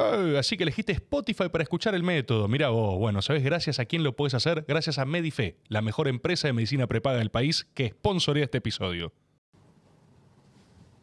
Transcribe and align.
Ah, 0.00 0.38
así 0.38 0.56
que 0.56 0.62
elegiste 0.62 0.92
Spotify 0.92 1.50
para 1.50 1.62
escuchar 1.62 1.94
el 1.94 2.02
método. 2.02 2.48
Mira 2.48 2.70
vos, 2.70 2.98
bueno, 2.98 3.20
¿sabes 3.20 3.44
gracias 3.44 3.78
a 3.80 3.84
quién 3.84 4.02
lo 4.02 4.16
puedes 4.16 4.32
hacer? 4.32 4.64
Gracias 4.66 4.96
a 4.96 5.04
Medife, 5.04 5.56
la 5.68 5.82
mejor 5.82 6.08
empresa 6.08 6.48
de 6.48 6.54
medicina 6.54 6.86
prepaga 6.86 7.18
del 7.18 7.30
país 7.30 7.66
que 7.74 7.90
sponsorea 7.90 8.44
este 8.44 8.58
episodio. 8.58 9.12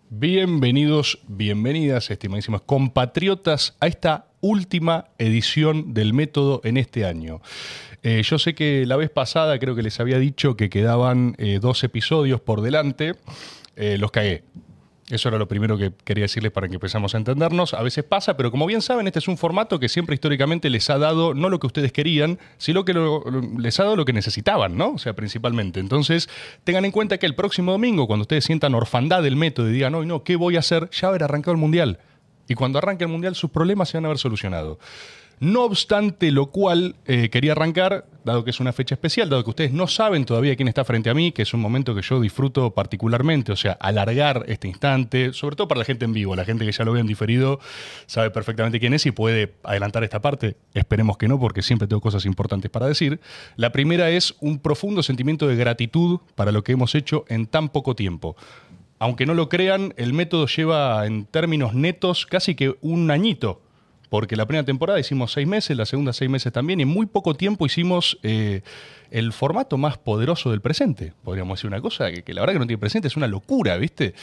Bienvenidos, 0.10 1.20
bienvenidas, 1.28 2.10
estimadísimos 2.10 2.63
compatriotas, 2.63 3.78
a 3.81 3.86
esta 3.88 4.29
última 4.41 5.09
edición 5.20 5.93
del 5.93 6.16
método 6.16 6.61
en 6.64 6.77
este 6.77 7.05
año. 7.05 7.41
Eh, 8.02 8.23
yo 8.23 8.39
sé 8.39 8.55
que 8.55 8.88
la 8.88 8.95
vez 8.95 9.11
pasada 9.11 9.59
creo 9.59 9.75
que 9.75 9.84
les 9.84 10.00
había 10.00 10.18
dicho 10.18 10.55
que 10.55 10.71
quedaban 10.71 11.36
eh, 11.38 11.59
dos 11.61 11.84
episodios 11.84 12.41
por 12.41 12.61
delante. 12.61 13.14
Eh, 13.75 14.00
los 14.00 14.09
cagué. 14.09 14.43
Eso 15.10 15.30
era 15.30 15.38
lo 15.38 15.48
primero 15.48 15.78
que 15.78 15.94
quería 16.04 16.23
decirles 16.26 16.52
para 16.52 16.68
que 16.68 16.73
empezamos 16.73 17.16
a 17.16 17.18
entendernos. 17.18 17.73
A 17.73 17.82
veces 17.82 18.04
pasa, 18.04 18.36
pero 18.36 18.52
como 18.52 18.66
bien 18.66 18.82
saben, 18.82 19.08
este 19.08 19.20
es 19.20 19.30
un 19.30 19.38
formato 19.38 19.80
que 19.80 19.88
siempre 19.88 20.14
históricamente 20.16 20.70
les 20.70 20.90
ha 20.90 20.98
dado 20.98 21.34
no 21.34 21.48
lo 21.48 21.59
que 21.59 21.68
ustedes 21.68 21.94
querían, 21.94 22.40
sino 22.58 22.84
que 22.84 22.94
les 23.58 23.80
ha 23.80 23.84
dado 23.84 23.95
lo 23.95 24.04
que 24.04 24.12
necesitaban, 24.12 24.76
¿no? 24.78 24.91
O 24.91 24.98
sea, 24.98 25.14
principalmente. 25.14 25.80
Entonces, 25.80 26.28
tengan 26.66 26.84
en 26.84 26.91
cuenta 26.91 27.17
que 27.20 27.26
el 27.26 27.36
próximo 27.36 27.72
domingo, 27.72 28.05
cuando 28.05 28.23
ustedes 28.23 28.44
sientan 28.44 28.76
orfandad 28.76 29.23
del 29.23 29.38
método 29.38 29.70
y 29.70 29.73
digan, 29.73 29.94
no, 29.94 30.04
no, 30.04 30.23
¿qué 30.23 30.36
voy 30.36 30.58
a 30.58 30.59
hacer? 30.59 30.90
Ya 30.90 31.08
haber 31.08 31.23
arrancado 31.23 31.53
el 31.53 31.58
mundial. 31.58 32.00
Y 32.50 32.55
cuando 32.55 32.80
arranque 32.80 33.05
el 33.05 33.09
mundial, 33.09 33.36
sus 33.36 33.50
problemas 33.50 33.88
se 33.88 33.98
van 33.98 34.05
a 34.05 34.08
haber 34.09 34.17
solucionado. 34.17 34.78
No 35.40 35.66
obstante 35.66 36.32
lo 36.32 36.48
cual, 36.48 36.96
eh, 37.05 37.30
quería 37.30 37.52
arrancar, 37.52 38.08
dado 38.26 38.44
que 38.44 38.50
es 38.50 38.59
una 38.59 38.73
fecha 38.73 38.95
especial, 38.95 39.30
dado 39.30 39.44
que 39.44 39.52
ustedes 39.52 39.72
no 39.72 39.86
saben 39.86 40.26
todavía 40.26 40.55
quién 40.55 40.68
está 40.68 40.84
frente 40.84 41.12
a 41.12 41.14
mí, 41.14 41.32
que 41.32 41.44
es 41.44 41.54
un 41.54 41.59
momento 41.62 41.94
que 41.94 42.02
yo 42.02 42.20
disfruto 42.20 42.72
particularmente, 42.72 43.52
o 43.52 43.55
sea, 43.55 43.73
alargar 43.73 44.45
este 44.48 44.68
instante, 44.68 45.34
sobre 45.34 45.55
todo 45.55 45.68
para 45.68 45.78
la 45.78 45.86
gente 45.86 46.05
en 46.05 46.14
vivo, 46.14 46.36
la 46.36 46.44
gente 46.44 46.66
que 46.66 46.72
ya 46.72 46.84
lo 46.84 46.94
ve 46.94 47.02
en 47.02 47.08
diferido 47.08 47.59
sabe 48.08 48.31
perfectamente 48.31 48.80
quién 48.80 48.95
es 48.95 49.05
y 49.05 49.12
puede 49.12 49.54
adelantar 49.64 50.04
esta 50.04 50.22
parte, 50.22 50.58
esperemos 50.73 51.18
que 51.18 51.28
no, 51.28 51.40
porque 51.40 51.62
siempre 51.62 51.88
tengo 51.88 52.02
cosas 52.02 52.26
importantes 52.26 52.72
para 52.72 52.88
decir. 52.88 53.20
La 53.58 53.72
primera 53.72 54.09
es 54.09 54.33
un 54.39 54.58
profundo 54.58 55.04
sentimiento 55.04 55.48
de 55.48 55.56
gratitud 55.56 56.20
para 56.33 56.52
lo 56.52 56.64
que 56.64 56.72
hemos 56.72 56.95
hecho 56.95 57.26
en 57.28 57.45
tan 57.45 57.70
poco 57.70 57.95
tiempo. 57.95 58.36
Aunque 58.98 59.28
no 59.28 59.36
lo 59.36 59.50
crean, 59.50 59.94
el 59.98 60.14
método 60.14 60.48
lleva 60.48 61.06
en 61.06 61.26
términos 61.26 61.76
netos 61.76 62.26
casi 62.26 62.56
que 62.56 62.76
un 62.81 63.11
añito 63.11 63.61
porque 64.09 64.36
la 64.36 64.45
primera 64.45 64.66
temporada 64.66 65.00
hicimos 65.00 65.31
seis 65.31 65.47
meses, 65.47 65.75
la 65.75 65.86
segunda 65.86 66.13
seis 66.13 66.30
meses 66.30 66.52
también, 66.53 66.80
y 66.80 66.83
en 66.83 66.89
muy 66.89 67.05
poco 67.05 67.33
tiempo 67.36 67.66
hicimos 67.66 68.17
eh, 68.23 68.61
el 69.11 69.33
formato 69.33 69.77
más 69.77 69.97
poderoso 69.97 70.52
del 70.52 70.61
presente. 70.61 71.14
Podríamos 71.23 71.58
decir 71.58 71.67
una 71.67 71.81
cosa 71.81 72.11
que, 72.11 72.33
la 72.33 72.41
verdad 72.41 72.53
que 72.53 72.59
no 72.59 72.67
tiene 72.67 72.80
presente, 72.80 73.08
es 73.08 73.17
una 73.17 73.27
locura, 73.27 73.77
¿viste? 73.77 74.14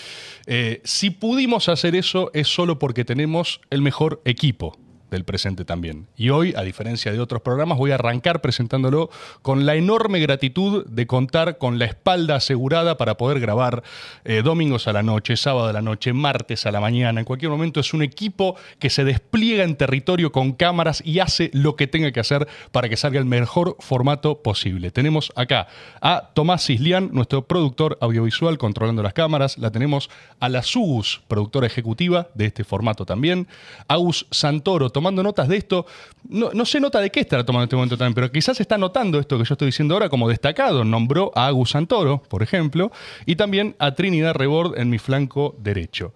Eh, 0.47 0.81
si 0.85 1.11
pudimos 1.11 1.69
hacer 1.69 1.95
eso 1.95 2.31
es 2.35 2.49
solo 2.49 2.79
porque 2.79 3.05
tenemos 3.05 3.61
el 3.71 3.83
mejor 3.83 4.21
equipo 4.25 4.79
del 5.15 5.25
presente 5.25 5.65
también. 5.65 6.07
Y 6.17 6.31
hoy, 6.31 6.53
a 6.57 6.63
diferencia 6.63 7.13
de 7.13 7.21
otros 7.21 7.41
programas, 7.43 7.79
voy 7.79 7.93
a 7.93 7.95
arrancar 7.95 8.41
presentándolo 8.41 9.11
con 9.43 9.65
la 9.65 9.75
enorme 9.75 10.21
gratitud 10.21 10.85
de 10.87 11.07
contar 11.07 11.59
con 11.59 11.79
la 11.79 11.87
espalda 11.87 12.37
asegurada 12.37 12.97
para 12.97 13.17
poder 13.17 13.41
grabar 13.41 13.83
eh, 14.25 14.43
domingos 14.43 14.89
a 14.89 14.93
la 14.93 15.03
noche, 15.03 15.37
sábado 15.37 15.69
a 15.69 15.73
la 15.73 15.83
noche, 15.83 16.13
martes 16.13 16.67
a 16.67 16.73
la 16.73 16.81
mañana. 16.81 17.21
En 17.21 17.25
cualquier 17.27 17.51
momento 17.51 17.81
es 17.81 17.95
un 17.95 18.03
equipo 18.03 18.57
que 18.79 18.91
se 18.91 19.05
despliega 19.05 19.65
en 19.65 19.77
territorio 19.77 20.33
con 20.33 20.53
cámaras 20.53 21.03
y 21.05 21.21
hace 21.21 21.51
lo 21.53 21.77
que 21.77 21.87
tenga 21.87 22.13
que 22.13 22.21
hacer 22.21 22.47
para 22.73 22.89
que 22.89 22.97
salga 22.97 23.19
el 23.19 23.25
mejor 23.25 23.77
formato 23.81 24.43
posible. 24.43 24.91
Tenemos 24.91 25.33
acá 25.37 25.69
a 26.01 26.31
Tomás 26.35 26.67
Cislián, 26.67 27.11
nuestro 27.13 27.47
productor 27.47 27.99
audiovisual, 28.01 28.59
controlando 28.59 29.03
las 29.03 29.15
cámaras. 29.15 29.59
La 29.59 29.71
tenemos 29.71 30.11
a 30.41 30.49
la 30.49 30.63
SUGUS, 30.63 31.23
productora 31.29 31.67
ejecutiva 31.67 32.29
de 32.35 32.47
este 32.47 32.65
formato 32.65 33.07
también. 33.07 33.47
Agus 33.89 34.27
Santoro, 34.31 34.91
tomando 35.05 35.23
notas 35.23 35.49
de 35.49 35.59
esto. 35.59 35.85
No, 36.31 36.65
sé 36.65 36.81
nota 36.81 36.99
de 36.99 37.11
qué 37.11 37.21
estará 37.21 37.45
tomando 37.45 37.65
en 37.65 37.67
este 37.67 37.77
momento 37.77 37.99
también, 37.99 38.15
pero 38.15 38.33
quizás 38.33 38.59
está 38.59 38.79
notando 38.79 39.19
esto 39.19 39.37
que 39.37 39.45
yo 39.45 39.53
estoy 39.53 39.67
diciendo 39.67 39.93
ahora 39.93 40.09
como 40.09 40.31
destacado. 40.31 40.83
Nombró 40.83 41.31
a 41.35 41.47
Agus 41.49 41.73
Santoro, 41.73 42.23
por 42.23 42.43
ejemplo, 42.43 42.91
y 43.27 43.37
también 43.37 43.77
a 43.79 43.95
Trinidad 43.95 44.35
Rebord 44.35 44.79
en 44.79 44.89
mi 44.89 44.99
flanco 44.99 45.57
derecho. 45.59 46.15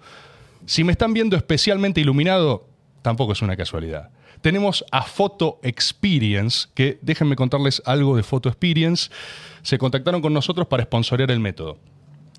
Si 0.64 0.84
me 0.84 0.92
están 0.92 1.12
viendo 1.12 1.36
especialmente 1.36 2.00
iluminado, 2.00 2.66
tampoco 3.02 3.32
es 3.32 3.42
una 3.42 3.56
casualidad. 3.56 4.08
Tenemos 4.40 4.82
a 4.90 5.02
Photo 5.02 5.58
Experience, 5.62 6.68
que 6.74 6.98
déjenme 7.02 7.36
contarles 7.36 7.82
algo 7.84 8.16
de 8.16 8.22
Photo 8.22 8.48
Experience. 8.48 9.10
Se 9.60 9.76
contactaron 9.76 10.22
con 10.22 10.32
nosotros 10.32 10.66
para 10.66 10.84
sponsorear 10.84 11.30
el 11.30 11.40
método. 11.40 11.76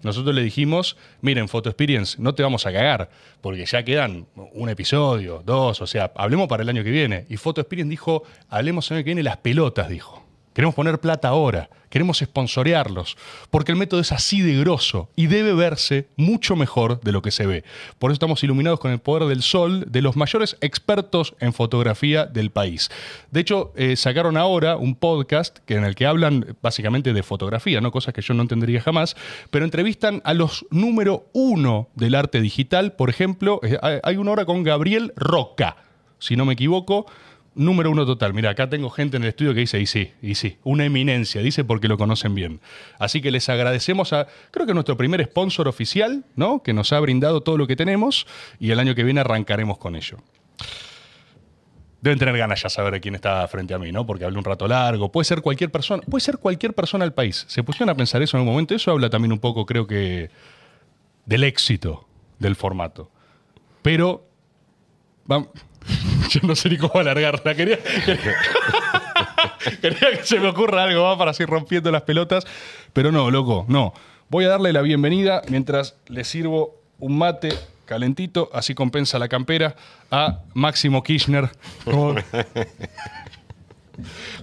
Nosotros 0.02 0.34
le 0.34 0.42
dijimos, 0.42 0.96
miren, 1.22 1.50
Photo 1.50 1.70
Experience, 1.70 2.22
no 2.22 2.34
te 2.34 2.44
vamos 2.44 2.66
a 2.66 2.72
cagar, 2.72 3.10
porque 3.42 3.66
ya 3.66 3.84
quedan 3.84 4.28
un 4.54 4.70
episodio, 4.70 5.44
dos, 5.46 5.82
o 5.82 5.88
sea, 5.88 6.12
hablemos 6.16 6.48
para 6.48 6.64
el 6.64 6.70
año 6.70 6.84
que 6.84 6.92
viene. 6.92 7.26
Y 7.30 7.38
Photo 7.38 7.62
Experience 7.62 7.90
dijo, 7.90 8.24
hablemos 8.48 8.90
el 8.90 8.98
año 8.98 9.04
que 9.04 9.10
viene 9.10 9.24
las 9.24 9.38
pelotas, 9.38 9.90
dijo. 9.90 10.29
Queremos 10.60 10.76
poner 10.76 11.00
plata 11.00 11.30
ahora, 11.30 11.70
queremos 11.90 12.18
sponsorearlos, 12.18 13.16
porque 13.50 13.72
el 13.72 13.78
método 13.78 14.02
es 14.02 14.12
así 14.12 14.42
de 14.42 14.60
grosso 14.60 15.08
y 15.16 15.28
debe 15.28 15.54
verse 15.54 16.10
mucho 16.18 16.58
mejor 16.58 17.00
de 17.00 17.14
lo 17.14 17.22
que 17.22 17.32
se 17.32 17.46
ve. 17.46 17.64
Por 17.98 18.12
eso 18.12 18.16
estamos 18.16 18.44
iluminados 18.44 18.82
con 18.82 18.92
el 18.92 19.00
poder 19.00 19.30
del 19.30 19.42
sol 19.42 19.86
de 19.90 20.02
los 20.02 20.18
mayores 20.18 20.58
expertos 20.60 21.34
en 21.40 21.54
fotografía 21.54 22.26
del 22.26 22.52
país. 22.52 22.92
De 23.32 23.40
hecho, 23.40 23.72
eh, 23.78 23.96
sacaron 23.96 24.36
ahora 24.36 24.76
un 24.76 24.96
podcast 24.96 25.60
que, 25.60 25.76
en 25.76 25.86
el 25.86 25.96
que 25.96 26.06
hablan 26.06 26.58
básicamente 26.62 27.14
de 27.14 27.24
fotografía, 27.24 27.80
¿no? 27.80 27.94
cosas 27.94 28.14
que 28.14 28.22
yo 28.22 28.34
no 28.34 28.42
entendería 28.42 28.82
jamás, 28.82 29.16
pero 29.52 29.64
entrevistan 29.64 30.22
a 30.26 30.34
los 30.34 30.66
número 30.72 31.30
uno 31.32 31.88
del 31.96 32.16
arte 32.16 32.42
digital. 32.42 32.92
Por 32.98 33.10
ejemplo, 33.10 33.62
eh, 33.64 33.80
hay 34.04 34.18
una 34.18 34.32
hora 34.32 34.44
con 34.44 34.64
Gabriel 34.64 35.14
Roca, 35.16 35.78
si 36.20 36.36
no 36.36 36.44
me 36.44 36.52
equivoco 36.52 37.06
número 37.56 37.92
uno 37.92 38.06
total. 38.06 38.34
Mira, 38.34 38.52
acá 38.52 38.70
tengo 38.70 38.90
gente 38.90 39.18
en 39.18 39.24
el 39.24 39.30
estudio 39.30 39.54
que 39.54 39.62
dice, 39.62 39.80
y 39.80 39.86
sí, 39.86 40.12
y 40.22 40.36
sí, 40.36 40.58
una 40.64 40.86
eminencia, 40.86 41.42
dice 41.42 41.64
porque 41.64 41.88
lo 41.88 41.98
conocen 41.98 42.36
bien. 42.36 42.62
Así 42.98 43.22
que 43.22 43.32
les 43.32 43.50
agradecemos 43.50 44.14
a, 44.14 44.28
creo 44.52 44.66
que 44.66 44.74
nuestro 44.74 44.98
primer 44.98 45.24
sponsor 45.26 45.68
oficial, 45.68 46.26
¿no? 46.36 46.64
Que 46.64 46.74
nos 46.74 46.94
ha 46.94 47.00
brindado 47.00 47.42
todo 47.42 47.58
lo 47.58 47.68
que 47.68 47.76
tenemos 47.76 48.28
y 48.60 48.72
el 48.72 48.80
año 48.80 48.96
que 48.96 49.04
viene 49.04 49.22
arrancaremos 49.22 49.78
con 49.78 49.96
ello. 49.96 50.18
Deben 52.02 52.18
tener 52.18 52.38
ganas 52.38 52.62
ya 52.62 52.70
saber 52.70 53.02
quién 53.02 53.16
está 53.16 53.46
frente 53.50 53.74
a 53.74 53.80
mí, 53.80 53.92
¿no? 53.92 54.06
Porque 54.06 54.24
hablé 54.24 54.38
un 54.38 54.46
rato 54.46 54.68
largo. 54.68 55.12
Puede 55.12 55.26
ser 55.26 55.42
cualquier 55.42 55.70
persona, 55.70 56.02
puede 56.04 56.22
ser 56.22 56.38
cualquier 56.38 56.74
persona 56.74 57.04
del 57.04 57.14
país. 57.14 57.46
Se 57.50 57.62
pusieron 57.62 57.90
a 57.90 57.96
pensar 57.96 58.22
eso 58.22 58.38
en 58.38 58.42
un 58.42 58.48
momento. 58.48 58.74
Eso 58.74 58.92
habla 58.92 59.10
también 59.10 59.34
un 59.34 59.40
poco, 59.40 59.66
creo 59.66 59.86
que, 59.86 60.30
del 61.26 61.44
éxito 61.44 62.08
del 62.40 62.56
formato. 62.56 63.12
Pero, 63.82 64.26
vamos, 65.26 65.50
Yo 66.34 66.42
no 66.44 66.56
sé 66.56 66.70
ni 66.70 66.78
cómo 66.78 67.00
alargarla. 67.00 67.56
Quería, 67.56 67.80
quería, 69.82 70.12
que 70.18 70.24
se 70.24 70.40
me 70.40 70.50
ocurra 70.50 70.84
algo 70.84 71.04
más 71.04 71.18
para 71.18 71.34
seguir 71.34 71.50
rompiendo 71.50 71.92
las 71.92 72.04
pelotas. 72.04 72.46
Pero 72.94 73.12
no, 73.12 73.32
loco, 73.32 73.66
no. 73.68 73.94
Voy 74.30 74.46
a 74.46 74.50
darle 74.50 74.72
la 74.72 74.82
bienvenida 74.82 75.42
mientras 75.50 75.96
le 76.08 76.24
sirvo 76.24 76.82
un 77.00 77.18
mate 77.18 77.50
calentito, 77.86 78.50
así 78.54 78.76
compensa 78.76 79.18
la 79.18 79.28
campera, 79.28 79.76
a 80.12 80.42
Máximo 80.54 81.02
Kirchner. 81.02 81.50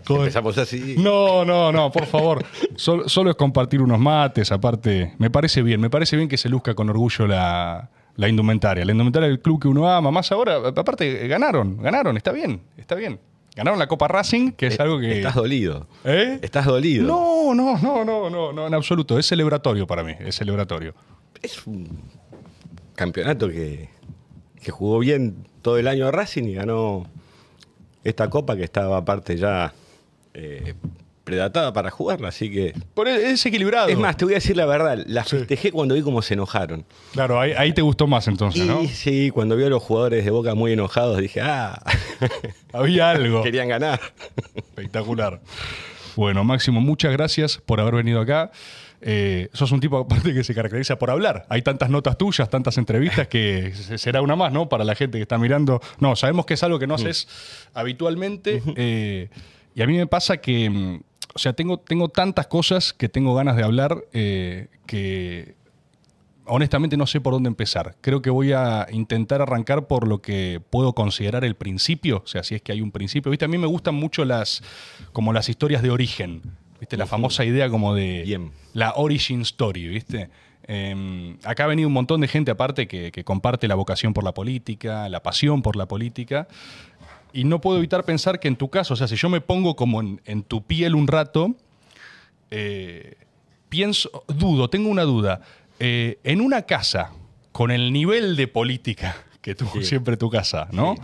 Empezamos 0.09 0.59
así. 0.59 0.97
No, 0.99 1.45
no, 1.45 1.71
no, 1.71 1.93
por 1.93 2.07
favor. 2.07 2.45
Solo, 2.75 3.31
es 3.31 3.37
compartir 3.37 3.81
unos 3.81 4.01
mates, 4.01 4.51
aparte. 4.51 5.15
Me 5.19 5.31
parece 5.31 5.63
bien, 5.63 5.81
me 5.81 5.89
parece 5.89 6.17
bien 6.17 6.29
que 6.29 6.37
se 6.37 6.49
luzca 6.49 6.75
con 6.75 6.91
orgullo 6.91 7.29
la, 7.29 7.89
la 8.17 8.29
indumentaria. 8.29 8.85
La 8.85 8.93
indumentaria 8.93 9.29
del 9.29 9.41
club 9.41 9.61
que 9.63 9.69
uno 9.69 9.89
ama, 9.89 10.11
más 10.11 10.33
ahora, 10.33 10.57
aparte, 10.69 11.29
ganaron, 11.29 11.77
ganaron, 11.79 12.17
está 12.17 12.33
bien, 12.33 12.63
está 12.77 12.95
bien. 12.95 13.21
Ganaron 13.55 13.79
la 13.79 13.87
Copa 13.87 14.07
Racing, 14.07 14.53
que 14.53 14.67
es 14.67 14.79
eh, 14.79 14.83
algo 14.83 14.99
que. 15.01 15.17
Estás 15.17 15.35
dolido. 15.35 15.87
¿Eh? 16.05 16.39
Estás 16.43 16.67
dolido. 16.67 17.07
No, 17.07 17.55
no, 17.55 17.79
no, 17.79 18.05
no, 18.05 18.29
no, 18.29 18.53
no, 18.53 18.67
en 18.67 18.75
absoluto. 18.75 19.19
Es 19.19 19.27
celebratorio 19.27 19.87
para 19.87 20.03
mí, 20.03 20.13
es 20.19 20.37
celebratorio. 20.37 20.95
Es 21.41 21.67
un 21.67 21.89
campeonato 22.95 23.49
que, 23.49 23.89
que 24.63 24.71
jugó 24.71 24.99
bien 24.99 25.47
todo 25.63 25.79
el 25.79 25.89
año 25.89 26.11
Racing 26.11 26.45
y 26.45 26.55
ganó 26.55 27.07
esta 28.05 28.29
copa 28.29 28.57
que 28.57 28.65
estaba 28.65 28.99
aparte 28.99 29.37
ya 29.37 29.73
eh, 30.35 30.75
predatada 31.27 31.73
para 31.73 31.91
jugarla, 31.91 32.29
así 32.29 32.51
que. 32.51 32.73
Por 32.95 33.09
e-, 33.09 33.33
es 33.33 33.45
equilibrado. 33.45 33.89
Es 33.89 33.99
más, 33.99 34.17
te 34.17 34.25
voy 34.25 34.35
a 34.35 34.37
decir 34.37 34.57
la 34.57 34.65
verdad, 34.65 35.03
la 35.07 35.25
festejé 35.25 35.73
cuando 35.73 35.97
vi 35.97 36.01
cómo 36.01 36.23
se 36.23 36.35
enojaron. 36.35 36.87
Claro, 37.13 37.39
ahí, 37.39 37.73
te 37.73 37.83
gustó 37.83 38.07
más 38.07 38.29
entonces, 38.29 38.65
¿no? 38.65 38.87
Sí, 38.87 39.31
cuando 39.31 39.57
vi 39.57 39.65
a 39.65 39.69
los 39.69 39.83
jugadores 39.83 40.25
de 40.25 40.31
Boca 40.31 40.55
muy 40.55 40.73
enojados, 40.73 41.19
dije, 41.19 41.41
ah. 41.43 41.83
Había 42.73 43.11
algo. 43.11 43.43
Querían 43.43 43.69
ganar. 43.69 44.01
Espectacular. 44.55 45.41
Bueno, 46.15 46.45
Máximo, 46.45 46.81
muchas 46.81 47.13
gracias 47.13 47.59
por 47.59 47.81
haber 47.81 47.97
venido 47.97 48.21
acá. 48.21 48.53
Eh, 49.03 49.49
sos 49.53 49.73
un 49.73 49.81
tipo 49.81 49.99
aparte 49.99 50.33
que 50.33 50.45
se 50.45 50.55
caracteriza 50.55 50.97
por 50.97 51.11
hablar. 51.11 51.45
Hay 51.49 51.63
tantas 51.63 51.91
notas 51.91 52.17
tuyas, 52.17 52.49
tantas 52.49 52.79
entrevistas 52.79 53.27
que 53.27 53.75
será 53.97 54.23
una 54.23 54.37
más, 54.37 54.53
¿no? 54.53 54.69
Para 54.69 54.85
la 54.85 54.95
gente 54.95 55.19
que 55.19 55.23
está 55.23 55.39
mirando. 55.39 55.81
No, 55.99 56.15
sabemos 56.17 56.47
que 56.47 56.55
es 56.55 56.63
algo 56.63 56.79
que 56.79 56.87
no 56.87 56.95
haces 56.95 57.29
habitualmente. 57.75 58.63
Eh, 58.77 59.29
y 59.77 59.83
a 59.83 59.87
mí 59.87 59.97
me 59.97 60.07
pasa 60.07 60.39
que 60.39 60.71
mm, 60.71 61.01
o 61.37 61.39
sea, 61.39 61.53
tengo, 61.53 61.79
tengo 61.79 62.09
tantas 62.09 62.47
cosas 62.47 62.95
que 62.95 63.11
tengo 63.11 63.35
ganas 63.35 63.57
de 63.57 63.63
hablar 63.63 64.05
eh, 64.15 64.69
que 64.87 65.55
honestamente 66.47 66.97
no 66.97 67.07
sé 67.07 67.21
por 67.21 67.35
dónde 67.35 67.49
empezar. 67.49 67.95
Creo 68.01 68.23
que 68.23 68.31
voy 68.31 68.53
a 68.53 68.87
intentar 68.91 69.43
arrancar 69.43 69.87
por 69.87 70.09
lo 70.09 70.23
que 70.23 70.63
puedo 70.71 70.95
considerar 70.95 71.45
el 71.45 71.55
principio, 71.55 72.23
o 72.25 72.27
sea, 72.27 72.43
si 72.43 72.55
es 72.55 72.63
que 72.63 72.73
hay 72.73 72.81
un 72.81 72.91
principio. 72.91 73.31
¿Viste? 73.31 73.45
A 73.45 73.49
mí 73.49 73.59
me 73.59 73.67
gustan 73.67 73.97
mucho 73.97 74.25
las, 74.25 74.63
como 75.13 75.35
las 75.35 75.51
historias 75.51 75.83
de 75.83 75.91
origen, 75.91 76.41
¿viste? 76.81 76.97
La 76.97 77.05
famosa 77.05 77.45
idea 77.45 77.69
como 77.69 77.95
de 77.95 78.23
Bien. 78.25 78.53
la 78.73 78.95
origin 78.95 79.43
story, 79.43 79.89
¿viste? 79.89 80.31
Eh, 80.69 81.37
acá 81.45 81.65
ha 81.65 81.67
venido 81.67 81.87
un 81.87 81.93
montón 81.93 82.23
de 82.23 82.29
gente 82.29 82.51
aparte 82.51 82.89
que, 82.89 83.13
que 83.13 83.25
comparte 83.25 83.69
la 83.69 83.75
vocación 83.75 84.15
por 84.15 84.25
la 84.25 84.33
política, 84.33 85.11
la 85.11 85.23
pasión 85.23 85.61
por 85.61 85.77
la 85.77 85.85
política. 85.85 86.49
Y 87.33 87.45
no 87.45 87.61
puedo 87.61 87.79
evitar 87.79 88.05
pensar 88.05 88.41
que 88.41 88.49
en 88.49 88.57
tu 88.57 88.69
caso, 88.71 88.95
o 88.95 88.97
sea, 88.97 89.09
si 89.09 89.17
yo 89.17 89.29
me 89.29 89.41
pongo 89.41 89.77
como 89.77 90.01
en, 90.01 90.21
en 90.25 90.43
tu 90.43 90.63
piel 90.65 90.95
un 90.95 91.07
rato, 91.07 91.55
eh, 92.51 93.15
pienso, 93.69 94.25
dudo, 94.29 94.69
tengo 94.71 94.89
una 94.89 95.03
duda. 95.03 95.41
Eh, 95.79 96.19
en 96.25 96.41
una 96.41 96.63
casa 96.63 97.13
con 97.53 97.71
el 97.71 97.93
nivel 97.93 98.37
de 98.37 98.49
política 98.49 99.17
que 99.43 99.55
tuvo 99.55 99.73
Sí. 99.75 99.85
siempre 99.85 100.17
tu 100.17 100.31
casa, 100.31 100.69
¿no? 100.73 100.95
Sí. 100.97 101.03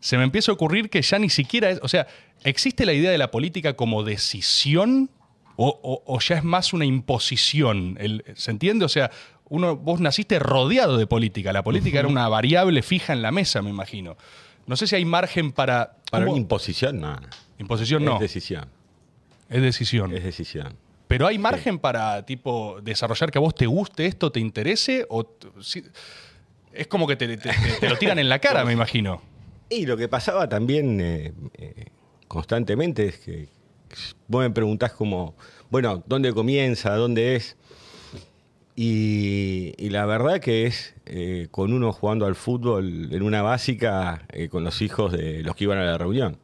Se 0.00 0.18
me 0.18 0.24
empieza 0.24 0.52
a 0.52 0.54
ocurrir 0.54 0.88
que 0.90 1.02
ya 1.02 1.18
ni 1.18 1.30
siquiera 1.30 1.70
es, 1.70 1.80
o 1.82 1.88
sea, 1.88 2.06
¿existe 2.44 2.86
la 2.86 2.92
idea 2.92 3.10
de 3.10 3.18
la 3.18 3.30
política 3.30 3.74
como 3.74 4.02
decisión 4.02 5.10
o, 5.56 5.68
o- 5.82 6.02
o 6.06 6.20
ya 6.20 6.36
es 6.36 6.44
más 6.44 6.72
una 6.72 6.84
imposición? 6.84 7.96
El- 8.00 8.24
¿Se 8.34 8.50
entiende? 8.50 8.84
O 8.84 8.88
sea, 8.88 9.10
uno, 9.48 9.76
vos 9.76 10.00
naciste 10.00 10.38
rodeado 10.38 10.96
de 10.96 11.06
política, 11.06 11.52
la 11.52 11.62
política 11.64 11.98
era 12.00 12.08
una 12.08 12.28
variable 12.28 12.82
fija 12.82 13.12
en 13.12 13.22
la 13.22 13.32
mesa, 13.32 13.62
me 13.62 13.70
imagino. 13.70 14.16
No 14.66 14.76
sé 14.76 14.86
si 14.86 14.96
hay 14.96 15.04
margen 15.04 15.52
para... 15.52 15.96
Para 16.10 16.24
¿cómo? 16.24 16.32
una 16.34 16.40
imposición, 16.42 17.00
no. 17.00 17.16
Imposición 17.58 18.04
no, 18.04 18.14
Es 18.14 18.20
decisión. 18.20 18.66
es 19.48 19.62
decisión. 19.62 20.12
Es 20.14 20.24
decisión. 20.24 20.74
Pero 21.08 21.26
hay 21.28 21.38
margen 21.38 21.78
para, 21.78 22.26
tipo, 22.26 22.80
desarrollar 22.82 23.30
que 23.30 23.38
a 23.38 23.40
vos 23.40 23.54
te 23.54 23.66
guste 23.66 24.06
esto, 24.06 24.32
te 24.32 24.40
interese, 24.40 25.06
o 25.08 25.24
si- 25.60 25.84
es 26.72 26.86
como 26.88 27.06
que 27.06 27.14
te, 27.16 27.28
te- 27.28 27.36
te- 27.38 27.52
te 27.80 27.88
lo 27.88 27.96
tiran 27.96 28.18
en 28.18 28.28
la 28.28 28.40
cara, 28.40 28.64
me 28.64 28.72
imagino. 28.72 29.22
Y 29.68 29.86
lo 29.86 29.96
que 29.96 30.08
pasaba 30.08 30.48
también 30.48 31.00
eh, 31.00 31.32
eh, 31.58 31.86
constantemente 32.26 33.06
es 33.06 33.18
que 33.18 33.48
vos 34.26 34.42
me 34.42 34.50
preguntás 34.50 34.92
como, 34.92 35.36
bueno, 35.70 36.02
¿dónde 36.06 36.32
comienza? 36.32 36.94
¿Dónde 36.96 37.36
es? 37.36 37.56
Y, 38.74 39.74
y 39.78 39.90
la 39.90 40.06
verdad 40.06 40.40
que 40.40 40.66
es 40.66 40.94
eh, 41.08 41.46
con 41.52 41.72
uno 41.72 41.92
jugando 41.92 42.26
al 42.26 42.34
fútbol 42.34 43.12
en 43.12 43.22
una 43.22 43.40
básica 43.40 44.26
eh, 44.32 44.48
con 44.48 44.64
los 44.64 44.82
hijos 44.82 45.12
de 45.12 45.44
los 45.44 45.54
que 45.54 45.64
iban 45.64 45.78
a 45.78 45.84
la 45.84 45.96
reunión. 45.96 46.38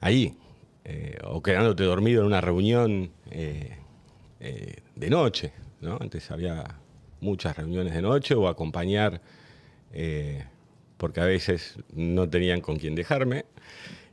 Ahí. 0.00 0.36
eh, 0.84 1.18
o 1.24 1.42
quedándote 1.42 1.84
dormido 1.84 2.20
en 2.20 2.26
una 2.26 2.40
reunión 2.40 3.12
de 3.30 5.10
noche. 5.10 5.52
¿no? 5.80 5.96
Antes 6.00 6.30
había 6.30 6.64
muchas 7.20 7.56
reuniones 7.56 7.94
de 7.94 8.02
noche 8.02 8.34
o 8.34 8.48
acompañar, 8.48 9.22
porque 10.98 11.20
a 11.20 11.24
veces 11.24 11.78
no 11.94 12.28
tenían 12.28 12.60
con 12.60 12.76
quién 12.78 12.94
dejarme. 12.94 13.46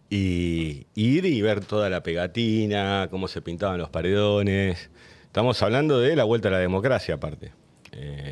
Y 0.10 0.88
ir 0.96 1.26
y 1.26 1.42
ver 1.42 1.66
toda 1.66 1.90
la 1.90 2.02
pegatina, 2.02 3.08
cómo 3.12 3.28
se 3.28 3.42
pintaban 3.42 3.78
los 3.80 3.90
paredones. 3.90 4.90
Estamos 5.24 5.62
hablando 5.64 6.00
de 6.00 6.16
la 6.16 6.24
vuelta 6.24 6.48
a 6.48 6.52
la 6.52 6.60
democracia, 6.60 7.16
aparte. 7.16 7.52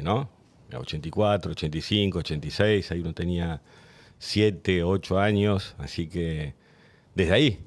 ¿No? 0.03 0.36
84, 0.75 1.51
85, 1.51 2.19
86, 2.19 2.91
ahí 2.91 2.99
uno 3.01 3.13
tenía 3.13 3.61
7, 4.19 4.83
8 4.83 5.19
años, 5.19 5.75
así 5.77 6.07
que 6.07 6.53
desde 7.15 7.33
ahí, 7.33 7.59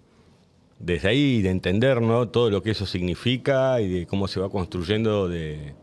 desde 0.79 1.08
ahí 1.08 1.43
de 1.43 1.50
entender 1.50 2.00
¿no? 2.02 2.29
todo 2.29 2.50
lo 2.50 2.62
que 2.62 2.70
eso 2.73 2.87
significa 2.87 3.81
y 3.81 3.88
de 3.88 4.06
cómo 4.06 4.29
se 4.29 4.41
va 4.41 4.49
construyendo 4.50 5.29
de, 5.29 5.75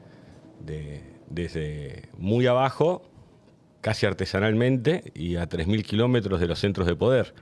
de- 0.66 1.04
desde 1.30 2.10
muy 2.18 2.48
abajo, 2.48 3.04
casi 3.82 4.06
artesanalmente, 4.06 5.12
y 5.14 5.36
a 5.36 5.48
3.000 5.48 5.84
kilómetros 5.84 6.40
de 6.40 6.48
los 6.48 6.60
centros 6.60 6.88
de 6.88 6.96
poder. 6.96 7.34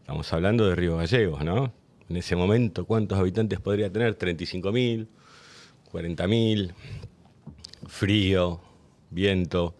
Estamos 0.00 0.32
hablando 0.32 0.66
de 0.68 0.74
Río 0.74 0.96
Gallegos, 0.96 1.44
¿no? 1.44 1.72
En 2.08 2.16
ese 2.16 2.34
momento, 2.34 2.86
¿cuántos 2.86 3.18
habitantes 3.18 3.60
podría 3.60 3.90
tener? 3.92 4.18
35.000, 4.18 5.06
40.000, 5.92 6.72
frío, 7.86 8.60
viento. 9.10 9.74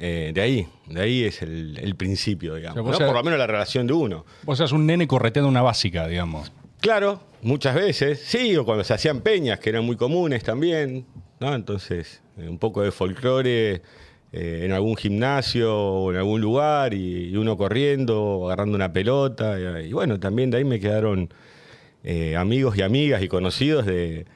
Eh, 0.00 0.30
de 0.32 0.40
ahí, 0.40 0.68
de 0.86 1.00
ahí 1.00 1.24
es 1.24 1.42
el, 1.42 1.76
el 1.82 1.96
principio, 1.96 2.54
digamos. 2.54 2.74
O 2.78 2.82
sea, 2.82 2.82
vos 2.82 2.92
¿no? 2.92 2.98
sea- 2.98 3.06
Por 3.08 3.16
lo 3.16 3.22
menos 3.24 3.38
la 3.38 3.46
relación 3.48 3.86
de 3.86 3.92
uno. 3.94 4.24
Vos 4.44 4.58
seas 4.58 4.70
un 4.72 4.86
nene 4.86 5.08
correteando 5.08 5.48
una 5.48 5.62
básica, 5.62 6.06
digamos. 6.06 6.52
Claro, 6.80 7.20
muchas 7.42 7.74
veces, 7.74 8.22
sí, 8.24 8.56
o 8.56 8.64
cuando 8.64 8.84
se 8.84 8.94
hacían 8.94 9.20
peñas, 9.22 9.58
que 9.58 9.70
eran 9.70 9.84
muy 9.84 9.96
comunes 9.96 10.44
también, 10.44 11.04
¿no? 11.40 11.52
Entonces, 11.52 12.22
eh, 12.38 12.48
un 12.48 12.58
poco 12.58 12.82
de 12.82 12.92
folclore 12.92 13.82
eh, 14.30 14.60
en 14.64 14.70
algún 14.70 14.94
gimnasio 14.96 15.74
o 15.76 16.12
en 16.12 16.18
algún 16.18 16.40
lugar, 16.40 16.94
y, 16.94 17.30
y 17.30 17.36
uno 17.36 17.56
corriendo, 17.56 18.42
agarrando 18.46 18.76
una 18.76 18.92
pelota, 18.92 19.58
y, 19.58 19.88
y 19.88 19.92
bueno, 19.92 20.20
también 20.20 20.50
de 20.50 20.58
ahí 20.58 20.64
me 20.64 20.78
quedaron 20.78 21.28
eh, 22.04 22.36
amigos 22.36 22.76
y 22.78 22.82
amigas 22.82 23.20
y 23.22 23.26
conocidos 23.26 23.84
de 23.84 24.26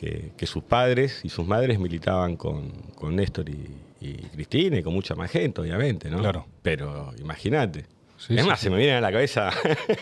que, 0.00 0.32
que 0.34 0.46
sus 0.46 0.64
padres 0.64 1.20
y 1.24 1.28
sus 1.28 1.46
madres 1.46 1.78
militaban 1.78 2.36
con, 2.36 2.70
con 2.94 3.16
Néstor 3.16 3.50
y, 3.50 3.68
y 4.00 4.14
Cristina, 4.14 4.78
y 4.78 4.82
con 4.82 4.94
mucha 4.94 5.14
más 5.14 5.30
gente, 5.30 5.60
obviamente, 5.60 6.08
¿no? 6.08 6.20
Claro. 6.20 6.46
Pero 6.62 7.12
imagínate. 7.18 7.84
Sí, 8.16 8.34
es 8.34 8.42
sí, 8.42 8.48
más, 8.48 8.60
sí. 8.60 8.64
se 8.64 8.70
me 8.70 8.78
vienen 8.78 8.96
a 8.96 9.02
la 9.02 9.12
cabeza 9.12 9.50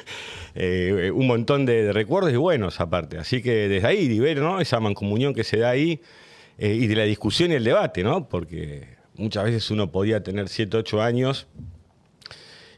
eh, 0.55 1.11
un 1.13 1.27
montón 1.27 1.67
de, 1.67 1.83
de 1.83 1.93
recuerdos 1.93 2.33
y 2.33 2.37
buenos 2.37 2.81
aparte. 2.81 3.19
Así 3.19 3.43
que 3.43 3.69
desde 3.69 3.89
ahí, 3.89 4.07
de 4.07 4.21
ver 4.21 4.39
¿no? 4.39 4.61
esa 4.61 4.79
mancomunión 4.79 5.35
que 5.35 5.43
se 5.43 5.59
da 5.59 5.71
ahí 5.71 6.01
eh, 6.59 6.75
y 6.75 6.87
de 6.87 6.95
la 6.95 7.03
discusión 7.03 7.51
y 7.51 7.55
el 7.55 7.65
debate, 7.65 8.05
¿no? 8.05 8.29
Porque 8.29 8.99
muchas 9.17 9.45
veces 9.45 9.69
uno 9.73 9.91
podía 9.91 10.23
tener 10.23 10.49
7, 10.49 10.77
8 10.77 11.03
años 11.03 11.49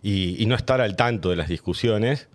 y, 0.02 0.42
y 0.42 0.46
no 0.46 0.54
estar 0.54 0.80
al 0.80 0.96
tanto 0.96 1.28
de 1.28 1.36
las 1.36 1.48
discusiones, 1.48 2.28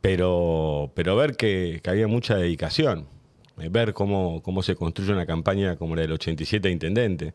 pero, 0.00 0.90
pero 0.94 1.14
ver 1.14 1.36
que, 1.36 1.78
que 1.80 1.90
había 1.90 2.08
mucha 2.08 2.36
dedicación, 2.36 3.06
ver 3.56 3.92
cómo, 3.94 4.42
cómo 4.42 4.62
se 4.62 4.74
construye 4.76 5.12
una 5.12 5.26
campaña 5.26 5.76
como 5.76 5.96
la 5.96 6.02
del 6.02 6.12
87 6.12 6.70
intendente. 6.70 7.32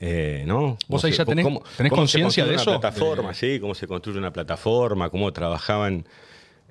Eh, 0.00 0.44
¿no? 0.46 0.76
¿Vos 0.88 1.04
ahí 1.04 1.12
se- 1.12 1.18
ya 1.18 1.24
tenés- 1.24 1.44
cómo- 1.44 1.62
tenés 1.76 1.92
conciencia 1.92 2.44
de 2.44 2.56
eso? 2.56 2.70
Una 2.72 2.80
plataforma, 2.80 3.28
De- 3.30 3.34
sí, 3.34 3.58
cómo 3.60 3.74
se 3.74 3.86
construye 3.86 4.18
una 4.18 4.32
plataforma, 4.32 5.10
cómo 5.10 5.32
trabajaban 5.32 6.06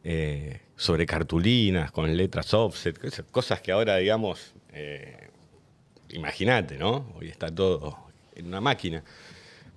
eh, 0.06 0.60
sobre 0.76 1.06
cartulinas, 1.06 1.92
con 1.92 2.16
letras 2.18 2.54
offset, 2.54 3.00
cosas- 3.32 3.62
que 3.62 3.72
ahora, 3.72 3.96
digamos, 3.98 4.54
eh, 4.74 5.30
imagínate, 6.10 6.78
¿no? 6.78 7.06
Hoy 7.16 7.30
está 7.30 7.50
todo 7.54 7.98
en 8.36 8.48
una 8.48 8.60
máquina. 8.60 9.02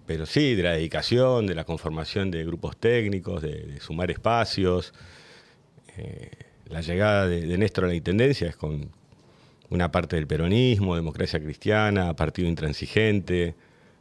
Pero 0.05 0.27
sí, 0.27 0.55
de 0.57 0.63
la 0.65 0.73
dedicación, 0.73 1.47
de 1.47 1.55
la 1.55 1.63
conformación 1.65 2.31
de 2.33 2.45
grupos 2.45 2.77
técnicos, 2.77 3.41
de, 3.43 3.63
de 3.67 3.81
sumar 3.81 4.11
espacios. 4.11 4.93
Eh, 5.97 6.31
la 6.69 6.81
llegada 6.81 7.27
de, 7.27 7.43
de 7.47 7.59
Néstor 7.59 7.85
a 7.85 7.89
la 7.89 7.95
Intendencia 7.95 8.49
es 8.49 8.57
con 8.57 8.91
una 9.71 9.91
parte 9.91 10.17
del 10.17 10.27
peronismo, 10.27 10.95
democracia 10.95 11.41
cristiana, 11.41 12.15
partido 12.15 12.49
intransigente, 12.49 13.55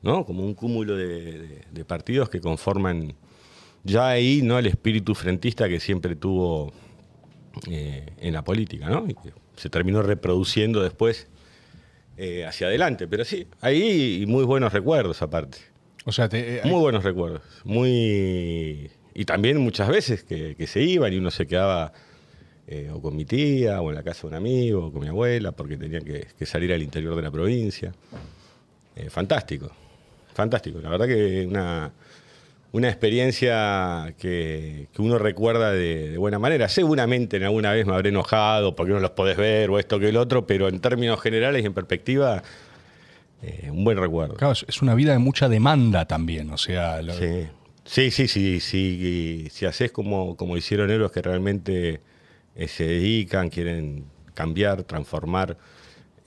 ¿no? 0.03 0.25
Como 0.25 0.43
un 0.43 0.53
cúmulo 0.53 0.95
de, 0.95 1.07
de- 1.07 1.61
de 1.71 1.85
partidos 1.85 2.29
que 2.29 2.39
conforman 2.39 3.13
ya 3.83 4.07
ahí 4.09 4.41
no 4.43 4.57
el 4.59 4.65
espíritu 4.67 5.13
frentista 5.15 5.67
que 5.69 5.79
siempre 5.79 6.15
tuvo 6.15 6.73
eh, 7.69 8.05
en 8.19 8.33
la 8.33 8.43
política, 8.43 8.89
¿no? 8.89 9.05
Y 9.07 9.13
que 9.13 9.31
se 9.55 9.69
terminó 9.69 10.01
reproduciendo 10.01 10.81
después 10.83 11.27
eh, 12.17 12.45
hacia 12.45 12.67
adelante. 12.67 13.07
Pero 13.07 13.25
sí, 13.25 13.47
ahí 13.61 14.21
y 14.21 14.25
muy 14.25 14.43
buenos 14.43 14.73
recuerdos 14.73 15.21
aparte. 15.21 15.59
O 16.05 16.11
sea, 16.11 16.29
te- 16.29 16.57
eh, 16.57 16.61
Muy 16.65 16.79
buenos 16.79 17.03
recuerdos. 17.03 17.41
Muy. 17.63 18.89
Y 19.13 19.25
también 19.25 19.57
muchas 19.59 19.87
veces 19.87 20.23
que, 20.23 20.55
que 20.55 20.67
se 20.67 20.81
iban 20.83 21.13
y 21.13 21.17
uno 21.17 21.31
se 21.31 21.47
quedaba 21.47 21.93
eh, 22.67 22.89
o 22.93 23.01
con 23.01 23.15
mi 23.15 23.25
tía, 23.25 23.81
o 23.81 23.89
en 23.89 23.95
la 23.95 24.03
casa 24.03 24.21
de 24.23 24.27
un 24.29 24.33
amigo, 24.35 24.85
o 24.87 24.91
con 24.91 25.01
mi 25.01 25.07
abuela, 25.07 25.51
porque 25.51 25.77
tenían 25.77 26.03
que, 26.03 26.27
que 26.37 26.45
salir 26.45 26.71
al 26.73 26.81
interior 26.81 27.15
de 27.15 27.21
la 27.21 27.31
provincia. 27.31 27.93
Eh, 28.95 29.09
fantástico. 29.09 29.69
Fantástico. 30.33 30.79
La 30.81 30.89
verdad 30.89 31.07
que 31.07 31.45
una, 31.47 31.91
una 32.71 32.87
experiencia 32.89 34.13
que, 34.19 34.87
que 34.93 35.01
uno 35.01 35.17
recuerda 35.17 35.71
de, 35.71 36.11
de 36.11 36.17
buena 36.17 36.39
manera. 36.39 36.67
Seguramente 36.69 37.37
en 37.37 37.43
alguna 37.43 37.71
vez 37.71 37.85
me 37.85 37.93
habré 37.93 38.09
enojado 38.09 38.75
porque 38.75 38.93
no 38.93 38.99
los 38.99 39.11
podés 39.11 39.37
ver 39.37 39.69
o 39.69 39.79
esto 39.79 39.99
que 39.99 40.09
el 40.09 40.17
otro, 40.17 40.45
pero 40.47 40.67
en 40.67 40.79
términos 40.79 41.21
generales 41.21 41.63
y 41.63 41.65
en 41.67 41.73
perspectiva, 41.73 42.41
eh, 43.43 43.69
un 43.71 43.83
buen 43.83 43.97
recuerdo. 43.97 44.35
claro, 44.35 44.53
es- 44.53 44.81
una 44.81 44.95
vida 44.95 45.13
de 45.13 45.19
mucha 45.19 45.47
demanda 45.49 46.05
también. 46.05 46.49
O 46.49 46.57
sea, 46.57 47.01
lo- 47.01 47.13
Sí, 47.13 47.47
sí, 47.85 48.09
sí, 48.11 48.27
sí, 48.27 48.59
sí, 48.59 49.47
si 49.51 49.65
haces 49.65 49.91
como, 49.91 50.35
como 50.35 50.57
hicieron 50.57 50.89
ellos 50.89 51.11
que 51.11 51.21
realmente 51.21 52.01
eh, 52.55 52.67
se 52.67 52.85
dedican, 52.85 53.49
quieren 53.49 54.05
cambiar, 54.33 54.83
transformar 54.83 55.57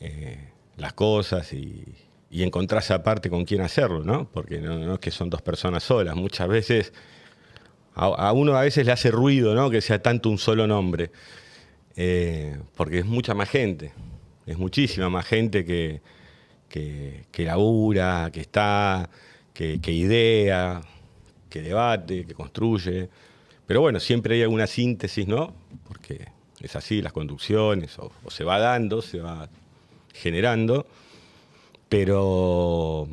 eh, 0.01 0.49
las 0.77 0.93
cosas 0.93 1.53
y, 1.53 1.85
y 2.31 2.43
encontrarse 2.43 2.95
aparte 2.95 3.29
con 3.31 3.45
quién 3.45 3.61
hacerlo, 3.63 4.03
¿no? 4.05 4.29
Porque 4.31 4.59
no, 4.61 4.95
es 4.95 5.01
que 5.01 5.11
son 5.11 5.31
dos 5.31 5.43
personas 5.43 5.83
solas, 5.85 6.15
muchas 6.17 6.49
veces 6.49 6.93
a, 7.95 8.33
uno 8.33 8.55
a 8.57 8.63
veces 8.63 8.87
le 8.87 8.93
hace 8.93 9.11
ruido, 9.11 9.55
¿no? 9.55 9.71
Que 9.71 9.81
sea 9.81 10.01
tanto 10.01 10.31
un 10.31 10.39
solo 10.39 10.67
nombre, 10.67 11.11
Eh, 12.01 12.57
porque 12.77 13.01
es 13.01 13.07
mucha 13.07 13.35
más 13.35 13.49
gente, 13.51 13.93
es 14.47 14.57
muchísima 14.57 15.09
más 15.11 15.27
gente 15.27 15.65
que, 15.65 16.01
que, 16.69 17.25
que 17.33 17.45
labura, 17.45 18.31
que 18.33 18.41
está, 18.41 19.11
que 19.53 19.93
idea, 19.93 20.81
que 21.51 21.61
debate, 21.61 22.25
que 22.25 22.35
construye. 22.35 23.09
Pero 23.67 23.81
bueno, 23.81 23.99
siempre 24.01 24.37
hay 24.37 24.43
alguna 24.43 24.67
síntesis, 24.67 25.27
¿no? 25.27 25.55
Porque 26.09 26.27
es 26.61 26.75
así, 26.77 27.03
las 27.03 27.13
conducciones, 27.13 27.99
o, 27.99 28.11
se 28.31 28.45
va 28.45 28.59
dando, 28.59 29.03
se 29.03 29.21
va 29.21 29.49
generando. 30.15 30.87
Pero 31.89 33.09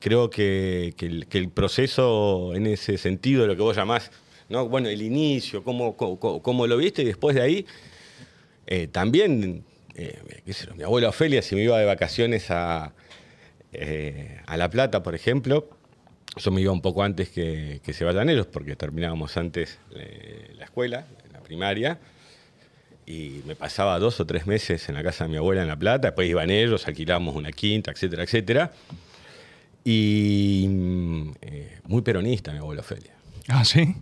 creo 0.00 0.30
que, 0.30 0.94
que 0.96 1.06
el, 1.06 1.26
que 1.26 1.48
proceso 1.48 2.54
en 2.54 2.66
ese 2.66 2.98
sentido, 2.98 3.46
lo 3.46 3.56
que 3.56 3.62
vos 3.62 3.76
llamás, 3.76 4.10
¿no? 4.48 4.68
bueno, 4.68 4.88
el 4.88 5.02
inicio, 5.02 5.64
cómo, 5.64 5.96
cómo, 5.96 6.66
lo 6.66 6.76
viste, 6.76 7.02
y 7.02 7.06
después 7.06 7.34
de 7.34 7.42
ahí, 7.42 7.66
eh, 8.66 8.86
también, 8.88 9.64
eh, 9.94 10.42
qué 10.44 10.52
sé 10.52 10.66
yo, 10.66 10.74
mi 10.74 10.82
abuela 10.82 11.08
Ofelia, 11.08 11.42
si 11.42 11.54
me 11.54 11.62
iba 11.62 11.78
de 11.78 11.86
vacaciones 11.86 12.50
a, 12.50 12.92
eh, 13.72 14.40
a 14.46 14.56
La 14.56 14.68
Plata, 14.70 15.02
por 15.02 15.14
ejemplo, 15.14 15.68
yo 16.36 16.50
me 16.50 16.60
iba 16.60 16.72
un 16.72 16.82
poco 16.82 17.02
antes 17.02 17.30
que, 17.30 17.80
que 17.82 17.92
se 17.92 18.04
vayan 18.04 18.28
ellos, 18.28 18.46
porque 18.46 18.76
terminábamos 18.76 19.36
antes 19.36 19.78
la 19.90 20.64
escuela, 20.64 21.06
la 21.18 21.23
primaria, 21.44 21.98
y 23.06 23.42
me 23.46 23.54
pasaba 23.54 23.98
dos 23.98 24.18
o 24.20 24.26
tres 24.26 24.46
meses 24.46 24.88
en 24.88 24.94
la 24.96 25.02
casa 25.02 25.24
de 25.24 25.30
mi 25.30 25.36
abuela 25.36 25.62
en 25.62 25.68
La 25.68 25.76
Plata, 25.78 26.08
después 26.08 26.28
iban 26.28 26.50
ellos, 26.50 26.86
alquilábamos 26.88 27.36
una 27.36 27.52
quinta, 27.52 27.90
etcétera, 27.92 28.22
etcétera. 28.24 28.72
Y 29.84 30.66
mm, 30.68 31.30
eh, 31.42 31.78
muy 31.84 32.02
peronista 32.02 32.52
mi 32.52 32.58
abuela 32.58 32.80
Ofelia. 32.80 33.12
Ah, 33.48 33.64
sí. 33.64 33.94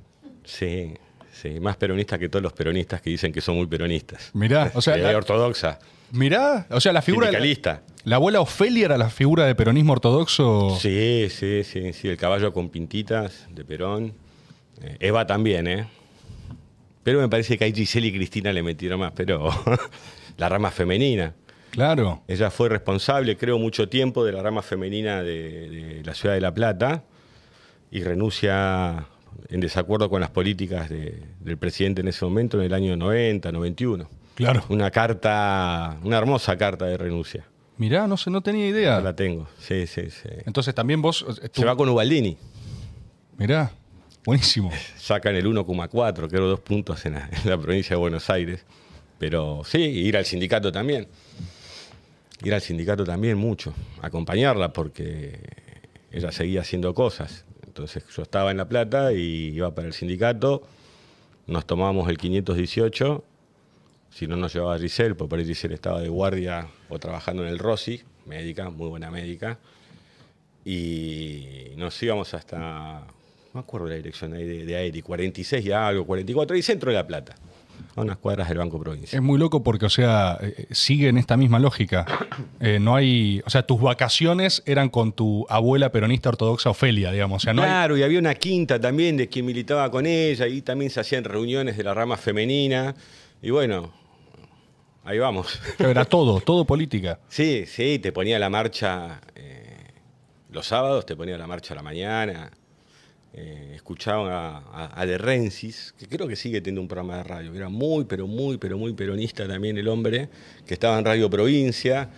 Sí, 0.45 0.95
sí, 1.33 1.59
más 1.61 1.77
peronista 1.77 2.19
que 2.19 2.29
todos 2.29 2.43
los 2.43 2.53
peronistas 2.53 3.01
que 3.01 3.11
dicen 3.11 3.33
que 3.33 3.41
son 3.41 3.57
muy 3.57 3.67
peronistas. 3.67 4.31
Mirá, 4.35 4.71
o 4.75 4.81
sea, 4.81 4.97
la- 4.97 5.17
ortodoxa, 5.17 5.79
Mirá, 6.13 6.67
o 6.71 6.81
sea, 6.81 6.93
la 6.93 7.01
figura. 7.03 7.27
de 7.29 7.33
la- 7.33 7.39
sindicalista. 7.39 7.83
La, 8.05 8.17
abuela 8.17 8.41
Ofelia 8.41 8.85
era 8.87 8.99
la 8.99 9.09
figura 9.09 9.47
de 9.47 9.55
peronismo 9.55 9.93
ortodoxo. 9.95 10.77
Sí, 10.79 11.29
sí, 11.31 11.65
sí, 11.65 11.93
sí, 11.93 12.09
el 12.09 12.17
caballo 12.17 12.53
con 12.53 12.69
pintitas 12.69 13.47
de 13.51 13.65
Perón. 13.65 14.13
Eh, 14.83 14.97
Eva 15.01 15.27
también, 15.27 15.67
¿eh? 15.69 15.87
Pero 17.03 17.21
me 17.21 17.29
parece 17.29 17.59
que 17.59 17.65
ahí 17.65 17.73
Giselle 17.75 18.07
y 18.09 18.13
Cristina 18.13 18.53
le 18.53 18.63
metieron 18.63 19.01
más, 19.01 19.13
pero 19.15 19.51
la 20.37 20.49
rama 20.49 20.71
femenina. 20.71 21.35
Claro. 21.71 22.23
Ella 22.29 22.51
fue 22.51 22.69
responsable, 22.69 23.37
creo, 23.37 23.59
mucho 23.59 23.89
tiempo 23.89 24.25
de 24.25 24.33
la 24.33 24.43
rama 24.43 24.63
femenina 24.63 25.23
de, 25.23 25.69
de 25.71 26.03
la 26.05 26.15
ciudad 26.15 26.35
de 26.35 26.41
La 26.41 26.53
Plata 26.55 27.05
y 27.91 28.03
renuncia 28.03 29.07
en 29.49 29.61
desacuerdo 29.61 30.09
con 30.11 30.21
las 30.21 30.31
políticas 30.31 30.89
de- 30.91 31.23
del 31.41 31.57
presidente 31.57 32.03
en 32.03 32.09
ese 32.09 32.25
momento, 32.25 32.59
en 32.61 32.67
el 32.67 32.75
año 32.75 32.97
90, 32.97 33.51
91. 33.53 34.09
Claro. 34.35 34.63
Una 34.69 34.91
carta, 34.91 35.99
una 36.05 36.19
hermosa 36.19 36.57
carta 36.57 36.87
de 36.87 36.97
renuncia. 36.99 37.45
Mirá, 37.79 38.07
no 38.07 38.17
sé, 38.19 38.31
no 38.31 38.43
tenía 38.43 38.67
idea. 38.69 39.01
La 39.01 39.17
tengo, 39.17 39.49
sí, 39.59 39.87
sí, 39.87 40.11
sí. 40.11 40.29
Entonces 40.47 40.75
también 40.75 41.01
vos. 41.03 41.25
eh, 41.43 41.49
tú- 41.49 41.63
Se 41.63 41.67
va 41.67 41.75
con 41.77 41.89
Ubaldini. 41.89 42.37
Mirá, 43.39 43.73
buenísimo. 44.25 44.71
sacan 44.99 45.37
el 45.37 45.47
1,4, 45.47 46.29
creo 46.29 46.49
dos 46.49 46.61
puntos 46.61 47.05
en 47.07 47.15
la, 47.15 47.59
provincia 47.59 47.97
de 47.97 48.01
Buenos 48.01 48.31
Aires. 48.31 48.65
Pero 49.19 49.63
sí, 49.65 49.79
ir 49.79 50.17
al 50.17 50.25
sindicato 50.25 50.73
también. 50.73 51.07
Ir 52.43 52.55
al 52.55 52.61
sindicato 52.61 53.05
también 53.05 53.39
mucho. 53.39 53.73
Acompañarla 54.01 54.73
porque 54.73 55.39
ella 56.11 56.33
seguía 56.33 56.63
haciendo 56.63 56.93
cosas. 56.93 57.45
Entonces 57.65 58.05
yo 58.15 58.23
estaba 58.23 58.51
en 58.51 58.57
La 58.57 58.69
Plata 58.69 59.13
y 59.13 59.53
iba 59.55 59.75
para 59.75 59.87
el 59.87 59.95
sindicato. 59.95 60.63
Nos 61.47 61.67
tomábamos 61.67 62.09
el 62.09 62.19
518. 62.19 63.25
Si 64.11 64.27
no 64.27 64.37
nos 64.37 64.53
llevaba 64.53 64.79
Giselle, 64.79 65.15
porque 65.15 65.31
por 65.31 65.39
ahí 65.39 65.47
Giselle 65.47 65.75
estaba 65.75 66.01
de 66.01 66.09
guardia 66.09 66.67
o 66.89 66.99
trabajando 66.99 67.43
en 67.45 67.49
el 67.49 67.59
Rossi, 67.59 68.03
médica, 68.27 68.69
muy 68.71 68.89
buena 68.89 69.11
médica. 69.11 69.59
Y 70.65 71.73
nos 71.77 72.01
íbamos 72.03 72.35
hasta, 72.35 73.07
me 73.55 73.61
acuerdo 73.61 73.89
la 73.89 73.97
dirección 73.97 74.33
ahí 74.35 74.45
de, 74.45 74.65
de 74.65 74.77
Aeri, 74.77 75.03
46 75.03 75.65
y 75.67 75.73
algo, 75.73 76.05
44, 76.07 76.57
y 76.57 76.63
centro 76.63 76.91
de 76.91 76.97
La 76.97 77.07
Plata, 77.07 77.35
a 77.97 78.01
unas 78.01 78.17
cuadras 78.17 78.49
del 78.49 78.59
Banco 78.59 78.79
Provincia. 78.81 79.17
Es 79.17 79.23
muy 79.23 79.39
loco 79.39 79.63
porque, 79.63 79.87
o 79.87 79.91
sea, 79.91 80.39
eh, 80.41 80.67
sigue 80.71 81.09
en 81.09 81.19
esta 81.19 81.37
misma 81.37 81.59
lógica. 81.59 82.07
Eh, 82.61 82.79
no 82.81 82.95
hay. 82.97 83.43
O 83.45 83.51
sea, 83.51 83.67
tus 83.67 83.81
vacaciones 83.81 84.63
eran 84.67 84.89
con 84.89 85.13
tu 85.13 85.45
abuela 85.51 85.91
peronista 85.93 86.29
ortodoxa 86.31 86.71
Ofelia, 86.71 87.11
digamos. 87.13 87.43
O 87.43 87.45
sea, 87.45 87.53
no 87.53 87.63
hay- 87.63 87.69
claro, 87.69 87.97
y 87.99 88.03
había 88.03 88.19
una 88.19 88.35
quinta 88.35 88.81
también 88.81 89.17
de 89.17 89.29
quien 89.29 89.45
militaba 89.45 89.91
con 89.91 90.07
ella, 90.07 90.47
y 90.47 90.63
también 90.63 90.91
se 90.91 91.01
hacían 91.01 91.25
reuniones 91.25 91.77
de 91.77 91.85
la 91.85 91.93
rama 91.93 92.17
femenina, 92.17 92.95
y 93.43 93.51
bueno, 93.51 93.93
ahí 95.05 95.19
vamos. 95.19 95.61
Era 95.79 96.05
todo, 96.07 96.41
todo 96.41 96.65
política. 96.65 97.19
Sí, 97.29 97.65
sí, 97.67 97.99
te 97.99 98.13
ponía 98.13 98.39
la 98.39 98.49
marcha 98.49 99.21
eh, 99.35 99.77
los 100.51 100.67
sábados, 100.67 101.05
te 101.05 101.17
ponía 101.17 101.37
la 101.37 101.47
marcha 101.47 101.75
a 101.75 101.77
la 101.77 101.83
mañana. 101.83 102.51
Eh, 103.35 103.73
escuchaba 103.75 104.59
a, 104.59 104.85
a- 104.85 105.01
a 105.01 105.07
De 105.07 105.17
Rensis, 105.17 105.95
que 105.99 106.07
creo 106.07 106.29
que 106.29 106.37
sigue 106.37 106.61
teniendo 106.61 106.83
un 106.83 106.89
programa 106.89 107.17
de 107.17 107.23
radio, 107.25 107.51
que 107.53 107.57
era 107.59 107.71
muy, 107.71 108.05
pero 108.05 108.27
muy, 108.27 108.59
pero 108.59 108.77
muy 108.77 108.93
peronista 108.93 109.49
también 109.49 109.79
el 109.79 109.89
hombre, 109.89 110.29
que 110.67 110.75
estaba 110.75 110.99
en 110.99 111.05
Radio 111.07 111.31
Provincia. 111.31 112.11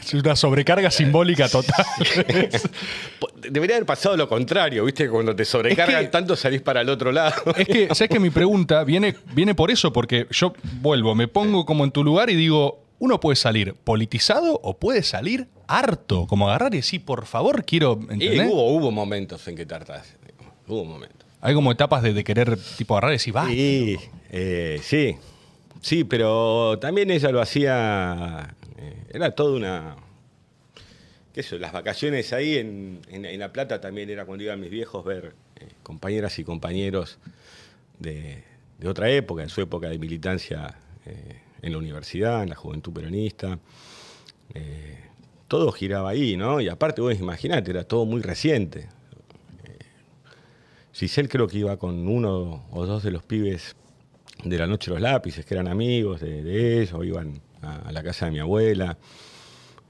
Es 0.00 0.14
una 0.14 0.36
sobrecarga 0.36 0.90
simbólica 0.90 1.48
total. 1.48 1.84
Debería 3.50 3.76
haber 3.76 3.86
pasado 3.86 4.16
lo 4.16 4.28
contrario, 4.28 4.84
¿viste? 4.84 5.08
Cuando 5.08 5.34
te 5.34 5.44
sobrecargan 5.44 5.96
Es 6.00 6.06
que- 6.06 6.12
tanto 6.12 6.36
salís 6.36 6.60
para 6.60 6.80
el 6.82 6.88
otro 6.88 7.10
lado. 7.12 7.34
Es 7.56 7.66
que, 7.66 7.88
¿sabes 7.94 8.08
que 8.10 8.20
Mi 8.20 8.30
pregunta 8.30 8.84
viene, 8.84 9.14
viene 9.34 9.54
por 9.54 9.70
eso, 9.70 9.92
porque 9.92 10.26
yo 10.30 10.52
vuelvo, 10.80 11.14
me 11.14 11.28
pongo 11.28 11.64
como 11.64 11.84
en 11.84 11.90
tu 11.90 12.04
lugar 12.04 12.30
y 12.30 12.34
digo, 12.36 12.84
uno 12.98 13.20
puede 13.20 13.36
salir 13.36 13.74
politizado 13.74 14.58
o 14.62 14.76
puede 14.78 15.02
salir 15.02 15.46
harto, 15.68 16.26
como 16.26 16.48
agarrar 16.48 16.72
y 16.74 16.78
decir, 16.78 17.04
por 17.04 17.26
favor, 17.26 17.64
quiero, 17.64 18.00
Y 18.18 18.40
hubo, 18.40 18.72
hubo 18.72 18.90
momentos 18.90 19.46
en 19.48 19.54
que 19.56 19.66
tardas. 19.66 20.16
Hubo 20.66 20.84
momentos. 20.84 21.26
Hay 21.40 21.54
como 21.54 21.70
etapas 21.70 22.02
de, 22.02 22.12
de 22.12 22.24
querer, 22.24 22.58
tipo, 22.76 22.94
agarrar 22.94 23.12
y 23.12 23.14
decir, 23.14 23.36
va. 23.36 23.46
Sí, 23.46 23.96
eh, 24.30 24.80
sí, 24.82 25.16
sí, 25.80 26.04
pero 26.04 26.78
también 26.80 27.10
ella 27.10 27.30
lo 27.30 27.40
hacía, 27.40 28.54
eh, 28.76 29.04
era 29.12 29.30
toda 29.30 29.56
una, 29.56 29.96
qué 31.32 31.42
yo, 31.42 31.58
las 31.58 31.72
vacaciones 31.72 32.32
ahí 32.32 32.56
en, 32.58 33.00
en- 33.08 33.24
en 33.24 33.38
La 33.40 33.52
Plata 33.52 33.80
también 33.80 34.10
era 34.10 34.24
cuando 34.24 34.44
iban 34.44 34.60
mis 34.60 34.70
viejos 34.70 35.04
ver 35.04 35.34
eh, 35.60 35.68
compañeras 35.82 36.38
y 36.38 36.44
compañeros 36.44 37.18
de, 37.98 38.42
de 38.78 38.88
otra 38.88 39.08
época, 39.10 39.42
en 39.42 39.48
su 39.48 39.60
época 39.60 39.88
de 39.88 39.98
militancia 39.98 40.74
en 41.62 41.72
la 41.72 41.78
universidad, 41.78 42.42
en 42.42 42.50
la 42.50 42.54
juventud 42.54 42.92
peronista. 42.92 43.58
Eh, 44.54 44.98
todo 45.48 45.72
giraba 45.72 46.10
ahí, 46.10 46.36
¿no? 46.36 46.60
Y 46.60 46.68
aparte, 46.68 47.00
vos 47.00 47.18
imaginate, 47.18 47.70
era 47.70 47.84
todo 47.84 48.04
muy 48.04 48.22
reciente. 48.22 48.88
Giselle 50.92 51.28
creo 51.28 51.46
que 51.46 51.58
iba 51.58 51.76
con 51.76 52.08
uno 52.08 52.66
o 52.70 52.86
dos 52.86 53.02
de 53.02 53.10
los 53.10 53.22
pibes 53.22 53.76
de 54.44 54.58
la 54.58 54.66
noche 54.66 54.90
los 54.90 55.00
lápices, 55.00 55.44
que 55.44 55.54
eran 55.54 55.68
amigos 55.68 56.20
de, 56.20 56.42
de 56.42 56.82
ellos, 56.82 57.04
iban 57.04 57.40
a, 57.62 57.88
a 57.88 57.92
la 57.92 58.02
casa 58.02 58.26
de 58.26 58.32
mi 58.32 58.38
abuela. 58.40 58.98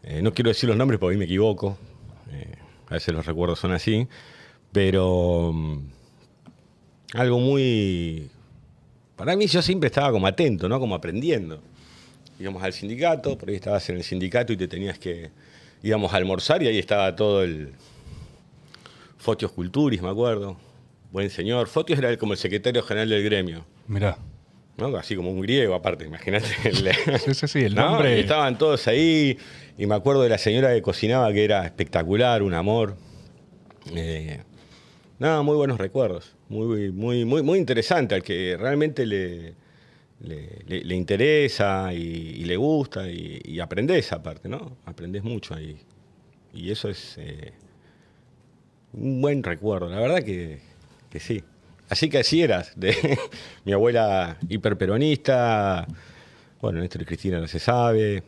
Eh, 0.02 0.22
no 0.22 0.32
quiero 0.32 0.50
decir 0.50 0.68
los 0.68 0.76
nombres 0.76 1.00
porque 1.00 1.14
ahí 1.14 1.18
me 1.18 1.24
equivoco, 1.24 1.76
eh, 2.30 2.54
a 2.88 2.94
veces 2.94 3.14
los 3.14 3.26
recuerdos 3.26 3.58
son 3.58 3.72
así, 3.72 4.06
pero 4.72 5.52
mm, 5.52 5.78
algo 7.14 7.40
muy... 7.40 8.30
Para 9.16 9.34
mí 9.34 9.46
yo 9.46 9.60
siempre 9.62 9.88
estaba 9.88 10.12
como 10.12 10.26
atento, 10.26 10.68
¿no? 10.68 10.78
Como 10.78 10.94
aprendiendo. 10.94 11.60
Íbamos 12.38 12.62
al 12.62 12.72
sindicato, 12.72 13.36
por 13.36 13.48
ahí 13.48 13.56
estabas 13.56 13.88
en 13.90 13.96
el 13.96 14.04
sindicato 14.04 14.52
y 14.52 14.56
te 14.56 14.68
tenías 14.68 14.98
que... 14.98 15.30
Íbamos 15.82 16.12
a 16.12 16.16
almorzar 16.16 16.62
y 16.62 16.66
ahí 16.68 16.78
estaba 16.78 17.14
todo 17.16 17.42
el... 17.44 17.72
Fotios 19.18 19.52
Culturis, 19.52 20.00
me 20.02 20.08
acuerdo. 20.08 20.56
Buen 21.10 21.30
señor. 21.30 21.68
Fotios 21.68 21.98
era 21.98 22.10
el- 22.10 22.18
como 22.18 22.32
el 22.32 22.38
secretario 22.38 22.82
general 22.82 23.08
del 23.08 23.24
gremio. 23.24 23.64
Mirá. 23.86 24.18
¿no? 24.76 24.96
Así 24.96 25.16
como 25.16 25.30
un 25.30 25.40
griego, 25.40 25.74
aparte, 25.74 26.04
imagínate. 26.04 26.46
el- 26.64 26.92
Sí, 27.20 27.34
sí, 27.34 27.48
sí, 27.48 27.58
el 27.64 27.74
¿no? 27.74 27.90
nombre. 27.90 28.16
Y 28.16 28.20
estaban 28.20 28.56
todos 28.58 28.86
ahí. 28.86 29.36
Y 29.76 29.86
me 29.86 29.94
acuerdo 29.94 30.22
de 30.22 30.28
la 30.28 30.38
señora 30.38 30.72
que 30.72 30.82
cocinaba, 30.82 31.32
que 31.32 31.44
era 31.44 31.64
espectacular, 31.64 32.42
un 32.42 32.54
amor. 32.54 32.96
Eh, 33.94 34.40
nada, 35.18 35.42
muy 35.42 35.56
buenos 35.56 35.78
recuerdos. 35.78 36.34
Muy, 36.48 36.92
muy, 36.92 37.24
muy, 37.24 37.42
muy 37.42 37.58
interesante 37.58 38.14
al 38.14 38.22
que 38.22 38.56
realmente 38.58 39.04
le, 39.06 39.54
le, 40.20 40.94
interesa 40.94 41.92
y, 41.92 42.44
le 42.44 42.56
gusta 42.56 43.10
y, 43.10 43.60
aprendés 43.60 44.12
aparte, 44.12 44.48
¿no? 44.48 44.76
Aprendés 44.84 45.22
mucho 45.22 45.54
ahí. 45.54 45.78
Y 46.52 46.70
eso 46.70 46.88
es 46.88 47.16
eh, 47.18 47.52
un 48.92 49.20
buen 49.20 49.42
recuerdo. 49.42 49.88
La 49.88 50.00
verdad 50.00 50.22
que, 50.22 50.60
que 51.10 51.20
sí. 51.20 51.42
Así 51.88 52.08
que 52.08 52.18
así 52.18 52.42
eras. 52.42 52.72
De, 52.76 53.18
mi 53.64 53.72
abuela 53.72 54.38
hiperperonista. 54.48 55.86
Bueno, 56.60 56.80
Néstor 56.80 57.02
y 57.02 57.04
Cristina 57.04 57.38
no 57.38 57.46
se 57.46 57.58
sabe. 57.58 58.22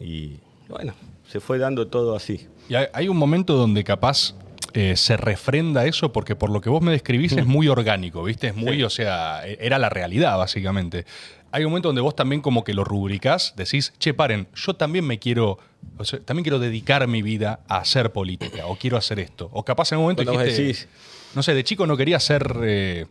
Y 0.00 0.38
bueno, 0.68 0.94
se 1.28 1.40
fue 1.40 1.58
dando 1.58 1.88
todo 1.88 2.14
así. 2.14 2.46
Y 2.68 2.74
hay 2.74 3.08
un 3.08 3.16
momento 3.16 3.54
donde 3.54 3.82
capaz 3.84 4.34
eh, 4.74 4.96
se 4.96 5.16
refrenda 5.16 5.84
eso, 5.86 6.12
porque 6.12 6.34
por 6.36 6.50
lo 6.50 6.60
que 6.60 6.70
vos 6.70 6.82
me 6.82 6.92
describís 6.92 7.32
es 7.32 7.46
muy 7.46 7.68
orgánico, 7.68 8.22
¿viste? 8.24 8.48
Es 8.48 8.56
muy, 8.56 8.76
Sí. 8.76 8.82
o 8.84 8.90
sea, 8.90 9.46
era 9.46 9.78
la 9.78 9.88
realidad, 9.88 10.36
básicamente. 10.38 11.04
Hay 11.50 11.64
un 11.64 11.70
momento 11.70 11.88
donde 11.90 12.00
vos 12.00 12.16
también 12.16 12.40
como 12.40 12.64
que 12.64 12.72
lo 12.74 12.82
rubricás, 12.84 13.52
decís, 13.56 13.92
che, 13.98 14.14
paren, 14.14 14.48
yo 14.54 14.74
también 14.74 15.06
me 15.06 15.18
quiero 15.18 15.58
o 15.98 16.04
sea, 16.04 16.20
también 16.20 16.44
quiero 16.44 16.58
dedicar 16.60 17.06
mi 17.08 17.22
vida 17.22 17.60
a 17.68 17.78
hacer 17.78 18.12
política, 18.12 18.66
o 18.66 18.76
quiero 18.76 18.96
hacer 18.96 19.18
esto. 19.18 19.50
O 19.52 19.64
capaz 19.64 19.90
en 19.92 19.98
un 19.98 20.04
momento 20.04 20.22
dijiste, 20.22 20.50
decís- 20.62 20.86
no 21.34 21.42
sé, 21.42 21.54
de 21.54 21.64
chico 21.64 21.86
no 21.86 21.96
quería 21.96 22.20
ser... 22.20 22.56
eh, 22.62 23.06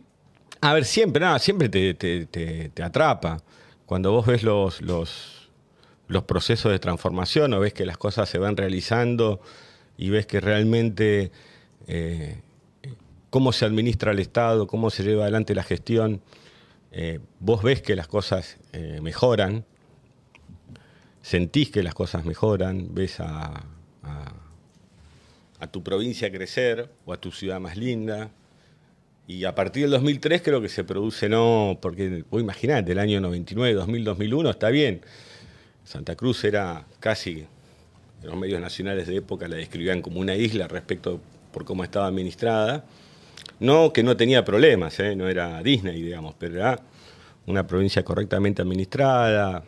A 0.62 0.72
ver, 0.74 0.84
siempre, 0.86 1.20
nada, 1.24 1.38
siempre 1.38 1.68
te, 1.68 1.92
te- 1.94 2.26
te- 2.26 2.70
te 2.70 2.82
atrapa. 2.82 3.42
Cuando 3.84 4.10
vos 4.10 4.24
ves 4.26 4.42
los, 4.42 4.80
los, 4.80 5.50
los 6.08 6.22
procesos 6.24 6.72
de 6.72 6.78
transformación 6.78 7.52
o 7.52 7.60
ves 7.60 7.74
que 7.74 7.84
las 7.84 7.98
cosas 7.98 8.28
se 8.28 8.38
van 8.38 8.56
realizando 8.56 9.40
y 9.98 10.08
ves 10.08 10.26
que 10.26 10.40
realmente 10.40 11.30
eh, 11.86 12.40
cómo 13.30 13.52
se 13.52 13.64
administra 13.64 14.12
el 14.12 14.18
Estado, 14.18 14.66
cómo 14.66 14.90
se 14.90 15.02
lleva 15.02 15.22
adelante 15.22 15.54
la 15.54 15.62
gestión, 15.62 16.20
eh, 16.92 17.20
vos 17.40 17.62
ves 17.62 17.80
que 17.80 17.96
las 17.96 18.06
cosas 18.06 18.58
eh, 18.74 19.00
mejoran, 19.00 19.64
sentís 21.22 21.70
que 21.70 21.82
las 21.82 21.94
cosas 21.94 22.26
mejoran, 22.26 22.94
ves 22.94 23.20
a, 23.20 23.64
tu 25.70 25.82
provincia 25.82 26.30
crecer 26.30 26.90
o 27.06 27.12
a 27.14 27.16
tu 27.16 27.30
ciudad 27.30 27.58
más 27.58 27.76
linda. 27.78 28.30
Y 29.26 29.44
a 29.44 29.54
partir 29.54 29.84
del 29.84 29.92
2003 29.92 30.42
creo 30.42 30.60
que 30.60 30.68
se 30.68 30.84
produce, 30.84 31.30
no, 31.30 31.78
porque 31.80 32.24
vos 32.28 32.42
imaginate, 32.42 32.92
el 32.92 32.98
año 32.98 33.20
99, 33.20 33.72
2000, 33.74 34.04
2001, 34.04 34.50
está 34.50 34.68
bien. 34.68 35.00
Santa 35.84 36.16
Cruz 36.16 36.44
era 36.44 36.84
casi, 37.00 37.46
los 38.22 38.36
medios 38.36 38.60
nacionales 38.60 39.06
de 39.06 39.16
época 39.16 39.48
la 39.48 39.56
describían 39.56 40.02
como 40.02 40.20
una 40.20 40.34
isla 40.34 40.68
respecto 40.68 41.20
por 41.52 41.64
cómo 41.64 41.84
estaba 41.84 42.06
administrada. 42.06 42.84
No 43.60 43.92
que 43.92 44.02
no 44.02 44.16
tenía 44.16 44.44
problemas, 44.44 44.98
¿eh? 44.98 45.14
no 45.14 45.28
era 45.28 45.62
Disney, 45.62 46.02
digamos, 46.02 46.34
pero 46.38 46.56
era 46.56 46.80
una 47.46 47.66
provincia 47.66 48.04
correctamente 48.04 48.62
administrada, 48.62 49.62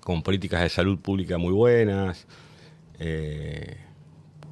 con 0.00 0.22
políticas 0.22 0.62
de 0.62 0.68
salud 0.68 0.98
pública 0.98 1.38
muy 1.38 1.52
buenas, 1.52 2.26
eh, 2.98 3.76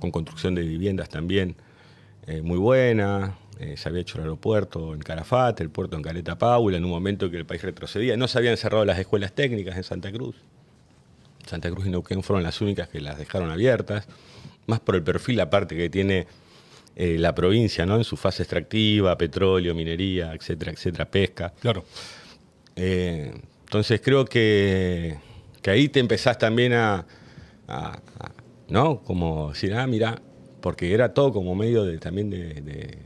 con 0.01 0.11
construcción 0.11 0.55
de 0.55 0.63
viviendas 0.63 1.09
también 1.09 1.57
eh, 2.27 2.43
muy 2.43 2.59
buena. 2.59 3.37
se 3.77 3.89
había 3.89 4.03
hecho 4.03 4.19
el 4.19 4.25
aeropuerto 4.25 4.95
en 4.95 5.01
Carafate, 5.01 5.63
el 5.63 5.71
puerto 5.71 5.97
en 5.97 6.03
Caleta 6.03 6.37
Paula, 6.37 6.77
en 6.77 6.85
un 6.85 6.91
momento 6.91 7.31
que 7.31 7.37
el 7.37 7.47
país 7.47 7.63
retrocedía. 7.63 8.17
No 8.17 8.29
se 8.29 8.39
habían 8.39 8.57
cerrado 8.57 8.85
las 8.85 8.99
escuelas 8.99 9.33
técnicas 9.33 9.77
en 9.77 9.85
Santa 9.85 10.13
Cruz. 10.13 10.37
Santa 11.47 11.71
Cruz 11.71 11.87
y 11.87 11.91
Neuquén 11.91 12.23
fueron 12.23 12.43
las 12.43 12.61
únicas 12.61 12.89
que 12.89 13.01
las 13.01 13.19
dejaron 13.19 13.51
abiertas, 13.51 14.07
más 14.67 14.81
por 14.81 14.95
el 14.97 15.03
perfil 15.03 15.41
aparte 15.41 15.77
que 15.77 15.89
tiene 15.91 16.27
eh, 16.97 17.17
la 17.19 17.35
provincia, 17.35 17.85
¿no? 17.87 17.97
En 17.97 18.05
su 18.05 18.17
fase 18.17 18.43
extractiva, 18.45 19.17
petróleo, 19.19 19.75
minería, 19.75 20.33
etcétera, 20.35 20.73
etcétera, 20.73 21.05
pesca. 21.11 21.53
claro. 21.61 21.85
Eh, 22.77 23.33
entonces 23.65 24.01
creo 24.03 24.25
que, 24.25 25.17
que 25.63 25.71
ahí 25.71 25.89
te 25.89 26.01
empezás 26.01 26.39
también 26.39 26.73
a, 26.73 27.07
a- 27.69 28.01
a- 28.21 28.33
¿no? 28.69 29.01
Como 29.03 29.51
decir, 29.51 29.75
ah, 29.75 29.87
mira, 29.87 30.21
porque 30.61 30.93
era 30.95 31.13
todo 31.15 31.33
como 31.33 31.55
medio 31.55 31.85
de, 31.85 31.99
también 31.99 32.31
de, 32.31 32.55
de- 32.61 32.99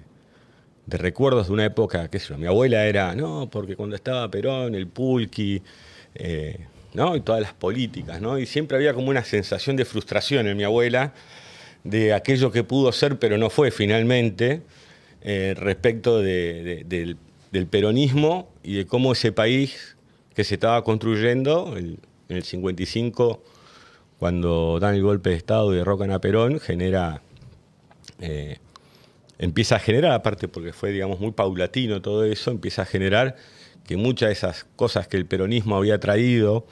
de 0.87 0.97
recuerdos 0.97 1.49
de 1.49 1.53
una 1.53 1.65
época, 1.67 2.09
qué 2.09 2.19
sé 2.19 2.29
yo, 2.31 2.39
mi 2.39 2.47
abuela 2.47 2.87
era, 2.87 3.15
no, 3.15 3.49
porque 3.51 3.77
cuando 3.77 3.95
estaba 3.95 4.31
Perón, 4.31 4.75
el 4.75 4.87
pulqui, 4.87 5.63
eh, 6.15 6.59
¿no? 6.95 7.15
Y 7.15 7.21
todas 7.21 7.43
las 7.43 7.53
políticas, 7.53 8.23
¿no? 8.23 8.39
Y 8.39 8.47
siempre 8.47 8.77
había 8.79 8.95
como 8.95 9.11
una 9.11 9.23
sensación 9.25 9.77
de 9.77 9.85
frustración 9.85 10.47
en 10.49 10.57
mi 10.57 10.65
abuela 10.65 11.13
de 11.91 12.13
aquello 12.15 12.51
que 12.51 12.65
pudo 12.65 12.93
ser 12.93 13.19
pero 13.19 13.39
no 13.39 13.51
fue 13.51 13.71
finalmente 13.71 14.63
eh, 15.23 15.55
respecto 15.57 16.19
de- 16.21 16.85
de- 16.87 17.17
del, 17.53 17.67
peronismo 17.67 18.49
y 18.63 18.75
de 18.77 18.87
cómo 18.87 19.13
ese 19.13 19.33
país 19.33 19.97
que 20.35 20.45
se 20.45 20.55
estaba 20.55 20.85
construyendo 20.85 21.75
en 21.77 21.99
el 22.29 22.43
55 22.45 23.43
cuando 24.19 24.79
dan 24.81 24.95
el 24.95 25.03
golpe 25.03 25.31
de 25.31 25.37
Estado 25.37 25.73
y 25.73 25.77
derrocan 25.79 26.11
a 26.13 26.21
Perón 26.21 26.61
genera 26.61 27.23
eh, 28.21 28.59
empieza 29.39 29.77
a 29.77 29.79
generar, 29.79 30.13
aparte 30.13 30.49
porque 30.49 30.73
fue, 30.73 30.91
digamos, 30.91 31.21
muy 31.21 31.31
paulatino 31.33 32.03
todo 32.03 32.25
eso, 32.25 32.51
empieza 32.51 32.83
a 32.83 32.85
generar 32.85 33.37
que 33.87 33.97
muchas 33.97 34.29
de 34.29 34.33
esas 34.35 34.65
cosas 34.77 35.07
que 35.09 35.17
el 35.17 35.25
peronismo 35.27 35.77
había 35.77 35.99
traído, 36.01 36.67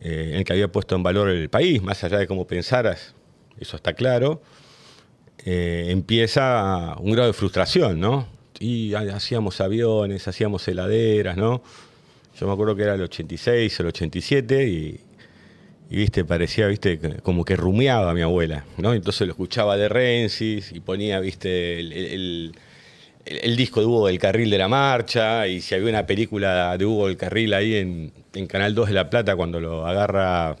eh, 0.00 0.28
en 0.30 0.36
el 0.36 0.44
que 0.44 0.52
había 0.52 0.70
puesto 0.72 0.94
en 0.96 1.02
valor 1.02 1.28
el 1.28 1.48
país, 1.50 1.82
más 1.82 2.02
allá 2.04 2.18
de 2.18 2.26
cómo 2.26 2.46
pensaras, 2.46 3.14
eso 3.60 3.76
está 3.76 3.92
claro, 3.92 4.42
eh, 5.44 5.86
empieza 5.90 6.96
un 6.98 7.12
grado 7.12 7.28
de 7.28 7.32
frustración, 7.32 8.00
¿no? 8.00 8.26
Y 8.58 8.94
ha- 8.94 9.16
hacíamos 9.16 9.60
aviones, 9.60 10.26
hacíamos 10.28 10.66
heladeras, 10.68 11.36
¿no? 11.36 11.62
Yo 12.38 12.46
me 12.46 12.52
acuerdo 12.52 12.76
que 12.76 12.82
era 12.82 12.94
el 12.94 13.02
86, 13.02 13.80
el 13.80 13.86
87 13.86 14.68
y, 14.68 15.00
y 15.90 15.96
viste, 15.96 16.24
parecía, 16.24 16.66
viste, 16.68 16.98
como 17.22 17.44
que 17.44 17.56
rumiaba 17.56 18.12
mi 18.14 18.22
abuela, 18.22 18.64
¿no? 18.78 18.92
Entonces 18.94 19.26
lo 19.26 19.32
escuchaba 19.32 19.76
de 19.76 19.88
Rensis 19.88 20.72
y 20.72 20.80
ponía, 20.80 21.20
viste, 21.20 21.80
el 21.80 23.56
disco 23.56 23.80
de 23.80 23.86
Hugo 23.86 24.06
del 24.08 24.18
Carril 24.18 24.50
de 24.50 24.58
la 24.58 24.68
Marcha 24.68 25.46
y 25.46 25.60
si 25.60 25.74
había 25.74 25.88
una 25.90 26.06
película 26.06 26.76
de 26.76 26.84
Hugo 26.86 27.06
del 27.08 27.16
Carril 27.16 27.52
ahí 27.54 27.76
en, 27.76 28.12
en 28.34 28.46
Canal 28.46 28.74
2 28.74 28.88
de 28.88 28.94
La 28.94 29.10
Plata 29.10 29.36
cuando 29.36 29.60
lo 29.60 29.86
agarra 29.86 30.56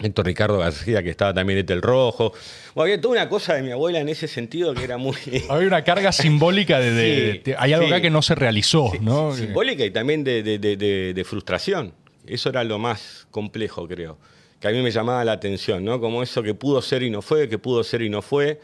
Héctor 0.00 0.26
Ricardo 0.26 0.58
García, 0.58 1.02
que 1.02 1.10
estaba 1.10 1.34
también 1.34 1.58
este 1.58 1.72
el 1.74 1.82
rojo. 1.82 2.32
Bueno, 2.74 2.84
había 2.92 3.00
toda 3.00 3.12
una 3.12 3.28
cosa 3.28 3.54
de 3.54 3.62
mi 3.62 3.70
abuela 3.72 4.00
en 4.00 4.08
ese 4.08 4.26
sentido 4.26 4.74
que 4.74 4.84
era 4.84 4.96
muy... 4.96 5.14
Había 5.48 5.68
una 5.68 5.84
carga 5.84 6.12
simbólica 6.12 6.80
de... 6.80 6.90
de- 6.92 7.32
Sí, 7.32 7.38
de- 7.50 7.56
hay 7.58 7.72
algo 7.74 7.86
sí. 7.86 7.92
acá 7.92 8.00
que 8.00 8.10
no 8.10 8.22
se 8.22 8.34
realizó, 8.34 8.90
Sí, 8.92 8.98
¿no? 9.00 9.34
Simbólica 9.34 9.84
y 9.84 9.90
también 9.90 10.24
de, 10.24 11.24
frustración. 11.26 11.92
Eso 12.26 12.48
era 12.48 12.64
lo 12.64 12.78
más 12.78 13.26
complejo, 13.30 13.86
creo. 13.86 14.18
Que 14.60 14.68
a 14.68 14.70
mí 14.70 14.80
me 14.80 14.90
llamaba 14.90 15.24
la 15.24 15.32
atención, 15.32 15.84
¿no? 15.84 16.00
Como 16.00 16.22
eso 16.22 16.42
que 16.42 16.54
pudo 16.54 16.80
ser 16.82 17.02
y 17.02 17.10
no 17.10 17.20
fue, 17.20 17.48
que 17.48 17.58
pudo 17.58 17.82
ser 17.84 18.00
y 18.02 18.08
no 18.08 18.22
fue. 18.22 18.60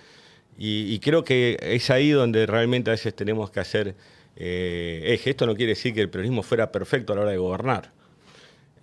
Y, 0.56 0.92
y 0.94 0.98
creo 1.00 1.24
que 1.24 1.56
es 1.60 1.90
ahí 1.90 2.10
donde 2.10 2.46
realmente 2.46 2.90
a 2.90 2.92
veces 2.92 3.14
tenemos 3.14 3.50
que 3.50 3.60
hacer 3.60 3.94
eh, 4.36 5.02
eje. 5.06 5.30
Esto 5.30 5.44
no 5.46 5.54
quiere 5.56 5.70
decir 5.72 5.92
que 5.94 6.00
el 6.00 6.08
peronismo 6.08 6.42
fuera 6.42 6.70
perfecto 6.72 7.12
a 7.12 7.16
la 7.16 7.22
hora 7.22 7.30
de 7.32 7.36
gobernar. 7.38 7.90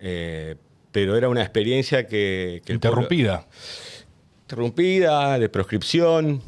Eh, 0.00 0.56
pero 0.96 1.14
era 1.14 1.28
una 1.28 1.42
experiencia 1.42 2.06
que... 2.06 2.62
que 2.64 2.72
el 2.72 2.80
pueblo- 2.80 3.02
Interrumpida. 3.02 3.46
interrumpida, 4.44 5.38
de 5.38 5.50
proscripción. 5.50 6.40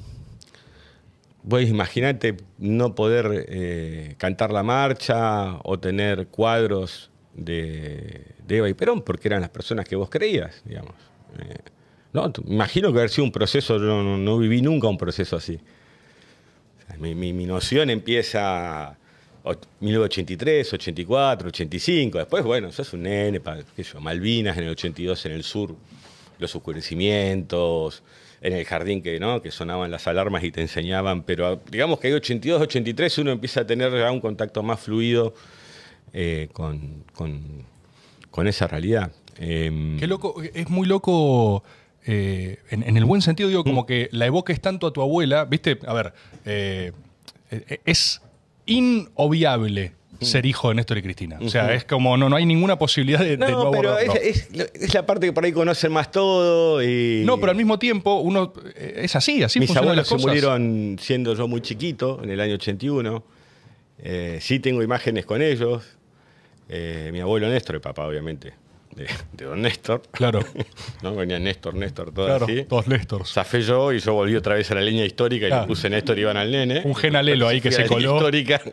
Vos 1.43 1.61
imaginate 1.65 2.35
no 2.57 2.95
poder 2.95 3.45
eh, 3.47 4.15
cantar 4.17 4.51
la 4.51 4.63
marcha 4.63 5.57
o 5.65 5.79
tener 5.79 6.29
cuadros 6.29 7.11
de, 7.35 8.23
de 8.47 8.57
Eva 8.57 8.71
y 8.71 8.73
Perón 8.75 9.03
porque 9.03 9.29
eran 9.29 9.43
las 9.43 9.51
personas 9.51 9.85
que 9.85 9.97
vos 9.97 10.09
creías, 10.09 10.63
digamos. 10.65 10.95
Eh, 11.41 11.59
no, 12.15 12.33
imagino 12.47 12.91
que 12.91 13.01
haber 13.01 13.11
sido 13.11 13.27
un 13.27 13.33
proceso, 13.33 13.77
yo 13.77 14.03
no, 14.03 14.17
no 14.17 14.39
viví 14.39 14.63
nunca 14.63 14.89
un 14.89 14.97
proceso 14.97 15.37
así. 15.37 15.57
O 16.79 16.87
sea, 16.87 16.97
mi, 16.97 17.15
mi- 17.15 17.35
mi 17.35 17.45
noción 17.45 17.91
empieza 17.91 18.97
1983, 19.81 20.73
84, 20.75 21.49
85. 21.49 22.19
Después, 22.19 22.45
bueno, 22.45 22.71
sos 22.73 22.93
un 22.93 23.03
nene, 23.03 23.41
qué 23.77 23.85
sé 23.85 23.93
yo, 23.95 24.01
Malvinas 24.01 24.57
en 24.59 24.65
el 24.65 24.71
82 24.71 25.27
en 25.27 25.33
el 25.33 25.43
sur, 25.45 25.75
los 26.39 26.55
oscurecimientos, 26.55 28.03
en 28.41 28.53
el 28.53 28.65
jardín 28.65 29.03
que, 29.03 29.19
¿no? 29.19 29.43
que 29.43 29.51
sonaban 29.51 29.91
las 29.91 30.07
alarmas 30.07 30.45
y 30.45 30.51
te 30.51 30.61
enseñaban. 30.61 31.23
Pero 31.23 31.61
digamos 31.71 31.99
que 32.01 32.09
hay 32.09 32.13
82, 32.15 32.63
83 32.63 33.19
uno 33.19 33.31
empieza 33.33 33.61
a 33.63 33.67
tener 33.67 33.93
ya 33.93 34.11
un 34.11 34.21
contacto 34.21 34.63
más 34.63 34.81
fluido 34.81 35.35
eh, 36.13 36.49
con, 36.53 37.05
con- 37.15 37.65
con 38.31 38.47
esa 38.47 38.67
realidad. 38.69 39.11
Em, 39.39 39.99
Qué 39.99 40.07
loco, 40.07 40.43
es 40.43 40.69
muy 40.69 40.87
loco. 40.87 41.63
eh, 42.07 42.59
en, 42.71 42.83
en 42.85 42.97
el 42.97 43.05
buen 43.05 43.21
sentido, 43.23 43.49
digo, 43.49 43.65
como 43.65 43.85
que 43.87 44.09
la 44.13 44.27
evoques 44.27 44.61
tanto 44.61 44.87
a 44.87 44.93
tu 44.93 45.03
abuela, 45.03 45.45
¿viste? 45.45 45.79
A 45.87 45.93
ver, 45.93 46.13
eh, 46.45 46.93
eh, 47.51 47.81
es 47.85 48.23
inobviable 48.69 49.93
ser 50.21 50.47
hijo 50.47 50.69
de 50.71 50.75
Néstor 50.75 50.99
y 50.99 51.03
Cristina. 51.03 51.39
O 51.41 51.49
sea, 51.49 51.73
es 51.75 51.85
como 51.85 52.17
no, 52.17 52.29
no 52.29 52.35
hay 52.37 52.45
ninguna 52.45 52.77
posibilidad 52.77 53.21
de, 53.21 53.37
de 53.37 53.51
No, 53.53 53.65
no 53.65 53.71
pero 53.71 53.97
es, 53.99 54.49
es- 54.53 54.73
es 54.75 54.95
la 54.95 55.07
parte 55.07 55.27
que 55.27 55.33
por 55.33 55.45
ahí 55.45 55.53
conocen 55.53 55.93
más 55.93 56.11
todo 56.11 56.83
y... 56.83 57.23
No, 57.25 57.39
pero 57.39 57.51
al 57.53 57.57
mismo 57.57 57.79
tiempo, 57.79 58.15
uno 58.17 58.53
eh, 58.75 59.03
es 59.05 59.15
así, 59.15 59.45
así 59.45 59.61
Mis 59.61 59.71
abuelos 59.77 59.97
las 59.99 60.09
se 60.09 60.15
cosas. 60.15 60.27
murieron 60.27 60.97
siendo 61.01 61.35
yo 61.37 61.47
muy 61.47 61.61
chiquito, 61.61 62.21
en 62.25 62.31
el 62.31 62.41
año 62.41 62.55
81. 62.55 63.23
Eh, 64.03 64.39
sí 64.41 64.59
tengo 64.59 64.83
imágenes 64.83 65.25
con 65.25 65.41
ellos. 65.41 65.85
Eh, 66.69 67.11
mi 67.13 67.21
abuelo 67.21 67.49
Néstor, 67.49 67.77
el 67.77 67.81
papá 67.81 68.05
obviamente, 68.07 68.55
de, 68.99 69.07
de 69.33 69.45
don 69.45 69.63
Néstor. 69.63 70.03
Claro, 70.11 70.41
¿no? 71.03 71.15
Venía 71.17 71.39
Néstor, 71.39 71.75
Néstor, 71.75 72.13
todo 72.13 72.27
claro, 72.27 72.45
así. 72.45 72.65
todos 72.65 72.87
Lestors. 72.89 73.33
Zafé 73.33 73.63
yo 73.63 73.93
y 73.93 74.01
yo 74.01 74.13
volví 74.15 74.37
otra 74.37 74.55
vez 74.57 74.71
a 74.71 74.75
la 74.75 74.81
línea 74.83 75.07
histórica 75.07 75.47
y 75.47 75.49
Claro. 75.49 75.63
le 75.63 75.69
puse 75.69 75.89
Néstor 75.89 76.19
Iván 76.19 76.37
al 76.37 76.51
nene. 76.51 76.83
Un 76.85 76.95
gen 76.95 77.17
alelo 77.17 77.49
ahí 77.49 77.61
que 77.61 77.73
se 77.73 77.87
coló. 77.87 78.17
Histórica. 78.17 78.61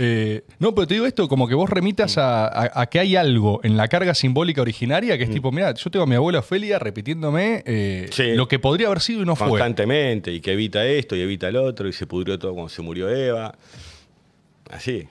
Eh, 0.00 0.44
no, 0.60 0.72
pero 0.76 0.86
te 0.86 0.94
digo 0.94 1.06
esto, 1.06 1.26
como 1.26 1.48
que 1.48 1.56
vos 1.56 1.68
remitas 1.68 2.18
a, 2.18 2.46
a- 2.46 2.82
a 2.82 2.86
que 2.86 3.00
hay 3.00 3.16
algo 3.16 3.58
en 3.64 3.76
la 3.76 3.88
carga 3.88 4.14
simbólica 4.14 4.62
originaria 4.62 5.16
Mm. 5.16 5.18
que 5.18 5.24
es 5.24 5.30
tipo, 5.30 5.50
mira, 5.50 5.74
yo 5.74 5.90
tengo 5.90 6.04
a 6.04 6.06
mi 6.06 6.14
abuela 6.14 6.38
Ofelia 6.38 6.78
repitiéndome 6.78 7.64
eh, 7.66 8.06
Sí. 8.12 8.34
lo 8.34 8.46
que 8.46 8.60
podría 8.60 8.86
haber 8.86 9.00
sido 9.00 9.22
y 9.22 9.24
no 9.24 9.34
fue. 9.34 9.48
Constantemente, 9.48 10.30
y 10.32 10.40
que 10.40 10.52
evita 10.52 10.86
esto 10.86 11.16
y 11.16 11.20
evita 11.22 11.48
el 11.48 11.56
otro, 11.56 11.88
y 11.88 11.92
se 11.92 12.06
pudrió 12.06 12.38
todo 12.38 12.52
cuando 12.54 12.68
se 12.68 12.80
murió 12.80 13.08
Eva. 13.08 13.56
Así. 14.70 15.08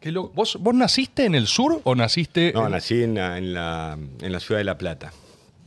Qué. 0.00 0.10
¿Vos, 0.12 0.56
¿Vos 0.60 0.74
naciste 0.74 1.24
en 1.24 1.34
el 1.34 1.46
sur 1.46 1.80
o 1.84 1.94
naciste 1.94 2.52
No, 2.54 2.66
en- 2.66 2.72
nací 2.72 3.02
en 3.02 3.14
la, 3.14 3.38
en 3.38 3.52
la, 3.54 3.98
en 4.20 4.32
la 4.32 4.40
ciudad 4.40 4.58
de 4.60 4.64
La 4.64 4.78
Plata. 4.78 5.12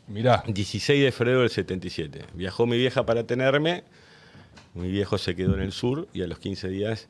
Mirá. 0.08 0.44
16 0.48 1.02
de 1.04 1.12
febrero 1.12 1.42
del 1.42 1.50
77. 1.50 2.26
Viajó 2.34 2.66
mi 2.66 2.78
vieja 2.78 3.06
para 3.06 3.24
tenerme, 3.26 3.84
mi 4.74 4.90
viejo 4.90 5.18
se 5.18 5.36
quedó 5.36 5.54
en 5.56 5.62
el 5.62 5.72
sur 5.72 6.08
y 6.14 6.22
a 6.24 6.28
los 6.28 6.40
15 6.40 6.68
días, 6.68 7.08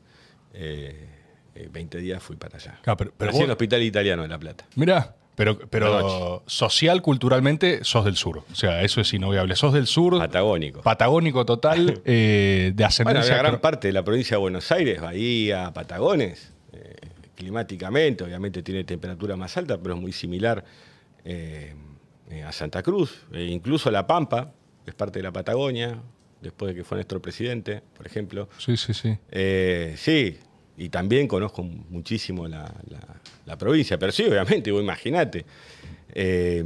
eh, 0.52 1.08
eh, 1.56 1.68
20 1.72 1.98
días 1.98 2.22
fui 2.22 2.36
para 2.36 2.56
allá. 2.56 2.78
Ah, 2.86 2.96
pero- 2.96 3.12
pero 3.16 3.30
Nací 3.32 3.38
en 3.38 3.44
el 3.46 3.50
Hospital 3.52 3.82
Italiano 3.82 4.22
de 4.22 4.28
La 4.28 4.38
Plata. 4.38 4.64
Mirá, 4.76 5.16
pero, 5.34 5.58
pero 5.58 6.44
social, 6.46 7.02
culturalmente, 7.02 7.82
sos 7.82 8.04
del 8.04 8.16
sur. 8.16 8.44
O 8.50 8.54
sea, 8.54 8.82
eso 8.82 9.00
es 9.00 9.12
inobviable. 9.12 9.56
Sos 9.56 9.72
del 9.72 9.88
sur, 9.88 10.16
Patagónico. 10.18 10.80
patagónico 10.82 11.44
total, 11.44 12.00
eh, 12.04 12.66
de 12.68 12.72
Bueno, 12.74 12.86
ascendencia. 12.86 13.36
la 13.36 13.42
gran 13.42 13.60
parte 13.60 13.88
de 13.88 13.92
la 13.92 14.04
provincia 14.04 14.36
de 14.36 14.40
Buenos 14.40 14.70
Aires, 14.70 15.00
Bahía, 15.00 15.72
Patagones, 15.74 16.52
eh, 16.52 16.53
climáticamente, 17.34 18.24
obviamente 18.24 18.62
tiene 18.62 18.84
temperatura 18.84 19.36
más 19.36 19.56
alta, 19.56 19.78
pero 19.78 19.94
es 19.94 20.00
muy 20.00 20.12
similar 20.12 20.64
eh, 21.24 21.74
eh, 22.30 22.42
a 22.42 22.52
Santa 22.52 22.82
Cruz, 22.82 23.26
e 23.32 23.44
incluso 23.44 23.90
La 23.90 24.06
Pampa, 24.06 24.52
que 24.84 24.90
es 24.90 24.96
parte 24.96 25.18
de 25.18 25.22
la 25.24 25.32
Patagonia, 25.32 25.98
después 26.40 26.72
de 26.72 26.76
que 26.80 26.84
fue 26.84 26.96
nuestro 26.96 27.20
presidente, 27.22 27.82
por 27.96 28.06
ejemplo. 28.06 28.48
Sí, 28.58 28.76
sí, 28.76 28.92
sí. 28.94 29.16
Eh, 29.30 29.94
sí, 29.96 30.38
y 30.76 30.88
también 30.88 31.26
conozco 31.28 31.62
muchísimo 31.62 32.46
la, 32.48 32.64
la- 32.88 33.20
la 33.46 33.56
provincia, 33.58 33.98
pero 33.98 34.10
sí, 34.12 34.24
obviamente, 34.24 34.70
imagínate. 34.70 35.44
Eh, 36.14 36.64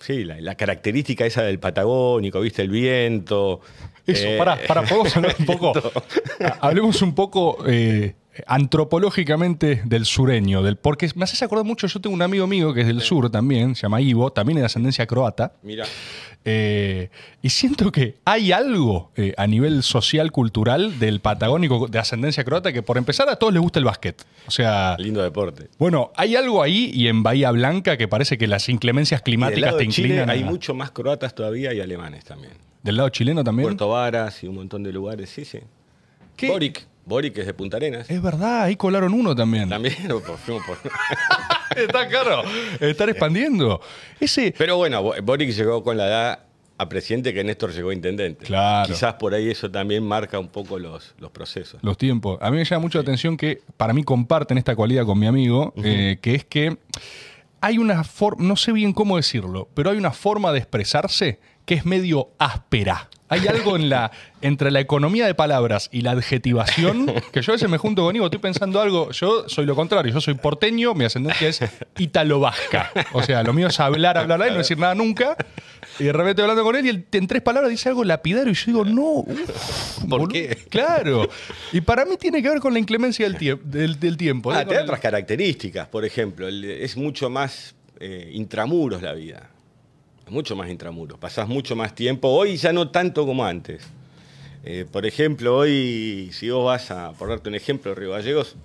sí, 0.00 0.24
la, 0.24 0.40
la 0.40 0.54
característica 0.54 1.24
esa 1.26 1.42
del 1.42 1.58
patagónico, 1.58 2.40
viste, 2.40 2.62
el 2.62 2.70
viento. 2.70 3.60
Eso, 4.06 4.26
eh, 4.28 4.38
pará, 4.38 4.58
pará, 4.66 4.82
podemos 4.82 5.16
hablar 5.16 5.36
un 5.38 5.46
poco. 5.46 5.72
Hablemos 6.60 7.02
un 7.02 7.14
poco 7.14 7.58
eh, 7.66 8.14
antropológicamente 8.46 9.82
del 9.84 10.04
sureño, 10.06 10.62
del, 10.62 10.76
porque 10.76 11.08
me 11.14 11.24
haces 11.24 11.42
acordar 11.42 11.64
mucho. 11.66 11.86
Yo 11.86 12.00
tengo 12.00 12.14
un 12.14 12.22
amigo 12.22 12.46
mío 12.46 12.72
que 12.74 12.80
es 12.82 12.86
del 12.86 13.00
sur 13.00 13.30
también, 13.30 13.74
se 13.74 13.82
llama 13.82 14.00
Ivo, 14.00 14.32
también 14.32 14.58
es 14.58 14.62
de 14.62 14.66
ascendencia 14.66 15.06
croata. 15.06 15.52
Mira, 15.62 15.84
Eh, 16.44 17.08
y 17.40 17.50
siento 17.50 17.92
que 17.92 18.16
hay 18.24 18.50
algo 18.50 19.12
eh, 19.14 19.32
a 19.36 19.46
nivel 19.46 19.84
social, 19.84 20.32
cultural 20.32 20.98
del 20.98 21.20
patagónico 21.20 21.86
de 21.86 22.00
ascendencia 22.00 22.42
croata 22.42 22.72
que 22.72 22.82
por 22.82 22.98
empezar 22.98 23.28
a 23.28 23.36
todos 23.36 23.52
les 23.52 23.62
gusta 23.62 23.78
el 23.78 23.84
básquet. 23.84 24.24
O 24.48 24.50
sea, 24.50 24.96
lindo 24.98 25.22
deporte. 25.22 25.68
bueno, 25.78 26.10
hay 26.16 26.34
algo 26.34 26.60
ahí 26.60 26.90
y 26.92 27.06
en 27.06 27.22
Bahía 27.22 27.52
Blanca 27.52 27.96
que 27.96 28.08
parece 28.08 28.38
que 28.38 28.48
las 28.48 28.68
inclemencias 28.68 29.22
climáticas 29.22 29.76
te 29.76 29.86
Chile 29.86 30.08
inclinan. 30.08 30.30
hay 30.30 30.42
a- 30.42 30.46
mucho 30.46 30.74
más 30.74 30.90
croatas 30.90 31.32
todavía 31.32 31.72
y 31.74 31.80
alemanes 31.80 32.24
también. 32.24 32.54
Del 32.82 32.96
lado 32.96 33.08
chileno 33.10 33.44
también. 33.44 33.68
Puerto 33.68 33.88
Varas 33.90 34.42
y 34.42 34.48
un 34.48 34.56
montón 34.56 34.82
de 34.82 34.92
lugares, 34.92 35.30
sí, 35.30 35.44
sí. 35.44 35.60
¿Qué? 36.36 36.48
Boric, 36.48 36.84
Boric 37.04 37.36
es 37.38 37.46
de 37.46 37.54
Punta 37.54 37.76
Arenas. 37.78 38.08
Es 38.10 38.22
verdad, 38.22 38.62
ahí 38.62 38.76
colaron 38.76 39.12
uno 39.14 39.34
también. 39.34 39.68
También 39.68 39.96
por- 40.08 40.22
por- 40.22 40.78
Está 41.76 42.06
claro. 42.08 42.42
Estar 42.80 43.08
expandiendo. 43.08 43.80
Ese. 44.20 44.54
Pero 44.56 44.76
bueno, 44.76 45.02
Bo- 45.02 45.14
Boric 45.22 45.50
llegó 45.50 45.82
con 45.82 45.96
la 45.96 46.06
edad 46.06 46.38
a 46.78 46.88
presidente 46.88 47.32
que 47.32 47.44
Néstor 47.44 47.72
llegó 47.72 47.90
a 47.90 47.94
intendente. 47.94 48.44
Claro. 48.44 48.88
Quizás 48.92 49.14
por 49.14 49.34
ahí 49.34 49.50
eso 49.50 49.70
también 49.70 50.04
marca 50.04 50.38
un 50.38 50.48
poco 50.48 50.78
los, 50.78 51.14
los 51.18 51.30
procesos. 51.30 51.80
Los 51.82 51.96
tiempos. 51.96 52.38
A 52.42 52.50
mí 52.50 52.56
me 52.56 52.64
llama 52.64 52.80
mucho 52.82 52.98
la 52.98 53.02
atención 53.02 53.36
que 53.36 53.60
para 53.76 53.92
mí 53.92 54.02
comparten 54.04 54.58
esta 54.58 54.74
cualidad 54.76 55.04
con 55.06 55.18
mi 55.18 55.26
amigo, 55.26 55.72
eh, 55.82 56.18
que 56.20 56.34
es 56.34 56.44
que 56.44 56.76
hay 57.60 57.78
una 57.78 58.02
forma, 58.04 58.44
no 58.44 58.56
sé 58.56 58.72
bien 58.72 58.92
cómo 58.92 59.16
decirlo, 59.16 59.68
pero 59.74 59.90
hay 59.90 59.96
una 59.96 60.10
forma 60.10 60.50
de 60.52 60.58
expresarse 60.58 61.38
que 61.64 61.74
es 61.74 61.84
medio 61.86 62.30
áspera. 62.38 63.08
Hay 63.32 63.46
algo 63.48 63.76
en 63.76 63.88
la, 63.88 64.10
entre 64.42 64.70
la 64.70 64.80
economía 64.80 65.26
de 65.26 65.34
palabras 65.34 65.88
y 65.92 66.02
la 66.02 66.10
adjetivación 66.12 67.06
que 67.32 67.40
yo 67.42 67.52
a 67.52 67.54
veces 67.54 67.68
me 67.68 67.78
junto 67.78 68.02
con 68.04 68.14
Ivo, 68.14 68.26
estoy 68.26 68.40
pensando 68.40 68.80
algo, 68.80 69.10
yo 69.12 69.48
soy 69.48 69.64
lo 69.66 69.74
contrario, 69.74 70.12
yo 70.12 70.20
soy 70.20 70.34
porteño, 70.34 70.94
mi 70.94 71.04
ascendencia 71.04 71.48
es 71.48 71.60
ítalo-vasca. 71.98 72.90
O 73.12 73.22
sea, 73.22 73.42
lo 73.42 73.52
mío 73.52 73.68
es 73.68 73.80
hablar, 73.80 74.18
hablar, 74.18 74.32
hablar 74.32 74.48
y 74.48 74.52
no 74.52 74.58
decir 74.58 74.78
nada 74.78 74.94
nunca. 74.94 75.36
Y 75.98 76.04
de 76.04 76.12
repente 76.12 76.42
hablando 76.42 76.62
con 76.62 76.76
él 76.76 76.86
y 76.86 76.88
él 76.88 77.06
en 77.12 77.26
tres 77.26 77.42
palabras 77.42 77.70
dice 77.70 77.88
algo 77.88 78.04
lapidario 78.04 78.52
y 78.52 78.54
yo 78.54 78.64
digo, 78.66 78.84
no, 78.84 79.02
uf, 79.20 79.98
¿Por 80.00 80.08
boludo". 80.08 80.28
qué? 80.28 80.56
Claro. 80.68 81.28
Y 81.72 81.80
para 81.80 82.04
mí 82.04 82.16
tiene 82.18 82.42
que 82.42 82.48
ver 82.48 82.60
con 82.60 82.72
la 82.72 82.78
inclemencia 82.78 83.26
del, 83.28 83.38
tiemp- 83.38 83.62
del, 83.62 83.98
del 84.00 84.16
tiempo. 84.16 84.52
¿eh? 84.52 84.56
Ah, 84.58 84.64
da 84.64 84.76
el- 84.76 84.82
otras 84.84 85.00
características, 85.00 85.88
por 85.88 86.04
ejemplo, 86.04 86.48
el- 86.48 86.64
es 86.64 86.96
mucho 86.96 87.28
más 87.30 87.74
eh, 88.00 88.30
intramuros 88.32 89.00
la 89.02 89.12
vida. 89.12 89.48
Mucho 90.32 90.56
más 90.56 90.70
intramuros. 90.70 91.18
Pasás 91.18 91.46
mucho 91.46 91.76
más 91.76 91.94
tiempo. 91.94 92.28
Hoy 92.28 92.56
ya 92.56 92.72
no 92.72 92.88
tanto 92.88 93.26
como 93.26 93.44
antes. 93.44 93.82
Eh, 94.64 94.86
por 94.90 95.04
ejemplo, 95.04 95.58
hoy, 95.58 96.30
si 96.32 96.48
vos 96.48 96.64
vas 96.64 96.90
a, 96.90 97.12
por 97.12 97.28
darte 97.28 97.50
un 97.50 97.54
ejemplo, 97.54 97.94
Río 97.94 98.12
Gallegos, 98.12 98.56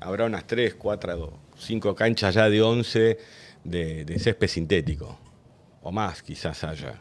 habrá 0.00 0.24
unas 0.24 0.44
3, 0.48 0.74
4, 0.74 1.32
5 1.56 1.94
canchas 1.94 2.34
ya 2.34 2.50
de 2.50 2.60
11 2.60 3.18
de, 3.62 4.04
de 4.06 4.18
césped 4.18 4.48
sintético. 4.48 5.16
O 5.82 5.92
más 5.92 6.20
quizás 6.20 6.64
haya. 6.64 6.98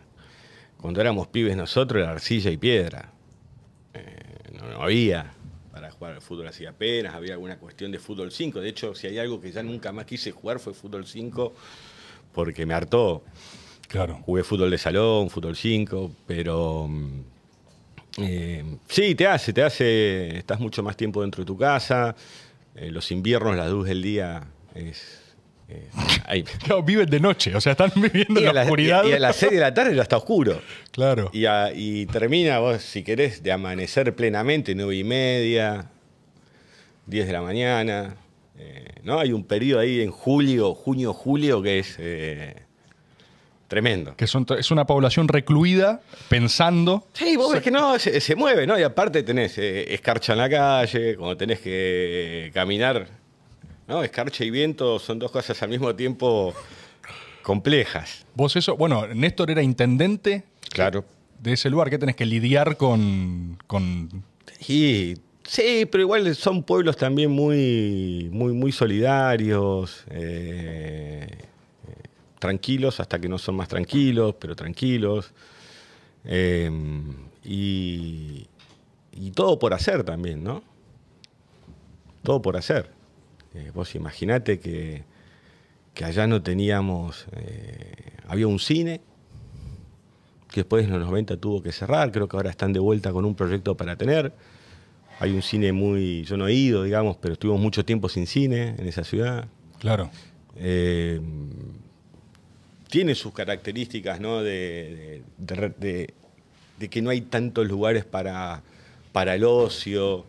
Cuando 0.80 1.02
éramos 1.02 1.26
pibes 1.30 1.58
nosotros 1.58 2.04
era 2.04 2.12
arcilla 2.12 2.52
y 2.52 2.58
piedra. 2.58 3.12
Eh, 3.96 4.52
no, 4.54 4.70
no 4.74 4.84
había 4.84 5.34
para 5.72 5.90
jugar 5.90 6.14
al 6.14 6.22
fútbol 6.22 6.46
así 6.46 6.68
apenas, 6.68 7.16
había 7.16 7.34
alguna 7.34 7.58
cuestión 7.58 7.92
de 7.92 7.98
fútbol 7.98 8.32
5. 8.32 8.62
De 8.62 8.70
hecho, 8.70 8.94
si 8.94 9.08
hay 9.08 9.18
algo 9.18 9.42
que 9.42 9.52
ya 9.52 9.64
nunca 9.64 9.92
más 9.92 10.06
quise 10.06 10.30
jugar 10.32 10.60
fue 10.60 10.76
fútbol 10.76 11.08
5 11.08 11.56
porque 12.38 12.68
me 12.68 12.76
hartó. 12.76 13.24
Claro. 13.88 14.20
Jugué 14.26 14.44
fútbol 14.44 14.70
de 14.72 14.78
salón, 14.78 15.30
fútbol 15.30 15.56
5, 15.56 16.12
pero 16.26 16.88
mm, 16.90 17.22
eh, 18.20 18.64
sí, 18.90 19.16
te 19.16 19.28
hace, 19.28 19.54
te 19.54 19.64
hace, 19.64 20.38
estás 20.38 20.60
mucho 20.60 20.84
más 20.84 20.98
tiempo 20.98 21.22
dentro 21.22 21.44
de 21.44 21.48
tu 21.48 21.58
casa, 21.58 22.16
eh, 22.76 22.92
los 22.92 23.12
inviernos, 23.12 23.56
la 23.56 23.68
luz 23.70 23.88
del 23.88 24.02
día 24.02 24.44
es... 24.76 25.22
eh, 25.70 25.88
hay- 26.26 26.44
Claro, 26.44 26.84
viven 26.84 27.10
de 27.10 27.20
noche, 27.20 27.56
o 27.56 27.62
sea, 27.62 27.72
están 27.74 27.92
viviendo 27.96 28.40
y, 28.42 28.44
en 28.44 28.46
la 28.48 28.54
las, 28.54 28.66
oscuridad. 28.66 29.06
y 29.06 29.14
a 29.14 29.20
las 29.20 29.36
6 29.38 29.52
de 29.54 29.60
la 29.60 29.74
tarde 29.74 29.96
ya 29.96 30.02
está 30.04 30.18
oscuro. 30.18 30.60
Claro. 30.92 31.30
Y, 31.32 31.46
a- 31.46 31.72
y 31.74 32.08
termina 32.08 32.60
vos, 32.60 32.82
si 32.82 33.04
querés, 33.04 33.42
de 33.44 33.52
amanecer 33.52 34.16
plenamente, 34.16 34.74
nueve 34.76 34.96
y 34.98 35.04
media, 35.04 35.92
10 37.06 37.28
de 37.28 37.34
la 37.34 37.42
mañana. 37.42 38.16
eh, 38.58 38.84
¿no? 39.04 39.20
Hay 39.20 39.32
un 39.32 39.44
periodo 39.44 39.80
ahí 39.80 40.02
en 40.02 40.10
julio, 40.12 40.74
junio, 40.74 41.14
julio, 41.14 41.62
que 41.62 41.80
es 41.80 41.98
tremendo. 43.68 44.16
Que 44.16 44.28
son, 44.28 44.46
es 44.58 44.72
una 44.72 44.86
población 44.86 45.28
recluida, 45.28 46.02
pensando. 46.30 47.06
Sí, 47.14 47.36
vos 47.36 47.52
ves 47.54 47.62
que 47.62 47.72
no, 47.72 47.98
se, 48.00 48.20
se 48.22 48.36
mueve, 48.36 48.66
¿no? 48.66 48.80
Y 48.80 48.84
aparte 48.84 49.24
tenés 49.24 49.58
eh, 49.58 49.94
escarcha 49.94 50.34
en 50.34 50.40
la 50.40 50.50
calle, 50.50 51.16
cuando 51.18 51.36
tenés 51.38 51.60
que 51.60 52.50
caminar, 52.54 53.08
¿no? 53.88 54.04
Escarcha 54.04 54.44
y 54.44 54.50
viento 54.52 55.00
son 55.00 55.20
dos 55.20 55.32
cosas 55.32 55.62
al 55.64 55.70
mismo 55.70 55.94
tiempo 55.96 56.54
complejas. 57.42 58.26
Vos 58.36 58.56
eso, 58.56 58.76
bueno, 58.76 59.08
Néstor 59.08 59.52
era 59.52 59.62
intendente 59.62 60.44
Claro. 60.70 61.06
de 61.40 61.54
ese 61.54 61.70
lugar, 61.70 61.90
que 61.90 61.98
tenés 61.98 62.16
que 62.16 62.26
lidiar 62.26 62.78
con, 62.78 63.58
con 63.68 64.10
Y 64.68 65.16
sí, 65.46 65.88
pero 65.90 66.02
igual 66.02 66.36
son 66.36 66.64
pueblos 66.64 66.98
también 66.98 67.32
muy, 67.32 68.28
muy, 68.32 68.52
muy 68.54 68.72
solidarios, 68.72 70.04
eh, 70.10 71.28
eh, 71.30 71.46
tranquilos 72.40 73.00
hasta 73.00 73.20
que 73.20 73.30
no 73.30 73.38
son 73.38 73.56
más 73.56 73.68
tranquilos, 73.68 74.36
pero 74.40 74.56
tranquilos. 74.56 75.34
Eh, 76.26 76.70
y, 77.44 78.48
y 79.14 79.32
todo 79.32 79.58
por 79.58 79.74
hacer 79.74 80.04
también, 80.04 80.44
¿no? 80.44 80.64
Todo 82.24 82.42
por 82.42 82.58
hacer. 82.58 82.92
Eh, 83.56 83.72
vos 83.74 83.96
imaginate 83.96 84.60
que, 84.60 85.04
que 85.94 86.06
allá 86.06 86.28
no 86.28 86.44
teníamos, 86.44 87.26
eh, 87.36 88.14
había 88.28 88.48
un 88.48 88.60
cine, 88.60 89.02
que 90.52 90.62
después 90.62 90.86
en 90.86 90.92
los 90.92 91.02
90 91.08 91.38
tuvo 91.38 91.64
que 91.64 91.72
cerrar, 91.72 92.12
creo 92.12 92.28
que 92.28 92.38
ahora 92.38 92.50
están 92.50 92.74
de 92.74 92.80
vuelta 92.80 93.12
con 93.12 93.26
un 93.26 93.36
proyecto 93.36 93.76
para 93.76 93.96
tener. 93.96 94.34
Hay 95.20 95.32
un 95.34 95.42
cine 95.42 95.72
muy, 95.72 96.24
yo 96.24 96.38
no 96.38 96.48
he 96.48 96.54
ido, 96.54 96.84
digamos, 96.84 97.18
pero 97.18 97.34
estuvimos 97.34 97.60
mucho 97.60 97.84
tiempo 97.84 98.10
sin 98.10 98.28
cine 98.28 98.76
en 98.78 98.88
esa 98.88 99.04
ciudad. 99.04 99.48
Claro. 99.80 100.12
Eh, 100.56 101.20
tiene 102.90 103.16
sus 103.16 103.34
características, 103.34 104.20
¿no? 104.20 104.42
De, 104.44 105.22
de- 105.38 105.56
de- 105.56 105.74
de- 105.78 106.14
de 106.80 106.90
que 106.90 107.02
no 107.02 107.10
hay 107.10 107.22
tantos 107.22 107.68
lugares 107.68 108.06
para, 108.06 108.62
para 109.12 109.36
el 109.36 109.44
ocio, 109.44 110.26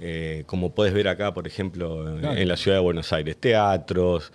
eh, 0.00 0.44
como 0.46 0.70
puedes 0.70 0.94
ver 0.94 1.08
acá, 1.08 1.34
por 1.34 1.46
ejemplo, 1.46 2.08
en- 2.08 2.18
Claro. 2.20 2.36
en 2.38 2.48
la 2.48 2.56
ciudad 2.56 2.76
de 2.78 2.82
Buenos 2.82 3.12
Aires, 3.12 3.36
teatros. 3.36 4.32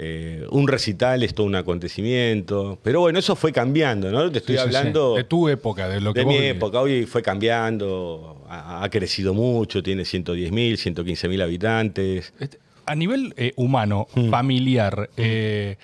eh, 0.00 0.46
un 0.52 0.68
recital 0.68 1.24
es 1.24 1.34
todo 1.34 1.44
un 1.48 1.56
acontecimiento. 1.56 2.78
Pero 2.84 3.00
bueno, 3.00 3.18
eso 3.18 3.34
fue 3.34 3.50
cambiando, 3.52 4.12
¿no? 4.12 4.30
Te 4.30 4.38
estoy 4.38 4.54
Sí, 4.56 4.62
sí, 4.62 4.68
sí. 4.70 4.76
hablando 4.76 5.16
De 5.16 5.24
tu 5.24 5.48
época, 5.48 5.88
de 5.88 6.00
lo 6.00 6.14
que 6.14 6.20
de 6.20 6.24
vos 6.24 6.32
mi 6.34 6.38
vivís. 6.40 6.54
época. 6.56 6.80
Hoy 6.80 7.04
fue 7.04 7.20
cambiando, 7.20 8.44
ha, 8.48 8.84
ha 8.84 8.88
crecido 8.90 9.34
mucho, 9.34 9.82
tiene 9.82 10.04
110.000, 10.04 10.76
115.000 10.76 11.42
habitantes. 11.42 12.32
Este, 12.38 12.58
A 12.86 12.94
nivel 12.94 13.34
eh, 13.36 13.52
humano, 13.56 14.06
Mm. 14.14 14.30
familiar, 14.30 15.10
eh, 15.16 15.76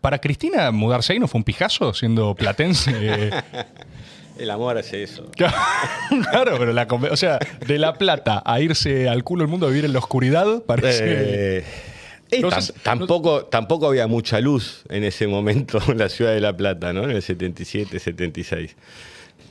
para 0.00 0.18
Cristina 0.18 0.70
mudarse 0.70 1.12
ahí 1.12 1.18
no 1.18 1.28
fue 1.28 1.38
un 1.38 1.44
pijazo 1.44 1.92
siendo 1.94 2.34
platense. 2.34 2.90
Eh, 2.94 3.30
El 4.38 4.50
amor 4.50 4.78
hace 4.78 5.02
eso. 5.02 5.30
claro, 5.36 6.56
pero 6.58 6.72
la, 6.72 6.86
o 7.10 7.16
sea, 7.16 7.38
de 7.66 7.78
La 7.78 7.92
Plata 7.94 8.42
a 8.44 8.60
irse 8.60 9.08
al 9.08 9.22
culo 9.24 9.42
del 9.44 9.50
mundo 9.50 9.66
a 9.66 9.68
vivir 9.68 9.84
en 9.84 9.92
la 9.92 9.98
oscuridad, 9.98 10.62
parece. 10.66 11.58
Eh, 11.58 11.64
No 12.40 12.50
sé- 12.50 12.72
tampoco, 12.82 13.44
tampoco 13.44 13.86
había 13.86 14.06
mucha 14.06 14.40
luz 14.40 14.84
en 14.88 15.04
ese 15.04 15.26
momento 15.26 15.78
en 15.88 15.98
la 15.98 16.08
ciudad 16.08 16.32
de 16.32 16.40
La 16.40 16.56
Plata, 16.56 16.92
¿no? 16.94 17.04
En 17.04 17.10
el 17.10 17.22
77, 17.22 17.98
76. 17.98 18.74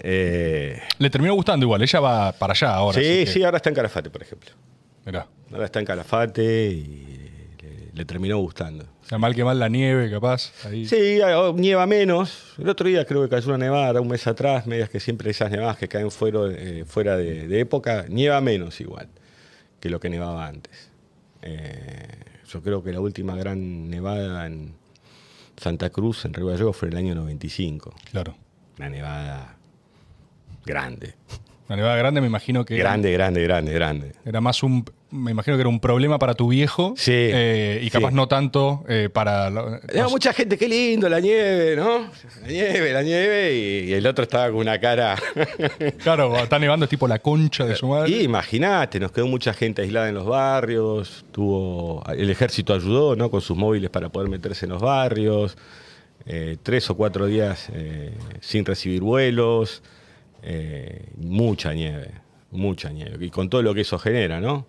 Eh, 0.04 0.82
Le 0.98 1.10
terminó 1.12 1.36
gustando 1.36 1.64
igual, 1.66 1.82
ella 1.84 2.00
va 2.00 2.32
para 2.32 2.54
allá 2.54 2.74
ahora. 2.74 2.96
sí, 3.00 3.04
que- 3.08 3.28
sí, 3.28 3.44
ahora 3.44 3.58
está 3.58 3.70
en 3.70 3.76
Calafate, 3.76 4.10
por 4.10 4.24
ejemplo. 4.24 4.50
Mirá. 5.06 5.28
Ahora 5.52 5.66
está 5.66 5.80
en 5.80 5.86
Calafate 5.86 6.68
y 6.72 7.21
le, 7.94 8.06
terminó 8.06 8.38
gustando. 8.38 8.86
O 9.04 9.08
sea, 9.08 9.18
mal 9.18 9.36
que 9.36 9.44
mal 9.44 9.60
la 9.60 9.70
nieve, 9.70 10.10
capaz. 10.10 10.52
Ahí. 10.66 10.86
Sí, 10.86 11.20
ah, 11.22 11.52
nieva 11.56 11.86
menos. 11.86 12.54
El 12.58 12.70
otro 12.70 12.88
día 12.88 13.06
creo 13.06 13.24
que 13.24 13.30
cayó 13.30 13.50
una 13.50 13.58
nevada, 13.58 14.02
un 14.02 14.08
mes 14.08 14.26
atrás, 14.28 14.68
medias 14.68 14.90
que 14.90 15.00
siempre 15.00 15.32
esas 15.32 15.52
nevadas 15.52 15.78
que 15.78 15.88
caen 15.88 16.12
fuera, 16.12 16.42
eh, 16.50 16.86
fuera 16.86 17.18
de, 17.18 17.48
de 17.48 17.60
época, 17.60 18.06
nieva 18.10 18.40
menos 18.42 18.80
igual 18.82 19.10
que 19.82 19.90
lo 19.90 20.00
que 20.00 20.10
nevaba 20.10 20.48
antes. 20.48 20.92
Eh, 21.42 22.08
yo 22.48 22.62
creo 22.62 22.84
que 22.84 22.94
la 22.94 23.02
última 23.02 23.36
gran 23.36 23.90
nevada 23.90 24.46
en 24.46 24.76
Santa 25.58 25.90
Cruz, 25.90 26.24
en 26.24 26.34
Río 26.34 26.48
Gallegos, 26.48 26.78
fue 26.78 26.88
en 26.88 26.94
el 26.94 26.98
año 27.00 27.16
95. 27.16 27.94
Claro. 28.12 28.38
Una 28.78 28.90
nevada 28.90 29.58
grande. 30.66 31.16
La 31.68 31.76
nevada 31.76 31.96
grande 31.96 32.22
me 32.22 32.28
imagino 32.28 32.64
que 32.64 32.78
Grande, 32.78 33.12
grande, 33.12 33.42
grande, 33.44 33.74
grande. 33.74 34.12
era 34.24 34.40
más 34.40 34.62
un. 34.64 34.86
Me 35.12 35.32
imagino 35.32 35.58
que 35.58 35.62
era 35.62 35.70
un 35.70 35.82
problema 35.82 36.18
para 36.20 36.36
tu 36.36 36.48
viejo. 36.48 36.94
Sí, 36.96 37.12
eh, 37.14 37.82
y 37.84 37.90
capaz 37.90 38.10
sí. 38.10 38.16
no 38.16 38.30
tanto 38.30 38.86
eh, 38.88 39.10
para. 39.12 39.50
no 39.50 39.80
sé. 39.90 40.04
mucha 40.10 40.32
gente, 40.32 40.58
qué 40.58 40.70
lindo 40.70 41.10
la 41.10 41.20
nieve, 41.20 41.76
¿no? 41.76 42.10
La 42.42 42.48
nieve, 42.48 42.94
la 42.94 43.04
nieve, 43.04 43.54
y, 43.54 43.90
y 43.90 43.94
el 43.94 44.08
otro 44.08 44.24
estaba 44.24 44.48
con 44.48 44.58
una 44.58 44.80
cara. 44.80 45.18
Claro, 46.02 46.36
está 46.38 46.58
nevando 46.58 46.86
es 46.86 46.90
tipo 46.90 47.08
la 47.08 47.20
concha 47.20 47.66
de 47.66 47.76
su 47.76 47.88
madre. 47.88 48.10
Y 48.10 48.22
imagínate, 48.22 49.00
nos 49.00 49.12
quedó 49.12 49.28
mucha 49.28 49.54
gente 49.54 49.82
aislada 49.82 50.08
en 50.10 50.16
los 50.16 50.26
barrios, 50.26 51.26
tuvo, 51.32 52.04
el 52.08 52.30
ejército 52.30 52.74
ayudó 52.74 53.16
¿no? 53.16 53.30
con 53.30 53.42
sus 53.42 53.58
móviles 53.58 53.90
para 53.90 54.10
poder 54.10 54.30
meterse 54.30 54.66
en 54.66 54.72
los 54.72 54.82
barrios, 54.82 55.58
eh, 56.26 56.58
tres 56.64 56.90
o 56.90 56.96
cuatro 56.96 57.26
días 57.26 57.70
sin 58.40 58.66
recibir 58.66 59.02
vuelos, 59.02 59.84
mucha 61.18 61.74
nieve, 61.74 62.12
mucha 62.52 62.90
nieve, 62.90 63.26
y 63.26 63.30
con 63.30 63.50
todo 63.50 63.62
lo 63.62 63.74
que 63.74 63.82
eso 63.82 64.00
genera, 64.00 64.40
¿no? 64.40 64.66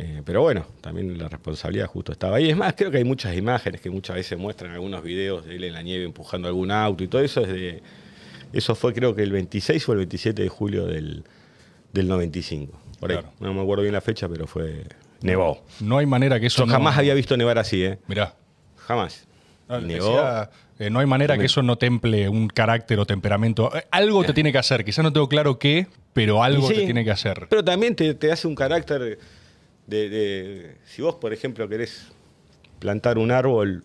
Eh, 0.00 0.22
pero 0.24 0.42
bueno, 0.42 0.64
también 0.80 1.18
la 1.18 1.28
responsabilidad 1.28 1.86
justo 1.86 2.12
estaba 2.12 2.36
ahí. 2.36 2.48
Es 2.50 2.56
más, 2.56 2.74
creo 2.76 2.88
que 2.92 2.98
hay 2.98 3.04
muchas 3.04 3.36
imágenes 3.36 3.80
que 3.80 3.90
muchas 3.90 4.14
veces 4.14 4.38
muestran 4.38 4.70
algunos 4.70 5.02
videos 5.02 5.44
de 5.44 5.56
él 5.56 5.64
en 5.64 5.72
la 5.72 5.82
nieve 5.82 6.04
empujando 6.04 6.46
algún 6.46 6.70
auto 6.70 7.02
y 7.02 7.08
todo 7.08 7.20
eso 7.20 7.40
es 7.42 7.48
de... 7.48 7.82
Eso 8.52 8.76
fue 8.76 8.94
creo 8.94 9.14
que 9.16 9.22
el 9.24 9.32
26 9.32 9.88
o 9.88 9.92
el 9.92 9.98
27 9.98 10.40
de 10.40 10.48
julio 10.48 10.86
del, 10.86 11.24
del 11.92 12.06
95. 12.06 12.80
Por 13.00 13.10
ahí. 13.10 13.16
Claro. 13.18 13.32
No 13.40 13.52
me 13.52 13.60
acuerdo 13.60 13.82
bien 13.82 13.92
la 13.92 14.00
fecha, 14.00 14.28
pero 14.28 14.46
fue... 14.46 14.84
Nevó. 15.20 15.64
No 15.80 15.98
hay 15.98 16.06
manera 16.06 16.38
que 16.38 16.46
eso. 16.46 16.62
Yo 16.62 16.66
no- 16.66 16.72
jamás 16.74 16.96
había 16.96 17.14
visto 17.14 17.36
nevar 17.36 17.58
así, 17.58 17.82
¿eh? 17.82 17.98
Mirá. 18.06 18.34
Jamás. 18.76 19.26
Le 19.68 19.80
nevó. 19.80 20.06
decía, 20.12 20.50
eh, 20.78 20.90
no 20.90 21.00
hay 21.00 21.06
manera 21.06 21.36
que 21.36 21.46
eso 21.46 21.60
no 21.62 21.76
temple 21.76 22.28
un 22.28 22.46
carácter 22.46 23.00
o 23.00 23.04
temperamento. 23.04 23.76
Eh, 23.76 23.82
Algo 23.90 24.22
te 24.24 24.32
tiene 24.32 24.52
que 24.52 24.58
hacer. 24.58 24.84
Quizás 24.84 25.02
no 25.02 25.12
tengo 25.12 25.28
claro 25.28 25.58
qué, 25.58 25.88
pero 26.12 26.44
algo 26.44 26.68
sí, 26.68 26.74
te 26.74 26.84
tiene 26.84 27.04
que 27.04 27.10
hacer. 27.10 27.48
Pero 27.50 27.64
también 27.64 27.96
te, 27.96 28.14
te 28.14 28.30
hace 28.30 28.46
un 28.46 28.54
carácter 28.54 29.18
de, 29.88 30.76
Si 30.84 31.02
vos, 31.02 31.16
por 31.16 31.32
ejemplo, 31.32 31.68
querés 31.68 32.08
plantar 32.78 33.18
un 33.18 33.30
árbol 33.30 33.84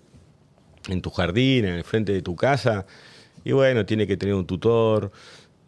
en 0.87 1.01
tu 1.01 1.09
jardín, 1.09 1.65
en 1.65 1.75
el 1.75 1.83
frente 1.83 2.11
de 2.11 2.21
tu 2.21 2.35
casa, 2.35 2.85
y 3.43 3.51
bueno, 3.53 3.85
tiene 3.85 4.05
que 4.05 4.17
tener 4.17 4.35
un 4.35 4.45
tutor, 4.45 5.11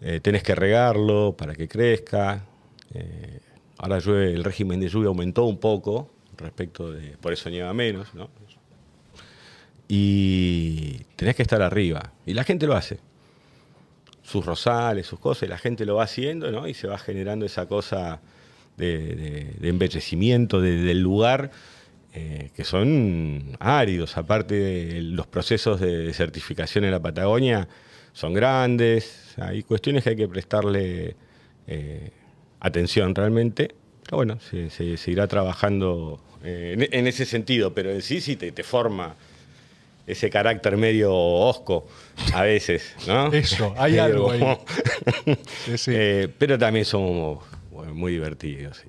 eh, 0.02 0.20
tenés 0.20 0.44
que 0.44 0.56
regarlo 0.56 1.36
para 1.38 1.56
que 1.56 1.68
crezca. 1.68 2.46
eh, 2.94 3.40
ahora 3.78 4.00
llueve, 4.00 4.34
el 4.34 4.44
régimen 4.44 4.80
de 4.80 4.90
lluvia 4.90 5.08
aumentó 5.08 5.46
un 5.46 5.58
poco 5.58 6.12
respecto 6.38 6.92
de. 6.92 7.18
Por 7.18 7.34
eso 7.34 7.50
nieva 7.50 7.74
menos, 7.74 8.14
¿no? 8.14 8.30
Y 9.88 11.04
tenés 11.16 11.36
que 11.36 11.44
estar 11.44 11.62
arriba. 11.62 12.14
Y 12.26 12.34
la 12.34 12.44
gente 12.44 12.68
lo 12.68 12.76
hace 12.76 13.00
sus 14.24 14.46
rosales, 14.46 15.06
sus 15.06 15.20
cosas, 15.20 15.44
y 15.44 15.48
la 15.48 15.58
gente 15.58 15.86
lo 15.86 15.96
va 15.96 16.04
haciendo, 16.04 16.52
¿no? 16.52 16.68
Y 16.68 16.74
se 16.74 16.88
va 16.88 16.98
generando 16.98 17.46
esa 17.46 17.68
cosa 17.68 18.22
de, 18.78 18.98
de- 19.16 19.54
de 19.60 19.70
embellecimiento 19.70 20.60
del 20.62 21.00
lugar, 21.02 21.52
eh, 22.14 22.50
que 22.56 22.64
son 22.64 23.58
áridos. 23.60 24.18
Aparte, 24.18 24.56
de 24.56 25.02
los 25.02 25.28
procesos 25.28 25.80
de 25.80 26.14
certificación 26.14 26.84
en 26.86 26.92
la 26.92 27.02
Patagonia 27.02 27.68
son 28.14 28.34
grandes. 28.34 29.34
Hay 29.38 29.64
cuestiones 29.64 30.04
que 30.04 30.12
hay 30.12 30.16
que 30.16 30.28
prestarle 30.28 31.16
eh, 31.68 32.12
atención 32.60 33.14
realmente. 33.14 33.76
Pero 34.04 34.18
bueno, 34.18 34.40
se, 34.40 34.70
se- 34.70 34.98
se 34.98 35.12
irá 35.12 35.28
trabajando 35.28 36.22
eh, 36.44 36.76
en, 36.78 36.88
en 37.00 37.08
ese 37.08 37.26
sentido, 37.26 37.74
pero 37.74 37.92
en 37.92 38.02
sí 38.02 38.22
sí 38.22 38.36
te, 38.36 38.52
te 38.52 38.64
forma 38.64 39.16
ese 40.08 40.30
carácter 40.30 40.78
medio 40.78 41.12
osco 41.14 41.88
a 42.34 42.44
veces, 42.44 42.94
¿no? 43.08 43.34
Eso, 43.34 43.74
hay 43.78 43.98
algo 44.00 44.30
ahí. 44.32 44.40
como- 44.40 44.64
Sí, 45.66 45.78
sí. 45.78 45.92
Eh, 45.96 46.30
pero 46.38 46.58
también 46.60 46.86
somos 46.86 47.40
muy 47.94 48.12
divertidos. 48.14 48.78
sí. 48.78 48.88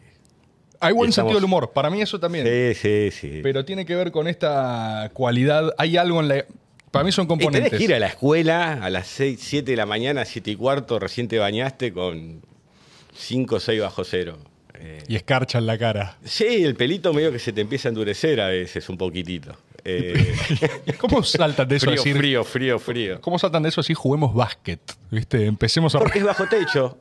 hay 0.81 0.93
buen 0.93 1.09
estamos- 1.11 1.31
sentido 1.31 1.37
del 1.41 1.45
humor. 1.45 1.73
Para 1.73 1.91
mí 1.91 2.01
eso 2.03 2.21
también. 2.21 2.47
Sí, 2.47 2.75
sí, 2.75 3.11
sí. 3.11 3.41
Pero 3.43 3.65
tiene 3.65 3.85
que 3.87 3.95
ver 3.97 4.11
con 4.13 4.29
esta 4.29 5.11
cualidad. 5.15 5.75
Hay 5.79 5.97
algo 5.97 6.21
en 6.21 6.29
la. 6.29 6.45
Para 6.91 7.05
mí 7.05 7.13
son 7.13 7.25
Y 7.25 7.29
tenés 7.29 7.45
componentes. 7.45 7.79
que 7.79 7.85
ir 7.85 7.95
a 7.95 7.99
la 7.99 8.07
escuela 8.07 8.75
a 8.85 8.89
las 8.91 9.07
6, 9.09 9.39
7 9.43 9.71
de 9.71 9.77
la 9.77 9.87
mañana, 9.87 10.25
7 10.25 10.51
y 10.53 10.57
cuarto, 10.57 10.99
recién 10.99 11.29
te 11.29 11.39
bañaste 11.39 11.93
con 11.93 12.41
5 13.15 13.57
o 13.57 13.61
6 13.61 13.81
bajo 13.81 14.05
cero. 14.05 14.39
Eh, 14.79 15.03
Y 15.09 15.17
escarcha 15.17 15.59
en 15.59 15.67
la 15.67 15.77
cara. 15.79 16.19
sí, 16.25 16.45
el 16.65 16.75
pelito 16.75 17.13
medio 17.15 17.33
que 17.33 17.39
se 17.39 17.53
te 17.53 17.63
empieza 17.63 17.89
a 17.89 17.91
endurecer 17.91 18.41
a 18.41 18.49
veces 18.49 18.89
un 18.89 18.97
poquitito. 18.99 19.57
Eh, 19.85 20.35
¿Cómo 20.99 21.23
saltan 21.23 21.69
de 21.69 21.77
eso 21.77 21.87
frío, 21.87 21.97
decir? 21.97 22.17
frío, 22.17 22.45
frío, 22.45 22.79
frío. 22.79 23.21
¿Cómo 23.21 23.39
saltan 23.39 23.63
de 23.63 23.69
eso 23.71 23.81
así? 23.81 23.95
Juguemos 23.95 24.35
básquet. 24.35 24.81
¿Viste? 25.11 25.47
Empecemos 25.47 25.95
a. 25.95 25.99
Porque 25.99 26.19
es 26.19 26.25
bajo 26.25 26.45
techo. 26.49 26.99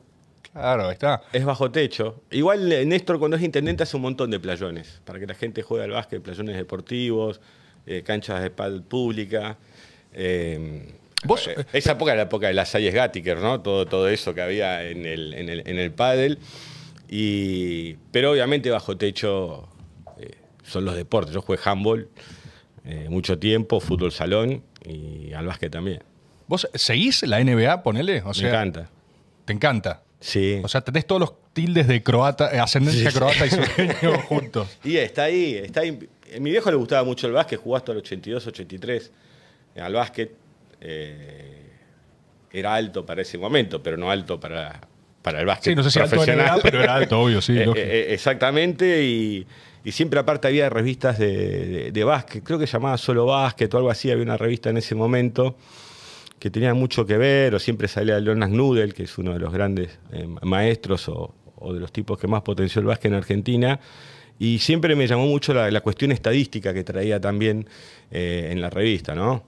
Claro, 0.56 0.90
está. 0.90 1.22
Es 1.32 1.44
bajo 1.44 1.70
techo. 1.70 2.22
Igual 2.30 2.72
eh, 2.72 2.84
Néstor 2.86 3.18
cuando 3.18 3.36
es 3.36 3.42
intendente 3.42 3.82
hace 3.82 3.96
un 3.96 4.02
montón 4.02 4.30
de 4.30 4.40
playones, 4.40 5.00
para 5.04 5.18
que 5.18 5.26
la 5.26 5.34
gente 5.34 5.62
juegue 5.62 5.84
al 5.84 5.90
básquet, 5.90 6.22
playones 6.22 6.56
deportivos, 6.56 7.40
eh, 7.86 8.02
canchas 8.02 8.42
de 8.42 8.50
pádel 8.50 8.82
pública. 8.82 9.58
eh, 10.12 10.94
Vos, 11.24 11.48
esa 11.72 11.92
época 11.92 12.12
era 12.12 12.18
la 12.18 12.22
época 12.24 12.46
de 12.48 12.54
las 12.54 12.68
Sayes 12.68 12.94
Gattiker, 12.94 13.38
¿no? 13.38 13.60
Todo, 13.60 13.86
todo 13.86 14.08
eso 14.08 14.32
que 14.34 14.42
había 14.42 14.84
en 14.84 15.04
el, 15.06 15.34
en 15.34 15.48
el, 15.48 15.62
en 15.66 15.78
el 15.78 15.90
pádel. 15.90 16.38
Y, 17.08 17.94
pero 18.12 18.32
obviamente 18.32 18.70
bajo 18.70 18.96
techo 18.96 19.68
eh, 20.18 20.30
son 20.62 20.84
los 20.84 20.94
deportes. 20.94 21.34
Yo 21.34 21.42
jugué 21.42 21.58
handball 21.64 22.08
eh, 22.84 23.06
mucho 23.08 23.38
tiempo, 23.38 23.80
fútbol 23.80 24.12
salón 24.12 24.62
y 24.84 25.32
al 25.32 25.46
básquet 25.46 25.72
también. 25.72 26.02
¿Vos 26.46 26.68
seguís 26.74 27.22
la 27.24 27.42
NBA, 27.42 27.82
ponele? 27.82 28.22
O 28.22 28.28
Me 28.28 28.34
sea, 28.34 28.48
encanta. 28.48 28.88
Te 29.44 29.52
encanta. 29.52 30.02
Sí. 30.20 30.60
O 30.64 30.68
sea, 30.68 30.80
tenés 30.80 31.06
todos 31.06 31.20
los 31.20 31.32
tildes 31.52 31.86
de 31.86 32.02
croata, 32.02 32.50
eh, 32.54 32.58
ascendencia 32.58 33.10
Sí. 33.10 33.16
croata 33.16 33.46
y 33.46 33.50
sureño 33.50 34.18
juntos. 34.28 34.78
Y 34.84 34.96
está 34.96 35.24
ahí, 35.24 35.54
está 35.56 35.80
ahí. 35.80 36.08
A 36.36 36.40
mi 36.40 36.50
viejo 36.50 36.70
le 36.70 36.76
gustaba 36.76 37.04
mucho 37.04 37.26
el 37.26 37.32
básquet, 37.34 37.60
jugó 37.60 37.76
hasta 37.76 37.92
el 37.92 37.98
82, 37.98 38.46
83 38.46 39.12
eh, 39.76 39.80
al 39.80 39.92
básquet. 39.92 40.32
Eh, 40.80 41.62
era 42.52 42.74
alto 42.74 43.04
para 43.04 43.22
ese 43.22 43.36
momento, 43.38 43.82
pero 43.82 43.96
no 43.96 44.10
alto 44.10 44.40
para, 44.40 44.80
para 45.22 45.40
el 45.40 45.46
básquet. 45.46 45.72
Sí, 45.72 45.76
no 45.76 45.82
sé 45.82 45.90
si 45.90 45.98
alto. 46.00 46.16
NBA, 46.16 46.58
pero 46.62 46.82
era 46.82 46.94
alto, 46.94 47.20
obvio, 47.20 47.40
sí. 47.42 47.52
Eh, 47.76 48.06
exactamente, 48.10 49.02
y, 49.04 49.46
y 49.84 49.92
siempre 49.92 50.18
aparte 50.18 50.48
había 50.48 50.68
revistas 50.70 51.18
de, 51.18 51.66
de- 51.66 51.92
de 51.92 52.04
básquet, 52.04 52.42
creo 52.42 52.58
que 52.58 52.66
llamaba 52.66 52.96
Solo 52.98 53.26
Básquet 53.26 53.72
o 53.74 53.76
algo 53.76 53.90
así, 53.90 54.10
había 54.10 54.24
una 54.24 54.36
revista 54.38 54.70
en 54.70 54.78
ese 54.78 54.94
momento 54.94 55.56
que 56.38 56.50
tenía 56.50 56.74
mucho 56.74 57.06
que 57.06 57.16
ver, 57.16 57.54
o 57.54 57.58
siempre 57.58 57.88
salía 57.88 58.18
Leonas 58.20 58.50
Nudel, 58.50 58.92
que 58.94 59.04
es 59.04 59.18
uno 59.18 59.32
de 59.32 59.38
los 59.38 59.52
grandes 59.52 59.98
eh, 60.12 60.26
maestros 60.42 61.08
o, 61.08 61.34
o 61.56 61.72
de 61.72 61.80
los 61.80 61.90
tipos 61.92 62.18
que 62.18 62.26
más 62.26 62.42
potenció 62.42 62.80
el 62.80 62.86
básquet 62.86 63.10
en 63.10 63.16
Argentina, 63.18 63.80
y 64.38 64.58
siempre 64.58 64.94
me 64.96 65.06
llamó 65.06 65.26
mucho 65.26 65.54
la, 65.54 65.70
la 65.70 65.80
cuestión 65.80 66.12
estadística 66.12 66.74
que 66.74 66.84
traía 66.84 67.20
también 67.20 67.66
eh, 68.10 68.48
en 68.52 68.60
la 68.60 68.68
revista, 68.68 69.14
¿no? 69.14 69.44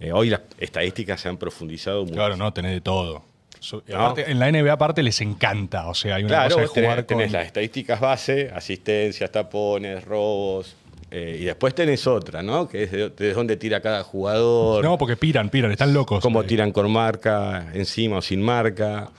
Eh, 0.00 0.10
hoy 0.12 0.30
las 0.30 0.40
estadísticas 0.58 1.20
se 1.20 1.28
han 1.28 1.36
profundizado 1.36 2.02
mucho. 2.02 2.14
Claro, 2.14 2.36
no, 2.36 2.52
tenés 2.52 2.72
de 2.72 2.80
todo. 2.80 3.22
So- 3.60 3.84
y 3.86 3.92
No. 3.92 3.98
aparte, 4.06 4.28
en 4.28 4.40
la 4.40 4.50
NBA 4.50 4.72
aparte 4.72 5.00
les 5.04 5.20
encanta. 5.20 5.86
O 5.86 5.94
sea, 5.94 6.16
hay 6.16 6.24
una 6.24 6.30
Claro, 6.34 6.56
cosa 6.56 6.60
de 6.62 6.68
tenés, 6.74 6.90
jugar 6.90 7.02
tenés 7.04 7.30
las 7.30 7.46
estadísticas 7.46 8.00
base, 8.00 8.50
asistencias, 8.52 9.30
tapones, 9.30 10.04
robos, 10.04 10.74
eh, 11.12 11.36
y 11.40 11.44
después 11.44 11.74
tenés 11.74 12.06
otra, 12.06 12.42
¿no? 12.42 12.66
Que 12.68 12.84
es 12.84 12.90
de, 12.90 13.10
de 13.10 13.32
dónde 13.34 13.56
tira 13.56 13.80
cada 13.80 14.02
jugador, 14.02 14.82
No, 14.82 14.96
porque 14.98 15.16
piran, 15.16 15.50
piran, 15.50 15.70
están 15.70 15.92
locos. 15.92 16.22
cómo 16.22 16.42
tiran 16.44 16.72
con 16.72 16.90
marca, 16.90 17.70
encima 17.74 18.16
o 18.18 18.22
sin 18.22 18.40
marca. 18.42 19.10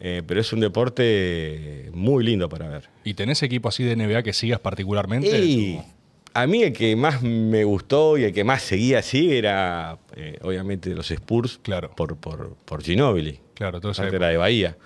eh, 0.00 0.22
pero 0.26 0.40
es 0.40 0.52
un 0.52 0.60
deporte 0.60 1.90
muy 1.92 2.24
lindo 2.24 2.48
para 2.48 2.68
ver. 2.68 2.88
¿Y 3.04 3.14
tenés 3.14 3.42
equipo 3.42 3.68
así 3.68 3.82
de 3.84 3.96
NBA 3.96 4.22
que 4.22 4.32
sigas 4.32 4.60
particularmente? 4.60 5.26
Y 5.40 5.80
a 6.34 6.46
mí 6.46 6.62
el 6.62 6.72
que 6.72 6.94
más 6.94 7.22
me 7.22 7.64
gustó 7.64 8.16
y 8.18 8.24
el 8.24 8.32
que 8.32 8.44
más 8.44 8.62
seguía 8.62 9.00
así 9.00 9.34
era, 9.34 9.98
eh, 10.14 10.38
obviamente, 10.42 10.94
los 10.94 11.10
Spurs 11.10 11.58
Claro. 11.62 11.90
por, 11.96 12.16
por, 12.16 12.54
por 12.64 12.82
Ginóbili, 12.82 13.40
Claro, 13.54 13.80
todo 13.80 13.92
Parte 13.92 14.14
era 14.16 14.28
de 14.28 14.36
Bahía. 14.36 14.76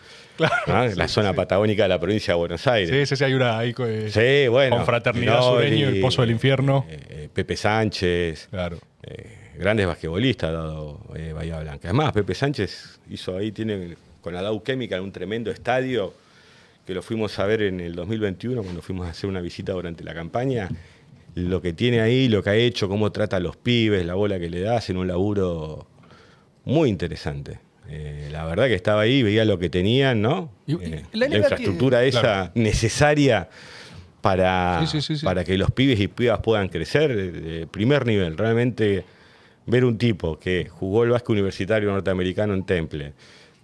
Claro. 0.65 0.91
¿ah? 0.93 0.95
La 0.97 1.09
zona 1.09 1.33
patagónica 1.35 1.83
de 1.85 1.89
la 1.89 1.99
provincia 2.01 2.35
de 2.35 2.39
Buenos 2.39 2.67
Aires. 2.67 2.91
Sí, 2.91 3.07
sí, 3.07 3.17
sí, 3.17 3.25
hay 3.25 3.35
una 3.35 3.59
ahí, 3.59 3.75
eh, 3.79 4.09
Sí, 4.45 4.49
bueno. 4.49 4.77
confraternidad 4.77 5.41
Ginóbili, 5.41 5.69
sureño, 5.69 5.89
el 5.89 6.01
Pozo 6.01 6.23
del 6.23 6.31
Infierno. 6.31 6.85
eh, 6.89 7.01
eh, 7.09 7.29
Pepe 7.33 7.57
Sánchez. 7.57 8.49
Claro. 8.51 8.79
eh, 9.03 9.39
grandes 9.59 9.87
basquetbolistas 9.87 10.51
ha 10.51 10.53
dado 10.53 11.01
eh, 11.15 11.33
Bahía 11.33 11.59
Blanca. 11.61 11.89
Además, 11.89 12.13
Pepe 12.13 12.35
Sánchez 12.35 13.01
hizo 13.11 13.37
ahí, 13.37 13.53
tiene 13.53 13.97
con 14.21 14.35
la 14.35 14.43
Dow 14.43 14.63
Chemical 14.65 15.01
un 15.01 15.13
tremendo 15.13 15.51
estadio 15.51 16.15
que 16.87 16.95
lo 16.95 17.03
fuimos 17.03 17.39
a 17.39 17.47
ver 17.47 17.63
en 17.63 17.81
el 17.81 17.95
2021 17.95 18.63
cuando 18.63 18.83
fuimos 18.83 19.07
a 19.07 19.11
hacer 19.11 19.29
una 19.31 19.41
visita 19.41 19.73
durante 19.73 20.03
la 20.05 20.15
campaña. 20.15 20.69
Lo 21.35 21.63
que 21.63 21.73
tiene 21.73 22.01
ahí, 22.01 22.29
lo 22.29 22.43
que 22.43 22.51
ha 22.51 22.55
hecho, 22.57 22.89
cómo 22.89 23.11
trata 23.13 23.37
a 23.37 23.41
los 23.41 23.57
pibes, 23.57 24.05
la 24.05 24.15
bola 24.15 24.39
que 24.39 24.51
le 24.51 24.61
da, 24.61 24.77
hacen 24.77 24.97
un 24.97 25.07
laburo 25.09 25.87
muy 26.65 26.89
interesante. 26.89 27.59
Eh, 27.88 28.29
la 28.33 28.45
verdad 28.47 28.66
que 28.68 28.75
estaba 28.75 29.03
ahí, 29.03 29.23
veía 29.23 29.45
lo 29.45 29.59
que 29.59 29.68
tenían, 29.68 30.23
¿no? 30.23 30.51
Y- 30.66 30.73
y 30.73 30.77
Eh, 30.95 31.05
la 31.12 31.27
infraestructura 31.27 31.99
tiene- 31.99 32.09
esa 32.09 32.21
claro. 32.21 32.51
necesaria 32.55 33.49
para, 34.21 34.79
Sí, 34.87 35.01
sí, 35.01 35.07
sí, 35.07 35.16
sí. 35.18 35.25
para 35.25 35.45
que 35.45 35.59
los 35.59 35.71
pibes 35.73 35.99
y 36.01 36.09
pibas 36.09 36.38
puedan 36.40 36.68
crecer 36.68 37.11
eh, 37.11 37.31
de 37.33 37.66
primer 37.66 38.07
nivel. 38.07 38.37
Realmente 38.38 39.05
ver 39.66 39.85
un 39.85 39.99
tipo 39.99 40.38
que 40.38 40.68
jugó 40.68 41.05
el 41.05 41.11
básquet 41.11 41.31
universitario 41.31 41.90
norteamericano 41.90 42.55
en 42.55 42.64
Temple, 42.64 43.12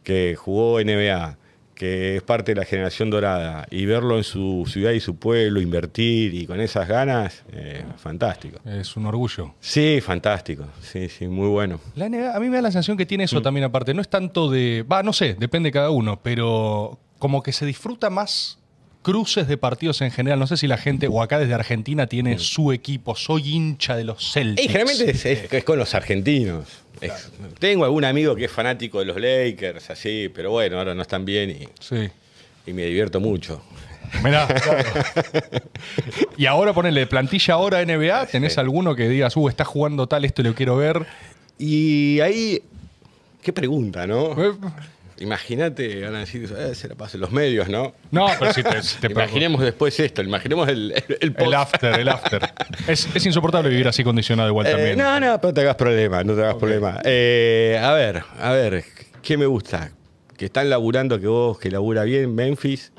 que 0.03 0.35
jugó 0.37 0.81
NBA, 0.81 1.37
que 1.79 2.17
es 2.17 2.23
parte 2.23 2.53
de 2.53 2.61
la 2.61 2.65
generación 2.67 3.09
dorada, 3.09 3.67
y 3.71 3.87
verlo 3.87 4.19
en 4.19 4.25
su 4.25 4.65
ciudad 4.67 4.91
y 4.91 4.99
su 5.01 5.17
pueblo, 5.17 5.61
invertir 5.61 6.35
y 6.35 6.45
con 6.45 6.61
esas 6.61 6.89
ganas, 6.89 7.45
eh, 7.53 7.85
fantástico. 7.97 8.59
Es 8.65 8.97
un 8.97 9.07
orgullo. 9.07 9.55
Sí, 9.61 10.01
fantástico. 10.03 10.65
Sí, 10.83 11.09
sí, 11.09 11.29
muy 11.29 11.47
bueno. 11.49 11.79
La 11.95 12.09
NBA, 12.09 12.37
a 12.37 12.41
mí 12.41 12.49
me 12.49 12.57
da 12.57 12.63
la 12.63 12.71
sensación 12.73 12.97
que 12.97 13.07
tiene 13.07 13.25
Mm. 13.25 13.27
eso 13.27 13.43
también 13.43 13.65
aparte. 13.65 13.95
No 13.95 14.01
es 14.03 14.09
tanto 14.09 14.51
de. 14.51 14.85
Va, 14.91 15.03
no 15.05 15.13
sé, 15.13 15.35
depende 15.39 15.69
de 15.69 15.73
cada 15.73 15.91
uno, 15.91 16.19
pero 16.23 16.99
como 17.21 17.43
que 17.43 17.53
se 17.53 17.65
disfruta 17.65 18.11
más 18.11 18.58
cruces 19.09 19.49
de 19.49 19.57
partidos 19.57 20.03
en 20.03 20.11
general. 20.11 20.39
No 20.39 20.47
sé 20.47 20.59
si 20.59 20.67
la 20.67 20.77
gente, 20.77 21.09
o 21.09 21.23
acá 21.23 21.39
desde 21.39 21.55
Argentina, 21.55 22.07
tiene 22.09 22.39
su 22.39 22.73
equipo. 22.73 23.17
Soy 23.17 23.55
hincha 23.55 23.97
de 23.97 24.05
los 24.05 24.33
Celtics. 24.35 24.67
Y 24.67 24.69
generalmente 24.69 25.11
es, 25.11 25.25
es- 25.25 25.51
es 25.51 25.65
con 25.65 25.79
los 25.79 25.95
argentinos. 25.95 26.67
Es- 27.01 27.31
tengo 27.59 27.87
algún 27.87 28.05
amigo 28.05 28.37
que 28.37 28.45
es 28.45 28.51
fanático 28.53 28.99
de 28.99 29.07
los 29.07 29.17
Lakers, 29.19 29.89
así, 29.89 30.31
pero 30.35 30.51
bueno, 30.51 30.77
ahora 30.79 30.95
no 30.95 31.01
están 31.01 31.25
bien 31.25 31.49
y, 31.51 31.69
Sí. 31.81 32.11
y 32.67 32.73
me 32.75 32.83
divierto 32.85 33.19
mucho. 33.19 33.63
Mirá, 34.23 34.47
claro. 34.63 34.89
Y 36.37 36.45
ahora 36.45 36.75
ponele 36.75 37.07
plantilla 37.07 37.55
ahora 37.55 37.83
NBA, 37.83 38.27
¿tenés 38.27 38.59
alguno 38.59 38.95
que 38.95 39.09
digas, 39.09 39.35
uh, 39.39 39.49
está 39.49 39.65
jugando 39.65 40.07
tal, 40.07 40.27
esto 40.27 40.43
lo 40.43 40.55
quiero 40.55 40.77
ver? 40.77 41.07
Y 41.59 42.21
ahí, 42.21 42.61
qué 43.43 43.55
pregunta, 43.55 44.07
¿no? 44.07 44.37
Imagínate, 45.21 46.03
van 46.03 46.15
a 46.15 46.21
decir, 46.21 46.49
eh, 46.57 46.75
se 46.75 46.89
la 46.89 46.95
pasan 46.95 47.21
los 47.21 47.31
medios, 47.33 47.69
¿no? 47.69 47.93
No, 48.11 48.29
pero 48.39 48.53
si 48.53 48.63
te, 48.63 48.83
si 48.83 48.99
te 49.01 49.07
Imaginemos 49.13 49.61
después 49.61 49.99
esto, 50.01 50.23
imaginemos 50.23 50.69
el, 50.69 50.93
el, 50.93 51.17
el. 51.21 51.35
El 51.39 51.55
after, 51.55 51.99
el 52.01 52.09
after. 52.09 52.43
Es, 52.87 53.09
es 53.15 53.27
insoportable 53.27 53.69
vivir 53.69 53.89
así 53.89 54.05
condicionado 54.05 54.49
igual 54.49 54.67
Eh, 54.67 54.71
también. 54.71 54.99
no, 54.99 55.19
no, 55.21 55.41
pero 55.41 55.49
no 55.51 55.55
te 55.55 55.61
hagas 55.63 55.77
problema, 55.77 56.23
no 56.25 56.35
te 56.35 56.43
hagas 56.43 56.55
problema. 56.57 57.01
Eh, 57.05 57.81
a 57.83 57.93
ver, 57.95 58.23
a 58.39 58.53
ver, 58.53 58.85
¿qué 59.23 59.37
me 59.37 59.47
gusta? 59.47 59.91
Que 60.37 60.45
están 60.47 60.71
laburando, 60.71 61.19
que 61.21 61.27
vos, 61.27 61.59
que 61.59 61.71
labura 61.71 62.05
bien, 62.05 62.35
Memphis. 62.35 62.93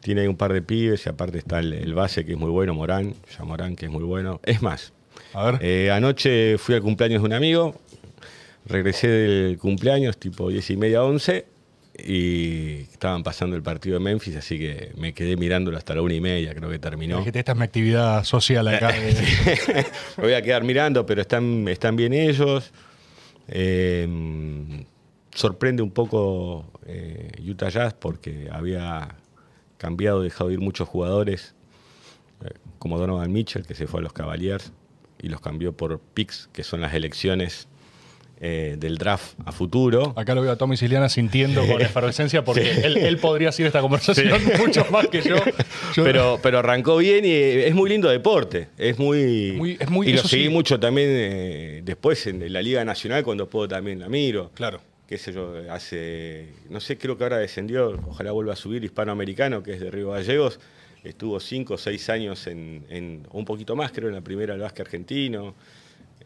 Tiene 0.00 0.22
ahí 0.22 0.26
un 0.26 0.36
par 0.36 0.52
de 0.52 0.60
pibes 0.62 1.04
y 1.06 1.08
aparte 1.08 1.38
está 1.38 1.58
el, 1.60 1.94
base 1.94 2.24
que 2.24 2.32
es 2.32 2.38
muy 2.38 2.50
bueno, 2.50 2.74
Morán, 2.74 3.14
ya 3.38 3.44
Morán 3.44 3.74
que 3.76 3.86
es 3.86 3.92
muy 3.92 4.04
bueno. 4.04 4.40
Es 4.44 4.60
más, 4.62 4.92
A 5.32 5.50
ver. 5.52 5.90
anoche 5.90 6.58
fui 6.58 6.74
al 6.74 6.82
cumpleaños 6.82 7.22
de 7.22 7.26
un 7.26 7.32
amigo, 7.32 7.74
regresé 8.66 9.08
del 9.08 9.58
cumpleaños 9.58 10.18
tipo 10.18 10.48
10 10.48 10.70
y 10.70 10.76
media, 10.76 11.02
11 11.02 11.46
y 11.96 12.80
estaban 12.92 13.22
pasando 13.22 13.54
el 13.54 13.62
partido 13.62 13.98
de 13.98 14.04
Memphis, 14.04 14.36
así 14.36 14.58
que 14.58 14.92
me 14.96 15.14
quedé 15.14 15.36
mirándolo 15.36 15.76
hasta 15.76 15.94
la 15.94 16.02
una 16.02 16.14
y 16.14 16.20
media, 16.20 16.54
creo 16.54 16.68
que 16.68 16.78
terminó. 16.78 17.18
Dijiste, 17.18 17.38
esta 17.38 17.52
es 17.52 17.58
mi 17.58 17.64
actividad 17.64 18.24
social 18.24 18.66
acá. 18.66 18.92
Me 20.16 20.24
voy 20.24 20.32
a 20.32 20.42
quedar 20.42 20.64
mirando, 20.64 21.06
pero 21.06 21.20
están, 21.20 21.68
están 21.68 21.94
bien 21.94 22.12
ellos. 22.12 22.72
Eh, 23.46 24.08
sorprende 25.34 25.82
un 25.82 25.90
poco 25.90 26.66
eh, 26.86 27.30
Utah 27.46 27.68
Jazz 27.68 27.94
porque 27.94 28.48
había 28.50 29.16
cambiado, 29.76 30.22
dejado 30.22 30.50
ir 30.50 30.60
muchos 30.60 30.88
jugadores, 30.88 31.54
eh, 32.44 32.54
como 32.78 32.98
Donovan 32.98 33.30
Mitchell, 33.30 33.66
que 33.66 33.74
se 33.74 33.86
fue 33.86 34.00
a 34.00 34.02
los 34.02 34.12
Cavaliers 34.12 34.72
y 35.20 35.28
los 35.28 35.40
cambió 35.40 35.76
por 35.76 36.00
picks, 36.00 36.48
que 36.52 36.64
son 36.64 36.80
las 36.80 36.94
elecciones 36.94 37.68
eh, 38.46 38.76
del 38.78 38.98
draft 38.98 39.38
a 39.46 39.52
futuro. 39.52 40.12
Acá 40.16 40.34
lo 40.34 40.42
veo 40.42 40.52
a 40.52 40.56
Tommy 40.56 40.76
Siliana 40.76 41.08
sintiendo 41.08 41.66
con 41.66 41.80
efervescencia 41.80 42.44
porque 42.44 42.70
él, 42.84 42.98
él 42.98 43.16
podría 43.16 43.50
seguir 43.52 43.68
esta 43.68 43.80
conversación 43.80 44.38
mucho 44.58 44.84
más 44.90 45.08
que 45.08 45.22
yo. 45.22 45.36
Yo- 45.96 46.04
Pero, 46.04 46.38
pero 46.42 46.58
arrancó 46.58 46.98
bien 46.98 47.24
y 47.24 47.30
es 47.32 47.74
muy 47.74 47.88
lindo 47.88 48.10
deporte. 48.10 48.68
Es 48.76 48.98
muy. 48.98 49.52
Muy- 49.56 49.76
es 49.80 49.88
muy- 49.88 50.08
y 50.08 50.12
lo 50.12 50.22
seguí 50.22 50.44
sí. 50.44 50.48
mucho 50.50 50.78
también 50.78 51.08
eh, 51.10 51.80
después 51.84 52.26
en 52.26 52.52
la 52.52 52.60
Liga 52.60 52.84
Nacional, 52.84 53.24
cuando 53.24 53.48
puedo 53.48 53.66
también 53.68 54.00
la 54.00 54.08
miro. 54.10 54.50
Claro. 54.54 54.80
Qué 55.08 55.16
sé 55.18 55.32
yo, 55.32 55.54
hace. 55.70 56.48
No 56.68 56.80
sé, 56.80 56.98
creo 56.98 57.16
que 57.16 57.24
ahora 57.24 57.38
descendió, 57.38 57.98
ojalá 58.08 58.32
vuelva 58.32 58.52
a 58.52 58.56
subir 58.56 58.84
Hispanoamericano, 58.84 59.62
que 59.62 59.72
es 59.74 59.80
de 59.80 59.90
Río 59.90 60.10
Gallegos. 60.10 60.60
Estuvo 61.04 61.38
cinco 61.40 61.74
o 61.74 61.78
seis 61.78 62.08
años 62.10 62.46
en, 62.46 62.84
en- 62.90 63.26
un 63.32 63.44
poquito 63.44 63.76
más, 63.76 63.92
creo, 63.92 64.08
en 64.08 64.14
la 64.14 64.20
primera 64.22 64.52
del 64.54 64.62
básquet 64.62 64.86
argentino. 64.86 65.54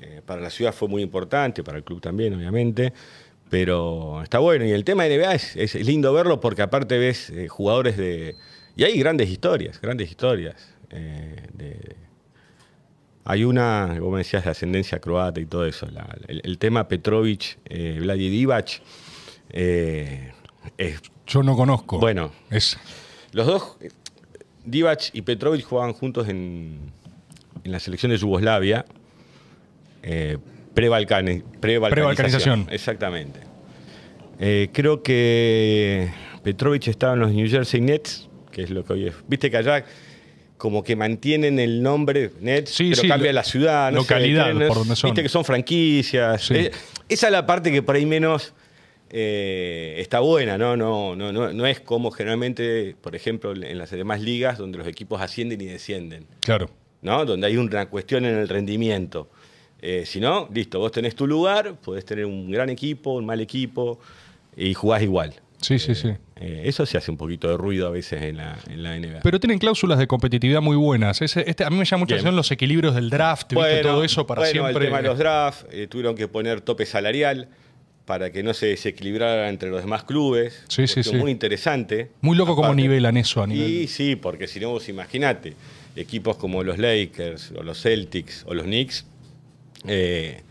Eh, 0.00 0.22
para 0.24 0.40
la 0.40 0.50
ciudad 0.50 0.72
fue 0.72 0.88
muy 0.88 1.02
importante, 1.02 1.62
para 1.64 1.78
el 1.78 1.84
club 1.84 2.00
también, 2.00 2.34
obviamente. 2.34 2.92
Pero 3.50 4.22
está 4.22 4.38
bueno. 4.40 4.64
Y 4.64 4.72
el 4.72 4.84
tema 4.84 5.04
de 5.04 5.16
NBA 5.18 5.34
es, 5.34 5.56
es 5.56 5.74
lindo 5.74 6.12
verlo 6.12 6.38
porque 6.40 6.62
aparte 6.62 6.98
ves 6.98 7.30
eh, 7.30 7.48
jugadores 7.48 7.96
de... 7.96 8.36
Y 8.76 8.84
hay 8.84 8.98
grandes 8.98 9.28
historias, 9.30 9.80
grandes 9.80 10.10
historias. 10.10 10.74
eh, 10.90 11.46
de- 11.54 11.96
hay 13.24 13.44
una, 13.44 13.98
vos 14.00 14.10
me 14.10 14.18
decías, 14.18 14.44
de 14.44 14.50
ascendencia 14.50 15.00
croata 15.00 15.38
y 15.40 15.46
todo 15.46 15.66
eso. 15.66 15.86
la- 15.86 16.16
el, 16.28 16.40
el 16.44 16.58
tema 16.58 16.88
Petrovic, 16.88 17.58
eh, 17.66 17.98
Vladi 18.00 18.28
Divac, 18.30 18.80
es- 19.50 21.00
Yo 21.26 21.42
no 21.42 21.56
conozco. 21.56 21.98
Bueno. 21.98 22.32
Es, 22.50 22.78
los 23.32 23.46
dos, 23.46 23.76
Divac 24.64 25.10
y 25.12 25.22
Petrovic 25.22 25.64
jugaban 25.64 25.92
juntos 25.92 26.28
en, 26.28 26.78
en 27.64 27.72
la 27.72 27.80
selección 27.80 28.10
de 28.12 28.18
Yugoslavia, 28.18 28.84
eh, 30.02 30.38
pre-balcani- 30.74 31.42
pre-balcanización. 31.60 31.90
Pre-balcanización. 31.90 32.66
Exactamente. 32.70 33.40
Eh, 34.40 34.68
creo 34.72 35.02
que 35.02 36.08
Petrovic 36.42 36.86
estaba 36.88 37.14
en 37.14 37.20
los 37.20 37.32
New 37.32 37.48
Jersey 37.48 37.80
Nets, 37.80 38.28
que 38.52 38.62
es 38.62 38.70
lo 38.70 38.84
que 38.84 38.92
hoy 38.92 39.06
es. 39.08 39.14
Viste 39.26 39.50
que 39.50 39.56
allá 39.56 39.84
como 40.56 40.82
que 40.82 40.96
mantienen 40.96 41.58
el 41.58 41.82
nombre 41.82 42.30
Nets, 42.40 42.70
Sí, 42.70 42.90
pero 42.90 43.02
sí, 43.02 43.08
cambia 43.08 43.32
la 43.32 43.44
ciudad. 43.44 43.92
No 43.92 44.02
sé, 44.02 44.14
localidad, 44.14 44.52
por 44.68 44.78
donde 44.78 44.96
son. 44.96 45.10
Viste 45.10 45.22
que 45.22 45.28
son 45.28 45.44
franquicias. 45.44 46.42
Sí. 46.42 46.54
Eh, 46.54 46.70
esa 47.08 47.26
es 47.26 47.32
la 47.32 47.46
parte 47.46 47.70
que 47.72 47.82
por 47.82 47.96
ahí 47.96 48.06
menos 48.06 48.54
eh, 49.10 49.96
está 49.98 50.20
buena, 50.20 50.58
¿no? 50.58 50.76
No, 50.76 51.16
no, 51.16 51.32
no, 51.32 51.52
no 51.52 51.66
es 51.66 51.80
como 51.80 52.10
generalmente, 52.10 52.94
por 53.00 53.16
ejemplo, 53.16 53.52
en 53.54 53.78
las 53.78 53.90
demás 53.90 54.20
ligas 54.20 54.58
donde 54.58 54.78
los 54.78 54.86
equipos 54.86 55.20
ascienden 55.20 55.60
y 55.60 55.66
descienden, 55.66 56.26
claro. 56.40 56.68
¿no? 57.02 57.24
Donde 57.24 57.46
hay 57.46 57.56
una 57.56 57.86
cuestión 57.88 58.24
en 58.24 58.36
el 58.36 58.48
rendimiento. 58.48 59.30
Eh, 59.80 60.04
si 60.06 60.18
no, 60.20 60.48
listo, 60.52 60.78
vos 60.80 60.90
tenés 60.92 61.14
tu 61.14 61.26
lugar, 61.26 61.76
podés 61.76 62.04
tener 62.04 62.24
un 62.26 62.50
gran 62.50 62.68
equipo, 62.68 63.14
un 63.14 63.26
mal 63.26 63.40
equipo 63.40 63.98
y 64.56 64.74
jugás 64.74 65.02
igual. 65.02 65.34
Sí, 65.60 65.78
sí, 65.78 65.94
sí. 65.94 66.10
Eh, 66.36 66.62
eso 66.66 66.86
se 66.86 66.96
hace 66.98 67.10
un 67.10 67.16
poquito 67.16 67.48
de 67.48 67.56
ruido 67.56 67.88
a 67.88 67.90
veces 67.90 68.22
en 68.22 68.36
la, 68.36 68.56
en 68.68 68.82
la 68.82 68.96
NBA. 68.98 69.20
Pero 69.22 69.40
tienen 69.40 69.58
cláusulas 69.58 69.98
de 69.98 70.06
competitividad 70.06 70.60
muy 70.60 70.76
buenas. 70.76 71.20
Ese- 71.20 71.44
este, 71.48 71.64
a 71.64 71.70
mí 71.70 71.76
me 71.76 71.84
llama 71.84 72.00
mucha 72.02 72.14
Bien. 72.14 72.20
atención 72.20 72.36
los 72.36 72.50
equilibrios 72.52 72.94
del 72.94 73.10
draft, 73.10 73.52
¿viste? 73.52 73.82
todo 73.82 74.04
eso 74.04 74.24
para 74.26 74.42
bueno, 74.42 74.52
siempre. 74.52 74.84
El 74.84 74.90
tema 74.90 75.02
de 75.02 75.08
los 75.08 75.18
drafts, 75.18 75.66
eh, 75.72 75.86
tuvieron 75.88 76.14
que 76.14 76.28
poner 76.28 76.60
tope 76.60 76.86
salarial 76.86 77.48
para 78.04 78.30
que 78.30 78.42
no 78.44 78.54
se 78.54 78.66
desequilibrara 78.66 79.48
entre 79.48 79.68
los 79.70 79.80
demás 79.82 80.04
clubes. 80.04 80.62
Sí, 80.68 80.86
sí, 80.86 81.02
sí. 81.02 81.16
Muy 81.16 81.30
interesante. 81.32 82.10
Muy 82.20 82.36
loco 82.36 82.54
cómo 82.54 82.68
Aparte- 82.68 82.82
nivelan 82.82 83.16
eso 83.16 83.42
a 83.42 83.46
nivel. 83.48 83.68
Y 83.68 83.88
sí, 83.88 84.14
porque 84.16 84.46
si 84.46 84.60
no, 84.60 84.70
vos 84.70 84.88
imaginate, 84.88 85.54
equipos 85.96 86.36
como 86.36 86.62
los 86.62 86.78
Lakers, 86.78 87.52
o 87.58 87.62
los 87.64 87.82
Celtics, 87.82 88.44
o 88.46 88.54
los 88.54 88.64
Knicks, 88.64 89.04
eh, 89.86 90.42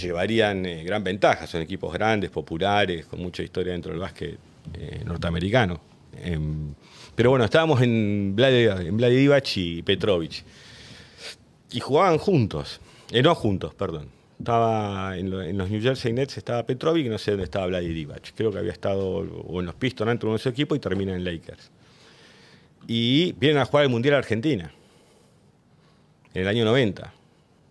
llevarían 0.00 0.64
eh, 0.66 0.84
gran 0.84 1.02
ventaja. 1.04 1.46
Son 1.46 1.60
equipos 1.62 1.92
grandes, 1.92 2.30
populares, 2.30 3.06
con 3.06 3.20
mucha 3.20 3.42
historia 3.42 3.72
dentro 3.72 3.92
del 3.92 4.00
básquet 4.00 4.38
eh, 4.74 5.02
norteamericano. 5.04 5.80
Em, 6.22 6.74
pero 7.14 7.30
bueno, 7.30 7.44
estábamos 7.44 7.80
en 7.82 8.34
Vlade, 8.34 8.64
en 8.88 8.96
y 9.56 9.82
Petrovic. 9.82 10.44
Y 11.72 11.80
jugaban 11.80 12.18
juntos. 12.18 12.80
No 13.22 13.34
juntos, 13.34 13.74
perdón. 13.74 14.08
Estaba 14.38 15.16
en, 15.16 15.30
lo- 15.30 15.42
en 15.42 15.56
los 15.56 15.70
New 15.70 15.80
Jersey 15.80 16.12
Nets 16.12 16.36
estaba 16.36 16.64
Petrovic 16.66 17.06
no 17.08 17.16
sé 17.18 17.30
dónde 17.32 17.44
estaba 17.44 17.66
Vlade 17.66 17.88
Divac. 17.88 18.32
Creo 18.34 18.52
que 18.52 18.58
había 18.58 18.72
estado 18.72 19.06
o 19.08 19.60
en 19.60 19.66
los 19.66 19.74
Pistons 19.74 20.10
antes 20.10 20.30
de 20.30 20.38
su 20.38 20.48
equipo 20.50 20.74
y 20.74 20.78
termina 20.78 21.14
en 21.14 21.24
Lakers. 21.24 21.70
Y 22.86 23.32
vienen 23.32 23.58
a 23.58 23.64
jugar 23.64 23.84
el 23.84 23.90
Mundial 23.90 24.14
Argentina. 24.16 24.70
En 26.34 26.42
el 26.42 26.48
año 26.48 26.64
90. 26.66 27.12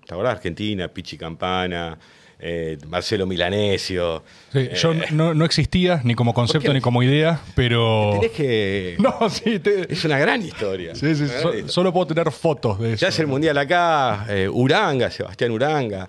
¿Te 0.06 0.14
acordás? 0.14 0.36
Argentina, 0.36 0.88
Pichi 0.88 1.18
Campana, 1.18 1.98
eh, 2.40 2.78
Marcelo 2.88 3.26
Milanesio. 3.26 4.24
Sí, 4.52 4.60
Eh, 4.60 4.72
yo 4.76 4.94
no, 5.12 5.34
no 5.34 5.46
existía 5.46 6.02
ni 6.04 6.14
como 6.16 6.34
concepto 6.34 6.74
ni 6.74 6.82
como 6.82 7.02
idea, 7.02 7.40
pero. 7.56 8.18
tenés 8.20 8.32
que. 8.32 8.96
No, 9.00 9.30
sí, 9.30 9.60
te- 9.60 9.92
Es 9.92 10.04
una 10.06 10.18
gran 10.20 10.42
historia. 10.42 10.94
sí, 10.96 11.16
sí, 11.16 11.24
Una 11.24 11.32
gran 11.32 11.42
so- 11.42 11.50
historia. 11.54 11.68
solo 11.70 11.94
puedo 11.94 12.08
tener 12.08 12.32
fotos 12.32 12.80
de 12.80 12.94
eso. 12.94 13.02
Ya 13.02 13.08
hace 13.08 13.22
el 13.24 13.28
mundial 13.28 13.58
acá, 13.58 14.26
eh, 14.30 14.48
Uranga, 14.50 15.10
Sebastián 15.12 15.52
Uranga. 15.52 16.08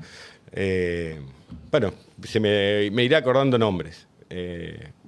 bueno, 1.70 1.92
se 2.24 2.40
me, 2.40 2.90
me 2.90 3.04
iré 3.04 3.16
acordando 3.16 3.58
nombres. 3.58 4.06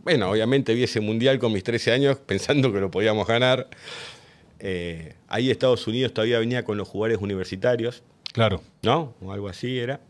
Bueno, 0.05 0.30
obviamente 0.30 0.72
vi 0.74 0.84
ese 0.84 1.01
mundial 1.01 1.39
con 1.39 1.53
mis 1.53 1.62
13 1.64 1.93
años 1.93 2.16
pensando 2.26 2.72
que 2.72 2.80
lo 2.80 2.91
podíamos 2.91 3.26
ganar. 3.26 3.68
Ahí 5.28 5.51
Estados 5.51 5.86
Unidos 5.86 6.12
todavía 6.14 6.39
venía 6.39 6.64
con 6.64 6.76
los 6.78 6.89
jugadores 6.89 7.20
universitarios, 7.20 8.03
Claro. 8.33 8.62
¿no? 8.83 9.14
O 9.20 9.33
algo 9.33 9.49
así 9.49 9.79
era. 9.79 10.01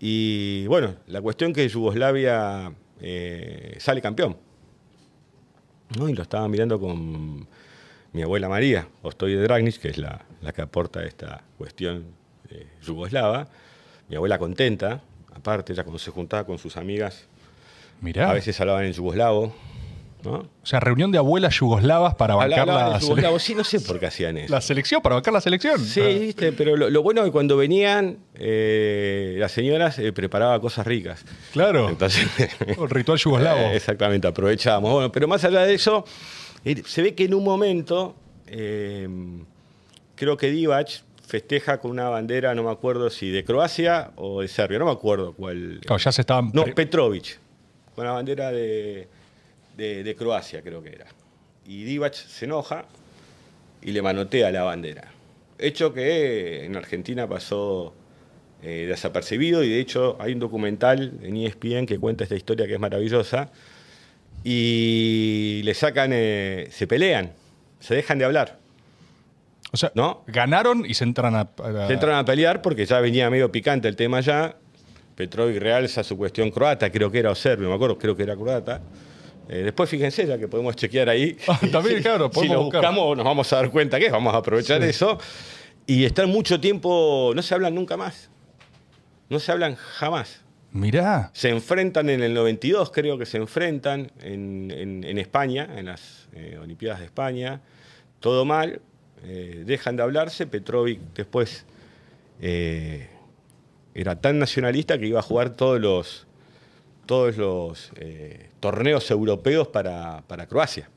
Y 0.00 0.66
bueno, 0.66 0.96
la 1.06 1.20
cuestión 1.20 1.52
que 1.52 1.68
Yugoslavia 1.68 2.72
eh, 3.00 3.76
sale 3.78 4.00
campeón. 4.00 4.36
¿no? 5.98 6.08
Y 6.08 6.14
lo 6.14 6.22
estaba 6.22 6.48
mirando 6.48 6.80
con 6.80 7.46
mi 8.12 8.22
abuela 8.22 8.48
María, 8.48 8.88
Ostoy 9.02 9.34
de 9.34 9.72
que 9.80 9.88
es 9.88 9.98
la, 9.98 10.24
la 10.40 10.52
que 10.52 10.62
aporta 10.62 11.04
esta 11.04 11.42
cuestión 11.58 12.04
eh, 12.50 12.66
yugoslava. 12.82 13.48
Mi 14.08 14.16
abuela 14.16 14.38
contenta, 14.38 15.02
aparte, 15.34 15.74
ya 15.74 15.82
cuando 15.82 15.98
se 15.98 16.10
juntaba 16.10 16.44
con 16.44 16.58
sus 16.58 16.76
amigas, 16.76 17.26
Mirá. 18.00 18.30
a 18.30 18.34
veces 18.34 18.60
hablaban 18.60 18.84
en 18.84 18.92
yugoslavo. 18.92 19.54
¿No? 20.24 20.32
O 20.32 20.66
sea, 20.66 20.80
reunión 20.80 21.12
de 21.12 21.18
abuelas 21.18 21.54
yugoslavas 21.58 22.14
para 22.14 22.34
bancar 22.34 22.66
la, 22.66 22.94
en 22.94 23.00
yugoslavo, 23.00 23.38
sí, 23.38 23.54
no 23.54 23.64
sé 23.64 23.80
por 23.80 24.00
qué 24.00 24.06
hacían 24.06 24.38
eso. 24.38 24.52
la 24.52 24.60
selección, 24.60 25.02
para 25.02 25.16
bancar 25.16 25.32
la 25.32 25.40
selección. 25.40 25.78
Sí, 25.78 26.00
viste, 26.00 26.52
pero 26.52 26.76
lo, 26.76 26.90
lo 26.90 27.02
bueno 27.02 27.20
es 27.22 27.26
que 27.26 27.32
cuando 27.32 27.56
venían, 27.56 28.18
eh, 28.34 29.36
las 29.38 29.52
señoras 29.52 29.98
eh, 29.98 30.12
preparaban 30.12 30.60
cosas 30.60 30.86
ricas. 30.86 31.24
Claro. 31.52 31.88
Entonces, 31.88 32.26
El 32.66 32.90
ritual 32.90 33.18
yugoslavo. 33.18 33.60
Eh, 33.60 33.76
exactamente, 33.76 34.26
aprovechábamos. 34.26 34.92
Bueno, 34.92 35.12
pero 35.12 35.28
más 35.28 35.44
allá 35.44 35.60
de 35.60 35.74
eso, 35.74 36.04
eh, 36.64 36.82
se 36.86 37.02
ve 37.02 37.14
que 37.14 37.24
en 37.24 37.34
un 37.34 37.44
momento, 37.44 38.14
eh, 38.46 39.08
creo 40.14 40.36
que 40.36 40.50
Divac 40.50 41.02
festeja 41.26 41.78
con 41.78 41.90
una 41.90 42.08
bandera, 42.08 42.54
no 42.54 42.64
me 42.64 42.70
acuerdo 42.70 43.10
si 43.10 43.30
de 43.30 43.44
Croacia 43.44 44.12
o 44.16 44.42
de 44.42 44.48
Serbia, 44.48 44.78
no 44.78 44.86
me 44.86 44.92
acuerdo 44.92 45.32
cuál. 45.32 45.80
Claro, 45.84 45.98
ya 45.98 46.12
se 46.12 46.20
estaban. 46.20 46.50
No, 46.52 46.64
Petrovic, 46.64 47.38
con 47.94 48.04
la 48.04 48.12
bandera 48.12 48.50
de, 48.50 49.08
de- 49.76 50.02
de 50.04 50.14
Croacia, 50.16 50.62
creo 50.62 50.82
que 50.82 50.90
era. 50.90 51.06
Y 51.66 51.84
Divac 51.84 52.14
se 52.14 52.44
enoja 52.44 52.84
y 53.82 53.92
le 53.92 54.02
manotea 54.02 54.50
la 54.50 54.62
bandera. 54.62 55.10
Hecho 55.58 55.92
que 55.92 56.64
en 56.64 56.76
Argentina 56.76 57.28
pasó 57.28 57.94
eh, 58.62 58.86
desapercibido 58.88 59.62
y 59.62 59.68
de 59.68 59.78
hecho 59.80 60.16
hay 60.20 60.32
un 60.32 60.38
documental 60.40 61.12
en 61.22 61.36
ESPN 61.36 61.86
que 61.86 61.98
cuenta 61.98 62.24
esta 62.24 62.34
historia 62.34 62.66
que 62.66 62.74
es 62.74 62.80
maravillosa 62.80 63.50
y 64.42 65.62
le 65.64 65.74
sacan, 65.74 66.10
eh, 66.12 66.68
se 66.70 66.86
pelean, 66.86 67.32
se 67.80 67.94
dejan 67.94 68.18
de 68.18 68.24
hablar. 68.24 68.58
o 69.72 69.76
sea, 69.76 69.90
¿no? 69.94 70.22
ganaron 70.28 70.84
y 70.86 70.94
se 70.94 71.02
entran 71.04 71.34
a. 71.34 71.40
a- 71.62 71.86
Se 71.88 71.94
entran 71.94 72.14
a 72.16 72.24
pelear 72.24 72.62
porque 72.62 72.86
ya 72.86 73.00
venía 73.00 73.28
medio 73.30 73.50
picante 73.50 73.88
el 73.88 73.96
tema 73.96 74.20
ya. 74.20 74.56
Petrovic 75.16 75.58
realza 75.58 76.02
su 76.04 76.16
cuestión 76.16 76.50
croata, 76.50 76.90
creo 76.90 77.10
que 77.10 77.18
era 77.20 77.30
o 77.30 77.34
serbio, 77.34 77.68
me 77.68 77.74
acuerdo, 77.74 77.98
creo 77.98 78.16
que 78.16 78.22
era 78.24 78.34
croata. 78.36 78.80
Eh, 79.48 79.58
después 79.58 79.90
fíjense, 79.90 80.26
ya 80.26 80.38
que 80.38 80.48
podemos 80.48 80.74
chequear 80.76 81.08
ahí. 81.08 81.36
Ah, 81.48 81.58
también, 81.70 82.02
claro, 82.02 82.26
si 82.26 82.34
podemos 82.34 82.56
lo 82.56 82.62
buscar. 82.64 82.80
buscamos 82.80 83.16
nos 83.16 83.24
vamos 83.24 83.52
a 83.52 83.56
dar 83.56 83.70
cuenta 83.70 83.98
que 83.98 84.06
es, 84.06 84.12
vamos 84.12 84.32
a 84.34 84.38
aprovechar 84.38 84.82
eso. 84.82 85.18
Y 85.86 86.04
están 86.04 86.30
mucho 86.30 86.60
tiempo, 86.60 87.32
no 87.34 87.42
se 87.42 87.54
hablan 87.54 87.74
nunca 87.74 87.96
más. 87.96 88.30
No 89.28 89.38
se 89.38 89.52
hablan 89.52 89.74
jamás. 89.76 90.40
Mirá. 90.72 91.30
Se 91.34 91.50
enfrentan 91.50 92.08
en 92.10 92.22
el 92.22 92.34
92, 92.34 92.90
creo 92.90 93.16
que 93.18 93.26
se 93.26 93.36
enfrentan 93.36 94.10
en, 94.22 94.70
en- 94.74 95.04
en 95.04 95.18
España, 95.18 95.68
en 95.76 95.86
las 95.86 96.28
eh, 96.34 96.58
Olimpiadas 96.60 96.98
de 97.00 97.04
España. 97.06 97.60
Todo 98.20 98.44
mal, 98.44 98.80
eh, 99.24 99.62
dejan 99.66 99.96
de 99.96 100.02
hablarse. 100.02 100.46
Petrovic 100.46 100.98
después 101.14 101.64
era 103.94 104.20
tan 104.20 104.38
nacionalista 104.38 104.98
que 104.98 105.06
iba 105.06 105.20
a 105.20 105.22
jugar 105.22 105.50
todos 105.50 105.80
los, 105.80 106.26
todos 107.06 107.36
los 107.36 107.92
eh, 107.96 108.50
torneos 108.60 109.10
europeos 109.10 109.68
para, 109.68 110.22
para 110.26 110.46
Croacia. 110.46 110.88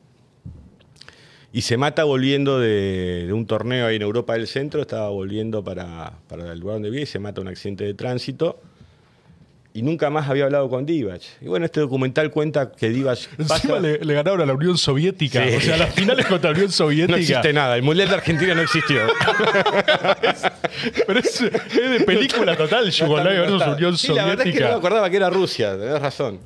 Y 1.54 1.62
se 1.62 1.78
mata 1.78 2.04
volviendo 2.04 2.60
de, 2.60 3.30
un 3.34 3.46
torneo 3.46 3.88
ahí 3.88 3.96
en 3.96 4.02
Europa 4.02 4.34
del 4.34 4.48
Centro, 4.48 4.82
estaba 4.82 5.10
volviendo 5.10 5.64
para, 5.64 6.20
para 6.28 6.52
el 6.52 6.60
lugar 6.60 6.76
donde 6.76 6.90
vive 6.90 7.04
y 7.04 7.06
se 7.06 7.20
mata 7.20 7.42
un 7.42 7.48
accidente 7.48 7.84
de 7.84 7.94
tránsito 7.94 8.60
y 9.78 9.84
nunca 9.84 10.10
más 10.10 10.28
había 10.28 10.46
hablado 10.46 10.70
con 10.70 10.86
Divac. 10.88 11.22
Y 11.40 11.46
bueno, 11.48 11.66
este 11.66 11.80
documental 11.82 12.32
cuenta 12.32 12.72
que 12.72 12.90
Divac 12.90 13.20
Encima 13.38 13.48
pasa- 13.48 13.80
le, 13.80 14.00
le 14.00 14.14
ganaron 14.16 14.42
a 14.42 14.46
la 14.48 14.54
Unión 14.54 14.76
Soviética. 14.78 15.48
Sí. 15.48 15.56
O 15.56 15.62
sea, 15.62 15.78
las 15.78 15.94
finales 15.94 16.26
contra 16.26 16.50
la 16.52 16.56
Unión 16.58 16.72
Soviética. 16.72 17.12
no 17.16 17.18
existe 17.18 17.54
nada, 17.54 17.76
el 17.76 17.84
Mundial 17.84 18.10
de 18.10 18.16
Argentina 18.16 18.56
no 18.56 18.62
existió. 18.64 19.02
Pero 21.08 21.20
es, 21.20 21.42
es 21.42 21.90
de 21.92 22.00
película 22.06 22.56
total, 22.56 22.90
Yugoslavia 22.90 23.42
versus 23.42 23.68
Unión 23.68 23.98
Sí, 23.98 24.14
la 24.14 24.26
verdad 24.26 24.48
es 24.48 24.54
que 24.54 24.60
no 24.62 24.66
me 24.68 24.72
Soviética. 24.72 24.76
acordaba 24.78 25.10
que 25.10 25.18
era 25.18 25.30
Rusia, 25.30 25.78
tenés 25.78 26.02
razón. 26.02 26.40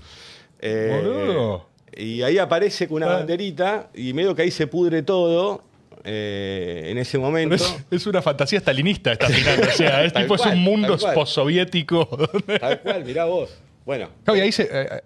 Eh, 0.59 1.01
Boludo. 1.03 1.67
y 1.95 2.21
ahí 2.21 2.37
aparece 2.37 2.87
con 2.87 2.97
una 2.97 3.07
Ah. 3.11 3.15
banderita 3.17 3.89
y 3.93 4.13
medio 4.13 4.35
que 4.35 4.43
ahí 4.43 4.51
se 4.51 4.67
pudre 4.67 5.01
todo 5.03 5.63
eh, 6.03 6.87
en 6.91 6.97
ese 6.97 7.17
momento. 7.17 7.55
es, 7.55 7.75
es 7.91 8.07
una 8.07 8.21
fantasía 8.21 8.59
stalinista 8.59 9.11
esta 9.13 9.27
final. 9.27 9.61
O 9.67 9.71
sea, 9.71 10.03
es 10.03 10.13
tipo 10.15 10.35
es 10.35 10.45
un 10.45 10.59
mundo 10.59 10.97
postsoviético. 11.13 12.05
Tal 12.59 12.79
cual, 12.81 13.05
mirá 13.05 13.25
vos. 13.25 13.49
Bueno, 13.85 14.09
Claro, 14.23 14.37
¿y 14.37 14.41
ahí 14.41 14.51
se, 14.51 14.69
eh, 14.71 15.01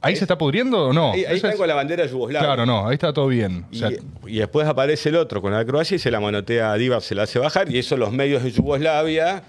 ahí 0.00 0.14
se 0.16 0.24
está 0.24 0.38
pudriendo 0.38 0.88
o 0.88 0.92
no? 0.92 1.12
ahí, 1.12 1.20
ahí 1.24 1.24
Eso 1.26 1.34
está 1.36 1.50
es- 1.50 1.56
con 1.56 1.68
la 1.68 1.74
bandera 1.74 2.06
yugoslava. 2.06 2.44
Claro, 2.46 2.66
no, 2.66 2.86
ahí 2.88 2.94
está 2.94 3.12
todo 3.12 3.26
bien. 3.28 3.64
O 3.70 3.74
Y, 3.74 3.78
sea, 3.78 3.90
y 4.26 4.38
después 4.38 4.66
aparece 4.66 5.08
el 5.08 5.16
otro 5.16 5.42
con 5.42 5.52
la 5.52 5.64
Croacia 5.64 5.96
y 5.96 5.98
se 5.98 6.10
la 6.10 6.20
manotea 6.20 6.72
a 6.72 6.76
Divac, 6.76 7.00
se 7.02 7.14
la 7.14 7.24
hace 7.24 7.38
bajar 7.38 7.70
y 7.70 7.78
eso 7.78 7.96
los 7.96 8.12
medios 8.12 8.42
de 8.42 8.50
Yugoslavia. 8.52 9.42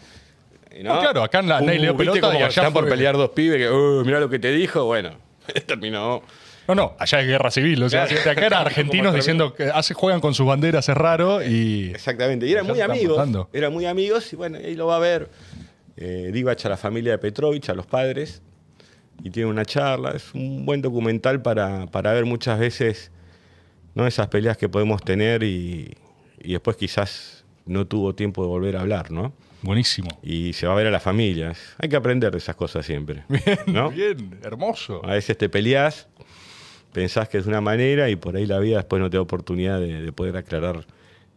¿no? 0.81 0.95
No, 0.95 0.99
claro, 1.01 1.23
acá 1.23 1.39
en 1.39 1.49
la- 1.49 1.59
¿viste 1.61 1.93
pelota 1.93 2.33
y 2.33 2.37
allá 2.37 2.47
están 2.47 2.73
por 2.73 2.87
pelear 2.87 3.15
dos 3.17 3.29
pibes 3.31 3.57
que, 3.57 3.69
"Uh, 3.69 4.03
mirá 4.05 4.19
lo 4.19 4.29
que 4.29 4.39
te 4.39 4.51
dijo, 4.51 4.85
bueno, 4.85 5.11
terminó. 5.67 6.23
No, 6.75 6.83
no, 6.83 6.95
allá 6.99 7.21
es 7.21 7.27
guerra 7.27 7.51
civil. 7.51 7.81
O 7.83 7.89
sea, 7.89 8.05
Claro. 8.07 8.31
acá 8.31 8.45
eran 8.45 8.61
argentinos 8.65 9.13
diciendo 9.13 9.53
que 9.53 9.65
hace, 9.65 9.93
juegan 9.93 10.21
con 10.21 10.33
sus 10.33 10.45
banderas, 10.45 10.87
es 10.89 10.95
raro 10.97 11.43
y. 11.43 11.91
Exactamente, 11.93 12.47
y 12.47 12.51
eran 12.53 12.65
muy 12.67 12.81
amigos, 12.81 13.17
matando. 13.17 13.49
eran 13.53 13.73
muy 13.73 13.85
amigos 13.85 14.31
y 14.33 14.35
bueno, 14.35 14.57
ahí 14.57 14.75
lo 14.75 14.87
va 14.87 14.95
a 14.97 14.99
ver 14.99 15.29
eh, 15.97 16.29
Divac 16.33 16.65
a 16.65 16.69
la 16.69 16.77
familia 16.77 17.11
de 17.13 17.17
Petrovich, 17.17 17.69
a 17.69 17.73
los 17.73 17.85
padres, 17.85 18.41
y 19.23 19.29
tiene 19.29 19.49
una 19.49 19.65
charla, 19.65 20.11
es 20.15 20.33
un 20.33 20.65
buen 20.65 20.81
documental 20.81 21.41
para, 21.41 21.85
para 21.87 22.13
ver 22.13 22.25
muchas 22.25 22.57
veces 22.59 23.11
¿no? 23.93 24.07
esas 24.07 24.27
peleas 24.27 24.57
que 24.57 24.67
podemos 24.69 25.03
tener 25.03 25.43
y, 25.43 25.95
y 26.41 26.53
después 26.53 26.77
quizás 26.77 27.43
no 27.65 27.85
tuvo 27.85 28.15
tiempo 28.15 28.41
de 28.41 28.47
volver 28.47 28.77
a 28.77 28.81
hablar, 28.81 29.11
¿no? 29.11 29.33
Buenísimo. 29.63 30.09
y 30.23 30.53
se 30.53 30.65
va 30.65 30.73
a 30.73 30.75
ver 30.75 30.87
a 30.87 30.91
las 30.91 31.03
familias. 31.03 31.59
Hay 31.77 31.87
que 31.87 31.95
aprender 31.95 32.31
de 32.31 32.39
esas 32.39 32.55
cosas 32.55 32.83
siempre. 32.83 33.23
Bien, 33.29 33.59
¿no? 33.67 33.91
bien, 33.91 34.39
hermoso. 34.43 35.01
A 35.05 35.11
veces 35.13 35.37
te 35.37 35.49
peleás, 35.49 36.07
pensás 36.93 37.29
que 37.29 37.37
es 37.37 37.45
una 37.45 37.61
manera 37.61 38.09
y 38.09 38.15
por 38.15 38.35
ahí 38.35 38.45
la 38.45 38.59
vida 38.59 38.77
después 38.77 39.01
no 39.01 39.09
te 39.09 39.17
da 39.17 39.21
oportunidad 39.21 39.79
de, 39.79 40.01
de 40.01 40.11
poder 40.11 40.37
aclarar 40.37 40.85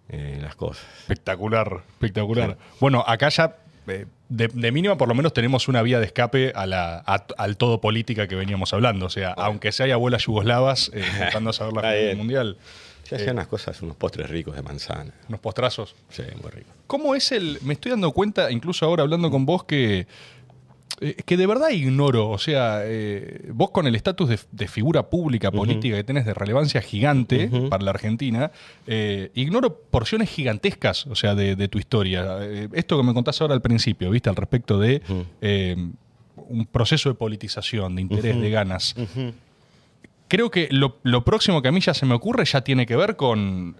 eh, 0.09 0.39
las 0.43 0.55
cosas. 0.57 0.85
Espectacular, 1.01 1.83
espectacular. 1.95 2.57
Bueno, 2.81 3.05
acá 3.07 3.29
ya, 3.31 3.57
eh, 3.87 4.07
de, 4.29 4.49
de 4.49 4.73
mínima, 4.73 4.97
por 4.97 5.09
lo 5.09 5.15
menos 5.15 5.33
tenemos 5.33 5.69
una 5.69 5.83
vía 5.83 5.99
de 6.01 6.07
escape 6.07 6.53
a 6.55 6.67
la, 6.67 7.03
a- 7.07 7.27
al 7.39 7.57
todo 7.57 7.81
política 7.81 8.27
que 8.29 8.35
veníamos 8.35 8.73
hablando. 8.73 9.07
O 9.07 9.11
sea, 9.11 9.31
aunque 9.33 9.73
sea 9.73 9.87
hay 9.87 9.93
abuelas 9.93 10.25
yugoslavas 10.27 10.91
eh, 10.95 11.03
intentando 11.15 11.53
saber 11.53 11.75
la 11.75 11.91
del 11.91 12.17
mundial, 12.17 12.57
Se 13.05 13.17
hacían 13.17 13.37
unas 13.37 13.47
cosas, 13.49 13.81
unos 13.83 13.97
postres 13.97 14.29
ricos 14.31 14.57
de 14.57 14.63
manzana. 14.63 15.13
unos 15.29 15.41
postrazos. 15.41 15.95
Sí, 16.11 16.23
muy 16.43 16.51
rico. 16.51 16.71
¿Cómo 16.87 17.15
es 17.15 17.33
el.? 17.33 17.59
Me 17.63 17.75
estoy 17.75 17.91
dando 17.93 18.13
cuenta, 18.13 18.51
incluso 18.51 18.85
ahora 18.87 19.03
hablando 19.05 19.31
con 19.31 19.47
vos, 19.47 19.65
que. 19.65 20.07
Eh, 21.01 21.17
que 21.27 21.37
de 21.37 21.47
verdad 21.47 21.71
ignoro, 21.71 22.31
o 22.31 22.39
sea, 22.39 22.83
eh, 22.85 23.51
vos 23.53 23.71
con 23.71 23.87
el 23.87 23.95
estatus 23.95 24.29
de, 24.29 24.39
de 24.53 24.69
figura 24.69 25.11
pública 25.11 25.51
política 25.51 25.97
que 25.97 26.05
tenés 26.05 26.25
de 26.25 26.35
relevancia 26.35 26.81
gigante 26.81 27.51
para 27.69 27.83
la 27.83 27.91
Argentina, 27.91 28.53
eh, 28.87 29.31
ignoro 29.35 29.81
porciones 29.91 30.31
gigantescas, 30.31 31.07
o 31.07 31.15
sea, 31.15 31.35
de, 31.35 31.57
de 31.57 31.69
tu 31.69 31.79
historia. 31.79 32.39
Esto 32.73 32.97
que 32.97 33.03
me 33.03 33.13
contás 33.13 33.41
ahora 33.41 33.55
al 33.55 33.63
principio, 33.63 34.11
¿viste? 34.11 34.31
Al 34.31 34.37
respecto 34.37 34.79
de 34.79 35.03
un 36.37 36.67
proceso 36.67 37.09
de 37.09 37.15
politización, 37.17 37.97
de 37.97 38.03
interés, 38.03 38.41
de 38.41 38.51
ganas. 38.51 38.95
Creo 40.29 40.51
que 40.51 40.69
lo, 40.71 40.99
lo 41.03 41.25
próximo 41.25 41.61
que 41.61 41.69
a 41.69 41.73
mí 41.73 41.81
ya 41.81 41.95
se 41.95 42.07
me 42.07 42.15
ocurre 42.15 42.45
ya 42.45 42.63
tiene 42.63 42.87
que 42.87 42.97
ver 42.97 43.17
con, 43.17 43.77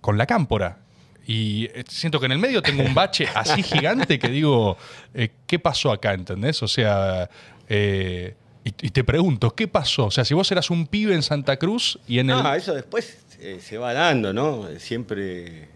con 0.00 0.18
la 0.18 0.26
cámpora. 0.26 0.81
Y 1.26 1.66
eh, 1.66 1.84
siento 1.88 2.18
que 2.18 2.26
en 2.26 2.32
el 2.32 2.38
medio 2.38 2.62
tengo 2.62 2.82
un 2.82 2.94
bache 2.94 3.26
así 3.34 3.62
gigante 3.62 4.18
que 4.18 4.28
digo, 4.28 4.76
eh, 5.14 5.30
¿qué 5.46 5.58
pasó 5.58 5.92
acá? 5.92 6.14
¿Entendés? 6.14 6.62
O 6.62 6.68
sea, 6.68 7.30
eh, 7.68 8.34
y, 8.64 8.68
y 8.86 8.90
te 8.90 9.04
pregunto, 9.04 9.54
¿qué 9.54 9.68
pasó? 9.68 10.06
O 10.06 10.10
sea, 10.10 10.24
si 10.24 10.34
vos 10.34 10.50
eras 10.50 10.70
un 10.70 10.86
pibe 10.86 11.14
en 11.14 11.22
Santa 11.22 11.56
Cruz 11.58 11.98
y 12.06 12.18
en 12.18 12.30
el... 12.30 12.42
No, 12.42 12.54
eso 12.54 12.74
después 12.74 13.18
eh, 13.40 13.58
se 13.60 13.78
va 13.78 13.92
dando, 13.92 14.32
¿no? 14.32 14.68
Siempre 14.78 15.68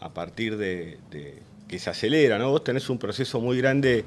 a 0.00 0.12
partir 0.12 0.56
de, 0.56 0.98
de 1.10 1.42
que 1.68 1.78
se 1.78 1.90
acelera, 1.90 2.38
¿no? 2.38 2.50
Vos 2.50 2.64
tenés 2.64 2.90
un 2.90 2.98
proceso 2.98 3.40
muy 3.40 3.58
grande 3.58 4.04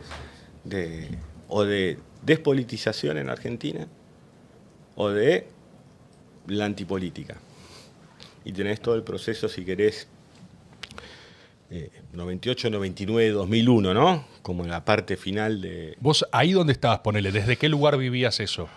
de, 0.63 1.07
o 1.47 1.63
de 1.63 1.97
despolitización 2.23 3.17
en 3.17 3.29
Argentina 3.29 3.87
o 4.95 5.09
de 5.09 5.47
la 6.47 6.65
antipolítica. 6.65 7.37
Y 8.43 8.51
tenés 8.51 8.81
todo 8.81 8.95
el 8.95 9.03
proceso, 9.03 9.49
si 9.49 9.65
querés, 9.65 10.07
98, 12.13 12.69
99, 12.69 13.29
2001, 13.31 13.93
¿no? 13.93 14.25
Como 14.41 14.65
la 14.65 14.85
parte 14.85 15.17
final 15.17 15.61
de... 15.61 15.95
¿Vos 15.99 16.25
ahí 16.31 16.51
dónde 16.53 16.73
estabas, 16.73 16.99
ponele? 16.99 17.31
¿Desde 17.31 17.57
qué 17.57 17.69
lugar 17.69 17.97
vivías 17.97 18.39
eso? 18.39 18.69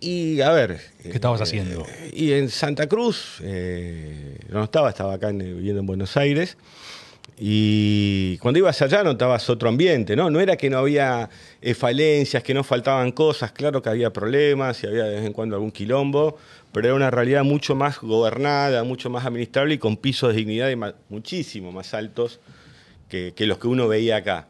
Y 0.00 0.40
a 0.40 0.50
ver... 0.50 0.80
¿Qué 1.02 1.10
estabas 1.10 1.40
haciendo? 1.40 1.84
Eh, 1.86 2.10
y 2.12 2.32
en 2.32 2.48
Santa 2.48 2.86
Cruz, 2.86 3.38
eh, 3.42 4.38
no 4.48 4.64
estaba, 4.64 4.90
estaba 4.90 5.14
acá 5.14 5.30
viviendo 5.30 5.80
en 5.80 5.86
Buenos 5.86 6.16
Aires. 6.16 6.56
Y 7.40 8.36
cuando 8.38 8.58
ibas 8.58 8.82
allá 8.82 9.04
notabas 9.04 9.48
otro 9.48 9.68
ambiente, 9.68 10.16
¿no? 10.16 10.28
No 10.28 10.40
era 10.40 10.56
que 10.56 10.68
no 10.68 10.78
había 10.78 11.30
eh, 11.62 11.74
falencias, 11.74 12.42
que 12.42 12.52
no 12.52 12.64
faltaban 12.64 13.12
cosas, 13.12 13.52
claro 13.52 13.80
que 13.80 13.88
había 13.88 14.12
problemas 14.12 14.82
y 14.82 14.88
había 14.88 15.04
de 15.04 15.16
vez 15.16 15.24
en 15.24 15.32
cuando 15.32 15.54
algún 15.54 15.70
quilombo, 15.70 16.36
pero 16.72 16.88
era 16.88 16.94
una 16.94 17.10
realidad 17.10 17.44
mucho 17.44 17.74
más 17.74 18.00
gobernada, 18.00 18.84
mucho 18.84 19.10
más 19.10 19.24
administrable 19.24 19.74
y 19.74 19.78
con 19.78 19.96
pisos 19.96 20.30
de 20.30 20.38
dignidad 20.38 20.70
muchísimo 21.08 21.72
más 21.72 21.94
altos 21.94 22.40
que, 23.08 23.34
los 23.38 23.58
que 23.58 23.68
uno 23.68 23.88
veía 23.88 24.16
acá. 24.16 24.48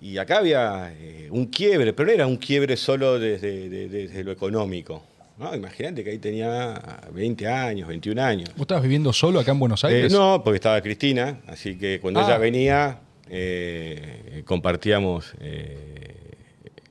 Y 0.00 0.18
acá 0.18 0.38
había 0.38 0.92
eh, 0.98 1.28
un 1.30 1.46
quiebre, 1.46 1.92
pero 1.92 2.08
no 2.08 2.12
era 2.12 2.26
un 2.26 2.36
quiebre 2.36 2.76
solo 2.76 3.18
desde 3.18 4.22
lo 4.24 4.32
económico 4.32 5.02
Imagínate 5.54 6.04
que 6.04 6.10
ahí 6.10 6.18
tenía 6.18 6.80
20 7.12 7.48
años, 7.48 7.88
21 7.88 8.22
años. 8.22 8.50
¿Vos 8.50 8.62
estabas 8.62 8.82
viviendo 8.84 9.12
solo 9.12 9.40
acá 9.40 9.50
en 9.50 9.58
Buenos 9.58 9.82
eh, 9.82 9.88
Aires? 9.88 10.12
no, 10.12 10.42
porque 10.44 10.56
estaba 10.56 10.80
Cristina, 10.80 11.40
así 11.48 11.76
que 11.76 11.98
cuando 12.00 12.20
ella 12.20 12.36
ah. 12.36 12.38
venía 12.38 13.00
eh, 13.28 14.42
compartíamos 14.46 15.34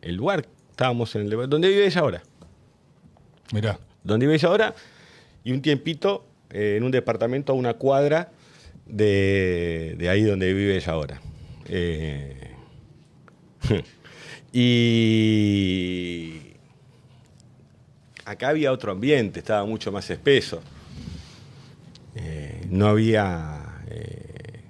el 0.01 0.15
lugar. 0.15 0.45
Estábamos 0.71 1.15
en 1.15 1.21
el 1.21 1.49
donde 1.49 1.69
vive 1.69 1.85
ella 1.85 2.01
ahora. 2.01 2.23
Mirá. 3.53 3.79
Donde 4.03 4.33
ella 4.33 4.47
ahora 4.47 4.73
y 5.43 5.51
un 5.51 5.61
tiempito 5.61 6.25
en 6.49 6.83
un 6.83 6.91
departamento 6.91 7.53
a 7.53 7.55
una 7.55 7.75
cuadra 7.75 8.31
de, 8.85 9.95
de 9.97 10.09
ahí 10.09 10.23
donde 10.23 10.53
vive 10.53 10.75
ella 10.75 10.93
ahora. 10.93 11.21
y 14.53 16.33
acá 18.25 18.49
había 18.49 18.71
otro 18.71 18.91
ambiente, 18.91 19.39
estaba 19.39 19.65
mucho 19.65 19.91
más 19.91 20.09
espeso. 20.09 20.61
Eh, 22.15 22.65
no 22.69 22.87
había 22.87 23.81
eh, 23.87 24.61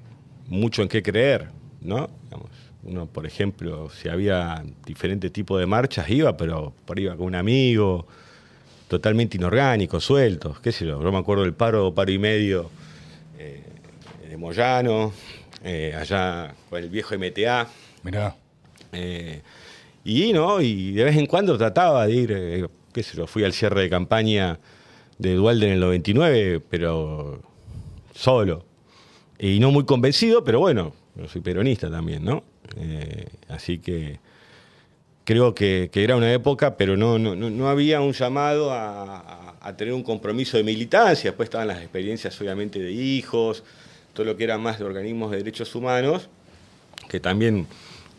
mucho 0.48 0.82
en 0.82 0.88
qué 0.88 1.04
creer, 1.04 1.50
¿no? 1.82 2.10
uno, 2.84 3.06
por 3.06 3.26
ejemplo, 3.26 3.90
si 3.90 4.10
había 4.10 4.62
diferentes 4.86 5.32
tipos 5.32 5.58
de 5.58 5.66
marchas, 5.66 6.10
iba, 6.10 6.36
pero 6.36 6.74
por 6.86 7.00
iba 7.00 7.16
con 7.16 7.28
un 7.28 7.36
amigo, 7.36 8.06
totalmente 8.88 9.38
inorgánico, 9.38 10.00
sueltos, 10.00 10.60
qué 10.60 10.72
sé 10.72 10.86
yo. 10.86 11.00
No 11.00 11.12
me 11.12 11.18
acuerdo 11.18 11.44
del 11.44 11.54
paro, 11.54 11.94
paro 11.94 12.12
y 12.12 12.20
medio 12.20 12.70
eh, 13.40 13.64
de 14.30 14.38
Moyano, 14.38 15.14
allá 15.64 16.54
con 16.70 16.84
el 16.84 16.90
viejo 16.90 17.16
MTA. 17.18 17.68
Mirá. 18.04 18.36
y, 20.04 20.34
¿no? 20.34 20.62
y 20.62 20.92
de 20.92 21.04
vez 21.04 21.18
en 21.18 21.26
cuando 21.26 21.58
trataba 21.58 22.06
de 22.06 22.14
ir 22.14 22.70
qué 22.94 23.04
sé 23.04 23.18
yo, 23.18 23.28
fui 23.28 23.44
al 23.44 23.54
cierre 23.54 23.82
de 23.82 23.90
campaña 23.90 24.60
de 25.18 25.34
Dualde 25.34 25.68
en 25.68 25.74
el 25.74 25.80
99, 25.80 26.62
pero 26.70 27.42
solo. 28.14 28.66
Y 29.40 29.60
no 29.60 29.72
muy 29.72 29.84
convencido, 29.84 30.44
pero 30.44 30.60
bueno, 30.60 30.94
yo 31.16 31.28
soy 31.28 31.42
peronista 31.42 31.90
también, 31.90 32.24
¿no? 32.24 32.44
Eh, 32.78 33.28
así 33.50 33.80
que 33.80 34.20
creo 35.24 35.56
que, 35.56 35.90
era 35.94 36.16
una 36.16 36.32
época, 36.32 36.78
pero 36.78 36.98
no, 36.98 37.20
no, 37.20 37.70
había 37.70 38.02
un 38.02 38.14
llamado 38.14 38.72
a, 38.72 39.56
a, 39.62 39.78
tener 39.78 39.94
un 39.94 40.04
compromiso 40.04 40.58
de 40.58 40.64
militancia. 40.64 41.32
Después 41.32 41.48
estaban 41.48 41.68
las 41.68 41.80
experiencias, 41.80 42.40
obviamente, 42.42 42.80
de 42.80 42.92
hijos, 42.92 43.64
todo 44.14 44.26
lo 44.26 44.38
que 44.38 44.44
era 44.44 44.58
más 44.58 44.80
de 44.80 44.86
organismos 44.86 45.32
de 45.32 45.38
derechos 45.38 45.74
humanos, 45.76 46.30
que 47.10 47.20
también 47.20 47.68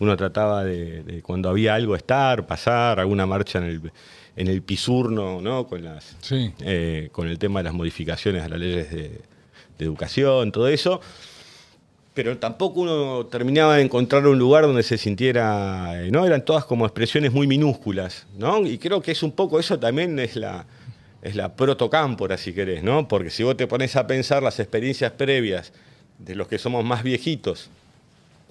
uno 0.00 0.16
trataba 0.16 0.64
de, 0.64 1.20
cuando 1.22 1.48
había 1.48 1.74
algo 1.74 1.96
estar, 1.96 2.46
pasar, 2.46 3.00
alguna 3.00 3.26
marcha 3.26 3.58
en 3.58 3.64
el, 3.64 3.92
en 4.36 4.48
el 4.48 4.62
pisurno, 4.62 5.40
¿no? 5.40 5.66
Con, 5.66 5.84
las, 5.84 6.16
eh, 6.30 7.08
con 7.12 7.28
el 7.28 7.38
tema 7.38 7.60
de 7.60 7.64
las 7.64 7.74
modificaciones 7.74 8.42
a 8.42 8.48
las 8.48 8.58
leyes 8.58 8.90
de, 8.90 9.20
educación, 9.78 10.52
todo 10.52 10.68
eso. 10.68 11.00
Pero 12.14 12.38
tampoco 12.38 12.80
uno 12.80 13.26
terminaba 13.26 13.76
de 13.76 13.82
encontrar 13.82 14.24
un 14.26 14.38
lugar 14.38 14.64
donde 14.64 14.84
se 14.84 14.96
sintiera, 14.96 16.00
eh, 16.00 16.10
¿no? 16.12 16.24
Eran 16.24 16.44
todas 16.44 16.64
como 16.64 16.86
expresiones 16.86 17.32
muy 17.32 17.48
minúsculas, 17.48 18.26
¿no? 18.38 18.64
Y 18.64 18.78
creo 18.78 19.02
que 19.02 19.10
es 19.10 19.22
un 19.24 19.32
poco 19.32 19.58
eso 19.58 19.80
también 19.80 20.16
es 20.20 20.36
la, 20.36 20.64
es 21.22 21.34
la 21.34 21.56
protocámpora, 21.56 22.38
si 22.38 22.52
querés, 22.52 22.84
¿no? 22.84 23.08
Porque 23.08 23.30
si 23.30 23.42
vos 23.42 23.56
te 23.56 23.66
pones 23.66 23.96
a 23.96 24.06
pensar 24.06 24.44
las 24.44 24.60
experiencias 24.60 25.10
previas 25.10 25.72
de 26.18 26.36
los 26.36 26.46
que 26.46 26.58
somos 26.58 26.84
más 26.84 27.02
viejitos 27.02 27.68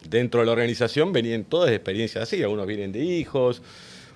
dentro 0.10 0.42
de 0.42 0.46
la 0.46 0.52
organización, 0.52 1.14
venían 1.14 1.46
todas 1.46 1.72
experiencias 1.72 2.24
así. 2.24 2.44
Algunos 2.44 2.68
vienen 2.68 2.92
de 2.92 3.00
hijos, 3.00 3.62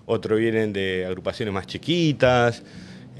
otros 0.05 0.39
vienen 0.39 0.73
de 0.73 1.05
agrupaciones 1.05 1.53
más 1.53 1.67
chiquitas. 1.67 2.63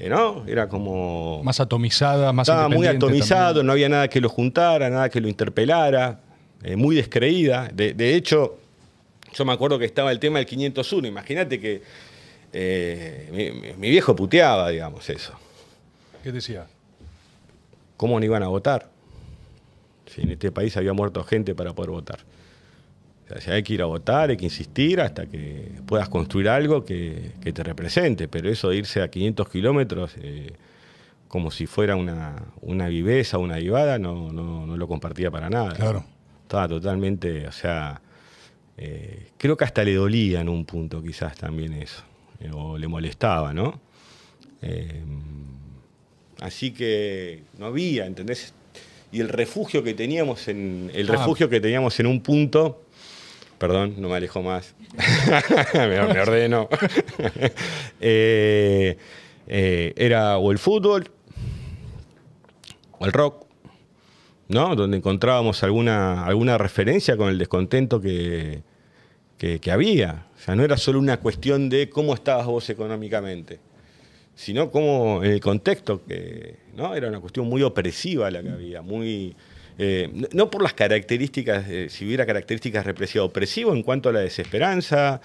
¿No? 0.06 0.44
Era 0.46 0.68
como... 0.68 1.42
Más 1.42 1.60
atomizada, 1.60 2.32
más 2.32 2.48
Estaba 2.48 2.68
muy 2.68 2.86
atomizado, 2.86 3.62
no 3.62 3.72
había 3.72 3.88
nada 3.88 4.08
que 4.08 4.20
lo 4.20 4.28
juntara, 4.28 4.90
nada 4.90 5.08
que 5.08 5.20
lo 5.20 5.28
interpelara, 5.28 6.20
eh, 6.62 6.76
muy 6.76 6.94
descreída. 6.94 7.68
De, 7.72 8.14
hecho, 8.14 8.58
yo 9.32 9.44
me 9.44 9.52
acuerdo 9.52 9.78
que 9.78 9.84
estaba 9.84 10.12
el 10.12 10.20
tema 10.20 10.38
del 10.38 10.46
501, 10.46 11.08
imagínate 11.08 11.58
que 11.58 11.82
eh, 12.52 13.74
mi, 13.76 13.90
viejo 13.90 14.14
puteaba, 14.14 14.68
digamos, 14.68 15.08
eso. 15.10 15.32
¿Qué 16.22 16.32
decía? 16.32 16.66
¿Cómo 17.96 18.18
no 18.18 18.24
iban 18.24 18.42
a 18.42 18.48
votar? 18.48 18.88
Si 20.06 20.22
en 20.22 20.30
este 20.30 20.52
país 20.52 20.76
había 20.76 20.92
muerto 20.92 21.24
gente 21.24 21.54
para 21.54 21.72
poder 21.72 21.90
votar 21.90 22.18
hay 23.46 23.62
que 23.62 23.74
ir 23.74 23.82
a 23.82 23.86
votar, 23.86 24.30
hay 24.30 24.36
que 24.36 24.44
insistir 24.44 25.00
hasta 25.00 25.26
que 25.26 25.72
puedas 25.86 26.08
construir 26.08 26.48
algo 26.48 26.84
que, 26.84 27.32
te 27.40 27.62
represente, 27.62 28.28
pero 28.28 28.48
eso 28.50 28.70
de 28.70 28.76
irse 28.76 29.02
a 29.02 29.08
500 29.08 29.48
kilómetros 29.48 30.14
eh, 30.20 30.52
como 31.28 31.50
si 31.50 31.66
fuera 31.66 31.96
una, 31.96 32.36
una 32.62 32.88
viveza, 32.88 33.38
una 33.38 33.56
vivada, 33.56 33.98
no, 33.98 34.32
no, 34.32 34.76
lo 34.76 34.88
compartía 34.88 35.30
para 35.30 35.50
nada. 35.50 35.74
Claro. 35.74 36.04
Estaba 36.42 36.68
totalmente, 36.68 37.46
o 37.46 37.52
sea, 37.52 38.00
eh, 38.76 39.28
creo 39.36 39.56
que 39.56 39.64
hasta 39.64 39.84
le 39.84 39.94
dolía 39.94 40.40
en 40.40 40.48
un 40.48 40.64
punto 40.64 41.02
quizás 41.02 41.36
también 41.36 41.74
eso, 41.74 42.02
eh, 42.40 42.50
o 42.52 42.78
le 42.78 42.88
molestaba, 42.88 43.52
¿no? 43.52 43.80
así 46.40 46.72
que 46.72 47.44
no 47.58 47.66
había, 47.66 48.06
¿entendés? 48.06 48.52
Y 49.10 49.20
el 49.20 49.28
refugio 49.28 49.82
que 49.82 49.94
teníamos 49.94 50.48
en, 50.48 50.90
el 50.94 51.08
ah. 51.10 51.12
refugio 51.12 51.48
que 51.48 51.60
teníamos 51.60 51.98
en 52.00 52.06
un 52.06 52.20
punto 52.20 52.82
Perdón, 53.58 53.96
no 53.98 54.08
me 54.08 54.16
alejo 54.16 54.42
más. 54.42 54.74
me, 55.74 55.98
ordeno. 56.00 56.68
Eh, 58.00 58.96
eh, 59.48 59.92
era 59.96 60.38
o 60.38 60.52
el 60.52 60.58
fútbol 60.58 61.10
o 62.98 63.06
el 63.06 63.12
rock, 63.12 63.44
¿no? 64.46 64.76
Donde 64.76 64.98
encontrábamos 64.98 65.64
alguna, 65.64 66.24
alguna 66.24 66.58
referencia 66.58 67.16
con 67.16 67.28
el 67.28 67.38
descontento 67.38 68.00
que, 68.00 68.62
que, 69.36 69.70
había. 69.72 70.26
O 70.36 70.40
sea, 70.40 70.54
no 70.54 70.62
era 70.62 70.76
solo 70.76 71.00
una 71.00 71.18
cuestión 71.18 71.68
de 71.68 71.90
cómo 71.90 72.14
estabas 72.14 72.46
vos 72.46 72.70
económicamente, 72.70 73.58
sino 74.36 74.70
cómo 74.70 75.24
en 75.24 75.32
el 75.32 75.40
contexto 75.40 76.04
que, 76.04 76.56
¿no? 76.76 76.94
Era 76.94 77.08
una 77.08 77.18
cuestión 77.18 77.48
muy 77.48 77.62
opresiva 77.62 78.30
la 78.30 78.42
que 78.42 78.50
había, 78.50 78.82
muy 78.82 79.34
eh, 79.80 80.10
no 80.32 80.50
por 80.50 80.62
las 80.62 80.74
características, 80.74 81.68
eh, 81.68 81.86
si 81.88 82.04
hubiera 82.04 82.26
características 82.26 82.84
represivas, 82.84 83.26
opresivo 83.26 83.72
en 83.72 83.84
cuanto 83.84 84.08
a 84.08 84.12
la 84.12 84.20
desesperanza, 84.20 85.20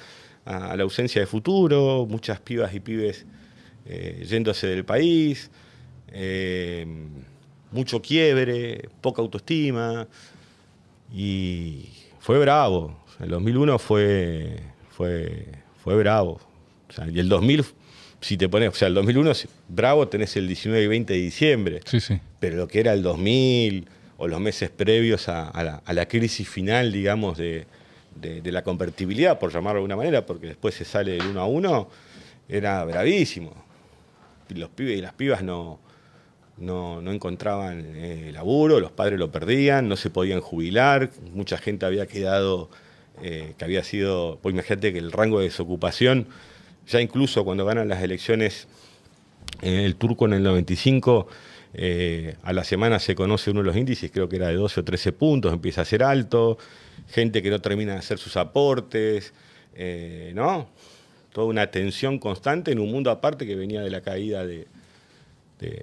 a, 0.45 0.77
la 0.77 0.83
ausencia 0.83 1.19
de 1.19 1.25
futuro, 1.25 2.05
muchas 2.07 2.39
pibas 2.39 2.73
y 2.75 2.79
pibes 2.79 3.25
eh, 3.87 4.23
yéndose 4.29 4.67
del 4.67 4.85
país, 4.85 5.49
mucho 7.71 7.99
quiebre, 7.99 8.89
poca 9.01 9.23
autoestima, 9.23 10.07
y 11.11 11.89
fue 12.19 12.37
bravo. 12.37 13.03
el 13.19 13.29
2001 13.29 13.79
fue, 13.79 14.59
fue, 14.91 15.47
fue 15.83 15.95
bravo. 15.95 16.39
y 17.11 17.19
el 17.19 17.27
2000 17.27 17.65
si 18.21 18.37
te 18.37 18.47
pones, 18.47 18.69
o 18.69 18.73
sea, 18.73 18.87
el 18.87 18.93
2001, 18.93 19.33
bravo, 19.67 20.07
tenés 20.07 20.37
el 20.37 20.47
19 20.47 20.81
y 20.81 20.87
20 20.87 21.11
de 21.11 21.19
diciembre. 21.19 21.81
Sí, 21.83 21.99
sí. 21.99 22.21
Pero 22.39 22.55
lo 22.55 22.67
que 22.69 22.79
era 22.79 22.93
el 22.93 23.03
2000, 23.03 23.85
o 24.23 24.27
los 24.29 24.39
meses 24.39 24.69
previos 24.69 25.27
a, 25.27 25.81
la, 25.85 26.05
crisis 26.07 26.47
final, 26.47 26.93
digamos, 26.93 27.37
de, 27.37 27.65
la 28.45 28.63
convertibilidad, 28.63 29.37
por 29.37 29.51
llamarlo 29.51 29.79
de 29.79 29.79
alguna 29.79 29.97
manera, 29.97 30.25
porque 30.25 30.47
después 30.47 30.73
se 30.75 30.85
sale 30.85 31.11
del 31.11 31.27
uno 31.27 31.41
a 31.41 31.45
uno, 31.45 31.89
era 32.47 32.85
bravísimo. 32.85 33.53
Los 34.47 34.69
pibes 34.69 34.97
y 34.97 35.01
las 35.01 35.13
pibas 35.13 35.43
no, 35.43 35.79
no, 36.57 37.11
encontraban 37.11 37.83
eh, 37.95 38.31
laburo, 38.33 38.79
los 38.79 38.91
padres 38.91 39.19
lo 39.19 39.29
perdían, 39.29 39.89
no 39.89 39.97
se 39.97 40.09
podían 40.09 40.39
jubilar, 40.39 41.09
mucha 41.33 41.57
gente 41.57 41.85
había 41.85 42.07
quedado 42.07 42.69
eh, 43.21 43.55
que 43.57 43.65
había 43.65 43.83
sido, 43.83 44.39
pues 44.41 44.53
imagínate 44.53 44.93
que 44.93 44.99
el 44.99 45.11
rango 45.11 45.39
de 45.39 45.45
desocupación, 45.45 46.27
ya 46.87 47.01
incluso 47.01 47.43
cuando 47.43 47.65
ganan 47.65 47.89
las 47.89 48.01
elecciones 48.01 48.69
en 49.61 49.73
el 49.73 49.97
turco 49.97 50.25
en 50.27 50.33
el 50.33 50.43
95, 50.43 51.27
eh, 51.75 52.35
a 52.43 52.53
la 52.53 52.63
semana 52.63 52.99
se 52.99 53.15
conoce 53.15 53.49
uno 53.51 53.61
de 53.61 53.65
los 53.65 53.75
índices, 53.75 54.11
creo 54.11 54.29
que 54.29 54.35
era 54.35 54.47
de 54.47 54.55
12 54.55 54.81
o 54.81 54.83
13 54.83 55.11
puntos, 55.13 55.51
empieza 55.51 55.81
a 55.81 55.85
ser 55.85 56.03
alto, 56.03 56.57
gente 57.09 57.41
que 57.41 57.49
no 57.49 57.59
termina 57.59 57.93
de 57.93 57.99
hacer 57.99 58.19
sus 58.19 58.37
aportes, 58.37 59.33
eh, 59.75 60.31
¿no? 60.35 60.69
Toda 61.31 61.47
una 61.47 61.67
tensión 61.67 62.19
constante 62.19 62.71
en 62.71 62.79
un 62.79 62.91
mundo 62.91 63.09
aparte 63.09 63.47
que 63.47 63.55
venía 63.55 63.81
de 63.81 63.89
la 63.89 64.01
caída 64.01 64.45
de, 64.45 64.67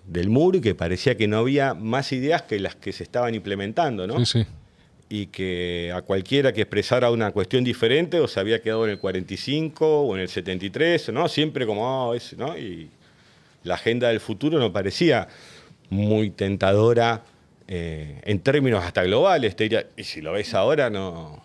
del 0.06 0.28
muro 0.28 0.58
y 0.58 0.60
que 0.60 0.74
parecía 0.74 1.16
que 1.16 1.26
no 1.26 1.38
había 1.38 1.74
más 1.74 2.12
ideas 2.12 2.42
que 2.42 2.60
las 2.60 2.76
que 2.76 2.92
se 2.92 3.02
estaban 3.02 3.34
implementando, 3.34 4.06
¿no? 4.06 4.24
Sí, 4.24 4.44
sí. 4.44 4.46
Y 5.08 5.26
que 5.26 5.90
a 5.92 6.02
cualquiera 6.02 6.52
que 6.52 6.60
expresara 6.60 7.10
una 7.10 7.32
cuestión 7.32 7.64
diferente 7.64 8.20
o 8.20 8.28
se 8.28 8.38
había 8.38 8.62
quedado 8.62 8.84
en 8.84 8.92
el 8.92 8.98
45 9.00 10.02
o 10.02 10.14
en 10.14 10.22
el 10.22 10.28
73, 10.28 11.08
¿no? 11.12 11.26
Siempre 11.28 11.66
como, 11.66 12.10
oh, 12.10 12.16
¿no? 12.36 12.56
Y 12.56 12.90
la 13.64 13.74
agenda 13.74 14.08
del 14.08 14.20
futuro 14.20 14.60
no 14.60 14.72
parecía 14.72 15.26
muy 15.90 16.30
tentadora 16.30 17.22
eh, 17.68 18.20
en 18.24 18.40
términos 18.40 18.82
hasta 18.84 19.02
globales. 19.04 19.54
Te 19.54 19.64
diría, 19.64 19.86
y 19.96 20.04
si 20.04 20.20
lo 20.20 20.32
ves 20.32 20.54
ahora, 20.54 20.90
no, 20.90 21.42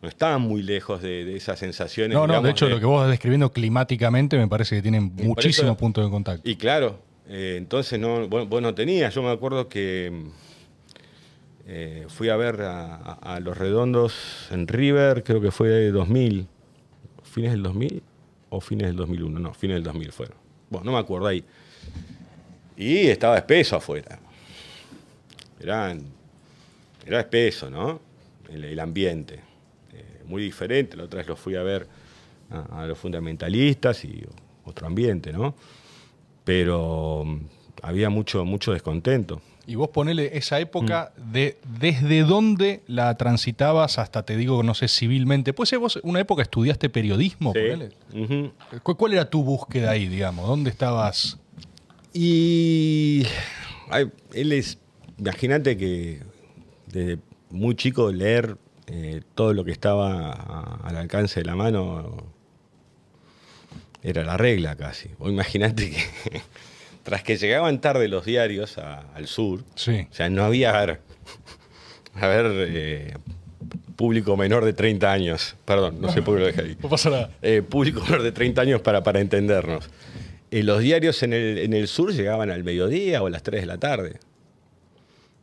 no 0.00 0.08
estaban 0.08 0.42
muy 0.42 0.62
lejos 0.62 1.02
de, 1.02 1.36
esas 1.36 1.58
sensaciones. 1.58 2.16
No, 2.16 2.26
no, 2.26 2.40
de 2.42 2.50
hecho, 2.50 2.68
lo 2.68 2.80
que 2.80 2.86
vos 2.86 3.00
estás 3.00 3.10
describiendo 3.10 3.52
climáticamente 3.52 4.36
me 4.36 4.48
parece 4.48 4.76
que 4.76 4.82
tienen 4.82 5.12
muchísimos 5.16 5.76
puntos 5.76 6.04
de 6.04 6.10
contacto. 6.10 6.48
Y 6.48 6.56
claro, 6.56 6.98
eh, 7.28 7.56
entonces 7.56 8.00
no, 8.00 8.28
vos, 8.28 8.62
no 8.62 8.74
tenías. 8.74 9.14
Yo 9.14 9.22
me 9.22 9.30
acuerdo 9.30 9.68
que 9.68 10.12
eh, 11.66 12.06
fui 12.08 12.28
a 12.28 12.36
ver 12.36 12.62
a, 12.62 13.38
Los 13.40 13.56
Redondos 13.56 14.48
en 14.50 14.66
River, 14.66 15.22
creo 15.22 15.40
que 15.40 15.50
fue 15.50 15.68
de 15.68 15.92
2000. 15.92 16.48
¿Fines 17.22 17.52
del 17.52 17.62
2000 17.62 18.02
o 18.50 18.60
fines 18.60 18.88
del 18.88 18.96
2001? 18.96 19.38
No, 19.38 19.54
fines 19.54 19.76
del 19.76 19.84
2000 19.84 20.12
fueron. 20.12 20.36
Bueno, 20.68 20.86
no 20.86 20.92
me 20.92 20.98
acuerdo 20.98 21.28
ahí. 21.28 21.44
Y 22.82 23.08
estaba 23.08 23.38
espeso 23.38 23.76
afuera. 23.76 24.18
Era, 25.60 25.96
era 27.06 27.20
espeso, 27.20 27.70
¿no? 27.70 28.00
El, 28.52 28.78
ambiente. 28.80 29.34
Eh, 29.92 30.22
muy 30.26 30.42
diferente. 30.42 30.96
La 30.96 31.04
otra 31.04 31.18
vez 31.18 31.28
lo 31.28 31.36
fui 31.36 31.54
a 31.54 31.62
ver 31.62 31.86
a, 32.50 32.84
los 32.86 32.98
fundamentalistas 32.98 34.04
y 34.04 34.24
otro 34.64 34.88
ambiente, 34.88 35.32
¿no? 35.32 35.54
Pero 36.44 37.22
mm, 37.24 37.38
había 37.82 38.10
mucho, 38.10 38.44
mucho 38.44 38.72
descontento. 38.72 39.40
Y 39.64 39.76
vos 39.76 39.90
ponele 39.90 40.36
esa 40.36 40.58
época 40.58 41.12
mm. 41.16 41.32
de 41.32 41.58
desde 41.78 42.22
dónde 42.22 42.82
la 42.88 43.16
transitabas 43.16 44.00
hasta, 44.00 44.24
te 44.24 44.36
digo, 44.36 44.64
no 44.64 44.74
sé, 44.74 44.88
civilmente. 44.88 45.52
Pues 45.52 45.72
vos 45.78 46.00
una 46.02 46.18
época 46.18 46.42
estudiaste 46.42 46.90
periodismo, 46.90 47.52
sí. 47.52 48.50
¿Cuál 48.82 49.12
era 49.12 49.30
tu 49.30 49.44
búsqueda 49.44 49.92
ahí, 49.92 50.08
digamos? 50.08 50.48
¿Dónde 50.48 50.70
estabas? 50.70 51.38
Y 52.12 53.26
él 54.32 54.52
es, 54.52 54.78
imagínate 55.18 55.76
que 55.76 56.20
desde 56.86 57.18
muy 57.50 57.74
chico 57.74 58.12
leer 58.12 58.56
eh, 58.86 59.22
todo 59.34 59.54
lo 59.54 59.64
que 59.64 59.72
estaba 59.72 60.32
al 60.82 60.96
alcance 60.96 61.40
de 61.40 61.46
la 61.46 61.56
mano 61.56 62.32
era 64.02 64.24
la 64.24 64.36
regla 64.36 64.76
casi. 64.76 65.10
O 65.18 65.28
imagínate 65.30 65.90
que 65.90 66.02
tras 67.02 67.22
que 67.22 67.36
llegaban 67.36 67.80
tarde 67.80 68.08
los 68.08 68.24
diarios 68.24 68.78
al 68.78 69.26
sur, 69.26 69.64
sí. 69.74 70.06
o 70.10 70.14
sea, 70.14 70.28
no 70.28 70.44
había, 70.44 70.76
a 70.76 70.86
ver, 70.86 71.00
a 72.14 72.26
ver 72.26 72.46
eh, 72.68 73.14
público 73.96 74.36
menor 74.36 74.64
de 74.64 74.72
30 74.72 75.12
años, 75.12 75.56
perdón, 75.64 76.00
no 76.00 76.10
sé 76.12 76.22
por 76.22 76.34
qué 76.34 76.40
lo 76.40 76.46
dejé 76.46 76.60
ahí. 76.62 76.76
No 76.82 76.88
pasa 76.88 77.10
nada. 77.10 77.30
Eh, 77.42 77.62
público 77.62 78.00
menor 78.02 78.22
de 78.22 78.32
30 78.32 78.60
años 78.60 78.80
para, 78.80 79.02
para 79.02 79.20
entendernos. 79.20 79.88
Eh, 80.52 80.62
los 80.62 80.80
diarios 80.80 81.22
en 81.22 81.32
el, 81.32 81.58
en 81.58 81.72
el 81.72 81.88
sur 81.88 82.12
llegaban 82.12 82.50
al 82.50 82.62
mediodía 82.62 83.22
o 83.22 83.26
a 83.26 83.30
las 83.30 83.42
3 83.42 83.62
de 83.62 83.66
la 83.66 83.78
tarde. 83.78 84.20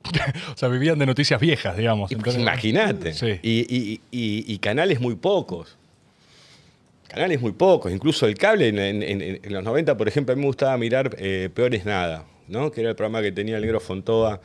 o 0.53 0.57
sea, 0.57 0.70
vivían 0.70 0.99
de 0.99 1.07
noticias 1.07 1.41
viejas, 1.41 1.76
digamos. 1.76 2.12
Imagínate. 2.12 3.39
Y, 3.41 4.57
canales 4.60 5.01
muy 5.01 5.16
pocos. 5.16 5.78
Canales 7.07 7.41
muy 7.41 7.53
pocos. 7.53 7.91
Incluso 7.91 8.28
el 8.28 8.36
cable 8.36 8.68
en, 8.68 9.51
los 9.51 9.64
90, 9.64 9.97
por 9.97 10.07
ejemplo, 10.07 10.34
a 10.34 10.36
mí 10.36 10.41
me 10.41 10.47
gustaba 10.47 10.78
mirar 10.78 11.16
eh, 11.18 11.49
Peores 11.51 11.86
Nada, 11.86 12.26
¿no? 12.47 12.72
que 12.72 12.82
era 12.82 12.91
el 12.91 12.95
programa 12.95 13.24
que 13.24 13.32
tenía 13.32 13.55
el 13.55 13.64
negro 13.64 13.80
Fontoa 13.80 14.39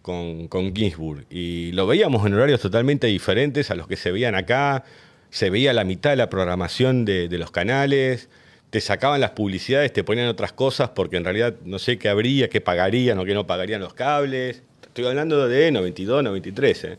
con, 0.00 0.46
con 0.46 0.74
Ginsburg. 0.76 1.26
Y 1.28 1.72
lo 1.72 1.88
veíamos 1.88 2.24
en 2.24 2.34
horarios 2.34 2.60
totalmente 2.60 3.08
diferentes 3.08 3.72
a 3.72 3.74
los 3.74 3.88
que 3.88 3.96
se 3.96 4.12
veían 4.12 4.36
acá. 4.36 4.84
Se 5.30 5.50
veía 5.50 5.72
la 5.72 5.82
mitad 5.82 6.10
de 6.10 6.16
la 6.16 6.30
programación 6.30 7.04
de, 7.04 7.28
de 7.28 7.38
los 7.38 7.50
canales 7.50 8.28
te 8.74 8.80
sacaban 8.80 9.20
las 9.20 9.30
publicidades, 9.30 9.92
te 9.92 10.02
ponían 10.02 10.26
otras 10.26 10.52
cosas 10.52 10.88
porque 10.88 11.16
en 11.16 11.22
realidad 11.22 11.54
no 11.64 11.78
sé 11.78 11.96
qué 11.96 12.08
habría, 12.08 12.50
qué 12.50 12.60
pagarían 12.60 13.16
o 13.20 13.24
qué 13.24 13.32
no 13.32 13.46
pagarían 13.46 13.80
los 13.80 13.94
cables. 13.94 14.64
Estoy 14.82 15.06
hablando 15.06 15.46
de 15.46 15.70
92, 15.70 16.24
93. 16.24 16.84
¿eh? 16.84 16.98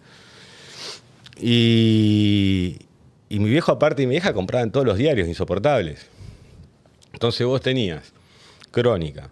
Y, 1.37 2.77
mi 3.29 3.49
viejo 3.49 3.73
aparte 3.73 4.03
y 4.03 4.07
mi 4.07 4.11
vieja 4.11 4.31
compraban 4.31 4.71
todos 4.71 4.85
los 4.85 4.97
diarios 4.97 5.27
insoportables. 5.27 6.07
Entonces 7.11 7.45
vos 7.45 7.59
tenías 7.59 8.13
Crónica, 8.71 9.29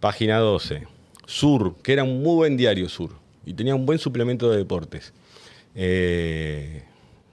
Página 0.00 0.38
12, 0.38 0.86
Sur, 1.26 1.76
que 1.82 1.92
era 1.92 2.02
un 2.02 2.22
muy 2.22 2.36
buen 2.36 2.56
diario 2.56 2.88
Sur, 2.88 3.10
y 3.44 3.52
tenía 3.52 3.74
un 3.74 3.84
buen 3.84 3.98
suplemento 3.98 4.50
de 4.50 4.56
deportes. 4.56 5.12
Eh, 5.74 6.82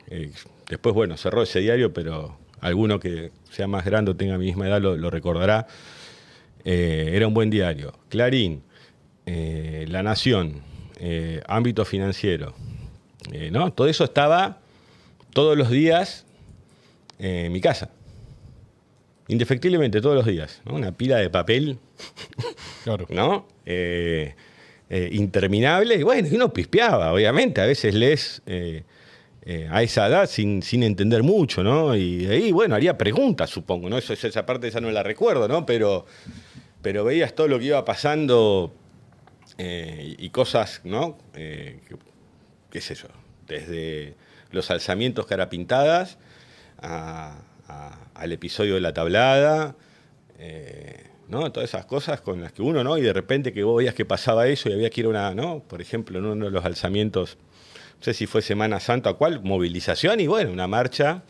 eh, 0.07 0.31
después, 0.67 0.93
bueno, 0.93 1.15
cerró 1.15 1.41
ese 1.41 1.61
diario, 1.61 1.93
pero 1.93 2.37
alguno 2.65 2.99
que 2.99 3.31
sea 3.51 3.67
más 3.67 3.85
grande 3.85 4.11
o 4.11 4.15
tenga 4.15 4.37
mi 4.37 4.45
misma 4.45 4.67
edad 4.67 4.81
lo, 4.81 5.09
recordará. 5.09 5.67
Eh, 6.63 7.11
era 7.13 7.27
un 7.27 7.33
buen 7.33 7.51
diario. 7.51 7.93
Clarín, 8.09 8.63
eh, 9.27 9.85
La 9.87 10.01
Nación, 10.01 10.61
eh, 10.99 11.41
ámbito 11.47 11.85
financiero. 11.85 12.55
¿no? 13.51 13.71
Todo 13.71 13.87
eso 13.87 14.03
estaba 14.03 14.59
todos 15.31 15.57
los 15.57 15.69
días 15.69 16.25
en 17.19 17.51
mi 17.51 17.61
casa. 17.61 17.91
Indefectiblemente, 19.27 20.01
todos 20.01 20.15
los 20.15 20.25
días. 20.25 20.61
Una 20.65 20.91
pila 20.91 21.17
de 21.17 21.29
papel. 21.29 21.77
Claro. 22.83 23.05
¿No? 23.09 23.47
interminable. 24.89 25.95
Y 25.95 26.03
bueno, 26.03 26.27
uno 26.31 26.53
pispeaba, 26.53 27.11
obviamente. 27.11 27.61
A 27.61 27.65
veces 27.65 27.93
lees 27.93 28.41
eh, 29.47 29.69
a 29.71 29.83
esa 29.83 30.07
edad 30.07 30.27
sin, 30.27 30.63
sin, 30.63 30.81
entender 30.81 31.21
mucho, 31.21 31.63
¿no? 31.63 31.95
Y 31.95 32.25
ahí, 32.25 32.51
bueno, 32.51 32.73
haría 32.73 32.97
preguntas, 32.97 33.51
supongo, 33.51 33.87
¿no? 33.91 33.99
Esa 33.99 34.43
parte 34.43 34.69
esa 34.69 34.81
no 34.81 34.89
la 34.89 35.03
recuerdo, 35.03 35.47
¿no? 35.47 35.67
Pero, 35.67 36.07
pero 36.81 37.03
veías 37.03 37.35
todo 37.35 37.47
lo 37.47 37.59
que 37.59 37.65
iba 37.65 37.85
pasando 37.85 38.73
eh, 39.59 40.15
y 40.17 40.29
cosas, 40.31 40.81
¿no? 40.83 41.19
Eh, 41.35 41.79
qué 42.71 42.81
sé 42.81 42.95
yo, 42.95 43.07
desde 43.45 44.15
los 44.49 44.71
alzamientos 44.71 45.27
carapintadas 45.27 46.17
al 46.81 48.31
episodio 48.31 48.73
de 48.73 48.81
la 48.81 48.93
tablada, 48.93 49.75
¿no? 51.27 51.51
Todas 51.51 51.69
esas 51.69 51.85
cosas 51.85 52.19
con 52.19 52.41
las 52.41 52.51
que 52.51 52.63
uno, 52.63 52.83
¿no? 52.83 52.97
Y 52.97 53.01
de 53.01 53.13
repente 53.13 53.53
que 53.53 53.63
vos 53.63 53.77
veías 53.77 53.93
que 53.93 54.05
pasaba 54.05 54.47
eso 54.47 54.69
y 54.69 54.73
había 54.73 54.89
que 54.89 55.01
ir 55.01 55.05
a 55.05 55.09
una, 55.09 55.35
¿no? 55.35 55.59
Por 55.59 55.81
ejemplo, 55.81 56.17
en 56.17 56.25
uno 56.25 56.45
de 56.45 56.51
los 56.51 56.65
alzamientos 56.65 57.37
no 57.97 58.03
sé 58.03 58.13
si 58.13 58.27
fue 58.27 58.41
Semana 58.41 58.79
Santa 58.79 59.11
o 59.11 59.17
cuál, 59.17 59.41
movilización 59.43 60.19
y 60.19 60.27
bueno, 60.27 60.51
una 60.51 60.67
marcha 60.67 61.23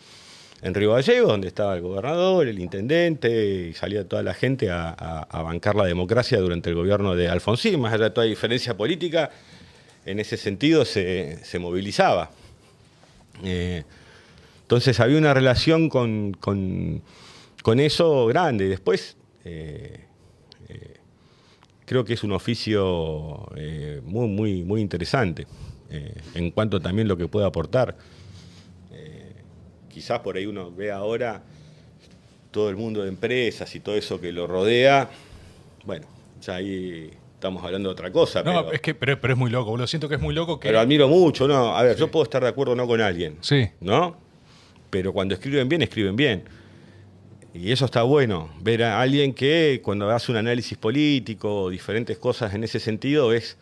en 0.62 0.74
Río 0.74 0.94
Gallego, 0.94 1.28
donde 1.28 1.48
estaba 1.48 1.76
el 1.76 1.82
gobernador, 1.82 2.48
el 2.48 2.60
intendente, 2.60 3.68
y 3.70 3.74
salía 3.74 4.08
toda 4.08 4.24
la 4.24 4.34
gente 4.34 4.70
a, 4.72 5.28
bancar 5.32 5.76
la 5.76 5.86
democracia 5.86 6.40
durante 6.40 6.70
el 6.70 6.76
gobierno 6.76 7.16
de 7.16 7.28
Alfonsín, 7.30 7.80
más 7.80 7.94
allá 7.94 8.06
de 8.06 8.10
toda 8.10 8.26
diferencia 8.26 8.76
política, 8.76 9.30
en 10.06 10.20
ese 10.20 10.38
sentido 10.38 10.84
se, 10.84 11.40
movilizaba. 11.60 12.32
Eh, 13.44 13.84
entonces 14.62 15.00
había 15.00 15.18
una 15.18 15.34
relación 15.34 15.90
con, 15.90 17.04
eso 17.78 18.26
grande. 18.26 18.68
Después, 18.68 19.18
eh, 19.44 20.00
eh, 20.70 20.94
creo 21.86 22.06
que 22.06 22.14
es 22.14 22.24
un 22.24 22.32
oficio 22.32 23.50
muy, 24.04 24.28
muy, 24.28 24.64
muy 24.64 24.82
interesante. 24.82 25.46
Eh, 25.90 26.14
en 26.34 26.52
cuanto 26.52 26.80
también 26.82 27.08
lo 27.08 27.18
que 27.18 27.28
puede 27.28 27.46
aportar. 27.46 27.96
Eh, 28.92 29.34
quizás 29.90 30.20
por 30.20 30.38
ahí 30.38 30.46
uno 30.46 30.72
ve 30.72 30.92
ahora 30.92 31.44
todo 32.52 32.70
el 32.70 32.76
mundo 32.76 33.04
de 33.04 33.10
empresas 33.10 33.74
y 33.76 33.80
todo 33.82 33.96
eso 33.96 34.20
que 34.20 34.32
lo 34.32 34.48
rodea, 34.48 35.10
bueno, 35.84 36.08
ya 36.42 36.56
ahí 36.56 37.12
estamos 37.34 37.64
hablando 37.64 37.90
de 37.90 37.94
otra 37.94 38.12
cosa. 38.12 38.44
No, 38.44 38.64
pero, 38.64 38.72
es 38.72 38.82
que, 38.82 38.96
pero, 38.96 39.18
es 39.22 39.38
muy 39.38 39.52
loco, 39.52 39.76
lo 39.76 39.86
siento 39.88 40.08
que 40.08 40.16
es 40.16 40.22
muy 40.22 40.34
loco 40.34 40.60
que... 40.60 40.70
Pero 40.70 40.80
admiro 40.80 41.08
mucho, 41.08 41.48
¿no? 41.48 41.76
A 41.76 41.84
ver, 41.84 41.98
yo 41.98 42.10
puedo 42.10 42.24
estar 42.24 42.42
de 42.42 42.50
acuerdo 42.50 42.76
no 42.76 42.88
con 42.88 43.02
alguien, 43.02 43.38
sí. 43.42 43.70
¿no? 43.82 44.16
Pero 44.90 45.12
cuando 45.14 45.34
escriben 45.34 45.68
bien, 45.68 45.82
escriben 45.82 46.16
bien. 46.16 46.46
Y 47.54 47.72
eso 47.72 47.86
está 47.86 48.04
bueno, 48.04 48.50
ver 48.62 48.84
a 48.84 49.02
alguien 49.02 49.34
que 49.34 49.82
cuando 49.84 50.10
hace 50.10 50.32
un 50.32 50.38
análisis 50.38 50.78
político 50.78 51.64
o 51.64 51.70
diferentes 51.70 52.18
cosas 52.18 52.54
en 52.54 52.64
ese 52.64 52.80
sentido 52.80 53.32
es 53.34 53.58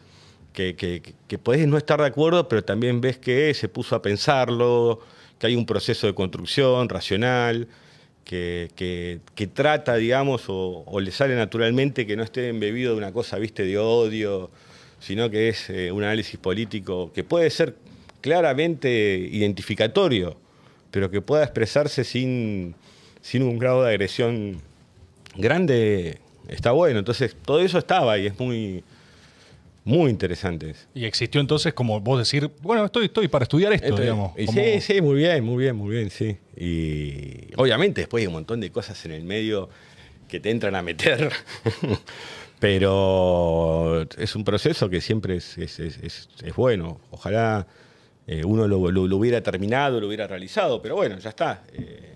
que, 0.53 0.75
que, 0.75 1.01
que 1.27 1.37
podés 1.37 1.67
no 1.67 1.77
estar 1.77 1.99
de 1.99 2.07
acuerdo, 2.07 2.47
pero 2.47 2.63
también 2.63 3.01
ves 3.01 3.17
que 3.17 3.53
se 3.53 3.67
puso 3.67 3.95
a 3.95 4.01
pensarlo, 4.01 4.99
que 5.39 5.47
hay 5.47 5.55
un 5.55 5.65
proceso 5.65 6.07
de 6.07 6.13
construcción 6.13 6.87
racional, 6.89 7.67
que, 8.23 8.69
que- 8.75 9.19
que 9.35 9.47
trata, 9.47 9.95
digamos, 9.95 10.45
o, 10.47 10.83
o 10.85 10.99
le 10.99 11.11
sale 11.11 11.35
naturalmente 11.35 12.05
que 12.07 12.15
no 12.15 12.23
esté 12.23 12.47
embebido 12.49 12.91
de 12.93 12.97
una 12.99 13.11
cosa, 13.11 13.37
viste, 13.37 13.65
de 13.65 13.77
odio, 13.77 14.49
sino 14.99 15.29
que 15.29 15.49
es 15.49 15.69
eh, 15.69 15.91
un 15.91 16.03
análisis 16.03 16.39
político 16.39 17.11
que 17.13 17.23
puede 17.25 17.49
ser 17.49 17.75
claramente 18.21 18.89
identificatorio, 19.31 20.37
pero 20.91 21.11
que 21.11 21.19
pueda 21.21 21.43
expresarse 21.43 22.03
sin, 22.05 22.75
sin 23.21 23.43
un 23.43 23.59
grado 23.59 23.83
de 23.83 23.89
agresión 23.89 24.61
grande, 25.35 26.19
está 26.47 26.71
bueno. 26.71 26.99
Entonces, 26.99 27.35
todo 27.45 27.59
eso 27.59 27.77
estaba 27.77 28.17
y 28.17 28.27
es 28.27 28.39
muy, 28.39 28.83
muy 29.85 30.09
interesante. 30.09 30.75
Y 30.95 31.05
existió 31.05 31.41
entonces 31.41 31.73
como 31.73 31.99
vos 31.99 32.17
decir, 32.19 32.49
bueno, 32.61 32.85
estoy, 32.85 33.05
estoy 33.05 33.27
para 33.27 33.43
estudiar 33.43 33.73
esto, 33.73 33.95
digamos. 33.97 34.31
y 34.37 34.45
como- 34.45 34.61
Sí, 34.61 34.81
sí, 34.81 35.01
muy 35.01 35.15
bien, 35.15 35.43
muy 35.43 35.63
bien, 35.63 35.75
muy 35.75 35.93
bien, 35.95 36.09
sí. 36.09 36.37
Y 36.57 37.53
obviamente 37.57 38.01
después 38.01 38.21
hay 38.21 38.27
un 38.27 38.33
montón 38.33 38.59
de 38.61 38.71
cosas 38.71 39.03
en 39.05 39.11
el 39.11 39.23
medio 39.23 39.69
que 40.29 40.39
te 40.39 40.49
entran 40.51 40.75
a 40.75 40.81
meter, 40.81 41.31
pero 42.59 44.03
es 44.17 44.35
un 44.35 44.43
proceso 44.43 44.89
que 44.89 45.01
siempre 45.01 45.35
es, 45.37 45.57
es- 45.57 45.79
es- 45.79 45.97
es- 45.97 46.29
es 46.43 46.55
bueno. 46.55 46.99
Ojalá 47.11 47.67
eh, 48.25 48.43
uno 48.45 48.67
lo, 48.67 48.89
lo- 48.89 49.07
lo 49.07 49.17
hubiera 49.17 49.41
terminado, 49.43 49.99
lo 49.99 50.07
hubiera 50.07 50.27
realizado, 50.27 50.81
pero 50.81 50.95
bueno, 50.95 51.17
ya 51.19 51.29
está. 51.29 51.63
Eh, 51.73 52.13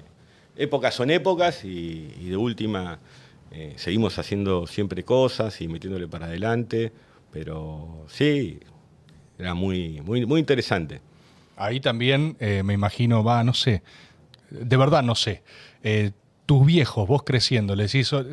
épocas 0.55 0.95
son 0.95 1.11
épocas 1.11 1.65
y, 1.65 2.13
y 2.21 2.29
de 2.29 2.37
última 2.37 2.97
eh, 3.51 3.73
seguimos 3.75 4.17
haciendo 4.19 4.67
siempre 4.67 5.03
cosas 5.03 5.59
y 5.61 5.67
metiéndole 5.67 6.07
para 6.07 6.27
adelante, 6.27 6.91
pero 7.37 8.03
sí, 8.07 8.59
era 9.37 9.53
muy, 9.53 10.01
muy, 10.01 10.25
muy 10.25 10.39
interesante. 10.39 11.01
Ahí 11.55 11.79
también 11.79 12.35
eh, 12.39 12.63
me 12.63 12.73
imagino, 12.73 13.23
va, 13.23 13.43
no 13.43 13.53
sé, 13.53 13.83
de 14.49 14.75
verdad 14.75 15.03
no 15.03 15.13
sé. 15.13 15.43
Eh, 15.83 16.13
tus 16.47 16.65
viejos, 16.65 17.07
vos 17.07 17.21
creciendo, 17.23 17.75
les 17.75 17.93
hizo. 17.93 18.25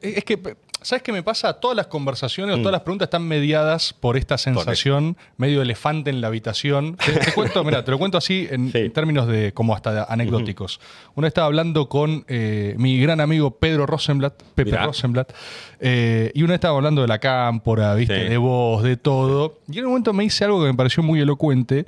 Es 0.00 0.24
que, 0.24 0.56
¿sabes 0.84 1.02
qué 1.02 1.12
me 1.12 1.22
pasa? 1.22 1.54
Todas 1.54 1.76
las 1.76 1.88
conversaciones 1.88 2.54
o 2.54 2.58
todas 2.58 2.72
las 2.72 2.82
preguntas 2.82 3.06
están 3.06 3.26
mediadas 3.26 3.92
por 3.92 4.16
esta 4.16 4.38
sensación 4.38 5.16
medio 5.36 5.62
elefante 5.62 6.10
en 6.10 6.20
la 6.20 6.28
habitación. 6.28 6.96
Te, 6.96 7.12
te 7.12 7.32
cuento, 7.32 7.64
mira, 7.64 7.84
te 7.84 7.90
lo 7.90 7.98
cuento 7.98 8.18
así 8.18 8.46
en, 8.50 8.70
Sí. 8.70 8.90
términos 8.90 9.26
de 9.26 9.52
como 9.52 9.74
hasta 9.74 10.04
anecdóticos. 10.04 10.80
Una 11.14 11.26
vez 11.26 11.30
estaba 11.30 11.46
hablando 11.46 11.88
con 11.88 12.24
eh, 12.28 12.74
mi 12.78 12.98
gran 13.00 13.20
amigo 13.20 13.58
Pedro 13.58 13.86
Rosenblatt, 13.86 14.42
Pepe 14.54 14.70
Mirá. 14.72 14.84
Rosenblatt, 14.86 15.32
eh, 15.80 16.30
y 16.34 16.42
una 16.42 16.54
estaba 16.54 16.76
hablando 16.76 17.02
de 17.02 17.08
la 17.08 17.18
cámpora, 17.18 17.94
¿viste? 17.94 18.22
Sí. 18.24 18.28
de 18.28 18.36
voz, 18.36 18.82
de 18.82 18.96
todo. 18.96 19.58
Y 19.68 19.78
en 19.78 19.84
un 19.86 19.90
momento 19.92 20.12
me 20.12 20.24
dice 20.24 20.44
algo 20.44 20.60
que 20.60 20.66
me 20.68 20.74
pareció 20.74 21.02
muy 21.02 21.20
elocuente, 21.20 21.86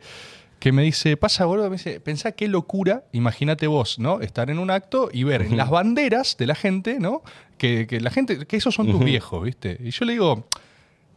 que 0.59 0.73
me 0.73 0.83
dice, 0.83 1.17
pasa, 1.17 1.45
boludo, 1.45 1.69
me 1.71 1.77
dice, 1.77 2.01
pensá 2.01 2.33
qué 2.33 2.49
locura, 2.49 3.05
imagínate 3.13 3.67
vos, 3.67 3.99
¿no? 3.99 4.21
Estar 4.21 4.51
en 4.51 4.59
un 4.59 4.71
acto 4.71 5.11
y 5.13 5.25
ver 5.25 5.43
en 5.43 5.57
las 5.57 5.71
banderas 5.71 6.37
de 6.39 6.47
la 6.47 6.55
gente, 6.55 6.99
¿no? 6.99 7.23
Que, 7.59 7.87
que 7.87 8.01
la 8.01 8.11
gente, 8.11 8.47
que 8.47 8.57
esos 8.57 8.75
son 8.75 8.91
tus 8.91 9.05
viejos, 9.05 9.45
¿viste? 9.45 9.79
Y 9.81 9.91
yo 9.91 10.05
le 10.05 10.13
digo, 10.15 10.47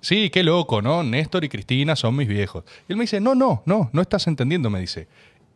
sí, 0.02 0.30
qué 0.30 0.44
loco, 0.44 0.82
¿no? 0.82 1.04
Néstor 1.04 1.44
y 1.46 1.50
Cristina 1.50 1.96
son 1.96 2.16
mis 2.16 2.28
viejos. 2.28 2.64
Y 2.88 2.94
él 2.94 2.98
me 2.98 3.04
dice, 3.04 3.20
no, 3.20 3.34
no, 3.34 3.64
no, 3.66 3.90
no 3.94 4.02
estás 4.02 4.28
entendiendo, 4.28 4.70
me 4.70 4.80
dice. 4.80 5.08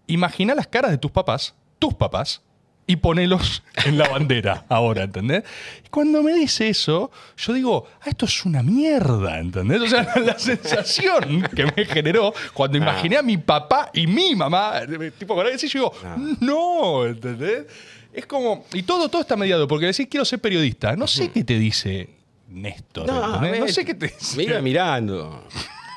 Imagina 0.08 0.56
las 0.56 0.68
caras 0.68 0.92
de 0.92 0.98
tus 0.98 1.12
papás, 1.12 1.56
tus 1.80 1.94
papás, 1.94 2.42
y 2.86 2.98
ponelos 2.98 3.64
en 3.86 3.98
la 3.98 4.10
bandera 4.10 4.66
ahora, 4.70 5.04
¿entendés? 5.04 5.44
Y 5.86 5.90
cuando 5.90 6.22
me 6.22 6.34
dice 6.34 6.70
eso, 6.70 7.12
yo 7.38 7.54
digo, 7.54 7.88
ah, 8.02 8.10
esto 8.10 8.26
es 8.26 8.46
una 8.46 8.62
mierda, 8.64 9.40
¿entendés? 9.40 9.82
O 9.82 9.88
sea, 9.88 10.08
la 10.26 10.38
sensación 10.38 11.44
que 11.56 11.66
me 11.66 11.86
generó 11.86 12.34
cuando 12.54 12.78
imaginé 12.78 13.18
a 13.18 13.22
mi 13.22 13.38
papá 13.38 13.90
y 13.94 14.06
mi 14.08 14.36
mamá, 14.36 14.82
tipo, 15.18 15.36
con 15.36 15.48
eso, 15.48 15.66
yo 15.68 15.92
digo, 16.04 16.38
no, 16.42 17.06
¿entendés? 17.06 17.66
Es 18.12 18.26
como, 18.28 18.66
y 18.74 18.84
todo, 18.84 19.10
todo 19.10 19.22
está 19.22 19.36
mediado, 19.36 19.68
porque 19.68 19.88
decís, 19.88 20.08
quiero 20.10 20.24
ser 20.26 20.40
periodista. 20.40 20.96
No 20.96 21.08
sé 21.08 21.32
qué 21.32 21.44
te 21.44 21.58
dice 21.58 22.10
Néstor. 22.50 23.08
No, 23.08 23.40
me- 23.40 23.68
sé 23.72 23.84
qué 23.84 23.96
te 23.96 24.08
dice. 24.08 24.38
Me 24.38 24.44
iba 24.44 24.62
mirando. 24.62 25.48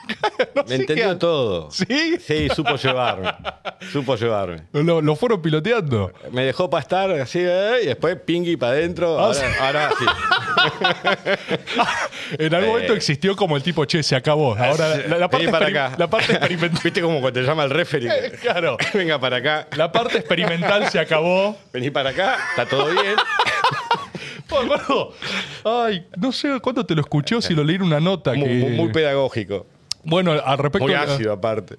No 0.55 0.65
Me 0.65 0.75
entendió 0.77 1.11
qué- 1.11 1.15
todo. 1.17 1.71
¿Sí? 1.71 2.17
Sí, 2.21 2.49
supo 2.55 2.77
llevarme. 2.77 3.31
Supo 3.93 4.17
llevarme. 4.17 4.63
Lo, 4.73 5.01
lo 5.03 5.17
fueron 5.17 5.43
piloteando. 5.43 6.13
Me 6.33 6.45
dejó 6.45 6.71
pastar 6.71 7.11
así, 7.13 7.41
eh, 7.43 7.81
y 7.83 7.87
después 7.87 8.17
pingui 8.25 8.57
para 8.57 8.73
adentro. 8.73 9.19
Ah, 9.19 9.25
Ahora, 9.27 9.35
sí. 9.35 9.45
ahora 9.61 9.91
sí. 9.99 10.05
En 12.39 12.55
algún 12.55 12.69
Eh. 12.69 12.73
momento 12.73 12.93
existió 12.95 13.37
como 13.37 13.57
el 13.57 13.63
tipo, 13.63 13.85
che, 13.85 14.03
se 14.03 14.17
acabó. 14.17 14.57
Ahora 14.57 14.97
la, 15.09 15.19
la 15.19 15.29
parte, 15.29 15.47
Vení 15.47 15.53
para 15.53 15.67
acá. 15.69 15.93
la 15.99 16.09
parte 16.11 16.33
experimental. 16.33 16.81
¿Viste 16.83 17.01
como 17.01 17.21
cuando 17.21 17.41
te 17.41 17.47
llama 17.47 17.65
el 17.65 17.71
referee? 17.71 18.33
claro. 18.43 18.77
Venga 18.95 19.19
para 19.21 19.37
acá. 19.37 19.69
La 19.77 19.93
parte 19.93 20.19
experimental 20.19 20.89
se 20.91 20.99
acabó. 20.99 21.57
Vení 21.73 21.91
para 21.91 22.11
acá. 22.11 22.37
Está 22.51 22.67
todo 22.67 22.87
bien. 22.91 23.15
Oh. 24.89 25.13
Ay, 25.65 26.07
no 26.17 26.33
sé 26.33 26.61
cuándo 26.61 26.87
te 26.87 26.95
lo 26.95 27.01
escuché 27.03 27.35
o 27.35 27.43
si 27.43 27.55
lo 27.55 27.63
leí 27.65 27.77
en 27.77 27.83
una 27.83 28.01
nota 28.01 28.33
Muy, 28.33 28.45
que. 28.49 28.55
muy 28.71 28.89
pedagógico. 28.91 29.67
Bueno, 30.07 30.33
al 30.33 30.59
respecto. 30.59 30.87
Muy 30.87 30.95
ácido 30.95 31.33
aparte. 31.33 31.77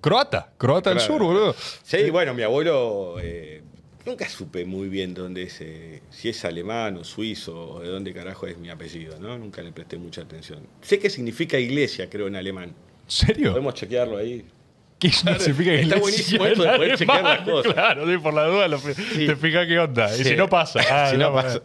Croata, 0.00 0.52
croata 0.56 0.90
del 0.90 1.00
sur, 1.00 1.22
boludo. 1.22 1.54
Sí, 1.82 2.08
bueno, 2.10 2.32
mi 2.32 2.42
abuelo 2.42 3.16
eh, 3.20 3.62
nunca 4.06 4.28
supe 4.28 4.64
muy 4.64 4.88
bien 4.88 5.14
dónde 5.14 5.44
es, 5.44 5.60
eh, 5.60 6.00
si 6.10 6.28
es 6.28 6.44
alemán 6.44 6.96
o 6.96 7.04
suizo 7.04 7.74
o 7.74 7.80
de 7.80 7.88
dónde 7.88 8.12
carajo 8.14 8.46
es 8.46 8.56
mi 8.56 8.70
apellido, 8.70 9.18
¿no? 9.18 9.36
Nunca 9.36 9.62
le 9.62 9.72
presté 9.72 9.96
mucha 9.96 10.22
atención. 10.22 10.60
Sé 10.80 10.98
que 10.98 11.10
significa 11.10 11.58
iglesia, 11.58 12.08
creo, 12.08 12.28
en 12.28 12.36
alemán. 12.36 12.68
¿En 12.68 13.10
serio? 13.10 13.50
Podemos 13.50 13.74
chequearlo 13.74 14.16
ahí. 14.16 14.44
¿Qué 14.98 15.10
significa 15.10 15.72
Está 15.74 15.96
iglesia 15.96 15.98
buenísimo 16.00 16.46
en 16.46 16.52
esto 16.52 16.62
de 16.64 16.76
poder 16.76 16.96
chequear 16.98 17.22
las 17.24 17.40
cosas. 17.42 17.72
Claro, 17.74 18.06
sí, 18.10 18.16
por 18.18 18.32
la 18.32 18.44
duda 18.46 18.68
lo- 18.68 18.78
te 18.78 19.36
fijas 19.36 19.66
qué 19.66 19.78
onda. 19.78 20.16
Y 20.16 20.24
si 20.24 20.34
no 20.36 20.48
pasa. 20.48 20.80
Ah, 20.90 21.08
si 21.10 21.18
no, 21.18 21.28
no, 21.28 21.34
pasa. 21.34 21.60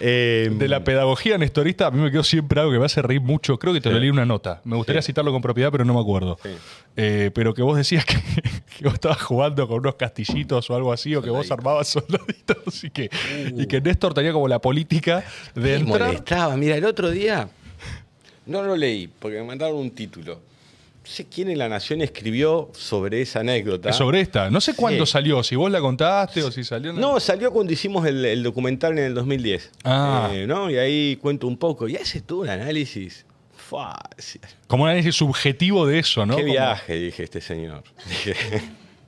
Eh, 0.00 0.50
De 0.52 0.68
la 0.68 0.84
pedagogía 0.84 1.38
nestorista, 1.38 1.86
a 1.86 1.90
mí 1.90 2.00
me 2.00 2.10
quedó 2.10 2.22
siempre 2.24 2.60
algo 2.60 2.72
que 2.72 2.78
me 2.78 2.84
hace 2.84 3.00
reír 3.00 3.20
mucho. 3.22 3.58
Creo 3.58 3.72
que 3.72 3.80
te 3.80 3.90
lo 3.90 3.98
leí 3.98 4.10
una 4.10 4.26
nota. 4.26 4.60
Me 4.64 4.76
gustaría 4.76 5.00
citarlo 5.00 5.32
con 5.32 5.40
propiedad, 5.40 5.70
pero 5.72 5.84
no 5.86 5.94
me 5.94 6.00
acuerdo. 6.00 6.38
Eh, 6.96 7.30
pero 7.34 7.54
que 7.54 7.62
vos 7.62 7.76
decías 7.76 8.04
que, 8.04 8.16
que 8.78 8.84
vos 8.84 8.94
estabas 8.94 9.22
jugando 9.22 9.66
con 9.66 9.78
unos 9.78 9.94
castillitos 9.94 10.68
o 10.68 10.74
algo 10.74 10.92
así, 10.92 11.14
o 11.14 11.22
que 11.22 11.30
vos 11.30 11.50
armabas 11.50 11.88
soldaditos 11.88 12.84
y 12.84 12.90
que, 12.90 13.08
y 13.56 13.66
que 13.66 13.80
Néstor 13.80 14.12
tenía 14.12 14.32
como 14.32 14.46
la 14.48 14.58
política 14.58 15.24
de 15.54 15.60
me 15.62 15.74
entrar. 15.76 16.00
molestaba. 16.08 16.56
Mira, 16.56 16.76
el 16.76 16.84
otro 16.84 17.10
día 17.10 17.48
no 18.46 18.62
lo 18.62 18.76
leí 18.76 19.08
porque 19.18 19.38
me 19.38 19.44
mandaron 19.44 19.76
un 19.76 19.90
título. 19.90 20.40
No 21.08 21.14
sé 21.14 21.24
quién 21.26 21.48
en 21.48 21.56
La 21.56 21.70
Nación 21.70 22.02
escribió 22.02 22.70
sobre 22.74 23.22
esa 23.22 23.40
anécdota. 23.40 23.94
Sobre 23.94 24.20
esta. 24.20 24.50
No 24.50 24.60
sé 24.60 24.74
cuándo 24.74 25.06
Sí. 25.06 25.12
salió, 25.12 25.42
si 25.42 25.56
vos 25.56 25.70
la 25.70 25.80
contaste 25.80 26.42
o 26.42 26.50
si 26.52 26.62
salió. 26.64 26.90
en- 26.90 27.00
No, 27.00 27.18
salió 27.18 27.50
cuando 27.50 27.72
hicimos 27.72 28.06
el, 28.06 28.22
el 28.26 28.42
documental 28.42 28.92
en 28.98 29.04
el 29.04 29.14
2010. 29.14 29.70
Ah. 29.84 30.28
Eh, 30.34 30.46
¿no? 30.46 30.70
Y 30.70 30.76
ahí 30.76 31.16
cuento 31.16 31.46
un 31.46 31.56
poco. 31.56 31.88
Y 31.88 31.96
hace 31.96 32.20
todo 32.20 32.40
un 32.42 32.50
análisis. 32.50 33.24
Sí, 34.18 34.38
Como 34.66 34.84
un 34.84 34.90
análisis 34.90 35.14
subjetivo 35.16 35.86
de 35.86 35.98
eso, 35.98 36.26
¿no? 36.26 36.36
Qué 36.36 36.42
Como- 36.42 36.52
viaje, 36.52 36.94
dije 36.94 37.22
este 37.24 37.40
señor. 37.40 37.82
Dije, 38.06 38.34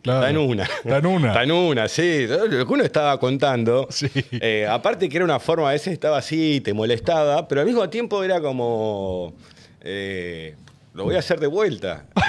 Claro. 0.02 0.26
En 0.26 0.38
una. 0.38 0.66
En 0.84 1.04
una. 1.06 1.42
En 1.42 1.52
una, 1.52 1.86
sí. 1.88 2.26
Lo 2.26 2.66
que 2.66 2.72
uno 2.72 2.82
estaba 2.82 3.20
contando. 3.20 3.86
Sí. 3.90 4.08
eh, 4.32 4.66
aparte 4.68 5.06
que 5.10 5.16
era 5.18 5.24
una 5.26 5.38
forma, 5.38 5.68
a 5.68 5.72
veces 5.72 5.92
estaba 5.92 6.16
así, 6.16 6.62
te 6.62 6.72
molestaba, 6.72 7.46
pero 7.46 7.60
al 7.60 7.66
mismo 7.66 7.86
tiempo 7.90 8.24
era 8.24 8.40
como. 8.40 9.34
eh, 9.82 10.54
lo 11.00 11.06
voy 11.06 11.16
a 11.16 11.20
hacer 11.20 11.40
de 11.40 11.46
vuelta. 11.46 12.06
¿no? 12.14 12.22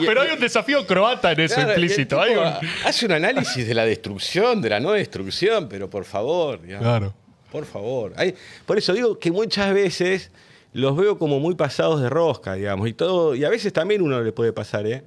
Y- 0.00 0.04
y- 0.04 0.06
Pero 0.06 0.22
hay 0.22 0.30
un 0.32 0.40
desafío 0.40 0.86
croata 0.86 1.32
en 1.32 1.40
eso 1.40 1.54
Claro, 1.56 1.70
implícito. 1.72 2.20
Hay 2.20 2.34
un- 2.34 2.68
Hace 2.84 3.06
un 3.06 3.12
análisis 3.12 3.66
de 3.66 3.74
la 3.74 3.84
destrucción, 3.84 4.60
de 4.62 4.70
la 4.70 4.80
no 4.80 4.92
destrucción, 4.92 5.68
pero 5.68 5.88
por 5.90 6.04
favor, 6.04 6.60
digamos, 6.62 6.86
Claro. 6.86 7.14
por 7.52 7.64
favor. 7.66 8.12
Hay- 8.16 8.34
por 8.66 8.78
eso 8.78 8.92
digo 8.92 9.18
que 9.18 9.30
muchas 9.30 9.72
veces 9.74 10.30
los 10.72 10.96
veo 10.96 11.18
como 11.18 11.40
muy 11.40 11.54
pasados 11.56 12.00
de 12.00 12.08
rosca, 12.08 12.54
digamos, 12.54 12.88
y 12.88 12.92
todo, 12.92 13.34
y 13.34 13.44
a 13.44 13.48
veces 13.48 13.72
también 13.72 14.02
uno 14.02 14.20
le 14.22 14.32
puede 14.32 14.52
pasar, 14.52 14.86
¿eh? 14.86 15.02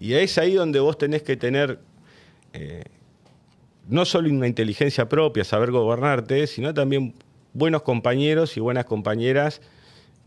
Y 0.00 0.12
es 0.14 0.36
ahí 0.38 0.54
donde 0.54 0.80
vos 0.80 0.96
tenés 0.98 1.22
que 1.22 1.36
tener 1.36 1.78
eh, 2.52 2.84
no 3.88 4.04
solo 4.04 4.28
una 4.30 4.46
inteligencia 4.46 5.08
propia, 5.08 5.44
saber 5.44 5.70
gobernarte, 5.70 6.46
sino 6.46 6.72
también 6.74 7.14
buenos 7.54 7.82
compañeros 7.82 8.56
y 8.56 8.60
buenas 8.60 8.84
compañeras 8.84 9.60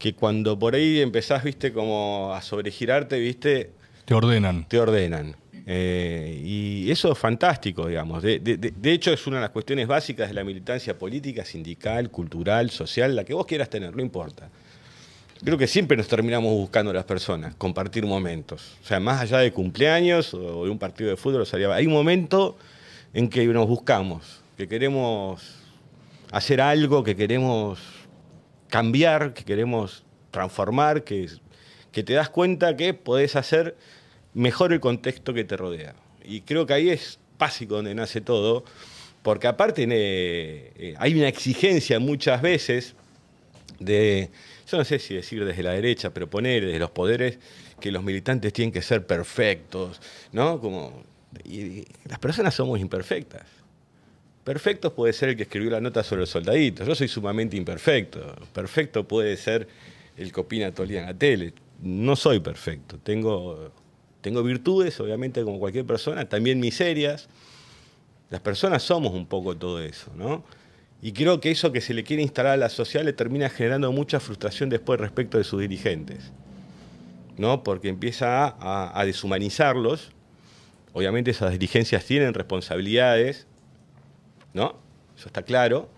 que 0.01 0.13
cuando 0.15 0.57
por 0.57 0.73
ahí 0.73 0.99
empezás, 0.99 1.43
viste, 1.43 1.71
como 1.71 2.33
a 2.33 2.41
sobregirarte, 2.41 3.19
viste, 3.19 3.69
Te 4.05 4.15
ordenan. 4.15 4.67
te 4.67 4.79
ordenan. 4.79 5.35
Eh, 5.67 6.41
y 6.43 6.89
eso 6.89 7.11
es 7.11 7.17
fantástico, 7.19 7.87
digamos. 7.87 8.23
De, 8.23 8.39
de- 8.39 8.91
hecho, 8.91 9.13
es 9.13 9.27
una 9.27 9.35
de 9.37 9.41
las 9.43 9.51
cuestiones 9.51 9.85
básicas 9.85 10.27
de 10.27 10.33
la 10.33 10.43
militancia 10.43 10.97
política, 10.97 11.45
sindical, 11.45 12.09
cultural, 12.09 12.71
social, 12.71 13.15
la 13.15 13.23
que 13.23 13.35
vos 13.35 13.45
quieras 13.45 13.69
tener, 13.69 13.95
no 13.95 14.01
importa. 14.01 14.49
Creo 15.43 15.57
que 15.59 15.67
siempre 15.67 15.95
nos 15.95 16.07
terminamos 16.07 16.51
buscando 16.51 16.91
las 16.91 17.03
personas, 17.05 17.53
compartir 17.55 18.03
momentos. 18.07 18.77
O 18.83 18.87
sea, 18.87 18.99
más 18.99 19.21
allá 19.21 19.37
de 19.37 19.51
cumpleaños 19.51 20.33
o 20.33 20.65
de 20.65 20.71
un 20.71 20.79
partido 20.79 21.11
de 21.11 21.15
fútbol, 21.17 21.41
o 21.41 21.45
sea, 21.45 21.59
hay 21.75 21.85
un 21.85 21.93
momento 21.93 22.57
en 23.13 23.29
que 23.29 23.45
nos 23.45 23.67
buscamos, 23.67 24.41
que 24.57 24.67
queremos 24.67 25.57
hacer 26.31 26.59
algo, 26.59 27.03
que 27.03 27.15
queremos 27.15 27.79
cambiar, 28.71 29.35
que 29.35 29.43
queremos 29.43 30.03
transformar, 30.31 31.03
que 31.03 31.29
que 31.91 32.03
te 32.03 32.13
das 32.13 32.29
cuenta 32.29 32.75
que 32.75 32.93
podés 32.93 33.35
hacer 33.35 33.75
mejor 34.33 34.73
el 34.73 34.79
contexto 34.79 35.33
que 35.33 35.43
te 35.43 35.57
rodea. 35.57 35.93
Y 36.23 36.41
creo 36.41 36.65
que 36.65 36.73
ahí 36.73 36.89
es 36.89 37.19
básico 37.37 37.75
donde 37.75 37.93
nace 37.95 38.21
todo, 38.21 38.63
porque 39.23 39.47
aparte 39.47 39.85
eh, 39.89 40.95
hay 40.97 41.15
una 41.15 41.27
exigencia 41.27 41.99
muchas 41.99 42.41
veces 42.41 42.95
de, 43.79 44.29
yo 44.69 44.77
no 44.77 44.85
sé 44.85 44.99
si 44.99 45.15
decir 45.15 45.43
desde 45.43 45.63
la 45.63 45.71
derecha, 45.71 46.11
pero 46.11 46.29
poner 46.29 46.65
desde 46.65 46.79
los 46.79 46.91
poderes 46.91 47.39
que 47.79 47.91
los 47.91 48.03
militantes 48.03 48.53
tienen 48.53 48.71
que 48.71 48.81
ser 48.81 49.05
perfectos, 49.05 49.99
¿no? 50.31 50.59
Como, 50.61 51.03
y 51.43 51.85
las 52.05 52.19
personas 52.19 52.53
somos 52.53 52.79
imperfectas. 52.79 53.60
Perfectos 54.43 54.93
puede 54.93 55.13
ser 55.13 55.29
el 55.29 55.37
que 55.37 55.43
escribió 55.43 55.69
la 55.69 55.81
nota 55.81 56.03
sobre 56.03 56.21
los 56.21 56.29
soldaditos. 56.29 56.87
Yo 56.87 56.95
soy 56.95 57.07
sumamente 57.07 57.57
imperfecto. 57.57 58.35
Perfecto 58.53 59.07
puede 59.07 59.37
ser 59.37 59.67
el 60.17 60.31
que 60.31 60.39
opina 60.39 60.71
todo 60.71 60.87
en 60.87 61.05
la 61.05 61.13
tele. 61.13 61.53
No 61.81 62.15
soy 62.15 62.39
perfecto. 62.39 62.97
Tengo, 62.97 63.71
tengo 64.21 64.41
virtudes, 64.41 64.99
obviamente, 64.99 65.43
como 65.43 65.59
cualquier 65.59 65.85
persona, 65.85 66.27
también 66.27 66.59
miserias. 66.59 67.29
Las 68.31 68.41
personas 68.41 68.81
somos 68.81 69.13
un 69.13 69.27
poco 69.27 69.55
todo 69.55 69.79
eso, 69.81 70.11
¿no? 70.15 70.43
Y 71.03 71.11
creo 71.13 71.39
que 71.39 71.51
eso 71.51 71.71
que 71.71 71.81
se 71.81 71.93
le 71.93 72.03
quiere 72.03 72.23
instalar 72.23 72.53
a 72.53 72.57
la 72.57 72.69
sociedad 72.69 73.05
le 73.05 73.13
termina 73.13 73.49
generando 73.49 73.91
mucha 73.91 74.19
frustración 74.19 74.69
después 74.69 74.99
respecto 74.99 75.37
de 75.37 75.43
sus 75.43 75.59
dirigentes. 75.59 76.31
¿no? 77.37 77.63
Porque 77.63 77.89
empieza 77.89 78.55
a 78.59 79.05
deshumanizarlos. 79.05 80.11
Obviamente 80.93 81.31
esas 81.31 81.51
dirigencias 81.51 82.05
tienen 82.05 82.33
responsabilidades, 82.33 83.47
¿no? 84.53 84.75
Eso 85.17 85.27
está 85.27 85.43
claro. 85.43 85.89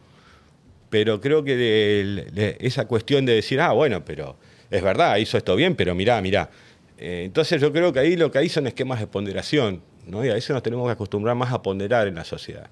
Pero 0.89 1.19
creo 1.19 1.43
que 1.43 1.55
de, 1.55 2.27
de 2.31 2.57
esa 2.59 2.85
cuestión 2.85 3.25
de 3.25 3.33
decir, 3.33 3.59
ah, 3.59 3.71
bueno, 3.71 4.05
pero 4.05 4.37
es 4.69 4.81
verdad, 4.81 5.17
hizo 5.17 5.37
esto 5.37 5.55
bien, 5.55 5.75
pero 5.75 5.95
mirá, 5.95 6.21
mirá. 6.21 6.49
Eh, 6.97 7.23
entonces 7.25 7.61
yo 7.61 7.71
creo 7.71 7.91
que 7.91 7.99
ahí 7.99 8.15
lo 8.15 8.31
que 8.31 8.39
hay 8.39 8.49
son 8.49 8.65
esquemas 8.67 8.99
de 8.99 9.07
ponderación, 9.07 9.81
¿no? 10.07 10.23
Y 10.25 10.29
a 10.29 10.37
eso 10.37 10.53
nos 10.53 10.63
tenemos 10.63 10.87
que 10.87 10.93
acostumbrar 10.93 11.35
más 11.35 11.51
a 11.51 11.61
ponderar 11.61 12.07
en 12.07 12.15
la 12.15 12.23
sociedad, 12.23 12.69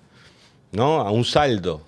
¿no? 0.72 1.02
A 1.02 1.12
un 1.12 1.26
saldo. 1.26 1.86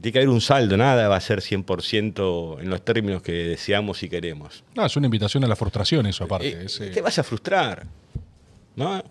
Tiene 0.00 0.12
que 0.12 0.18
haber 0.20 0.30
un 0.30 0.40
saldo, 0.40 0.76
nada 0.76 1.08
va 1.08 1.16
a 1.16 1.20
ser 1.20 1.40
100% 1.40 2.60
en 2.60 2.70
los 2.70 2.82
términos 2.82 3.22
que 3.22 3.32
deseamos 3.32 4.02
y 4.02 4.08
queremos. 4.08 4.64
No, 4.74 4.86
es 4.86 4.96
una 4.96 5.06
invitación 5.06 5.44
a 5.44 5.46
la 5.46 5.56
frustración 5.56 6.06
eso 6.06 6.24
aparte. 6.24 6.66
Eh, 6.66 6.90
Te 6.90 7.02
vas 7.02 7.18
a 7.18 7.22
frustrar, 7.22 7.86
¿no? 8.76 9.02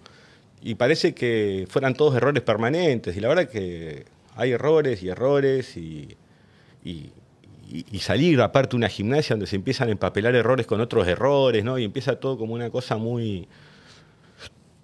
Y 0.62 0.76
parece 0.76 1.14
que 1.14 1.66
fueran 1.70 1.94
todos 1.94 2.16
errores 2.16 2.44
permanentes, 2.44 3.16
y 3.16 3.20
la 3.22 3.30
verdad 3.30 3.48
que 3.50 4.06
hay 4.36 4.52
errores 4.52 5.02
y 5.04 5.10
errores, 5.10 5.78
y, 5.78 6.16
y- 6.84 7.12
salir 8.00 8.42
aparte 8.42 8.76
una 8.76 8.90
gimnasia 8.90 9.36
donde 9.36 9.46
se 9.46 9.56
empiezan 9.56 9.90
a 9.90 9.92
empapelar 9.92 10.34
errores 10.36 10.66
con 10.66 10.82
otros 10.82 11.08
errores, 11.08 11.64
¿no? 11.64 11.78
Y 11.78 11.84
empieza 11.84 12.20
todo 12.20 12.38
como 12.38 12.54
una 12.56 12.70
cosa 12.72 12.98
muy, 12.98 13.48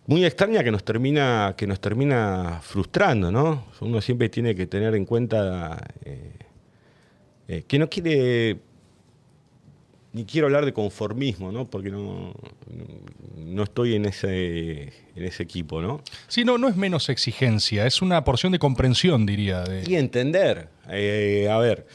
muy 0.08 0.24
extraña 0.24 0.64
que 0.64 0.72
nos 0.72 0.84
termina, 0.84 1.56
que 1.58 1.66
nos 1.66 1.80
termina 1.80 2.60
frustrando, 2.62 3.32
¿no? 3.32 3.66
Uno 3.82 4.02
siempre 4.02 4.30
tiene 4.30 4.54
que 4.54 4.68
tener 4.68 4.94
en 4.96 5.06
cuenta 5.06 5.84
eh, 6.04 6.32
eh, 7.48 7.64
que 7.68 7.80
no 7.80 7.90
quiere 7.90 8.60
ni 10.16 10.24
quiero 10.24 10.48
hablar 10.48 10.64
de 10.64 10.72
conformismo, 10.72 11.52
¿no? 11.52 11.70
Porque 11.70 11.90
no, 11.92 12.34
no 13.36 13.64
estoy 13.64 13.96
en 13.96 14.06
ese, 14.06 14.84
en 15.14 15.24
ese 15.26 15.44
equipo, 15.44 15.82
¿no? 15.82 16.02
Sí, 16.30 16.46
no, 16.46 16.58
no 16.58 16.70
es 16.70 16.78
menos 16.78 17.10
exigencia, 17.10 17.86
es 17.86 18.02
una 18.02 18.24
porción 18.24 18.54
de 18.54 18.60
comprensión, 18.60 19.26
diría. 19.26 19.64
de- 19.64 19.84
Y 19.86 19.96
entender. 19.98 20.70
Eh, 20.90 21.50
a 21.52 21.58
ver, 21.58 21.86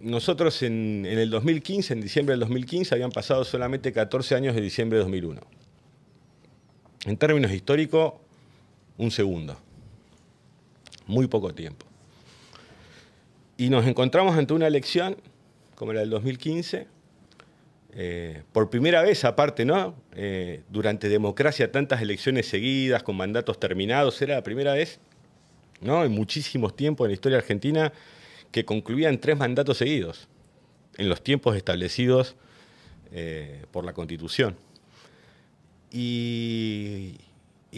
nosotros 0.00 0.62
en, 0.62 1.04
en 1.04 1.18
el 1.18 1.30
2015, 1.30 1.94
en 1.94 2.00
diciembre 2.00 2.34
del 2.34 2.40
2015, 2.40 2.94
habían 2.94 3.10
pasado 3.10 3.44
solamente 3.44 3.92
14 3.92 4.36
años 4.36 4.54
de 4.54 4.60
diciembre 4.60 4.98
de 4.98 5.02
2001. 5.04 5.40
En 7.06 7.16
términos 7.16 7.50
históricos, 7.50 8.14
un 8.98 9.10
segundo. 9.10 9.56
Muy 11.08 11.26
poco 11.26 11.52
tiempo. 11.52 11.86
Y 13.56 13.68
nos 13.70 13.84
encontramos 13.86 14.36
ante 14.36 14.54
una 14.54 14.68
elección, 14.68 15.16
como 15.78 15.92
la 15.92 16.00
del 16.00 16.10
2015, 16.10 16.88
eh, 17.92 18.42
por 18.52 18.68
primera 18.68 19.00
vez, 19.00 19.24
aparte, 19.24 19.64
¿no? 19.64 19.94
Eh, 20.16 20.62
durante 20.68 21.08
democracia, 21.08 21.70
tantas 21.70 22.02
elecciones 22.02 22.48
seguidas, 22.48 23.04
con 23.04 23.16
mandatos 23.16 23.60
terminados, 23.60 24.20
era 24.20 24.34
la 24.34 24.42
primera 24.42 24.74
vez, 24.74 24.98
¿no? 25.80 26.04
En 26.04 26.10
muchísimos 26.10 26.74
tiempos 26.74 27.04
en 27.04 27.10
la 27.10 27.14
historia 27.14 27.38
argentina, 27.38 27.92
que 28.50 28.64
concluían 28.64 29.20
tres 29.20 29.38
mandatos 29.38 29.78
seguidos, 29.78 30.26
en 30.96 31.08
los 31.08 31.22
tiempos 31.22 31.56
establecidos 31.56 32.34
eh, 33.12 33.64
por 33.70 33.84
la 33.84 33.92
Constitución. 33.92 34.56
Y, 35.92 37.18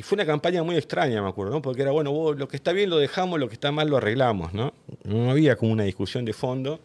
fue 0.02 0.16
una 0.16 0.24
campaña 0.24 0.62
muy 0.62 0.76
extraña, 0.76 1.20
me 1.20 1.28
acuerdo, 1.28 1.52
¿no? 1.52 1.60
Porque 1.60 1.82
era, 1.82 1.90
bueno, 1.90 2.12
vos, 2.12 2.38
lo 2.38 2.48
que 2.48 2.56
está 2.56 2.72
bien 2.72 2.88
lo 2.88 2.96
dejamos, 2.96 3.38
lo 3.38 3.48
que 3.48 3.54
está 3.54 3.70
mal 3.72 3.90
lo 3.90 3.98
arreglamos, 3.98 4.54
¿no? 4.54 4.72
No 5.04 5.30
había 5.30 5.56
como 5.56 5.72
una 5.72 5.84
discusión 5.84 6.24
de 6.24 6.32
fondo. 6.32 6.80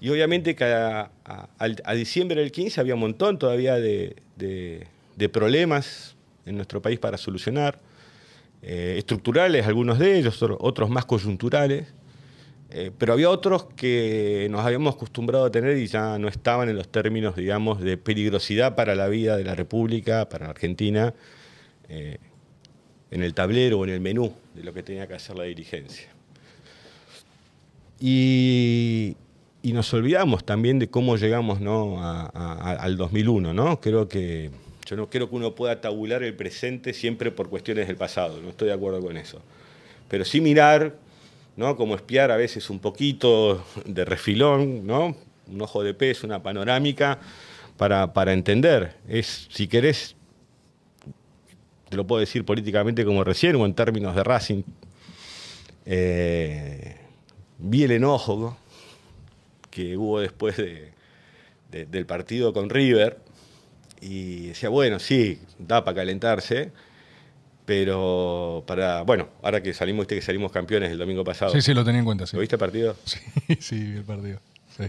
Y 0.00 0.10
obviamente 0.10 0.54
que 0.54 0.64
a, 0.64 1.10
diciembre 1.94 2.40
del 2.40 2.52
15 2.52 2.80
había 2.80 2.94
un 2.94 3.00
montón 3.00 3.38
todavía 3.38 3.74
de, 3.76 4.16
problemas 5.32 6.14
en 6.46 6.56
nuestro 6.56 6.80
país 6.80 6.98
para 6.98 7.18
solucionar, 7.18 7.78
eh, 8.62 8.96
estructurales 8.98 9.66
algunos 9.66 9.98
de 9.98 10.18
ellos, 10.18 10.42
otro- 10.42 10.58
otros 10.60 10.88
más 10.90 11.04
coyunturales, 11.04 11.88
eh, 12.70 12.90
pero 12.96 13.12
había 13.14 13.30
otros 13.30 13.64
que 13.76 14.46
nos 14.50 14.64
habíamos 14.64 14.94
acostumbrado 14.94 15.44
a 15.46 15.50
tener 15.50 15.76
y 15.78 15.86
ya 15.86 16.18
no 16.18 16.28
estaban 16.28 16.68
en 16.68 16.76
los 16.76 16.88
términos, 16.88 17.34
digamos, 17.34 17.80
de 17.80 17.96
peligrosidad 17.96 18.74
para 18.76 18.94
la 18.94 19.08
vida 19.08 19.36
de 19.36 19.44
la 19.44 19.54
República, 19.54 20.28
para 20.28 20.46
la 20.46 20.50
Argentina, 20.50 21.14
eh, 21.88 22.18
en 23.10 23.22
el 23.22 23.32
tablero 23.32 23.78
o 23.80 23.84
en 23.84 23.90
el 23.90 24.00
menú 24.00 24.34
de 24.54 24.62
lo 24.64 24.74
que 24.74 24.82
tenía 24.82 25.06
que 25.06 25.14
hacer 25.14 25.36
la 25.36 25.44
dirigencia. 25.44 26.08
Y, 28.00 29.16
y 29.68 29.72
nos 29.74 29.92
olvidamos 29.92 30.44
también 30.44 30.78
de 30.78 30.88
cómo 30.88 31.18
llegamos 31.18 31.60
¿no? 31.60 31.98
al 32.02 32.96
2001. 32.96 33.52
¿no? 33.52 33.78
Creo 33.80 34.08
que 34.08 34.50
yo 34.86 34.96
no 34.96 35.10
creo 35.10 35.28
que 35.28 35.36
uno 35.36 35.54
pueda 35.54 35.78
tabular 35.82 36.22
el 36.22 36.34
presente 36.34 36.94
siempre 36.94 37.30
por 37.30 37.50
cuestiones 37.50 37.86
del 37.86 37.96
pasado, 37.96 38.40
no 38.40 38.48
estoy 38.48 38.68
de 38.68 38.74
acuerdo 38.74 39.02
con 39.02 39.18
eso. 39.18 39.42
Pero 40.08 40.24
sí 40.24 40.40
mirar, 40.40 40.96
¿no? 41.56 41.76
como 41.76 41.96
espiar 41.96 42.30
a 42.30 42.38
veces 42.38 42.70
un 42.70 42.78
poquito 42.78 43.62
de 43.84 44.06
refilón, 44.06 44.86
¿no? 44.86 45.14
un 45.46 45.60
ojo 45.60 45.82
de 45.82 45.92
pez, 45.92 46.24
una 46.24 46.42
panorámica, 46.42 47.18
para, 47.76 48.14
para 48.14 48.32
entender. 48.32 48.96
Es, 49.06 49.48
si 49.50 49.68
querés, 49.68 50.16
te 51.90 51.96
lo 51.98 52.06
puedo 52.06 52.20
decir 52.20 52.46
políticamente 52.46 53.04
como 53.04 53.22
recién, 53.22 53.56
o 53.56 53.66
en 53.66 53.74
términos 53.74 54.16
de 54.16 54.24
Racing, 54.24 54.62
eh, 55.84 56.96
vi 57.58 57.82
el 57.82 57.90
enojo 57.90 58.56
que 59.70 59.96
hubo 59.96 60.20
después 60.20 60.56
de- 60.56 60.92
de- 61.70 61.86
del 61.86 62.06
partido 62.06 62.52
con 62.52 62.70
River 62.70 63.18
y 64.00 64.46
decía, 64.48 64.68
bueno, 64.68 64.98
sí, 64.98 65.40
da 65.58 65.84
para 65.84 65.96
calentarse, 65.96 66.70
pero 67.64 68.64
para, 68.66 69.02
bueno, 69.02 69.28
ahora 69.42 69.62
que 69.62 69.74
salimos, 69.74 70.04
viste 70.04 70.14
que 70.16 70.22
salimos 70.22 70.50
campeones 70.52 70.90
el 70.90 70.98
domingo 70.98 71.22
pasado. 71.24 71.52
Sí, 71.52 71.60
sí, 71.60 71.74
lo 71.74 71.84
tenía 71.84 71.98
en 71.98 72.04
cuenta, 72.06 72.26
sí. 72.26 72.36
¿Lo 72.36 72.40
viste 72.40 72.56
el 72.56 72.60
partido? 72.60 72.96
Sí, 73.04 73.18
sí, 73.60 73.78
vi 73.78 73.96
el 73.98 74.04
partido. 74.04 74.40
Sí. 74.76 74.84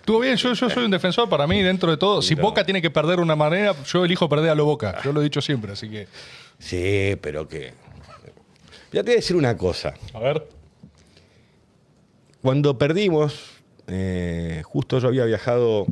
Estuvo 0.00 0.18
bien, 0.18 0.34
yo, 0.36 0.52
yo 0.54 0.68
soy 0.68 0.84
un 0.84 0.90
defensor 0.90 1.28
para 1.28 1.46
mí, 1.46 1.62
dentro 1.62 1.88
de 1.90 1.96
todo. 1.96 2.20
Si 2.22 2.34
No. 2.34 2.42
Boca 2.42 2.64
tiene 2.64 2.82
que 2.82 2.90
perder 2.90 3.16
de 3.18 3.22
una 3.22 3.36
manera, 3.36 3.76
yo 3.84 4.04
elijo 4.04 4.28
perder 4.28 4.50
a 4.50 4.54
lo 4.56 4.64
Boca. 4.64 5.00
Yo 5.04 5.12
lo 5.12 5.20
he 5.20 5.24
dicho 5.24 5.40
siempre, 5.40 5.72
así 5.72 5.88
que. 5.88 6.08
Sí, 6.58 7.16
pero 7.20 7.46
que... 7.46 7.72
Ya 8.92 9.02
te 9.02 9.10
voy 9.10 9.12
a 9.12 9.16
decir 9.16 9.36
una 9.36 9.56
cosa. 9.56 9.94
A 10.12 10.18
ver. 10.18 10.44
Cuando 12.42 12.76
perdimos, 12.76 13.62
eh, 13.86 14.62
justo 14.64 14.98
yo 14.98 15.06
había 15.06 15.24
viajado 15.24 15.86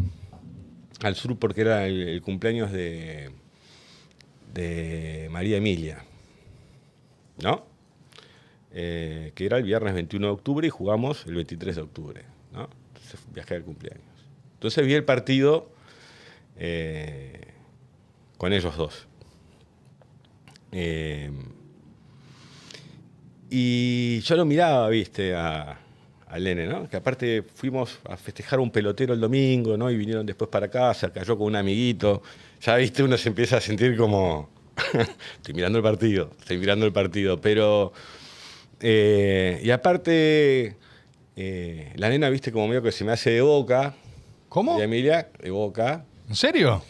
al 1.00 1.14
sur 1.14 1.38
porque 1.38 1.60
era 1.60 1.86
el, 1.86 2.20
cumpleaños 2.22 2.72
de, 2.72 3.30
María 5.30 5.58
Emilia, 5.58 6.04
¿no? 7.40 7.64
Eh, 8.72 9.30
que 9.36 9.46
era 9.46 9.58
el 9.58 9.62
viernes 9.62 9.94
21 9.94 10.26
de 10.26 10.32
octubre 10.32 10.66
y 10.66 10.70
jugamos 10.70 11.24
el 11.26 11.36
23 11.36 11.76
de 11.76 11.82
octubre, 11.82 12.24
¿no? 12.52 12.68
Entonces 12.88 13.20
viajé 13.32 13.54
al 13.54 13.62
cumpleaños. 13.62 14.02
Entonces 14.54 14.84
vi 14.84 14.94
el 14.94 15.04
partido 15.04 15.70
eh, 16.58 17.54
con 18.38 18.52
ellos 18.52 18.76
dos. 18.76 19.06
Y 23.48 24.20
yo 24.20 24.36
lo 24.36 24.44
miraba, 24.44 24.88
viste, 24.88 25.34
a, 25.36 25.79
al 26.30 26.44
nene, 26.44 26.66
¿no? 26.66 26.88
Que 26.88 26.96
aparte 26.96 27.42
fuimos 27.54 27.98
a 28.08 28.16
festejar 28.16 28.60
un 28.60 28.70
pelotero 28.70 29.12
el 29.12 29.20
domingo, 29.20 29.76
¿no? 29.76 29.90
Y 29.90 29.96
vinieron 29.96 30.24
después 30.24 30.48
para 30.48 30.68
casa, 30.68 31.12
cayó 31.12 31.36
con 31.36 31.48
un 31.48 31.56
amiguito. 31.56 32.22
Ya, 32.62 32.76
viste, 32.76 33.02
uno 33.02 33.16
se 33.16 33.28
empieza 33.28 33.56
a 33.56 33.60
sentir 33.60 33.96
como. 33.96 34.48
estoy 35.36 35.54
mirando 35.54 35.78
el 35.78 35.84
partido, 35.84 36.30
estoy 36.38 36.58
mirando 36.58 36.86
el 36.86 36.92
partido. 36.92 37.40
Pero. 37.40 37.92
eh, 38.80 39.60
y 39.62 39.70
aparte, 39.70 40.76
eh, 41.36 41.92
la 41.96 42.08
nena, 42.08 42.30
viste, 42.30 42.52
como 42.52 42.68
medio 42.68 42.82
que 42.82 42.92
se 42.92 43.04
me 43.04 43.12
hace 43.12 43.30
de 43.30 43.40
boca. 43.40 43.94
¿Cómo? 44.48 44.78
Y 44.78 44.82
Emilia, 44.82 45.28
de 45.40 45.50
Boca. 45.50 46.04
¿En 46.28 46.34
serio? 46.34 46.82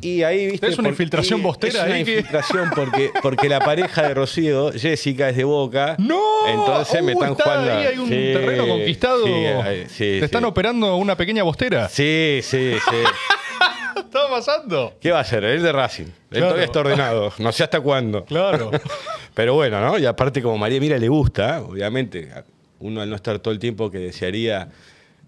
Y 0.00 0.22
ahí, 0.22 0.46
viste. 0.46 0.66
Es 0.68 0.74
una 0.78 0.84
por- 0.86 0.92
infiltración 0.92 1.42
bostera 1.42 1.80
Es 1.80 1.86
una 1.86 1.94
ahí 1.94 2.04
que- 2.04 2.10
infiltración 2.18 2.70
porque, 2.74 3.10
porque 3.22 3.48
la 3.48 3.60
pareja 3.60 4.02
de 4.08 4.14
Rocío, 4.14 4.72
Jessica, 4.72 5.28
es 5.28 5.36
de 5.36 5.44
Boca. 5.44 5.96
¡No! 5.98 6.20
Entonces 6.48 7.02
me 7.02 7.12
Uh, 7.12 7.14
están 7.18 7.32
está 7.32 7.44
jugando. 7.44 7.72
Ahí 7.72 7.86
hay 7.86 7.98
un 7.98 8.08
Sí, 8.08 8.14
terreno 8.14 8.66
conquistado. 8.68 9.26
Sí, 9.26 9.32
ahí- 9.32 9.84
sí, 9.88 9.96
Te 9.98 10.18
sí. 10.20 10.24
están 10.24 10.44
operando 10.44 10.96
una 10.96 11.16
pequeña 11.16 11.42
bostera. 11.42 11.88
Sí, 11.88 12.40
sí, 12.42 12.74
sí. 12.74 12.96
¿Qué 13.94 14.00
está 14.00 14.28
pasando? 14.28 14.94
¿Qué 15.00 15.10
va 15.12 15.18
a 15.18 15.20
hacer? 15.22 15.44
Él 15.44 15.62
de 15.62 15.72
Racing. 15.72 16.04
Él 16.04 16.12
Claro. 16.30 16.46
todavía 16.46 16.64
está 16.64 16.80
ordenado. 16.80 17.32
No 17.38 17.52
sé 17.52 17.64
hasta 17.64 17.80
cuándo. 17.80 18.24
Claro. 18.24 18.70
Pero 19.34 19.54
bueno, 19.54 19.80
¿no? 19.80 19.98
Y 19.98 20.06
aparte, 20.06 20.40
como 20.42 20.56
María 20.58 20.80
Mira 20.80 20.96
le 20.98 21.08
gusta, 21.08 21.60
obviamente, 21.62 22.30
uno 22.80 23.00
al 23.00 23.10
no 23.10 23.16
estar 23.16 23.38
todo 23.40 23.52
el 23.52 23.58
tiempo 23.58 23.90
que 23.90 23.98
desearía, 23.98 24.68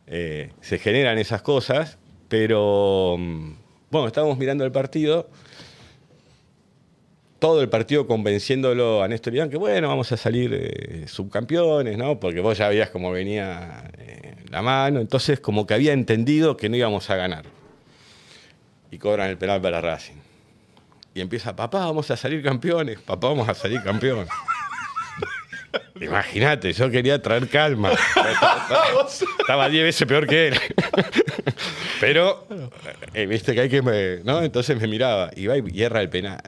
eh, 0.06 0.50
se 0.60 0.78
generan 0.78 1.18
esas 1.18 1.42
cosas. 1.42 1.98
Pero 2.28 3.16
mm, 3.18 3.52
bueno, 3.90 4.08
estábamos 4.08 4.38
mirando 4.38 4.64
el 4.64 4.72
partido. 4.72 5.28
Todo 7.38 7.60
el 7.60 7.68
partido 7.68 8.06
convenciéndolo 8.06 9.02
a 9.02 9.08
Néstor 9.08 9.34
Iván 9.34 9.50
que 9.50 9.58
bueno, 9.58 9.88
vamos 9.88 10.10
a 10.10 10.16
salir 10.16 10.52
eh, 10.54 11.04
subcampeones, 11.06 11.98
¿no? 11.98 12.18
Porque 12.18 12.40
vos 12.40 12.56
ya 12.56 12.68
veías 12.68 12.90
cómo 12.90 13.12
venía 13.12 13.90
eh, 13.98 14.36
la 14.50 14.62
mano. 14.62 15.00
Entonces, 15.00 15.38
como 15.38 15.66
que 15.66 15.74
había 15.74 15.92
entendido 15.92 16.56
que 16.56 16.68
no 16.68 16.76
íbamos 16.76 17.10
a 17.10 17.16
ganar. 17.16 17.44
Y 18.90 18.98
cobran 18.98 19.28
el 19.28 19.36
penal 19.36 19.60
para 19.60 19.80
Racing. 19.80 20.14
Y 21.14 21.20
empieza, 21.20 21.54
papá, 21.54 21.80
vamos 21.80 22.10
a 22.10 22.16
salir 22.16 22.42
campeones, 22.42 23.00
papá, 23.00 23.28
vamos 23.28 23.48
a 23.48 23.54
salir 23.54 23.82
campeones. 23.82 24.28
Imagínate, 26.00 26.72
yo 26.72 26.90
quería 26.90 27.20
traer 27.22 27.48
calma. 27.48 27.92
Estaba 29.40 29.68
10 29.68 29.84
veces 29.84 30.06
peor 30.06 30.26
que 30.26 30.48
él. 30.48 30.54
Pero, 32.00 32.46
eh, 33.14 33.26
viste 33.26 33.54
que 33.54 33.60
hay 33.62 33.68
que... 33.68 33.82
me- 33.82 34.18
¿no? 34.24 34.42
Entonces 34.42 34.78
me 34.80 34.86
miraba, 34.86 35.30
y 35.34 35.46
va 35.46 35.56
y 35.58 35.82
erra 35.82 36.00
el 36.02 36.08
penal. 36.08 36.40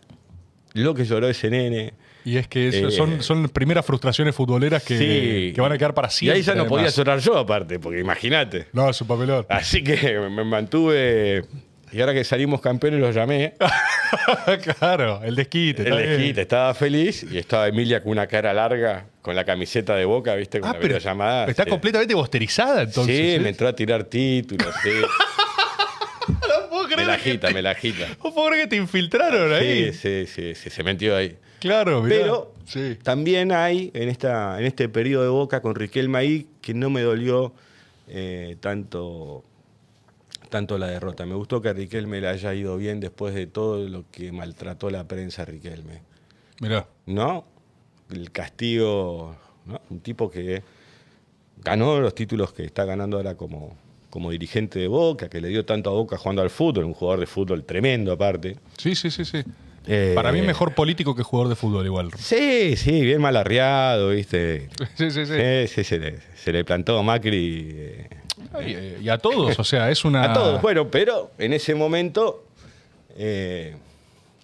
Lo 0.75 0.95
que 0.95 1.05
lloró 1.05 1.29
ese 1.29 1.51
nene. 1.51 1.95
Y 2.25 2.37
es 2.37 2.47
que 2.49 2.69
eso- 2.69 2.89
Eh, 2.89 2.91
son, 2.91 3.23
son 3.23 3.49
primeras 3.49 3.87
frustraciones 3.87 4.35
futboleras 4.35 4.83
que, 4.83 4.99
Sí. 4.99 5.53
que 5.55 5.61
van 5.61 5.73
a 5.73 5.79
quedar 5.79 5.95
para 5.95 6.09
Y 6.09 6.11
siempre. 6.11 6.37
ahí 6.39 6.43
ya 6.43 6.55
no 6.55 6.67
podía 6.67 6.89
llorar 6.89 7.19
yo 7.21 7.37
aparte, 7.39 7.79
porque 7.79 8.01
imagínate. 8.01 8.67
No, 8.73 8.91
es 8.91 9.01
un 9.01 9.07
papelón. 9.09 9.47
Así 9.49 9.83
que 9.83 10.19
me 10.19 10.45
mantuve... 10.45 11.45
Y 11.93 12.01
ahora 12.01 12.13
que 12.15 12.25
salimos 12.25 12.61
campeones 12.61 13.01
los 13.01 13.15
llamé. 13.15 13.55
claro, 14.79 15.21
el 15.25 15.35
desquite. 15.35 15.83
El 15.89 15.97
bien. 15.97 16.09
desquite, 16.11 16.43
estaba 16.43 16.75
feliz 16.75 17.25
y 17.31 17.39
estaba 17.39 17.69
Emilia 17.69 18.03
con 18.03 18.13
una 18.13 18.27
cara 18.27 18.53
larga, 18.53 19.07
con 19.23 19.35
la 19.37 19.45
camiseta 19.45 19.95
de 19.97 20.05
boca, 20.05 20.35
¿viste? 20.35 20.61
Con 20.61 20.69
Ah, 20.71 20.73
la 20.75 20.79
pero 20.81 20.95
videollamada. 20.95 21.47
está 21.47 21.65
sí. 21.65 21.71
completamente 21.71 22.15
bosterizada 22.15 22.83
entonces. 22.83 23.17
Sí, 23.17 23.35
¿eh? 23.35 23.41
me 23.41 23.51
entró 23.51 23.69
a 23.69 23.75
tirar 23.75 24.05
títulos, 24.05 24.75
sí. 24.83 24.91
No 26.29 26.69
puedo 26.69 26.89
me 26.89 26.95
creer 26.95 27.07
la 27.09 27.17
que 27.17 27.31
agita, 27.31 27.49
te- 27.49 27.55
me 27.55 27.63
la 27.63 27.71
agita. 27.71 28.07
No 28.23 28.35
puedo 28.35 28.49
creer 28.49 28.65
que 28.65 28.69
te 28.69 28.77
infiltraron 28.77 29.53
ahí. 29.53 29.93
Sí, 29.93 30.27
sí, 30.27 30.27
sí, 30.27 30.55
sí, 30.55 30.71
se 30.71 30.83
metió 30.83 31.17
ahí. 31.17 31.37
Claro, 31.59 32.03
mirá. 32.03 32.17
Pero 32.21 32.55
Sí. 32.67 32.99
también 33.03 33.51
hay 33.51 33.91
en, 33.95 34.11
esta, 34.11 34.59
en 34.59 34.67
este 34.67 34.91
periodo 34.91 35.23
de 35.23 35.31
Boca 35.31 35.63
con 35.63 35.75
Riquelme 35.75 36.19
ahí 36.19 36.47
que 36.61 36.75
no 36.75 36.91
me 36.91 37.01
dolió 37.01 37.55
eh, 38.09 38.57
tanto, 38.61 39.43
tanto 40.49 40.79
la 40.79 40.87
derrota. 40.89 41.27
Me 41.27 41.35
gustó 41.35 41.61
que 41.61 41.69
a 41.69 41.73
Riquelme 41.73 42.21
le 42.21 42.29
haya 42.29 42.55
ido 42.55 42.77
bien 42.77 43.01
después 43.01 43.35
de 43.35 43.47
todo 43.47 43.87
lo 43.89 44.05
que 44.11 44.33
maltrató 44.33 44.91
la 44.91 45.05
prensa 45.07 45.43
a 45.43 45.45
Riquelme. 45.45 46.03
Mirá. 46.61 46.87
¿no? 47.07 47.45
El 48.11 48.31
castigo, 48.33 49.37
¿no? 49.67 49.81
Un 49.91 50.01
tipo 50.01 50.31
que 50.31 50.63
ganó 51.63 52.01
los 52.01 52.15
títulos 52.15 52.53
que 52.53 52.65
está 52.65 52.85
ganando 52.85 53.17
ahora 53.17 53.37
como, 53.37 53.77
como 54.11 54.31
dirigente 54.31 54.79
de 54.79 54.89
Boca, 54.89 55.29
que 55.29 55.41
le 55.41 55.49
dio 55.49 55.65
tanto 55.65 55.91
a 55.91 55.93
Boca 55.93 56.17
jugando 56.17 56.43
al 56.43 56.51
fútbol, 56.51 56.85
un 56.85 56.95
jugador 56.95 57.21
de 57.21 57.27
fútbol 57.27 57.65
tremendo 57.65 58.13
aparte. 58.13 58.57
Sí, 58.77 58.95
sí, 58.95 59.11
sí, 59.11 59.25
sí. 59.25 59.43
Eh, 59.87 60.13
Para 60.15 60.33
mí 60.33 60.43
mejor 60.43 60.75
político 60.75 61.15
que 61.15 61.23
jugador 61.23 61.49
de 61.49 61.57
fútbol 61.57 61.87
igual. 61.87 62.11
Sí, 62.19 62.77
sí, 62.77 63.01
bien 63.01 63.23
mal 63.23 63.37
arriado, 63.37 64.11
¿viste? 64.11 64.69
Sí, 64.97 65.11
sí, 65.11 65.25
sí. 65.25 65.33
Sí, 65.35 65.67
sí, 65.69 65.85
se, 65.85 65.99
le, 65.99 66.19
se 66.37 66.53
le 66.53 66.65
plantó 66.65 66.99
a 66.99 67.03
Macri 67.03 67.69
eh, 67.73 68.09
Eh, 68.61 68.99
Y 69.03 69.09
a 69.09 69.19
todos, 69.19 69.59
o 69.59 69.65
sea, 69.65 69.91
es 69.91 70.05
una... 70.05 70.25
a 70.31 70.33
todos. 70.33 70.63
Bueno, 70.63 70.91
pero 70.91 71.31
en 71.39 71.53
ese 71.53 71.75
momento 71.75 72.45
eh, 73.17 73.77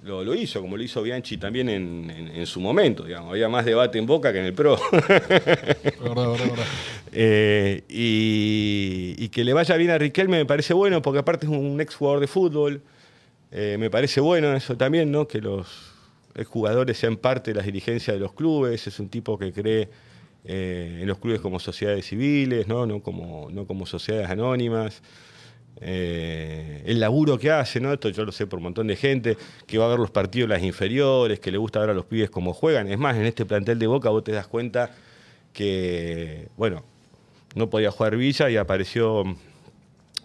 lo, 0.03 0.23
lo 0.25 0.35
hizo, 0.35 0.61
como 0.61 0.77
lo 0.77 0.83
hizo 0.83 1.03
Bianchi 1.03 1.37
también 1.39 1.69
en, 1.69 2.11
en- 2.11 2.29
en 2.29 2.47
su 2.47 2.61
momento, 2.61 3.05
digamos. 3.05 3.31
Había 3.31 3.49
más 3.49 3.65
debate 3.65 3.99
en 3.99 4.07
Boca 4.07 4.33
que 4.33 4.41
en 4.41 4.45
el 4.47 4.53
PRO. 4.55 4.79
Verdad, 4.93 5.99
verdad, 6.01 6.39
verdad. 6.39 6.65
Eh, 7.13 7.83
y, 7.89 9.15
y 9.19 9.29
que 9.29 9.45
le 9.45 9.53
vaya 9.53 9.77
bien 9.77 9.91
a 9.91 9.99
Riquelme 9.99 10.39
me 10.39 10.47
parece 10.47 10.75
bueno, 10.75 11.01
porque 11.01 11.21
aparte 11.21 11.47
es 11.47 11.53
un 11.53 11.81
ex 11.81 11.95
jugador 11.95 12.21
de 12.21 12.27
fútbol. 12.27 12.83
Eh, 13.53 13.77
me 13.79 13.89
parece 13.89 14.21
bueno 14.21 14.53
eso 14.55 14.77
también, 14.77 15.13
¿no? 15.13 15.29
Que 15.29 15.41
los 15.41 15.69
exjugadores 16.35 16.99
sean 16.99 17.17
parte 17.17 17.53
de 17.53 17.57
las 17.59 17.67
dirigencias 17.67 18.15
de 18.17 18.21
los 18.21 18.33
clubes. 18.33 18.87
Es 18.89 18.99
un 18.99 19.09
tipo 19.09 19.39
que 19.39 19.53
cree 19.53 19.89
eh, 20.45 20.99
en 21.01 21.09
los 21.09 21.19
clubes 21.19 21.41
como 21.41 21.59
sociedades 21.59 22.07
civiles, 22.07 22.69
¿no? 22.69 22.87
No 22.87 23.01
como, 23.03 23.49
no 23.51 23.67
como 23.67 23.87
sociedades 23.87 24.29
anónimas. 24.29 25.03
Eh, 25.81 26.83
el 26.87 27.01
laburo 27.01 27.39
que 27.39 27.51
hace, 27.51 27.81
¿no? 27.81 27.93
Esto 27.93 28.09
yo 28.09 28.25
lo 28.25 28.33
sé 28.33 28.47
por 28.47 28.59
un 28.59 28.65
montón 28.65 28.87
de 28.87 28.97
gente, 28.97 29.37
que 29.67 29.79
va 29.79 29.87
a 29.87 29.89
ver 29.89 29.99
los 29.99 30.11
partidos 30.11 30.49
las 30.49 30.63
inferiores, 30.63 31.41
que 31.41 31.51
le 31.51 31.59
gusta 31.59 31.81
ver 31.81 31.91
a 31.91 31.95
los 31.95 32.05
pibes 32.05 32.31
cómo 32.31 32.53
juegan. 32.53 32.89
Es 32.89 32.99
más, 32.99 33.17
en 33.17 33.25
este 33.25 33.45
plantel 33.45 33.79
de 33.79 33.87
Boca 33.87 34.09
vos 34.11 34.23
te 34.23 34.33
das 34.33 34.47
cuenta 34.47 34.91
que, 35.53 36.49
bueno, 36.57 36.85
no 37.55 37.71
podía 37.71 37.91
jugar 37.91 38.17
Villa 38.17 38.51
y 38.51 38.57
apareció 38.57 39.25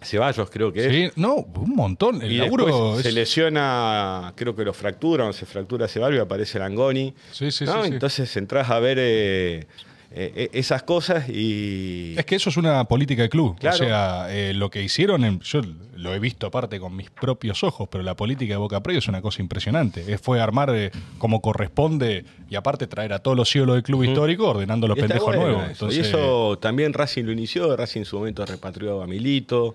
Ceballos, 0.02 0.50
creo 0.50 0.72
que 0.72 0.86
es. 0.86 0.92
Sí, 0.92 1.20
no, 1.20 1.34
un 1.34 1.74
montón. 1.74 2.22
El 2.22 2.32
Y 2.32 2.36
laburo 2.38 2.96
es... 2.96 3.02
se 3.02 3.12
lesiona, 3.12 4.32
creo 4.34 4.56
que 4.56 4.64
lo 4.64 4.72
fractura, 4.72 5.26
o 5.26 5.32
se 5.32 5.46
fractura 5.46 5.88
Ceballos 5.88 6.18
y 6.18 6.20
aparece 6.20 6.58
Langoni. 6.58 7.14
Sí, 7.32 7.50
sí, 7.50 7.64
¿no? 7.64 7.82
sí, 7.82 7.88
sí. 7.88 7.94
Entonces 7.94 8.36
entras 8.36 8.70
a 8.70 8.78
ver 8.80 8.98
eh, 9.00 9.66
eh, 10.12 10.50
esas 10.52 10.82
cosas 10.82 11.28
y... 11.28 12.14
Es 12.18 12.24
que 12.24 12.34
eso 12.34 12.50
es 12.50 12.56
una 12.56 12.84
política 12.84 13.22
de 13.22 13.28
club. 13.28 13.56
Claro. 13.58 13.76
O 13.76 13.78
sea, 13.78 14.26
eh, 14.30 14.52
lo 14.54 14.68
que 14.70 14.82
hicieron, 14.82 15.24
en- 15.24 15.40
yo 15.40 15.60
lo 15.94 16.14
he 16.14 16.18
visto 16.18 16.46
aparte 16.46 16.80
con 16.80 16.96
mis 16.96 17.10
propios 17.10 17.62
ojos, 17.62 17.88
pero 17.90 18.02
la 18.02 18.16
política 18.16 18.54
de 18.54 18.56
Boca 18.58 18.82
Previo 18.82 18.98
es 18.98 19.08
una 19.08 19.22
cosa 19.22 19.40
impresionante. 19.42 20.04
Eh, 20.12 20.18
Fue 20.18 20.40
armar 20.40 20.70
eh, 20.74 20.90
como 21.18 21.40
corresponde 21.40 22.24
y 22.48 22.56
aparte 22.56 22.86
traer 22.86 23.12
a 23.12 23.20
todos 23.20 23.36
los 23.36 23.54
ídolos 23.54 23.76
del 23.76 23.82
club 23.84 24.02
histórico 24.04 24.48
ordenando 24.48 24.88
los 24.88 24.98
pendejos 24.98 25.26
bueno 25.26 25.42
nuevos. 25.42 25.70
Entonces, 25.70 25.98
Y 25.98 26.00
eso 26.08 26.58
también 26.60 26.92
Racing 26.92 27.24
lo 27.24 27.32
inició, 27.32 27.76
Racing 27.76 28.00
en 28.00 28.06
su 28.06 28.18
momento 28.18 28.44
repatrió 28.44 29.02
a 29.02 29.06
Milito, 29.06 29.74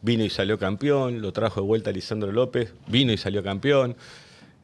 vino 0.00 0.24
y 0.24 0.30
salió 0.30 0.58
campeón, 0.58 1.20
lo 1.20 1.32
trajo 1.32 1.60
de 1.60 1.66
vuelta 1.66 1.90
a 1.90 1.92
Lisandro 1.92 2.32
López, 2.32 2.72
vino 2.86 3.12
y 3.12 3.16
salió 3.18 3.42
campeón. 3.42 3.96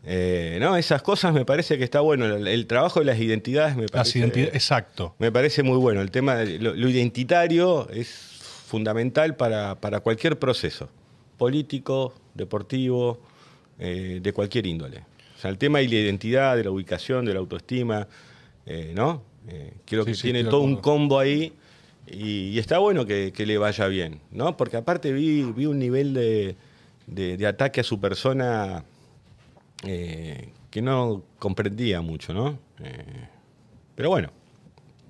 Eh, 0.04 0.56
no, 0.60 0.76
esas 0.76 1.02
cosas 1.02 1.34
me 1.34 1.44
parece 1.44 1.76
que 1.76 1.84
está 1.84 2.00
bueno. 2.00 2.24
El, 2.24 2.46
el 2.48 2.66
trabajo 2.66 3.00
de 3.00 3.06
las 3.06 3.18
identidades 3.18 3.76
me 3.76 3.82
las 3.82 3.90
parece, 3.90 4.18
identidades, 4.20 4.54
exacto. 4.54 5.14
me 5.18 5.30
parece 5.30 5.62
muy 5.62 5.76
bueno. 5.76 6.00
El 6.00 6.10
tema 6.10 6.36
de 6.36 6.58
lo, 6.58 6.74
lo 6.74 6.88
identitario 6.88 7.88
es 7.90 8.08
fundamental 8.66 9.36
para, 9.36 9.74
para 9.80 10.00
cualquier 10.00 10.38
proceso, 10.38 10.88
político, 11.36 12.14
deportivo, 12.34 13.20
eh, 13.78 14.20
de 14.22 14.32
cualquier 14.32 14.66
índole. 14.66 14.98
O 15.36 15.40
sea, 15.40 15.50
el 15.50 15.58
tema 15.58 15.78
de 15.80 15.88
la 15.88 15.94
identidad, 15.96 16.56
de 16.56 16.64
la 16.64 16.70
ubicación, 16.70 17.24
de 17.24 17.34
la 17.34 17.40
autoestima, 17.40 18.06
eh, 18.66 18.92
¿no? 18.94 19.22
Creo 19.86 20.04
Sí, 20.04 20.10
que 20.10 20.14
sí, 20.14 20.22
tiene 20.24 20.44
todo 20.44 20.60
un 20.60 20.76
combo 20.76 21.18
ahí 21.18 21.52
y, 22.06 22.48
y 22.50 22.58
está 22.58 22.78
bueno 22.78 23.04
que, 23.06 23.32
que 23.34 23.46
le 23.46 23.58
vaya 23.58 23.86
bien, 23.88 24.20
¿no? 24.30 24.56
Porque 24.56 24.76
aparte 24.76 25.12
vi, 25.12 25.42
vi 25.42 25.66
un 25.66 25.78
nivel 25.78 26.14
de, 26.14 26.54
de- 27.06 27.36
de 27.36 27.46
ataque 27.46 27.80
a 27.80 27.84
su 27.84 27.98
persona 27.98 28.84
eh, 29.84 30.50
que 30.70 30.82
no 30.82 31.22
comprendía 31.38 32.00
mucho, 32.00 32.32
¿no? 32.34 32.58
Eh, 32.82 33.04
pero 33.94 34.10
bueno, 34.10 34.30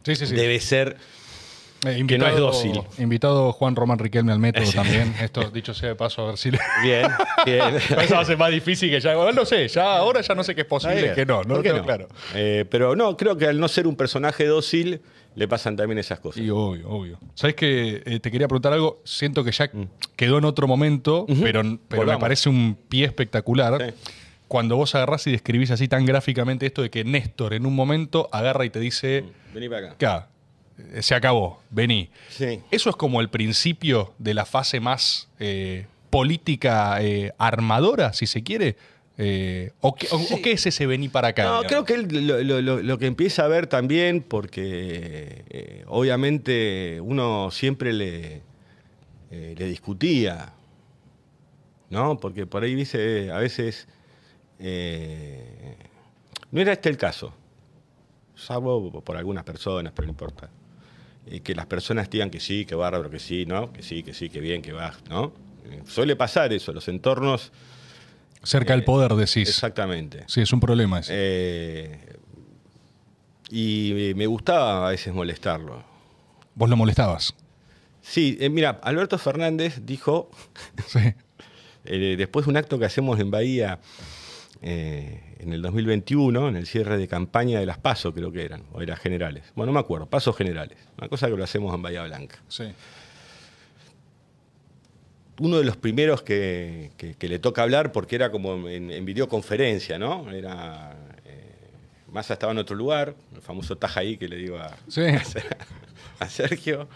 Sí, 0.05 0.15
sí, 0.17 0.27
sí. 0.27 0.35
debe 0.35 0.59
ser 0.61 0.97
Eh, 1.87 2.05
que 2.07 2.19
no 2.19 2.27
es 2.27 2.37
dócil. 2.37 2.81
Invitado 2.99 3.53
Juan 3.53 3.75
Román 3.77 3.99
Riquelme 3.99 4.33
al 4.33 4.39
método 4.39 4.71
también. 4.75 5.15
Esto, 5.21 5.51
dicho 5.51 5.73
sea 5.75 5.91
de 5.91 5.95
paso, 5.95 6.23
a 6.23 6.27
ver 6.29 6.37
si 6.39 6.51
le... 6.51 6.59
bien, 6.83 7.07
bien. 7.47 7.77
Eso 8.01 8.19
hace 8.19 8.37
más 8.37 8.51
difícil 8.51 8.91
que 8.91 9.01
ya. 9.01 9.15
No 9.33 9.45
sé, 9.45 9.67
ya 9.69 9.97
ahora 9.97 10.21
ya 10.21 10.35
no 10.35 10.45
sé 10.45 10.55
qué 10.55 10.63
es 10.63 10.67
posible 10.67 11.13
que 11.15 11.25
no. 11.27 11.43
No 11.43 11.49
¿Por 11.49 11.57
lo 11.59 11.63
tengo 11.63 11.79
no? 11.79 11.85
claro. 11.85 12.09
Eh, 12.35 12.65
pero 12.71 12.95
no, 12.97 13.17
creo 13.17 13.37
que 13.37 13.47
al 13.47 13.59
no 13.61 13.69
ser 13.69 13.87
un 13.87 13.97
personaje 13.97 14.45
dócil, 14.47 15.01
le 15.37 15.49
pasan 15.49 15.77
también 15.77 15.99
esas 15.99 16.21
cosas. 16.21 16.43
Sí, 16.43 16.51
obvio, 16.51 16.89
obvio. 16.89 17.19
¿Sabes 17.35 17.55
que 17.57 18.19
Te 18.23 18.31
quería 18.31 18.49
preguntar 18.49 18.73
algo. 18.75 19.01
Siento 19.05 19.43
que 19.45 19.53
ya 19.53 19.71
Mm. 19.73 19.85
quedó 20.17 20.37
en 20.39 20.45
otro 20.45 20.67
momento, 20.67 21.25
pero, 21.43 21.63
pero 21.89 22.05
me 22.05 22.19
parece 22.19 22.49
un 22.51 22.77
pie 22.89 23.05
espectacular. 23.07 23.95
Sí. 23.97 24.11
Cuando 24.51 24.75
vos 24.75 24.97
agarrás 24.97 25.25
y 25.29 25.31
describís 25.31 25.71
así 25.71 25.87
tan 25.87 26.05
gráficamente 26.05 26.67
esto 26.67 26.83
de 26.83 26.91
que 26.91 27.05
Néstor 27.05 27.55
en 27.55 27.67
un 27.67 27.75
momento 27.77 28.29
agarra 28.33 28.65
y 28.65 28.71
te 28.71 28.81
dice, 28.81 29.23
Vení 29.55 29.69
para 29.69 29.87
acá. 29.93 29.97
"Cá, 29.97 30.29
eh, 30.93 31.03
se 31.03 31.15
acabó, 31.15 31.61
vení. 31.71 32.11
Sí. 32.31 32.59
¿Eso 32.73 32.91
es 32.91 32.97
como 32.97 33.21
el 33.21 33.29
principio 33.29 34.13
de 34.19 34.35
la 34.35 34.45
fase 34.45 34.81
más 34.81 35.29
eh, 35.39 35.87
política 36.11 37.01
eh, 37.01 37.33
armadora, 37.39 38.13
si 38.13 38.27
se 38.27 38.43
quiere? 38.43 38.75
Eh, 39.19 39.71
¿o, 39.83 39.95
qué, 39.95 40.09
o- 40.11 40.19
Sí. 40.19 40.35
o 40.35 40.43
qué 40.43 40.51
es 40.51 40.67
ese 40.67 40.85
vení 40.85 41.09
para 41.09 41.29
acá? 41.29 41.45
No, 41.45 41.63
digamos? 41.63 41.67
creo 41.69 41.85
que 41.85 41.95
él 42.17 42.27
lo, 42.49 42.83
lo- 42.83 42.99
que 42.99 43.07
empieza 43.07 43.45
a 43.45 43.47
ver 43.47 43.69
también, 43.69 44.21
porque 44.21 45.85
obviamente 45.87 46.99
uno 47.01 47.53
siempre 47.53 47.93
le, 47.93 48.43
le 49.31 49.65
discutía, 49.67 50.55
¿no? 51.89 52.19
Porque 52.19 52.47
por 52.47 52.65
ahí 52.65 52.75
dice, 52.75 53.31
a 53.31 53.39
veces, 53.39 53.87
eh, 54.61 55.77
no 56.51 56.61
era 56.61 56.73
este 56.73 56.89
el 56.89 56.97
caso, 56.97 57.33
salvo 58.37 59.01
por 59.03 59.17
algunas 59.17 59.45
personas, 59.45 59.93
pero 59.95 60.07
no 60.07 60.13
importa. 60.13 60.51
Eh, 61.27 61.41
que 61.41 61.55
las 61.55 61.67
personas 61.67 62.09
digan 62.11 62.31
que 62.31 62.41
sí, 62.41 62.65
que 62.65 62.75
bárbaro, 62.75 63.11
que 63.11 63.19
sí, 63.19 63.47
¿no? 63.47 63.73
Que 63.73 63.83
sí, 63.83 64.03
que 64.03 64.15
sí, 64.15 64.29
que 64.29 64.41
bien, 64.41 64.63
que 64.63 64.73
va, 64.73 64.95
¿no? 65.09 65.33
Eh, 65.67 65.83
suele 65.87 66.17
pasar 66.17 66.53
eso, 66.53 66.73
los 66.73 66.89
entornos... 66.89 67.53
Cerca 68.43 68.73
del 68.73 68.85
poder, 68.85 69.15
decís. 69.15 69.49
Exactamente. 69.49 70.25
Sí, 70.27 70.41
es 70.41 70.53
un 70.53 70.61
problema 70.61 71.01
ese. 71.01 71.99
Y 73.51 74.13
me 74.17 74.27
gustaba 74.27 74.87
a 74.87 74.91
veces 74.91 75.13
molestarlo. 75.13 75.85
¿Vos 76.55 76.71
lo 76.71 76.77
molestabas? 76.77 77.35
Sí, 78.01 78.39
mira, 78.51 78.81
Alberto 78.83 79.19
Fernández 79.19 79.81
dijo, 79.85 80.31
Sí. 80.87 81.01
eh, 81.85 82.15
después 82.17 82.47
de 82.47 82.51
un 82.51 82.57
acto 82.57 82.79
que 82.79 82.85
hacemos 82.85 83.19
en 83.21 83.31
Bahía 83.31 83.79
eh, 84.63 85.37
en 85.39 85.53
el 85.53 85.63
2021, 85.63 86.49
en 86.49 86.57
el 86.57 86.67
cierre 86.67 86.99
de 86.99 87.09
campaña 87.09 87.61
de 87.61 87.67
las 87.67 87.79
PASO, 87.79 88.13
creo 88.13 88.31
que 88.31 88.45
eran, 88.45 88.63
o 88.73 88.83
eran 88.83 88.97
generales. 88.99 89.45
Bueno, 89.55 89.73
no 89.73 89.75
me 89.75 89.81
acuerdo, 89.81 90.07
PASO 90.07 90.33
generales. 90.33 90.79
Una 90.99 91.09
cosa 91.09 91.29
que 91.29 91.37
lo 91.37 91.45
hacemos 91.45 91.75
en 91.75 91.83
Bahía 91.83 92.03
Blanca. 92.05 92.39
Sí. 92.49 92.65
Uno 95.39 95.57
de 95.57 95.65
los 95.65 95.77
primeros 95.79 96.23
que, 96.23 96.91
que- 96.99 97.15
que 97.15 97.29
le 97.29 97.39
toca 97.39 97.63
hablar, 97.63 97.93
porque 97.93 98.15
era 98.17 98.31
como 98.31 98.69
en, 98.69 98.91
en 98.91 99.05
videoconferencia, 99.07 99.99
¿no? 99.99 100.31
Era. 100.31 100.95
eh, 101.25 101.55
Massa 102.13 102.35
estaba 102.35 102.53
en 102.53 102.59
otro 102.59 102.77
lugar, 102.77 103.15
el 103.35 103.41
famoso 103.41 103.77
taja 103.79 104.01
ahí 104.01 104.19
que 104.19 104.29
le 104.29 104.37
digo 104.37 104.59
a, 104.59 104.77
Sí. 104.89 105.03
a 106.19 106.29
Sergio. 106.29 106.89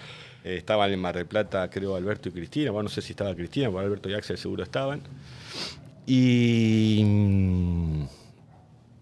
Eh, 0.45 0.57
estaban 0.59 0.93
en 0.93 1.01
Mar 1.01 1.15
del 1.17 1.25
Plata, 1.25 1.71
creo, 1.71 1.97
Alberto 1.97 2.29
y 2.29 2.33
Cristina. 2.33 2.71
Bueno, 2.71 2.83
no 2.85 2.89
sé 2.91 3.01
si 3.01 3.13
estaba 3.13 3.35
Cristina, 3.35 3.71
porque 3.71 3.87
Alberto 3.87 4.11
y 4.11 4.15
Axel 4.15 4.37
seguro 4.37 4.63
estaban. 4.63 5.01
Y. 6.07 7.03
mm, 7.05 8.07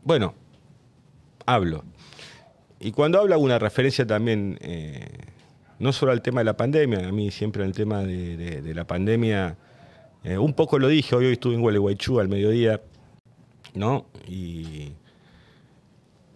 Bueno, 0.04 0.34
hablo. 1.46 1.84
Y 2.80 2.92
cuando 2.92 3.20
hablo 3.20 3.34
hago 3.34 3.44
una 3.44 3.58
referencia 3.58 4.06
también, 4.06 4.58
eh, 4.60 5.06
no 5.78 5.92
solo 5.92 6.12
al 6.12 6.22
tema 6.22 6.40
de 6.40 6.44
la 6.46 6.56
pandemia, 6.56 7.08
a 7.08 7.12
mí 7.12 7.30
siempre 7.30 7.64
el 7.64 7.72
tema 7.72 8.02
de, 8.02 8.72
la 8.74 8.84
pandemia, 8.86 9.56
eh, 10.24 10.36
un 10.38 10.54
poco 10.54 10.78
lo 10.78 10.88
dije, 10.88 11.14
hoy, 11.14 11.26
hoy 11.26 11.32
estuve 11.34 11.54
en 11.54 11.60
Gualeguaychú 11.60 12.18
al 12.18 12.28
mediodía, 12.28 12.80
¿no? 13.74 14.06
Y, 14.28 14.92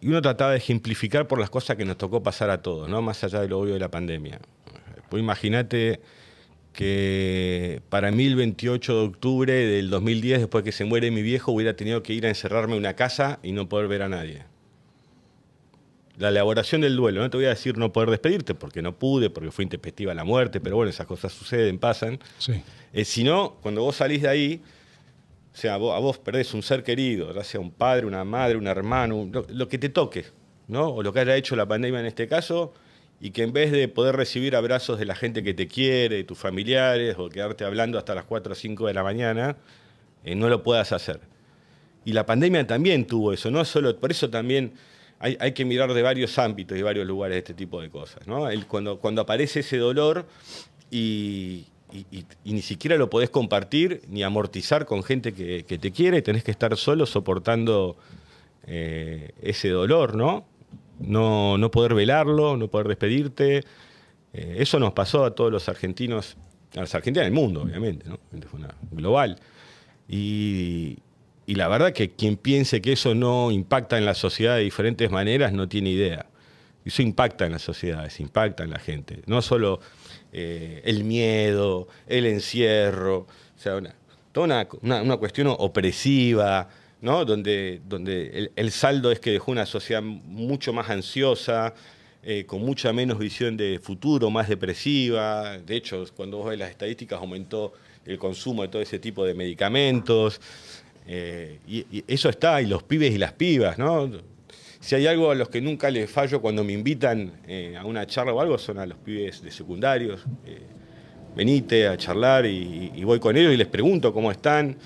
y 0.00 0.08
uno 0.08 0.22
trataba 0.22 0.52
de 0.52 0.58
ejemplificar 0.58 1.26
por 1.26 1.40
las 1.40 1.50
cosas 1.50 1.76
que 1.76 1.84
nos 1.84 1.98
tocó 1.98 2.22
pasar 2.22 2.50
a 2.50 2.62
todos, 2.62 2.88
¿no? 2.88 3.02
Más 3.02 3.24
allá 3.24 3.40
de 3.40 3.48
lo 3.48 3.58
obvio 3.58 3.74
de 3.74 3.80
la 3.80 3.90
pandemia. 3.90 4.40
Pues 5.08 5.20
imagínate 5.20 6.00
que 6.77 7.81
para 7.89 8.11
mí 8.11 8.27
el 8.27 8.37
28 8.37 8.95
de 8.95 9.07
octubre 9.07 9.53
del 9.53 9.89
2010, 9.89 10.41
después 10.41 10.62
que 10.62 10.72
se 10.72 10.85
muere 10.85 11.11
mi 11.11 11.22
viejo, 11.22 11.51
hubiera 11.51 11.74
tenido 11.74 12.03
que 12.03 12.12
ir 12.12 12.27
a 12.27 12.29
encerrarme 12.29 12.74
en 12.74 12.81
una 12.81 12.95
casa 12.95 13.41
y 13.43 13.53
no 13.53 13.66
poder 13.66 13.89
ver 13.89 14.03
a 14.03 14.11
nadie. 14.11 14.43
La 16.18 16.29
elaboración 16.29 16.83
del 16.83 16.95
duelo, 16.95 17.22
no 17.22 17.31
te 17.31 17.39
voy 17.39 17.47
a 17.47 17.51
decir 17.51 17.79
no 17.79 17.93
poder 17.93 18.11
despedirte, 18.11 18.55
porque 18.55 18.83
no 18.83 18.95
pude, 18.95 19.31
porque 19.31 19.51
fue 19.51 19.64
intempestiva 19.64 20.12
la 20.12 20.24
muerte, 20.24 20.61
pero 20.61 20.77
bueno, 20.77 20.91
esas 20.91 21.07
cosas 21.07 21.33
suceden, 21.33 21.79
pasan. 21.79 22.20
Sí. 22.37 22.62
Eh, 22.93 23.07
si 23.07 23.24
no, 23.24 23.57
cuando 23.62 23.81
vos 23.81 23.97
salís 23.97 24.20
de 24.20 24.29
ahí, 24.29 24.62
o 25.55 25.57
sea, 25.57 25.79
vos, 25.79 25.97
a 25.97 25.99
vos 25.99 26.18
perdés 26.18 26.53
un 26.53 26.62
ser 26.62 26.83
querido, 26.83 27.35
ya 27.35 27.43
sea 27.43 27.59
un 27.59 27.70
padre, 27.70 28.05
una 28.05 28.22
madre, 28.22 28.59
un 28.59 28.66
hermano, 28.66 29.27
lo, 29.33 29.47
lo 29.49 29.66
que 29.66 29.79
te 29.79 29.89
toque, 29.89 30.27
¿no? 30.68 30.89
O 30.89 31.03
lo 31.03 31.11
que 31.11 31.20
haya 31.20 31.37
hecho 31.37 31.57
la 31.57 31.64
pandemia 31.64 32.01
en 32.01 32.07
este 32.07 32.29
caso, 32.29 32.74
y 33.20 33.30
que 33.30 33.42
en 33.42 33.52
vez 33.52 33.72
de 33.72 33.88
poder 33.88 34.16
recibir 34.16 34.56
abrazos 34.56 34.98
de 34.98 35.06
la 35.06 35.14
gente 35.14 35.42
que 35.42 35.54
te 35.54 35.68
quiere, 35.68 36.16
de 36.16 36.24
tus 36.24 36.38
familiares, 36.38 37.16
o 37.18 37.28
quedarte 37.28 37.64
hablando 37.64 37.98
hasta 37.98 38.14
las 38.14 38.24
4 38.24 38.52
o 38.52 38.54
5 38.54 38.86
de 38.86 38.94
la 38.94 39.02
mañana, 39.02 39.56
eh, 40.24 40.34
no 40.34 40.48
lo 40.48 40.62
puedas 40.62 40.92
hacer. 40.92 41.20
Y 42.04 42.12
la 42.12 42.26
pandemia 42.26 42.66
también 42.66 43.06
tuvo 43.06 43.32
eso, 43.32 43.50
no 43.50 43.64
solo, 43.64 43.98
por 43.98 44.10
eso 44.10 44.30
también 44.30 44.74
hay, 45.18 45.52
que 45.52 45.64
mirar 45.64 45.94
de 45.94 46.02
varios 46.02 46.38
ámbitos 46.38 46.76
y 46.76 46.82
varios 46.82 47.06
lugares 47.06 47.38
este 47.38 47.54
tipo 47.54 47.80
de 47.80 47.88
cosas. 47.88 48.26
¿no? 48.26 48.46
Cuando, 48.68 49.20
aparece 49.20 49.60
ese 49.60 49.78
dolor 49.78 50.26
y, 50.90 51.64
ni 52.44 52.60
siquiera 52.60 52.96
lo 52.96 53.08
podés 53.08 53.30
compartir 53.30 54.02
ni 54.08 54.22
amortizar 54.22 54.84
con 54.84 55.02
gente 55.02 55.32
que, 55.32 55.64
que 55.64 55.78
te 55.78 55.90
quiere, 55.90 56.20
tenés 56.20 56.44
que 56.44 56.50
estar 56.50 56.76
solo 56.76 57.06
soportando 57.06 57.96
eh, 58.66 59.30
ese 59.40 59.68
dolor, 59.68 60.16
¿no? 60.16 60.44
¿No? 61.01 61.59
No 61.59 61.70
poder 61.70 61.94
velarlo, 61.94 62.57
no 62.57 62.68
poder 62.68 62.88
despedirte. 62.88 63.64
Eh, 64.32 64.57
eso 64.59 64.78
nos 64.78 64.92
pasó 64.92 65.24
a 65.24 65.34
todos 65.34 65.51
los 65.53 65.68
argentinos, 65.68 66.36
a 66.76 66.80
las 66.80 66.94
argentinas 66.94 67.26
del 67.26 67.34
mundo, 67.34 67.62
obviamente, 67.62 68.09
¿no? 68.09 68.18
Fue 68.51 68.61
una 68.61 68.74
global. 68.90 69.38
Y, 70.09 70.99
y 71.47 71.55
la 71.55 71.68
verdad 71.68 71.92
que 71.92 72.11
quien 72.11 72.36
piense 72.36 72.80
que 72.80 72.92
eso 72.92 73.14
no 73.14 73.51
impacta 73.51 73.99
en 73.99 74.05
la 74.05 74.14
sociedad 74.14 74.57
de 74.57 74.62
diferentes 74.62 75.11
maneras 75.11 75.53
no 75.53 75.68
tiene 75.68 75.90
idea. 75.90 76.26
Eso 76.84 77.03
impacta 77.03 77.47
en 77.47 77.53
las 77.53 77.62
sociedades, 77.62 78.20
impacta 78.20 78.62
en 78.62 78.70
la 78.70 78.78
gente. 78.78 79.22
No 79.26 79.42
solo 79.42 79.80
eh, 80.32 80.82
el 80.84 81.03
miedo, 81.05 81.88
el 82.07 82.26
encierro, 82.26 83.18
o 83.57 83.59
sea, 83.59 83.80
toda 84.32 84.44
una, 84.47 84.68
una- 84.82 85.03
una 85.03 85.16
cuestión 85.16 85.49
opresiva, 85.49 86.68
¿no? 87.01 87.24
donde, 87.24 87.80
donde 87.86 88.51
el, 88.55 88.70
saldo 88.70 89.11
es 89.12 89.20
que 89.20 89.32
dejó 89.32 89.53
una 89.53 89.66
sociedad 89.66 90.03
mucho 90.03 90.72
más 90.72 90.88
ansiosa, 90.90 91.74
eh, 92.22 92.44
con 92.44 92.61
mucha 92.61 92.92
menos 92.92 93.18
visión 93.18 93.57
de 93.57 93.78
futuro, 93.80 94.30
más 94.30 94.49
depresiva. 94.49 95.59
De 95.59 95.76
hecho, 95.76 96.05
cuando 96.16 96.38
vos 96.38 96.51
ves 96.51 96.59
las 96.59 96.70
estadísticas, 96.70 97.18
aumentó 97.18 97.72
el 98.05 98.18
consumo 98.18 98.62
de 98.62 98.68
todo 98.68 98.82
ese 98.82 98.99
tipo 98.99 99.24
de 99.24 99.34
medicamentos. 99.34 100.40
Eh, 101.07 101.61
y, 101.68 102.05
eso 102.09 102.28
está, 102.28 102.61
y 102.61 102.66
los 102.66 102.82
pibes 102.82 103.14
y 103.14 103.18
las 103.18 103.32
pibas, 103.32 103.78
¿no? 103.78 104.11
Si 104.80 104.94
hay 104.94 105.07
algo 105.07 105.30
a 105.30 105.34
los 105.34 105.49
que 105.49 105.61
nunca 105.61 105.90
les 105.90 106.11
fallo 106.11 106.40
cuando 106.40 106.62
me 106.64 106.72
invitan 106.72 107.32
eh, 107.47 107.76
a 107.78 107.84
una 107.84 108.07
charla 108.07 108.32
o 108.32 108.40
algo, 108.40 108.59
son 108.59 108.78
a 108.78 108.86
los 108.86 108.99
pibes 108.99 109.42
de 109.42 109.51
secundarios. 109.51 110.24
Venite 111.34 111.86
a 111.86 111.97
charlar 111.97 112.47
y, 112.47 112.92
y 112.94 113.05
voy 113.05 113.20
con 113.20 113.36
ellos 113.36 113.53
y 113.53 113.57
les 113.57 113.66
pregunto 113.66 114.12
cómo 114.12 114.30
están. 114.30 114.76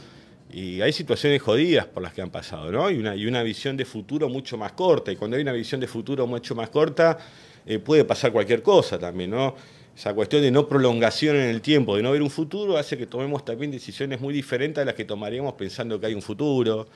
Y 0.52 0.80
hay 0.80 0.92
situaciones 0.92 1.40
jodidas 1.42 1.86
por 1.86 2.02
las 2.02 2.12
que 2.12 2.22
han 2.22 2.30
pasado, 2.30 2.70
¿no? 2.72 2.90
Y 2.90 2.98
una, 2.98 3.14
y 3.14 3.26
una 3.26 3.42
visión 3.42 3.76
de 3.76 3.84
futuro 3.84 4.28
mucho 4.28 4.56
más 4.56 4.72
corta. 4.72 5.12
Y 5.12 5.16
cuando 5.16 5.36
hay 5.36 5.42
una 5.42 5.52
visión 5.52 5.80
de 5.80 5.86
futuro 5.86 6.26
mucho 6.26 6.54
más 6.54 6.70
corta, 6.70 7.18
eh, 7.66 7.78
puede 7.78 8.04
pasar 8.04 8.32
cualquier 8.32 8.62
cosa 8.62 8.98
también, 8.98 9.30
¿no? 9.30 9.54
Esa 9.96 10.14
cuestión 10.14 10.42
de 10.42 10.50
no 10.50 10.66
prolongación 10.66 11.36
en 11.36 11.50
el 11.50 11.60
tiempo, 11.60 11.96
de 11.96 12.02
no 12.02 12.12
ver 12.12 12.22
un 12.22 12.30
futuro, 12.30 12.78
hace 12.78 12.96
que 12.96 13.06
tomemos 13.06 13.44
también 13.44 13.70
decisiones 13.70 14.20
muy 14.20 14.32
diferentes 14.32 14.80
a 14.80 14.84
las 14.84 14.94
que 14.94 15.04
tomaríamos 15.04 15.52
pensando 15.54 16.00
que 16.00 16.06
hay 16.06 16.14
un 16.14 16.22
futuro. 16.22 16.88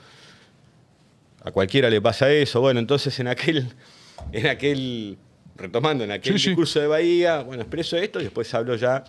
A 1.42 1.50
cualquiera 1.50 1.90
le 1.90 2.00
pasa 2.00 2.32
eso. 2.32 2.60
Bueno, 2.60 2.80
entonces 2.80 3.18
en 3.20 3.28
aquel, 3.28 3.66
en 4.32 4.46
aquel, 4.46 5.18
retomando 5.56 6.02
en 6.04 6.10
aquel 6.10 6.34
Sí, 6.34 6.38
sí. 6.38 6.48
discurso 6.50 6.80
de 6.80 6.86
Bahía, 6.86 7.42
bueno, 7.42 7.62
expreso 7.62 7.96
esto 7.96 8.20
y 8.20 8.24
después 8.24 8.52
hablo 8.54 8.74
ya 8.76 9.04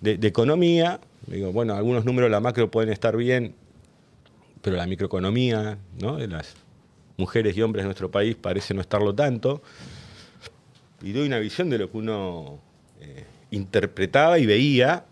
de, 0.00 0.16
de 0.16 0.28
economía. 0.28 1.00
Digo, 1.26 1.52
bueno, 1.52 1.74
algunos 1.74 2.04
números 2.04 2.28
de 2.28 2.32
la 2.32 2.40
macro 2.40 2.70
pueden 2.70 2.90
estar 2.92 3.16
bien, 3.16 3.54
pero 4.62 4.76
la 4.76 4.86
microeconomía, 4.86 5.78
¿no? 6.00 6.16
De 6.16 6.28
las 6.28 6.54
mujeres 7.16 7.56
y 7.56 7.62
hombres 7.62 7.84
de 7.84 7.86
nuestro 7.86 8.10
país 8.10 8.36
parece 8.36 8.74
no 8.74 8.80
estarlo 8.80 9.14
tanto. 9.14 9.62
Y 11.02 11.12
doy 11.12 11.26
una 11.26 11.38
visión 11.38 11.70
de 11.70 11.78
lo 11.78 11.90
que 11.90 11.96
uno 11.96 12.60
eh, 13.00 13.24
interpretaba 13.50 14.38
y 14.38 14.46
veía. 14.46 15.04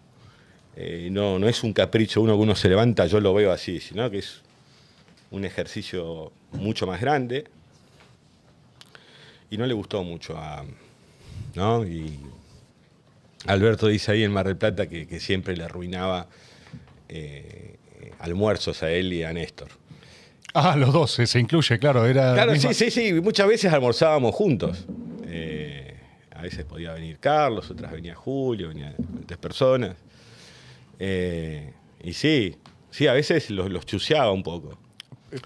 Eh, 0.77 1.09
no, 1.11 1.39
no 1.39 1.49
es 1.49 1.65
un 1.65 1.73
capricho 1.73 2.21
uno 2.21 2.35
que 2.37 2.43
uno 2.43 2.55
se 2.55 2.69
levanta, 2.69 3.07
yo 3.07 3.21
lo 3.21 3.35
veo 3.35 3.51
así, 3.51 3.81
sino 3.81 4.09
que 4.11 4.19
es 4.19 4.43
un 5.31 5.45
ejercicio 5.45 6.33
mucho 6.53 6.87
más 6.87 7.01
grande. 7.01 7.45
Y 9.51 9.57
no 9.57 9.67
le 9.67 9.75
gustó 9.75 10.05
mucho 10.05 10.37
a. 10.37 10.65
¿no? 11.55 11.87
Y 11.87 12.19
Alberto 13.47 13.89
dice 13.89 14.13
ahí 14.13 14.25
en 14.25 14.33
Mar 14.33 14.47
del 14.47 14.59
Plata 14.59 14.89
que, 14.89 15.07
que 15.07 15.21
siempre 15.21 15.57
le 15.57 15.65
arruinaba 15.65 16.29
eh, 17.09 17.78
almuerzos 18.19 18.83
a 18.83 18.91
él 18.91 19.13
y 19.13 19.23
a 19.25 19.33
Néstor. 19.33 19.69
Ah, 20.55 20.77
los 20.77 20.93
dos, 20.93 21.13
se, 21.13 21.39
incluye, 21.39 21.79
claro. 21.79 22.07
Era 22.07 22.35
Claro, 22.35 22.53
misma- 22.53 22.73
sí, 22.73 22.91
sí, 22.91 23.13
sí. 23.13 23.21
Muchas 23.21 23.47
veces 23.47 23.73
almorzábamos 23.73 24.35
juntos. 24.35 24.87
Eh, 25.27 25.95
a 26.35 26.43
veces 26.43 26.65
podía 26.65 26.93
venir 26.95 27.19
Carlos, 27.21 27.71
otras 27.71 27.93
venía 27.93 28.15
Julio, 28.15 28.69
venían 28.69 28.95
diferentes 28.97 29.37
personas. 29.37 29.97
Eh, 30.99 31.73
y 32.03 32.13
sí, 32.13 32.57
sí, 32.91 33.07
a 33.07 33.13
veces 33.13 33.51
los, 33.51 33.71
los 33.71 33.85
chuseaba 33.87 34.33
un 34.33 34.43
poco. 34.43 34.79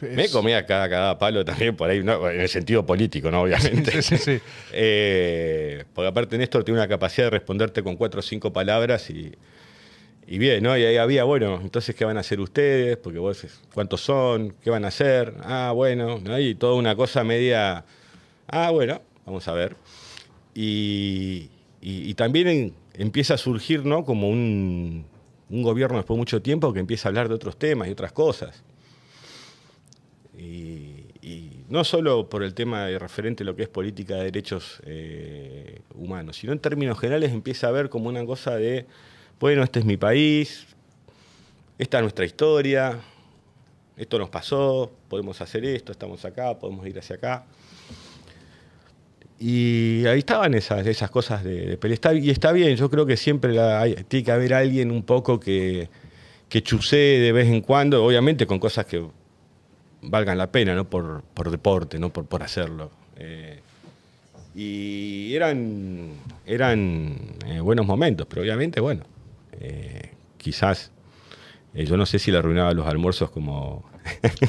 Me 0.00 0.28
comía 0.28 0.64
cada, 0.64 0.88
cada 0.88 1.18
palo 1.18 1.44
también 1.44 1.74
por 1.74 1.90
ahí, 1.90 2.04
¿no? 2.04 2.30
en 2.30 2.40
el 2.40 2.48
sentido 2.48 2.86
político, 2.86 3.30
¿no? 3.32 3.42
Obviamente. 3.42 3.90
Sí, 4.02 4.16
sí, 4.16 4.18
sí. 4.18 4.40
Eh, 4.72 5.84
porque 5.92 6.06
aparte 6.08 6.38
Néstor 6.38 6.62
tiene 6.62 6.78
una 6.78 6.88
capacidad 6.88 7.26
de 7.26 7.30
responderte 7.30 7.82
con 7.82 7.96
cuatro 7.96 8.20
o 8.20 8.22
cinco 8.22 8.52
palabras 8.52 9.10
y, 9.10 9.32
y 10.26 10.38
bien, 10.38 10.62
¿no? 10.62 10.76
Y 10.78 10.84
ahí 10.84 10.96
había, 10.96 11.24
bueno, 11.24 11.60
entonces, 11.62 11.94
¿qué 11.94 12.04
van 12.04 12.16
a 12.16 12.20
hacer 12.20 12.40
ustedes? 12.40 12.96
Porque 12.96 13.18
vos, 13.18 13.44
¿cuántos 13.74 14.00
son? 14.02 14.54
¿Qué 14.62 14.70
van 14.70 14.84
a 14.84 14.88
hacer? 14.88 15.34
Ah, 15.42 15.72
bueno, 15.74 16.18
¿no? 16.22 16.38
Y 16.38 16.54
toda 16.54 16.74
una 16.74 16.94
cosa 16.96 17.24
media, 17.24 17.84
ah, 18.48 18.70
bueno, 18.70 19.02
vamos 19.26 19.46
a 19.48 19.52
ver. 19.54 19.76
Y, 20.54 21.50
y- 21.80 22.14
también 22.14 22.74
empieza 22.94 23.34
a 23.34 23.38
surgir, 23.38 23.84
¿no? 23.86 24.04
Como 24.04 24.28
un, 24.30 25.06
un 25.50 25.62
gobierno 25.62 25.96
después 25.98 26.16
de 26.16 26.20
mucho 26.20 26.42
tiempo 26.42 26.72
que 26.72 26.80
empieza 26.80 27.08
a 27.08 27.10
hablar 27.10 27.28
de 27.28 27.34
otros 27.34 27.56
temas 27.58 27.88
y 27.88 27.92
otras 27.92 28.12
cosas. 28.12 28.62
Y, 30.36 31.04
y 31.20 31.64
no 31.68 31.84
solo 31.84 32.28
por 32.28 32.42
el 32.42 32.54
tema 32.54 32.86
de 32.86 32.98
referente 32.98 33.42
a 33.42 33.46
lo 33.46 33.54
que 33.54 33.64
es 33.64 33.68
política 33.68 34.16
de 34.16 34.24
derechos 34.24 34.80
eh, 34.86 35.80
humanos, 35.94 36.36
sino 36.36 36.52
en 36.52 36.58
términos 36.58 36.98
generales 36.98 37.32
empieza 37.32 37.68
a 37.68 37.70
ver 37.70 37.90
como 37.90 38.08
una 38.08 38.24
cosa 38.24 38.56
de, 38.56 38.86
bueno, 39.42 39.64
este 39.64 39.80
es 39.80 39.84
mi 39.84 39.96
país, 39.96 40.68
esta 41.76 41.98
es 41.98 42.02
nuestra 42.02 42.24
historia, 42.24 43.00
esto 43.96 44.16
nos 44.16 44.30
pasó, 44.30 44.92
podemos 45.08 45.40
hacer 45.40 45.64
esto, 45.64 45.90
estamos 45.90 46.24
acá, 46.24 46.56
podemos 46.60 46.86
ir 46.86 46.96
hacia 46.96 47.16
acá. 47.16 47.44
Y 49.40 50.06
ahí 50.06 50.20
estaban 50.20 50.54
esas, 50.54 50.86
esas 50.86 51.10
cosas 51.10 51.42
de, 51.42 51.66
de 51.70 51.76
pelea. 51.76 51.98
y 52.14 52.30
está 52.30 52.52
bien, 52.52 52.76
yo 52.76 52.88
creo 52.88 53.04
que 53.04 53.16
siempre 53.16 53.58
hay- 53.60 53.96
tiene 54.06 54.22
que 54.24 54.30
haber 54.30 54.54
alguien 54.54 54.92
un 54.92 55.02
poco 55.02 55.40
que, 55.40 55.88
que 56.48 56.62
chusee 56.62 57.18
de 57.18 57.32
vez 57.32 57.48
en 57.48 57.62
cuando, 57.62 58.04
obviamente 58.04 58.46
con 58.46 58.60
cosas 58.60 58.86
que 58.86 59.04
valgan 60.02 60.38
la 60.38 60.52
pena, 60.52 60.76
¿no? 60.76 60.88
Por, 60.88 61.22
por 61.34 61.50
deporte, 61.50 61.98
no 61.98 62.12
por, 62.12 62.26
por 62.26 62.44
hacerlo. 62.44 62.92
Eh, 63.16 63.58
y 64.54 65.34
eran, 65.34 66.10
eran 66.46 67.16
eh, 67.48 67.58
buenos 67.58 67.84
momentos, 67.86 68.28
pero 68.30 68.42
obviamente, 68.42 68.78
bueno, 68.80 69.02
eh, 69.62 70.10
quizás, 70.38 70.90
eh, 71.74 71.84
yo 71.84 71.96
no 71.96 72.04
sé 72.06 72.18
si 72.18 72.30
le 72.30 72.38
arruinaba 72.38 72.72
los 72.74 72.86
almuerzos 72.86 73.30
como... 73.30 73.90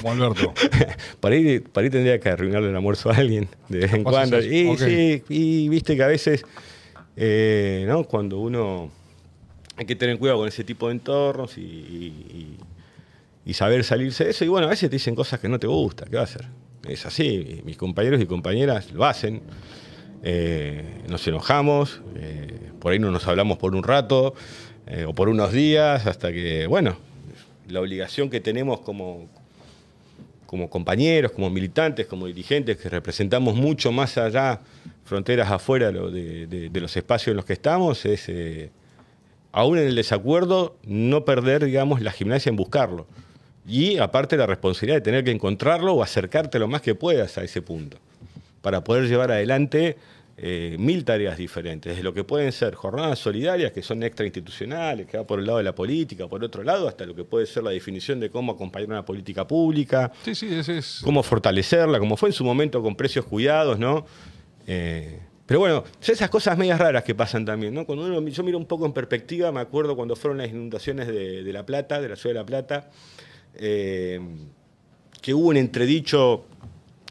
Como 0.02 0.12
Alberto. 0.14 0.52
para, 1.20 1.36
ahí, 1.36 1.60
para 1.60 1.86
ahí 1.86 1.92
tendría 1.92 2.20
que 2.20 2.30
arruinarle 2.30 2.70
el 2.70 2.76
almuerzo 2.76 3.12
a 3.12 3.16
alguien 3.16 3.48
de 3.70 3.80
vez 3.80 3.94
en 3.94 4.04
¿Vos 4.04 4.12
cuando. 4.14 4.40
Y 4.42 4.76
sí, 4.78 5.24
y 5.30 5.70
viste 5.70 5.96
que 5.96 6.02
a 6.04 6.08
veces, 6.08 6.44
eh, 7.16 7.86
¿no? 7.88 8.04
Cuando 8.06 8.40
uno... 8.40 8.90
Hay 9.78 9.86
que 9.86 9.96
tener 9.96 10.18
cuidado 10.18 10.40
con 10.40 10.48
ese 10.48 10.64
tipo 10.64 10.88
de 10.88 10.94
entornos 10.94 11.58
y, 11.58 11.62
y- 11.62 12.58
y 13.46 13.54
saber 13.54 13.84
salirse 13.84 14.24
de 14.24 14.30
eso. 14.32 14.46
Y 14.46 14.48
bueno, 14.48 14.68
a 14.68 14.70
veces 14.70 14.90
te 14.90 14.96
dicen 14.96 15.14
cosas 15.16 15.40
que 15.40 15.50
no 15.50 15.60
te 15.60 15.68
gustan. 15.68 16.10
¿Qué 16.10 16.16
va 16.16 16.22
a 16.22 16.26
hacer? 16.26 16.46
Es 16.88 17.06
así. 17.06 17.62
Mis 17.66 17.76
compañeros 17.78 18.22
y 18.22 18.26
compañeras 18.26 18.92
lo 18.92 19.04
hacen. 19.06 19.42
Eh, 20.24 21.02
nos 21.10 21.28
enojamos. 21.28 22.02
eh, 22.16 22.72
por 22.80 22.92
ahí 22.94 23.00
no 23.00 23.12
nos 23.12 23.28
hablamos 23.28 23.58
por 23.58 23.76
un 23.76 23.84
rato 23.84 24.34
eh, 24.88 25.06
o 25.06 25.14
por 25.14 25.30
unos 25.30 25.52
días 25.52 26.06
hasta 26.08 26.32
que, 26.32 26.68
bueno, 26.68 26.98
la 27.70 27.80
obligación 27.80 28.30
que 28.30 28.40
tenemos 28.40 28.82
como, 28.82 29.28
como 30.46 30.70
compañeros, 30.70 31.32
como 31.32 31.50
militantes, 31.50 32.06
como 32.08 32.28
dirigentes, 32.28 32.78
que 32.78 32.90
representamos 32.90 33.56
mucho 33.56 33.92
más 33.92 34.18
allá, 34.18 34.60
fronteras 35.06 35.50
afuera 35.52 35.88
de, 35.88 35.94
lo- 35.94 36.12
de- 36.12 36.48
de- 36.48 36.70
de 36.70 36.82
los 36.82 36.96
espacios 36.96 37.30
en 37.34 37.38
los 37.38 37.46
que 37.46 37.54
estamos, 37.54 38.06
es, 38.06 38.28
eh, 38.30 38.70
aún 39.52 39.78
en 39.78 39.88
el 39.88 39.96
desacuerdo, 39.96 40.76
no 40.86 41.26
perder, 41.26 41.64
digamos, 41.66 42.02
la 42.02 42.12
gimnasia 42.12 42.50
en 42.50 42.56
buscarlo. 42.56 43.08
Y 43.68 43.98
aparte 43.98 44.36
la 44.36 44.46
responsabilidad 44.46 44.98
de 44.98 45.02
tener 45.02 45.24
que 45.24 45.32
encontrarlo 45.32 45.94
o 45.94 46.04
acercarte 46.04 46.60
lo 46.60 46.68
más 46.68 46.82
que 46.82 46.96
puedas 46.96 47.38
a 47.38 47.44
ese 47.44 47.62
punto, 47.62 47.98
para 48.62 48.84
poder 48.84 49.08
llevar 49.08 49.32
adelante 49.32 49.96
eh, 50.36 50.76
mil 50.80 51.06
tareas 51.06 51.38
diferentes, 51.38 51.92
desde 51.92 52.04
lo 52.04 52.14
que 52.14 52.24
pueden 52.24 52.52
ser 52.52 52.74
jornadas 52.74 53.20
solidarias, 53.20 53.72
que 53.72 53.84
son 53.84 54.02
extrainstitucionales, 54.02 55.06
que 55.08 55.18
va 55.18 55.28
por 55.28 55.40
el 55.40 55.46
lado 55.46 55.60
de 55.60 55.64
la 55.64 55.76
política, 55.76 56.28
por 56.28 56.44
otro 56.44 56.64
lado, 56.64 56.88
hasta 56.88 57.06
lo 57.06 57.14
que 57.14 57.24
puede 57.24 57.46
ser 57.46 57.64
la 57.64 57.70
definición 57.72 58.20
de 58.20 58.30
cómo 58.32 58.54
acompañar 58.54 58.90
una 58.90 59.06
política 59.06 59.46
pública, 59.48 60.12
Sí, 60.26 60.34
sí, 60.34 60.48
ese 60.54 60.80
es. 60.80 61.02
cómo 61.04 61.22
fortalecerla, 61.22 62.00
como 62.00 62.18
fue 62.18 62.30
en 62.30 62.34
su 62.34 62.44
momento 62.44 62.82
con 62.82 62.96
precios 62.96 63.26
cuidados, 63.26 63.78
¿no? 63.78 64.06
Eh, 64.66 65.20
pero 65.46 65.60
bueno, 65.60 65.84
son 66.00 66.14
esas 66.16 66.30
cosas 66.30 66.58
medias 66.58 66.80
raras 66.80 67.04
que 67.04 67.14
pasan 67.14 67.46
también, 67.46 67.74
¿no? 67.74 67.86
Cuando 67.86 68.06
uno, 68.06 68.28
yo 68.28 68.44
miro 68.44 68.58
un 68.58 68.66
poco 68.66 68.86
en 68.86 68.94
perspectiva, 68.94 69.52
me 69.52 69.60
acuerdo 69.60 69.96
cuando 69.96 70.16
fueron 70.16 70.38
las 70.40 70.50
inundaciones 70.50 71.06
de, 71.08 71.44
de 71.44 71.54
La 71.54 71.66
Plata, 71.66 72.02
de 72.02 72.10
la 72.10 72.16
ciudad 72.16 72.34
de 72.34 72.40
La 72.40 72.46
Plata, 72.46 72.90
eh, 73.56 74.20
que 75.22 75.34
hubo 75.34 75.50
un 75.50 75.58
entredicho 75.58 76.46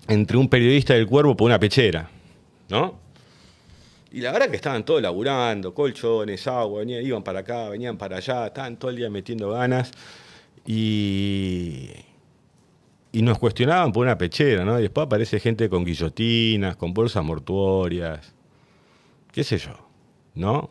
entre 0.08 0.36
un 0.38 0.48
periodista 0.48 0.94
del 0.94 1.06
Cuervo 1.06 1.36
por 1.36 1.46
una 1.46 1.60
pechera, 1.60 2.10
¿no? 2.68 3.00
Y 4.12 4.20
la 4.20 4.30
verdad 4.32 4.50
que 4.50 4.56
estaban 4.56 4.84
todos 4.84 5.00
laburando, 5.00 5.72
colchones, 5.74 6.46
agua, 6.46 6.80
venían, 6.80 7.04
iban 7.04 7.22
para 7.22 7.40
acá, 7.40 7.68
venían 7.70 7.96
para 7.96 8.18
allá, 8.18 8.46
estaban 8.48 8.76
todo 8.76 8.90
el 8.90 8.96
día 8.98 9.08
metiendo 9.08 9.50
ganas. 9.50 9.90
Y, 10.66 11.90
y 13.10 13.22
nos 13.22 13.38
cuestionaban 13.38 13.92
por 13.92 14.04
una 14.06 14.16
pechera, 14.18 14.64
¿no? 14.64 14.78
Y 14.78 14.82
después 14.82 15.06
aparece 15.06 15.40
gente 15.40 15.68
con 15.68 15.84
guillotinas, 15.84 16.76
con 16.76 16.92
bolsas 16.94 17.24
mortuorias, 17.24 18.32
qué 19.32 19.42
sé 19.44 19.58
yo, 19.58 19.72
¿no? 20.34 20.70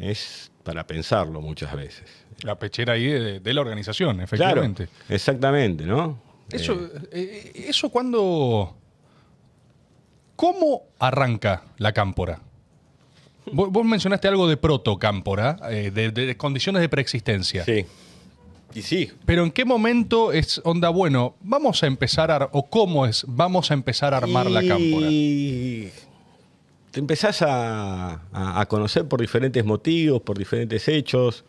Es 0.00 0.50
para 0.62 0.86
pensarlo 0.86 1.40
muchas 1.40 1.74
veces. 1.74 2.04
La 2.42 2.58
pechera 2.58 2.92
ahí 2.94 3.06
de, 3.06 3.40
de 3.40 3.54
la 3.54 3.60
organización, 3.62 4.16
Claro, 4.16 4.24
efectivamente. 4.24 4.88
exactamente, 5.08 5.84
¿no? 5.84 6.18
Eso, 6.50 6.74
Eh, 7.10 7.52
eh, 7.54 7.64
eso 7.68 7.88
cuando. 7.88 8.76
¿Cómo 10.36 10.82
arranca 10.98 11.64
la 11.78 11.92
cámpora? 11.92 12.40
Vos, 13.52 13.70
vos 13.70 13.84
mencionaste 13.84 14.28
algo 14.28 14.48
de 14.48 14.56
proto-cámpora, 14.56 15.56
eh, 15.70 15.90
de, 15.92 16.10
de- 16.10 16.26
de 16.26 16.36
condiciones 16.36 16.82
de 16.82 16.88
preexistencia. 16.88 17.64
sí. 17.64 17.84
Y 18.74 18.82
sí, 18.82 19.10
Pero 19.24 19.42
¿en 19.44 19.52
qué 19.52 19.64
momento 19.64 20.32
es 20.32 20.60
onda, 20.64 20.90
bueno, 20.90 21.34
vamos 21.40 21.82
a 21.82 21.86
empezar 21.86 22.30
a, 22.30 22.50
o 22.52 22.66
cómo 22.68 23.06
es, 23.06 23.24
vamos 23.26 23.70
a 23.70 23.74
empezar 23.74 24.12
a 24.12 24.18
armar 24.18 24.50
la 24.50 24.60
cámpora? 24.66 25.06
Y 25.08 25.88
te 26.90 27.00
empezás 27.00 27.40
a, 27.40 28.20
a- 28.32 28.60
a 28.60 28.66
conocer 28.66 29.06
por 29.08 29.20
diferentes 29.22 29.64
motivos, 29.64 30.20
por 30.20 30.36
diferentes 30.36 30.88
hechos. 30.88 31.44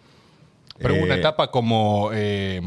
Pero 0.77 0.93
hubo 0.95 1.03
una 1.03 1.15
Eh, 1.15 1.19
etapa 1.19 1.51
como 1.51 2.11
eh, 2.13 2.61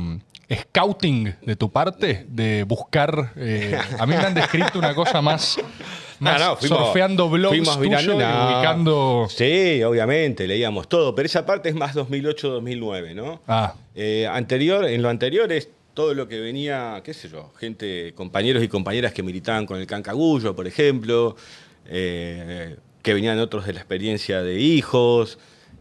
scouting 0.52 1.35
de 1.43 1.56
tu 1.56 1.70
parte, 1.70 2.27
de 2.28 2.64
buscar. 2.64 3.32
eh, 3.36 3.78
a 3.98 4.06
mí 4.06 4.14
me 4.16 4.20
han 4.22 4.35
descrito 4.35 4.78
una 4.78 4.94
cosa 4.94 5.20
más. 5.22 5.56
más 6.18 6.39
No, 6.40 6.48
no, 6.51 6.56
fuimos- 6.56 6.78
surfeando 6.86 7.31
blogs 7.31 7.56
fuimos 7.56 7.78
tuyos 7.78 8.02
mirando, 8.02 8.12
y 8.14 8.18
no. 8.18 8.47
ubicando. 8.59 9.27
Sí, 9.31 9.82
obviamente, 9.82 10.47
leíamos 10.47 10.89
todo, 10.89 11.14
pero 11.14 11.27
esa 11.27 11.47
parte 11.47 11.68
es 11.68 11.74
más 11.74 11.94
2008-2009, 11.94 13.14
¿no? 13.14 13.40
Ah, 13.47 13.74
Eh, 13.94 14.27
anterior, 14.31 14.85
en 14.86 15.02
lo 15.02 15.09
anterior 15.09 15.51
es 15.52 15.68
todo 15.94 16.14
lo 16.14 16.28
que 16.28 16.39
venía, 16.40 17.01
qué 17.05 17.12
sé 17.14 17.28
yo, 17.28 17.52
gente, 17.59 18.12
compañeros 18.14 18.62
y 18.62 18.68
compañeras 18.68 19.12
que 19.12 19.22
militaban 19.22 19.66
con 19.66 19.78
el 19.78 19.86
Cancagullo, 19.86 20.55
por 20.56 20.66
ejemplo, 20.66 21.36
eh, 21.86 22.77
que 23.02 23.14
venían 23.14 23.39
otros 23.39 23.66
de 23.66 23.72
la 23.72 23.81
experiencia 23.81 24.43
de 24.43 24.59
hijos, 24.60 25.39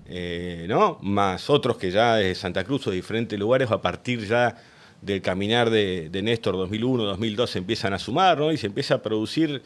eh, 0.10 0.66
¿no? 0.68 0.98
Más 1.02 1.50
otros 1.50 1.78
que 1.78 1.92
ya 1.92 2.16
de 2.16 2.34
Santa 2.36 2.64
Cruz 2.64 2.88
o 2.88 2.90
de 2.90 2.96
diferentes 2.98 3.38
lugares, 3.40 3.70
a 3.72 3.80
partir 3.82 4.26
ya 4.28 4.56
del 5.02 5.22
caminar 5.22 5.70
de, 5.70 6.10
de 6.10 6.22
Néstor 6.22 6.56
2001, 6.58 7.04
2002 7.06 7.50
se 7.50 7.60
empiezan 7.60 7.94
a 7.94 8.00
sumar, 8.00 8.38
¿no? 8.40 8.52
Y 8.52 8.58
se 8.58 8.68
empieza 8.68 8.96
a 8.96 9.02
producir 9.02 9.62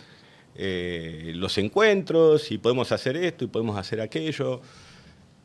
eh, 0.56 1.32
los 1.36 1.58
encuentros, 1.58 2.52
y 2.52 2.58
podemos 2.60 2.92
hacer 2.92 3.18
esto, 3.18 3.46
y 3.46 3.48
podemos 3.48 3.78
hacer 3.78 4.00
aquello 4.02 4.62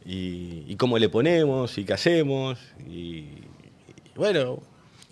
y, 0.05 0.65
y 0.69 0.77
cómo 0.77 0.99
le 0.99 1.09
ponemos 1.09 1.79
y 1.79 1.85
qué 1.85 1.93
hacemos. 1.95 2.59
Y, 2.91 2.95
y 2.95 3.27
bueno, 4.17 4.61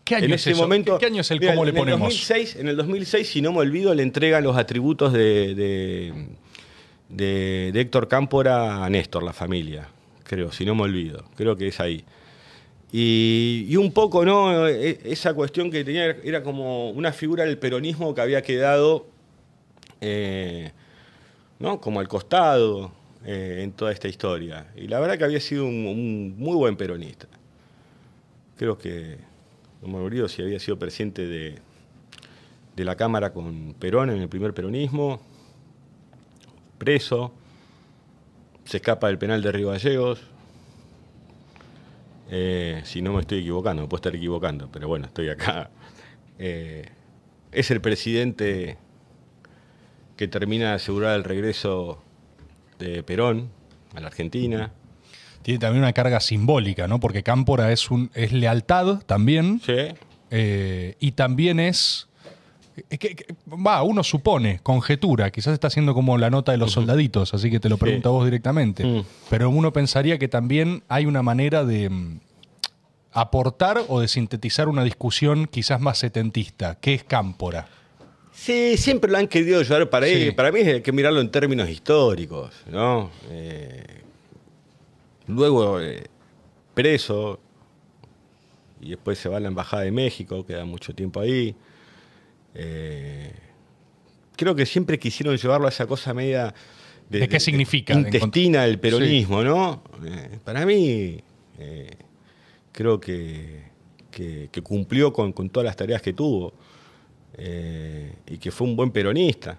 ¿Qué 0.05 0.15
año 0.17 0.27
en 0.27 0.33
es 0.35 0.43
ese 0.43 0.51
eso? 0.53 0.63
momento. 0.63 0.99
¿Qué- 0.99 1.07
año 1.07 1.23
es 1.23 1.31
el 1.31 1.41
Mira, 1.41 1.53
cómo 1.55 1.65
le 1.65 1.71
en 1.71 1.77
ponemos? 1.77 2.01
El 2.13 2.17
2006, 2.19 2.57
en 2.57 2.69
el 2.69 2.77
2006, 2.77 3.29
si 3.29 3.41
no 3.43 3.53
me 3.53 3.59
olvido, 3.61 3.95
le 3.95 4.03
entregan 4.03 4.45
los 4.45 4.57
atributos 4.57 5.13
de, 5.13 5.55
de, 5.55 6.27
de- 7.09 7.73
Héctor 7.75 8.09
Cámpora 8.09 8.85
a 8.85 8.91
Néstor, 8.91 9.23
la 9.23 9.33
familia. 9.33 9.89
Creo, 10.25 10.51
si 10.53 10.65
no 10.65 10.75
me 10.75 10.83
olvido. 10.83 11.25
Creo 11.37 11.57
que 11.57 11.69
es 11.69 11.81
ahí. 11.81 12.05
Y, 12.93 13.67
y 13.69 13.77
un 13.77 13.93
poco, 13.93 14.25
¿no? 14.25 14.67
E- 14.69 14.99
Esa 15.05 15.35
cuestión 15.35 15.71
que 15.71 15.85
tenía 15.85 16.07
era 16.25 16.43
como 16.43 16.91
una 16.91 17.13
figura 17.13 17.45
del 17.45 17.59
peronismo 17.59 18.15
que 18.15 18.21
había 18.21 18.43
quedado, 18.43 19.07
eh, 20.01 20.73
¿no? 21.59 21.81
Como 21.81 22.01
al 22.01 22.09
costado 22.09 22.93
eh, 23.25 23.61
en 23.63 23.73
toda 23.73 23.93
esta 23.93 24.09
historia. 24.09 24.67
Y 24.77 24.89
la 24.89 25.01
verdad 25.01 25.19
que 25.19 25.25
había 25.25 25.41
sido 25.41 25.65
un, 25.67 25.87
un 25.87 26.35
muy 26.39 26.55
buen 26.57 26.77
peronista. 26.77 27.27
Creo 28.57 28.79
que, 28.79 29.19
no 29.83 29.89
me 29.89 29.99
olvido 29.99 30.29
si 30.29 30.43
había 30.43 30.59
sido 30.59 30.79
presidente 30.79 31.27
de, 31.27 31.57
de 32.75 32.85
la 32.85 32.97
Cámara 32.97 33.33
con 33.33 33.75
Perón 33.79 34.11
en 34.11 34.23
el 34.23 34.29
primer 34.29 34.55
peronismo, 34.55 35.21
preso, 36.77 37.33
se 38.65 38.79
escapa 38.79 39.09
del 39.09 39.19
penal 39.19 39.43
de 39.43 39.53
Río 39.53 39.71
Gallegos. 39.71 40.21
Eh, 42.31 42.81
si 42.85 43.03
no 43.03 43.13
me 43.13 43.21
estoy 43.21 43.39
equivocando, 43.39 43.83
me 43.83 43.89
puedo 43.89 43.99
estar 43.99 44.15
equivocando, 44.15 44.69
pero 44.73 44.89
bueno, 44.89 45.07
estoy 45.07 45.29
acá. 45.29 45.71
Eh, 46.39 46.87
es 47.51 47.71
el 47.71 47.81
presidente 47.81 48.77
que 50.17 50.29
termina 50.29 50.69
de 50.69 50.75
asegurar 50.75 51.17
el 51.17 51.25
regreso 51.25 52.03
de 52.79 53.03
Perón 53.03 53.49
a 53.95 54.01
la 54.01 54.09
Argentina. 54.09 54.73
tiene 55.43 55.61
también 55.61 55.83
una 55.83 55.95
carga 55.95 56.21
simbólica, 56.21 56.89
¿no? 56.89 57.01
Porque 57.01 57.23
cámpora 57.23 57.73
es, 57.73 57.91
un, 57.91 58.11
es 58.13 58.33
lealtad 58.33 59.03
también. 59.07 59.61
Sí. 59.65 59.95
eh, 60.31 60.97
y 61.01 61.13
también 61.13 61.59
es 61.61 62.09
Es 62.91 62.99
que, 62.99 63.17
que- 63.17 63.27
va, 63.49 63.83
uno 63.83 64.03
supone, 64.03 64.61
conjetura, 64.63 65.31
quizás 65.31 65.55
está 65.55 65.69
haciendo 65.69 65.95
como 65.95 66.19
la 66.19 66.31
nota 66.31 66.53
de 66.53 66.59
los 66.59 66.73
soldaditos, 66.73 67.33
así 67.35 67.51
que 67.51 67.61
te 67.61 67.69
lo 67.69 67.79
pregunto 67.79 68.09
a 68.11 68.13
vos 68.13 68.25
directamente. 68.25 68.85
Mm. 68.85 69.05
Pero 69.31 69.51
uno 69.51 69.73
pensaría 69.73 70.19
que 70.19 70.29
también 70.29 70.83
hay 70.89 71.07
una 71.07 71.23
manera 71.23 71.65
de 71.65 71.89
mm, 71.89 72.21
aportar 73.13 73.81
o 73.89 74.01
de 74.01 74.09
sintetizar 74.09 74.69
una 74.69 74.85
discusión 74.85 75.47
quizás 75.47 75.81
más 75.81 75.99
setentista, 75.99 76.77
que 76.81 76.95
es 76.95 77.05
Cámpora. 77.05 77.69
Sí, 78.33 78.77
siempre 78.77 79.11
lo 79.11 79.17
han 79.17 79.29
querido 79.29 79.63
llevar 79.63 79.89
para. 79.89 80.07
Sí. 80.07 80.31
Para 80.33 80.53
mí 80.53 80.61
hay 80.61 80.83
que 80.83 80.93
mirarlo 80.93 81.21
en 81.23 81.31
términos 81.31 81.71
históricos, 81.71 82.53
¿no? 82.71 83.11
Eh, 83.31 84.03
luego 85.27 85.81
eh, 85.81 86.05
preso 86.75 87.41
y 88.81 88.91
después 88.91 89.19
se 89.19 89.31
va 89.31 89.39
a 89.39 89.41
la 89.41 89.49
Embajada 89.49 89.85
de 89.85 89.91
México, 89.91 90.45
queda 90.45 90.67
mucho 90.67 90.95
tiempo 90.95 91.21
ahí. 91.21 91.57
Eh, 92.59 93.33
creo 94.37 94.55
que 94.55 94.65
siempre 94.67 94.99
quisieron 94.99 95.37
llevarlo 95.37 95.67
a 95.67 95.71
esa 95.71 95.87
cosa 95.87 96.15
media... 96.15 96.55
¿De 97.09 97.29
qué 97.29 97.39
significa? 97.39 97.93
Intestina 98.07 98.63
del 98.63 98.79
peronismo, 98.81 99.45
¿no? 99.45 99.83
Eh, 100.05 100.39
para 100.45 100.67
mí, 100.67 101.21
eh, 101.59 101.91
creo 102.73 102.99
que, 102.99 103.63
que- 104.11 104.49
que 104.51 104.63
cumplió 104.63 105.13
con, 105.13 105.33
con 105.33 105.49
todas 105.51 105.67
las 105.67 105.77
tareas 105.77 106.03
que 106.03 106.13
tuvo 106.13 106.53
y 108.27 108.39
que 108.39 108.51
fue 108.51 108.67
un 108.67 108.75
buen 108.75 108.91
peronista, 108.91 109.59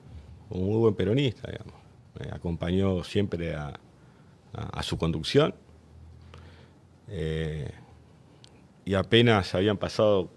un 0.49 0.65
muy 0.65 0.77
buen 0.77 0.95
peronista, 0.95 1.49
digamos. 1.51 1.75
Acompañó 2.31 3.03
siempre 3.03 3.53
a, 3.55 3.67
a- 4.53 4.79
a 4.79 4.83
su 4.83 4.97
conducción. 4.97 5.53
Y 8.85 8.93
apenas 8.93 9.53
habían 9.55 9.77
pasado 9.77 10.29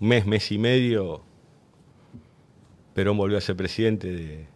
mes, 0.00 0.26
mes 0.26 0.50
y 0.50 0.58
medio, 0.58 1.22
Perón 2.94 3.16
volvió 3.16 3.38
a 3.38 3.40
ser 3.40 3.56
presidente 3.56 4.46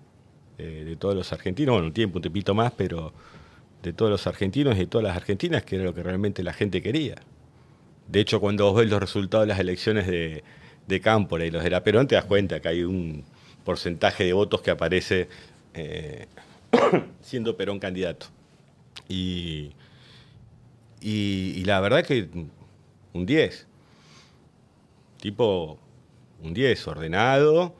de, 0.56 0.96
todos 0.96 1.14
los 1.14 1.32
argentinos, 1.32 1.74
bueno, 1.74 1.88
un 1.88 1.92
tiempo, 1.92 2.18
un 2.18 2.22
tiempito 2.22 2.54
más, 2.54 2.72
pero 2.72 3.12
de 3.82 3.92
todos 3.92 4.10
los 4.10 4.26
argentinos 4.26 4.76
y 4.76 4.80
de 4.80 4.86
todas 4.86 5.06
las 5.06 5.16
argentinas, 5.16 5.62
que 5.64 5.76
era 5.76 5.84
lo 5.84 5.94
que 5.94 6.02
realmente 6.02 6.42
la 6.42 6.52
gente 6.52 6.80
quería. 6.80 7.16
De 8.08 8.20
hecho, 8.20 8.40
cuando 8.40 8.64
vos 8.64 8.76
ves 8.80 8.90
los 8.90 9.00
resultados 9.00 9.46
de 9.46 9.48
las 9.48 9.60
elecciones 9.60 10.06
de, 10.06 10.42
de 10.86 11.00
Cámpora 11.00 11.44
y 11.44 11.50
los 11.50 11.62
de 11.62 11.70
la 11.70 11.82
Perón, 11.84 12.06
te 12.06 12.14
das 12.14 12.24
cuenta 12.24 12.60
que 12.60 12.68
hay 12.68 12.84
un 12.84 13.24
porcentaje 13.64 14.24
de 14.24 14.32
votos 14.32 14.62
que 14.62 14.70
aparece 14.70 15.28
eh, 15.74 16.26
siendo 17.20 17.56
Perón 17.56 17.78
candidato. 17.78 18.26
Y, 19.08 19.72
y, 21.00 21.54
y 21.56 21.64
la 21.64 21.80
verdad 21.80 22.04
que 22.04 22.28
un 23.12 23.26
10. 23.26 23.66
Tipo 25.24 25.78
un 26.42 26.52
10, 26.52 26.86
ordenado, 26.86 27.74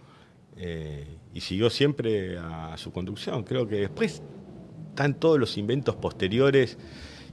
eh, 0.57 1.05
y 1.35 1.43
siguió 1.43 1.69
siempre 1.69 2.39
a 2.39 2.75
su 2.79 2.91
conducción. 2.91 3.45
Creo 3.45 3.69
que 3.69 3.77
después 3.77 4.23
están 4.89 5.13
todos 5.21 5.39
los 5.39 5.59
inventos 5.59 5.95
posteriores 5.95 6.79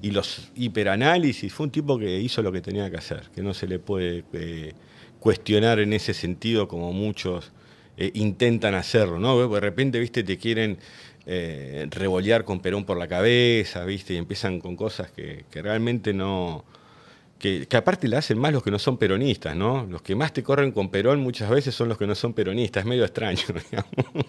y 0.02 0.12
los 0.12 0.52
hiperanálisis. 0.54 1.54
Fue 1.54 1.68
un 1.68 1.72
tipo 1.72 1.98
que 1.98 2.20
hizo 2.20 2.42
lo 2.42 2.52
que 2.52 2.60
tenía 2.60 2.92
que 2.92 2.98
hacer, 2.98 3.30
que 3.34 3.42
no 3.42 3.54
se 3.54 3.68
le 3.68 3.80
puede 3.80 4.26
eh, 4.34 4.74
cuestionar 5.22 5.80
en 5.80 5.94
ese 5.94 6.14
sentido 6.14 6.68
como 6.68 6.92
muchos 6.92 7.54
eh, 7.96 8.12
intentan 8.14 8.76
hacerlo, 8.76 9.18
¿no? 9.18 9.48
De 9.48 9.60
repente, 9.62 9.98
viste, 9.98 10.24
te 10.24 10.38
quieren 10.38 10.78
eh, 11.26 11.88
revolear 11.90 12.44
con 12.44 12.60
Perón 12.60 12.84
por 12.84 12.98
la 12.98 13.08
cabeza, 13.08 13.86
viste, 13.86 14.16
y 14.16 14.18
empiezan 14.18 14.60
con 14.60 14.76
cosas 14.76 15.10
que, 15.10 15.46
que 15.50 15.62
realmente 15.62 16.14
no... 16.14 16.66
Que, 17.42 17.68
aparte 17.76 18.08
le 18.08 18.18
hacen 18.18 18.38
más 18.38 18.54
los 18.54 18.62
que 18.62 18.70
no 18.70 18.78
son 18.78 18.98
peronistas, 18.98 19.56
¿no? 19.56 19.88
Los 19.90 20.04
que 20.04 20.14
más 20.14 20.32
te 20.32 20.44
corren 20.44 20.72
con 20.72 20.90
Perón 20.90 21.22
muchas 21.22 21.50
veces 21.50 21.74
son 21.74 21.90
los 21.90 21.98
que 21.98 22.06
no 22.06 22.14
son 22.14 22.34
peronistas, 22.34 22.84
es 22.84 22.88
medio 22.88 23.04
extraño, 23.04 23.42
digamos, 23.72 24.28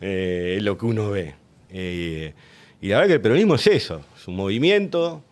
Eh, 0.00 0.58
lo 0.62 0.78
que 0.78 0.86
uno 0.86 1.10
ve. 1.10 1.34
Eh, 1.70 2.32
y 2.80 2.88
la 2.88 2.96
verdad 2.98 3.08
que 3.08 3.14
el 3.14 3.20
peronismo 3.20 3.56
es 3.56 3.66
eso, 3.66 4.02
es 4.16 4.28
un 4.28 4.36
movimiento 4.36 5.24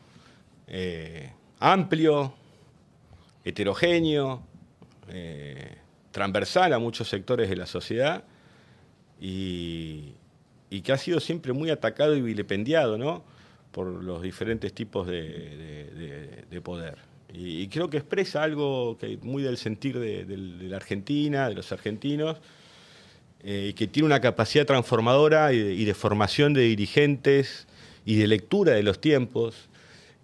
eh, 0.67 1.31
amplio, 1.61 2.35
heterogéneo, 3.45 4.43
eh, 5.09 5.77
transversal 6.11 6.73
a 6.73 6.81
muchos 6.81 7.09
sectores 7.09 7.49
de 7.49 7.55
la 7.55 7.67
sociedad 7.67 8.25
y, 9.21 10.15
que 10.83 10.93
ha 10.93 10.99
sido 10.99 11.21
siempre 11.21 11.53
muy 11.53 11.71
atacado 11.71 12.17
y 12.17 12.21
vilipendiado 12.21 12.99
¿no? 12.99 13.23
por 13.71 13.87
los 13.87 14.23
diferentes 14.23 14.73
tipos 14.73 15.07
de 15.07 16.61
poder. 16.65 17.12
Y, 17.35 17.63
y 17.63 17.69
creo 17.69 17.89
que 17.89 17.97
expresa 17.99 18.43
algo 18.43 18.97
que 18.99 19.19
muy 19.23 19.43
del 19.43 19.57
sentir 19.57 19.99
de, 19.99 20.25
la 20.69 20.77
Argentina, 20.77 21.49
de 21.49 21.55
los 21.55 21.73
argentinos, 21.73 22.37
eh, 23.45 23.69
y 23.71 23.73
que 23.73 23.87
tiene 23.87 24.07
una 24.07 24.21
capacidad 24.21 24.67
transformadora 24.67 25.53
y 25.53 25.59
de, 25.59 25.75
y 25.75 25.85
de 25.85 25.95
formación 25.95 26.53
de 26.55 26.63
dirigentes 26.63 27.67
y 28.05 28.17
de 28.17 28.27
lectura 28.27 28.73
de 28.73 28.83
los 28.83 29.01
tiempos 29.01 29.69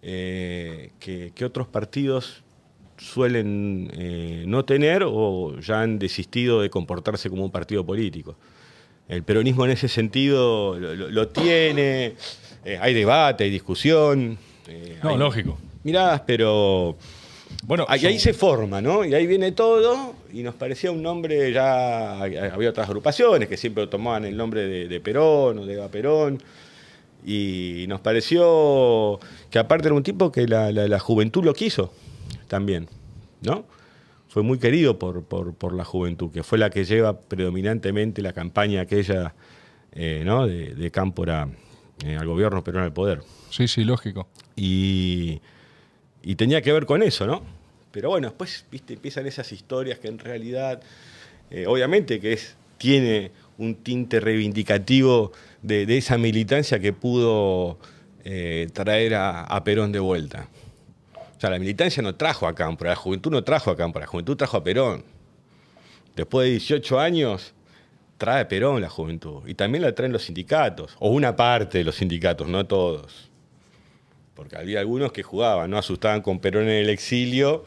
eh, 0.02 0.90
que, 1.01 1.32
que 1.35 1.44
otros 1.44 1.66
partidos 1.66 2.43
suelen 2.98 3.90
eh, 3.94 4.44
no 4.47 4.64
tener 4.64 5.02
o 5.06 5.59
ya 5.60 5.82
han 5.82 5.98
desistido 5.98 6.60
de 6.60 6.70
comportarse 6.70 7.30
como 7.30 7.44
un 7.44 7.51
partido 7.51 7.85
político. 7.85 8.36
El 9.09 9.22
peronismo 9.22 9.64
en 9.64 9.70
ese 9.70 9.89
sentido 9.89 10.78
lo, 10.78 10.94
lo- 10.94 11.10
lo 11.10 11.28
tiene, 11.28 12.14
eh, 12.64 12.78
hay 12.80 12.93
debate, 12.94 13.44
hay 13.44 13.51
discusión. 13.51 14.36
eh, 14.68 14.98
No, 15.02 15.10
hay 15.10 15.16
lógico. 15.16 15.59
Miradas, 15.89 16.20
pero 16.27 16.97
Bueno, 17.65 17.86
ahí, 17.89 18.05
ahí 18.05 18.19
se 18.19 18.35
forma, 18.35 18.82
¿no? 18.82 19.05
Y 19.06 19.15
ahí 19.15 19.27
viene 19.27 19.52
todo, 19.52 20.15
y 20.32 20.43
nos 20.43 20.55
parecía 20.55 20.90
un 20.90 21.02
nombre, 21.02 21.51
ya 21.51 22.20
había 22.23 22.69
otras 22.69 22.86
agrupaciones 22.89 23.48
que 23.48 23.56
siempre 23.56 23.86
tomaban 23.86 24.27
el 24.27 24.36
nombre 24.36 24.66
de, 24.69 24.86
de 24.86 25.01
Perón 25.01 25.59
o 25.60 25.65
de 25.66 25.74
Eva 25.74 25.89
Perón, 25.89 26.43
y 27.24 27.86
nos 27.89 28.01
pareció 28.01 29.19
que 29.51 29.59
aparte 29.59 29.89
era 29.89 29.94
un 29.94 30.02
tipo 30.02 30.31
que 30.31 30.47
la, 30.47 30.70
la- 30.73 30.86
la 30.89 30.98
juventud 30.98 31.43
lo 31.44 31.55
quiso 31.55 31.90
también, 32.48 32.86
¿no? 33.40 33.65
Fue 34.28 34.43
muy 34.43 34.59
querido 34.59 34.98
por, 34.98 35.23
por- 35.24 35.55
por 35.55 35.73
la 35.74 35.85
juventud, 35.86 36.31
que 36.31 36.43
fue 36.43 36.59
la 36.59 36.69
que 36.69 36.85
lleva 36.85 37.19
predominantemente 37.19 38.20
la 38.20 38.35
campaña 38.35 38.82
aquella, 38.82 39.35
eh, 39.93 40.23
¿no? 40.24 40.47
De, 40.47 40.74
de 40.74 40.90
Cámpora 40.90 41.48
eh, 42.05 42.16
al 42.16 42.27
gobierno 42.27 42.62
Perón 42.62 42.82
al 42.85 42.93
poder. 42.93 43.23
sí, 43.51 43.66
sí, 43.69 43.85
lógico. 43.85 44.28
Y, 44.55 45.40
y 46.28 46.36
tenía 46.36 46.60
que 46.60 46.70
ver 46.74 46.84
con 46.84 47.02
eso, 47.02 47.26
¿no? 47.26 47.42
Pero 47.90 48.10
bueno, 48.10 48.28
después, 48.28 48.66
viste, 48.70 48.92
empiezan 48.92 49.26
esas 49.26 49.50
historias 49.50 49.98
que 49.98 50.09
en 50.09 50.18
realidad, 50.18 50.82
eh, 51.50 51.66
obviamente 51.66 52.20
que 52.20 52.34
es, 52.34 52.55
tiene 52.76 53.30
un 53.56 53.76
tinte 53.76 54.20
reivindicativo 54.20 55.32
de, 55.62 55.84
esa 55.96 56.18
militancia 56.18 56.80
que 56.80 56.92
pudo 56.92 57.78
eh, 58.24 58.68
traer 58.74 59.14
a, 59.14 59.44
a 59.44 59.64
Perón 59.64 59.90
de 59.90 60.00
vuelta. 60.00 60.48
O 61.14 61.40
sea, 61.40 61.48
la 61.48 61.59
militancia 61.59 62.02
no 62.02 62.14
trajo 62.14 62.46
a 62.46 62.55
Cámpora, 62.55 62.90
la 62.90 62.96
juventud 62.96 63.30
no 63.30 63.42
trajo 63.42 63.70
a 63.70 63.76
Cámpora, 63.78 64.05
la 64.05 64.10
juventud 64.10 64.36
trajo 64.36 64.59
a 64.59 64.62
Perón. 64.62 65.05
Después 66.14 66.44
de 66.44 66.50
18 66.50 67.00
años, 67.00 67.55
trae 68.18 68.42
a 68.42 68.48
Perón 68.48 68.82
la 68.82 68.90
juventud. 68.90 69.44
Y 69.46 69.55
también 69.55 69.80
la 69.80 69.94
traen 69.94 70.12
los 70.12 70.24
sindicatos, 70.24 70.94
o 70.98 71.09
una 71.09 71.34
parte 71.34 71.78
de 71.78 71.84
los 71.84 71.94
sindicatos, 71.94 72.46
no 72.48 72.66
todos. 72.66 73.27
Porque 74.39 74.56
había 74.56 74.78
algunos 74.78 75.10
que 75.10 75.24
jugaban, 75.24 75.69
¿no? 75.69 75.78
Asustaban 75.78 76.23
con 76.23 76.39
Perón 76.39 76.69
en 76.69 76.85
el 76.85 76.90
exilio 76.90 77.65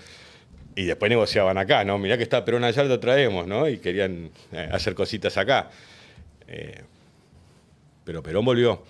y 0.74 0.86
después 0.86 1.10
negociaban 1.10 1.58
acá, 1.58 1.84
¿no? 1.84 2.00
Mirá 2.00 2.16
que 2.16 2.24
está 2.24 2.46
Perón 2.46 2.64
allá, 2.64 2.86
lo 2.86 2.98
traemos, 2.98 3.46
¿no? 3.46 3.68
Y 3.68 3.80
querían 3.80 4.32
eh, 4.54 4.70
hacer 4.72 4.96
cositas 4.96 5.36
acá. 5.36 5.70
Eh, 6.48 6.82
pero 8.06 8.24
Perón 8.24 8.46
volvió. 8.46 8.84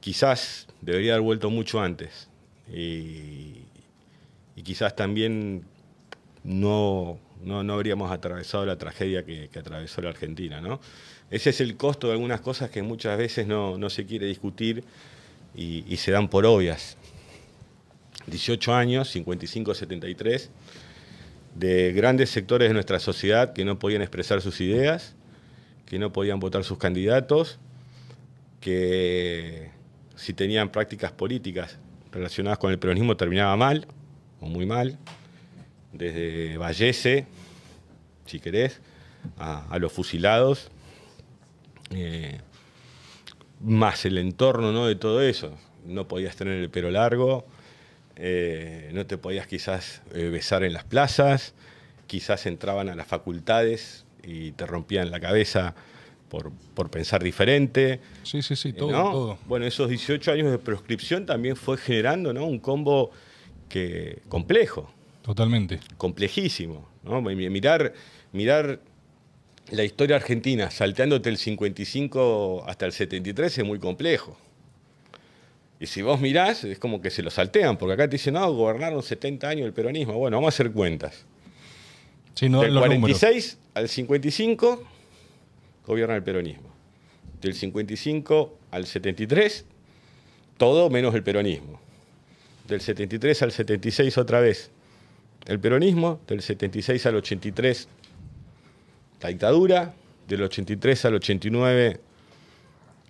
Quizás 0.00 0.66
debería 0.80 1.12
haber 1.12 1.22
vuelto 1.22 1.48
mucho 1.48 1.80
antes. 1.80 2.28
Y, 2.68 3.60
quizás 4.64 4.96
también 4.96 5.62
no, 6.42 7.20
no, 7.40 7.62
no 7.62 7.74
habríamos 7.74 8.10
atravesado 8.10 8.66
la 8.66 8.78
tragedia 8.78 9.24
que, 9.24 9.48
atravesó 9.56 10.02
la 10.02 10.08
Argentina, 10.08 10.60
¿no? 10.60 10.80
Ese 11.30 11.50
es 11.50 11.60
el 11.60 11.76
costo 11.76 12.08
de 12.08 12.14
algunas 12.14 12.40
cosas 12.40 12.68
que 12.70 12.82
muchas 12.82 13.16
veces 13.16 13.46
no, 13.46 13.78
no 13.78 13.90
se 13.90 14.06
quiere 14.06 14.26
discutir 14.26 14.82
y 15.54 15.96
se 15.98 16.10
dan 16.10 16.26
por 16.26 16.46
obvias. 16.46 16.96
18 18.26 18.74
años, 18.74 19.14
55-73, 19.14 20.48
de 21.54 21.92
grandes 21.92 22.30
sectores 22.30 22.68
de 22.68 22.74
nuestra 22.74 22.98
sociedad 22.98 23.52
que 23.52 23.64
no 23.64 23.78
podían 23.78 24.02
expresar 24.02 24.40
sus 24.40 24.60
ideas, 24.60 25.14
que 25.86 25.98
no 25.98 26.12
podían 26.12 26.40
votar 26.40 26.64
sus 26.64 26.78
candidatos, 26.78 27.58
que 28.60 29.70
si 30.16 30.32
tenían 30.32 30.70
prácticas 30.70 31.12
políticas 31.12 31.78
relacionadas 32.10 32.58
con 32.58 32.70
el 32.70 32.78
peronismo 32.78 33.16
terminaba 33.16 33.56
mal, 33.56 33.86
o 34.40 34.46
muy 34.46 34.66
mal, 34.66 34.98
desde 35.92 36.56
Vallese, 36.56 37.26
si 38.26 38.40
querés, 38.40 38.80
a, 39.38 39.78
los 39.78 39.92
fusilados, 39.92 40.70
eh, 41.90 42.40
más 43.60 44.04
el 44.04 44.18
entorno 44.18 44.72
¿no? 44.72 44.86
de 44.86 44.96
todo 44.96 45.20
eso. 45.22 45.56
No 45.86 46.08
podías 46.08 46.36
tener 46.36 46.58
el 46.58 46.70
pelo 46.70 46.90
largo, 46.90 47.44
eh, 48.24 48.90
no 48.94 49.04
te 49.04 49.18
podías 49.18 49.48
quizás 49.48 50.00
eh, 50.14 50.28
besar 50.28 50.62
en 50.62 50.72
las 50.72 50.84
plazas, 50.84 51.54
quizás 52.06 52.46
entraban 52.46 52.88
a 52.88 52.94
las 52.94 53.08
facultades 53.08 54.04
y 54.22 54.52
te 54.52 54.64
rompían 54.64 55.10
la 55.10 55.18
cabeza 55.18 55.74
por, 56.28 56.52
por 56.74 56.88
pensar 56.88 57.20
diferente. 57.24 57.98
Sí, 58.22 58.40
sí, 58.42 58.54
sí, 58.54 58.72
todo, 58.72 58.92
¿no? 58.92 59.10
todo. 59.10 59.38
Bueno, 59.46 59.66
esos 59.66 59.88
18 59.88 60.30
años 60.30 60.50
de 60.52 60.58
proscripción 60.58 61.26
también 61.26 61.56
fue 61.56 61.76
generando 61.76 62.32
¿no? 62.32 62.46
un 62.46 62.60
combo 62.60 63.10
que, 63.68 64.20
complejo, 64.28 64.88
Totalmente. 65.22 65.80
complejísimo. 65.96 66.88
¿no? 67.02 67.20
Mi- 67.22 67.50
Mirar, 67.50 67.92
mirar 68.32 68.78
la 69.70 69.82
historia 69.82 70.14
argentina 70.16 70.70
salteándote 70.70 71.28
el 71.28 71.38
55 71.38 72.64
hasta 72.68 72.86
el 72.86 72.92
73 72.92 73.58
es 73.58 73.64
muy 73.64 73.80
complejo. 73.80 74.36
Y 75.82 75.88
si 75.88 76.00
vos 76.00 76.20
mirás, 76.20 76.62
es 76.62 76.78
como 76.78 77.00
que 77.00 77.10
se 77.10 77.24
lo 77.24 77.30
saltean, 77.32 77.76
porque 77.76 77.94
acá 77.94 78.04
te 78.08 78.12
dicen, 78.12 78.34
no, 78.34 78.52
gobernaron 78.52 79.02
70 79.02 79.48
años 79.48 79.66
el 79.66 79.72
peronismo. 79.72 80.12
Bueno, 80.16 80.36
vamos 80.36 80.54
a 80.54 80.54
hacer 80.54 80.70
cuentas. 80.70 81.24
Sí, 82.34 82.48
no, 82.48 82.60
Del 82.60 82.72
los 82.72 82.84
números. 82.84 83.18
46 83.18 83.58
al 83.74 83.88
55 83.88 84.84
gobierna 85.84 86.14
el 86.14 86.22
peronismo. 86.22 86.72
Del 87.40 87.54
55 87.54 88.58
al 88.70 88.86
73, 88.86 89.64
todo 90.56 90.88
menos 90.88 91.16
el 91.16 91.24
peronismo. 91.24 91.80
Del 92.68 92.80
73 92.80 93.42
al 93.42 93.50
76 93.50 94.18
otra 94.18 94.38
vez 94.38 94.70
el 95.46 95.58
peronismo. 95.58 96.20
Del 96.28 96.42
76 96.42 97.06
al 97.06 97.16
83 97.16 97.88
la 99.20 99.30
dictadura. 99.30 99.94
Del 100.28 100.44
83 100.44 101.06
al 101.06 101.14
89 101.16 102.00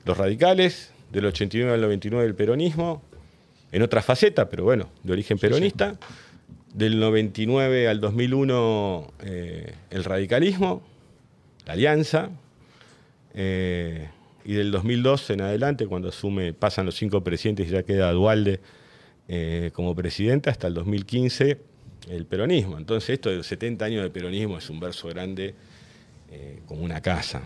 los 0.07 0.17
radicales. 0.17 0.93
Del 1.13 1.27
89 1.27 1.75
al 1.75 1.81
99 1.83 2.27
el 2.27 2.35
peronismo. 2.35 3.03
En 3.71 3.83
otra 3.83 4.03
faceta, 4.03 4.49
pero 4.49 4.65
bueno, 4.65 4.89
de 5.03 5.13
origen 5.13 5.39
peronista. 5.39 5.99
Del 6.73 6.99
99 6.99 7.89
al 7.89 8.01
2001 8.01 9.13
eh, 9.21 9.75
el 9.91 10.05
radicalismo, 10.05 10.83
la 11.67 11.75
alianza. 11.75 12.31
eh, 13.35 14.09
y 14.45 14.55
del 14.55 14.73
2002 14.73 15.31
en 15.31 15.41
adelante, 15.43 15.87
cuando 15.87 16.09
asume, 16.09 16.53
pasan 16.53 16.85
los 16.87 16.97
cinco 16.97 17.23
presidentes 17.23 17.69
y 17.69 17.71
ya 17.71 17.85
queda 17.85 18.11
Dualde 18.11 18.59
eh, 19.29 19.71
como 19.73 19.95
presidente, 19.95 20.51
hasta 20.51 20.67
el 20.67 20.75
2015 20.75 21.59
el 22.11 22.27
peronismo. 22.27 22.77
Entonces 22.77 23.11
esto 23.11 23.31
de 23.31 23.37
los 23.37 23.47
70 23.47 23.85
años 23.85 24.03
de 24.03 24.11
peronismo 24.11 24.59
es 24.59 24.69
un 24.69 24.81
verso 24.81 25.09
grande 25.09 25.55
como 26.67 26.83
una 26.83 27.01
casa. 27.03 27.43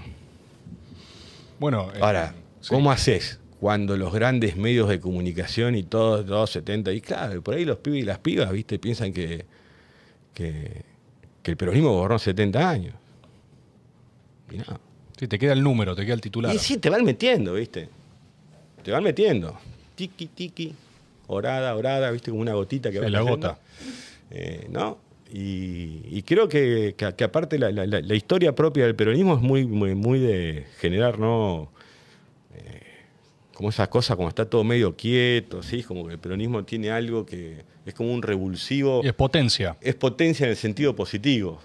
Bueno, 1.58 1.90
Ahora, 2.00 2.34
sí. 2.60 2.68
¿cómo 2.70 2.90
haces 2.90 3.40
cuando 3.60 3.96
los 3.96 4.12
grandes 4.12 4.56
medios 4.56 4.88
de 4.88 5.00
comunicación 5.00 5.74
y 5.76 5.82
todos 5.82 6.26
los 6.26 6.50
70, 6.50 6.92
y 6.92 7.00
claro, 7.00 7.40
por 7.42 7.54
ahí 7.54 7.64
los 7.64 7.78
pibes 7.78 8.00
y 8.02 8.04
las 8.04 8.18
pibas, 8.18 8.50
viste, 8.52 8.78
piensan 8.78 9.12
que, 9.12 9.44
que, 10.34 10.82
que 11.42 11.50
el 11.50 11.56
peronismo 11.56 11.92
gobernó 11.92 12.18
70 12.18 12.68
años? 12.68 12.94
Y 14.50 14.58
no. 14.58 14.64
Sí, 15.18 15.26
te 15.28 15.38
queda 15.38 15.54
el 15.54 15.62
número, 15.62 15.94
te 15.96 16.04
queda 16.04 16.14
el 16.14 16.20
titular. 16.20 16.54
Y 16.54 16.58
sí, 16.58 16.76
te 16.76 16.90
van 16.90 17.04
metiendo, 17.04 17.54
viste. 17.54 17.88
Te 18.82 18.90
van 18.90 19.02
metiendo. 19.02 19.56
Tiki, 19.94 20.26
tiki, 20.26 20.74
orada, 21.26 21.74
orada, 21.74 22.10
viste, 22.10 22.30
como 22.30 22.42
una 22.42 22.52
gotita 22.52 22.90
que 22.90 22.98
Sí, 22.98 23.04
va 23.04 23.08
la 23.10 23.18
cayendo. 23.20 23.36
gota. 23.48 23.58
Eh, 24.30 24.66
¿No? 24.70 24.98
Y, 25.32 26.02
y 26.10 26.22
creo 26.22 26.48
que, 26.48 26.94
que- 26.96 27.14
que 27.14 27.24
aparte 27.24 27.58
la, 27.58 27.70
la- 27.72 28.14
historia 28.14 28.54
propia 28.54 28.84
del 28.84 28.94
peronismo 28.94 29.34
es 29.34 29.40
muy, 29.40 29.66
muy, 29.66 29.94
muy 29.94 30.20
de 30.20 30.66
generar, 30.78 31.18
¿no? 31.18 31.72
Eh, 32.54 32.80
como 33.56 33.70
esa 33.70 33.88
cosa, 33.88 34.16
como 34.16 34.28
está 34.28 34.44
todo 34.44 34.64
medio 34.64 34.94
quieto, 34.94 35.62
¿sí? 35.62 35.82
Como 35.82 36.06
que 36.06 36.12
el 36.12 36.18
peronismo 36.18 36.62
tiene 36.66 36.90
algo 36.90 37.24
que 37.24 37.64
es 37.86 37.94
como 37.94 38.12
un 38.12 38.20
revulsivo 38.20 39.00
Y 39.02 39.08
es 39.08 39.14
potencia. 39.14 39.78
es 39.80 39.94
potencia 39.94 40.44
en 40.44 40.50
el 40.50 40.56
sentido 40.56 40.94
positivo. 40.94 41.58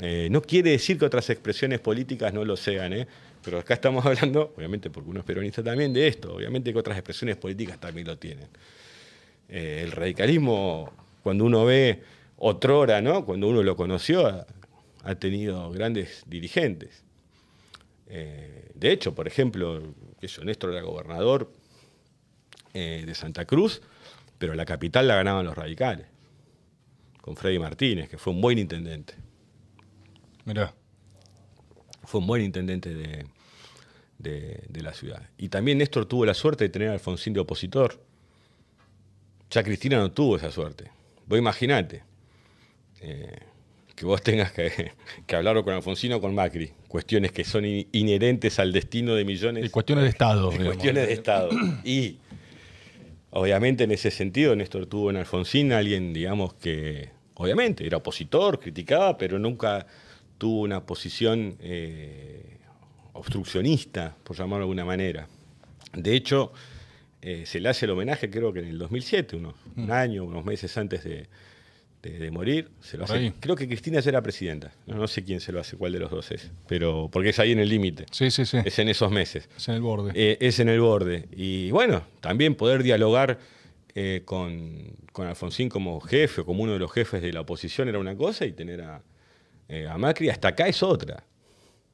Eh, 0.00 0.28
no 0.30 0.40
quiere 0.40 0.70
decir 0.70 0.98
que 0.98 1.04
otras 1.04 1.28
expresiones 1.28 1.80
políticas 1.80 2.32
no 2.32 2.46
lo 2.46 2.56
sean, 2.56 2.94
¿eh? 2.94 3.06
pero 3.44 3.58
acá 3.58 3.74
estamos 3.74 4.06
hablando, 4.06 4.54
obviamente 4.56 4.88
porque 4.88 5.10
uno 5.10 5.20
es 5.20 5.26
peronista 5.26 5.62
también, 5.62 5.92
de 5.92 6.08
esto. 6.08 6.34
Obviamente 6.34 6.72
que 6.72 6.78
otras 6.78 6.96
expresiones 6.96 7.36
políticas 7.36 7.78
también 7.78 8.06
lo 8.06 8.16
tienen. 8.16 8.48
Eh, 9.50 9.82
el 9.84 9.92
radicalismo, 9.92 10.90
cuando 11.22 11.44
uno 11.44 11.66
ve 11.66 12.00
otrora, 12.38 13.02
¿no? 13.02 13.26
cuando 13.26 13.48
uno 13.48 13.62
lo 13.62 13.76
conoció, 13.76 14.26
ha, 14.26 14.46
ha 15.02 15.14
tenido 15.16 15.70
grandes 15.72 16.22
dirigentes. 16.26 17.04
Eh, 18.08 18.70
de 18.74 18.92
hecho, 18.92 19.14
por 19.14 19.26
ejemplo, 19.26 19.82
que 20.26 20.32
yo, 20.32 20.44
Néstor 20.44 20.72
era 20.72 20.82
gobernador 20.82 21.52
eh, 22.72 23.02
de 23.06 23.14
Santa 23.14 23.44
Cruz, 23.44 23.82
pero 24.38 24.54
la 24.54 24.64
capital 24.64 25.06
la 25.08 25.16
ganaban 25.16 25.44
los 25.44 25.54
radicales 25.56 26.06
con 27.20 27.36
Freddy 27.36 27.58
Martínez, 27.58 28.08
que 28.08 28.18
fue 28.18 28.32
un 28.32 28.40
buen 28.40 28.58
intendente. 28.58 29.14
Mirá. 30.44 30.74
Fue 32.04 32.20
un 32.20 32.26
buen 32.26 32.42
intendente 32.42 32.94
de, 32.94 33.26
de- 34.18 34.62
de 34.68 34.82
la 34.82 34.92
ciudad. 34.92 35.22
Y 35.38 35.48
también 35.48 35.78
Néstor 35.78 36.04
tuvo 36.06 36.26
la 36.26 36.34
suerte 36.34 36.64
de 36.64 36.68
tener 36.70 36.88
a 36.90 36.92
Alfonsín 36.92 37.32
de 37.32 37.40
opositor. 37.40 37.98
Ya 39.50 39.62
Cristina 39.62 39.96
no 39.98 40.10
tuvo 40.12 40.36
esa 40.36 40.50
suerte. 40.50 40.90
Vos 41.26 41.38
imaginate 41.38 42.02
eh, 43.00 43.38
que 43.96 44.04
vos 44.04 44.22
tengas 44.28 44.52
que, 44.52 44.92
que 45.26 45.36
hablar 45.36 45.62
con 45.64 45.72
Alfonsín 45.72 46.12
o 46.12 46.20
con 46.20 46.34
Macri. 46.34 46.72
Cuestiones 46.94 47.32
que 47.32 47.42
son 47.42 47.64
in- 47.64 47.88
inherentes 47.90 48.60
al 48.60 48.72
destino 48.72 49.16
de 49.16 49.24
millones 49.24 49.66
Y 49.66 49.68
cuestiones 49.68 50.04
de 50.04 50.10
Estado. 50.10 50.44
de 50.50 50.58
digamos. 50.58 50.74
cuestiones 50.76 51.08
de 51.08 51.12
Estado. 51.12 51.50
Y 51.82 52.18
obviamente 53.30 53.82
en 53.82 53.90
ese 53.90 54.12
sentido 54.12 54.54
Néstor 54.54 54.86
tuvo 54.86 55.10
en 55.10 55.16
Alfonsín 55.16 55.72
alguien, 55.72 56.12
digamos, 56.12 56.54
que 56.54 57.08
obviamente 57.34 57.84
era 57.84 57.96
opositor, 57.96 58.60
criticaba, 58.60 59.18
pero 59.18 59.40
nunca 59.40 59.88
tuvo 60.38 60.60
una 60.60 60.86
posición 60.86 61.56
eh, 61.58 62.58
obstruccionista, 63.12 64.14
por 64.22 64.36
llamarlo 64.36 64.58
de 64.58 64.62
alguna 64.70 64.84
manera. 64.84 65.26
De 65.94 66.14
hecho, 66.14 66.52
eh, 67.22 67.42
se 67.44 67.58
le 67.58 67.70
hace 67.70 67.86
el 67.86 67.90
homenaje, 67.90 68.30
creo 68.30 68.52
que 68.52 68.60
en 68.60 68.66
el 68.66 68.78
2007, 68.78 69.34
unos, 69.34 69.54
un 69.76 69.90
año, 69.90 70.22
unos 70.22 70.44
meses 70.44 70.76
antes 70.78 71.02
de, 71.02 71.26
de- 72.10 72.18
de 72.18 72.30
morir. 72.30 72.70
Se 72.80 72.96
lo 72.98 73.04
hace- 73.04 73.32
creo 73.40 73.56
que 73.56 73.66
Cristina 73.66 74.00
ya 74.00 74.10
era 74.10 74.22
presidenta. 74.22 74.72
No, 74.86 74.96
no 74.96 75.08
sé 75.08 75.24
quién 75.24 75.40
se 75.40 75.50
lo 75.52 75.60
hace, 75.60 75.76
cuál 75.76 75.92
de 75.92 75.98
los 76.00 76.10
dos 76.10 76.30
es, 76.30 76.50
pero 76.68 77.08
porque 77.12 77.30
es 77.30 77.38
ahí 77.38 77.52
en 77.52 77.58
el 77.60 77.68
límite. 77.68 78.06
Sí, 78.10 78.30
sí, 78.30 78.44
sí. 78.44 78.58
Es 78.64 78.78
en 78.78 78.88
esos 78.88 79.10
meses. 79.10 79.48
Es 79.56 79.68
en 79.68 79.74
el 79.76 79.80
borde. 79.82 80.12
Eh, 80.14 80.36
es 80.40 80.58
en 80.60 80.68
el 80.68 80.80
borde. 80.80 81.28
Y 81.32 81.70
bueno, 81.70 82.04
también 82.20 82.54
poder 82.54 82.82
dialogar 82.82 83.38
eh, 83.96 84.22
con, 84.24 84.96
con 85.12 85.28
Alfonsín 85.28 85.68
como 85.68 86.00
jefe 86.00 86.40
o 86.40 86.44
como 86.44 86.64
uno 86.64 86.72
de 86.72 86.80
los 86.80 86.90
jefes 86.90 87.22
de 87.22 87.32
la 87.32 87.42
oposición 87.42 87.88
era 87.88 87.98
una 88.00 88.16
cosa 88.16 88.44
y 88.44 88.52
tener 88.52 88.80
a, 88.82 89.02
eh, 89.68 89.86
a 89.88 89.96
Macri 89.98 90.28
hasta 90.30 90.48
acá 90.48 90.66
es 90.66 90.82
otra. 90.82 91.22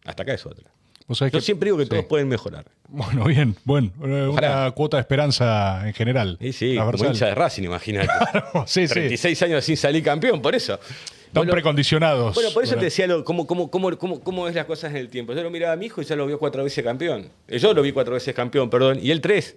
Hasta 0.06 0.22
acá 0.22 0.32
es 0.32 0.46
otra. 0.46 0.70
Yo 1.10 1.30
que- 1.30 1.40
siempre 1.40 1.66
digo 1.66 1.78
que 1.78 1.84
sí. 1.84 1.90
todos 1.90 2.04
pueden 2.04 2.28
mejorar. 2.28 2.64
Bueno, 2.88 3.24
bien, 3.24 3.56
bueno. 3.64 3.88
eh, 4.02 4.28
Una 4.28 4.28
Ojalá. 4.30 4.70
cuota 4.72 4.96
de 4.96 5.00
esperanza 5.02 5.86
en 5.86 5.94
general. 5.94 6.36
Y 6.40 6.52
sí, 6.52 6.76
como 6.76 6.92
hincha 7.04 7.26
de 7.26 7.34
Racing, 7.34 7.64
imagínate. 7.64 8.08
sí, 8.66 8.86
sí. 8.88 8.94
36 8.94 9.42
años 9.42 9.64
sin 9.64 9.76
salir 9.76 10.02
campeón, 10.02 10.40
por 10.42 10.54
eso. 10.54 10.74
Están 10.74 11.42
Bueno, 11.42 11.52
precondicionados. 11.52 12.34
Bueno, 12.34 12.50
por 12.52 12.64
eso 12.64 12.74
te 12.76 12.86
decía 12.86 13.06
lo- 13.06 13.24
cómo, 13.24 13.46
cómo, 13.46 13.70
cómo, 13.70 13.96
cómo, 13.96 14.20
cómo 14.20 14.48
es 14.48 14.54
las 14.54 14.64
cosas 14.66 14.90
en 14.90 14.96
el 14.96 15.08
tiempo. 15.08 15.32
Yo 15.32 15.42
lo 15.44 15.50
miraba 15.50 15.74
a 15.74 15.76
mi 15.76 15.86
hijo 15.86 16.02
y 16.02 16.04
ya 16.04 16.16
lo 16.16 16.26
vio 16.26 16.38
cuatro 16.40 16.64
veces 16.64 16.82
campeón. 16.82 17.28
Eh, 17.46 17.58
Yo 17.58 17.72
lo 17.72 17.82
vi 17.82 17.92
cuatro 17.92 18.14
veces 18.14 18.34
campeón, 18.34 18.68
perdón, 18.68 18.98
y 19.00 19.10
él 19.12 19.20
tres. 19.20 19.56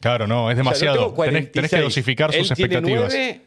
Claro, 0.00 0.26
no, 0.26 0.50
es 0.50 0.54
O 0.54 0.56
sea, 0.56 0.62
demasiado. 0.64 0.96
tengo 1.10 1.24
tenés, 1.24 1.52
tenés 1.52 1.70
que 1.70 1.76
46. 1.78 1.82
dosificar 1.82 2.32
sus 2.32 2.50
Él 2.50 2.56
tiene 2.56 2.74
expectativas. 2.74 3.12
nueve 3.12 3.40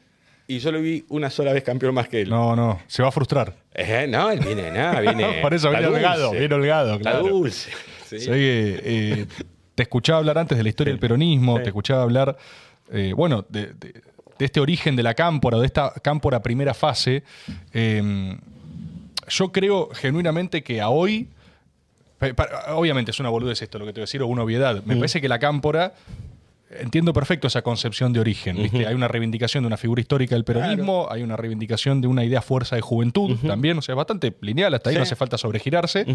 y 0.49 0.59
yo 0.59 0.71
lo 0.71 0.81
vi 0.81 1.05
una 1.09 1.29
sola 1.29 1.53
vez 1.53 1.63
campeón 1.63 1.93
más 1.93 2.09
que 2.09 2.21
él. 2.21 2.29
No, 2.29 2.55
no, 2.55 2.81
se 2.87 3.01
va 3.01 3.09
a 3.09 3.11
frustrar. 3.11 3.55
Eh, 3.73 4.05
no, 4.09 4.29
él 4.31 4.39
viene, 4.39 4.71
nada, 4.71 4.99
viene. 5.01 5.39
Por 5.41 5.53
eso 5.53 5.69
viene 5.69 5.87
holgado, 5.87 6.31
viene 6.31 6.53
holgado, 6.55 6.95
Está 6.95 7.11
claro. 7.11 7.27
dulce. 7.27 7.71
sí. 8.07 8.19
Sí, 8.19 8.27
eh, 8.31 9.25
te 9.75 9.83
escuchaba 9.83 10.19
hablar 10.19 10.37
antes 10.37 10.57
de 10.57 10.63
la 10.63 10.69
historia 10.69 10.91
del 10.91 10.99
peronismo, 10.99 11.57
Sí. 11.57 11.63
te 11.63 11.69
escuchaba 11.69 12.03
hablar, 12.03 12.35
eh, 12.91 13.13
bueno, 13.15 13.45
de, 13.47 13.67
de- 13.67 14.01
de 14.39 14.45
este 14.45 14.59
origen 14.61 14.95
de 14.95 15.03
la 15.03 15.13
cámpora, 15.13 15.57
de 15.59 15.65
esta 15.65 15.93
cámpora 16.01 16.41
primera 16.41 16.73
fase. 16.73 17.23
Eh, 17.73 18.37
yo 19.27 19.51
creo 19.51 19.89
genuinamente 19.93 20.63
que 20.63 20.79
a 20.81 20.87
hoy, 20.89 21.27
obviamente 22.69 23.11
es 23.11 23.19
una 23.19 23.29
boludez 23.29 23.61
esto 23.61 23.77
lo 23.79 23.85
que 23.85 23.91
te 23.93 23.99
voy 23.99 24.03
a 24.03 24.07
decir, 24.07 24.21
o 24.21 24.27
una 24.27 24.43
obviedad, 24.43 24.81
me 24.85 24.95
parece 24.95 25.21
que 25.21 25.27
la 25.29 25.39
cámpora, 25.39 25.93
entiendo 26.71 27.13
perfecto 27.13 27.47
esa 27.47 27.61
concepción 27.61 28.13
de 28.13 28.19
origen, 28.19 28.57
¿viste? 28.57 28.85
hay 28.85 28.93
una 28.93 29.07
reivindicación 29.07 29.63
de 29.63 29.67
una 29.67 29.77
figura 29.77 30.01
histórica 30.01 30.35
del 30.35 30.43
peronismo, 30.43 31.07
hay 31.09 31.23
una 31.23 31.35
reivindicación 31.35 32.01
de 32.01 32.07
una 32.07 32.23
idea 32.23 32.41
fuerza 32.41 32.75
de 32.75 32.81
juventud 32.81 33.37
también, 33.45 33.77
o 33.77 33.81
sea, 33.81 33.95
bastante 33.95 34.35
lineal, 34.41 34.73
hasta 34.73 34.89
ahí 34.89 34.95
Sí. 34.95 34.99
no 34.99 35.03
hace 35.03 35.15
falta 35.15 35.37
sobregirarse. 35.37 36.05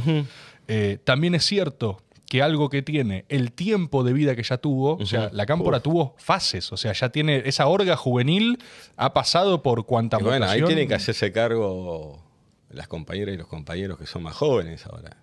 Eh, 0.68 0.98
también 1.04 1.34
es 1.34 1.44
cierto 1.44 2.00
que 2.28 2.42
algo 2.42 2.70
que 2.70 2.82
tiene 2.82 3.24
el 3.28 3.52
tiempo 3.52 4.02
de 4.02 4.12
vida 4.12 4.34
que 4.34 4.42
ya 4.42 4.56
tuvo, 4.58 4.96
o 4.96 5.06
sea, 5.06 5.28
la 5.32 5.44
cámpora 5.46 5.80
tuvo 5.80 6.14
fases, 6.18 6.72
o 6.72 6.76
sea, 6.76 6.92
ya 6.92 7.10
tiene 7.10 7.42
esa 7.46 7.66
orga 7.66 7.96
juvenil, 7.96 8.58
ha 8.96 9.12
pasado 9.12 9.62
por 9.62 9.86
cuanta 9.86 10.18
Y 10.20 10.24
bueno, 10.24 10.46
ahí 10.46 10.62
tienen 10.62 10.88
que 10.88 10.94
hacerse 10.94 11.32
cargo 11.32 12.22
las 12.70 12.88
compañeras 12.88 13.34
y 13.34 13.38
los 13.38 13.46
compañeros 13.46 13.98
que 13.98 14.06
son 14.06 14.22
más 14.22 14.34
jóvenes 14.34 14.86
ahora. 14.86 15.16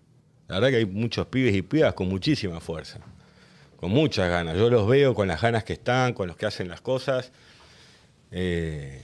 La 0.47 0.55
verdad 0.55 0.69
que 0.69 0.75
hay 0.77 0.85
muchos 0.85 1.27
pibes 1.27 1.55
y 1.55 1.61
pibas 1.61 1.93
con 1.93 2.07
muchísima 2.07 2.59
fuerza, 2.59 2.99
con 3.81 3.91
muchas 3.91 4.29
ganas. 4.29 4.55
Yo 4.57 4.69
los 4.69 4.87
veo 4.87 5.13
con 5.13 5.27
las 5.27 5.41
ganas 5.41 5.65
que 5.65 5.73
están, 5.73 6.13
con 6.13 6.27
los 6.27 6.37
que 6.37 6.45
hacen 6.45 6.69
las 6.69 6.79
cosas. 6.79 7.31
Eh, 8.31 9.03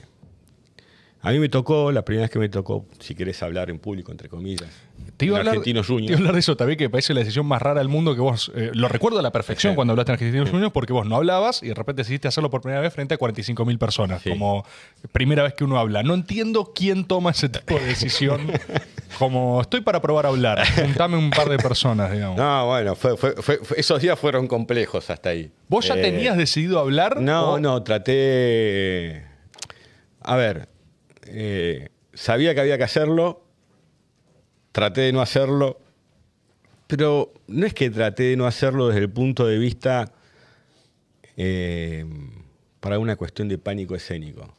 A 1.24 1.32
mí 1.32 1.40
me 1.40 1.50
tocó, 1.50 1.92
la 1.92 2.06
primera 2.06 2.22
vez 2.26 2.32
que 2.32 2.40
me 2.40 2.48
tocó, 2.48 2.86
si 3.00 3.14
querés 3.16 3.42
hablar 3.44 3.70
en 3.72 3.80
público, 3.80 4.12
entre 4.14 4.30
comillas, 4.30 4.70
Te 5.18 5.26
iba, 5.26 5.36
en 5.38 5.40
hablar, 5.42 5.54
Argentinos 5.56 5.88
te 5.88 5.94
iba 5.96 6.14
a 6.14 6.18
hablar 6.18 6.34
de 6.34 6.40
eso 6.40 6.56
también, 6.56 6.78
que 6.78 6.86
me 6.86 6.90
parece 6.92 7.14
la 7.14 7.20
decisión 7.22 7.46
más 7.48 7.60
rara 7.62 7.80
del 7.80 7.90
mundo 7.90 8.14
que 8.16 8.22
vos. 8.22 8.52
eh, 8.56 8.70
lo 8.74 8.88
recuerdo 8.88 9.20
a 9.20 9.22
la 9.24 9.32
perfección 9.32 9.74
Sí. 9.74 9.76
cuando 9.76 9.92
hablaste 9.92 10.12
en 10.12 10.14
Argentinos 10.14 10.50
Juniors, 10.52 10.72
porque 10.72 10.94
vos 10.94 11.06
no 11.08 11.16
hablabas 11.18 11.64
y 11.64 11.68
de 11.70 11.74
repente 11.74 12.02
decidiste 12.04 12.28
hacerlo 12.30 12.50
por 12.52 12.62
primera 12.62 12.82
vez 12.82 12.94
frente 12.94 13.16
a 13.16 13.18
45 13.18 13.66
mil 13.66 13.78
personas. 13.80 14.22
Sí. 14.22 14.30
Como 14.30 14.64
primera 15.12 15.42
vez 15.44 15.54
que 15.56 15.64
uno 15.66 15.80
habla. 15.80 16.04
No 16.04 16.14
entiendo 16.14 16.72
quién 16.74 17.04
toma 17.04 17.32
ese 17.32 17.50
tipo 17.50 17.74
de 17.74 17.86
decisión. 17.88 18.40
como 19.20 19.62
estoy 19.62 19.82
para 19.82 20.02
probar 20.02 20.26
a 20.26 20.30
hablar. 20.30 20.64
Juntame 20.76 21.18
un 21.18 21.30
par 21.30 21.50
de 21.50 21.58
personas, 21.58 22.12
digamos. 22.12 22.38
No, 22.38 22.68
bueno, 22.68 22.96
fue- 22.96 23.18
fue- 23.18 23.34
fue- 23.42 23.58
fue- 23.64 23.80
esos 23.80 24.02
días 24.02 24.18
fueron 24.20 24.48
complejos 24.48 25.10
hasta 25.10 25.30
ahí. 25.30 25.52
¿Vos 25.68 25.88
ya 25.88 25.96
Eh, 25.96 26.02
tenías 26.02 26.38
decidido 26.38 26.80
hablar? 26.80 27.20
No, 27.22 27.54
o- 27.54 27.60
no, 27.60 27.82
traté. 27.84 29.24
A 30.22 30.36
ver, 30.36 30.68
eh, 31.28 31.90
sabía 32.14 32.54
que 32.54 32.62
había 32.62 32.78
que 32.78 32.84
hacerlo, 32.84 33.44
traté 34.72 35.02
de 35.02 35.14
no 35.14 35.22
hacerlo, 35.22 35.80
pero 36.88 37.34
no 37.48 37.66
es 37.66 37.74
que 37.74 37.90
traté 37.90 38.24
de 38.24 38.38
no 38.38 38.46
hacerlo 38.46 38.88
desde 38.88 39.02
el 39.02 39.10
punto 39.10 39.46
de 39.48 39.58
vista 39.58 40.12
eh, 41.38 42.06
para 42.80 43.00
una 43.00 43.16
cuestión 43.16 43.48
de 43.48 43.58
pánico 43.58 43.96
escénico. 43.96 44.54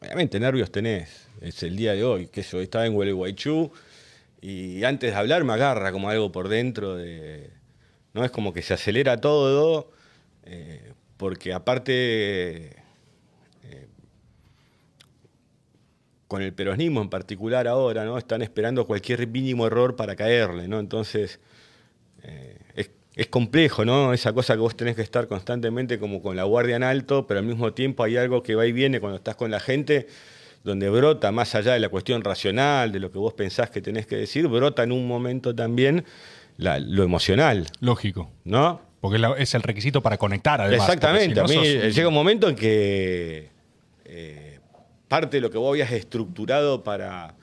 Obviamente, 0.00 0.38
nervios 0.40 0.70
tenés, 0.70 1.28
es 1.40 1.62
el 1.62 1.76
día 1.76 1.92
de 1.94 2.04
hoy, 2.04 2.26
que 2.28 2.42
yo 2.42 2.60
estaba 2.60 2.86
en 2.86 2.92
Gualeguaychú 2.94 3.70
y 4.40 4.84
antes 4.84 5.12
de 5.12 5.16
hablar 5.16 5.44
me 5.44 5.52
agarra 5.54 5.92
como 5.92 6.10
algo 6.10 6.32
por 6.32 6.48
dentro 6.48 6.96
de. 6.96 7.50
¿No? 8.14 8.24
Es 8.24 8.30
como 8.30 8.52
que 8.52 8.62
se 8.62 8.74
acelera 8.74 9.20
todo, 9.20 9.90
eh, 10.44 10.92
porque 11.16 11.52
aparte. 11.52 12.76
eh, 13.64 13.88
con 16.28 16.42
el 16.42 16.52
peronismo 16.52 17.00
en 17.02 17.08
particular 17.08 17.68
ahora, 17.68 18.04
¿no? 18.04 18.18
Están 18.18 18.42
esperando 18.42 18.86
cualquier 18.86 19.26
mínimo 19.28 19.66
error 19.66 19.96
para 19.96 20.16
caerle, 20.16 20.66
¿no? 20.68 20.80
Entonces, 20.80 21.40
eh, 22.22 22.58
es, 22.74 22.90
es 23.14 23.28
complejo, 23.28 23.84
¿no? 23.84 24.12
Esa 24.12 24.32
cosa 24.32 24.54
que 24.54 24.60
vos 24.60 24.76
tenés 24.76 24.96
que 24.96 25.02
estar 25.02 25.28
constantemente 25.28 25.98
como 25.98 26.22
con 26.22 26.36
la 26.36 26.44
guardia 26.44 26.76
en 26.76 26.82
alto, 26.82 27.26
pero 27.26 27.40
al 27.40 27.46
mismo 27.46 27.72
tiempo 27.72 28.02
hay 28.02 28.16
algo 28.16 28.42
que 28.42 28.54
va 28.54 28.66
y 28.66 28.72
viene 28.72 29.00
cuando 29.00 29.16
estás 29.18 29.36
con 29.36 29.50
la 29.50 29.60
gente, 29.60 30.08
donde 30.66 30.90
brota, 30.90 31.32
más 31.32 31.54
allá 31.54 31.72
de 31.74 31.80
la 31.80 31.88
cuestión 31.88 32.22
racional, 32.24 32.90
de 32.92 33.00
lo 33.00 33.10
que 33.10 33.18
vos 33.18 33.32
pensás 33.34 33.70
que 33.70 33.80
tenés 33.80 34.06
que 34.06 34.16
decir, 34.16 34.46
brota 34.48 34.82
en 34.82 34.92
un 34.92 35.06
momento 35.06 35.54
también 35.54 36.04
la- 36.58 36.78
lo 36.80 37.02
emocional, 37.04 37.66
Lógico. 37.80 38.30
¿no? 38.44 38.82
Porque 39.00 39.18
es 39.38 39.54
el 39.54 39.62
requisito 39.62 40.02
para 40.02 40.18
conectar, 40.18 40.60
además. 40.60 40.86
Exactamente. 40.88 41.40
porque 41.40 41.52
si 41.52 41.54
no 41.54 41.60
a 41.60 41.64
mí 41.64 41.72
sos 41.74 41.84
un- 41.84 41.90
llega 41.92 42.08
un 42.08 42.14
momento 42.14 42.48
en 42.48 42.56
que 42.56 43.48
eh, 44.04 44.58
parte 45.08 45.36
de 45.36 45.40
lo 45.40 45.50
que 45.50 45.58
vos 45.58 45.70
habías 45.70 45.92
estructurado 45.92 46.82
para, 46.82 47.34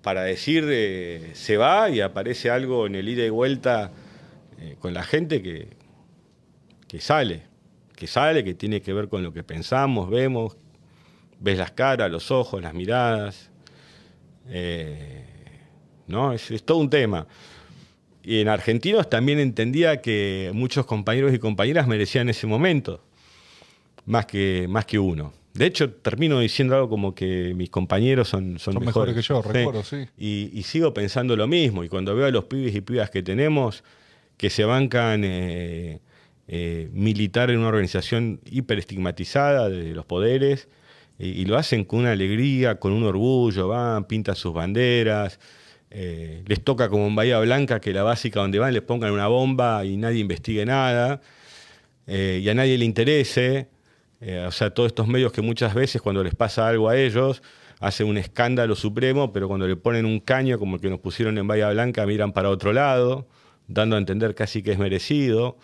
para 0.00 0.22
decir 0.22 0.64
eh, 0.68 1.30
se 1.34 1.56
va 1.58 1.90
y 1.90 2.00
aparece 2.00 2.48
algo 2.50 2.86
en 2.86 2.94
el 2.94 3.08
ida 3.08 3.24
y 3.24 3.30
vuelta 3.30 3.90
eh, 4.60 4.76
con 4.78 4.94
la 4.94 5.02
gente 5.02 5.42
que, 5.42 5.68
que 6.88 7.00
sale, 7.00 7.42
que 7.96 8.06
sale, 8.06 8.42
que 8.44 8.54
tiene 8.54 8.80
que 8.80 8.92
ver 8.94 9.08
con 9.08 9.22
lo 9.22 9.32
que 9.34 9.42
pensamos, 9.42 10.08
vemos, 10.08 10.56
ves 11.42 11.58
las 11.58 11.72
caras, 11.72 12.10
los 12.10 12.30
ojos, 12.30 12.62
las 12.62 12.74
miradas. 12.74 13.50
eh, 14.48 15.26
¿no? 16.06 16.32
Es, 16.32 16.50
es 16.50 16.64
todo 16.64 16.78
un 16.78 16.90
tema. 16.90 17.26
Y 18.22 18.40
en 18.40 18.48
Argentinos 18.48 19.10
también 19.10 19.38
entendía 19.40 20.00
que 20.00 20.50
muchos 20.54 20.86
compañeros 20.86 21.34
y 21.34 21.38
compañeras 21.38 21.86
merecían 21.88 22.28
ese 22.28 22.46
momento, 22.46 23.02
más 24.06 24.26
que, 24.26 24.66
más 24.68 24.84
que 24.86 24.98
uno. 24.98 25.32
De 25.54 25.66
hecho, 25.66 25.90
termino 25.90 26.38
diciendo 26.40 26.74
algo 26.76 26.88
como 26.88 27.14
que 27.14 27.52
mis 27.54 27.68
compañeros 27.68 28.28
son, 28.28 28.58
son, 28.58 28.74
Son 28.74 28.84
mejores 28.84 29.14
que 29.14 29.22
yo, 29.22 29.42
recuerdo, 29.42 29.82
sí. 29.82 30.06
Y, 30.16 30.50
y 30.54 30.62
sigo 30.62 30.94
pensando 30.94 31.36
lo 31.36 31.46
mismo. 31.46 31.84
Y 31.84 31.88
cuando 31.88 32.14
veo 32.14 32.26
a 32.26 32.30
los 32.30 32.44
pibes 32.44 32.74
y 32.74 32.80
pibas 32.80 33.10
que 33.10 33.22
tenemos, 33.22 33.84
que 34.38 34.48
se 34.48 34.64
bancan 34.64 35.22
eh, 35.24 36.00
eh, 36.48 36.88
militar 36.92 37.50
en 37.50 37.58
una 37.58 37.68
organización 37.68 38.40
hiperestigmatizada 38.50 39.68
de 39.68 39.92
los 39.94 40.06
poderes, 40.06 40.68
y, 41.18 41.44
lo 41.44 41.56
hacen 41.56 41.84
con 41.84 42.00
una 42.00 42.12
alegría, 42.12 42.78
con 42.80 42.92
un 42.92 43.04
orgullo, 43.04 43.68
van, 43.68 44.04
pintan 44.04 44.34
sus 44.34 44.52
banderas, 44.52 45.38
eh, 45.90 46.42
les 46.46 46.64
toca 46.64 46.88
como 46.88 47.06
en 47.06 47.14
Bahía 47.14 47.38
Blanca 47.40 47.80
que 47.80 47.92
la 47.92 48.02
básica 48.02 48.40
donde 48.40 48.58
van 48.58 48.72
les 48.72 48.82
pongan 48.82 49.12
una 49.12 49.28
bomba 49.28 49.84
y 49.84 49.96
nadie 49.98 50.20
investigue 50.20 50.64
nada, 50.64 51.20
eh, 52.06 52.40
y 52.42 52.48
a 52.48 52.54
nadie 52.54 52.78
le 52.78 52.84
interese. 52.84 53.68
Eh, 54.20 54.44
o 54.46 54.50
sea, 54.52 54.70
todos 54.70 54.88
estos 54.88 55.06
medios 55.08 55.32
que 55.32 55.42
muchas 55.42 55.74
veces 55.74 56.00
cuando 56.00 56.22
les 56.24 56.34
pasa 56.34 56.66
algo 56.68 56.88
a 56.88 56.96
ellos, 56.96 57.42
hacen 57.80 58.06
un 58.06 58.16
escándalo 58.16 58.74
supremo, 58.76 59.32
pero 59.32 59.48
cuando 59.48 59.66
le 59.66 59.76
ponen 59.76 60.06
un 60.06 60.20
caño 60.20 60.58
como 60.58 60.76
el 60.76 60.82
que 60.82 60.88
nos 60.90 61.00
pusieron 61.00 61.36
en 61.38 61.46
Bahía 61.46 61.70
Blanca, 61.70 62.06
miran 62.06 62.32
para 62.32 62.48
otro 62.48 62.72
lado, 62.72 63.26
dando 63.68 63.96
a 63.96 63.98
entender 63.98 64.34
casi 64.34 64.62
que 64.62 64.72
es 64.72 64.78
merecido. 64.78 65.58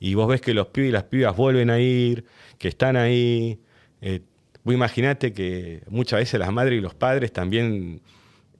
Y 0.00 0.14
vos 0.14 0.28
ves 0.28 0.40
que 0.40 0.54
los 0.54 0.66
pibes 0.68 0.90
y 0.90 0.92
las 0.92 1.04
pibas 1.04 1.36
vuelven 1.36 1.70
a 1.70 1.80
ir, 1.80 2.26
que 2.58 2.68
están 2.68 2.96
ahí. 2.96 3.60
Vos 4.64 4.74
imaginate 4.74 5.32
que 5.32 5.82
muchas 5.88 6.20
veces 6.20 6.40
las 6.40 6.52
madres 6.52 6.78
y 6.78 6.80
los 6.80 6.94
padres 6.94 7.32
también 7.32 8.00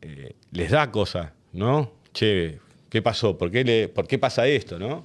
eh, 0.02 0.34
les 0.52 0.70
da 0.70 0.90
cosas, 0.90 1.32
¿no? 1.52 1.90
Che, 2.12 2.58
¿qué 2.90 3.02
pasó? 3.02 3.36
¿Por 3.38 3.50
qué, 3.50 3.64
le- 3.64 3.88
por 3.88 4.06
qué 4.06 4.18
pasa 4.18 4.46
esto, 4.46 4.78
no? 4.78 5.04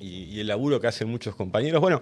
Y, 0.00 0.40
el 0.40 0.46
laburo 0.46 0.80
que 0.80 0.86
hacen 0.86 1.08
muchos 1.08 1.34
compañeros, 1.34 1.80
bueno, 1.80 2.00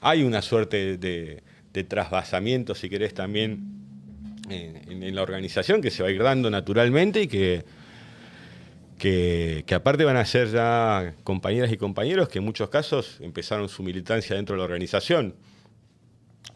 hay 0.00 0.22
una 0.24 0.42
suerte 0.42 0.96
de, 0.96 1.42
de 1.72 1.84
trasvasamiento, 1.84 2.74
si 2.74 2.88
querés, 2.88 3.14
también 3.14 3.74
en 4.48 5.14
la 5.14 5.22
organización 5.22 5.80
que 5.82 5.90
se 5.90 6.02
va 6.02 6.08
a 6.08 6.12
ir 6.12 6.22
dando 6.22 6.50
naturalmente 6.50 7.22
y 7.22 7.26
que, 7.26 7.64
que, 8.98 9.64
que 9.66 9.74
aparte 9.74 10.04
van 10.04 10.16
a 10.16 10.24
ser 10.24 10.48
ya 10.50 11.14
compañeras 11.24 11.70
y 11.72 11.76
compañeros 11.76 12.28
que 12.28 12.38
en 12.38 12.44
muchos 12.44 12.70
casos 12.70 13.18
empezaron 13.20 13.68
su 13.68 13.82
militancia 13.82 14.36
dentro 14.36 14.54
de 14.54 14.58
la 14.58 14.64
organización. 14.64 15.34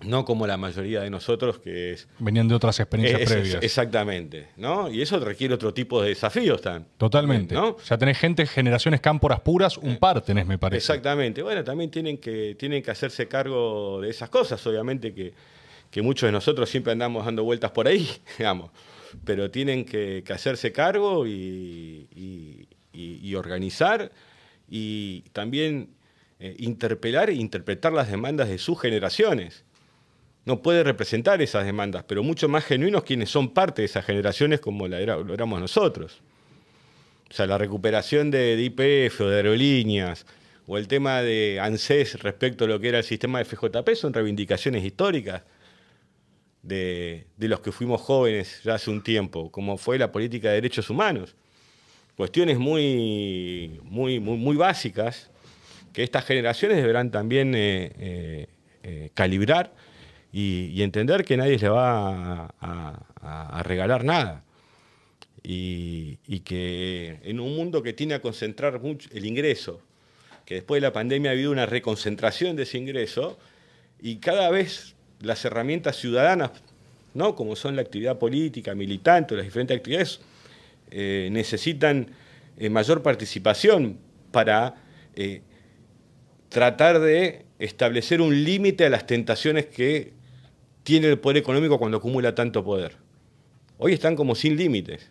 No 0.02 0.24
como 0.24 0.46
la 0.46 0.56
mayoría 0.56 1.02
de 1.02 1.10
nosotros, 1.10 1.58
que 1.58 1.92
es 1.92 2.08
Venían 2.18 2.48
de 2.48 2.54
otras 2.54 2.80
experiencias 2.80 3.20
es- 3.22 3.30
previas. 3.30 3.62
exactamente, 3.62 4.48
¿no? 4.56 4.90
Y 4.90 5.02
eso 5.02 5.18
requiere 5.20 5.52
otro 5.54 5.74
tipo 5.74 6.00
de 6.02 6.08
desafíos 6.10 6.62
también. 6.62 6.86
Totalmente. 6.96 7.54
¿no? 7.54 7.76
Ya 7.78 7.98
tenés 7.98 8.18
gente, 8.18 8.46
generaciones 8.46 9.00
cámporas 9.00 9.40
puras, 9.40 9.76
un 9.76 9.96
par 9.98 10.20
tenés, 10.22 10.46
me 10.46 10.56
parece. 10.58 10.78
Exactamente. 10.78 11.42
Bueno, 11.42 11.62
también 11.64 11.90
tienen 11.90 12.16
que, 12.18 12.54
tienen 12.58 12.82
que 12.82 12.90
hacerse 12.90 13.28
cargo 13.28 14.00
de 14.00 14.08
esas 14.10 14.30
cosas, 14.30 14.66
obviamente 14.66 15.12
que, 15.12 15.34
que 15.90 16.02
muchos 16.02 16.26
de 16.28 16.32
nosotros 16.32 16.70
siempre 16.70 16.92
andamos 16.92 17.24
dando 17.26 17.44
vueltas 17.44 17.70
por 17.72 17.86
ahí, 17.86 18.08
digamos, 18.38 18.70
pero 19.24 19.50
tienen 19.50 19.84
que, 19.84 20.22
que 20.24 20.32
hacerse 20.32 20.72
cargo 20.72 21.26
y, 21.26 22.06
y- 22.16 22.66
y- 22.92 23.20
y 23.28 23.34
organizar 23.34 24.10
y 24.68 25.22
también 25.32 25.90
eh, 26.38 26.54
interpelar 26.58 27.28
e 27.28 27.34
interpretar 27.34 27.92
las 27.92 28.10
demandas 28.10 28.48
de 28.48 28.58
sus 28.58 28.80
generaciones. 28.80 29.64
No 30.46 30.62
puede 30.62 30.82
representar 30.84 31.42
esas 31.42 31.64
demandas, 31.66 32.04
pero 32.06 32.22
mucho 32.22 32.48
más 32.48 32.64
genuinos 32.64 33.04
quienes 33.04 33.30
son 33.30 33.50
parte 33.50 33.82
de 33.82 33.86
esas 33.86 34.04
generaciones 34.04 34.60
como 34.60 34.88
la 34.88 35.00
era- 35.00 35.16
lo 35.16 35.34
éramos 35.34 35.60
nosotros. 35.60 36.20
O 37.30 37.34
sea, 37.34 37.46
la 37.46 37.58
recuperación 37.58 38.30
de, 38.30 38.60
IPF 38.60 39.20
o 39.20 39.28
de 39.28 39.36
aerolíneas, 39.36 40.26
o 40.66 40.78
el 40.78 40.88
tema 40.88 41.20
de 41.22 41.58
ANSES 41.60 42.20
respecto 42.22 42.64
a 42.64 42.68
lo 42.68 42.80
que 42.80 42.88
era 42.88 42.98
el 42.98 43.04
sistema 43.04 43.38
de 43.38 43.44
FJP, 43.44 43.94
son 43.94 44.12
reivindicaciones 44.12 44.84
históricas 44.84 45.42
de, 46.62 47.26
de 47.36 47.48
los 47.48 47.60
que 47.60 47.72
fuimos 47.72 48.00
jóvenes 48.00 48.60
ya 48.64 48.74
hace 48.74 48.90
un 48.90 49.02
tiempo, 49.02 49.50
como 49.50 49.78
fue 49.78 49.98
la 49.98 50.12
política 50.12 50.48
de 50.48 50.54
derechos 50.56 50.90
humanos. 50.90 51.34
Cuestiones 52.16 52.58
muy, 52.58 53.80
muy, 53.84 54.20
muy, 54.20 54.36
muy 54.36 54.56
básicas 54.56 55.30
que 55.92 56.02
estas 56.02 56.24
generaciones 56.24 56.76
deberán 56.78 57.10
también 57.10 57.54
eh, 57.54 57.92
eh, 57.98 58.46
eh, 58.82 59.10
calibrar 59.14 59.72
y, 60.32 60.82
entender 60.82 61.24
que 61.24 61.36
nadie 61.36 61.58
les 61.58 61.70
va 61.70 62.52
a- 62.60 63.62
regalar 63.64 64.04
nada 64.04 64.44
y, 65.42 66.18
y 66.26 66.40
que 66.40 67.18
en 67.22 67.40
un 67.40 67.54
mundo 67.56 67.82
que 67.82 67.92
tiene 67.92 68.14
a 68.14 68.20
concentrar 68.20 68.80
mucho 68.80 69.08
el 69.12 69.26
ingreso, 69.26 69.80
que 70.44 70.54
después 70.56 70.80
de 70.80 70.88
la 70.88 70.92
pandemia 70.92 71.30
ha 71.30 71.34
habido 71.34 71.50
una 71.50 71.66
reconcentración 71.66 72.56
de 72.56 72.64
ese 72.64 72.78
ingreso 72.78 73.38
y 74.00 74.16
cada 74.16 74.50
vez 74.50 74.94
las 75.20 75.44
herramientas 75.44 75.96
ciudadanas, 75.96 76.50
¿no? 77.14 77.34
como 77.34 77.56
son 77.56 77.76
la 77.76 77.82
actividad 77.82 78.18
política, 78.18 78.74
militante, 78.74 79.34
las 79.36 79.44
diferentes 79.44 79.76
actividades, 79.76 80.20
eh, 80.90 81.28
necesitan 81.30 82.08
eh, 82.58 82.68
mayor 82.68 83.02
participación 83.02 83.98
para 84.32 84.74
eh, 85.14 85.42
tratar 86.48 87.00
de 87.00 87.44
establecer 87.58 88.20
un 88.20 88.44
límite 88.44 88.86
a 88.86 88.90
las 88.90 89.06
tentaciones 89.06 89.66
que 89.66 90.12
tiene 90.82 91.08
el 91.08 91.18
poder 91.18 91.38
económico 91.38 91.78
cuando 91.78 91.98
acumula 91.98 92.34
tanto 92.34 92.64
poder. 92.64 92.96
Hoy 93.78 93.92
están 93.92 94.16
como 94.16 94.34
sin 94.34 94.56
límites 94.56 95.10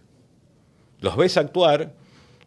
los 1.02 1.16
ves 1.16 1.38
actuar, 1.38 1.94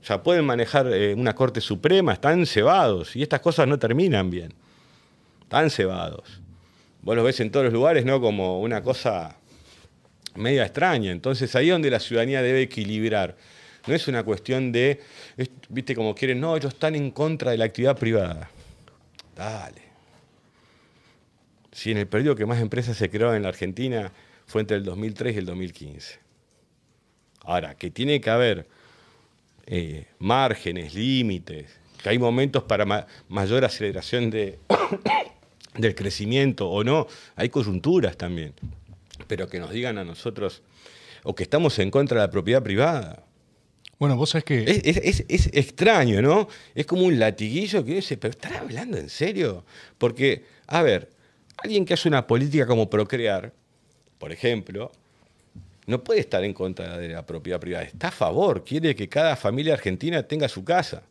ya 0.05 0.23
pueden 0.23 0.45
manejar 0.45 0.87
eh, 0.93 1.15
una 1.15 1.35
Corte 1.35 1.61
Suprema, 1.61 2.13
están 2.13 2.47
cebados, 2.47 3.17
y 3.17 3.23
estas 3.23 3.41
cosas 3.41 3.67
no 3.67 3.79
terminan 3.79 4.31
bien. 4.31 4.53
Están 5.43 5.71
cebados. 5.71 6.41
Vos 7.03 7.17
los 7.17 7.25
ves 7.25 7.41
en 7.41 7.51
todos 7.51 7.65
los 7.65 7.73
lugares, 7.73 8.05
¿no? 8.05 8.21
Como 8.21 8.61
una 8.61 8.83
cosa 8.83 9.37
media 10.35 10.65
extraña. 10.65 11.11
Entonces 11.11 11.55
ahí 11.57 11.69
es 11.69 11.73
donde 11.73 11.91
la 11.91 12.01
ciudadanía 12.01 12.43
debe 12.43 12.63
equilibrar. 12.63 13.37
No 13.87 13.95
es 13.95 14.07
una 14.07 14.23
cuestión 14.23 14.71
de, 14.71 15.01
viste, 15.69 15.95
como 15.95 16.15
quieren, 16.15 16.41
no, 16.41 16.57
ellos 16.57 16.73
están 16.73 16.95
en 16.95 17.11
contra 17.11 17.51
de 17.51 17.59
la 17.59 17.65
actividad 17.65 17.99
privada. 17.99 18.49
Dale. 19.35 19.92
Si 21.73 21.91
en 21.91 21.99
el 21.99 22.07
periodo 22.07 22.37
que 22.37 22.47
más 22.47 22.61
empresas 22.61 22.97
se 22.97 23.11
crearon 23.11 23.35
en 23.35 23.43
la 23.43 23.49
Argentina 23.49 24.13
fue 24.47 24.61
entre 24.61 24.77
el 24.77 24.85
2003 24.85 25.35
y 25.35 25.39
el 25.39 25.47
2015. 25.47 26.19
Ahora, 27.45 27.75
que 27.75 27.91
tiene 27.91 28.21
que 28.21 28.31
haber 28.31 28.69
eh, 29.67 30.07
márgenes, 30.19 30.95
límites, 30.95 31.71
que 32.03 32.09
hay 32.11 32.19
momentos 32.19 32.65
para 32.65 33.07
mayor 33.29 33.65
aceleración 33.65 34.31
de, 34.31 34.59
del 35.77 35.95
crecimiento 35.95 36.69
o 36.69 36.85
no, 36.85 37.07
hay 37.37 37.49
coyunturas 37.49 38.17
también, 38.17 38.53
pero 39.27 39.49
que 39.49 39.59
nos 39.59 39.71
digan 39.71 39.99
a 39.99 40.05
nosotros, 40.05 40.63
o 41.23 41.35
que 41.35 41.45
estamos 41.45 41.79
en 41.79 41.91
contra 41.91 42.21
de 42.21 42.27
la 42.27 42.31
propiedad 42.31 42.63
privada. 42.63 43.25
Bueno, 43.99 44.17
vos 44.17 44.31
sabés 44.31 44.45
que... 44.45 44.65
Es, 44.85 45.25
es, 45.29 45.51
extraño, 45.53 46.21
¿no? 46.21 46.49
Es 46.75 46.87
como 46.87 47.05
un 47.05 47.21
latiguillo 47.21 47.85
que 47.85 47.95
dice, 47.95 48.17
pero 48.17 48.33
¿estás 48.33 48.53
hablando 48.57 48.99
en 48.99 49.09
serio? 49.09 49.65
Porque, 49.97 50.45
a 50.67 50.83
ver, 50.83 51.09
alguien 51.57 51.85
que 51.85 51.95
hace 51.95 52.09
una 52.09 52.27
política 52.27 52.67
como 52.67 52.89
procrear, 52.89 53.53
por 54.19 54.33
ejemplo, 54.33 54.93
no 55.87 56.03
puede 56.05 56.21
estar 56.21 56.45
en 56.45 56.55
contra 56.55 56.97
de 56.97 57.09
la 57.09 57.27
propiedad 57.27 57.61
privada, 57.61 57.85
está 57.85 58.09
a 58.09 58.13
favor, 58.13 58.65
quiere 58.65 58.95
que 58.95 59.09
cada 59.09 59.37
familia 59.37 59.75
argentina 59.75 60.23
tenga 60.23 60.49
su 60.49 60.65
casa. 60.65 61.03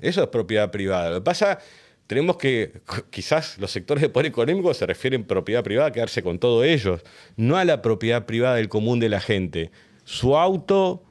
Eso 0.00 0.22
es 0.22 0.28
propiedad 0.28 0.70
privada. 0.70 1.10
Lo 1.10 1.16
que 1.16 1.24
pasa, 1.24 1.58
tenemos 2.06 2.36
que, 2.36 2.80
quizás 3.10 3.58
los 3.58 3.70
sectores 3.70 4.02
de 4.02 4.08
poder 4.08 4.26
económico 4.26 4.74
se 4.74 4.86
refieren 4.86 5.22
a 5.22 5.26
propiedad 5.26 5.62
privada, 5.62 5.88
a 5.88 5.92
quedarse 5.92 6.22
con 6.22 6.38
todo 6.38 6.64
ellos, 6.64 7.02
no 7.36 7.56
a 7.56 7.64
la 7.64 7.82
propiedad 7.82 8.26
privada 8.26 8.56
del 8.56 8.68
común 8.68 9.00
de 9.00 9.08
la 9.08 9.20
gente. 9.20 9.70
Su 10.04 10.36
auto, 10.36 11.02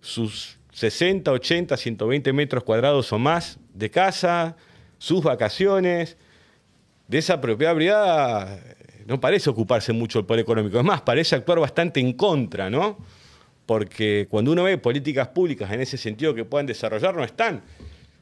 sus 0.00 0.58
60, 0.72 1.30
80, 1.30 1.76
120 1.76 2.32
metros 2.32 2.64
cuadrados 2.64 3.12
o 3.12 3.18
más 3.18 3.58
de 3.72 3.90
casa, 3.90 4.56
sus 4.98 5.22
vacaciones, 5.22 6.16
de 7.08 7.18
esa 7.18 7.40
propiedad 7.40 8.60
no 9.06 9.20
parece 9.20 9.50
ocuparse 9.50 9.92
mucho 9.92 10.18
el 10.18 10.24
poder 10.24 10.42
económico. 10.42 10.78
Es 10.78 10.84
más, 10.84 11.02
parece 11.02 11.36
actuar 11.36 11.60
bastante 11.60 12.00
en 12.00 12.14
contra, 12.14 12.70
¿no? 12.70 12.98
Porque 13.66 14.26
cuando 14.30 14.52
uno 14.52 14.64
ve 14.64 14.78
políticas 14.78 15.28
públicas 15.28 15.70
en 15.72 15.80
ese 15.80 15.96
sentido 15.96 16.34
que 16.34 16.44
puedan 16.44 16.66
desarrollar, 16.66 17.14
no 17.14 17.24
están. 17.24 17.62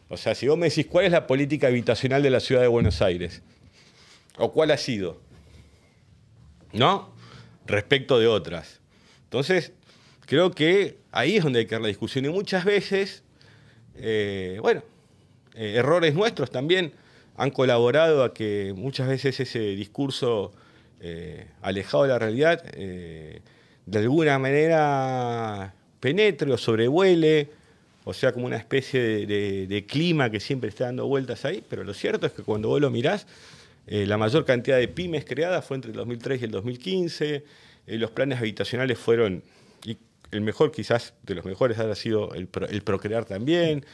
O 0.08 0.16
sea, 0.16 0.34
si 0.34 0.46
vos 0.46 0.58
me 0.58 0.68
decís 0.68 0.86
cuál 0.86 1.06
es 1.06 1.12
la 1.12 1.26
política 1.26 1.68
habitacional 1.68 2.22
de 2.22 2.30
la 2.30 2.40
ciudad 2.40 2.60
de 2.60 2.68
Buenos 2.68 3.00
Aires, 3.00 3.42
o 4.36 4.52
cuál 4.52 4.70
ha 4.70 4.76
sido, 4.76 5.20
¿no? 6.72 7.12
Respecto 7.66 8.18
de 8.18 8.26
otras. 8.26 8.80
Entonces, 9.24 9.72
creo 10.26 10.50
que 10.50 10.98
ahí 11.12 11.36
es 11.36 11.44
donde 11.44 11.60
hay 11.60 11.66
que 11.66 11.74
dar 11.74 11.82
la 11.82 11.88
discusión. 11.88 12.24
Y 12.24 12.28
muchas 12.28 12.64
veces, 12.64 13.22
eh, 13.96 14.58
bueno, 14.60 14.82
eh, 15.54 15.74
errores 15.76 16.14
nuestros 16.14 16.50
también 16.50 16.92
han 17.36 17.50
colaborado 17.50 18.24
a 18.24 18.34
que 18.34 18.72
muchas 18.76 19.08
veces 19.08 19.38
ese 19.40 19.60
discurso 19.60 20.52
eh, 21.00 21.46
alejado 21.62 22.04
de 22.04 22.08
la 22.10 22.18
realidad, 22.18 22.62
eh, 22.74 23.40
de 23.86 23.98
alguna 23.98 24.38
manera 24.38 25.74
penetre 25.98 26.52
o 26.52 26.58
sobrevuele, 26.58 27.48
o 28.04 28.12
sea, 28.12 28.32
como 28.32 28.46
una 28.46 28.56
especie 28.56 29.26
de, 29.26 29.84
clima 29.88 30.30
que 30.30 30.40
siempre 30.40 30.68
está 30.68 30.84
dando 30.84 31.06
vueltas 31.06 31.44
ahí, 31.44 31.62
pero 31.68 31.84
lo 31.84 31.94
cierto 31.94 32.26
es 32.26 32.32
que 32.32 32.42
cuando 32.42 32.68
vos 32.68 32.80
lo 32.80 32.90
mirás, 32.90 33.26
eh, 33.86 34.06
la 34.06 34.16
mayor 34.16 34.44
cantidad 34.44 34.78
de 34.78 34.88
pymes 34.88 35.24
creadas 35.24 35.64
fue 35.64 35.76
entre 35.76 35.90
el 35.90 35.96
2003 35.96 36.40
y 36.40 36.44
el 36.44 36.50
2015, 36.50 37.44
los 37.86 38.10
planes 38.12 38.38
habitacionales 38.38 38.98
fueron, 38.98 39.42
y 39.84 39.96
el 40.30 40.40
mejor 40.40 40.70
quizás 40.70 41.14
de 41.24 41.34
los 41.34 41.44
mejores 41.44 41.78
ha 41.78 41.94
sido 41.94 42.32
el, 42.34 42.48
el 42.70 42.82
Procrear 42.82 43.24
también, 43.24 43.84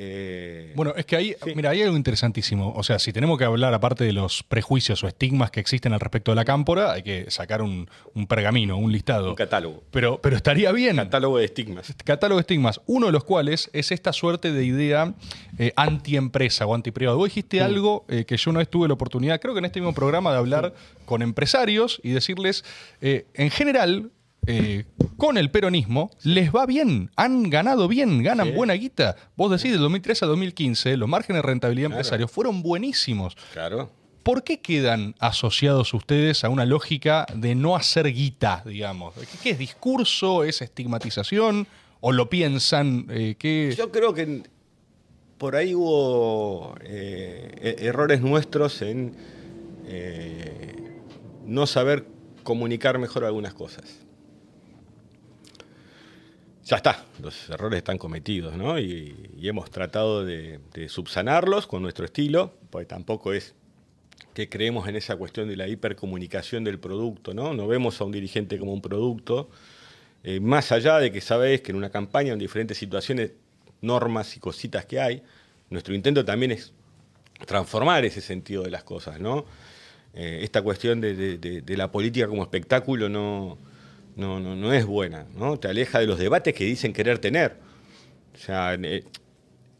eh, 0.00 0.72
bueno, 0.76 0.94
es 0.96 1.04
que 1.06 1.16
ahí, 1.16 1.34
mira, 1.56 1.70
hay 1.70 1.82
algo 1.82 1.96
interesantísimo. 1.96 2.72
O 2.76 2.84
sea, 2.84 3.00
si 3.00 3.12
tenemos 3.12 3.36
que 3.36 3.44
hablar, 3.44 3.74
aparte 3.74 4.04
de 4.04 4.12
los 4.12 4.44
prejuicios 4.44 5.02
o 5.02 5.08
estigmas 5.08 5.50
que 5.50 5.58
existen 5.58 5.92
al 5.92 5.98
respecto 5.98 6.30
de 6.30 6.36
la 6.36 6.44
cámpora, 6.44 6.92
hay 6.92 7.02
que 7.02 7.28
sacar 7.32 7.62
un, 7.62 7.88
pergamino, 8.28 8.76
un 8.76 8.92
listado. 8.92 9.30
Un 9.30 9.34
catálogo. 9.34 9.82
Pero, 9.90 10.20
pero 10.22 10.36
estaría 10.36 10.70
bien. 10.70 10.96
Catálogo 10.96 11.38
de 11.38 11.46
estigmas. 11.46 11.92
Catálogo 12.04 12.38
de 12.38 12.42
estigmas. 12.42 12.80
Uno 12.86 13.06
de 13.06 13.12
los 13.12 13.24
cuales 13.24 13.70
es 13.72 13.90
esta 13.90 14.12
suerte 14.12 14.52
de 14.52 14.64
idea 14.64 15.14
eh, 15.58 15.72
anti-empresa 15.74 16.64
o 16.64 16.76
anti-privado. 16.76 17.18
Vos 17.18 17.30
dijiste 17.30 17.60
algo 17.60 18.04
eh, 18.08 18.24
que 18.24 18.36
yo 18.36 18.52
no 18.52 18.60
vez 18.60 18.68
tuve 18.68 18.86
la 18.86 18.94
oportunidad, 18.94 19.40
creo 19.40 19.52
que 19.52 19.58
en 19.58 19.64
este 19.64 19.80
mismo 19.80 19.94
programa, 19.94 20.30
de 20.30 20.38
hablar 20.38 20.74
con 21.06 21.22
empresarios 21.22 22.00
y 22.04 22.10
decirles, 22.10 22.64
en 23.00 23.50
general, 23.50 24.12
eh, 24.50 24.86
con 25.18 25.36
el 25.36 25.50
peronismo 25.50 26.10
les 26.22 26.50
va 26.50 26.64
bien, 26.64 27.10
han 27.16 27.50
ganado 27.50 27.86
bien, 27.86 28.22
ganan 28.22 28.54
buena 28.54 28.72
guita. 28.72 29.14
Vos 29.36 29.50
decís, 29.50 29.72
del 29.72 29.80
2013 29.82 30.24
a 30.24 30.28
2015, 30.28 30.96
los 30.96 31.06
márgenes 31.06 31.42
de 31.42 31.46
rentabilidad 31.46 31.90
empresarios 31.90 32.30
fueron 32.30 32.62
buenísimos. 32.62 33.36
Claro. 33.52 33.90
¿Por 34.22 34.44
qué 34.44 34.60
quedan 34.60 35.14
asociados 35.18 35.92
ustedes 35.92 36.44
a 36.44 36.48
una 36.48 36.64
lógica 36.64 37.26
de 37.34 37.54
no 37.54 37.76
hacer 37.76 38.10
guita, 38.10 38.62
digamos? 38.64 39.14
¿Qué, 39.42 39.50
es 39.50 39.58
discurso? 39.58 40.44
¿Es 40.44 40.62
estigmatización? 40.62 41.66
¿O 42.00 42.12
lo 42.12 42.30
piensan? 42.30 43.06
Eh, 43.10 43.74
Yo 43.76 43.92
creo 43.92 44.14
que 44.14 44.44
por 45.36 45.56
ahí 45.56 45.74
hubo 45.74 46.74
eh, 46.80 47.76
e-, 47.78 47.86
errores 47.86 48.22
nuestros 48.22 48.80
en 48.80 49.14
no 51.44 51.66
saber 51.66 52.06
comunicar 52.44 52.98
mejor 52.98 53.24
algunas 53.24 53.52
cosas 53.52 54.07
ya 56.68 56.76
está, 56.76 57.06
los 57.22 57.48
errores 57.48 57.78
están 57.78 57.96
cometidos, 57.96 58.54
¿no? 58.54 58.78
Y, 58.78 59.30
hemos 59.40 59.70
tratado 59.70 60.24
de, 60.24 60.60
subsanarlos 60.88 61.66
con 61.66 61.80
nuestro 61.80 62.04
estilo, 62.04 62.52
porque 62.68 62.84
tampoco 62.84 63.32
es 63.32 63.54
que 64.34 64.50
creemos 64.50 64.86
en 64.86 64.96
esa 64.96 65.16
cuestión 65.16 65.48
de 65.48 65.56
la 65.56 65.66
hipercomunicación 65.66 66.64
del 66.64 66.78
producto, 66.78 67.32
¿no? 67.32 67.54
No 67.54 67.66
vemos 67.66 67.98
a 68.00 68.04
un 68.04 68.12
dirigente 68.12 68.58
como 68.58 68.74
un 68.74 68.82
producto, 68.82 69.48
eh, 70.24 70.40
más 70.40 70.70
allá 70.70 70.98
de 70.98 71.10
que 71.10 71.22
sabéis 71.22 71.62
que 71.62 71.72
en 71.72 71.78
una 71.78 71.88
campaña, 71.88 72.34
en 72.34 72.38
diferentes 72.38 72.76
situaciones, 72.76 73.32
normas 73.80 74.36
y 74.36 74.40
cositas 74.40 74.84
que 74.84 75.00
hay, 75.00 75.22
nuestro 75.70 75.94
intento 75.94 76.22
también 76.24 76.50
es 76.50 76.74
transformar 77.46 78.04
ese 78.04 78.20
sentido 78.20 78.62
de 78.62 78.70
las 78.70 78.84
cosas, 78.84 79.20
¿no? 79.20 79.46
Eh, 80.12 80.40
esta 80.42 80.60
cuestión 80.60 81.00
de 81.00 81.76
la 81.76 81.90
política 81.90 82.28
como 82.28 82.42
espectáculo 82.42 83.08
no 83.08 83.56
no, 84.18 84.40
no, 84.40 84.56
no 84.56 84.72
es 84.72 84.84
buena, 84.84 85.26
¿no? 85.36 85.58
Te 85.58 85.68
aleja 85.68 86.00
de 86.00 86.06
los 86.06 86.18
debates 86.18 86.52
que 86.52 86.64
dicen 86.64 86.92
querer 86.92 87.20
tener. 87.20 87.56
O 88.34 88.38
sea, 88.38 88.74
eh, 88.74 89.04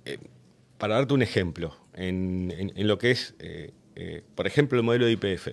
eh, 0.04 0.18
para 0.78 0.94
darte 0.94 1.12
un 1.12 1.22
ejemplo, 1.22 1.76
en, 1.94 2.72
lo 2.76 2.98
que 2.98 3.10
es, 3.10 3.34
eh, 3.40 3.72
por 4.36 4.46
ejemplo, 4.46 4.78
el 4.78 4.84
modelo 4.84 5.06
de 5.06 5.12
IPF, 5.12 5.48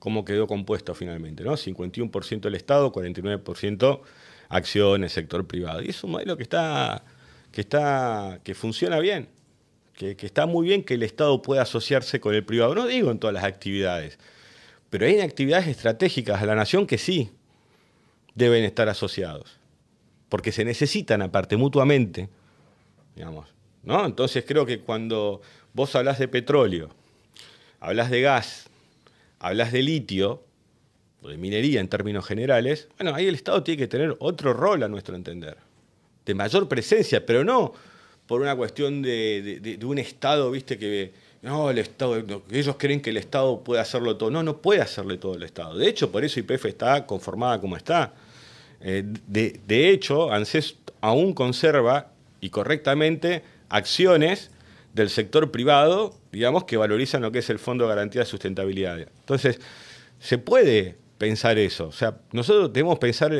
cómo 0.00 0.24
quedó 0.24 0.48
compuesto 0.48 0.92
finalmente, 0.92 1.44
¿no? 1.44 1.52
51% 1.52 2.46
el 2.46 2.56
Estado, 2.56 2.90
49% 2.92 4.00
acciones, 4.48 5.12
sector 5.12 5.46
privado. 5.46 5.80
Y 5.80 5.90
es 5.90 6.02
un 6.02 6.10
modelo 6.10 6.36
que 6.36 6.42
está, 6.42 7.04
que 7.52 7.60
está, 7.60 8.40
que 8.42 8.56
funciona 8.56 8.98
bien, 8.98 9.28
que, 9.94 10.16
que 10.16 10.26
está 10.26 10.46
muy 10.46 10.66
bien 10.66 10.82
que 10.82 10.94
el 10.94 11.04
Estado 11.04 11.40
pueda 11.42 11.62
asociarse 11.62 12.18
con 12.18 12.34
el 12.34 12.44
privado. 12.44 12.74
No 12.74 12.88
digo 12.88 13.12
en 13.12 13.20
todas 13.20 13.34
las 13.34 13.44
actividades, 13.44 14.18
pero 14.88 15.06
hay 15.06 15.20
actividades 15.20 15.68
estratégicas 15.68 16.40
de 16.40 16.48
la 16.48 16.56
nación 16.56 16.88
que 16.88 16.98
sí, 16.98 17.30
deben 18.34 18.64
estar 18.64 18.88
asociados, 18.88 19.58
porque 20.28 20.52
se 20.52 20.64
necesitan 20.64 21.22
aparte 21.22 21.56
mutuamente, 21.56 22.28
digamos, 23.14 23.48
¿no? 23.82 24.04
Entonces 24.04 24.44
creo 24.46 24.66
que 24.66 24.80
cuando 24.80 25.40
vos 25.72 25.94
hablas 25.94 26.18
de 26.18 26.28
petróleo, 26.28 26.90
hablas 27.80 28.10
de 28.10 28.22
gas, 28.22 28.68
hablas 29.38 29.72
de 29.72 29.82
litio, 29.82 30.44
o 31.22 31.28
de 31.28 31.36
minería 31.36 31.80
en 31.80 31.88
términos 31.88 32.24
generales, 32.24 32.88
bueno, 32.98 33.14
ahí 33.14 33.26
el 33.26 33.34
Estado 33.34 33.62
tiene 33.62 33.78
que 33.78 33.88
tener 33.88 34.16
otro 34.20 34.54
rol 34.54 34.82
a 34.82 34.88
nuestro 34.88 35.14
entender, 35.14 35.56
de 36.24 36.34
mayor 36.34 36.68
presencia, 36.68 37.24
pero 37.24 37.44
no 37.44 37.74
por 38.30 38.40
una 38.40 38.54
cuestión 38.54 39.02
de, 39.02 39.78
un 39.82 39.98
Estado, 39.98 40.52
viste, 40.52 40.78
que 40.78 41.12
no, 41.42 41.70
el 41.70 41.78
Estado, 41.78 42.22
ellos 42.50 42.76
creen 42.78 43.00
que 43.00 43.10
el 43.10 43.16
Estado 43.16 43.60
puede 43.64 43.80
hacerlo 43.80 44.16
todo. 44.16 44.30
No, 44.30 44.42
no 44.42 44.58
puede 44.58 44.82
hacerle 44.82 45.16
todo 45.16 45.34
el 45.34 45.42
Estado. 45.42 45.76
De 45.76 45.88
hecho, 45.88 46.12
por 46.12 46.22
eso 46.24 46.38
IPF 46.38 46.66
está 46.66 47.06
conformada 47.06 47.60
como 47.60 47.76
está. 47.76 48.12
Eh, 48.82 49.04
de, 49.26 49.90
hecho, 49.90 50.32
ANSES 50.32 50.76
aún 51.00 51.32
conserva 51.32 52.12
y 52.40 52.50
correctamente 52.50 53.42
acciones 53.70 54.50
del 54.92 55.08
sector 55.08 55.50
privado, 55.50 56.14
digamos, 56.30 56.64
que 56.64 56.76
valorizan 56.76 57.22
lo 57.22 57.32
que 57.32 57.38
es 57.38 57.48
el 57.48 57.58
Fondo 57.58 57.84
de 57.84 57.90
Garantía 57.90 58.22
de 58.22 58.26
Sustentabilidad. 58.26 58.98
Entonces, 58.98 59.60
se 60.18 60.36
puede 60.36 60.96
pensar 61.16 61.58
eso. 61.58 61.88
O 61.88 61.92
sea, 61.92 62.18
nosotros 62.32 62.70
debemos 62.72 62.98
pensar 62.98 63.32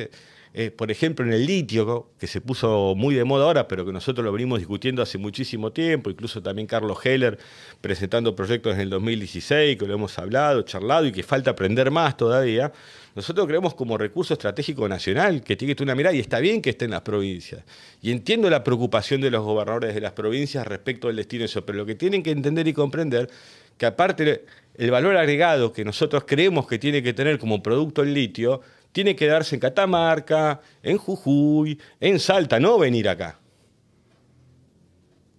eh, 0.53 0.73
por 0.73 0.91
ejemplo, 0.91 1.25
en 1.25 1.33
el 1.33 1.47
litio, 1.47 2.09
que 2.19 2.27
se 2.27 2.41
puso 2.41 2.95
muy 2.97 3.15
de 3.15 3.23
moda 3.23 3.45
ahora, 3.45 3.69
pero 3.69 3.87
que 3.87 3.93
nosotros 3.93 4.25
lo 4.25 4.33
venimos 4.33 4.59
discutiendo 4.59 5.01
hace 5.01 5.17
muchísimo 5.17 5.71
tiempo, 5.71 6.11
incluso 6.11 6.43
también 6.43 6.67
Carlos 6.67 6.99
Heller 7.05 7.39
presentando 7.81 8.35
proyectos 8.35 8.75
en 8.75 8.81
el 8.81 8.91
2016, 8.91 9.79
que 9.79 9.87
lo 9.87 9.95
hemos 9.95 10.19
hablado, 10.19 10.63
charlado 10.63 11.07
y 11.07 11.13
que 11.13 11.23
falta 11.23 11.53
aprender 11.53 11.93
más 11.93 12.17
todavía. 12.17 12.73
Nosotros 13.15 13.47
creemos 13.47 13.75
como 13.75 13.97
recurso 13.97 14.35
estratégico 14.35 14.89
nacional 14.89 15.43
que 15.43 15.55
tiene 15.55 15.73
que 15.73 15.77
tener 15.77 15.93
una 15.93 15.97
mirada 15.97 16.17
y 16.17 16.21
está 16.21 16.41
bien 16.41 16.63
que 16.63 16.71
esté 16.71 16.85
en 16.85 16.93
las 16.93 17.03
provincias. 17.03 17.63
Y 18.03 18.11
entiendo 18.11 18.51
la 18.51 18.65
preocupación 18.65 19.21
de 19.21 19.31
los 19.31 19.45
gobernadores 19.45 19.95
de 19.95 20.01
las 20.01 20.13
provincias 20.13 20.67
respecto 20.67 21.09
al 21.09 21.17
destino 21.17 21.41
de 21.41 21.47
eso, 21.47 21.65
pero 21.65 21.79
lo 21.79 21.87
que 21.87 21.95
tienen 21.95 22.25
que 22.25 22.31
entender 22.33 22.67
y 22.67 22.73
comprender 22.73 23.31
que 23.79 23.87
aparte 23.87 24.45
el 24.77 24.91
valor 24.91 25.17
agregado 25.17 25.73
que 25.73 25.85
nosotros 25.85 26.25
creemos 26.27 26.67
que 26.67 26.79
tiene 26.79 27.03
que 27.03 27.13
tener 27.13 27.39
como 27.39 27.63
producto 27.63 28.03
el 28.03 28.15
litio, 28.15 28.61
tiene 28.93 29.15
que 29.17 29.27
darse 29.27 29.55
en 29.57 29.61
Catamarca, 29.61 30.61
en 30.83 30.99
Jujuy, 30.99 31.79
en 32.01 32.19
Salta, 32.19 32.59
no 32.59 32.79
venir 32.79 33.09
acá. 33.09 33.39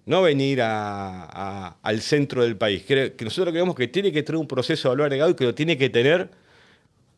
No 0.05 0.23
venir 0.23 0.61
al 0.61 2.01
centro 2.01 2.43
del 2.43 2.57
país. 2.57 2.83
Que 2.83 3.15
nosotros 3.21 3.51
creemos 3.51 3.75
que 3.75 3.87
tiene 3.87 4.11
que 4.11 4.23
tener 4.23 4.39
un 4.39 4.47
proceso 4.47 4.89
de 4.89 4.93
valor 4.93 5.05
agregado 5.05 5.31
y 5.31 5.35
que 5.35 5.43
lo 5.45 5.55
tiene 5.55 5.77
que 5.77 5.89
tener 5.89 6.29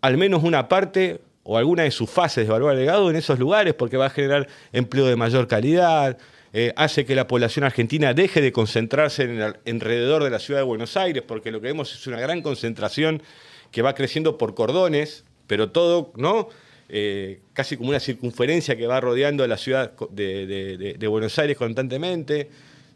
al 0.01 0.18
menos 0.18 0.43
una 0.43 0.68
parte 0.68 1.22
o 1.43 1.57
alguna 1.57 1.84
de 1.84 1.91
sus 1.91 2.10
fases 2.10 2.45
de 2.45 2.51
valor 2.51 2.72
agregado 2.72 3.10
en 3.10 3.15
esos 3.15 3.39
lugares, 3.39 3.73
porque 3.73 3.97
va 3.97 4.07
a 4.07 4.10
generar 4.10 4.47
empleo 4.72 5.05
de 5.05 5.15
mayor 5.15 5.47
calidad, 5.47 6.18
eh, 6.51 6.73
hace 6.76 7.05
que 7.05 7.15
la 7.15 7.27
población 7.27 7.65
argentina 7.65 8.14
deje 8.14 8.41
de 8.41 8.51
concentrarse 8.51 9.23
en 9.23 9.41
alrededor 9.41 10.23
de 10.23 10.30
la 10.30 10.39
ciudad 10.39 10.60
de 10.60 10.65
Buenos 10.65 10.97
Aires, 10.97 11.23
porque 11.26 11.51
lo 11.51 11.61
que 11.61 11.68
vemos 11.68 11.93
es 11.93 12.05
una 12.05 12.19
gran 12.19 12.41
concentración 12.41 13.23
que 13.72 13.81
va 13.81 13.95
creciendo 13.95 14.38
por 14.38 14.55
cordones, 14.55 15.26
pero 15.48 15.72
todo, 15.72 16.11
¿no? 16.15 16.49
Eh, 16.90 17.40
casi 17.53 17.78
como 17.78 17.90
una 17.90 17.99
circunferencia 17.99 18.76
que 18.76 18.86
va 18.86 18.99
rodeando 19.02 19.44
a 19.44 19.48
la 19.48 19.57
ciudad 19.57 19.94
de, 20.11 21.07
Buenos 21.10 21.40
Aires 21.40 21.57
constantemente. 21.57 22.49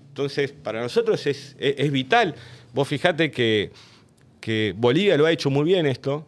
Entonces, 0.09 0.51
para 0.51 0.81
nosotros 0.81 1.25
es, 1.25 1.55
vital. 1.91 2.35
Vos 2.73 2.87
fijate 2.87 3.31
que, 3.31 3.71
Bolivia 4.75 5.17
lo 5.17 5.25
ha 5.25 5.31
hecho 5.31 5.49
muy 5.49 5.65
bien 5.65 5.85
esto, 5.85 6.27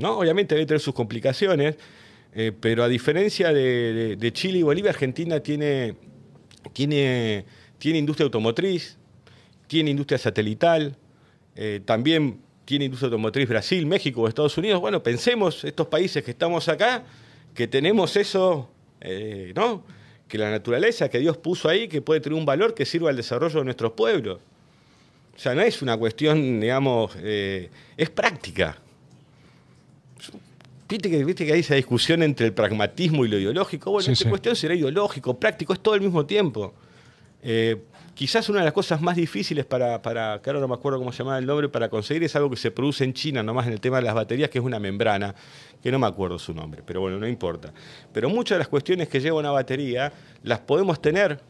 ¿no? 0.00 0.18
Obviamente 0.18 0.54
debe 0.54 0.66
tener 0.66 0.80
sus 0.80 0.94
complicaciones, 0.94 1.76
eh, 2.34 2.52
pero 2.58 2.84
a 2.84 2.88
diferencia 2.88 3.52
de, 3.52 4.30
Chile 4.32 4.58
y 4.58 4.62
Bolivia, 4.62 4.90
Argentina 4.90 5.40
tiene, 5.40 5.96
tiene, 6.72 7.44
tiene 7.78 7.98
industria 7.98 8.24
automotriz, 8.24 8.96
tiene 9.66 9.90
industria 9.90 10.18
satelital, 10.18 10.96
eh, 11.56 11.80
también 11.84 12.40
tiene 12.68 12.84
industria 12.84 13.06
automotriz 13.06 13.48
Brasil, 13.48 13.86
México 13.86 14.20
o 14.20 14.28
Estados 14.28 14.58
Unidos. 14.58 14.78
Bueno, 14.78 15.02
pensemos 15.02 15.64
estos 15.64 15.86
países 15.86 16.22
que 16.22 16.32
estamos 16.32 16.68
acá, 16.68 17.02
que 17.54 17.66
tenemos 17.66 18.14
eso, 18.14 18.68
eh, 19.00 19.54
¿no? 19.56 19.82
Que 20.28 20.36
la 20.36 20.50
naturaleza 20.50 21.08
que 21.08 21.18
Dios 21.18 21.38
puso 21.38 21.70
ahí, 21.70 21.88
que 21.88 22.02
puede 22.02 22.20
tener 22.20 22.38
un 22.38 22.44
valor 22.44 22.74
que 22.74 22.84
sirva 22.84 23.08
al 23.08 23.16
desarrollo 23.16 23.60
de 23.60 23.64
nuestros 23.64 23.92
pueblos. 23.92 24.40
O 25.34 25.38
sea, 25.38 25.54
no 25.54 25.62
es 25.62 25.80
una 25.80 25.96
cuestión, 25.96 26.60
digamos, 26.60 27.12
eh, 27.22 27.70
es 27.96 28.10
práctica. 28.10 28.76
Viste 30.90 31.08
que, 31.08 31.24
viste 31.24 31.46
que 31.46 31.54
hay 31.54 31.60
esa 31.60 31.74
discusión 31.74 32.22
entre 32.22 32.44
el 32.44 32.52
pragmatismo 32.52 33.24
y 33.24 33.28
lo 33.28 33.38
ideológico. 33.38 33.92
Bueno, 33.92 34.12
esta 34.12 34.28
cuestión 34.28 34.54
será 34.54 34.74
ideológico, 34.74 35.40
práctico, 35.40 35.72
es 35.72 35.80
todo 35.80 35.94
al 35.94 36.02
mismo 36.02 36.26
tiempo. 36.26 36.74
Eh, 37.42 37.78
Quizás 38.18 38.48
una 38.48 38.58
de 38.58 38.64
las 38.64 38.74
cosas 38.74 39.00
más 39.00 39.14
difíciles 39.14 39.64
para, 39.64 40.02
para, 40.02 40.32
ahora 40.32 40.58
no 40.58 40.66
me 40.66 40.74
acuerdo 40.74 40.98
cómo 40.98 41.12
se 41.12 41.18
llama 41.18 41.38
el 41.38 41.46
nombre, 41.46 41.68
para 41.68 41.88
conseguir 41.88 42.24
es 42.24 42.34
algo 42.34 42.50
que 42.50 42.56
se 42.56 42.72
produce 42.72 43.04
en 43.04 43.12
China, 43.12 43.44
nomás 43.44 43.68
en 43.68 43.74
el 43.74 43.80
tema 43.80 43.98
de 43.98 44.02
las 44.02 44.14
baterías, 44.16 44.50
que 44.50 44.58
es 44.58 44.64
una 44.64 44.80
membrana, 44.80 45.36
que 45.80 45.92
no 45.92 46.00
me 46.00 46.08
acuerdo 46.08 46.36
su 46.36 46.52
nombre, 46.52 46.82
pero 46.84 47.00
bueno, 47.00 47.16
no 47.16 47.28
importa. 47.28 47.72
Pero 48.12 48.28
muchas 48.28 48.56
de 48.56 48.58
las 48.58 48.66
cuestiones 48.66 49.08
que 49.08 49.20
lleva 49.20 49.38
una 49.38 49.52
batería 49.52 50.12
las 50.42 50.58
podemos 50.58 51.00
tener 51.00 51.40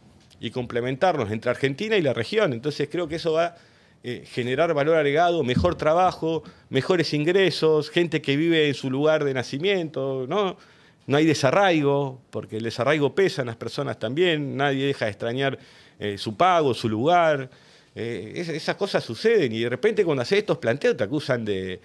y 0.40 0.51
complementarnos 0.51 1.31
entre 1.31 1.51
Argentina 1.51 1.97
y 1.97 2.03
la 2.03 2.12
región. 2.12 2.53
Entonces 2.53 2.86
creo 2.93 3.09
que 3.09 3.16
eso 3.16 3.32
va 3.32 3.47
a 3.47 3.57
eh, 4.03 4.24
generar 4.27 4.74
valor 4.74 4.97
agregado, 4.97 5.43
mejor 5.45 5.74
trabajo, 5.74 6.43
mejores 6.69 7.15
ingresos, 7.15 7.89
gente 7.89 8.20
que 8.20 8.36
vive 8.36 8.69
en 8.69 8.74
su 8.74 8.90
lugar 8.90 9.24
de 9.24 9.32
nacimiento, 9.32 10.27
¿no? 10.28 10.59
No 11.07 11.16
hay 11.16 11.24
desarraigo, 11.24 12.20
porque 12.28 12.59
el 12.59 12.65
desarraigo 12.65 13.15
pesa 13.15 13.40
en 13.40 13.47
las 13.47 13.57
personas 13.57 13.99
también, 13.99 14.59
nadie 14.59 14.86
deja 14.86 15.07
de 15.07 15.12
extrañar 15.12 15.59
eh, 15.99 16.16
su 16.16 16.37
pago, 16.37 16.75
su 16.75 16.89
lugar. 16.89 17.51
Eh, 17.95 18.33
esas 18.37 18.77
cosas 18.77 19.03
suceden 19.03 19.53
y 19.53 19.61
de 19.61 19.69
repente 19.69 20.05
cuando 20.05 20.23
haces 20.23 20.39
estos 20.39 20.59
planteos 20.59 20.97
te 20.97 21.05
acusan 21.05 21.45
de, 21.45 21.81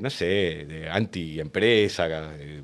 no 0.00 0.10
sé, 0.10 0.66
de 0.68 0.88
anti-empresa, 0.90 2.34
eh, 2.38 2.62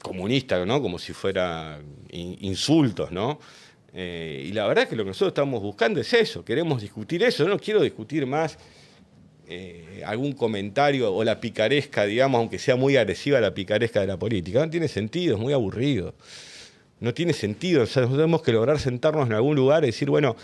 comunista, 0.00 0.64
¿no? 0.64 0.80
Como 0.80 0.98
si 0.98 1.12
fuera 1.12 1.80
insultos, 2.10 3.10
¿no? 3.10 3.40
y 3.98 4.52
la 4.52 4.66
verdad 4.66 4.84
es 4.84 4.90
que 4.90 4.96
lo 4.96 5.04
que 5.04 5.08
nosotros 5.08 5.30
estamos 5.30 5.62
buscando 5.62 5.98
es 6.02 6.12
eso, 6.12 6.44
queremos 6.44 6.82
discutir 6.82 7.22
eso, 7.22 7.48
no 7.48 7.58
quiero 7.58 7.80
discutir 7.80 8.26
más 8.26 8.58
algún 10.04 10.34
comentario 10.34 11.14
o 11.14 11.24
la 11.24 11.40
picaresca, 11.40 12.04
digamos, 12.04 12.40
aunque 12.40 12.58
sea 12.58 12.76
muy 12.76 12.98
agresiva 12.98 13.40
la 13.40 13.54
picaresca 13.54 14.02
de 14.02 14.08
la 14.08 14.18
política, 14.18 14.60
no 14.60 14.70
tiene 14.70 14.88
sentido, 14.88 15.36
es 15.36 15.40
muy 15.40 15.54
aburrido 15.54 16.12
no 17.00 17.14
tiene 17.14 17.32
sentido. 17.32 17.82
O 17.82 17.86
sea, 17.86 18.06
tenemos 18.06 18.42
que 18.42 18.52
lograr 18.52 18.78
sentarnos 18.78 19.26
en 19.26 19.34
algún 19.34 19.56
lugar 19.56 19.84
y 19.84 19.86
decir, 19.86 20.10
bueno, 20.10 20.36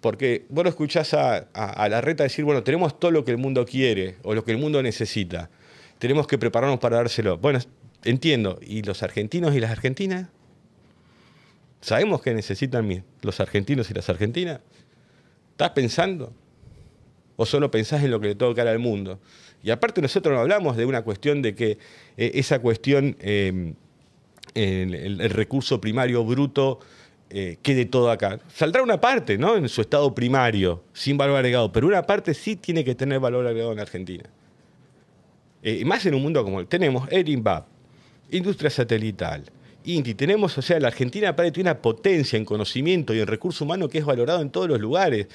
porque 0.00 0.46
vos 0.48 0.64
lo 0.64 0.70
escuchás 0.70 1.14
a, 1.14 1.48
la 1.88 2.00
reta 2.00 2.22
decir, 2.22 2.44
bueno, 2.44 2.62
tenemos 2.62 2.98
todo 2.98 3.10
lo 3.10 3.24
que 3.24 3.32
el 3.32 3.38
mundo 3.38 3.64
quiere 3.66 4.16
o 4.22 4.34
lo 4.34 4.44
que 4.44 4.52
el 4.52 4.58
mundo 4.58 4.82
necesita. 4.82 5.50
Tenemos 5.98 6.26
que 6.26 6.38
prepararnos 6.38 6.78
para 6.78 6.96
dárselo. 6.98 7.38
Bueno, 7.38 7.58
entiendo. 8.04 8.58
¿Y 8.62 8.82
los 8.82 9.02
argentinos 9.02 9.54
y 9.54 9.60
las 9.60 9.70
argentinas? 9.70 10.28
¿Sabemos 11.80 12.22
qué 12.22 12.34
necesitan 12.34 13.04
los 13.22 13.40
argentinos 13.40 13.90
y 13.90 13.94
las 13.94 14.08
argentinas? 14.08 14.60
¿Estás 15.52 15.70
pensando? 15.70 16.32
¿O 17.36 17.46
solo 17.46 17.70
pensás 17.70 18.02
en 18.04 18.10
lo 18.10 18.20
que 18.20 18.28
le 18.28 18.34
toca 18.34 18.62
al 18.62 18.78
mundo? 18.78 19.20
Y 19.62 19.70
aparte 19.70 20.00
nosotros 20.00 20.34
no 20.34 20.40
hablamos 20.40 20.76
de 20.76 20.86
una 20.86 21.02
cuestión 21.02 21.42
de 21.42 21.54
que 21.54 21.78
eh, 22.16 22.32
esa 22.34 22.60
cuestión... 22.60 23.16
Eh, 23.20 23.74
el, 24.54 25.30
recurso 25.30 25.80
primario 25.80 26.24
bruto 26.24 26.80
eh, 27.30 27.58
quede 27.62 27.86
todo 27.86 28.10
acá. 28.10 28.40
Saldrá 28.48 28.82
una 28.82 29.00
parte, 29.00 29.36
¿no? 29.38 29.56
En 29.56 29.68
su 29.68 29.80
estado 29.80 30.14
primario, 30.14 30.82
sin 30.92 31.18
valor 31.18 31.36
agregado, 31.36 31.70
pero 31.72 31.86
una 31.86 32.02
parte 32.02 32.34
sí 32.34 32.56
tiene 32.56 32.84
que 32.84 32.94
tener 32.94 33.20
valor 33.20 33.46
agregado 33.46 33.72
en 33.72 33.80
Argentina. 33.80 34.24
Eh, 35.62 35.84
más 35.84 36.06
en 36.06 36.14
un 36.14 36.22
mundo 36.22 36.44
como 36.44 36.60
el 36.60 36.66
tenemos, 36.66 37.10
Erimbab, 37.10 37.64
industria 38.30 38.70
satelital, 38.70 39.44
INTI, 39.84 40.14
tenemos, 40.14 40.56
o 40.58 40.62
sea, 40.62 40.78
la 40.78 40.88
Argentina 40.88 41.34
tiene 41.34 41.70
una 41.70 41.80
potencia 41.80 42.36
en 42.36 42.44
conocimiento 42.44 43.14
y 43.14 43.20
en 43.20 43.26
recurso 43.26 43.64
humano 43.64 43.88
que 43.88 43.98
es 43.98 44.04
valorado 44.04 44.42
en 44.42 44.50
todos 44.50 44.68
los 44.68 44.80
lugares. 44.80 45.28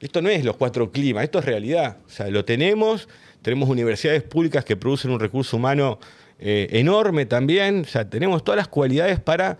Esto 0.00 0.22
no 0.22 0.28
es 0.28 0.44
los 0.44 0.56
cuatro 0.56 0.90
climas, 0.90 1.24
esto 1.24 1.38
es 1.38 1.44
realidad. 1.44 1.98
O 2.06 2.10
sea, 2.10 2.28
lo 2.28 2.44
tenemos, 2.44 3.08
tenemos 3.42 3.68
universidades 3.68 4.22
públicas 4.22 4.64
que 4.64 4.76
producen 4.76 5.10
un 5.10 5.20
recurso 5.20 5.56
humano 5.56 5.98
eh, 6.38 6.68
enorme 6.72 7.26
también. 7.26 7.82
O 7.82 7.88
sea, 7.88 8.08
tenemos 8.08 8.44
todas 8.44 8.56
las 8.56 8.68
cualidades 8.68 9.20
para 9.20 9.58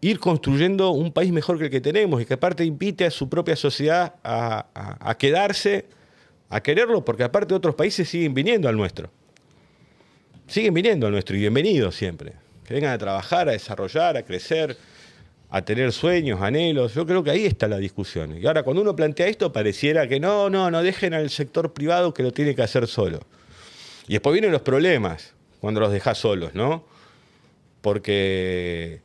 ir 0.00 0.18
construyendo 0.18 0.90
un 0.90 1.12
país 1.12 1.32
mejor 1.32 1.58
que 1.58 1.64
el 1.64 1.70
que 1.70 1.80
tenemos 1.80 2.20
y 2.20 2.26
que 2.26 2.34
aparte 2.34 2.64
invite 2.64 3.04
a 3.04 3.10
su 3.10 3.28
propia 3.28 3.54
sociedad 3.54 4.16
a, 4.24 5.16
quedarse, 5.18 5.86
a 6.50 6.60
quererlo, 6.60 7.04
porque 7.04 7.22
aparte 7.22 7.54
otros 7.54 7.76
países 7.76 8.08
siguen 8.08 8.34
viniendo 8.34 8.68
al 8.68 8.76
nuestro. 8.76 9.10
Siguen 10.48 10.74
viniendo 10.74 11.06
al 11.06 11.12
nuestro 11.12 11.36
y 11.36 11.40
bienvenidos 11.40 11.94
siempre. 11.94 12.32
Que 12.64 12.74
vengan 12.74 12.92
a 12.92 12.98
trabajar, 12.98 13.48
a 13.48 13.52
desarrollar, 13.52 14.16
a 14.16 14.24
crecer, 14.24 14.76
a 15.50 15.62
tener 15.62 15.92
sueños, 15.92 16.40
anhelos. 16.42 16.94
Yo 16.94 17.06
creo 17.06 17.22
que 17.22 17.30
ahí 17.30 17.46
está 17.46 17.68
la 17.68 17.78
discusión. 17.78 18.36
Y 18.36 18.44
ahora 18.44 18.64
cuando 18.64 18.82
uno 18.82 18.96
plantea 18.96 19.28
esto 19.28 19.52
pareciera 19.52 20.08
que 20.08 20.18
no, 20.18 20.50
no, 20.50 20.68
no 20.68 20.82
dejen 20.82 21.14
al 21.14 21.30
sector 21.30 21.72
privado 21.72 22.12
que 22.12 22.24
lo 22.24 22.32
tiene 22.32 22.56
que 22.56 22.62
hacer 22.62 22.88
solo. 22.88 23.20
Y 24.08 24.14
después 24.14 24.32
vienen 24.32 24.50
los 24.50 24.62
problemas 24.62 25.32
cuando 25.62 25.78
los 25.78 25.92
dejas 25.92 26.18
solos, 26.18 26.56
¿no? 26.56 26.84
Porque 27.82 29.00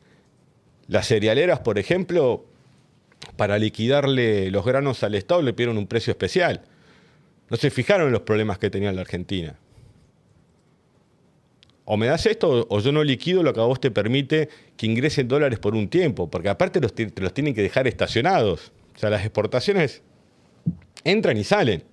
las 0.88 1.08
cerealeras, 1.08 1.60
por 1.60 1.78
ejemplo, 1.78 2.46
para 3.36 3.60
liquidarle 3.60 4.50
los 4.50 4.66
granos 4.66 5.04
al 5.04 5.14
Estado 5.14 5.44
le 5.44 5.54
pidieron 5.54 5.78
un 5.78 5.86
precio 5.86 6.10
especial. 6.10 6.64
No 7.52 7.58
se 7.58 7.70
fijaron 7.70 8.08
en 8.08 8.14
los 8.14 8.24
problemas 8.24 8.58
que 8.58 8.72
tenía 8.72 8.92
la 8.92 9.02
Argentina. 9.02 9.56
O 11.86 11.96
me 11.96 12.08
das 12.08 12.26
esto 12.26 12.66
o 12.68 12.80
yo 12.80 12.92
no 12.92 13.04
liquido 13.04 13.44
lo 13.44 13.54
que 13.54 13.60
a 13.60 13.66
vos 13.66 13.80
te 13.80 13.92
permite 13.92 14.50
que 14.78 14.88
ingresen 14.88 15.28
dólares 15.28 15.60
por 15.60 15.76
un 15.76 15.88
tiempo, 15.90 16.28
porque 16.28 16.50
aparte 16.50 16.82
los, 16.82 16.96
te 16.96 17.12
los 17.18 17.36
tienen 17.36 17.54
que 17.54 17.62
dejar 17.62 17.88
estacionados. 17.88 18.72
O 18.96 18.98
sea, 18.98 19.12
las 19.12 19.22
exportaciones 19.22 20.02
entran 21.04 21.38
y 21.38 21.44
salen. 21.44 21.84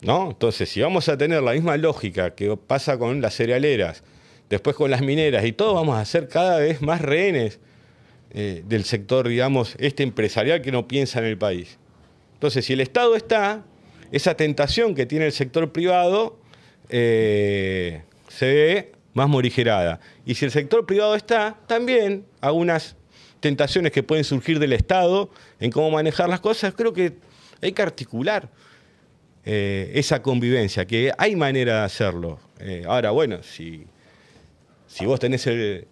¿No? 0.00 0.30
Entonces, 0.30 0.68
si 0.68 0.80
vamos 0.80 1.08
a 1.08 1.16
tener 1.16 1.42
la 1.42 1.52
misma 1.52 1.76
lógica 1.76 2.34
que 2.34 2.56
pasa 2.56 2.98
con 2.98 3.20
las 3.20 3.34
cerealeras, 3.34 4.02
después 4.48 4.76
con 4.76 4.90
las 4.90 5.02
mineras 5.02 5.44
y 5.44 5.52
todo, 5.52 5.74
vamos 5.74 5.98
a 5.98 6.04
ser 6.04 6.28
cada 6.28 6.58
vez 6.58 6.80
más 6.82 7.00
rehenes 7.00 7.60
eh, 8.30 8.62
del 8.66 8.84
sector, 8.84 9.28
digamos, 9.28 9.74
este 9.78 10.02
empresarial 10.02 10.62
que 10.62 10.72
no 10.72 10.86
piensa 10.86 11.18
en 11.18 11.26
el 11.26 11.38
país. 11.38 11.78
Entonces, 12.34 12.64
si 12.64 12.74
el 12.74 12.80
Estado 12.80 13.16
está, 13.16 13.64
esa 14.12 14.34
tentación 14.34 14.94
que 14.94 15.06
tiene 15.06 15.26
el 15.26 15.32
sector 15.32 15.72
privado 15.72 16.38
eh, 16.88 18.02
se 18.28 18.46
ve 18.46 18.92
más 19.14 19.28
morigerada. 19.28 20.00
Y 20.24 20.34
si 20.34 20.44
el 20.44 20.50
sector 20.50 20.86
privado 20.86 21.14
está, 21.14 21.58
también 21.66 22.24
algunas 22.40 22.96
tentaciones 23.40 23.92
que 23.92 24.02
pueden 24.02 24.24
surgir 24.24 24.58
del 24.58 24.72
Estado 24.72 25.30
en 25.60 25.70
cómo 25.70 25.90
manejar 25.90 26.28
las 26.28 26.40
cosas, 26.40 26.74
creo 26.74 26.92
que 26.92 27.14
hay 27.60 27.72
que 27.72 27.82
articular 27.82 28.48
eh, 29.50 29.92
esa 29.94 30.20
convivencia, 30.20 30.84
que 30.86 31.10
hay 31.16 31.34
manera 31.34 31.78
de 31.78 31.84
hacerlo. 31.86 32.38
Eh, 32.60 32.82
ahora, 32.86 33.12
bueno, 33.12 33.42
si, 33.42 33.84
si 34.86 35.06
vos 35.06 35.18
tenés 35.18 35.46
el- 35.46 35.86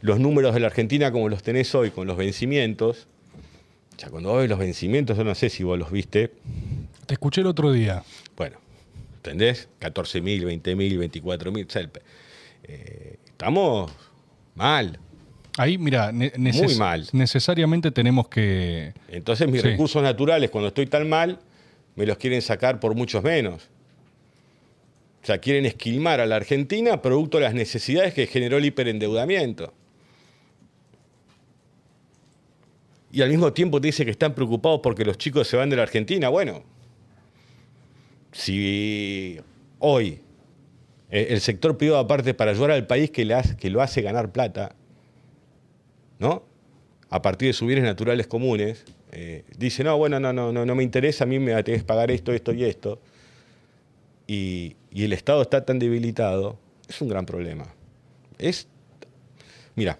los 0.00 0.18
números 0.18 0.54
de 0.54 0.60
la 0.60 0.68
Argentina 0.68 1.12
como 1.12 1.28
los 1.28 1.42
tenés 1.42 1.74
hoy 1.74 1.90
con 1.90 2.06
los 2.06 2.16
vencimientos, 2.16 3.06
ya 3.98 4.08
cuando 4.08 4.30
vos 4.30 4.38
ves 4.40 4.48
los 4.48 4.58
vencimientos, 4.58 5.16
yo 5.18 5.24
no 5.24 5.34
sé 5.34 5.50
si 5.50 5.64
vos 5.64 5.78
los 5.78 5.90
viste, 5.90 6.30
Te 7.06 7.12
escuché 7.14 7.42
el 7.42 7.46
otro 7.46 7.72
día. 7.72 8.02
bueno, 8.38 8.56
¿entendés? 9.16 9.68
14.000, 9.80 10.42
20.000, 10.44 10.98
24.000, 10.98 11.66
o 11.66 11.70
sea, 11.70 11.88
eh, 12.64 13.16
estamos 13.26 13.92
mal. 14.54 14.98
Ahí, 15.58 15.76
mira, 15.78 16.10
ne- 16.10 16.32
neces- 16.32 16.64
Muy 16.64 16.74
mal. 16.76 17.06
necesariamente 17.12 17.90
tenemos 17.90 18.28
que... 18.28 18.94
Entonces 19.08 19.46
mis 19.48 19.60
Sí. 19.62 19.68
recursos 19.68 20.02
naturales, 20.02 20.48
cuando 20.50 20.68
estoy 20.68 20.86
tan 20.86 21.08
mal, 21.08 21.38
me 21.96 22.06
los 22.06 22.18
quieren 22.18 22.42
sacar 22.42 22.80
por 22.80 22.94
muchos 22.94 23.22
menos. 23.22 23.70
O 25.22 25.26
sea, 25.26 25.38
quieren 25.38 25.64
esquilmar 25.64 26.20
a 26.20 26.26
la 26.26 26.36
Argentina 26.36 27.00
producto 27.00 27.38
de 27.38 27.44
las 27.44 27.54
necesidades 27.54 28.12
que 28.12 28.26
generó 28.26 28.58
el 28.58 28.66
hiperendeudamiento. 28.66 29.72
Y 33.10 33.22
al 33.22 33.30
mismo 33.30 33.52
tiempo 33.52 33.80
te 33.80 33.86
dice 33.86 34.04
que 34.04 34.10
están 34.10 34.34
preocupados 34.34 34.80
porque 34.82 35.04
los 35.04 35.16
chicos 35.16 35.46
se 35.46 35.56
van 35.56 35.70
de 35.70 35.76
la 35.76 35.82
Argentina. 35.82 36.28
Bueno, 36.28 36.64
si 38.32 39.38
hoy 39.78 40.20
eh, 41.10 41.28
el 41.30 41.40
sector 41.40 41.78
privado, 41.78 42.00
aparte 42.00 42.34
para 42.34 42.50
ayudar 42.50 42.72
al 42.72 42.88
país 42.88 43.10
que, 43.10 43.24
que 43.56 43.70
lo 43.70 43.80
hace 43.80 44.02
ganar 44.02 44.32
plata, 44.32 44.74
¿no? 46.18 46.42
A 47.08 47.22
partir 47.22 47.48
de 47.48 47.52
sus 47.52 47.68
bienes 47.68 47.84
naturales 47.84 48.26
comunes, 48.26 48.84
eh, 49.14 49.44
dice, 49.56 49.84
no, 49.84 49.96
bueno, 49.96 50.18
no, 50.20 50.32
no, 50.32 50.52
no, 50.52 50.66
no 50.66 50.74
me 50.74 50.82
interesa, 50.82 51.24
a 51.24 51.26
mí 51.26 51.38
me 51.38 51.60
tenés 51.62 51.82
que 51.82 51.86
pagar 51.86 52.10
esto, 52.10 52.32
esto 52.32 52.52
y 52.52 52.64
esto. 52.64 53.00
Y, 54.26 54.76
y 54.90 55.04
el 55.04 55.12
Estado 55.12 55.42
está 55.42 55.64
tan 55.64 55.78
debilitado, 55.78 56.58
es 56.88 57.00
un 57.00 57.08
gran 57.08 57.26
problema. 57.26 57.66
Es. 58.38 58.66
Mira, 59.76 59.98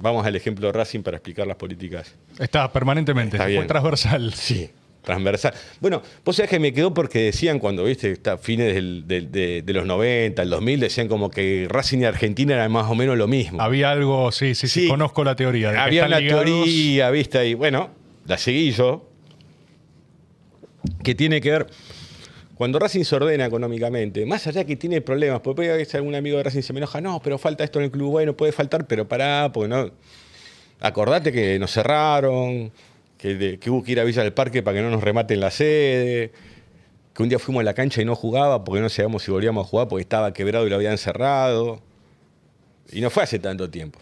vamos 0.00 0.26
al 0.26 0.34
ejemplo 0.34 0.66
de 0.66 0.72
Racing 0.72 1.02
para 1.02 1.16
explicar 1.18 1.46
las 1.46 1.56
políticas. 1.56 2.14
Está 2.38 2.72
permanentemente, 2.72 3.36
Está 3.36 3.48
fue 3.48 3.64
transversal. 3.66 4.32
Sí, 4.34 4.70
transversal. 5.02 5.54
Bueno, 5.80 6.02
vos 6.24 6.34
sabés 6.36 6.50
que 6.50 6.58
me 6.58 6.72
quedó 6.72 6.92
porque 6.92 7.20
decían 7.24 7.58
cuando, 7.60 7.84
viste, 7.84 8.10
está 8.10 8.38
fines 8.38 8.74
del- 8.74 9.06
del- 9.06 9.30
de, 9.30 9.62
de 9.62 9.72
los 9.72 9.86
90, 9.86 10.42
el 10.42 10.50
2000, 10.50 10.80
decían 10.80 11.06
como 11.08 11.30
que 11.30 11.66
Racing 11.70 11.98
y 12.00 12.04
Argentina 12.06 12.54
eran 12.54 12.72
más 12.72 12.86
o 12.90 12.94
menos 12.94 13.16
lo 13.16 13.28
mismo. 13.28 13.60
Había 13.60 13.90
algo, 13.92 14.32
sí, 14.32 14.54
sí, 14.54 14.66
sí, 14.68 14.82
Sí. 14.82 14.88
conozco 14.88 15.22
la 15.24 15.36
teoría. 15.36 15.70
de 15.70 15.78
Había 15.78 16.06
una 16.06 16.18
ligados. 16.18 16.44
teoría, 16.44 17.10
viste, 17.10 17.46
y 17.48 17.54
bueno, 17.54 17.90
la 18.28 18.38
seguí 18.38 18.70
yo, 18.70 19.08
que 21.02 21.14
tiene 21.14 21.40
que 21.40 21.50
ver, 21.50 21.66
cuando 22.54 22.78
Racing 22.78 23.04
se 23.04 23.16
ordena 23.16 23.46
económicamente, 23.46 24.24
más 24.26 24.46
allá 24.46 24.64
que 24.64 24.76
tiene 24.76 25.00
problemas, 25.00 25.40
porque 25.40 25.56
puede 25.56 25.86
que 25.86 25.96
algún 25.96 26.14
amigo 26.14 26.36
de 26.36 26.44
Racing 26.44 26.62
se 26.62 26.72
me 26.72 26.78
enoja, 26.78 27.00
no, 27.00 27.20
pero 27.22 27.38
falta 27.38 27.64
esto 27.64 27.78
en 27.80 27.86
el 27.86 27.90
club, 27.90 28.10
bueno, 28.10 28.36
puede 28.36 28.52
faltar, 28.52 28.86
pero 28.86 29.08
pará, 29.08 29.50
porque 29.52 29.68
no... 29.68 29.90
Acordate 30.80 31.32
que 31.32 31.58
nos 31.58 31.72
cerraron, 31.72 32.70
que, 33.16 33.34
de- 33.34 33.58
que 33.58 33.68
hubo 33.70 33.82
que 33.82 33.92
ir 33.92 34.00
a 34.00 34.04
Villa 34.04 34.22
del 34.22 34.32
Parque 34.32 34.62
para 34.62 34.76
que 34.76 34.82
no 34.82 34.90
nos 34.90 35.02
rematen 35.02 35.40
la 35.40 35.50
sede, 35.50 36.30
que 37.14 37.22
un 37.22 37.28
día 37.28 37.40
fuimos 37.40 37.62
a 37.62 37.64
la 37.64 37.74
cancha 37.74 38.00
y 38.00 38.04
no 38.04 38.14
jugaba 38.14 38.62
porque 38.62 38.80
no 38.80 38.88
sabíamos 38.88 39.24
si 39.24 39.32
volvíamos 39.32 39.66
a 39.66 39.68
jugar 39.68 39.88
porque 39.88 40.02
estaba 40.02 40.32
quebrado 40.32 40.66
y 40.66 40.70
lo 40.70 40.76
habían 40.76 40.96
cerrado. 40.96 41.80
Y 42.92 43.00
no 43.00 43.10
fue 43.10 43.24
hace 43.24 43.40
tanto 43.40 43.68
tiempo. 43.68 43.98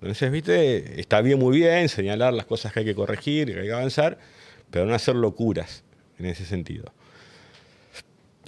Entonces, 0.00 0.30
viste, 0.30 1.00
está 1.00 1.20
bien, 1.22 1.38
muy 1.38 1.58
bien 1.58 1.88
señalar 1.88 2.32
las 2.34 2.46
cosas 2.46 2.72
que 2.72 2.80
hay 2.80 2.84
que 2.84 2.94
corregir, 2.94 3.52
que 3.52 3.60
hay 3.60 3.66
que 3.66 3.72
avanzar, 3.72 4.18
pero 4.70 4.84
no 4.84 4.94
hacer 4.94 5.16
locuras 5.16 5.84
en 6.18 6.26
ese 6.26 6.44
sentido. 6.44 6.92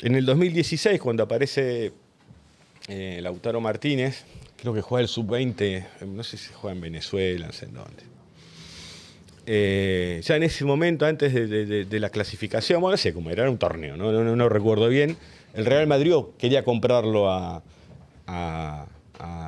En 0.00 0.14
el 0.14 0.26
2016, 0.26 1.00
cuando 1.00 1.22
aparece 1.22 1.92
eh, 2.88 3.18
Lautaro 3.22 3.60
Martínez, 3.60 4.24
creo 4.60 4.74
que 4.74 4.82
juega 4.82 5.02
el 5.02 5.08
sub-20, 5.08 5.84
no 6.06 6.22
sé 6.22 6.36
si 6.36 6.52
juega 6.52 6.74
en 6.74 6.80
Venezuela, 6.82 7.46
no 7.46 7.52
sé 7.52 7.64
en 7.64 7.74
dónde. 7.74 8.02
Eh, 9.46 10.20
ya 10.22 10.36
en 10.36 10.42
ese 10.42 10.66
momento, 10.66 11.06
antes 11.06 11.32
de, 11.32 11.86
la 11.98 12.10
clasificación, 12.10 12.82
bueno, 12.82 12.92
no 12.92 12.98
sé 12.98 13.14
cómo 13.14 13.30
era, 13.30 13.50
un 13.50 13.56
torneo, 13.56 13.96
no, 13.96 14.12
no, 14.12 14.36
no- 14.36 14.48
recuerdo 14.50 14.88
bien, 14.88 15.16
el 15.54 15.64
Real 15.64 15.86
Madrid 15.86 16.12
quería 16.36 16.62
comprarlo 16.62 17.30
a 17.30 17.62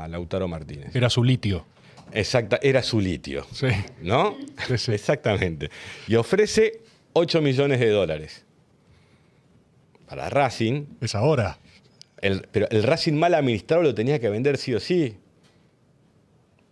Lautaro 0.08 0.48
Martínez. 0.48 0.96
Era 0.96 1.10
su 1.10 1.22
litio. 1.22 1.66
Exacta, 2.12 2.58
era 2.62 2.82
su 2.82 3.00
litio, 3.00 3.46
Sí. 3.52 3.68
¿no? 4.02 4.36
Sí, 4.68 4.78
sí. 4.78 4.92
Exactamente. 4.92 5.70
Y 6.08 6.16
ofrece 6.16 6.80
8 7.12 7.40
millones 7.42 7.80
de 7.80 7.88
dólares. 7.90 8.44
Para 10.08 10.28
Racing, 10.28 10.86
Es 11.00 11.14
ahora. 11.14 11.58
el- 12.20 12.46
pero 12.52 12.66
el 12.70 12.82
Racing 12.82 13.14
mal 13.14 13.34
administrado 13.34 13.82
lo 13.82 13.94
tenía 13.94 14.18
que 14.18 14.28
vender 14.28 14.56
sí 14.58 14.74
o 14.74 14.80
sí. 14.80 15.16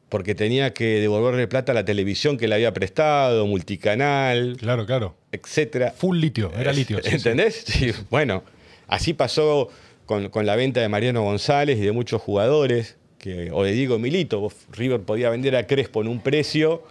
Porque 0.09 0.35
tenía 0.35 0.73
que 0.73 1.01
devolverle 1.01 1.47
plata 1.49 1.73
a 1.73 1.75
la 1.75 1.85
televisión 1.85 2.39
que 2.39 2.49
le 2.49 2.55
había 2.55 2.73
prestado, 2.73 3.47
multicanal, 3.47 4.57
Claro, 4.59 4.87
claro. 4.87 5.17
etcétera. 5.33 5.93
Full 5.97 6.19
litio, 6.19 6.51
era 6.59 6.73
litio. 6.73 6.99
sí. 7.03 7.11
¿Entendés? 7.15 7.65
Sí, 7.67 7.93
Bueno, 8.11 8.43
así 8.87 9.13
pasó 9.13 9.69
con, 10.07 10.31
con 10.31 10.47
la 10.47 10.57
venta 10.57 10.81
de 10.81 10.89
Mariano 10.89 11.23
González 11.23 11.79
y 11.79 11.83
de 11.83 11.93
muchos 11.93 12.23
jugadores, 12.23 12.97
que, 13.19 13.51
o 13.53 13.63
de 13.65 13.73
Diego 13.73 13.99
Milito. 13.99 14.51
River 14.73 15.01
podía 15.03 15.31
vender 15.31 15.57
a 15.57 15.67
Crespo 15.67 16.01
en 16.03 16.09
un 16.09 16.21
precio, 16.21 16.83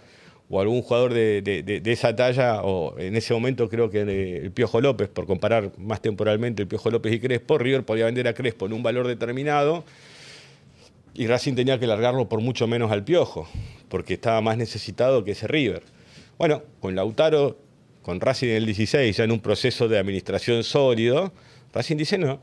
o 0.50 0.60
algún 0.60 0.80
jugador 0.82 1.12
de, 1.12 1.42
de- 1.42 1.62
de- 1.62 1.92
esa 1.92 2.16
talla, 2.16 2.62
o 2.62 2.98
en 2.98 3.16
ese 3.16 3.34
momento 3.34 3.68
creo 3.68 3.90
que 3.90 4.00
el 4.00 4.50
Piojo 4.50 4.80
López, 4.80 5.08
por 5.08 5.26
comparar 5.26 5.72
más 5.78 6.00
temporalmente 6.00 6.62
el 6.62 6.68
Piojo 6.68 6.90
López 6.90 7.12
y 7.12 7.20
Crespo, 7.20 7.58
River 7.58 7.84
podía 7.84 8.06
vender 8.06 8.26
a 8.28 8.34
Crespo 8.34 8.64
en 8.66 8.72
un 8.72 8.82
valor 8.82 9.06
determinado. 9.06 9.84
Y 11.14 11.26
Racing 11.26 11.54
tenía 11.54 11.78
que 11.80 11.86
largarlo 11.86 12.28
por 12.28 12.40
mucho 12.40 12.66
menos 12.66 12.92
al 12.92 13.04
Piojo, 13.04 13.48
porque 13.88 14.14
estaba 14.14 14.40
más 14.40 14.56
necesitado 14.56 15.24
que 15.24 15.32
ese 15.32 15.48
River. 15.48 15.82
Bueno, 16.38 16.62
con 16.80 16.94
Lautaro, 16.94 17.58
con 18.02 18.20
Racing 18.20 18.48
en 18.48 18.56
el 18.56 18.66
16, 18.66 19.16
ya 19.16 19.24
en 19.24 19.32
un 19.32 19.40
proceso 19.40 19.88
de 19.88 19.98
administración 19.98 20.62
sólido, 20.62 21.32
Racing 21.74 21.96
dice 21.96 22.16
no, 22.16 22.40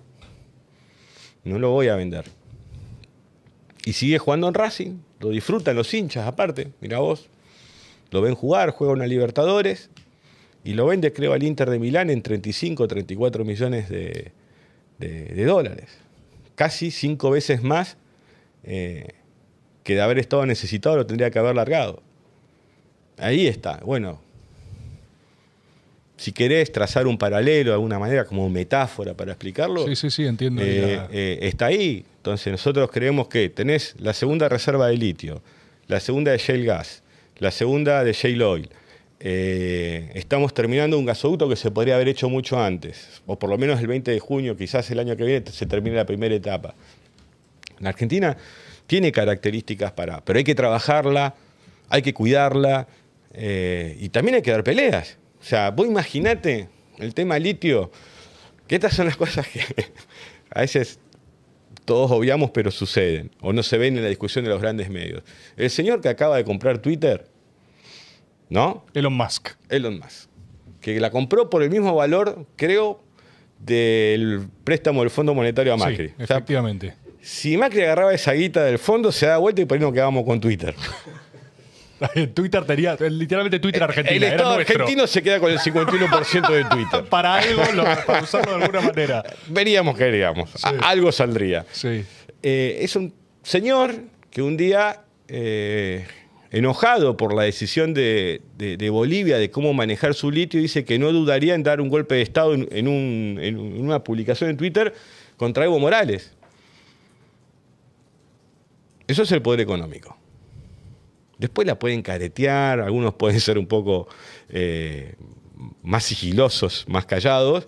no 1.46 1.58
lo 1.58 1.72
voy 1.72 1.88
a 1.88 1.96
vender. 1.96 2.26
Y 3.86 3.94
sigue 3.94 4.18
jugando 4.18 4.48
en 4.48 4.54
Racing, 4.56 4.98
lo 5.20 5.30
disfrutan 5.30 5.76
los 5.76 5.94
hinchas 5.94 6.28
aparte, 6.28 6.72
mira 6.82 7.00
vos, 7.00 7.28
lo 8.12 8.22
ven 8.22 8.36
jugar, 8.36 8.72
juega 8.72 8.94
una 8.94 9.06
Libertadores, 9.08 9.90
y 10.64 10.74
lo 10.74 10.88
vende 10.88 11.14
creo 11.14 11.34
al 11.34 11.44
Inter 11.44 11.70
de 11.70 11.78
Milán 11.78 12.10
en 12.10 12.24
35 12.24 12.88
34 12.88 13.46
millones 13.46 13.88
de, 13.88 14.32
de- 14.98 15.26
de 15.26 15.46
dólares. 15.46 15.90
Casi 16.56 16.90
cinco 16.90 17.30
veces 17.30 17.62
más 17.62 17.98
eh, 18.64 19.10
que 19.84 19.94
de 19.94 20.02
haber 20.02 20.18
estado 20.18 20.46
necesitado 20.48 20.96
lo 20.96 21.06
tendría 21.06 21.30
que 21.30 21.38
haber 21.38 21.56
largado. 21.56 22.02
Ahí 23.18 23.46
está. 23.46 23.80
Bueno, 23.86 24.20
si 26.18 26.32
querés 26.32 26.72
trazar 26.72 27.08
un 27.08 27.18
paralelo 27.18 27.72
de 27.72 27.74
alguna 27.76 28.00
manera, 28.00 28.26
como 28.26 28.50
metáfora 28.50 29.14
para 29.14 29.32
explicarlo, 29.34 29.86
Sí, 29.88 29.96
sí, 29.96 30.10
sí, 30.10 30.26
entiendo. 30.26 30.62
eh, 30.64 31.02
eh, 31.12 31.40
está 31.42 31.68
ahí. 31.68 32.06
Entonces 32.18 32.52
nosotros 32.52 32.90
creemos 32.92 33.28
que 33.28 33.50
tenés 33.50 33.96
la 34.00 34.14
segunda 34.14 34.48
reserva 34.50 34.88
de 34.88 34.98
litio, 34.98 35.42
la 35.88 36.00
segunda 36.00 36.32
de 36.32 36.38
shale 36.38 36.66
gas, 36.66 37.04
la 37.38 37.52
segunda 37.52 38.04
de 38.04 38.14
shale 38.14 38.44
oil. 38.44 38.70
Eh, 39.20 40.12
estamos 40.14 40.54
terminando 40.54 40.98
un 41.00 41.06
gasoducto 41.06 41.48
que 41.50 41.56
se 41.56 41.72
podría 41.72 41.96
haber 41.96 42.08
hecho 42.10 42.30
mucho 42.30 42.62
antes, 42.62 43.22
o 43.26 43.38
por 43.40 43.50
lo 43.50 43.58
menos 43.58 43.80
el 43.80 43.88
20 43.88 44.12
de 44.12 44.20
junio, 44.20 44.56
quizás 44.58 44.90
el 44.92 45.00
año 45.00 45.16
que 45.16 45.24
viene 45.24 45.46
se 45.52 45.66
termine 45.66 45.96
la 45.96 46.06
primera 46.06 46.36
etapa. 46.36 46.76
La 47.80 47.90
Argentina 47.90 48.38
tiene 48.88 49.12
características 49.12 49.92
para, 49.92 50.24
pero 50.24 50.38
hay 50.38 50.44
que 50.44 50.56
trabajarla, 50.56 51.36
hay 51.90 52.02
que 52.02 52.14
cuidarla 52.14 52.88
eh, 53.34 53.98
y 54.00 54.10
también 54.10 54.36
hay 54.36 54.42
que 54.42 54.52
dar 54.52 54.64
peleas. 54.64 55.18
O 55.46 55.48
sea, 55.48 55.70
vos 55.70 55.86
imaginate 55.86 56.70
el 56.98 57.14
tema 57.14 57.38
litio, 57.38 57.92
que 58.66 58.74
estas 58.74 58.96
son 58.96 59.06
las 59.06 59.16
cosas 59.16 59.48
que 59.48 59.62
a 60.50 60.62
veces 60.62 61.00
todos 61.86 62.10
obviamos 62.10 62.50
pero 62.50 62.72
suceden 62.72 63.30
o 63.42 63.54
no 63.54 63.62
se 63.62 63.78
ven 63.78 63.96
en 63.96 64.02
la 64.02 64.10
discusión 64.10 64.44
de 64.44 64.50
los 64.50 64.60
grandes 64.60 64.90
medios. 64.90 65.22
El 65.56 65.70
señor 65.70 66.02
que 66.02 66.10
acaba 66.10 66.38
de 66.38 66.44
comprar 66.44 66.80
Twitter, 66.80 67.28
¿no? 68.50 68.88
Elon 68.96 69.14
Musk. 69.14 69.50
Elon 69.70 70.00
Musk, 70.00 70.30
que 70.82 71.00
la 71.00 71.12
compró 71.12 71.48
por 71.48 71.62
el 71.62 71.70
mismo 71.70 71.94
valor, 71.94 72.48
creo, 72.56 73.04
del 73.60 74.48
préstamo 74.64 75.02
del 75.02 75.12
Fondo 75.12 75.36
Monetario 75.36 75.74
a 75.74 75.78
Macri. 75.78 76.08
Sí, 76.08 76.14
O 76.24 76.26
sea, 76.26 76.38
efectivamente. 76.38 76.96
si 77.22 77.56
Macri 77.56 77.84
agarraba 77.84 78.16
esa 78.16 78.32
guita 78.34 78.64
del 78.64 78.80
fondo, 78.80 79.12
se 79.12 79.28
da 79.28 79.38
vuelta 79.38 79.62
y 79.62 79.66
por 79.66 79.78
ahí 79.78 79.82
nos 79.84 79.94
quedamos 79.94 80.26
con 80.26 80.42
Twitter. 80.42 80.74
Twitter 82.34 82.66
tenía, 82.66 82.96
literalmente 83.10 83.60
Twitter 83.60 83.84
Argentina. 83.84 84.16
el 84.18 84.24
era 84.24 84.36
Estado 84.36 84.56
nuestro. 84.56 84.76
argentino 84.76 85.08
se 85.08 85.24
queda 85.24 85.40
con 85.40 85.52
el 85.52 85.60
51% 85.60 86.50
de 86.52 86.66
Twitter. 86.66 87.06
Para 87.10 87.36
algo, 87.36 87.64
lo- 87.74 87.84
para 88.06 88.22
usarlo 88.24 88.58
de 88.58 88.64
alguna 88.66 88.82
manera. 88.82 89.24
Veríamos 89.48 89.98
que 89.98 90.06
Sí. 90.56 90.68
algo 90.82 91.12
saldría. 91.12 91.66
Sí. 91.72 92.04
eh, 92.44 92.78
es 92.82 92.96
un 92.96 93.14
señor 93.44 93.96
que 94.30 94.42
un 94.42 94.58
día, 94.58 95.02
eh, 95.30 96.06
enojado 96.52 97.16
por 97.18 97.34
la 97.34 97.44
decisión 97.44 97.94
de, 97.94 98.42
de- 98.58 98.78
de 98.78 98.90
Bolivia 98.90 99.38
de 99.38 99.50
cómo 99.50 99.74
manejar 99.74 100.14
su 100.14 100.32
litio, 100.32 100.60
dice 100.62 100.84
que 100.86 101.00
no 101.00 101.12
dudaría 101.12 101.56
en 101.56 101.64
dar 101.64 101.80
un 101.82 101.90
golpe 101.90 102.16
de 102.16 102.22
Estado 102.22 102.54
en, 102.54 102.68
en 102.72 102.88
un- 102.88 103.40
en 103.42 103.58
una 103.82 104.04
publicación 104.04 104.50
en 104.50 104.58
Twitter 104.58 104.94
contra 105.38 105.64
Evo 105.66 105.80
Morales. 105.80 106.34
Eso 109.08 109.24
es 109.24 109.32
el 109.32 109.42
poder 109.42 109.60
económico. 109.62 110.18
Después 111.38 111.68
la 111.68 111.78
pueden 111.78 112.02
caretear, 112.02 112.80
algunos 112.80 113.14
pueden 113.16 113.40
ser 113.40 113.58
un 113.58 113.68
poco 113.68 114.08
eh, 114.50 115.16
más 115.84 116.04
sigilosos, 116.04 116.86
más 116.88 117.06
callados, 117.06 117.68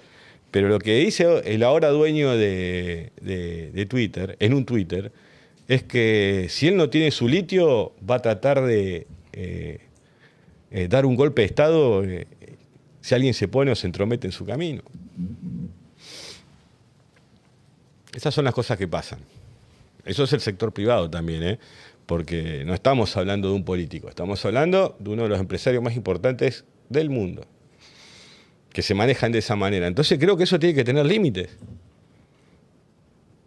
pero 0.51 0.69
lo 0.69 0.79
que 0.79 0.97
dice 0.97 1.41
el 1.45 1.63
ahora 1.63 1.89
dueño 1.89 2.35
de, 2.35 3.87
Twitter, 3.89 4.37
en 4.39 4.53
un 4.53 4.65
Twitter, 4.65 5.11
es 5.67 5.83
que 5.83 6.47
si 6.49 6.67
él 6.67 6.77
no 6.77 6.89
tiene 6.89 7.11
su 7.11 7.27
litio, 7.27 7.93
va 8.09 8.15
a 8.15 8.21
tratar 8.21 8.63
de 8.63 9.07
eh, 9.33 9.79
eh, 10.71 10.87
dar 10.87 11.05
un 11.05 11.15
golpe 11.15 11.41
de 11.41 11.45
Estado 11.45 12.03
si 13.01 13.15
alguien 13.15 13.33
se 13.33 13.47
pone 13.47 13.71
o 13.71 13.75
se 13.75 13.87
entromete 13.87 14.27
en 14.27 14.31
su 14.31 14.45
camino. 14.45 14.81
Esas 18.13 18.33
son 18.33 18.45
las 18.45 18.53
cosas 18.53 18.77
que 18.77 18.87
pasan. 18.87 19.19
Eso 20.03 20.23
es 20.23 20.33
el 20.33 20.39
sector 20.39 20.71
privado 20.71 21.09
también, 21.09 21.43
¿eh? 21.43 21.59
Porque 22.07 22.63
no 22.65 22.73
estamos 22.73 23.15
hablando 23.17 23.49
de 23.49 23.53
un 23.53 23.65
político, 23.65 24.07
estamos 24.07 24.43
hablando 24.45 24.95
de 24.97 25.09
uno 25.11 25.23
de 25.23 25.29
los 25.29 25.39
empresarios 25.39 25.83
más 25.83 25.95
importantes 25.95 26.63
del 26.89 27.09
mundo, 27.09 27.43
que 28.71 28.81
se 28.81 28.95
manejan 28.95 29.33
de 29.33 29.39
esa 29.39 29.57
manera. 29.57 29.87
Entonces 29.87 30.17
creo 30.17 30.37
que 30.37 30.45
eso 30.45 30.57
tiene 30.57 30.73
que 30.73 30.85
tener 30.85 31.05
límites. 31.05 31.57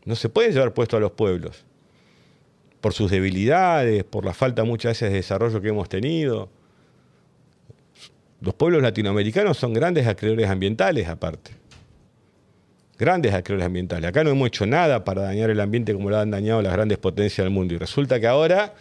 No 0.04 0.14
se 0.14 0.28
puede 0.28 0.52
llevar 0.52 0.74
puesto 0.74 0.98
a 0.98 1.00
los 1.00 1.12
pueblos, 1.12 1.64
por 2.82 2.92
sus 2.92 3.10
debilidades, 3.10 4.04
por 4.04 4.26
la 4.26 4.34
falta 4.34 4.62
muchas 4.62 4.90
veces 4.90 5.10
de 5.10 5.16
desarrollo 5.16 5.60
que 5.62 5.68
hemos 5.68 5.88
tenido. 5.88 6.50
Los 8.42 8.54
pueblos 8.54 8.82
latinoamericanos 8.82 9.56
son 9.56 9.72
grandes 9.72 10.06
acreedores 10.06 10.48
ambientales 10.50 11.08
aparte 11.08 11.59
grandes 13.00 13.32
acreedores 13.32 13.66
ambientales. 13.66 14.08
Acá 14.08 14.22
no 14.22 14.30
hemos 14.30 14.48
hecho 14.48 14.66
nada 14.66 15.04
para 15.04 15.22
dañar 15.22 15.48
el 15.48 15.58
ambiente 15.58 15.94
como 15.94 16.10
lo 16.10 16.18
han 16.18 16.30
dañado 16.30 16.60
las 16.60 16.72
grandes 16.74 16.98
potencias 16.98 17.44
del 17.44 17.50
mundo. 17.50 17.74
Y 17.74 17.78
resulta 17.78 18.20
que 18.20 18.26
ahora, 18.26 18.74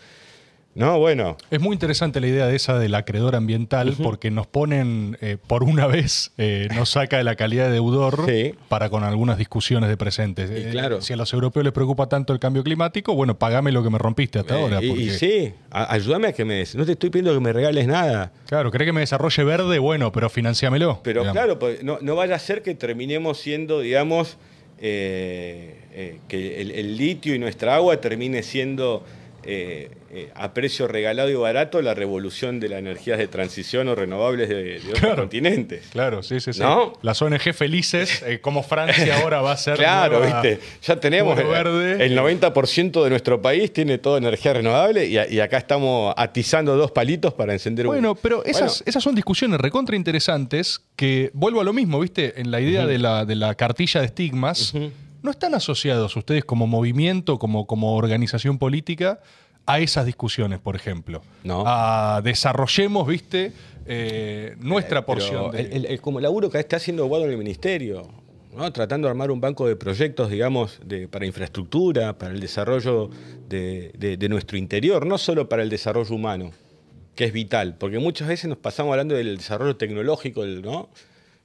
no, 0.80 0.98
bueno, 0.98 1.38
Es 1.52 1.60
muy 1.60 1.74
interesante 1.74 2.20
la 2.22 2.28
idea 2.28 2.48
de 2.48 2.56
esa 2.56 2.80
del 2.80 2.96
acreedor 2.96 3.36
ambiental 3.36 3.96
porque 4.02 4.32
nos 4.32 4.48
ponen, 4.48 5.18
eh, 5.22 5.38
por 5.46 5.64
una 5.64 5.86
vez, 5.88 6.32
eh, 6.38 6.68
nos 6.74 6.90
saca 6.90 7.18
de 7.18 7.24
la 7.24 7.36
calidad 7.36 7.66
de 7.68 7.74
deudor 7.74 8.26
Sí. 8.28 8.54
para 8.70 8.90
con 8.90 9.04
algunas 9.04 9.38
discusiones 9.38 9.90
de 9.90 9.98
presentes. 9.98 10.50
Eh, 10.50 10.70
claro. 10.72 11.02
Si 11.02 11.14
a 11.14 11.16
los 11.18 11.32
europeos 11.34 11.64
les 11.66 11.74
preocupa 11.74 12.08
tanto 12.08 12.32
el 12.34 12.40
cambio 12.40 12.64
climático, 12.64 13.14
bueno, 13.14 13.38
pagame 13.38 13.72
lo 13.72 13.84
que 13.84 13.90
me 13.90 13.98
rompiste 13.98 14.40
hasta 14.40 14.56
ahora. 14.56 14.82
y, 14.82 14.88
porque- 14.90 15.04
y 15.04 15.10
sí, 15.12 15.54
a- 15.70 15.94
ayúdame 15.94 16.28
a 16.30 16.34
que 16.34 16.46
me 16.46 16.56
des. 16.56 16.76
No 16.76 16.86
te 16.86 16.94
estoy 16.94 17.10
pidiendo 17.10 17.34
que 17.34 17.40
me 17.42 17.52
regales 17.54 17.86
nada. 17.86 18.32
Claro, 18.48 18.72
¿cree 18.72 18.86
que 18.86 18.94
me 18.94 19.02
desarrolle 19.02 19.44
verde? 19.44 19.80
Bueno, 19.80 20.12
pero 20.14 20.30
financiamelo. 20.30 21.02
Pero 21.04 21.22
digamos. 21.22 21.34
claro, 21.42 21.60
pues, 21.60 21.84
no, 21.84 21.98
no 22.02 22.16
vaya 22.16 22.36
a 22.36 22.40
ser 22.40 22.62
que 22.64 22.74
terminemos 22.76 23.38
siendo, 23.40 23.82
digamos, 23.82 24.38
que 24.80 26.62
el, 26.62 26.72
el 26.72 26.98
litio 26.98 27.36
y 27.36 27.40
nuestra 27.40 27.76
agua 27.76 28.00
termine 28.00 28.44
siendo 28.44 29.04
eh, 29.44 29.92
eh, 30.12 30.32
a 30.36 30.54
precio 30.54 30.88
regalado 30.88 31.30
y 31.30 31.36
barato 31.36 31.82
la 31.82 31.94
revolución 31.94 32.60
de 32.60 32.70
las 32.70 32.80
energías 32.80 33.18
de 33.18 33.28
transición 33.28 33.88
o 33.88 33.96
renovables 33.96 34.50
de, 34.50 34.64
de 34.64 34.78
otros 34.80 35.00
Claro. 35.00 35.16
continentes. 35.18 35.88
Claro, 35.92 36.24
sí, 36.24 36.40
sí, 36.40 36.54
sí. 36.54 36.60
¿No? 36.62 36.94
Las 37.02 37.22
ONG 37.22 37.54
felices, 37.54 38.24
eh, 38.26 38.40
como 38.42 38.64
Francia 38.64 39.20
ahora 39.22 39.42
va 39.42 39.52
a 39.54 39.58
ser. 39.58 39.78
Claro, 39.78 40.20
nueva- 40.20 40.42
viste. 40.42 40.60
Ya 40.84 41.00
tenemos 41.00 41.36
verde. 41.36 42.06
el 42.06 42.16
90% 42.18 43.04
de 43.04 43.10
nuestro 43.10 43.42
país 43.42 43.72
tiene 43.72 43.98
toda 43.98 44.18
energía 44.18 44.54
renovable 44.54 45.06
y, 45.08 45.18
a- 45.18 45.30
y 45.30 45.40
acá 45.40 45.58
estamos 45.58 46.14
atizando 46.18 46.76
dos 46.76 46.92
palitos 46.92 47.34
para 47.34 47.54
encender 47.54 47.86
un. 47.88 47.94
Bueno, 47.94 48.16
pero 48.16 48.44
esas, 48.46 48.60
Bueno, 48.80 48.84
esas 48.86 49.04
son 49.04 49.16
discusiones 49.16 49.60
recontra 49.60 49.96
interesantes 49.96 50.82
que, 50.96 51.30
vuelvo 51.34 51.62
a 51.62 51.64
lo 51.64 51.74
mismo, 51.74 52.00
¿viste? 52.00 52.40
En 52.42 52.52
la 52.52 52.60
idea 52.62 52.86
de, 52.86 52.98
la, 52.98 53.26
de 53.26 53.36
la 53.36 53.56
cartilla 53.56 54.00
de 54.02 54.08
estigmas. 54.08 54.74
No 55.22 55.32
están 55.32 55.54
asociados 55.56 56.16
ustedes 56.16 56.46
como 56.46 56.68
movimiento, 56.68 57.38
como, 57.40 57.66
como 57.68 57.96
organización 57.96 58.58
política, 58.58 59.20
a 59.66 59.80
esas 59.80 60.06
discusiones, 60.06 60.60
por 60.60 60.76
ejemplo. 60.76 61.22
No. 61.44 61.64
A 61.68 62.22
desarrollemos, 62.24 63.08
¿viste? 63.08 63.52
Eh, 63.86 64.56
nuestra 64.60 65.06
pero 65.06 65.20
porción 65.20 65.52
de... 65.52 65.62
el, 65.62 65.72
el- 65.74 65.86
el- 65.86 66.02
como 66.02 66.20
laburo 66.20 66.50
que 66.50 66.60
está 66.60 66.78
haciendo 66.78 67.06
Guado 67.06 67.26
en 67.26 67.32
el 67.32 67.38
ministerio, 67.38 68.08
¿no? 68.56 68.72
tratando 68.74 69.08
de 69.08 69.12
armar 69.12 69.30
un 69.32 69.40
banco 69.42 69.68
de 69.68 69.76
proyectos, 69.76 70.30
digamos, 70.30 70.80
de, 70.86 71.08
para 71.08 71.26
infraestructura, 71.26 72.18
para 72.18 72.34
el 72.34 72.40
desarrollo 72.40 73.10
de, 73.48 73.92
de- 73.98 74.18
de 74.18 74.30
nuestro 74.30 74.58
interior, 74.58 75.06
no 75.06 75.18
solo 75.18 75.48
para 75.50 75.62
el 75.64 75.70
desarrollo 75.70 76.16
humano, 76.16 76.52
que 77.16 77.26
es 77.26 77.34
vital, 77.34 77.76
porque 77.78 78.00
muchas 78.00 78.28
veces 78.28 78.50
nos 78.50 78.58
pasamos 78.58 78.92
hablando 78.94 79.14
del 79.16 79.38
desarrollo 79.38 79.76
tecnológico, 79.76 80.46
¿no? 80.46 80.90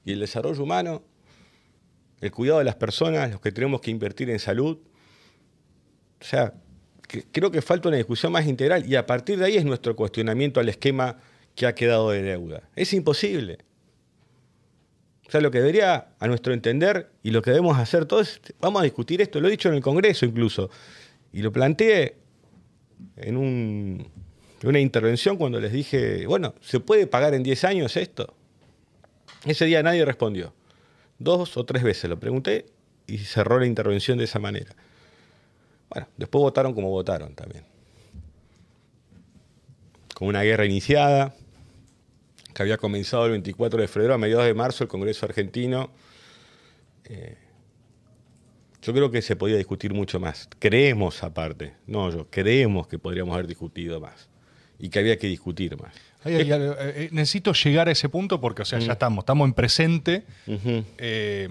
Y 0.03 0.13
el 0.13 0.19
desarrollo 0.19 0.63
humano, 0.63 1.01
el 2.21 2.31
cuidado 2.31 2.59
de 2.59 2.65
las 2.65 2.75
personas, 2.75 3.31
los 3.31 3.41
que 3.41 3.51
tenemos 3.51 3.81
que 3.81 3.91
invertir 3.91 4.29
en 4.29 4.39
salud. 4.39 4.77
O 6.21 6.23
sea, 6.23 6.53
creo 7.31 7.51
que 7.51 7.61
falta 7.61 7.87
una 7.89 7.97
discusión 7.97 8.31
más 8.31 8.47
integral 8.47 8.85
y 8.89 8.95
a 8.95 9.05
partir 9.05 9.37
de 9.37 9.45
ahí 9.45 9.57
es 9.57 9.65
nuestro 9.65 9.95
cuestionamiento 9.95 10.59
al 10.59 10.69
esquema 10.69 11.17
que 11.55 11.65
ha 11.67 11.75
quedado 11.75 12.09
de 12.11 12.21
deuda. 12.21 12.63
Es 12.75 12.93
imposible. 12.93 13.59
O 15.27 15.31
sea, 15.31 15.41
lo 15.41 15.49
que 15.51 15.59
debería, 15.59 16.09
a 16.19 16.27
nuestro 16.27 16.53
entender, 16.53 17.09
y 17.23 17.31
lo 17.31 17.41
que 17.41 17.49
debemos 17.51 17.77
hacer 17.77 18.05
todos, 18.05 18.39
vamos 18.59 18.81
a 18.81 18.83
discutir 18.83 19.21
esto, 19.21 19.39
lo 19.41 19.47
he 19.47 19.51
dicho 19.51 19.69
en 19.69 19.75
el 19.75 19.81
Congreso 19.81 20.25
incluso, 20.25 20.69
y 21.33 21.41
lo 21.41 21.51
planteé 21.51 22.17
en 23.17 23.35
un- 23.37 24.07
una 24.63 24.79
intervención 24.79 25.37
cuando 25.37 25.59
les 25.59 25.71
dije, 25.71 26.25
bueno, 26.27 26.53
¿se 26.61 26.79
puede 26.79 27.07
pagar 27.07 27.33
en 27.33 27.43
10 27.43 27.63
años 27.63 27.97
esto? 27.97 28.35
Ese 29.45 29.65
día 29.65 29.81
nadie 29.83 30.05
respondió. 30.05 30.53
Dos 31.19 31.55
o 31.57 31.65
tres 31.65 31.83
veces 31.83 32.09
lo 32.09 32.19
pregunté 32.19 32.65
y 33.07 33.19
cerró 33.19 33.59
la 33.59 33.65
intervención 33.65 34.17
de 34.17 34.25
esa 34.25 34.39
manera. 34.39 34.75
Bueno, 35.89 36.07
después 36.17 36.41
votaron 36.41 36.73
como 36.73 36.89
votaron 36.89 37.35
también. 37.35 37.63
Con 40.13 40.27
una 40.27 40.43
guerra 40.43 40.65
iniciada, 40.65 41.35
que 42.53 42.61
había 42.61 42.77
comenzado 42.77 43.25
el 43.25 43.31
24 43.31 43.81
de 43.81 43.87
febrero, 43.87 44.13
a 44.13 44.17
mediados 44.17 44.45
de 44.45 44.53
marzo, 44.53 44.83
el 44.85 44.89
Congreso 44.89 45.25
argentino. 45.25 45.91
Eh, 47.03 47.37
yo 48.81 48.93
creo 48.93 49.11
que 49.11 49.21
se 49.21 49.35
podía 49.35 49.57
discutir 49.57 49.93
mucho 49.93 50.19
más. 50.19 50.47
Creemos 50.59 51.21
aparte, 51.23 51.73
no 51.85 52.09
yo, 52.11 52.27
creemos 52.29 52.87
que 52.87 52.97
podríamos 52.97 53.33
haber 53.33 53.47
discutido 53.47 53.99
más 53.99 54.29
y 54.79 54.89
que 54.89 54.99
había 54.99 55.17
que 55.17 55.27
discutir 55.27 55.79
más. 55.81 55.93
Ahí 56.25 56.51
algo, 56.51 56.73
eh, 56.73 56.93
eh, 56.95 57.09
necesito 57.11 57.53
llegar 57.53 57.87
a 57.87 57.91
ese 57.91 58.09
punto 58.09 58.41
porque, 58.41 58.63
o 58.63 58.65
sea, 58.65 58.79
ya 58.79 58.93
estamos, 58.93 59.23
estamos 59.23 59.47
en 59.47 59.53
presente. 59.53 60.25
Eh, 60.97 61.47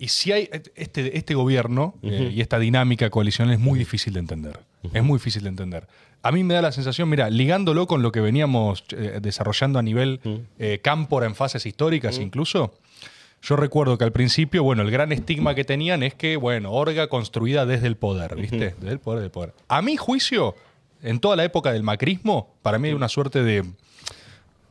y 0.00 0.08
si 0.08 0.32
hay 0.32 0.48
este, 0.76 1.18
este 1.18 1.34
gobierno 1.34 1.94
eh, 2.02 2.30
y 2.32 2.40
esta 2.40 2.58
dinámica 2.58 3.10
coalicional 3.10 3.52
es 3.52 3.60
muy 3.60 3.78
difícil 3.78 4.14
de 4.14 4.20
entender. 4.20 4.58
Es 4.94 5.04
muy 5.04 5.18
difícil 5.18 5.42
de 5.42 5.50
entender. 5.50 5.86
A 6.22 6.32
mí 6.32 6.42
me 6.42 6.54
da 6.54 6.62
la 6.62 6.72
sensación, 6.72 7.06
mira, 7.10 7.28
ligándolo 7.28 7.86
con 7.86 8.00
lo 8.00 8.10
que 8.10 8.22
veníamos 8.22 8.82
eh, 8.96 9.18
desarrollando 9.20 9.78
a 9.78 9.82
nivel 9.82 10.20
eh, 10.58 10.80
cámpora 10.82 11.26
en 11.26 11.34
fases 11.34 11.66
históricas 11.66 12.18
incluso, 12.18 12.72
yo 13.42 13.56
recuerdo 13.56 13.98
que 13.98 14.04
al 14.04 14.12
principio, 14.12 14.62
bueno, 14.62 14.82
el 14.82 14.90
gran 14.90 15.12
estigma 15.12 15.54
que 15.54 15.64
tenían 15.64 16.02
es 16.02 16.14
que, 16.14 16.38
bueno, 16.38 16.72
orga 16.72 17.08
construida 17.08 17.66
desde 17.66 17.86
el 17.86 17.96
poder, 17.96 18.36
¿viste? 18.36 18.74
Desde 18.80 18.92
el 18.92 19.00
poder 19.00 19.20
del 19.20 19.30
poder. 19.30 19.52
A 19.68 19.82
mi 19.82 19.98
juicio, 19.98 20.54
en 21.02 21.20
toda 21.20 21.36
la 21.36 21.44
época 21.44 21.72
del 21.72 21.82
macrismo, 21.82 22.54
para 22.62 22.78
mí 22.78 22.88
hay 22.88 22.94
una 22.94 23.08
suerte 23.08 23.42
de 23.42 23.64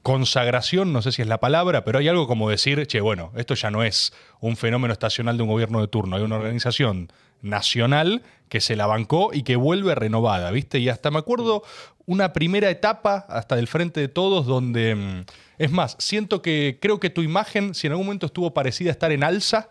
consagración, 0.03 0.93
no 0.93 1.01
sé 1.01 1.11
si 1.11 1.21
es 1.21 1.27
la 1.27 1.39
palabra, 1.39 1.83
pero 1.83 1.99
hay 1.99 2.07
algo 2.07 2.27
como 2.27 2.49
decir, 2.49 2.85
che, 2.87 3.01
bueno, 3.01 3.31
esto 3.35 3.53
ya 3.53 3.69
no 3.69 3.83
es 3.83 4.13
un 4.39 4.55
fenómeno 4.55 4.93
estacional 4.93 5.37
de 5.37 5.43
un 5.43 5.49
gobierno 5.49 5.81
de 5.81 5.87
turno, 5.87 6.15
hay 6.15 6.23
una 6.23 6.37
organización 6.37 7.11
nacional 7.41 8.23
que 8.49 8.61
se 8.61 8.75
la 8.75 8.87
bancó 8.87 9.31
y 9.33 9.43
que 9.43 9.55
vuelve 9.55 9.95
renovada, 9.95 10.51
¿viste? 10.51 10.79
Y 10.79 10.89
hasta 10.89 11.11
me 11.11 11.19
acuerdo 11.19 11.63
una 12.05 12.33
primera 12.33 12.69
etapa, 12.69 13.25
hasta 13.29 13.55
del 13.55 13.67
frente 13.67 13.99
de 13.99 14.07
todos, 14.07 14.45
donde, 14.45 14.95
mm, 14.95 15.25
es 15.59 15.71
más, 15.71 15.95
siento 15.99 16.41
que 16.41 16.79
creo 16.81 16.99
que 16.99 17.09
tu 17.09 17.21
imagen, 17.21 17.75
si 17.75 17.87
en 17.87 17.93
algún 17.93 18.07
momento 18.07 18.25
estuvo 18.25 18.53
parecida 18.53 18.89
a 18.89 18.93
estar 18.93 19.11
en 19.11 19.23
alza, 19.23 19.69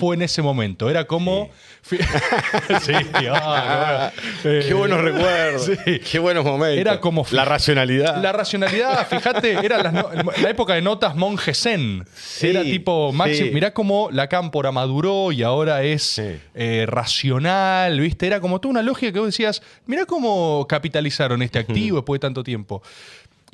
fue 0.00 0.16
en 0.16 0.22
ese 0.22 0.42
momento. 0.42 0.88
Era 0.90 1.04
como. 1.06 1.50
Sí, 1.82 1.98
ah, 3.30 4.10
qué 4.42 4.48
bueno. 4.48 4.64
Qué 4.66 4.74
buenos 4.74 5.00
recuerdos, 5.02 5.70
sí. 5.84 5.98
qué 6.00 6.18
buenos 6.18 6.44
momentos. 6.44 6.78
Era 6.78 7.00
como 7.00 7.26
la 7.30 7.44
racionalidad. 7.44 8.22
La 8.22 8.32
racionalidad, 8.32 9.06
fíjate, 9.08 9.52
era 9.64 9.90
no- 9.90 10.10
la 10.40 10.50
época 10.50 10.74
de 10.74 10.82
notas 10.82 11.14
monje 11.14 11.54
zen. 11.54 12.06
Sí, 12.14 12.48
era 12.48 12.62
tipo, 12.62 13.12
Maxi, 13.12 13.50
mirá 13.50 13.72
cómo 13.74 14.08
la 14.10 14.28
cámpora 14.28 14.72
maduró 14.72 15.32
y 15.32 15.42
ahora 15.42 15.82
es 15.82 16.20
eh, 16.54 16.84
racional, 16.86 18.00
¿viste? 18.00 18.26
Era 18.26 18.40
como 18.40 18.60
toda 18.60 18.70
una 18.70 18.82
lógica 18.82 19.12
que 19.12 19.18
vos 19.18 19.28
decías, 19.28 19.62
mirá 19.86 20.06
cómo 20.06 20.66
capitalizaron 20.68 21.42
este 21.42 21.58
activo 21.58 21.98
después 21.98 22.18
de 22.18 22.22
tanto 22.22 22.42
tiempo. 22.42 22.82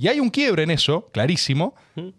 Y 0.00 0.08
hay 0.08 0.18
un 0.18 0.30
quiebre 0.30 0.62
en 0.62 0.70
eso, 0.70 1.10
clarísimo, 1.12 1.74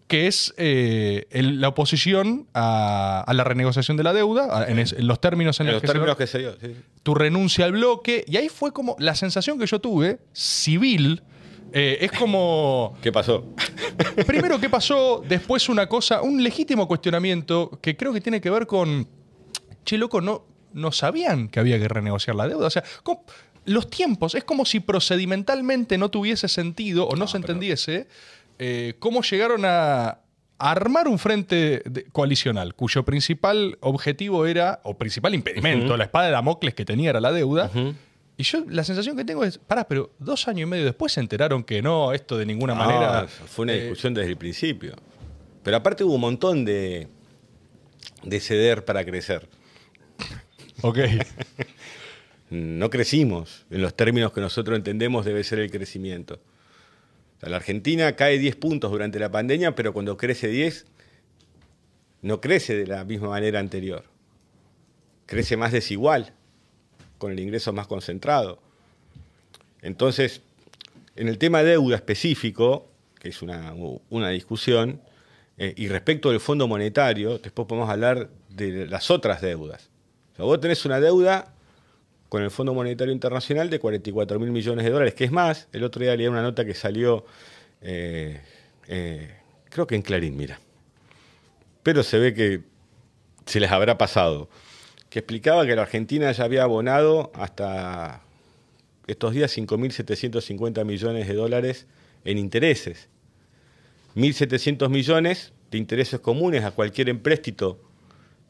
que 0.06 0.28
es 0.28 0.54
eh, 0.56 1.26
el- 1.30 1.60
la 1.60 1.66
oposición 1.68 2.46
a, 2.54 3.24
a 3.26 3.34
la 3.34 3.42
renegociación 3.42 3.96
de 3.96 4.04
la 4.04 4.12
deuda, 4.12 4.56
a- 4.56 4.68
en, 4.70 4.78
es- 4.78 4.92
en 4.92 5.08
los 5.08 5.20
términos 5.20 5.58
en, 5.58 5.66
En 5.66 5.72
los 5.72 5.74
los 5.74 5.80
que 5.82 5.86
se- 5.88 5.92
términos 5.92 6.16
que 6.16 6.26
se 6.28 6.38
dio. 6.38 6.52
sí. 6.60 6.76
tu 7.02 7.14
renuncia 7.16 7.64
al 7.64 7.72
bloque, 7.72 8.24
y 8.28 8.36
ahí 8.36 8.48
fue 8.48 8.72
como 8.72 8.94
la 9.00 9.16
sensación 9.16 9.58
que 9.58 9.66
yo 9.66 9.80
tuve, 9.80 10.20
civil, 10.32 11.22
eh, 11.72 11.98
es 12.02 12.12
como, 12.12 12.96
¿Qué 13.02 13.10
pasó? 13.10 13.46
primero 14.28 14.60
qué 14.60 14.70
pasó, 14.70 15.20
después 15.28 15.68
una 15.68 15.88
cosa, 15.88 16.22
un 16.22 16.40
legítimo 16.44 16.86
cuestionamiento 16.86 17.80
que 17.82 17.96
creo 17.96 18.12
que 18.12 18.20
tiene 18.20 18.40
que 18.40 18.50
ver 18.50 18.68
con, 18.68 19.08
che, 19.84 19.98
loco, 19.98 20.20
no, 20.20 20.44
no 20.72 20.92
sabían 20.92 21.48
que 21.48 21.58
había 21.58 21.80
que 21.80 21.88
renegociar 21.88 22.36
la 22.36 22.46
deuda, 22.46 22.68
o 22.68 22.70
sea, 22.70 22.84
¿cómo- 23.02 23.24
los 23.64 23.88
tiempos, 23.88 24.34
es 24.34 24.44
como 24.44 24.64
si 24.64 24.80
procedimentalmente 24.80 25.98
no 25.98 26.10
tuviese 26.10 26.48
sentido 26.48 27.06
o 27.06 27.16
no, 27.16 27.26
se 27.26 27.36
entendiese 27.36 28.08
eh, 28.58 28.94
cómo 28.98 29.22
llegaron 29.22 29.62
a, 29.64 30.18
armar 30.58 31.08
un 31.08 31.18
frente 31.18 31.82
coalicional 32.12 32.76
cuyo 32.76 33.04
principal 33.04 33.78
objetivo 33.80 34.46
era, 34.46 34.80
o 34.84 34.96
principal 34.96 35.34
impedimento, 35.34 35.96
la 35.96 36.04
espada 36.04 36.26
de 36.26 36.32
Damocles 36.32 36.74
que 36.74 36.84
tenía 36.84 37.10
era 37.10 37.20
la 37.20 37.32
deuda. 37.32 37.68
Y 38.36 38.44
yo 38.44 38.64
la 38.68 38.84
sensación 38.84 39.16
que 39.16 39.24
tengo 39.24 39.44
es, 39.44 39.58
pará, 39.58 39.88
pero 39.88 40.12
dos 40.20 40.46
años 40.46 40.62
y 40.62 40.66
medio 40.66 40.84
después 40.84 41.12
se 41.12 41.20
enteraron 41.20 41.64
que 41.64 41.82
no, 41.82 42.12
esto 42.12 42.38
de 42.38 42.46
ninguna 42.46 42.74
No, 42.74 42.84
manera... 42.84 43.26
fue 43.26 43.64
una 43.64 43.72
eh, 43.72 43.80
discusión 43.80 44.14
desde 44.14 44.30
el 44.30 44.36
principio. 44.36 44.94
Pero 45.64 45.76
aparte 45.76 46.04
hubo 46.04 46.14
un 46.14 46.20
montón 46.20 46.64
de, 46.64 47.08
de 48.22 48.40
ceder 48.40 48.84
para 48.84 49.04
crecer. 49.04 49.48
ok. 50.82 50.98
No 52.52 52.90
crecimos 52.90 53.64
en 53.70 53.80
los 53.80 53.94
términos 53.96 54.30
que 54.30 54.42
nosotros 54.42 54.76
entendemos 54.76 55.24
debe 55.24 55.42
ser 55.42 55.58
el 55.60 55.70
crecimiento. 55.70 56.38
La 57.40 57.56
Argentina 57.56 58.14
cae 58.14 58.38
10 58.38 58.56
puntos 58.56 58.90
durante 58.90 59.18
la 59.18 59.30
pandemia, 59.30 59.74
pero 59.74 59.94
cuando 59.94 60.18
crece 60.18 60.48
10, 60.48 60.84
no 62.20 62.42
crece 62.42 62.76
de 62.76 62.86
la 62.86 63.04
misma 63.04 63.30
manera 63.30 63.58
anterior. 63.58 64.04
Crece 65.24 65.56
más 65.56 65.72
desigual, 65.72 66.34
con 67.16 67.32
el 67.32 67.40
ingreso 67.40 67.72
más 67.72 67.86
concentrado. 67.86 68.60
Entonces, 69.80 70.42
en 71.16 71.28
el 71.28 71.38
tema 71.38 71.62
deuda 71.62 71.96
específico, 71.96 72.86
que 73.18 73.30
es 73.30 73.40
una, 73.40 73.72
una 74.10 74.28
discusión, 74.28 75.00
eh, 75.56 75.72
y 75.74 75.88
respecto 75.88 76.28
del 76.28 76.40
Fondo 76.40 76.68
Monetario, 76.68 77.38
después 77.38 77.66
podemos 77.66 77.88
hablar 77.88 78.28
de 78.50 78.86
las 78.86 79.10
otras 79.10 79.40
deudas. 79.40 79.88
O 80.36 80.44
vos 80.44 80.60
tenés 80.60 80.84
una 80.84 81.00
deuda 81.00 81.51
con 82.32 82.42
el 82.42 82.50
Fondo 82.50 82.72
Monetario 82.72 83.12
Internacional 83.12 83.68
de 83.68 83.78
44 83.78 84.40
mil 84.40 84.50
millones 84.50 84.86
de 84.86 84.90
dólares, 84.90 85.12
que 85.12 85.24
es 85.24 85.30
más, 85.30 85.68
el 85.70 85.84
otro 85.84 86.00
día 86.00 86.16
leí 86.16 86.26
una 86.28 86.40
nota 86.40 86.64
que 86.64 86.72
salió, 86.72 87.26
eh, 87.82 88.40
eh, 88.88 89.36
creo 89.68 89.86
que 89.86 89.96
en 89.96 90.00
Clarín, 90.00 90.34
mira, 90.34 90.58
pero 91.82 92.02
se 92.02 92.18
ve 92.18 92.32
que 92.32 92.62
se 93.44 93.60
les 93.60 93.70
habrá 93.70 93.98
pasado, 93.98 94.48
que 95.10 95.18
explicaba 95.18 95.66
que 95.66 95.76
la 95.76 95.82
Argentina 95.82 96.32
ya 96.32 96.44
había 96.44 96.62
abonado 96.62 97.32
hasta 97.34 98.22
estos 99.06 99.34
días 99.34 99.54
5.750 99.54 100.86
millones 100.86 101.28
de 101.28 101.34
dólares 101.34 101.86
en 102.24 102.38
intereses. 102.38 103.10
1.700 104.16 104.88
millones 104.88 105.52
de 105.70 105.76
intereses 105.76 106.18
comunes 106.18 106.64
a 106.64 106.70
cualquier 106.70 107.10
empréstito 107.10 107.78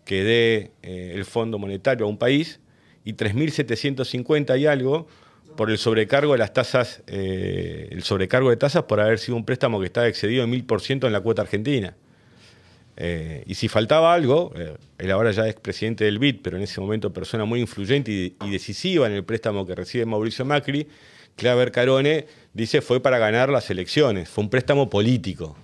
que 0.04 0.22
dé 0.22 0.70
eh, 0.84 1.14
el 1.16 1.24
Fondo 1.24 1.58
Monetario 1.58 2.06
a 2.06 2.08
un 2.08 2.16
país 2.16 2.60
y 3.04 3.14
3.750 3.14 4.58
y 4.58 4.66
algo 4.66 5.06
por 5.56 5.70
el 5.70 5.78
sobrecargo 5.78 6.32
de 6.32 6.38
las 6.38 6.52
tasas, 6.52 7.02
eh, 7.06 7.88
el 7.90 8.02
sobrecargo 8.02 8.50
de 8.50 8.56
tasas 8.56 8.84
por 8.84 9.00
haber 9.00 9.18
sido 9.18 9.36
un 9.36 9.44
préstamo 9.44 9.80
que 9.80 9.86
estaba 9.86 10.08
excedido 10.08 10.44
en 10.44 10.50
1.000% 10.50 11.06
en 11.06 11.12
la 11.12 11.20
cuota 11.20 11.42
argentina. 11.42 11.94
Eh, 12.96 13.42
y 13.46 13.54
si 13.54 13.68
faltaba 13.68 14.12
algo, 14.12 14.52
eh, 14.54 14.76
él 14.98 15.10
ahora 15.10 15.30
ya 15.32 15.46
es 15.46 15.54
presidente 15.54 16.04
del 16.04 16.18
BID, 16.18 16.40
pero 16.42 16.56
en 16.56 16.62
ese 16.62 16.80
momento 16.80 17.12
persona 17.12 17.44
muy 17.44 17.60
influyente 17.60 18.10
y, 18.10 18.36
y 18.44 18.50
decisiva 18.50 19.06
en 19.06 19.12
el 19.12 19.24
préstamo 19.24 19.66
que 19.66 19.74
recibe 19.74 20.04
Mauricio 20.04 20.44
Macri, 20.44 20.86
Claver 21.36 21.72
Carone 21.72 22.26
dice 22.52 22.82
fue 22.82 23.00
para 23.00 23.18
ganar 23.18 23.48
las 23.48 23.70
elecciones, 23.70 24.28
fue 24.28 24.44
un 24.44 24.50
préstamo 24.50 24.90
político. 24.90 25.56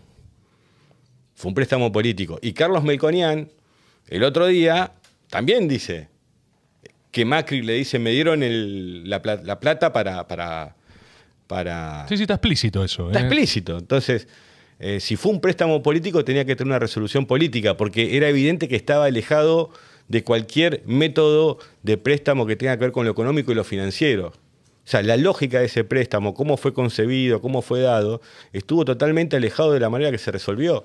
Fue 1.35 1.51
un 1.51 1.55
préstamo 1.55 1.93
político. 1.93 2.39
Y 2.43 2.53
Carlos 2.53 2.83
Melconian, 2.83 3.49
el 4.09 4.25
otro 4.25 4.47
día, 4.47 4.93
también 5.29 5.69
dice 5.69 6.09
que 7.11 7.25
Macri 7.25 7.63
le 7.63 7.75
dice, 7.75 7.99
me 7.99 8.11
dieron 8.11 8.43
el- 8.43 9.09
la, 9.09 9.23
pla- 9.23 9.41
la 9.43 9.59
plata 9.61 9.93
para... 9.93 10.27
para, 10.29 10.77
para 11.47 12.07
Sí, 12.09 12.17
sí, 12.17 12.23
está 12.25 12.35
explícito 12.35 12.85
eso. 12.85 13.07
Está 13.09 13.21
¿eh? 13.21 13.23
explícito. 13.23 13.79
Entonces, 13.79 14.29
eh, 14.79 15.01
si 15.01 15.17
fue 15.17 15.33
un 15.33 15.41
préstamo 15.41 15.83
político, 15.83 16.25
tenía 16.25 16.45
que 16.45 16.55
tener 16.57 16.69
una 16.71 16.79
resolución 16.79 17.27
política, 17.27 17.77
porque 17.77 18.17
era 18.17 18.29
evidente 18.29 18.69
que 18.69 18.77
estaba 18.77 19.07
alejado 19.07 19.71
de 20.09 20.23
cualquier 20.25 20.83
método 20.87 21.59
de 21.83 21.97
préstamo 21.99 22.47
que 22.47 22.57
tenga 22.57 22.77
que 22.77 22.85
ver 22.85 22.93
con 22.93 23.05
lo 23.05 23.11
económico 23.11 23.53
y 23.53 23.55
lo 23.55 23.65
financiero. 23.65 24.29
O 24.29 24.91
sea, 24.91 25.03
la 25.03 25.17
lógica 25.19 25.61
de 25.61 25.67
ese 25.67 25.85
préstamo, 25.85 26.33
cómo 26.33 26.57
fue 26.57 26.73
concebido, 26.73 27.43
cómo 27.43 27.61
fue 27.61 27.81
dado, 27.81 28.23
estuvo 28.55 28.85
totalmente 28.87 29.37
alejado 29.37 29.73
de 29.73 29.81
la 29.81 29.91
manera 29.91 30.11
que 30.11 30.17
se 30.19 30.31
resolvió. 30.31 30.85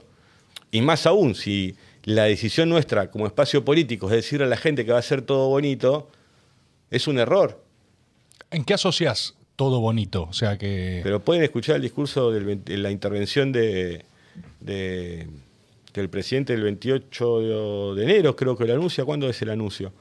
Y 0.72 0.82
más 0.82 1.06
aún, 1.06 1.36
si 1.36 1.76
la 2.04 2.24
decisión 2.26 2.70
nuestra 2.70 3.10
como 3.12 3.26
espacio 3.28 3.64
político 3.64 4.08
es 4.10 4.16
decirle 4.16 4.46
a 4.46 4.50
la 4.50 4.58
gente 4.58 4.86
que 4.86 4.92
va 4.92 5.00
a 5.00 5.04
ser 5.04 5.22
todo 5.22 5.50
bonito, 5.50 6.10
es 6.92 7.08
un 7.08 7.18
error. 7.20 7.62
¿En 8.52 8.64
qué 8.66 8.74
asocias 8.74 9.36
todo 9.56 9.80
bonito? 9.80 10.24
O 10.24 10.34
sea 10.34 10.58
que... 10.58 11.00
Pero 11.04 11.22
pueden 11.22 11.44
escuchar 11.44 11.78
el 11.78 11.82
discurso 11.82 12.32
de 12.32 12.78
la 12.78 12.92
intervención 12.92 13.52
de, 13.52 14.04
de- 14.60 15.28
del 15.94 16.10
presidente 16.10 16.54
del 16.54 16.64
28 16.64 17.94
de 17.96 18.04
enero, 18.04 18.36
creo 18.36 18.58
que 18.58 18.66
lo 18.66 18.74
anuncia. 18.74 19.06
¿Cuándo 19.06 19.30
es 19.30 19.40
el 19.44 19.52
anuncio? 19.52 19.94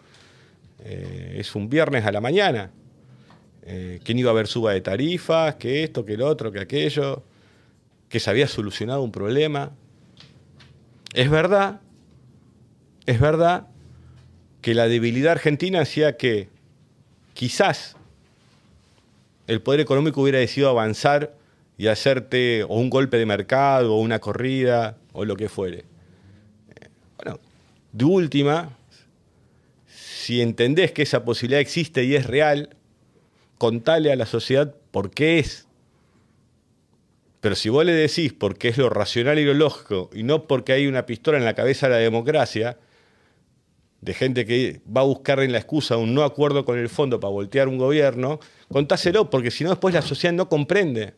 Eh, 0.84 1.36
es 1.38 1.54
un 1.54 1.68
viernes 1.68 2.04
a 2.06 2.12
la 2.12 2.20
mañana. 2.22 2.70
Eh, 3.64 4.00
que 4.02 4.14
no 4.14 4.20
iba 4.20 4.30
a 4.30 4.32
haber 4.32 4.46
suba 4.48 4.72
de 4.72 4.80
tarifas, 4.80 5.54
que 5.56 5.84
esto, 5.84 6.04
que 6.04 6.16
lo 6.16 6.26
otro, 6.26 6.50
que 6.50 6.60
aquello, 6.60 7.22
que 8.08 8.18
se 8.20 8.28
había 8.30 8.48
solucionado 8.48 9.02
un 9.02 9.12
problema. 9.12 9.70
Es 11.14 11.28
verdad, 11.30 11.81
es 13.06 13.20
verdad 13.20 13.66
que 14.60 14.74
la 14.74 14.88
debilidad 14.88 15.32
argentina 15.32 15.80
hacía 15.80 16.16
que 16.16 16.48
quizás 17.34 17.96
el 19.46 19.60
poder 19.60 19.80
económico 19.80 20.22
hubiera 20.22 20.38
decidido 20.38 20.70
avanzar 20.70 21.34
y 21.76 21.88
hacerte 21.88 22.62
o 22.64 22.74
un 22.74 22.90
golpe 22.90 23.16
de 23.16 23.26
mercado 23.26 23.94
o 23.94 24.00
una 24.00 24.20
corrida 24.20 24.98
o 25.12 25.24
lo 25.24 25.36
que 25.36 25.48
fuere. 25.48 25.84
Bueno, 27.16 27.40
de 27.92 28.04
última, 28.04 28.70
si 29.86 30.40
entendés 30.40 30.92
que 30.92 31.02
esa 31.02 31.24
posibilidad 31.24 31.60
existe 31.60 32.04
y 32.04 32.14
es 32.14 32.26
real, 32.26 32.76
contale 33.58 34.12
a 34.12 34.16
la 34.16 34.26
sociedad 34.26 34.74
por 34.92 35.10
qué 35.10 35.40
es. 35.40 35.66
Pero 37.40 37.56
si 37.56 37.68
vos 37.68 37.84
le 37.84 37.92
decís 37.92 38.32
porque 38.32 38.68
es 38.68 38.78
lo 38.78 38.88
racional 38.88 39.40
y 39.40 39.44
lo 39.44 39.54
lógico 39.54 40.10
y 40.14 40.22
no 40.22 40.46
porque 40.46 40.72
hay 40.72 40.86
una 40.86 41.06
pistola 41.06 41.38
en 41.38 41.44
la 41.44 41.54
cabeza 41.54 41.88
de 41.88 41.94
la 41.94 41.98
democracia, 41.98 42.78
de 44.02 44.14
gente 44.14 44.44
que 44.44 44.80
va 44.94 45.00
a 45.00 45.04
buscar 45.04 45.40
en 45.40 45.52
la 45.52 45.58
excusa 45.58 45.96
un 45.96 46.12
no 46.12 46.24
acuerdo 46.24 46.64
con 46.64 46.76
el 46.76 46.88
fondo 46.88 47.20
para 47.20 47.30
voltear 47.30 47.68
un 47.68 47.78
gobierno, 47.78 48.40
contáselo, 48.68 49.30
porque 49.30 49.52
si 49.52 49.62
no 49.62 49.70
después 49.70 49.94
la 49.94 50.02
sociedad 50.02 50.34
no 50.34 50.48
comprende. 50.48 51.14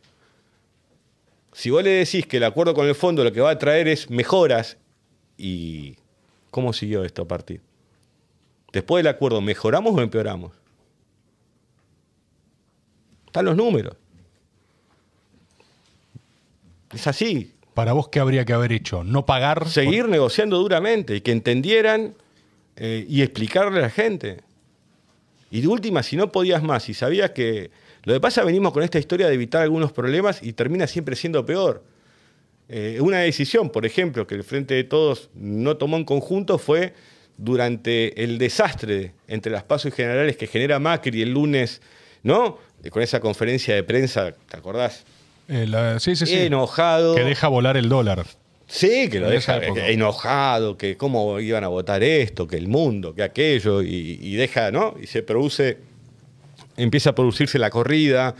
Si 1.54 1.70
vos 1.70 1.82
le 1.82 1.90
decís 1.90 2.26
que 2.26 2.36
el 2.36 2.44
acuerdo 2.44 2.74
con 2.74 2.86
el 2.86 2.94
fondo 2.94 3.24
lo 3.24 3.32
que 3.32 3.40
va 3.40 3.50
a 3.50 3.58
traer 3.58 3.88
es 3.88 4.10
mejoras, 4.10 4.76
¿y 5.38 5.96
cómo 6.50 6.74
siguió 6.74 7.04
esto 7.04 7.22
a 7.22 7.28
partir? 7.28 7.62
Después 8.70 9.02
del 9.02 9.14
acuerdo, 9.14 9.40
¿mejoramos 9.40 9.94
o 9.94 10.02
empeoramos? 10.02 10.52
Están 13.26 13.46
los 13.46 13.56
números. 13.56 13.96
Es 16.92 17.06
así. 17.06 17.54
¿Para 17.72 17.92
vos 17.92 18.08
qué 18.08 18.20
habría 18.20 18.44
que 18.44 18.52
haber 18.52 18.72
hecho? 18.72 19.04
¿No 19.04 19.24
pagar? 19.24 19.68
Seguir 19.68 20.06
negociando 20.08 20.58
duramente 20.58 21.16
y 21.16 21.20
que 21.22 21.32
entendieran 21.32 22.14
eh, 22.76 23.04
y 23.08 23.22
explicarle 23.22 23.78
a 23.78 23.82
la 23.82 23.90
gente. 23.90 24.38
Y 25.50 25.60
de 25.60 25.68
última, 25.68 26.02
si 26.02 26.16
no 26.16 26.32
podías 26.32 26.62
más 26.62 26.88
y 26.88 26.94
sabías 26.94 27.30
que... 27.30 27.70
Lo 28.04 28.12
que 28.12 28.20
pasa, 28.20 28.44
venimos 28.44 28.72
con 28.72 28.82
esta 28.82 28.98
historia 28.98 29.28
de 29.28 29.34
evitar 29.34 29.62
algunos 29.62 29.92
problemas 29.92 30.42
y 30.42 30.52
termina 30.52 30.86
siempre 30.86 31.16
siendo 31.16 31.46
peor. 31.46 31.82
Eh, 32.68 32.98
una 33.00 33.18
decisión, 33.20 33.70
por 33.70 33.86
ejemplo, 33.86 34.26
que 34.26 34.34
el 34.34 34.44
Frente 34.44 34.74
de 34.74 34.84
Todos 34.84 35.30
no 35.34 35.76
tomó 35.76 35.96
en 35.96 36.04
conjunto 36.04 36.58
fue 36.58 36.92
durante 37.38 38.22
el 38.22 38.38
desastre 38.38 39.12
entre 39.28 39.52
las 39.52 39.62
pasos 39.62 39.94
generales 39.94 40.36
que 40.36 40.46
genera 40.46 40.78
Macri 40.78 41.22
el 41.22 41.30
lunes, 41.32 41.80
¿no? 42.22 42.58
Con 42.90 43.02
esa 43.02 43.20
conferencia 43.20 43.74
de 43.74 43.82
prensa, 43.82 44.32
¿te 44.50 44.56
acordás? 44.56 45.04
Eh, 45.48 45.66
la- 45.66 45.98
sí, 46.00 46.14
sí, 46.16 46.26
sí. 46.26 46.34
Enojado. 46.34 47.14
Que 47.14 47.24
deja 47.24 47.48
volar 47.48 47.76
el 47.76 47.88
dólar. 47.88 48.24
Sí, 48.66 49.08
que 49.10 49.20
lo 49.20 49.28
deja 49.28 49.58
época. 49.58 49.88
enojado, 49.88 50.76
que 50.76 50.96
cómo 50.96 51.38
iban 51.40 51.64
a 51.64 51.68
votar 51.68 52.02
esto, 52.02 52.46
que 52.46 52.56
el 52.56 52.68
mundo, 52.68 53.14
que 53.14 53.22
aquello, 53.22 53.82
y, 53.82 54.18
y 54.20 54.34
deja, 54.36 54.70
¿no? 54.70 54.94
Y 55.00 55.06
se 55.06 55.22
produce, 55.22 55.78
empieza 56.76 57.10
a 57.10 57.14
producirse 57.14 57.58
la 57.58 57.70
corrida, 57.70 58.34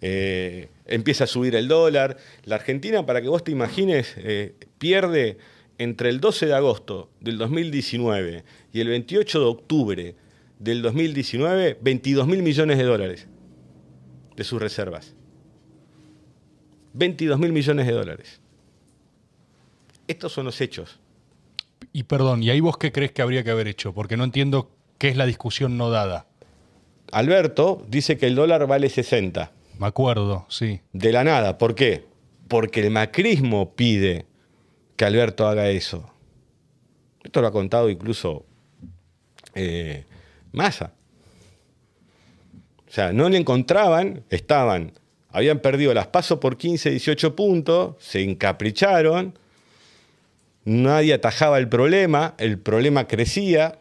eh, 0.00 0.68
empieza 0.86 1.24
a 1.24 1.26
subir 1.26 1.54
el 1.54 1.68
dólar. 1.68 2.16
La 2.44 2.56
Argentina, 2.56 3.04
para 3.06 3.22
que 3.22 3.28
vos 3.28 3.44
te 3.44 3.52
imagines, 3.52 4.14
eh, 4.16 4.54
pierde 4.78 5.38
entre 5.78 6.08
el 6.08 6.20
12 6.20 6.46
de 6.46 6.54
agosto 6.54 7.10
del 7.20 7.38
2019 7.38 8.44
y 8.72 8.80
el 8.80 8.88
28 8.88 9.40
de 9.40 9.44
octubre 9.44 10.14
del 10.58 10.80
2019 10.80 11.78
22 11.80 12.26
mil 12.26 12.42
millones 12.42 12.78
de 12.78 12.84
dólares 12.84 13.26
de 14.36 14.44
sus 14.44 14.60
reservas. 14.60 15.14
22 16.94 17.38
mil 17.38 17.52
millones 17.52 17.86
de 17.86 17.92
dólares. 17.92 18.40
Estos 20.08 20.32
son 20.32 20.44
los 20.44 20.60
hechos. 20.60 20.98
Y 21.92 22.04
perdón, 22.04 22.42
¿y 22.42 22.50
ahí 22.50 22.60
vos 22.60 22.76
qué 22.78 22.92
crees 22.92 23.12
que 23.12 23.22
habría 23.22 23.44
que 23.44 23.50
haber 23.50 23.68
hecho? 23.68 23.92
Porque 23.92 24.16
no 24.16 24.24
entiendo 24.24 24.70
qué 24.98 25.08
es 25.08 25.16
la 25.16 25.26
discusión 25.26 25.76
no 25.76 25.90
dada. 25.90 26.26
Alberto 27.12 27.84
dice 27.88 28.18
que 28.18 28.26
el 28.26 28.34
dólar 28.34 28.66
vale 28.66 28.88
60. 28.88 29.52
Me 29.78 29.86
acuerdo, 29.86 30.46
sí. 30.48 30.80
De 30.92 31.12
la 31.12 31.24
nada. 31.24 31.58
¿Por 31.58 31.74
qué? 31.74 32.04
Porque 32.48 32.80
el 32.80 32.90
macrismo 32.90 33.74
pide 33.74 34.26
que 34.96 35.04
Alberto 35.04 35.46
haga 35.46 35.68
eso. 35.68 36.10
Esto 37.22 37.40
lo 37.40 37.48
ha 37.48 37.52
contado 37.52 37.90
incluso 37.90 38.46
eh, 39.54 40.04
Massa. 40.52 40.92
O 42.88 42.92
sea, 42.92 43.12
no 43.12 43.28
le 43.28 43.36
encontraban, 43.36 44.22
estaban, 44.30 44.92
habían 45.30 45.58
perdido 45.58 45.92
las 45.92 46.06
pasos 46.06 46.38
por 46.38 46.56
15, 46.56 46.90
18 46.90 47.36
puntos, 47.36 47.96
se 47.98 48.22
encapricharon, 48.22 49.38
nadie 50.66 51.14
atajaba 51.14 51.58
el 51.58 51.68
problema, 51.68 52.34
el 52.38 52.58
problema 52.58 53.06
crecía 53.06 53.78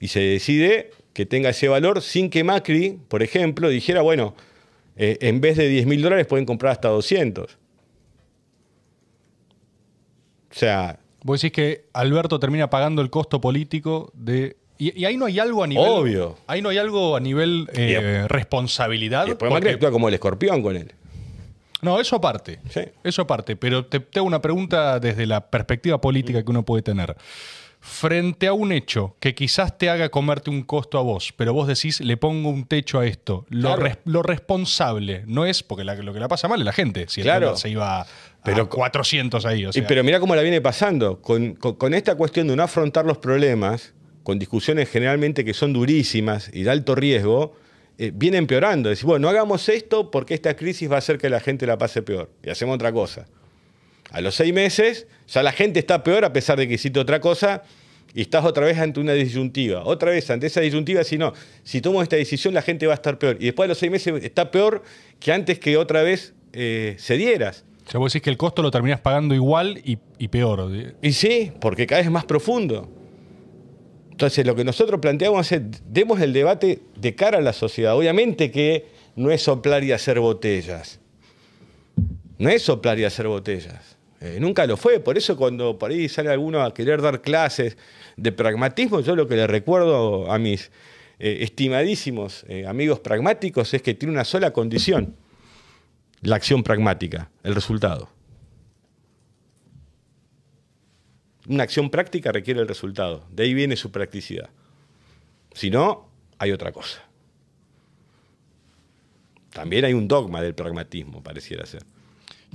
y 0.00 0.08
se 0.08 0.20
decide 0.20 0.90
que 1.12 1.26
tenga 1.26 1.50
ese 1.50 1.68
valor 1.68 2.02
sin 2.02 2.30
que 2.30 2.42
Macri, 2.42 2.98
por 3.08 3.22
ejemplo, 3.22 3.68
dijera, 3.68 4.02
bueno, 4.02 4.34
eh, 4.96 5.18
en 5.20 5.40
vez 5.40 5.56
de 5.56 5.68
10 5.68 5.86
mil 5.86 6.02
dólares 6.02 6.26
pueden 6.26 6.44
comprar 6.44 6.72
hasta 6.72 6.88
200. 6.88 7.58
O 10.50 10.54
sea... 10.54 10.98
Vos 11.22 11.40
decís 11.40 11.52
que 11.54 11.84
Alberto 11.92 12.38
termina 12.38 12.70
pagando 12.70 13.02
el 13.02 13.10
costo 13.10 13.40
político 13.40 14.10
de... 14.14 14.56
Y, 14.78 15.04
ahí 15.04 15.16
no 15.16 15.26
hay 15.26 15.38
algo 15.38 15.62
a 15.62 15.66
nivel... 15.66 15.84
Obvio. 15.86 16.36
Ahí 16.46 16.62
no 16.62 16.68
hay 16.68 16.78
algo 16.78 17.16
a 17.16 17.20
nivel 17.20 17.68
eh, 17.74 18.26
responsabilidad. 18.28 19.26
Y 19.26 19.30
después 19.30 19.50
Macri 19.50 19.70
actúa 19.70 19.90
como 19.90 20.08
el 20.08 20.14
escorpión 20.14 20.62
con 20.62 20.76
él. 20.76 20.92
No, 21.86 22.00
eso 22.00 22.16
aparte. 22.16 22.60
Sí. 22.68 22.82
Eso 23.02 23.22
aparte. 23.22 23.56
Pero 23.56 23.86
te, 23.86 24.00
te 24.00 24.18
hago 24.18 24.26
una 24.26 24.42
pregunta 24.42 25.00
desde 25.00 25.26
la 25.26 25.48
perspectiva 25.48 26.00
política 26.00 26.42
que 26.42 26.50
uno 26.50 26.64
puede 26.64 26.82
tener 26.82 27.16
frente 27.86 28.48
a 28.48 28.52
un 28.52 28.72
hecho 28.72 29.14
que 29.20 29.34
quizás 29.34 29.78
te 29.78 29.88
haga 29.88 30.08
comerte 30.08 30.50
un 30.50 30.62
costo 30.64 30.98
a 30.98 31.02
vos, 31.02 31.32
pero 31.36 31.54
vos 31.54 31.68
decís, 31.68 32.00
le 32.00 32.16
pongo 32.16 32.50
un 32.50 32.66
techo 32.66 32.98
a 32.98 33.06
esto, 33.06 33.46
lo, 33.48 33.76
lo 34.04 34.22
responsable 34.24 35.22
no 35.26 35.46
es, 35.46 35.62
porque 35.62 35.84
lo 35.84 36.12
que 36.12 36.20
la 36.20 36.26
pasa 36.26 36.48
mal 36.48 36.60
es 36.60 36.64
la 36.64 36.72
gente, 36.72 37.06
si 37.08 37.22
claro. 37.22 37.56
se 37.56 37.68
iba 37.70 38.00
a 38.00 38.06
400 38.68 39.46
ahí. 39.46 39.66
pero 39.86 40.02
mira 40.02 40.18
cómo 40.18 40.34
la 40.34 40.42
viene 40.42 40.60
pasando, 40.60 41.22
con, 41.22 41.94
esta 41.94 42.16
cuestión 42.16 42.48
de 42.48 42.56
no 42.56 42.64
afrontar 42.64 43.06
los 43.06 43.18
problemas, 43.18 43.94
con 44.24 44.38
discusiones 44.40 44.90
generalmente 44.90 45.44
que 45.44 45.54
son 45.54 45.72
durísimas 45.72 46.50
y 46.52 46.64
de 46.64 46.70
alto 46.70 46.96
riesgo, 46.96 47.54
eh, 47.98 48.12
viene 48.14 48.36
empeorando. 48.36 48.88
Decir, 48.88 49.06
bueno, 49.06 49.24
no 49.24 49.28
hagamos 49.28 49.68
esto 49.68 50.10
porque 50.10 50.34
esta 50.34 50.54
crisis 50.54 50.90
va 50.90 50.96
a 50.96 50.98
hacer 50.98 51.18
que 51.18 51.30
la 51.30 51.40
gente 51.40 51.66
la 51.66 51.78
pase 51.78 52.02
peor. 52.02 52.30
Y 52.42 52.50
hacemos 52.50 52.74
otra 52.74 52.92
cosa. 52.92 53.26
A 54.10 54.20
los 54.20 54.34
seis 54.34 54.52
meses, 54.52 55.06
ya 55.28 55.42
la 55.42 55.52
gente 55.52 55.78
está 55.78 56.02
peor 56.02 56.24
a 56.24 56.32
pesar 56.32 56.58
de 56.58 56.68
que 56.68 56.74
hiciste 56.74 57.00
otra 57.00 57.20
cosa 57.20 57.62
y 58.14 58.22
estás 58.22 58.44
otra 58.44 58.64
vez 58.64 58.78
ante 58.78 59.00
una 59.00 59.12
disyuntiva. 59.12 59.84
Otra 59.84 60.10
vez 60.10 60.30
ante 60.30 60.46
esa 60.46 60.60
disyuntiva, 60.60 61.04
si 61.04 61.18
no, 61.18 61.32
si 61.64 61.80
tomo 61.80 62.02
esta 62.02 62.16
decisión 62.16 62.54
la 62.54 62.62
gente 62.62 62.86
va 62.86 62.92
a 62.92 62.96
estar 62.96 63.18
peor. 63.18 63.36
Y 63.40 63.46
después 63.46 63.66
de 63.66 63.68
los 63.68 63.78
seis 63.78 63.90
meses 63.90 64.22
está 64.22 64.50
peor 64.50 64.82
que 65.18 65.32
antes 65.32 65.58
que 65.58 65.76
otra 65.76 66.02
vez 66.02 66.34
eh, 66.52 66.96
cedieras. 66.98 67.64
O 67.86 67.90
sea, 67.90 67.98
vos 67.98 68.12
decís 68.12 68.22
que 68.22 68.30
el 68.30 68.36
costo 68.36 68.62
lo 68.62 68.70
terminás 68.70 69.00
pagando 69.00 69.34
igual 69.34 69.78
y, 69.84 69.98
y 70.18 70.28
peor. 70.28 70.70
Y 71.02 71.12
sí, 71.12 71.52
porque 71.60 71.86
cada 71.86 72.00
vez 72.00 72.06
es 72.06 72.12
más 72.12 72.24
profundo. 72.24 72.88
Entonces, 74.16 74.46
lo 74.46 74.54
que 74.54 74.64
nosotros 74.64 74.98
planteamos 74.98 75.52
es, 75.52 75.60
demos 75.90 76.22
el 76.22 76.32
debate 76.32 76.80
de 76.98 77.14
cara 77.14 77.36
a 77.36 77.42
la 77.42 77.52
sociedad. 77.52 77.94
Obviamente 77.94 78.50
que 78.50 78.86
no 79.14 79.30
es 79.30 79.42
soplar 79.42 79.84
y 79.84 79.92
hacer 79.92 80.20
botellas. 80.20 81.00
No 82.38 82.48
es 82.48 82.62
soplar 82.62 82.98
y 82.98 83.04
hacer 83.04 83.28
botellas. 83.28 83.98
Eh, 84.22 84.38
nunca 84.40 84.66
lo 84.66 84.78
fue, 84.78 85.00
por 85.00 85.18
eso 85.18 85.36
cuando 85.36 85.78
por 85.78 85.90
ahí 85.90 86.08
sale 86.08 86.30
alguno 86.30 86.62
a 86.62 86.72
querer 86.72 87.02
dar 87.02 87.20
clases 87.20 87.76
de 88.16 88.32
pragmatismo, 88.32 89.00
yo 89.00 89.14
lo 89.14 89.28
que 89.28 89.36
le 89.36 89.46
recuerdo 89.46 90.32
a 90.32 90.38
mis 90.38 90.70
eh, 91.18 91.40
estimadísimos 91.42 92.46
eh, 92.48 92.64
amigos 92.66 93.00
pragmáticos 93.00 93.74
es 93.74 93.82
que 93.82 93.92
tiene 93.92 94.14
una 94.14 94.24
sola 94.24 94.50
condición, 94.54 95.14
la 96.22 96.36
acción 96.36 96.62
pragmática, 96.62 97.28
el 97.42 97.54
resultado. 97.54 98.08
Una 101.48 101.62
acción 101.62 101.90
práctica 101.90 102.32
requiere 102.32 102.60
el 102.60 102.68
resultado, 102.68 103.24
de 103.30 103.44
ahí 103.44 103.54
viene 103.54 103.76
su 103.76 103.90
practicidad. 103.90 104.50
Si 105.52 105.70
no, 105.70 106.08
hay 106.38 106.52
otra 106.52 106.72
cosa. 106.72 107.02
También 109.52 109.84
hay 109.84 109.94
un 109.94 110.06
dogma 110.06 110.42
del 110.42 110.54
pragmatismo, 110.54 111.22
pareciera 111.22 111.64
ser. 111.64 111.82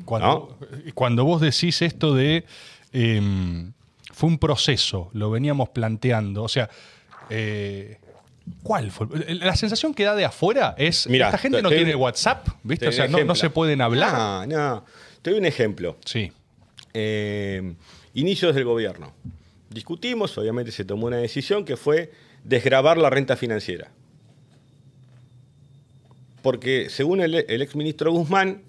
Cuando, 0.05 0.57
cuando 0.93 1.26
vos 1.26 1.41
decís 1.41 1.81
esto 1.81 2.13
de 2.13 2.45
em, 2.91 3.73
fue 4.13 4.30
un 4.30 4.38
proceso, 4.38 5.09
lo 5.13 5.31
veníamos 5.31 5.69
planteando, 5.69 6.43
o 6.43 6.49
sea, 6.49 6.69
eh, 7.30 7.97
¿cuál 8.61 8.91
fue? 8.91 9.07
La 9.30 9.55
sensación 9.55 9.93
que 9.93 10.03
da 10.03 10.15
de 10.15 10.26
afuera 10.26 10.76
es, 10.77 11.07
Mira, 11.07 11.27
esta 11.27 11.38
gente 11.38 11.61
no 11.61 11.69
tiene 11.69 11.95
WhatsApp, 11.95 12.47
¿viste? 12.63 12.88
O 12.88 12.91
sea, 12.91 13.07
no, 13.07 13.35
se 13.35 13.49
pueden 13.49 13.81
hablar. 13.81 14.47
No, 14.47 14.57
no. 14.57 14.85
Te 15.22 15.31
doy 15.31 15.39
un 15.39 15.45
ejemplo. 15.45 15.97
Sí. 16.05 16.31
Eh, 16.93 17.73
inicios 18.13 18.55
del 18.55 18.65
gobierno. 18.65 19.13
Discutimos, 19.69 20.38
obviamente 20.38 20.71
se 20.71 20.85
tomó 20.85 21.07
una 21.07 21.17
decisión 21.17 21.63
que 21.63 21.77
fue 21.77 22.11
desgrabar 22.43 22.97
la 22.97 23.09
renta 23.09 23.38
financiera. 23.38 23.91
Porque 26.41 26.89
según 26.89 27.21
el, 27.21 27.35
exministro 27.35 28.11
Guzmán, 28.11 28.63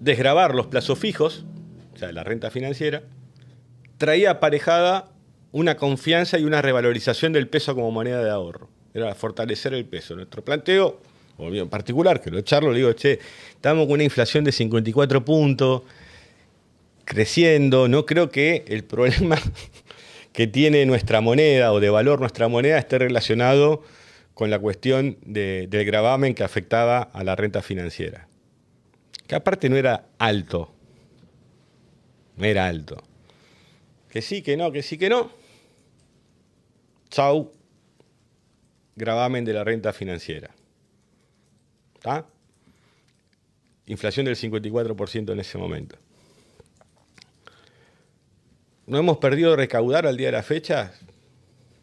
desgrabar 0.00 0.54
los 0.54 0.66
plazos 0.66 0.98
fijos, 0.98 1.44
o 1.94 1.98
sea, 1.98 2.12
la 2.12 2.24
renta 2.24 2.50
financiera, 2.50 3.02
traía 3.98 4.32
aparejada 4.32 5.12
una 5.52 5.76
confianza 5.76 6.38
y 6.38 6.44
una 6.44 6.60
revalorización 6.60 7.32
del 7.32 7.48
peso 7.48 7.74
como 7.74 7.90
moneda 7.90 8.22
de 8.24 8.30
ahorro. 8.30 8.68
Era 8.92 9.14
fortalecer 9.14 9.72
el 9.74 9.84
peso. 9.84 10.16
Nuestro 10.16 10.42
planteo, 10.42 11.00
o 11.38 11.48
en 11.48 11.68
particular, 11.68 12.20
que 12.20 12.30
lo 12.30 12.38
echarlo, 12.38 12.72
le 12.72 12.78
digo, 12.78 12.92
che, 12.94 13.20
estamos 13.52 13.84
con 13.86 13.94
una 13.94 14.04
inflación 14.04 14.44
de 14.44 14.52
54 14.52 15.24
puntos, 15.24 15.82
creciendo, 17.04 17.88
no 17.88 18.06
creo 18.06 18.30
que 18.30 18.64
el 18.68 18.84
problema 18.84 19.38
que 20.32 20.46
tiene 20.46 20.86
nuestra 20.86 21.20
moneda 21.20 21.72
o 21.72 21.80
de 21.80 21.90
valor 21.90 22.20
nuestra 22.20 22.48
moneda 22.48 22.78
esté 22.78 22.98
relacionado 22.98 23.82
con 24.34 24.50
la 24.50 24.58
cuestión 24.58 25.18
del 25.24 25.84
gravamen 25.84 26.34
que 26.34 26.42
afectaba 26.42 27.02
a 27.02 27.22
la 27.22 27.36
renta 27.36 27.62
financiera 27.62 28.28
que 29.32 29.36
aparte 29.36 29.70
no 29.70 29.76
era 29.76 30.10
alto. 30.18 30.70
No 32.36 32.44
era 32.44 32.66
alto. 32.66 33.02
Que 34.10 34.20
sí, 34.20 34.42
que 34.42 34.58
no, 34.58 34.70
que 34.70 34.82
sí, 34.82 34.98
que 34.98 35.08
no. 35.08 35.30
Chau. 37.08 37.50
Gravamen 38.94 39.46
de 39.46 39.54
la 39.54 39.64
renta 39.64 39.94
financiera. 39.94 40.50
¿Está? 41.94 42.26
Inflación 43.86 44.26
del 44.26 44.36
54% 44.36 45.32
en 45.32 45.40
ese 45.40 45.56
momento. 45.56 45.96
¿No 48.92 48.98
hemos 48.98 49.16
perdido 49.16 49.56
recaudar 49.56 50.06
al 50.06 50.18
día 50.18 50.26
de 50.26 50.32
la 50.32 50.42
fecha? 50.42 50.92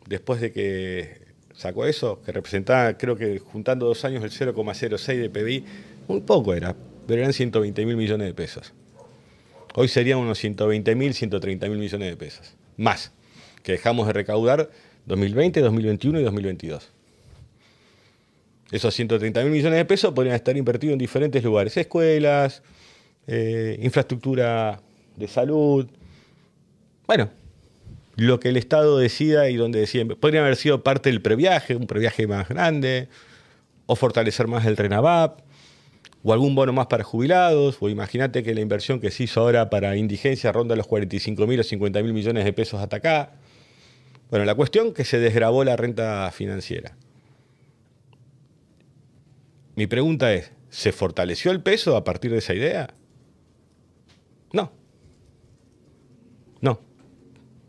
Después 0.05 0.41
de 0.41 0.51
que 0.51 1.21
sacó 1.55 1.87
eso, 1.87 2.21
que 2.21 2.31
representaba, 2.31 2.99
creo 2.99 3.15
que 3.15 3.39
juntando 3.39 3.87
dos 3.87 4.05
años, 4.05 4.23
el 4.23 4.29
0,06 4.29 5.17
de 5.17 5.27
PBI, 5.31 5.65
un 6.07 6.21
poco 6.21 6.53
era, 6.53 6.75
pero 7.07 7.21
eran 7.21 7.33
120 7.33 7.83
mil 7.87 7.97
millones 7.97 8.27
de 8.27 8.35
pesos. 8.35 8.73
Hoy 9.73 9.87
serían 9.87 10.19
unos 10.19 10.37
120 10.37 10.93
mil, 10.93 11.15
130 11.15 11.67
mil 11.69 11.79
millones 11.79 12.11
de 12.11 12.15
pesos. 12.15 12.53
Más 12.77 13.11
que 13.63 13.71
dejamos 13.71 14.05
de 14.05 14.13
recaudar 14.13 14.69
2020, 15.07 15.61
2021 15.61 16.19
y 16.19 16.23
2022. 16.23 16.91
Esos 18.71 18.93
130 18.93 19.41
mil 19.45 19.51
millones 19.51 19.79
de 19.79 19.85
pesos 19.85 20.13
podrían 20.13 20.35
estar 20.35 20.55
invertidos 20.55 20.93
en 20.93 20.99
diferentes 20.99 21.43
lugares, 21.43 21.75
escuelas, 21.75 22.61
eh, 23.25 23.79
infraestructura 23.81 24.79
de 25.15 25.27
salud. 25.27 25.87
Bueno, 27.09 27.31
lo 28.17 28.39
que 28.39 28.49
el 28.49 28.57
Estado 28.57 28.99
decida 28.99 29.49
y 29.49 29.55
donde 29.55 29.79
decida. 29.79 30.05
Podrían 30.13 30.43
haber 30.43 30.55
sido 30.55 30.83
parte 30.83 31.09
del 31.09 31.23
previaje, 31.23 31.75
un 31.75 31.87
previaje 31.87 32.27
más 32.27 32.47
grande, 32.47 33.09
o 33.87 33.95
fortalecer 33.95 34.45
más 34.45 34.63
el 34.67 34.77
RENAVAP, 34.77 35.39
o 36.21 36.33
algún 36.33 36.53
bono 36.53 36.71
más 36.71 36.85
para 36.85 37.03
jubilados, 37.03 37.77
o 37.79 37.89
imagínate 37.89 38.43
que 38.43 38.53
la 38.53 38.61
inversión 38.61 38.99
que 38.99 39.09
se 39.09 39.23
hizo 39.23 39.41
ahora 39.41 39.71
para 39.71 39.95
indigencia 39.97 40.51
ronda 40.51 40.75
los 40.75 40.85
45 40.85 41.47
mil 41.47 41.59
o 41.59 41.63
50 41.63 42.03
mil 42.03 42.13
millones 42.13 42.45
de 42.45 42.53
pesos 42.53 42.79
hasta 42.79 42.97
acá. 42.97 43.31
Bueno, 44.29 44.45
la 44.45 44.53
cuestión 44.53 44.93
que 44.93 45.03
se 45.03 45.17
desgrabó 45.17 45.63
la 45.63 45.77
renta 45.77 46.29
financiera. 46.31 46.95
mi 49.75 49.87
pregunta 49.87 50.31
es, 50.31 50.51
¿se 50.69 50.91
fortaleció 50.91 51.49
el 51.49 51.63
peso 51.63 51.97
a 51.97 52.03
partir 52.03 52.29
de 52.29 52.37
esa 52.37 52.53
idea? 52.53 52.93
No. 54.53 54.71
No. 56.61 56.88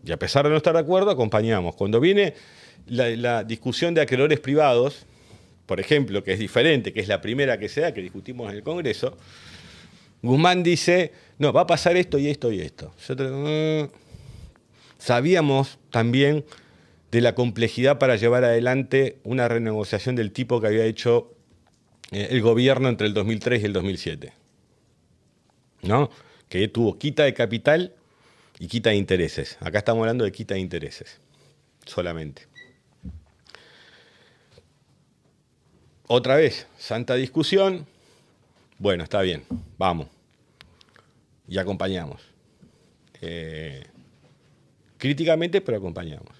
Y 0.04 0.12
a 0.12 0.18
pesar 0.18 0.44
de 0.44 0.50
no 0.50 0.56
estar 0.56 0.74
de 0.74 0.80
acuerdo, 0.80 1.10
acompañamos. 1.10 1.74
Cuando 1.74 2.00
viene 2.00 2.34
la, 2.86 3.44
discusión 3.44 3.94
de 3.94 4.00
acreedores 4.00 4.40
privados, 4.40 5.06
por 5.66 5.80
ejemplo, 5.80 6.24
que 6.24 6.32
es 6.32 6.38
diferente, 6.38 6.92
que 6.92 7.00
es 7.00 7.08
la 7.08 7.20
primera 7.20 7.58
que 7.58 7.68
se 7.68 7.82
da, 7.82 7.92
que 7.92 8.00
discutimos 8.00 8.50
en 8.50 8.56
el 8.56 8.62
Congreso, 8.62 9.16
Guzmán 10.22 10.62
dice, 10.62 11.12
no, 11.38 11.52
va 11.52 11.62
a 11.62 11.66
pasar 11.66 11.96
esto 11.96 12.18
y 12.18 12.28
esto 12.28 12.52
y 12.52 12.60
esto. 12.60 12.92
Mm". 13.08 13.90
sabíamos 14.98 15.78
también 15.90 16.44
de 17.10 17.20
la 17.20 17.34
complejidad 17.34 17.98
para 17.98 18.16
llevar 18.16 18.44
adelante 18.44 19.18
una 19.24 19.48
renegociación 19.48 20.14
del 20.14 20.32
tipo 20.32 20.60
que 20.60 20.68
había 20.68 20.84
hecho 20.84 21.34
eh, 22.12 22.28
el 22.30 22.42
gobierno 22.42 22.88
entre 22.88 23.06
el 23.06 23.14
2003 23.14 23.62
y 23.62 23.66
el 23.66 23.72
2007. 23.72 24.32
¿No? 25.82 26.10
Que 26.48 26.68
tuvo 26.68 26.98
quita 26.98 27.24
de 27.24 27.32
capital 27.32 27.94
y 28.60 28.68
quita 28.68 28.90
de 28.90 28.96
intereses. 28.96 29.56
Acá 29.60 29.78
estamos 29.78 30.02
hablando 30.02 30.22
de 30.22 30.30
quita 30.30 30.54
de 30.54 30.60
intereses, 30.60 31.18
solamente. 31.86 32.46
Otra 36.06 36.36
vez, 36.36 36.66
santa 36.76 37.14
discusión. 37.14 37.86
Bueno, 38.78 39.02
está 39.02 39.22
bien, 39.22 39.44
vamos. 39.78 40.08
Y 41.48 41.56
acompañamos. 41.56 42.20
Eh, 43.22 43.82
críticamente, 44.98 45.62
pero 45.62 45.78
acompañamos. 45.78 46.36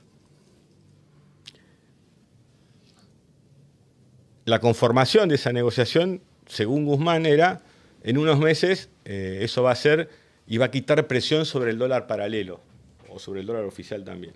La 4.45 4.59
conformación 4.59 5.31
de 5.31 5.37
esa 5.37 5.53
negociación, 5.53 6.21
según 6.47 6.85
Guzmán, 6.85 7.25
era, 7.25 7.63
en 8.03 8.19
unos 8.19 8.39
meses, 8.39 8.91
eh, 9.07 9.39
eso 9.41 9.63
va 9.63 9.71
a 9.73 9.77
ser, 9.77 10.11
y 10.51 10.59
va 10.59 10.67
a 10.67 10.71
quitar 10.73 11.07
presión 11.07 11.47
sobre 11.47 11.71
el 11.71 11.79
dólar 11.79 12.09
paralelo, 12.09 12.61
o 13.09 13.21
sobre 13.21 13.39
el 13.41 13.47
dólar 13.47 13.65
oficial 13.65 14.03
también. 14.03 14.35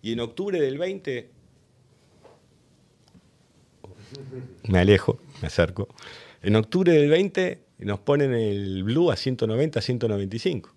Y 0.00 0.12
en 0.12 0.20
octubre 0.20 0.60
del 0.60 0.78
20, 0.78 1.28
me 4.68 4.78
alejo, 4.78 5.18
me 5.42 5.48
acerco, 5.48 5.88
en 6.42 6.54
octubre 6.54 6.92
del 6.92 7.10
20 7.10 7.60
nos 7.80 7.98
ponen 7.98 8.34
el 8.34 8.84
blue 8.84 9.10
a 9.10 9.16
190, 9.16 9.80
195. 9.80 10.72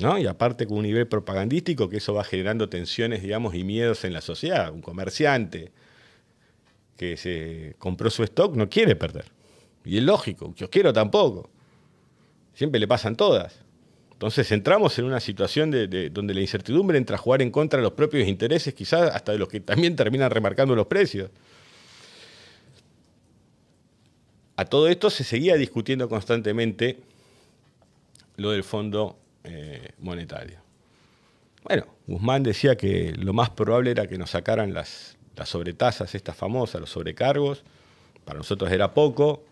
¿No? 0.00 0.18
Y 0.18 0.26
aparte 0.26 0.66
con 0.66 0.78
un 0.78 0.84
nivel 0.84 1.08
propagandístico 1.08 1.90
que 1.90 1.98
eso 1.98 2.14
va 2.14 2.24
generando 2.24 2.70
tensiones, 2.70 3.20
digamos, 3.20 3.54
y 3.54 3.64
miedos 3.64 4.04
en 4.04 4.14
la 4.14 4.22
sociedad. 4.22 4.72
Un 4.72 4.80
comerciante, 4.80 5.72
que 6.96 7.18
se 7.18 7.74
compró 7.78 8.08
su 8.08 8.22
stock 8.22 8.54
no 8.54 8.70
quiere 8.70 8.96
perder. 8.96 9.26
Y 9.84 9.98
es 9.98 10.04
lógico, 10.04 10.54
yo 10.56 10.70
quiero 10.70 10.94
tampoco. 10.94 11.50
Siempre 12.58 12.80
le 12.80 12.88
pasan 12.88 13.14
todas. 13.14 13.54
Entonces 14.10 14.50
entramos 14.50 14.98
en 14.98 15.04
una 15.04 15.20
situación 15.20 15.70
de, 15.70 16.10
donde 16.10 16.34
la 16.34 16.40
incertidumbre 16.40 16.98
entra 16.98 17.14
a 17.14 17.18
jugar 17.20 17.40
en 17.40 17.52
contra 17.52 17.76
de 17.76 17.84
los 17.84 17.92
propios 17.92 18.26
intereses, 18.26 18.74
quizás 18.74 19.14
hasta 19.14 19.30
de 19.30 19.38
los 19.38 19.48
que 19.48 19.60
también 19.60 19.94
terminan 19.94 20.28
remarcando 20.28 20.74
los 20.74 20.88
precios. 20.88 21.30
A 24.56 24.64
todo 24.64 24.88
esto 24.88 25.08
se 25.08 25.22
seguía 25.22 25.54
discutiendo 25.54 26.08
constantemente 26.08 26.98
lo 28.38 28.50
del 28.50 28.64
Fondo 28.64 29.16
eh, 29.44 29.90
Monetario. 30.00 30.58
Bueno, 31.62 31.86
Guzmán 32.08 32.42
decía 32.42 32.74
que 32.74 33.12
lo 33.16 33.32
más 33.32 33.50
probable 33.50 33.92
era 33.92 34.08
que 34.08 34.18
nos 34.18 34.30
sacaran 34.30 34.74
las, 34.74 35.16
las 35.36 35.48
sobretasas 35.48 36.12
estas 36.16 36.36
famosas, 36.36 36.80
los 36.80 36.90
sobrecargos, 36.90 37.62
para 38.24 38.38
nosotros 38.38 38.72
era 38.72 38.94
poco, 38.94 39.44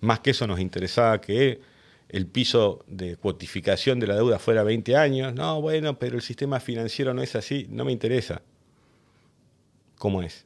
más 0.00 0.18
que 0.18 0.30
eso 0.30 0.48
nos 0.48 0.58
interesaba 0.58 1.20
que 1.20 1.69
el 2.12 2.26
piso 2.26 2.84
de 2.88 3.16
cuotificación 3.16 4.00
de 4.00 4.08
la 4.08 4.16
deuda 4.16 4.38
fuera 4.38 4.62
20 4.64 4.96
años, 4.96 5.32
no, 5.32 5.60
bueno, 5.60 5.98
pero 5.98 6.16
el 6.16 6.22
sistema 6.22 6.58
financiero 6.58 7.14
no 7.14 7.22
es 7.22 7.36
así, 7.36 7.66
no 7.70 7.84
me 7.84 7.92
interesa. 7.92 8.42
¿Cómo 9.96 10.22
es? 10.22 10.44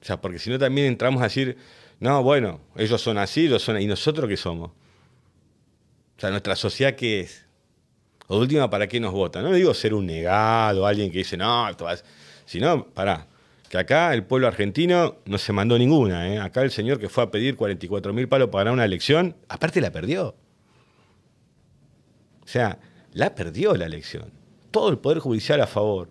O 0.00 0.04
sea, 0.04 0.20
porque 0.20 0.38
si 0.38 0.50
no 0.50 0.58
también 0.58 0.88
entramos 0.88 1.20
a 1.20 1.24
decir, 1.24 1.56
no, 2.00 2.22
bueno, 2.22 2.60
ellos 2.76 3.00
son 3.00 3.18
así, 3.18 3.46
ellos 3.46 3.62
son, 3.62 3.80
¿y 3.80 3.86
nosotros 3.86 4.28
qué 4.28 4.36
somos? 4.36 4.70
O 4.70 6.20
sea, 6.20 6.30
nuestra 6.30 6.56
sociedad 6.56 6.96
qué 6.96 7.20
es? 7.20 7.44
O 8.26 8.38
última, 8.38 8.68
¿para 8.68 8.88
qué 8.88 8.98
nos 8.98 9.12
votan? 9.12 9.44
No 9.44 9.52
digo 9.52 9.72
ser 9.72 9.94
un 9.94 10.06
negado, 10.06 10.84
alguien 10.84 11.12
que 11.12 11.18
dice, 11.18 11.36
no, 11.36 11.68
esto 11.68 11.84
va 11.84 11.96
si 12.44 12.58
no, 12.58 12.86
pará, 12.86 13.26
que 13.68 13.78
acá 13.78 14.14
el 14.14 14.24
pueblo 14.24 14.46
argentino 14.46 15.16
no 15.26 15.38
se 15.38 15.52
mandó 15.52 15.78
ninguna. 15.78 16.32
¿eh? 16.32 16.38
Acá 16.38 16.62
el 16.62 16.70
señor 16.70 16.98
que 16.98 17.08
fue 17.08 17.24
a 17.24 17.30
pedir 17.30 17.56
44 17.56 18.12
mil 18.12 18.28
palos 18.28 18.48
para 18.48 18.64
ganar 18.64 18.74
una 18.74 18.84
elección, 18.84 19.36
aparte 19.48 19.80
la 19.80 19.92
perdió. 19.92 20.34
O 22.42 22.46
sea, 22.46 22.78
la 23.12 23.34
perdió 23.34 23.74
la 23.74 23.86
elección. 23.86 24.32
Todo 24.70 24.88
el 24.88 24.98
poder 24.98 25.18
judicial 25.18 25.60
a 25.60 25.66
favor. 25.66 26.08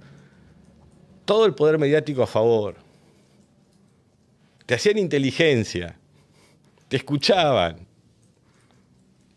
Todo 1.26 1.46
el 1.46 1.56
poder 1.56 1.80
mediático 1.80 2.22
a 2.22 2.28
favor. 2.28 2.76
Te 4.66 4.76
hacían 4.76 5.00
inteligencia. 5.00 5.98
Te 6.88 6.98
escuchaban. 6.98 7.88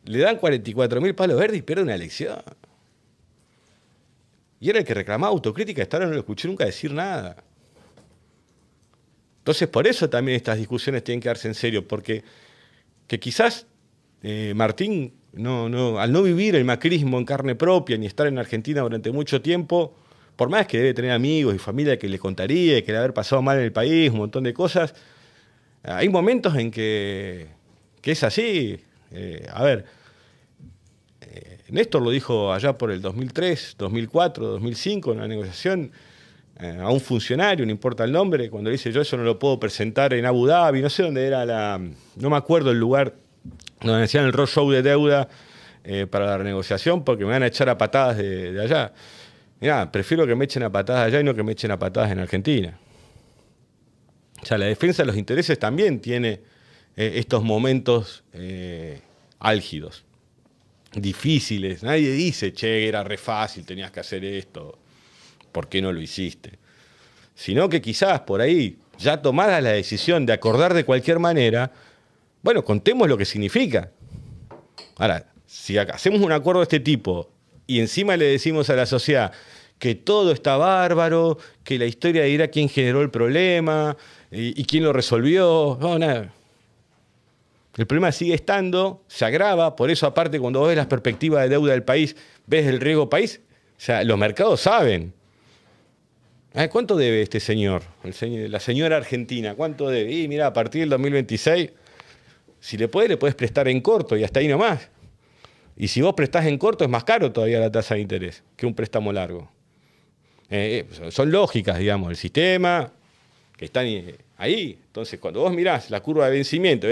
Le 0.05 0.19
dan 0.19 0.37
44 0.37 1.01
mil 1.01 1.15
palos 1.15 1.39
verdes 1.39 1.59
y 1.59 1.63
pierde 1.63 1.83
una 1.83 1.95
elección. 1.95 2.43
Y 4.61 4.69
era 4.69 4.81
el 4.81 4.85
que 4.85 4.93
reclamaba 4.93 5.33
autocrítica, 5.33 5.83
hasta 5.83 5.99
no 6.01 6.07
lo 6.07 6.19
escuché 6.19 6.49
nunca 6.49 6.67
decir 6.67 6.93
nada. 6.93 7.45
Entonces, 9.51 9.67
por 9.67 9.89
eso 9.89 10.09
también 10.09 10.37
estas 10.37 10.59
discusiones 10.59 11.03
tienen 11.03 11.21
que 11.21 11.29
darse 11.29 11.49
en 11.49 11.55
serio, 11.55 11.89
porque 11.89 12.23
que 13.09 13.19
quizás 13.19 13.67
eh, 14.23 14.53
Martín, 14.55 15.13
no, 15.33 15.69
no, 15.69 15.99
al 15.99 16.13
no 16.13 16.23
vivir 16.23 16.55
el 16.55 16.65
macrismo 16.65 17.19
en 17.19 17.25
carne 17.25 17.57
propia 17.57 17.99
ni 17.99 18.07
estar 18.07 18.29
en 18.29 18.39
Argentina 18.39 18.83
durante 18.83 19.11
mucho 19.11 19.43
tiempo, 19.43 19.97
por 20.37 20.51
más 20.51 20.69
que 20.69 20.79
debe 20.79 20.95
tener 20.95 21.11
amigos 21.11 21.53
y 21.53 21.59
familia 21.59 21.99
que 21.99 22.09
le 22.09 22.21
contaría, 22.21 22.85
que 22.85 22.93
le 22.93 22.99
haber 22.99 23.13
pasado 23.13 23.43
mal 23.43 23.59
en 23.59 23.65
el 23.65 23.73
país, 23.73 24.13
un 24.13 24.19
montón 24.19 24.45
de 24.45 24.55
cosas, 24.55 24.95
hay 25.83 26.09
momentos 26.09 26.55
en 26.55 26.71
que, 26.71 27.49
que 28.01 28.13
es 28.13 28.23
así. 28.23 28.79
Eh, 29.11 29.49
a 29.53 29.65
ver, 29.65 29.85
Néstor 31.71 32.03
lo 32.03 32.11
dijo 32.13 32.53
allá 32.53 32.79
por 32.79 32.93
el 32.93 33.03
2003, 33.03 33.75
2004, 33.79 34.47
2005, 34.47 35.13
en 35.13 35.19
la 35.19 35.27
negociación 35.27 35.91
eh, 35.91 36.10
a 36.61 36.91
un 36.91 37.01
funcionario, 37.01 37.65
no 37.65 37.73
importa 37.73 38.05
el 38.05 38.13
nombre, 38.13 38.51
cuando 38.51 38.71
dice 38.71 38.93
yo 38.93 39.01
eso 39.01 39.17
no 39.17 39.25
lo 39.25 39.39
puedo 39.39 39.59
presentar 39.59 40.13
en 40.13 40.27
Abu 40.27 40.47
Dhabi, 40.47 40.83
no 40.83 40.91
sé 40.91 41.03
dónde 41.03 41.27
era 41.27 41.47
la, 41.47 41.81
no 42.17 42.31
me 42.31 42.37
acuerdo 42.37 42.71
el 42.71 42.79
lugar 42.79 43.15
donde 43.81 44.03
decían 44.03 44.27
el 44.27 44.33
road 44.33 44.47
show 44.47 44.71
de 44.71 44.83
deuda 44.83 45.29
eh, 45.85 46.07
para 46.07 46.27
la 46.27 46.37
renegociación 46.37 47.03
porque 47.03 47.25
me 47.25 47.31
van 47.31 47.43
a 47.43 47.47
echar 47.47 47.69
a 47.71 47.79
patadas 47.79 48.19
de, 48.19 48.61
allá. 48.61 48.93
Mirá, 49.61 49.91
prefiero 49.91 50.27
que 50.27 50.35
me 50.35 50.45
echen 50.45 50.63
a 50.63 50.71
patadas 50.71 51.07
allá 51.07 51.21
y 51.21 51.25
no 51.25 51.35
que 51.35 51.43
me 51.43 51.53
echen 51.53 51.71
a 51.71 51.79
patadas 51.79 52.13
en 52.13 52.19
Argentina. 52.19 52.79
O 54.43 54.47
sea, 54.47 54.59
la 54.59 54.67
defensa 54.67 55.03
de 55.03 55.07
los 55.07 55.17
intereses 55.17 55.59
también 55.59 56.01
tiene 56.01 56.41
eh, 56.97 57.13
estos 57.15 57.43
momentos 57.43 58.23
álgidos 59.39 60.05
difíciles. 60.93 61.83
Nadie 61.83 62.11
dice, 62.13 62.53
che, 62.53 62.89
era 62.89 63.05
re 63.05 63.17
fácil, 63.17 63.65
tenías 63.65 63.91
que 63.91 64.01
hacer 64.01 64.25
esto, 64.25 64.79
¿por 65.53 65.69
qué 65.69 65.83
no 65.83 65.93
lo 65.93 66.01
hiciste? 66.01 66.59
Sino 67.35 67.69
que 67.69 67.81
quizás 67.81 68.21
por 68.21 68.41
ahí, 68.41 68.79
ya 68.99 69.23
tomada 69.23 69.61
la 69.61 69.71
decisión 69.71 70.27
de 70.27 70.33
acordar 70.33 70.75
de 70.75 70.85
cualquier 70.85 71.19
manera, 71.19 71.73
bueno, 72.43 72.65
contemos 72.65 73.09
lo 73.09 73.17
que 73.17 73.25
significa. 73.25 73.91
Ahora, 74.97 75.27
si 75.47 75.79
hacemos 75.79 76.21
un 76.21 76.33
acuerdo 76.33 76.61
de 76.61 76.65
este 76.65 76.81
tipo 76.81 77.31
y 77.67 77.81
encima 77.81 78.17
le 78.17 78.27
decimos 78.27 78.71
a 78.71 78.77
la 78.77 78.87
sociedad 78.87 79.33
que 79.79 79.95
todo 79.95 80.33
está 80.33 80.57
bárbaro, 80.57 81.39
que 81.65 81.79
la 81.79 81.87
historia 81.87 82.25
dirá 82.25 82.49
quién 82.49 82.69
generó 82.69 83.01
el 83.01 83.11
problema 83.11 83.97
y, 84.31 84.61
y 84.61 84.65
quién 84.65 84.85
lo 84.85 84.93
resolvió, 84.93 85.79
no, 85.81 85.99
nada 85.99 86.33
el 87.77 87.87
problema 87.87 88.13
sigue 88.13 88.35
estando, 88.35 89.05
se 89.07 89.25
agrava, 89.25 89.77
por 89.77 89.91
eso 89.91 90.07
aparte 90.07 90.41
cuando 90.41 90.63
ves 90.65 90.77
las 90.77 90.87
perspectivas 90.87 91.43
de 91.45 91.51
deuda 91.51 91.73
del 91.73 91.83
país, 91.83 92.17
ves 92.47 92.67
el 92.67 92.81
riesgo 92.81 93.09
país, 93.09 93.41
o 93.77 93.81
sea, 93.81 94.05
los 94.05 94.19
mercados 94.19 94.61
saben. 94.61 95.15
¿Cuánto 96.71 96.97
debe 96.97 97.23
este 97.23 97.39
señor? 97.39 97.83
la 98.03 98.61
señora 98.61 98.97
argentina, 98.97 99.55
¿cuánto 99.55 99.89
debe? 99.89 100.13
Y 100.13 100.29
mira, 100.29 100.49
a 100.49 100.53
partir 100.53 100.81
del 100.81 100.91
2026, 100.91 101.71
si 102.59 102.77
le 102.77 102.89
puedes, 102.89 103.09
le 103.09 103.17
puedes 103.17 103.37
prestar 103.37 103.69
en 103.69 103.81
corto 103.81 104.17
y 104.17 104.25
hasta 104.25 104.41
ahí 104.41 104.49
nomás. 104.49 104.89
Y 105.77 105.89
si 105.89 106.03
vos 106.03 106.15
prestás 106.15 106.47
en 106.47 106.59
corto, 106.59 106.85
es 106.85 106.91
más 106.91 107.05
caro 107.05 107.33
todavía 107.33 107.61
la 107.61 107.71
tasa 107.71 107.95
de 107.95 108.01
interés 108.01 108.43
que 108.57 108.67
un 108.67 108.75
préstamo 108.75 109.13
largo. 109.13 109.51
Eh, 110.51 110.87
eh, 110.91 111.11
son 111.11 111.31
lógicas, 111.31 111.79
digamos, 111.79 112.11
el 112.11 112.17
sistema, 112.17 112.93
que 113.57 113.65
están 113.67 113.87
ahí. 114.37 114.79
Entonces, 114.87 115.21
cuando 115.21 115.41
vos 115.41 115.53
mirás 115.53 115.89
la 115.91 116.01
curva 116.01 116.27
de 116.29 116.33
vencimiento, 116.33 116.89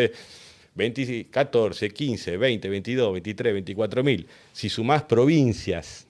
14, 1.31 1.91
15, 1.91 2.37
20, 2.37 2.69
22, 2.69 3.13
23, 3.13 3.53
24 3.55 4.05
mil. 4.05 4.27
Si 4.53 4.69
sumás 4.69 5.03
provincias, 5.03 6.07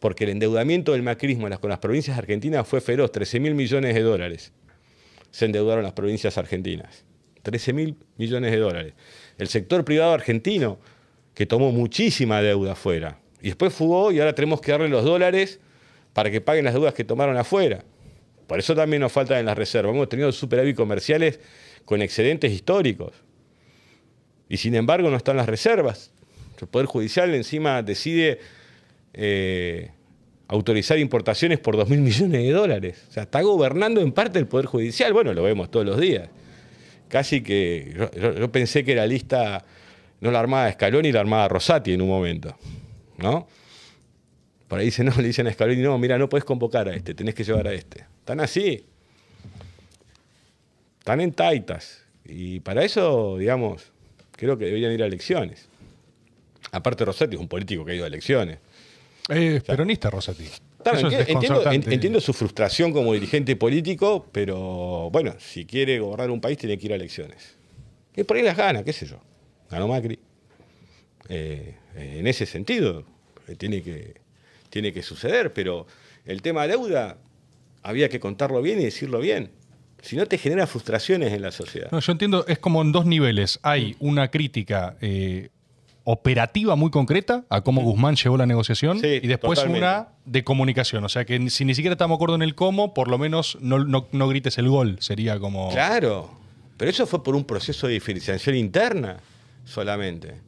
porque 0.00 0.24
el 0.24 0.30
endeudamiento 0.30 0.92
del 0.92 1.02
macrismo 1.02 1.48
con 1.60 1.70
las 1.70 1.78
provincias 1.78 2.18
argentinas 2.18 2.66
fue 2.66 2.80
feroz, 2.80 3.12
13 3.12 3.38
mil 3.38 3.54
millones 3.54 3.94
de 3.94 4.02
dólares. 4.02 4.52
se 5.30 5.44
endeudaron 5.44 5.84
las 5.84 5.92
provincias 5.92 6.36
argentinas. 6.38 7.04
13 7.42 7.72
mil 7.72 7.96
millones 8.16 8.50
de 8.50 8.58
dólares. 8.58 8.94
El 9.38 9.46
sector 9.48 9.84
privado 9.84 10.12
argentino, 10.12 10.78
que 11.34 11.46
tomó 11.46 11.70
muchísima 11.70 12.42
deuda 12.42 12.72
afuera, 12.72 13.18
y 13.40 13.46
después 13.48 13.72
fugó 13.72 14.10
y 14.10 14.18
ahora 14.18 14.34
tenemos 14.34 14.60
que 14.60 14.72
darle 14.72 14.88
los 14.88 15.04
dólares 15.04 15.60
para 16.12 16.30
que 16.30 16.40
paguen 16.40 16.64
las 16.64 16.74
deudas 16.74 16.94
que 16.94 17.04
tomaron 17.04 17.36
afuera. 17.36 17.84
Por 18.46 18.58
eso 18.58 18.74
también 18.74 19.00
nos 19.00 19.12
faltan 19.12 19.38
en 19.38 19.46
las 19.46 19.56
reservas. 19.56 19.94
Hemos 19.94 20.08
tenido 20.08 20.32
superávit 20.32 20.76
comerciales 20.76 21.38
con 21.84 22.02
excedentes 22.02 22.50
históricos. 22.52 23.12
Y 24.48 24.56
sin 24.56 24.74
embargo 24.74 25.08
no 25.08 25.16
están 25.16 25.36
las 25.36 25.46
reservas. 25.46 26.10
El 26.60 26.66
Poder 26.66 26.86
Judicial 26.86 27.32
encima 27.34 27.82
decide 27.82 28.40
eh, 29.12 29.90
autorizar 30.48 30.98
importaciones 30.98 31.58
por 31.58 31.76
2 31.76 31.88
mil 31.88 32.00
millones 32.00 32.42
de 32.42 32.50
dólares. 32.50 33.04
O 33.08 33.12
sea, 33.12 33.22
está 33.24 33.40
gobernando 33.40 34.00
en 34.00 34.12
parte 34.12 34.38
el 34.38 34.46
Poder 34.46 34.66
Judicial. 34.66 35.12
Bueno, 35.12 35.32
lo 35.32 35.42
vemos 35.42 35.70
todos 35.70 35.86
los 35.86 35.98
días. 36.00 36.28
Casi 37.08 37.42
que 37.42 38.08
yo, 38.20 38.52
pensé 38.52 38.84
que 38.84 38.92
era 38.92 39.06
lista 39.06 39.64
no 40.20 40.30
la 40.30 40.40
armada 40.40 40.70
Scaloni, 40.72 41.12
la 41.12 41.20
armada 41.20 41.48
Rosati 41.48 41.92
en 41.92 42.02
un 42.02 42.08
momento. 42.08 42.56
¿No? 43.18 43.46
Por 44.68 44.78
ahí 44.78 44.86
dicen, 44.86 45.06
no, 45.06 45.14
le 45.16 45.28
dicen 45.28 45.46
a 45.46 45.52
Scaloni, 45.52 45.82
no, 45.82 45.98
mira, 45.98 46.18
no 46.18 46.28
puedes 46.28 46.44
convocar 46.44 46.88
a 46.88 46.94
este, 46.94 47.14
tenés 47.14 47.34
que 47.34 47.44
llevar 47.44 47.68
a 47.68 47.72
este. 47.72 48.04
Están 48.18 48.40
así. 48.40 48.84
Están 50.98 51.20
en 51.20 51.32
taitas. 51.32 52.04
Y 52.24 52.60
para 52.60 52.84
eso, 52.84 53.38
digamos, 53.38 53.92
creo 54.32 54.58
que 54.58 54.66
deberían 54.66 54.92
ir 54.92 55.02
a 55.02 55.06
elecciones. 55.06 55.68
Aparte, 56.72 57.04
Rosati 57.04 57.34
es 57.36 57.40
un 57.40 57.48
político 57.48 57.84
que 57.84 57.92
ha 57.92 57.94
ido 57.94 58.04
a 58.04 58.08
elecciones. 58.08 58.58
Es 59.28 59.62
peronista, 59.62 60.10
Rosati. 60.10 60.44
entiendo, 61.90 62.20
su 62.20 62.32
frustración 62.32 62.92
como 62.92 63.12
dirigente 63.12 63.56
político, 63.56 64.26
pero 64.32 65.10
bueno, 65.10 65.34
si 65.38 65.66
quiere 65.66 65.98
gobernar 65.98 66.30
un 66.30 66.40
país 66.40 66.58
tiene 66.58 66.78
que 66.78 66.86
ir 66.86 66.92
a 66.92 66.96
elecciones. 66.96 67.56
Y 68.16 68.24
por 68.24 68.36
ahí 68.36 68.42
las 68.42 68.56
gana, 68.56 68.82
qué 68.82 68.92
sé 68.92 69.06
yo. 69.06 69.20
Ganó 69.70 69.88
Macri. 69.88 70.18
Eh, 71.28 71.74
en 71.94 72.26
ese 72.26 72.44
sentido, 72.44 73.04
eh, 73.46 73.54
tiene 73.54 73.82
que, 73.82 74.14
tiene 74.68 74.92
que 74.92 75.02
suceder, 75.02 75.52
pero 75.52 75.86
el 76.24 76.42
tema 76.42 76.62
de 76.62 76.68
deuda 76.68 77.18
había 77.82 78.08
que 78.08 78.20
contarlo 78.20 78.62
bien 78.62 78.80
y 78.80 78.84
decirlo 78.84 79.20
bien. 79.20 79.50
Si 80.02 80.16
no 80.16 80.26
te 80.26 80.38
genera 80.38 80.66
frustraciones 80.66 81.32
en 81.32 81.42
la 81.42 81.52
sociedad. 81.52 81.90
yo 81.90 82.12
entiendo, 82.12 82.46
es 82.48 82.58
como 82.58 82.80
en 82.82 82.90
dos 82.90 83.04
niveles. 83.06 83.60
Hay 83.62 83.96
una 84.00 84.30
crítica 84.30 84.96
eh, 85.00 85.50
operativa 86.10 86.76
muy 86.76 86.90
concreta 86.90 87.44
a 87.48 87.60
cómo 87.62 87.82
Guzmán 87.82 88.16
llevó 88.16 88.36
la 88.36 88.46
negociación 88.46 88.98
y 88.98 89.26
después 89.26 89.64
una 89.64 90.08
de 90.24 90.44
comunicación. 90.44 91.04
O 91.04 91.08
sea 91.08 91.24
que 91.24 91.50
si 91.50 91.64
ni 91.64 91.74
siquiera 91.74 91.92
estamos 91.94 92.16
de 92.16 92.18
acuerdo 92.18 92.34
en 92.34 92.42
el 92.42 92.54
cómo, 92.54 92.94
por 92.94 93.08
lo 93.08 93.18
menos 93.18 93.58
no, 93.60 94.28
grites 94.28 94.58
el 94.58 94.68
gol. 94.68 94.96
Sería 95.00 95.38
como. 95.38 95.70
Claro, 95.70 96.30
pero 96.76 96.90
eso 96.90 97.06
fue 97.06 97.22
por 97.22 97.36
un 97.36 97.44
proceso 97.44 97.86
de 97.86 97.94
diferenciación 97.94 98.56
interna 98.56 99.18
solamente. 99.64 100.40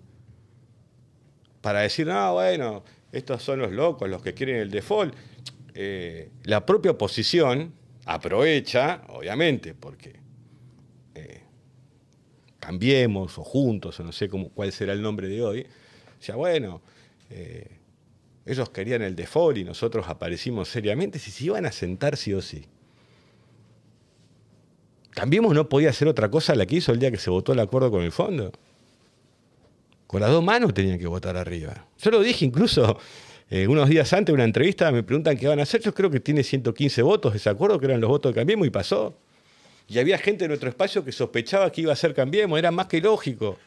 Para 1.61 1.81
decir, 1.81 2.07
no, 2.07 2.35
bueno, 2.35 2.83
estos 3.13 3.43
son 3.43 3.61
los 3.61 3.71
locos, 3.71 4.09
los 4.09 4.23
que 4.23 4.35
quieren 4.35 4.57
el 4.57 4.71
default. 4.71 5.15
Eh, 5.75 6.31
la 6.45 6.67
propia 6.67 6.91
oposición 6.91 7.73
aprovecha, 8.05 9.03
obviamente, 9.09 9.75
porque 9.75 10.22
cambiemos 12.63 13.39
o 13.39 13.43
juntos, 13.43 13.99
o 13.99 14.05
no 14.05 14.13
sé 14.13 14.29
cómo, 14.29 14.49
cuál 14.51 14.71
será 14.71 14.93
el 14.93 15.03
nombre 15.03 15.27
de 15.27 15.43
hoy, 15.43 15.67
sea, 16.23 16.37
bueno, 16.37 16.81
eh, 17.31 17.67
ellos 18.47 18.71
querían 18.71 19.03
el 19.03 19.17
default 19.17 19.59
y 19.59 19.65
nosotros 19.65 20.07
aparecimos 20.09 20.69
seriamente, 20.69 21.19
si 21.19 21.33
se 21.33 21.47
iban 21.47 21.67
a 21.67 21.73
sentar 21.73 22.17
sí 22.17 22.33
o 22.33 22.41
sí. 22.41 22.65
Cambiemos 25.11 25.55
no 25.55 25.69
podía 25.69 25.91
hacer 25.91 26.07
otra 26.07 26.31
cosa 26.31 26.55
la 26.55 26.65
que 26.65 26.77
hizo 26.77 26.93
el 26.93 27.01
día 27.01 27.11
que 27.11 27.19
se 27.19 27.31
votó 27.31 27.53
el 27.53 27.59
acuerdo 27.59 27.91
con 27.91 28.03
el 28.03 28.13
fondo. 28.13 28.53
Con 30.07 30.21
las 30.21 30.31
dos 30.31 30.45
manos 30.45 30.73
tenían 30.73 30.99
que 30.99 31.07
votar 31.07 31.37
arriba. 31.37 31.87
Yo 31.99 32.11
lo 32.13 32.21
dije 32.21 32.45
incluso 32.45 32.99
eh, 33.51 33.67
unos 33.67 33.89
días 33.89 34.13
antes 34.13 34.27
de 34.27 34.35
una 34.35 34.45
entrevista, 34.45 34.91
me 34.93 35.03
preguntan 35.03 35.37
qué 35.37 35.49
van 35.49 35.59
a 35.59 35.65
hacer. 35.65 35.81
Yo 35.81 35.93
creo 35.93 36.11
que 36.11 36.21
tiene 36.21 36.43
115 36.45 37.03
votos 37.03 37.35
ese 37.35 37.51
acuerdo, 37.51 37.79
que 37.81 37.87
eran 37.87 38.01
los 38.01 38.09
votos 38.09 38.33
de 38.33 38.41
Cambiemos, 38.41 38.67
y 38.67 38.71
pasó. 38.71 39.19
Y 39.89 39.99
había 39.99 40.19
gente 40.19 40.45
en 40.45 40.49
nuestro 40.49 40.69
espacio 40.69 41.05
que 41.05 41.13
sospechaba 41.13 41.71
que 41.71 41.83
iba 41.83 41.93
a 41.93 41.97
ser 41.97 42.15
Cambiemos, 42.15 42.59
era 42.59 42.71
más 42.71 42.87
que 42.87 43.01
lógico. 43.01 43.59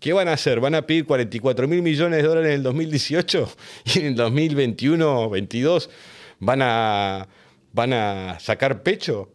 ¿Qué 0.00 0.12
van 0.12 0.28
a 0.28 0.32
hacer? 0.32 0.60
¿Van 0.60 0.74
a 0.74 0.82
pedir 0.82 1.06
44 1.06 1.66
mil 1.66 1.82
millones 1.82 2.22
de 2.22 2.28
dólares 2.28 2.50
en 2.50 2.54
el 2.56 2.62
2018 2.62 3.48
y 3.84 3.98
en 3.98 4.06
el 4.06 4.14
2021 4.14 5.30
22 5.30 5.90
van 6.38 6.62
a, 6.62 7.28
van 7.72 7.92
a 7.92 8.38
sacar 8.40 8.82
pecho? 8.82 9.32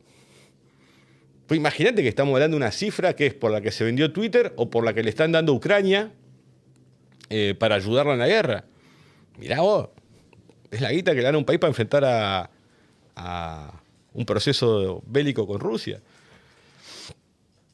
Pues 1.47 1.57
imagínate 1.57 2.01
que 2.01 2.07
estamos 2.07 2.33
hablando 2.33 2.55
de 2.55 2.63
una 2.63 2.71
cifra 2.71 3.13
que 3.13 3.27
es 3.27 3.33
por 3.33 3.51
la 3.51 3.59
que 3.59 3.71
se 3.71 3.83
vendió 3.83 4.13
Twitter 4.13 4.53
o 4.55 4.69
por 4.69 4.85
la 4.85 4.93
que 4.93 5.03
le 5.03 5.09
están 5.09 5.33
dando 5.33 5.51
a 5.51 5.55
Ucrania 5.55 6.13
eh, 7.29 7.55
para 7.59 7.75
ayudarla 7.75 8.13
en 8.13 8.19
la 8.19 8.27
guerra. 8.27 8.65
Mirá 9.37 9.59
vos, 9.59 9.89
es 10.71 10.79
la 10.79 10.91
guita 10.91 11.11
que 11.11 11.17
le 11.17 11.23
dan 11.23 11.35
a 11.35 11.37
un 11.37 11.45
país 11.45 11.59
para 11.59 11.69
enfrentar 11.69 12.05
a, 12.05 12.49
a 13.17 13.81
un 14.13 14.25
proceso 14.25 15.03
bélico 15.05 15.45
con 15.45 15.59
Rusia. 15.59 16.01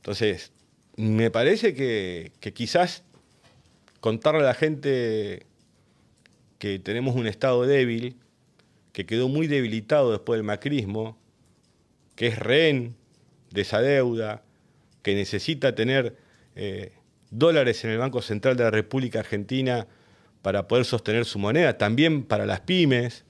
Entonces, 0.10 0.52
me 0.98 1.30
parece 1.30 1.76
que, 1.76 2.32
quizás 2.56 3.04
contarle 4.00 4.40
a 4.40 4.46
la 4.46 4.54
gente 4.56 5.46
que 6.58 6.80
tenemos 6.80 7.16
un 7.16 7.28
Estado 7.28 7.64
débil, 7.68 8.16
que 8.92 9.06
quedó 9.06 9.28
muy 9.28 9.46
debilitado 9.46 10.12
después 10.12 10.40
del 10.40 10.46
macrismo, 10.46 11.16
que 12.16 12.26
es 12.26 12.40
rehén 12.40 12.96
de 13.52 13.62
esa 13.62 13.82
deuda, 13.82 14.42
que 15.04 15.14
necesita 15.14 15.76
tener 15.76 16.18
eh, 16.56 16.92
dólares 17.30 17.84
en 17.84 17.92
el 17.92 18.00
Banco 18.00 18.24
Central 18.24 18.58
de 18.58 18.64
la 18.64 18.72
República 18.72 19.20
Argentina 19.20 19.86
para 20.42 20.68
poder 20.68 20.86
sostener 20.86 21.26
su 21.26 21.38
moneda, 21.38 21.78
también 21.78 22.24
para 22.24 22.48
las 22.48 22.62
pymes, 22.62 23.26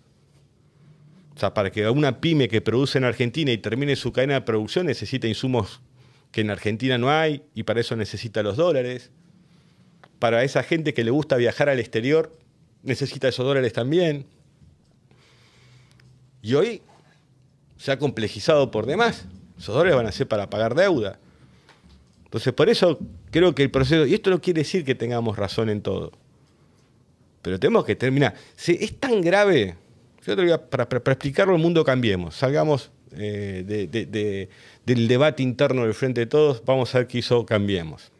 o 1.35 1.39
sea, 1.41 1.53
para 1.53 1.72
que 1.72 1.89
una 1.89 2.22
pyme 2.22 2.47
que 2.47 2.61
produce 2.61 2.99
en 2.99 3.03
Argentina 3.03 3.51
y 3.51 3.57
termine 3.57 3.97
su 3.97 4.14
cadena 4.14 4.35
de 4.35 4.41
producción 4.43 4.85
necesita 4.85 5.27
insumos 5.27 5.81
que 6.31 6.41
en 6.41 6.51
Argentina 6.51 6.97
no 6.97 7.10
hay 7.10 7.43
y 7.53 7.64
para 7.64 7.81
eso 7.81 7.95
necesita 7.95 8.43
los 8.43 8.57
dólares. 8.57 9.11
Para 10.19 10.43
esa 10.43 10.64
gente 10.64 10.93
que 10.93 11.03
le 11.03 11.11
gusta 11.11 11.38
viajar 11.38 11.69
al 11.69 11.80
exterior, 11.80 12.38
necesita 12.84 13.27
esos 13.27 13.45
dólares 13.45 13.73
también. 13.73 14.26
Y 16.41 16.53
hoy 16.53 16.81
se 17.77 17.91
ha 17.91 17.99
complejizado 17.99 18.72
por 18.72 18.85
demás. 18.85 19.26
Esos 19.57 19.76
dólares 19.76 19.95
van 19.95 20.07
a 20.07 20.11
ser 20.11 20.27
para 20.27 20.49
pagar 20.49 20.76
deuda. 20.76 21.19
Entonces, 22.26 22.53
por 22.53 22.69
eso 22.69 22.99
creo 23.31 23.56
que 23.56 23.64
el 23.64 23.72
proceso, 23.72 24.06
y 24.06 24.14
esto 24.14 24.30
no 24.30 24.39
quiere 24.39 24.61
decir 24.61 24.85
que 24.85 24.93
tengamos 24.93 25.38
razón 25.38 25.69
en 25.69 25.81
todo, 25.81 26.11
pero 27.41 27.60
tenemos 27.60 27.85
que 27.85 27.95
terminar. 27.95 28.35
Si 28.56 28.77
es 28.80 28.99
tan 28.99 29.22
grave, 29.22 29.76
yo 30.26 30.35
te 30.35 30.57
para, 30.60 30.84
explicarlo, 30.84 31.56
el 31.56 31.61
mundo 31.61 31.84
cambiemos. 31.84 32.35
Salgamos 32.35 32.91
eh, 33.14 34.47
del 34.90 35.07
debate 35.07 35.44
interno 35.44 35.84
del 35.84 35.94
Frente 35.94 36.22
de 36.22 36.26
Todos, 36.26 36.64
vamos 36.66 36.95
a 36.95 36.98
ver 36.98 37.07
qué 37.07 37.20
hizo 37.20 37.45
Cambiemos. 37.45 38.11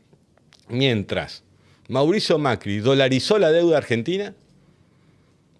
Mientras 0.68 1.44
Mauricio 1.88 2.38
Macri 2.38 2.78
dolarizó 2.78 3.40
la 3.40 3.52
deuda 3.52 3.80
argentina, 3.80 4.36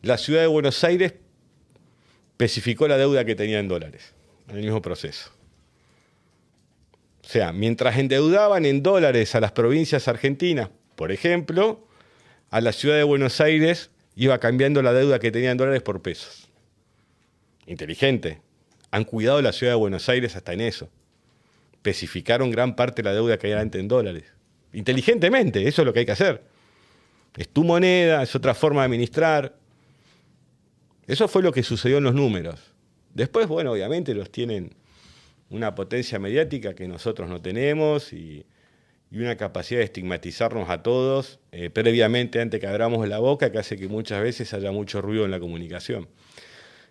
la 0.04 0.20
ciudad 0.20 0.42
de 0.42 0.48
Buenos 0.48 0.84
Aires 0.84 1.16
especificó 2.34 2.88
la 2.88 2.98
deuda 2.98 3.26
que 3.26 3.34
tenía 3.34 3.58
en 3.58 3.68
dólares, 3.68 4.14
en 4.50 4.58
el 4.58 4.62
mismo 4.62 4.84
proceso. 4.84 5.32
O 7.24 7.28
sea, 7.28 7.54
mientras 7.54 7.98
endeudaban 7.98 8.66
en 8.66 8.84
dólares 8.84 9.34
a 9.34 9.40
las 9.40 9.52
provincias 9.52 10.08
argentinas, 10.08 10.70
por 10.96 11.12
ejemplo, 11.12 11.88
a 12.52 12.62
la 12.62 12.72
ciudad 12.72 12.98
de 12.98 13.04
Buenos 13.04 13.42
Aires 13.42 13.90
iba 14.16 14.38
cambiando 14.38 14.84
la 14.84 14.94
deuda 14.94 15.18
que 15.18 15.32
tenía 15.32 15.50
en 15.50 15.58
dólares 15.58 15.82
por 15.82 16.04
pesos. 16.04 16.50
Inteligente. 17.66 18.42
Han 18.92 19.06
cuidado 19.06 19.42
la 19.42 19.54
ciudad 19.54 19.74
de 19.74 19.78
Buenos 19.78 20.08
Aires 20.08 20.36
hasta 20.36 20.54
en 20.54 20.62
eso. 20.62 20.88
Especificaron 21.80 22.52
gran 22.52 22.76
parte 22.76 23.02
de 23.02 23.10
la 23.10 23.16
deuda 23.16 23.38
que 23.38 23.48
había 23.48 23.60
antes 23.60 23.80
en 23.80 23.88
dólares. 23.88 24.26
Inteligentemente, 24.74 25.68
eso 25.68 25.82
es 25.82 25.86
lo 25.86 25.94
que 25.94 26.00
hay 26.00 26.06
que 26.06 26.12
hacer. 26.12 26.44
Es 27.36 27.50
tu 27.50 27.64
moneda, 27.64 28.22
es 28.22 28.36
otra 28.36 28.54
forma 28.54 28.82
de 28.82 28.86
administrar. 28.86 29.56
Eso 31.08 31.28
fue 31.28 31.42
lo 31.42 31.52
que 31.52 31.64
sucedió 31.64 31.98
en 31.98 32.04
los 32.04 32.14
números. 32.14 32.60
Después, 33.14 33.48
bueno, 33.48 33.72
obviamente 33.72 34.14
los 34.14 34.32
tienen 34.32 34.76
una 35.50 35.74
potencia 35.74 36.20
mediática 36.20 36.76
que 36.76 36.88
nosotros 36.88 37.30
no 37.30 37.42
tenemos 37.42 38.14
y 38.14 38.46
y 39.12 39.20
una 39.20 39.36
capacidad 39.38 39.80
de 39.80 39.86
estigmatizarnos 39.86 40.70
a 40.70 40.84
todos 40.84 41.40
eh, 41.52 41.70
previamente 41.70 42.40
antes 42.42 42.60
que 42.60 42.68
abramos 42.68 43.08
la 43.08 43.20
boca 43.20 43.52
que 43.52 43.58
hace 43.58 43.78
que 43.78 43.88
muchas 43.88 44.22
veces 44.22 44.54
haya 44.54 44.72
mucho 44.72 45.02
ruido 45.02 45.26
en 45.26 45.32
la 45.32 45.40
comunicación. 45.40 46.08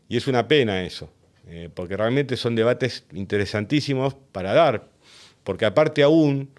Y 0.09 0.17
es 0.17 0.27
una 0.27 0.49
pena 0.49 0.85
eso, 0.85 1.11
eh, 1.51 1.71
porque 1.73 1.97
realmente 1.97 2.37
son 2.37 2.55
debates 2.55 3.05
interesantísimos 3.13 4.15
para 4.33 4.53
dar, 4.53 4.89
porque 5.45 5.65
aparte 5.65 6.03
aún 6.03 6.51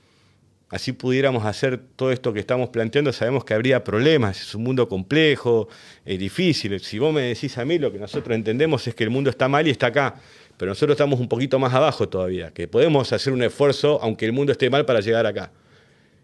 así 0.69 0.93
pudiéramos 0.93 1.45
hacer 1.45 1.79
todo 1.95 2.11
esto 2.11 2.33
que 2.33 2.39
estamos 2.39 2.69
planteando, 2.69 3.11
sabemos 3.11 3.43
que 3.43 3.53
habría 3.53 3.83
problemas, 3.83 4.41
es 4.41 4.55
un 4.55 4.63
mundo 4.63 4.87
complejo, 4.87 5.67
es 6.05 6.19
difícil. 6.19 6.79
Si 6.79 6.99
vos 6.99 7.13
me 7.13 7.21
decís 7.21 7.57
a 7.57 7.65
mí, 7.65 7.79
lo 7.79 7.91
que 7.91 7.99
nosotros 7.99 8.35
entendemos 8.35 8.87
es 8.87 8.95
que 8.95 9.03
el 9.03 9.09
mundo 9.09 9.29
está 9.29 9.47
mal 9.47 9.67
y 9.67 9.71
está 9.71 9.87
acá, 9.87 10.15
pero 10.57 10.71
nosotros 10.71 10.95
estamos 10.95 11.19
un 11.19 11.27
poquito 11.27 11.59
más 11.59 11.73
abajo 11.73 12.09
todavía, 12.09 12.51
que 12.51 12.67
podemos 12.67 13.11
hacer 13.13 13.33
un 13.33 13.43
esfuerzo, 13.43 13.99
aunque 14.01 14.25
el 14.25 14.33
mundo 14.33 14.51
esté 14.51 14.69
mal, 14.69 14.85
para 14.85 14.99
llegar 15.01 15.25
acá. 15.25 15.51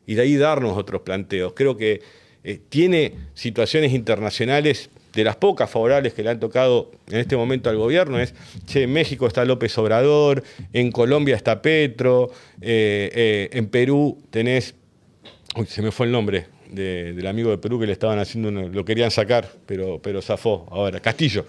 Y 0.06 0.16
de 0.16 0.22
ahí 0.22 0.36
darnos 0.36 0.78
otros 0.78 1.02
planteos. 1.02 1.54
Creo 1.56 1.78
que 1.78 2.02
eh, 2.44 2.60
tiene 2.70 3.14
situaciones 3.34 3.94
internacionales 3.94 4.92
de 5.16 5.24
las 5.24 5.38
pocas 5.38 5.70
favorables 5.70 6.14
que 6.14 6.22
le 6.22 6.30
han 6.30 6.40
tocado 6.40 6.92
en 7.08 7.20
este 7.20 7.38
momento 7.38 7.70
al 7.70 7.78
gobierno 7.78 8.20
es, 8.20 8.34
che, 8.66 8.84
en 8.84 8.92
México 8.92 9.26
está 9.26 9.46
López 9.46 9.76
Obrador, 9.78 10.44
en 10.74 10.92
Colombia 10.92 11.38
está 11.38 11.62
Petro, 11.62 12.32
eh, 12.62 13.10
eh, 13.16 13.50
en 13.54 13.68
Perú 13.68 14.22
tenés, 14.30 14.76
uy, 15.56 15.66
se 15.68 15.82
me 15.82 15.92
fue 15.92 16.08
el 16.08 16.12
nombre 16.12 16.48
del 16.70 17.26
amigo 17.28 17.50
de 17.52 17.58
Perú 17.58 17.80
que 17.80 17.86
le 17.86 17.94
estaban 17.94 18.20
haciendo, 18.20 18.52
lo 18.52 18.84
querían 18.84 19.10
sacar, 19.10 19.50
pero, 19.66 20.02
pero 20.02 20.22
zafó 20.22 20.68
ahora, 20.70 21.00
Castillo. 21.00 21.46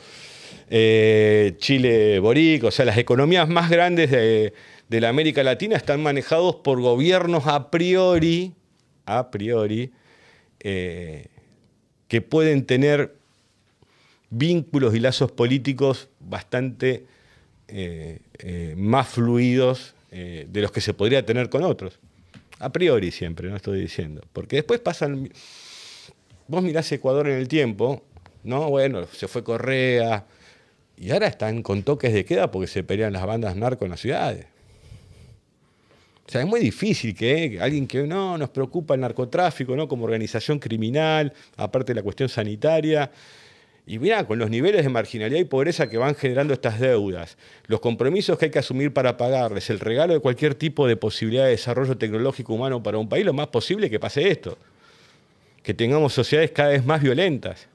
Eh, 0.71 1.55
Chile, 1.59 2.21
Boric, 2.21 2.65
o 2.65 2.71
sea, 2.71 2.85
las 2.85 2.99
economías 2.99 3.49
más 3.49 3.69
grandes 3.69 4.13
de, 4.13 4.53
de 4.89 5.01
la 5.01 5.09
América 5.09 5.43
Latina 5.43 5.75
están 5.77 6.01
manejados 6.03 6.57
por 6.57 6.81
gobiernos 6.81 7.49
a 7.49 7.73
priori, 7.73 8.53
a 9.07 9.33
priori, 9.33 9.91
que 10.59 12.21
pueden 12.29 12.67
tener 12.67 13.16
vínculos 14.31 14.95
y 14.95 15.01
lazos 15.01 15.33
políticos 15.33 16.09
bastante 16.21 17.07
eh, 17.69 18.21
eh, 18.39 18.75
más 18.77 19.09
fluidos 19.09 19.95
eh, 20.11 20.47
de 20.51 20.63
los 20.63 20.73
que 20.73 20.81
se 20.81 20.95
podría 20.95 21.25
tener 21.25 21.49
con 21.49 21.63
otros. 21.63 21.99
A 22.59 22.71
priori 22.71 23.11
siempre, 23.11 23.49
no 23.49 23.57
estoy 23.57 23.81
diciendo. 23.81 24.23
Porque 24.33 24.57
después 24.57 24.81
pasan... 24.81 25.31
Vos 26.49 26.63
mirás 26.63 26.91
Ecuador 26.93 27.29
en 27.29 27.39
el 27.39 27.49
tiempo, 27.49 28.05
¿no? 28.45 28.71
Bueno, 28.71 29.05
se 29.13 29.27
fue 29.27 29.43
Correa, 29.43 30.25
y 30.99 31.11
ahora 31.11 31.27
están 31.27 31.63
con 31.63 31.83
toques 31.83 32.13
de 32.13 32.25
queda 32.25 32.51
porque 32.51 32.67
se 32.67 32.83
pelean 32.83 33.13
las 33.13 33.27
bandas 33.27 33.57
narco 33.57 33.85
en 33.85 33.91
las 33.91 34.01
ciudades. 34.01 34.47
O 36.27 36.31
sea, 36.31 36.41
es 36.41 36.47
muy 36.47 36.59
difícil 36.59 37.15
que 37.15 37.59
alguien 37.61 37.87
que 37.87 38.03
no 38.05 38.37
nos 38.37 38.49
preocupa 38.51 38.95
el 38.95 39.01
narcotráfico, 39.01 39.77
¿no? 39.77 39.87
Como 39.87 40.05
organización 40.05 40.59
criminal, 40.59 41.33
aparte 41.57 41.93
de 41.93 41.97
la 41.97 42.03
cuestión 42.03 42.29
sanitaria, 42.29 43.11
y 43.89 44.01
mira, 44.01 44.27
con 44.27 44.41
los 44.41 44.51
niveles 44.51 44.83
de 44.83 44.89
marginalidad 44.89 45.39
y 45.39 45.45
pobreza 45.45 45.89
que 45.89 45.97
van 45.97 46.17
generando 46.17 46.53
estas 46.53 46.81
deudas, 46.81 47.39
los 47.69 47.79
compromisos 47.79 48.37
que 48.37 48.47
hay 48.47 48.51
que 48.51 48.59
asumir 48.59 48.93
para 48.93 49.17
pagarles, 49.17 49.71
el 49.71 49.79
regalo 49.79 50.13
de 50.13 50.19
cualquier 50.19 50.57
tipo 50.57 50.89
de 50.89 50.97
posibilidad 50.97 51.45
de 51.45 51.51
desarrollo 51.51 51.97
tecnológico 51.97 52.53
humano 52.55 52.83
para 52.83 52.99
un 52.99 53.09
país, 53.09 53.25
lo 53.25 53.33
más 53.33 53.47
posible 53.47 53.89
que 53.89 54.01
pase 54.01 54.29
esto. 54.29 54.59
Que 55.63 55.73
tengamos 55.73 56.13
sociedades 56.13 56.51
cada 56.51 56.71
vez 56.71 56.85
más 56.85 57.01
violentas. 57.01 57.69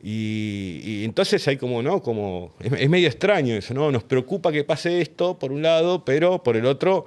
Y, 0.00 1.02
entonces 1.04 1.46
hay 1.48 1.56
como, 1.56 1.82
¿no? 1.82 2.00
Como, 2.00 2.54
es, 2.60 2.88
medio 2.88 3.08
extraño 3.08 3.54
eso, 3.54 3.74
¿no? 3.74 3.90
Nos 3.90 4.04
preocupa 4.04 4.52
que 4.52 4.62
pase 4.62 5.00
esto 5.00 5.36
por 5.36 5.50
un 5.50 5.62
lado, 5.62 6.04
pero 6.04 6.44
por 6.44 6.56
el 6.56 6.66
otro 6.66 7.06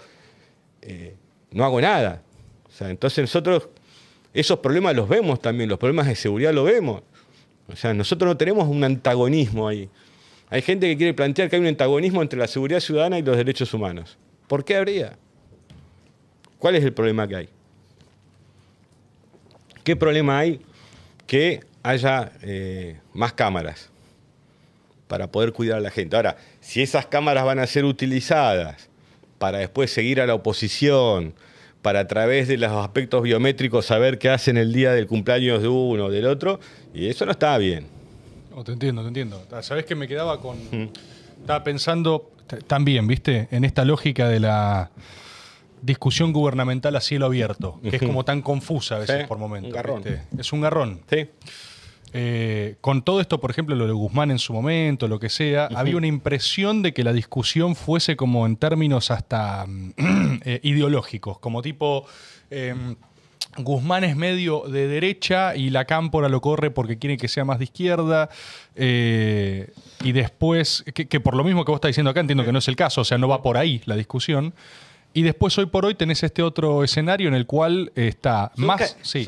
eh, 0.81 1.15
no 1.51 1.63
hago 1.63 1.79
nada. 1.79 2.21
O 2.67 2.71
sea, 2.71 2.89
entonces 2.89 3.21
nosotros 3.23 3.69
esos 4.33 4.59
problemas 4.59 4.95
los 4.95 5.07
vemos 5.07 5.41
también, 5.41 5.69
los 5.69 5.79
problemas 5.79 6.07
de 6.07 6.15
seguridad 6.15 6.53
los 6.53 6.65
vemos. 6.65 7.01
O 7.67 7.75
sea, 7.75 7.93
nosotros 7.93 8.27
no 8.27 8.37
tenemos 8.37 8.67
un 8.67 8.83
antagonismo 8.83 9.67
ahí. 9.67 9.89
Hay 10.49 10.61
gente 10.61 10.87
que 10.87 10.97
quiere 10.97 11.13
plantear 11.13 11.49
que 11.49 11.55
hay 11.55 11.61
un 11.61 11.67
antagonismo 11.67 12.21
entre 12.21 12.37
la 12.37 12.47
seguridad 12.47 12.79
ciudadana 12.79 13.17
y 13.17 13.23
los 13.23 13.35
derechos 13.35 13.73
humanos. 13.73 14.17
¿Por 14.47 14.63
qué 14.63 14.75
habría? 14.75 15.17
¿Cuál 16.59 16.75
es 16.75 16.83
el 16.83 16.93
problema 16.93 17.27
que 17.27 17.35
hay? 17.35 17.49
¿Qué 19.83 19.95
problema 19.95 20.39
hay 20.39 20.61
que 21.27 21.61
haya 21.83 22.31
eh, 22.41 22.99
más 23.13 23.33
cámaras 23.33 23.89
para 25.07 25.31
poder 25.31 25.53
cuidar 25.53 25.77
a 25.77 25.81
la 25.81 25.91
gente? 25.91 26.15
Ahora, 26.15 26.37
si 26.61 26.81
esas 26.81 27.05
cámaras 27.07 27.45
van 27.45 27.59
a 27.59 27.67
ser 27.67 27.85
utilizadas 27.85 28.89
para 29.37 29.59
después 29.59 29.91
seguir 29.91 30.21
a 30.21 30.27
la 30.27 30.35
oposición, 30.35 31.33
para 31.81 31.99
a 31.99 32.07
través 32.07 32.47
de 32.47 32.57
los 32.57 32.71
aspectos 32.71 33.21
biométricos 33.21 33.85
saber 33.85 34.17
qué 34.17 34.29
hacen 34.29 34.57
el 34.57 34.73
día 34.73 34.91
del 34.91 35.05
cumpleaños 35.05 35.61
de 35.61 35.67
uno 35.67 36.05
o 36.05 36.09
del 36.09 36.25
otro, 36.25 36.59
y 36.95 37.07
eso 37.07 37.25
no 37.25 37.31
está 37.31 37.57
bien. 37.57 37.87
No, 38.55 38.63
te 38.63 38.71
entiendo, 38.71 39.01
te 39.01 39.09
entiendo. 39.09 39.43
Sabes 39.61 39.85
que 39.85 39.95
me 39.95 40.07
quedaba 40.07 40.39
con. 40.39 40.57
Estaba 41.39 41.63
pensando 41.63 42.31
también, 42.67 43.05
¿viste? 43.07 43.47
En 43.51 43.65
esta 43.65 43.83
lógica 43.83 44.29
de 44.29 44.39
la 44.39 44.91
discusión 45.81 46.33
gubernamental 46.33 46.95
a 46.95 47.01
cielo 47.01 47.25
abierto, 47.25 47.79
que 47.81 47.97
es 47.97 48.01
como 48.01 48.23
tan 48.23 48.41
confusa 48.41 48.95
a 48.95 48.99
veces 48.99 49.27
por 49.27 49.37
momentos. 49.37 49.69
Un 49.69 49.75
garrón. 49.75 50.03
Es 50.37 50.53
un 50.53 50.61
garrón. 50.61 51.01
Sí. 51.09 51.27
Eh, 52.17 52.77
con 52.79 53.01
todo 53.03 53.19
esto, 53.19 53.41
por 53.41 53.51
ejemplo, 53.51 53.75
lo 53.75 53.87
de 53.87 53.91
Guzmán 53.91 54.31
en 54.31 54.39
su 54.39 54.53
momento, 54.53 55.09
lo 55.09 55.19
que 55.19 55.27
sea, 55.27 55.65
había 55.75 55.97
una 55.97 56.07
impresión 56.07 56.81
de 56.81 56.93
que 56.93 57.03
la 57.03 57.11
discusión 57.11 57.75
fuese 57.75 58.15
como 58.15 58.45
en 58.45 58.55
términos 58.55 59.11
hasta 59.11 59.65
eh, 60.45 60.59
ideológicos, 60.63 61.39
como 61.39 61.61
tipo... 61.61 62.05
Em, 62.49 62.95
Guzmán 63.57 64.03
es 64.03 64.15
medio 64.15 64.63
de 64.67 64.87
derecha 64.87 65.55
y 65.55 65.69
la 65.69 65.85
Cámpora 65.85 66.27
lo 66.27 66.41
corre 66.41 66.71
porque 66.71 66.97
quiere 66.97 67.17
que 67.17 67.27
sea 67.27 67.45
más 67.45 67.59
de 67.59 67.65
izquierda. 67.65 68.29
Eh, 68.75 69.71
y 70.03 70.11
después, 70.11 70.83
que, 70.93 71.19
por 71.19 71.35
lo 71.35 71.43
mismo 71.43 71.63
que 71.63 71.71
vos 71.71 71.77
estás 71.77 71.89
diciendo 71.89 72.11
acá, 72.11 72.19
entiendo 72.19 72.43
que 72.43 72.51
no 72.51 72.59
es 72.59 72.67
el 72.67 72.75
caso, 72.75 73.01
o 73.01 73.05
sea, 73.05 73.17
no 73.17 73.27
va 73.27 73.41
por 73.41 73.57
ahí 73.57 73.81
la 73.85 73.95
discusión. 73.95 74.53
Y 75.13 75.21
después, 75.21 75.57
hoy 75.57 75.67
por 75.67 75.85
hoy, 75.85 75.95
tenés 75.95 76.23
este 76.23 76.41
otro 76.43 76.83
escenario 76.83 77.29
en 77.29 77.35
el 77.35 77.45
cual 77.45 77.91
está 77.95 78.51
más. 78.57 78.97
Sí, 79.01 79.25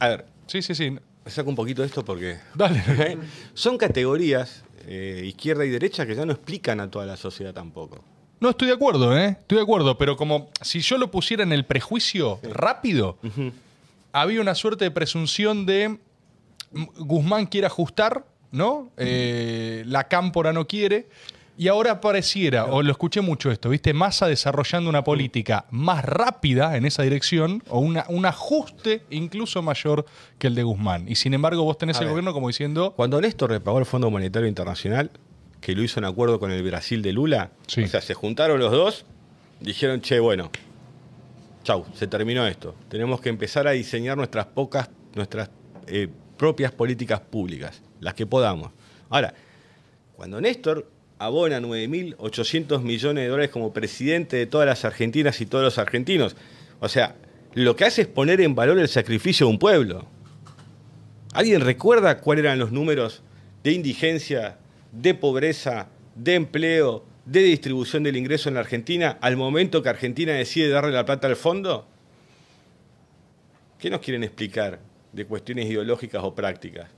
a 0.00 0.08
ver. 0.08 0.26
Sí, 0.46 0.62
sí, 0.62 0.74
sí 0.74 0.98
saco 1.30 1.50
un 1.50 1.56
poquito 1.56 1.82
de 1.82 1.88
esto 1.88 2.04
porque. 2.04 2.38
Dale. 2.54 3.18
Son 3.54 3.78
categorías, 3.78 4.64
eh, 4.86 5.22
izquierda 5.24 5.64
y 5.64 5.70
derecha, 5.70 6.06
que 6.06 6.14
ya 6.14 6.26
no 6.26 6.32
explican 6.32 6.80
a 6.80 6.90
toda 6.90 7.06
la 7.06 7.16
sociedad 7.16 7.54
tampoco. 7.54 8.04
No, 8.40 8.50
estoy 8.50 8.68
de 8.68 8.74
acuerdo, 8.74 9.16
¿eh? 9.16 9.36
Estoy 9.40 9.56
de 9.56 9.62
acuerdo, 9.62 9.98
pero 9.98 10.16
como 10.16 10.48
si 10.62 10.80
yo 10.80 10.96
lo 10.96 11.10
pusiera 11.10 11.42
en 11.42 11.52
el 11.52 11.66
prejuicio 11.66 12.40
rápido, 12.42 13.18
había 14.12 14.40
una 14.40 14.54
suerte 14.54 14.86
de 14.86 14.90
presunción 14.90 15.66
de 15.66 15.98
Guzmán 16.72 17.46
quiere 17.46 17.66
ajustar, 17.66 18.24
¿no? 18.50 18.90
Eh, 18.96 19.82
la 19.86 20.08
cámpora 20.08 20.52
no 20.52 20.66
quiere. 20.66 21.08
Y 21.58 21.68
ahora 21.68 22.00
pareciera, 22.00 22.64
o 22.64 22.82
lo 22.82 22.90
escuché 22.90 23.20
mucho 23.20 23.50
esto, 23.50 23.68
¿viste? 23.68 23.92
Massa 23.92 24.26
desarrollando 24.26 24.88
una 24.88 25.04
política 25.04 25.66
más 25.70 26.02
rápida 26.02 26.78
en 26.78 26.86
esa 26.86 27.02
dirección, 27.02 27.62
o 27.68 27.80
una, 27.80 28.06
un 28.08 28.24
ajuste 28.24 29.02
incluso 29.10 29.60
mayor 29.60 30.06
que 30.38 30.46
el 30.46 30.54
de 30.54 30.62
Guzmán. 30.62 31.06
Y 31.06 31.16
sin 31.16 31.34
embargo, 31.34 31.62
vos 31.62 31.76
tenés 31.76 32.00
el 32.00 32.08
gobierno 32.08 32.32
como 32.32 32.48
diciendo. 32.48 32.94
Cuando 32.96 33.20
Néstor 33.20 33.50
repagó 33.50 33.78
el 33.78 33.84
Fondo 33.84 34.10
Monetario 34.10 34.48
Internacional, 34.48 35.10
que 35.60 35.74
lo 35.74 35.82
hizo 35.82 36.00
en 36.00 36.04
acuerdo 36.06 36.40
con 36.40 36.50
el 36.50 36.62
Brasil 36.62 37.02
de 37.02 37.12
Lula, 37.12 37.50
o 37.66 37.86
sea, 37.86 38.00
se 38.00 38.14
juntaron 38.14 38.58
los 38.58 38.72
dos, 38.72 39.04
dijeron, 39.60 40.00
che, 40.00 40.18
bueno, 40.18 40.50
chau, 41.64 41.84
se 41.94 42.06
terminó 42.06 42.46
esto. 42.46 42.74
Tenemos 42.88 43.20
que 43.20 43.28
empezar 43.28 43.66
a 43.68 43.72
diseñar 43.72 44.16
nuestras 44.16 44.46
pocas, 44.46 44.90
nuestras 45.14 45.50
eh, 45.86 46.08
propias 46.36 46.72
políticas 46.72 47.20
públicas, 47.20 47.82
las 48.00 48.14
que 48.14 48.26
podamos. 48.26 48.72
Ahora, 49.10 49.34
cuando 50.16 50.40
Néstor 50.40 50.86
abona 51.20 51.60
9.800 51.60 52.80
millones 52.80 53.24
de 53.24 53.28
dólares 53.28 53.50
como 53.50 53.74
presidente 53.74 54.38
de 54.38 54.46
todas 54.46 54.66
las 54.66 54.86
argentinas 54.86 55.40
y 55.42 55.46
todos 55.46 55.62
los 55.62 55.78
argentinos. 55.78 56.34
O 56.80 56.88
sea, 56.88 57.14
lo 57.52 57.76
que 57.76 57.84
hace 57.84 58.02
es 58.02 58.08
poner 58.08 58.40
en 58.40 58.54
valor 58.54 58.78
el 58.78 58.88
sacrificio 58.88 59.46
de 59.46 59.52
un 59.52 59.58
pueblo. 59.58 60.06
¿Alguien 61.34 61.60
recuerda 61.60 62.20
cuáles 62.20 62.44
eran 62.44 62.58
los 62.58 62.72
números 62.72 63.22
de 63.62 63.72
indigencia, 63.72 64.56
de 64.92 65.14
pobreza, 65.14 65.88
de 66.14 66.34
empleo, 66.34 67.04
de 67.24 67.42
distribución 67.42 68.02
del 68.02 68.16
ingreso 68.16 68.48
en 68.48 68.54
la 68.54 68.60
Argentina 68.60 69.18
al 69.20 69.36
momento 69.36 69.82
que 69.82 69.88
Argentina 69.88 70.32
decide 70.32 70.68
darle 70.68 70.92
la 70.92 71.04
plata 71.04 71.26
al 71.26 71.36
fondo? 71.36 71.86
¿Qué 73.78 73.90
nos 73.90 74.00
quieren 74.00 74.24
explicar 74.24 74.80
de 75.12 75.24
cuestiones 75.24 75.66
ideológicas 75.66 76.22
o 76.24 76.34
prácticas? 76.34 76.90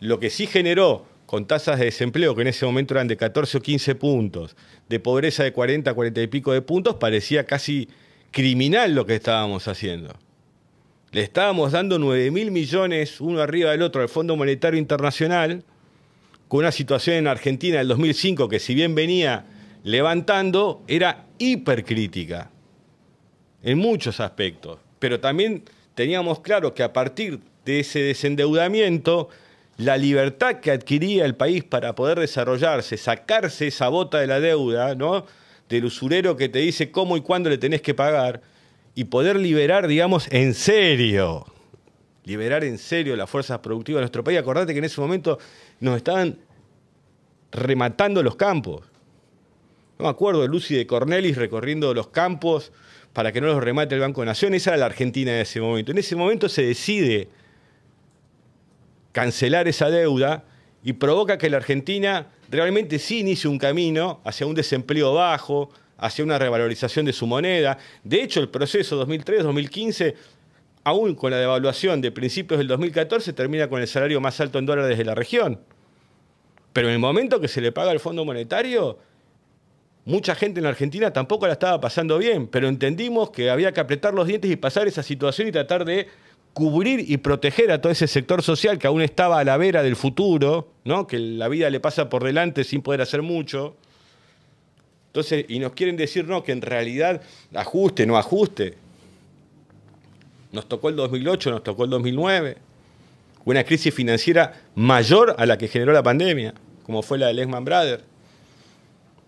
Lo 0.00 0.20
que 0.20 0.30
sí 0.30 0.46
generó 0.46 1.06
con 1.26 1.46
tasas 1.46 1.78
de 1.78 1.86
desempleo 1.86 2.34
que 2.34 2.42
en 2.42 2.48
ese 2.48 2.64
momento 2.66 2.94
eran 2.94 3.08
de 3.08 3.16
14 3.16 3.58
o 3.58 3.60
15 3.60 3.94
puntos, 3.96 4.56
de 4.88 5.00
pobreza 5.00 5.42
de 5.42 5.52
40, 5.52 5.92
40 5.92 6.22
y 6.22 6.26
pico 6.28 6.52
de 6.52 6.62
puntos, 6.62 6.96
parecía 6.96 7.44
casi 7.44 7.88
criminal 8.30 8.94
lo 8.94 9.06
que 9.06 9.16
estábamos 9.16 9.66
haciendo. 9.66 10.14
Le 11.10 11.22
estábamos 11.22 11.72
dando 11.72 11.98
9 11.98 12.30
mil 12.30 12.50
millones 12.50 13.20
uno 13.20 13.40
arriba 13.40 13.70
del 13.70 13.82
otro 13.82 14.02
al 14.02 14.08
Fondo 14.08 14.36
Monetario 14.36 14.78
Internacional, 14.78 15.64
con 16.48 16.60
una 16.60 16.72
situación 16.72 17.16
en 17.16 17.26
Argentina 17.26 17.78
del 17.78 17.88
2005 17.88 18.48
que 18.48 18.58
si 18.58 18.74
bien 18.74 18.94
venía 18.94 19.46
levantando, 19.82 20.82
era 20.88 21.26
hipercrítica 21.38 22.50
en 23.62 23.78
muchos 23.78 24.20
aspectos. 24.20 24.78
Pero 24.98 25.20
también 25.20 25.64
teníamos 25.94 26.40
claro 26.40 26.74
que 26.74 26.82
a 26.82 26.92
partir 26.92 27.40
de 27.64 27.80
ese 27.80 28.00
desendeudamiento, 28.00 29.28
la 29.76 29.96
libertad 29.96 30.60
que 30.60 30.70
adquiría 30.70 31.24
el 31.24 31.34
país 31.34 31.64
para 31.64 31.94
poder 31.94 32.20
desarrollarse, 32.20 32.96
sacarse 32.96 33.66
esa 33.66 33.88
bota 33.88 34.18
de 34.20 34.26
la 34.26 34.40
deuda, 34.40 34.94
¿no? 34.94 35.26
Del 35.68 35.84
usurero 35.84 36.36
que 36.36 36.48
te 36.48 36.60
dice 36.60 36.90
cómo 36.90 37.16
y 37.16 37.20
cuándo 37.20 37.50
le 37.50 37.58
tenés 37.58 37.82
que 37.82 37.92
pagar, 37.92 38.40
y 38.94 39.04
poder 39.04 39.36
liberar, 39.36 39.88
digamos, 39.88 40.26
en 40.30 40.54
serio, 40.54 41.44
liberar 42.24 42.64
en 42.64 42.78
serio 42.78 43.14
las 43.14 43.28
fuerzas 43.28 43.58
productivas 43.58 43.98
de 43.98 44.02
nuestro 44.02 44.24
país. 44.24 44.38
Acordate 44.38 44.72
que 44.72 44.78
en 44.78 44.84
ese 44.84 45.00
momento 45.00 45.38
nos 45.80 45.96
estaban 45.96 46.38
rematando 47.52 48.22
los 48.22 48.36
campos. 48.36 48.84
No 49.98 50.04
me 50.04 50.10
acuerdo 50.10 50.42
de 50.42 50.48
Lucy 50.48 50.74
de 50.74 50.86
Cornelis 50.86 51.36
recorriendo 51.36 51.94
los 51.94 52.08
campos 52.08 52.72
para 53.12 53.32
que 53.32 53.40
no 53.40 53.46
los 53.46 53.62
remate 53.62 53.94
el 53.94 54.02
Banco 54.02 54.20
de 54.20 54.26
Nación. 54.26 54.52
Esa 54.54 54.70
era 54.70 54.78
la 54.78 54.86
Argentina 54.86 55.32
en 55.32 55.40
ese 55.40 55.60
momento. 55.60 55.92
En 55.92 55.98
ese 55.98 56.16
momento 56.16 56.48
se 56.48 56.62
decide 56.62 57.28
cancelar 59.12 59.68
esa 59.68 59.88
deuda 59.88 60.44
y 60.84 60.92
provoca 60.92 61.38
que 61.38 61.48
la 61.48 61.56
Argentina 61.56 62.26
realmente 62.50 62.98
sí 62.98 63.20
inicie 63.20 63.48
un 63.48 63.58
camino 63.58 64.20
hacia 64.24 64.46
un 64.46 64.54
desempleo 64.54 65.14
bajo, 65.14 65.70
hacia 65.96 66.24
una 66.24 66.38
revalorización 66.38 67.06
de 67.06 67.14
su 67.14 67.26
moneda. 67.26 67.78
De 68.04 68.22
hecho, 68.22 68.40
el 68.40 68.50
proceso 68.50 69.04
2003-2015, 69.06 70.14
aún 70.86 71.16
con 71.16 71.32
la 71.32 71.38
devaluación 71.38 72.00
de 72.00 72.12
principios 72.12 72.58
del 72.58 72.68
2014, 72.68 73.32
termina 73.32 73.68
con 73.68 73.80
el 73.80 73.88
salario 73.88 74.20
más 74.20 74.40
alto 74.40 74.60
en 74.60 74.66
dólares 74.66 74.96
de 74.96 75.04
la 75.04 75.16
región. 75.16 75.58
Pero 76.72 76.86
en 76.86 76.94
el 76.94 77.00
momento 77.00 77.40
que 77.40 77.48
se 77.48 77.60
le 77.60 77.72
paga 77.72 77.90
al 77.90 77.98
Fondo 77.98 78.24
Monetario, 78.24 78.96
mucha 80.04 80.36
gente 80.36 80.60
en 80.60 80.62
la 80.62 80.68
Argentina 80.68 81.12
tampoco 81.12 81.48
la 81.48 81.54
estaba 81.54 81.80
pasando 81.80 82.18
bien, 82.18 82.46
pero 82.46 82.68
entendimos 82.68 83.30
que 83.30 83.50
había 83.50 83.72
que 83.72 83.80
apretar 83.80 84.14
los 84.14 84.28
dientes 84.28 84.48
y 84.48 84.54
pasar 84.54 84.86
esa 84.86 85.02
situación 85.02 85.48
y 85.48 85.52
tratar 85.52 85.84
de 85.84 86.06
cubrir 86.52 87.04
y 87.10 87.16
proteger 87.16 87.72
a 87.72 87.80
todo 87.80 87.90
ese 87.90 88.06
sector 88.06 88.40
social 88.44 88.78
que 88.78 88.86
aún 88.86 89.02
estaba 89.02 89.40
a 89.40 89.44
la 89.44 89.56
vera 89.56 89.82
del 89.82 89.96
futuro, 89.96 90.68
¿no? 90.84 91.08
que 91.08 91.18
la 91.18 91.48
vida 91.48 91.68
le 91.68 91.80
pasa 91.80 92.08
por 92.08 92.22
delante 92.22 92.62
sin 92.62 92.80
poder 92.80 93.00
hacer 93.00 93.22
mucho. 93.22 93.74
Entonces, 95.08 95.46
y 95.48 95.58
nos 95.58 95.72
quieren 95.72 95.96
decir, 95.96 96.28
no, 96.28 96.44
que 96.44 96.52
en 96.52 96.62
realidad 96.62 97.22
ajuste, 97.52 98.06
no 98.06 98.16
ajuste. 98.16 98.85
Nos 100.52 100.68
tocó 100.68 100.88
el 100.88 100.96
2008, 100.96 101.50
nos 101.50 101.62
tocó 101.62 101.84
el 101.84 101.90
2009. 101.90 102.56
Una 103.44 103.64
crisis 103.64 103.94
financiera 103.94 104.64
mayor 104.74 105.34
a 105.38 105.46
la 105.46 105.56
que 105.56 105.68
generó 105.68 105.92
la 105.92 106.02
pandemia, 106.02 106.54
como 106.84 107.02
fue 107.02 107.18
la 107.18 107.28
de 107.28 107.34
Lehman 107.34 107.64
Brothers. 107.64 108.02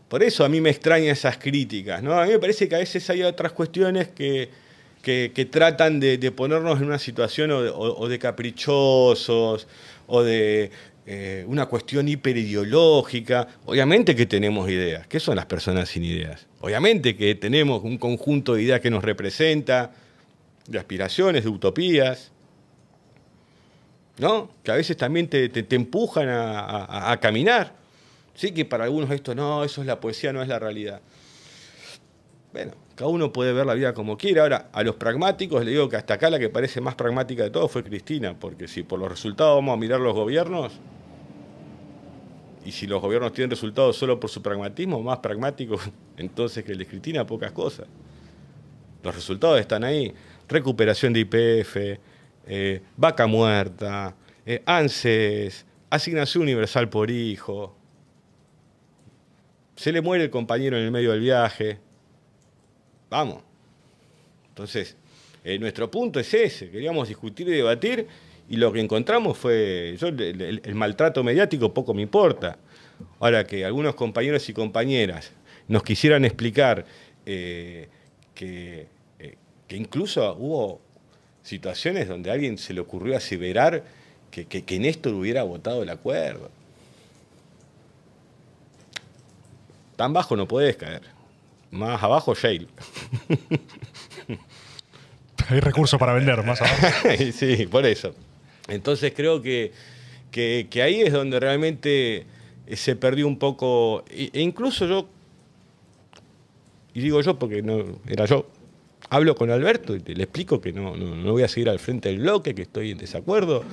Por 0.09 0.23
eso 0.23 0.45
a 0.45 0.49
mí 0.49 0.61
me 0.61 0.71
extrañan 0.71 1.11
esas 1.11 1.37
críticas. 1.37 2.03
¿no? 2.03 2.19
A 2.19 2.25
mí 2.25 2.33
me 2.33 2.39
parece 2.39 2.69
que 2.69 2.75
a 2.75 2.79
veces 2.79 3.09
hay 3.11 3.23
otras 3.23 3.53
cuestiones 3.53 4.09
que, 4.09 4.49
que, 5.03 5.49
tratan 5.51 6.01
de, 6.01 6.33
ponernos 6.33 6.79
en 6.81 6.87
una 6.87 6.99
situación 6.99 7.51
o 7.53 8.09
de, 8.09 8.19
caprichosos 8.19 9.69
o 10.07 10.23
de 10.23 10.71
eh, 11.07 11.45
una 11.47 11.67
cuestión 11.67 12.09
hiperideológica. 12.09 13.49
Obviamente 13.67 14.17
que 14.17 14.27
tenemos 14.27 14.69
ideas. 14.71 15.07
¿Qué 15.07 15.21
son 15.21 15.37
las 15.37 15.47
personas 15.47 15.91
sin 15.91 16.05
ideas? 16.05 16.47
Obviamente 16.61 17.17
que 17.17 17.35
tenemos 17.35 17.85
un 17.85 17.99
conjunto 17.99 18.55
de 18.55 18.63
ideas 18.63 18.81
que 18.81 18.91
nos 18.91 19.05
representa, 19.05 19.93
de 20.69 20.79
aspiraciones, 20.79 21.43
de 21.43 21.51
utopías. 21.51 22.31
¿no? 24.19 24.51
Que 24.63 24.73
a 24.73 24.75
veces 24.75 24.97
también 24.97 25.29
te, 25.29 25.51
empujan 25.75 26.29
a, 26.29 27.19
caminar. 27.21 27.73
Sí, 28.35 28.53
que 28.53 28.65
para 28.65 28.85
algunos 28.85 29.11
esto 29.11 29.35
no, 29.35 29.65
eso 29.65 29.81
es 29.81 29.87
la 29.87 29.99
poesía, 29.99 30.33
no 30.33 30.43
es 30.43 30.49
la 30.49 30.59
realidad. 30.59 31.01
Bueno, 32.53 32.73
cada 32.95 33.11
uno 33.11 33.33
puede 33.33 33.53
ver 33.53 33.67
la 33.67 33.75
vida 33.75 33.95
como 33.95 34.17
quiera. 34.17 34.43
Ahora, 34.43 34.69
a 34.73 34.83
los 34.83 34.97
pragmáticos 34.97 35.65
le 35.65 35.73
digo 35.73 35.89
que 35.89 35.97
hasta 35.97 36.15
acá 36.15 36.31
la 36.31 36.39
que 36.39 36.49
parece 36.49 36.81
más 36.81 36.95
pragmática 36.95 37.43
de 37.43 37.51
todo 37.51 37.69
fue 37.69 37.83
Cristina, 37.83 38.39
porque 38.39 38.69
si 38.69 38.83
por 38.83 38.99
los 38.99 39.09
resultados 39.09 39.57
vamos 39.57 39.75
a 39.75 39.77
mirar 39.77 40.01
los 40.01 40.15
gobiernos, 40.15 40.73
y 42.65 42.73
si 42.73 42.87
los 42.87 43.01
gobiernos 43.01 43.33
tienen 43.33 43.51
resultados 43.51 43.97
solo 43.97 44.21
por 44.21 44.31
su 44.31 44.43
pragmatismo, 44.43 45.03
más 45.03 45.19
pragmáticos 45.19 45.81
entonces 46.17 46.65
que 46.65 46.73
el 46.73 46.79
de 46.79 46.87
Cristina, 46.87 47.27
pocas 47.27 47.53
cosas. 47.53 47.87
Los 49.03 49.15
resultados 49.15 49.61
están 49.61 49.85
ahí. 49.85 50.13
Recuperación 50.49 51.13
de 51.13 51.21
IPF, 51.21 51.77
eh, 52.51 52.81
vaca 52.97 53.27
muerta, 53.27 54.17
eh, 54.47 54.63
ANSES, 54.65 55.67
asignación 55.91 56.45
universal 56.45 56.89
por 56.89 57.11
hijo. 57.11 57.77
Se 59.77 59.93
le 59.93 60.01
muere 60.01 60.25
el 60.25 60.31
compañero 60.31 60.79
en 60.79 60.85
el 60.85 60.91
medio 60.91 61.11
del 61.11 61.21
viaje. 61.21 61.79
Vamos. 63.11 63.43
Entonces, 64.49 64.97
eh, 65.45 65.59
nuestro 65.59 65.91
punto 65.91 66.19
es 66.19 66.33
ese, 66.33 66.71
queríamos 66.71 67.07
discutir 67.07 67.47
y 67.49 67.53
debatir 67.53 68.07
y 68.49 68.57
lo 68.57 68.73
que 68.73 68.81
encontramos 68.81 69.37
fue, 69.37 69.97
yo 70.01 70.09
el, 70.09 70.75
maltrato 70.75 71.23
mediático 71.23 71.75
poco 71.75 71.93
me 71.93 72.01
importa. 72.01 72.59
Ahora 73.21 73.45
que 73.45 73.65
algunos 73.67 73.95
compañeros 73.95 74.49
y 74.49 74.55
compañeras 74.55 75.33
nos 75.69 75.83
quisieran 75.83 76.25
explicar 76.25 76.87
que, 77.27 78.89
que, 79.69 79.77
incluso 79.77 80.35
hubo 80.39 80.81
situaciones 81.43 82.09
donde 82.09 82.31
a 82.31 82.33
alguien 82.33 82.59
se 82.59 82.75
le 82.75 82.81
ocurrió 82.81 83.17
aseverar 83.17 83.85
que, 84.31 84.47
que, 84.47 84.65
que 84.65 84.79
Néstor 84.79 85.15
hubiera 85.15 85.43
votado 85.45 85.83
el 85.83 85.91
acuerdo. 85.91 86.51
Tan 89.97 90.13
bajo 90.13 90.37
no 90.37 90.47
puedes 90.47 90.77
caer. 90.77 91.03
Más 91.71 92.03
abajo, 92.03 92.35
Shale. 92.35 92.67
Hay 95.49 95.61
recursos 95.61 95.99
para 95.99 96.13
vender, 96.13 96.43
más 96.45 96.61
abajo. 96.61 97.09
sí, 97.33 97.67
por 97.67 97.87
eso. 97.87 98.15
Entonces 98.69 99.13
creo 99.15 99.41
que, 99.43 99.73
que, 100.31 100.83
ahí 100.83 101.01
es 101.01 101.13
donde 101.13 101.41
realmente 101.41 102.27
se 102.73 102.97
perdió 102.97 103.27
un 103.27 103.39
poco, 103.39 104.05
e, 104.11 104.31
incluso 104.35 104.87
yo, 104.87 105.09
y 106.95 107.01
digo 107.01 107.21
yo 107.23 107.39
porque 107.39 107.63
no 107.63 107.99
era 108.07 108.27
yo, 108.27 108.47
hablo 109.11 109.35
con 109.35 109.51
Alberto 109.51 109.97
y 109.97 110.01
le 110.01 110.23
explico 110.23 110.61
que 110.61 110.73
no, 110.73 110.97
no, 110.97 111.33
voy 111.33 111.43
a 111.43 111.49
seguir 111.49 111.69
al 111.69 111.79
frente 111.79 112.09
del 112.09 112.19
bloque, 112.19 112.55
que 112.55 112.63
estoy 112.63 112.93
en 112.93 112.99
desacuerdo. 112.99 113.65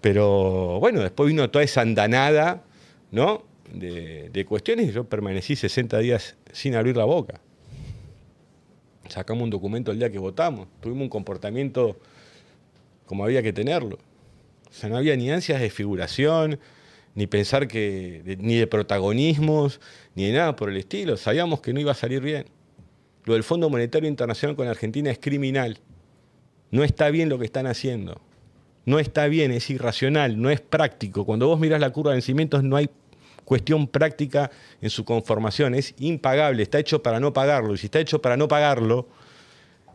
Pero 0.00 0.78
bueno, 0.80 1.00
después 1.00 1.28
vino 1.28 1.48
toda 1.50 1.64
esa 1.64 1.80
andanada, 1.80 2.62
¿no? 3.10 3.42
de, 3.74 4.44
cuestiones 4.46 4.88
y 4.88 4.92
yo 4.92 5.04
permanecí 5.04 5.56
60 5.56 5.98
días 5.98 6.36
sin 6.52 6.74
abrir 6.74 6.96
la 6.96 7.04
boca. 7.04 7.40
Sacamos 9.08 9.44
un 9.44 9.50
documento 9.50 9.92
el 9.92 9.98
día 9.98 10.10
que 10.10 10.18
votamos, 10.18 10.68
tuvimos 10.80 11.02
un 11.02 11.08
comportamiento 11.08 11.98
como 13.06 13.24
había 13.24 13.42
que 13.42 13.52
tenerlo. 13.52 13.98
O 14.68 14.72
sea, 14.72 14.88
no 14.88 14.96
había 14.96 15.16
ni 15.16 15.30
ansias 15.30 15.60
de 15.60 15.70
figuración, 15.70 16.58
ni 17.14 17.26
pensar 17.26 17.68
que, 17.68 18.38
ni 18.40 18.56
de 18.56 18.66
protagonismos, 18.66 19.80
ni 20.14 20.26
de 20.26 20.32
nada 20.32 20.56
por 20.56 20.70
el 20.70 20.76
estilo. 20.76 21.16
Sabíamos 21.16 21.60
que 21.60 21.72
no 21.72 21.80
iba 21.80 21.92
a 21.92 21.94
salir 21.94 22.20
bien. 22.20 22.46
Lo 23.24 23.34
del 23.34 23.42
Fondo 23.42 23.70
Monetario 23.70 24.08
Internacional 24.08 24.56
con 24.56 24.68
Argentina 24.68 25.10
es 25.10 25.18
criminal. 25.18 25.78
No 26.70 26.84
está 26.84 27.10
bien 27.10 27.28
lo 27.28 27.38
que 27.38 27.44
están 27.44 27.66
haciendo. 27.66 28.20
No 28.86 28.98
está 28.98 29.26
bien, 29.28 29.50
es 29.50 29.70
irracional, 29.70 30.40
no 30.40 30.50
es 30.50 30.60
práctico. 30.60 31.24
Cuando 31.24 31.46
vos 31.46 31.58
mirás 31.58 31.80
la 31.80 31.90
curva 31.90 32.10
de 32.10 32.16
vencimientos 32.16 32.62
no 32.62 32.76
hay 32.76 32.90
cuestión 33.44 33.86
práctica 33.86 34.50
en 34.80 34.90
su 34.90 35.04
conformación. 35.04 35.74
Es 35.74 35.94
impagable, 35.98 36.62
está 36.62 36.78
hecho 36.78 37.02
para 37.02 37.20
no 37.20 37.32
pagarlo. 37.32 37.74
Y 37.74 37.78
si 37.78 37.86
está 37.86 38.00
hecho 38.00 38.20
para 38.20 38.36
no 38.36 38.46
pagarlo, 38.48 39.08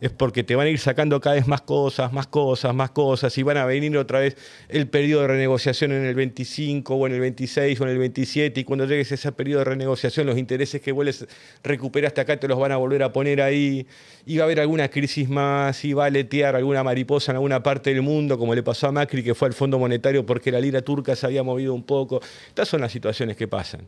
es 0.02 0.12
porque 0.12 0.44
te 0.44 0.56
van 0.56 0.68
a 0.68 0.70
ir 0.70 0.80
sacando 0.80 1.20
cada 1.20 1.36
vez 1.36 1.48
más 1.48 1.62
cosas, 1.62 2.14
más 2.14 2.28
cosas, 2.28 2.74
más 2.74 2.92
cosas, 2.92 3.38
y 3.38 3.44
van 3.44 3.58
a 3.58 3.66
venir 3.66 3.98
otra 3.98 4.20
vez 4.20 4.38
el 4.70 4.88
periodo 4.88 5.24
de 5.24 5.28
renegociación 5.30 5.92
en 5.92 6.06
el 6.06 6.16
25 6.16 6.96
o 6.96 7.08
en 7.08 7.14
el 7.14 7.20
26 7.20 7.80
o 7.80 7.84
en 7.84 7.90
el 7.90 7.98
27, 7.98 8.62
y 8.62 8.64
cuando 8.64 8.86
llegues 8.86 9.12
a 9.12 9.16
ese 9.16 9.32
periodo 9.32 9.60
de 9.60 9.66
renegociación, 9.66 10.28
los 10.28 10.38
intereses 10.38 10.82
que 10.82 10.92
vuelves 10.92 11.28
recuperaste 11.64 12.22
acá 12.22 12.40
te 12.40 12.48
los 12.48 12.60
van 12.60 12.72
a 12.72 12.78
volver 12.78 13.04
a 13.04 13.12
poner 13.12 13.42
ahí, 13.42 13.88
y 14.26 14.38
va 14.38 14.44
a 14.44 14.46
haber 14.46 14.60
alguna 14.60 14.90
crisis 14.90 15.30
más, 15.30 15.84
y 15.84 15.94
va 15.94 16.06
a 16.06 16.10
letear 16.10 16.56
alguna 16.56 16.84
mariposa 16.84 17.32
en 17.32 17.38
alguna 17.38 17.62
parte 17.64 17.94
del 17.94 18.02
mundo, 18.02 18.38
como 18.38 18.56
le 18.56 18.64
pasó 18.64 18.88
a 18.88 18.92
Macri, 18.92 19.24
que 19.24 19.36
fue 19.36 19.48
al 19.48 19.54
Fondo 19.54 19.80
Monetario 19.80 20.26
porque 20.26 20.52
la 20.52 20.60
lira 20.60 20.82
turca 20.82 21.16
se 21.16 21.26
había 21.26 21.44
movido 21.44 21.74
un 21.74 21.84
poco. 21.84 22.22
Estas 22.48 22.68
son 22.68 22.82
las 22.82 22.92
situaciones 22.92 23.36
que 23.36 23.48
pasan. 23.48 23.88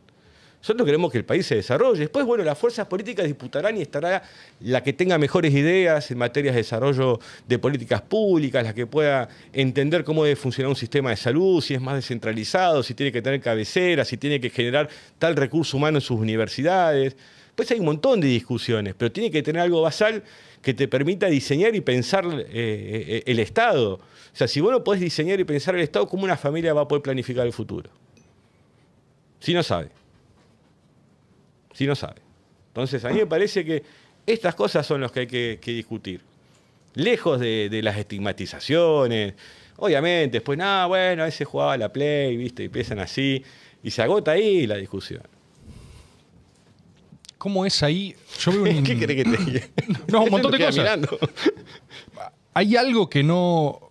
Nosotros 0.62 0.86
queremos 0.86 1.10
que 1.10 1.18
el 1.18 1.24
país 1.24 1.44
se 1.44 1.56
desarrolle. 1.56 1.98
Después, 2.02 2.24
bueno, 2.24 2.44
las 2.44 2.56
fuerzas 2.56 2.86
políticas 2.86 3.26
disputarán 3.26 3.76
y 3.76 3.82
estará 3.82 4.22
la 4.60 4.80
que 4.80 4.92
tenga 4.92 5.18
mejores 5.18 5.52
ideas 5.52 6.08
en 6.12 6.18
materia 6.18 6.52
de 6.52 6.58
desarrollo 6.58 7.18
de 7.48 7.58
políticas 7.58 8.00
públicas, 8.00 8.62
la 8.62 8.72
que 8.72 8.86
pueda 8.86 9.28
entender 9.52 10.04
cómo 10.04 10.22
debe 10.22 10.36
funcionar 10.36 10.68
un 10.68 10.76
sistema 10.76 11.10
de 11.10 11.16
salud, 11.16 11.60
si 11.60 11.74
es 11.74 11.80
más 11.80 11.96
descentralizado, 11.96 12.84
si 12.84 12.94
tiene 12.94 13.10
que 13.10 13.20
tener 13.20 13.40
cabecera, 13.40 14.04
si 14.04 14.16
tiene 14.16 14.40
que 14.40 14.50
generar 14.50 14.88
tal 15.18 15.34
recurso 15.34 15.76
humano 15.78 15.98
en 15.98 16.02
sus 16.02 16.20
universidades. 16.20 17.16
Pues 17.56 17.68
hay 17.72 17.80
un 17.80 17.86
montón 17.86 18.20
de 18.20 18.28
discusiones, 18.28 18.94
pero 18.96 19.10
tiene 19.10 19.32
que 19.32 19.42
tener 19.42 19.62
algo 19.62 19.82
basal 19.82 20.22
que 20.62 20.74
te 20.74 20.86
permita 20.86 21.26
diseñar 21.26 21.74
y 21.74 21.80
pensar 21.80 22.24
eh, 22.24 22.46
eh, 22.52 23.22
el 23.26 23.40
Estado. 23.40 23.94
O 23.94 24.36
sea, 24.36 24.46
si 24.46 24.60
vos 24.60 24.70
no 24.70 24.84
podés 24.84 25.00
diseñar 25.00 25.40
y 25.40 25.44
pensar 25.44 25.74
el 25.74 25.80
Estado, 25.80 26.06
¿cómo 26.06 26.22
una 26.22 26.36
familia 26.36 26.72
va 26.72 26.82
a 26.82 26.88
poder 26.88 27.02
planificar 27.02 27.44
el 27.44 27.52
futuro? 27.52 27.90
Si 29.40 29.52
no 29.52 29.64
sabe 29.64 30.01
si 31.82 31.86
no 31.88 31.94
sabe. 31.96 32.20
Entonces, 32.68 33.04
a 33.04 33.10
mí 33.10 33.16
me 33.16 33.26
parece 33.26 33.64
que 33.64 33.82
estas 34.26 34.54
cosas 34.54 34.86
son 34.86 35.00
las 35.00 35.10
que 35.12 35.20
hay 35.20 35.26
que, 35.26 35.58
discutir. 35.64 36.20
Lejos 36.94 37.40
de, 37.40 37.80
las 37.82 37.96
estigmatizaciones. 37.96 39.34
Obviamente, 39.76 40.36
después, 40.38 40.56
nada, 40.58 40.86
bueno, 40.86 41.22
a 41.22 41.26
veces 41.26 41.46
jugaba 41.46 41.76
la 41.76 41.92
play, 41.92 42.36
¿viste? 42.36 42.62
Y 42.62 42.66
empiezan 42.66 42.98
así. 43.00 43.42
Y 43.82 43.90
se 43.90 44.00
agota 44.02 44.32
ahí 44.32 44.66
la 44.66 44.76
discusión. 44.76 45.22
cómo 47.38 47.66
es 47.66 47.82
ahí. 47.82 48.14
Yo 48.38 48.52
veo 48.62 48.72
un- 48.78 48.84
¿Qué 48.84 48.96
querés 48.98 49.16
que 49.24 49.24
te 49.24 49.44
diga? 49.44 49.60
No, 50.06 50.22
un 50.22 50.30
montón 50.30 50.52
de 50.52 50.58
cosas. 50.58 50.76
mirando. 50.76 51.18
Hay 52.54 52.76
algo 52.76 53.08
que 53.10 53.22
no, 53.24 53.90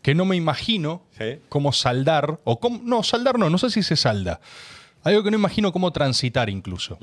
que 0.00 0.14
no 0.14 0.24
me 0.24 0.36
imagino 0.36 1.02
Sí. 1.18 1.38
cómo 1.48 1.72
saldar, 1.72 2.38
o 2.44 2.58
cómo, 2.60 2.80
no, 2.82 3.02
saldar 3.02 3.38
no, 3.38 3.50
no 3.50 3.58
sé 3.58 3.70
si 3.70 3.82
se 3.82 3.96
salda. 3.96 4.40
Algo 5.08 5.22
que 5.22 5.30
no 5.30 5.36
imagino 5.38 5.72
cómo 5.72 5.90
transitar 5.92 6.48
incluso. 6.50 6.98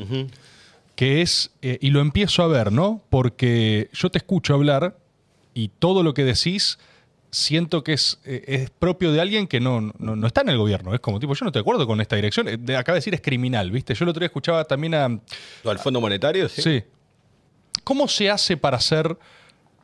Que 0.96 1.22
es, 1.22 1.52
eh, 1.62 1.78
y 1.82 1.90
lo 1.90 2.00
empiezo 2.00 2.42
a 2.44 2.48
ver, 2.48 2.72
¿no? 2.72 3.02
Porque 3.10 3.90
yo 3.94 4.10
te 4.10 4.18
escucho 4.20 4.54
hablar 4.54 4.98
y 5.54 5.70
todo 5.80 6.04
lo 6.04 6.14
que 6.14 6.24
decís 6.24 6.78
siento 7.32 7.84
que 7.84 7.92
es, 7.94 8.20
eh, 8.24 8.44
es 8.48 8.70
propio 8.70 9.12
de 9.12 9.20
alguien 9.20 9.48
que 9.48 9.60
no, 9.60 9.82
no, 10.00 10.16
no 10.16 10.26
está 10.28 10.40
en 10.42 10.50
el 10.50 10.58
gobierno. 10.58 10.94
Es 10.94 11.02
como, 11.02 11.20
tipo, 11.20 11.34
yo 11.34 11.44
no 11.44 11.52
te 11.52 11.60
acuerdo 11.60 11.86
con 11.86 12.00
esta 12.00 12.16
dirección. 12.16 12.48
Eh, 12.48 12.56
de- 12.58 12.78
Acaba 12.78 12.94
de 12.94 13.00
decir 13.00 13.14
es 13.14 13.20
criminal, 13.22 13.72
¿viste? 13.72 13.94
Yo 13.94 14.06
el 14.06 14.10
otro 14.10 14.22
día 14.22 14.28
escuchaba 14.28 14.64
también 14.64 14.94
a, 14.96 15.10
¿Lo 15.64 15.72
al 15.72 15.80
Fondo 15.80 16.00
Monetario? 16.00 16.48
Sí. 16.48 16.62
Sí. 16.62 16.84
¿Cómo 17.84 18.08
se 18.08 18.30
hace 18.30 18.56
para 18.56 18.78
hacer.? 18.78 19.18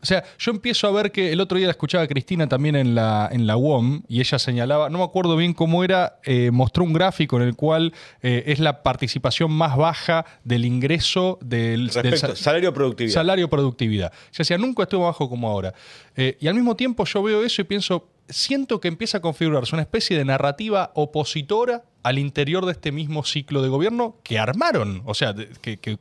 O 0.01 0.05
sea, 0.05 0.23
yo 0.39 0.51
empiezo 0.51 0.87
a 0.87 0.91
ver 0.91 1.11
que 1.11 1.31
el 1.31 1.39
otro 1.41 1.57
día 1.57 1.67
la 1.67 1.71
escuchaba 1.71 2.03
a 2.03 2.07
Cristina 2.07 2.47
también 2.47 2.75
en 2.75 2.95
la, 2.95 3.29
en 3.31 3.45
la 3.45 3.55
UOM 3.57 4.01
y 4.07 4.19
ella 4.19 4.39
señalaba, 4.39 4.89
no 4.89 4.97
me 4.97 5.03
acuerdo 5.03 5.35
bien 5.35 5.53
cómo 5.53 5.83
era, 5.83 6.19
eh, 6.23 6.49
mostró 6.51 6.83
un 6.83 6.93
gráfico 6.93 7.37
en 7.37 7.43
el 7.43 7.55
cual 7.55 7.93
eh, 8.23 8.43
es 8.47 8.59
la 8.59 8.81
participación 8.83 9.51
más 9.51 9.77
baja 9.77 10.25
del 10.43 10.65
ingreso 10.65 11.37
del, 11.41 11.87
del 11.89 12.17
salario 12.17 12.73
productividad. 12.73 13.13
salario 13.13 13.49
productividad. 13.49 14.11
Yo 14.31 14.37
decía, 14.39 14.57
nunca 14.57 14.83
estuvo 14.83 15.05
bajo 15.05 15.29
como 15.29 15.47
ahora. 15.49 15.73
Eh, 16.15 16.37
y 16.39 16.47
al 16.47 16.55
mismo 16.55 16.75
tiempo 16.75 17.05
yo 17.05 17.21
veo 17.21 17.43
eso 17.43 17.61
y 17.61 17.65
pienso, 17.65 18.09
siento 18.27 18.79
que 18.81 18.87
empieza 18.87 19.19
a 19.19 19.21
configurarse 19.21 19.75
una 19.75 19.83
especie 19.83 20.17
de 20.17 20.25
narrativa 20.25 20.91
opositora 20.95 21.83
al 22.01 22.17
interior 22.17 22.65
de 22.65 22.71
este 22.71 22.91
mismo 22.91 23.23
ciclo 23.23 23.61
de 23.61 23.69
gobierno 23.69 24.15
que 24.23 24.39
armaron. 24.39 25.03
O 25.05 25.13
sea, 25.13 25.35
que, 25.61 25.77
que 25.77 25.99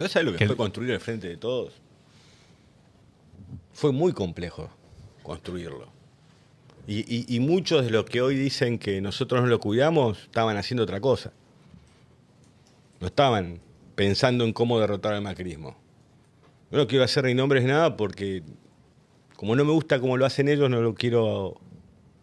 ¿No 0.00 0.08
sabes 0.08 0.24
lo 0.26 0.32
que, 0.32 0.38
que- 0.38 0.46
fue 0.46 0.56
construir 0.56 0.90
el 0.92 1.00
frente 1.00 1.28
de 1.28 1.36
todos? 1.36 1.81
Fue 3.82 3.90
muy 3.90 4.12
complejo 4.12 4.70
construirlo. 5.24 5.88
Y, 6.86 7.40
muchos 7.40 7.84
de 7.84 7.90
los 7.90 8.04
que 8.04 8.22
hoy 8.22 8.36
dicen 8.36 8.78
que 8.78 9.00
nosotros 9.00 9.40
no 9.40 9.48
lo 9.48 9.58
cuidamos 9.58 10.22
estaban 10.22 10.56
haciendo 10.56 10.84
otra 10.84 11.00
cosa. 11.00 11.32
No 13.00 13.08
estaban 13.08 13.58
pensando 13.96 14.44
en 14.44 14.52
cómo 14.52 14.78
derrotar 14.78 15.14
al 15.14 15.22
macrismo. 15.22 15.76
No 16.70 16.86
quiero 16.86 17.02
hacer 17.04 17.24
ni 17.24 17.34
nombres 17.34 17.64
nada 17.64 17.96
porque 17.96 18.44
como 19.34 19.56
no 19.56 19.64
me 19.64 19.72
gusta 19.72 19.98
cómo 19.98 20.16
lo 20.16 20.26
hacen 20.26 20.46
ellos, 20.46 20.70
no 20.70 20.80
lo 20.80 20.94
quiero 20.94 21.60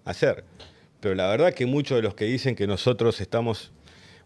hacer. 0.06 0.46
Pero 1.02 1.14
la 1.16 1.28
verdad 1.28 1.54
que 1.54 1.66
muchos 1.66 1.98
de 1.98 2.04
los 2.04 2.16
que 2.16 2.24
dicen 2.24 2.56
que 2.56 2.68
nosotros 2.68 3.20
estamos 3.20 3.74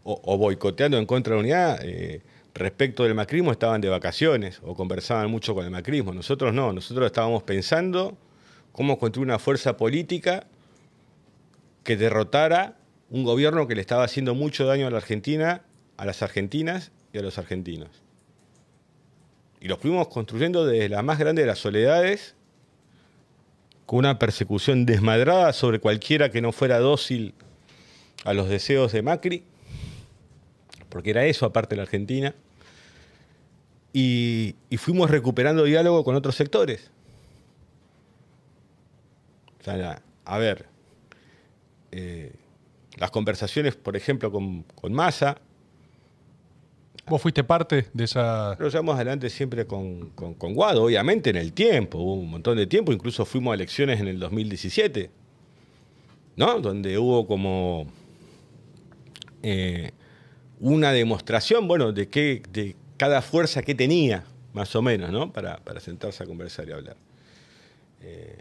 o, 0.04 0.22
o 0.24 0.38
boicoteando 0.38 1.00
en 1.00 1.08
contra 1.08 1.32
de 1.32 1.38
la 1.38 1.42
unidad 1.42 1.80
eh, 1.82 2.22
respecto 2.56 3.04
del 3.04 3.16
macrismo 3.16 3.52
estaban 3.52 3.82
de 3.82 3.90
vacaciones 3.90 4.60
o 4.64 4.76
conversaban 4.76 5.30
mucho 5.30 5.56
con 5.56 5.66
el 5.66 5.72
macrismo. 5.72 6.14
Nosotros 6.14 6.54
no, 6.54 6.74
nosotros 6.74 7.06
estábamos 7.06 7.44
pensando 7.44 8.18
cómo 8.72 9.00
construir 9.00 9.28
una 9.28 9.40
fuerza 9.40 9.78
política 9.78 10.46
que 11.84 11.98
derrotara 11.98 12.78
un 13.10 13.24
gobierno 13.24 13.68
que 13.68 13.76
le 13.76 13.82
estaba 13.82 14.04
haciendo 14.04 14.36
mucho 14.36 14.66
daño 14.66 14.88
a 14.88 14.90
la 14.90 14.98
Argentina, 14.98 15.62
a 15.98 16.06
las 16.06 16.22
argentinas 16.22 16.92
y 17.12 17.20
a 17.20 17.22
los 17.22 17.38
argentinos. 17.38 17.90
Y 19.60 19.68
lo 19.68 19.78
fuimos 19.78 20.08
construyendo 20.08 20.66
desde 20.66 20.90
la 20.90 21.04
más 21.04 21.20
grande 21.20 21.44
de 21.44 21.48
las 21.48 21.60
soledades, 21.60 22.36
con 23.86 24.00
una 24.00 24.18
persecución 24.18 24.86
desmadrada 24.86 25.54
sobre 25.54 25.80
cualquiera 25.80 26.30
que 26.30 26.42
no 26.42 26.52
fuera 26.52 26.80
dócil 26.80 27.34
a 28.24 28.34
los 28.34 28.50
deseos 28.50 28.92
de 28.92 29.02
Macri, 29.02 29.44
porque 30.94 31.10
era 31.10 31.26
eso 31.26 31.48
aparte 31.48 31.72
de 31.72 31.78
la 31.78 31.84
Argentina, 31.84 32.36
y, 33.92 34.56
y 34.70 34.78
fuimos 34.78 35.10
recuperando 35.10 35.64
diálogo 35.64 36.04
con 36.04 36.16
otros 36.16 36.36
sectores. 36.36 36.92
O 39.60 39.64
sea, 39.64 40.04
a 40.24 40.38
ver, 40.38 40.68
eh, 41.92 42.32
las 42.98 43.10
conversaciones, 43.10 43.76
por 43.76 43.98
ejemplo, 43.98 44.32
con, 44.32 44.62
con 44.76 44.94
Massa, 44.94 45.38
vos 47.08 47.20
fuiste 47.20 47.44
parte 47.44 47.88
de 47.92 48.04
esa... 48.04 48.56
lo 48.60 48.70
llevamos 48.70 48.94
adelante 48.94 49.32
siempre 49.32 49.66
con, 49.66 50.12
con, 50.12 50.36
con 50.36 50.54
Guado, 50.54 50.84
obviamente 50.84 51.32
en 51.32 51.38
el 51.38 51.54
tiempo, 51.54 51.98
hubo 51.98 52.14
un 52.14 52.30
montón 52.30 52.56
de 52.56 52.68
tiempo, 52.68 52.94
incluso 52.94 53.26
fuimos 53.26 53.54
a 53.54 53.56
elecciones 53.56 54.00
en 54.00 54.10
el 54.10 54.20
2017, 54.20 55.10
¿no? 56.36 56.60
Donde 56.60 57.00
hubo 57.00 57.26
como 57.26 57.88
eh, 59.42 59.92
una 60.64 60.94
demostración, 60.94 61.68
bueno, 61.68 61.92
de 61.92 62.08
qué, 62.08 62.42
de 62.54 62.78
cada 62.96 63.22
fuerza 63.22 63.62
que 63.64 63.76
tenía, 63.76 64.24
más 64.54 64.74
o 64.78 64.82
menos, 64.82 65.12
¿no? 65.12 65.34
Para, 65.34 65.58
para 65.58 65.82
sentarse 65.82 66.24
a 66.24 66.26
conversar 66.26 66.70
y 66.70 66.72
hablar. 66.72 66.96
Eh, 68.02 68.38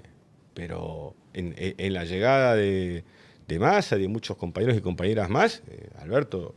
pero 0.54 1.16
en, 1.34 1.92
la 1.92 2.04
llegada 2.04 2.54
de, 2.54 3.02
de 3.48 3.58
Massa, 3.58 3.96
de 3.96 4.06
muchos 4.06 4.36
compañeros 4.36 4.76
y 4.76 4.80
compañeras 4.80 5.28
más, 5.30 5.64
eh, 5.66 5.88
Alberto 5.98 6.54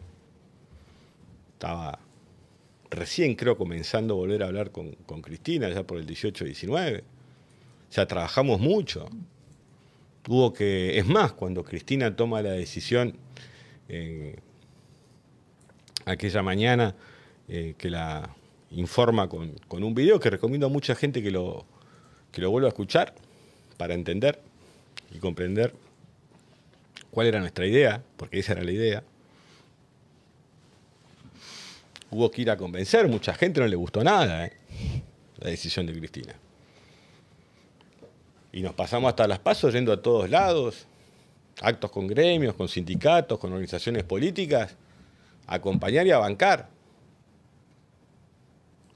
estaba 1.54 1.98
recién 2.92 3.34
creo 3.34 3.58
comenzando 3.58 4.14
a 4.14 4.18
volver 4.18 4.44
a 4.44 4.48
hablar 4.48 4.70
con, 4.70 4.92
con 5.08 5.24
Cristina, 5.24 5.68
ya 5.70 5.82
por 5.82 5.98
el 5.98 6.06
18-19. 6.06 7.00
O 7.00 7.04
sea, 7.90 8.06
trabajamos 8.06 8.60
mucho. 8.60 9.10
Hubo 10.28 10.54
que, 10.54 11.00
es 11.00 11.08
más, 11.08 11.34
cuando 11.34 11.64
Cristina 11.64 12.16
toma 12.16 12.44
la 12.44 12.52
decisión 12.52 13.18
aquella 16.06 16.42
mañana 16.42 16.96
eh, 17.48 17.76
que 17.78 17.90
la 17.90 18.36
informa 18.72 19.28
con, 19.30 19.56
un 19.70 19.96
video 19.96 20.20
que 20.20 20.30
recomiendo 20.30 20.68
a 20.68 20.70
mucha 20.70 20.96
gente 20.96 21.22
que 21.22 21.32
lo, 21.32 21.66
que 22.32 22.42
lo 22.42 22.52
vuelva 22.52 22.68
a 22.68 22.70
escuchar 22.70 23.14
para 23.78 23.94
entender 23.94 24.40
y 25.12 25.20
comprender 25.20 25.74
cuál 27.12 27.28
era 27.28 27.40
nuestra 27.40 27.66
idea, 27.66 28.04
porque 28.18 28.40
esa 28.40 28.54
era 28.54 28.64
la 28.64 28.72
idea 28.72 29.04
hubo 32.16 32.32
que 32.32 32.42
ir 32.42 32.50
a 32.50 32.58
convencer, 32.58 33.08
mucha 33.08 33.34
gente 33.34 33.60
no 33.60 33.68
le 33.68 33.76
gustó 33.76 34.04
nada, 34.04 34.46
¿eh? 34.46 34.54
la 35.38 35.50
decisión 35.50 35.86
de 35.86 35.94
Cristina. 35.94 36.34
Y 38.54 38.62
nos 38.62 38.74
pasamos 38.74 39.10
hasta 39.10 39.28
las 39.28 39.40
pasos 39.40 39.74
yendo 39.74 39.92
a 39.92 40.02
todos 40.02 40.30
lados, 40.30 40.86
actos 41.62 41.92
con 41.92 42.08
gremios, 42.08 42.56
con 42.56 42.70
sindicatos, 42.70 43.38
con 43.38 43.52
organizaciones 43.52 44.04
políticas, 44.04 44.76
acompañar 45.48 46.08
y 46.08 46.12
a 46.12 46.18
bancar, 46.18 46.70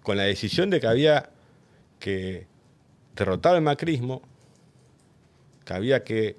con 0.04 0.18
la 0.18 0.24
decisión 0.24 0.70
de 0.70 0.80
que 0.80 0.88
había 0.88 1.30
que 2.00 2.48
derrotar 3.16 3.56
el 3.56 3.62
macrismo, 3.62 4.22
que 5.66 5.74
había 5.74 6.04
que 6.04 6.38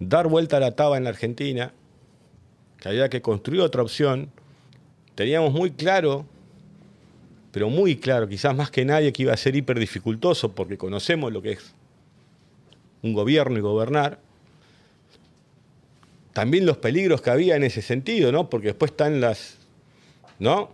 dar 0.00 0.28
vuelta 0.28 0.56
a 0.56 0.60
la 0.60 0.72
taba 0.72 0.96
en 0.96 1.04
la 1.04 1.10
Argentina, 1.10 1.72
que 2.78 2.88
había 2.88 3.08
que 3.08 3.20
construir 3.20 3.60
otra 3.60 3.82
opción, 3.82 4.30
teníamos 5.14 5.52
muy 5.52 5.70
claro, 5.70 6.26
pero 7.52 7.68
muy 7.68 7.96
claro, 7.96 8.28
quizás 8.28 8.54
más 8.56 8.70
que 8.70 8.84
nadie, 8.84 9.12
que 9.12 9.22
iba 9.22 9.32
a 9.32 9.36
ser 9.36 9.54
hiper 9.56 9.78
dificultoso, 9.78 10.54
porque 10.54 10.78
conocemos 10.78 11.32
lo 11.32 11.42
que 11.42 11.52
es 11.52 11.74
un 13.02 13.12
gobierno 13.12 13.58
y 13.58 13.60
gobernar. 13.60 14.18
También 16.34 16.66
los 16.66 16.76
peligros 16.76 17.22
que 17.22 17.30
había 17.30 17.56
en 17.56 17.62
ese 17.62 17.80
sentido, 17.80 18.32
¿no? 18.32 18.50
Porque 18.50 18.66
después 18.66 18.90
están 18.90 19.20
las, 19.20 19.56
¿no? 20.40 20.70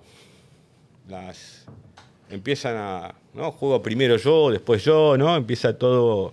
Las 1.07 1.67
empiezan 2.31 2.77
a, 2.77 3.15
¿no? 3.35 3.53
Juego 3.53 3.83
primero 3.83 4.17
yo, 4.17 4.51
después 4.51 4.83
yo, 4.83 5.19
¿no? 5.19 5.37
Empieza 5.37 5.77
todo 5.77 6.33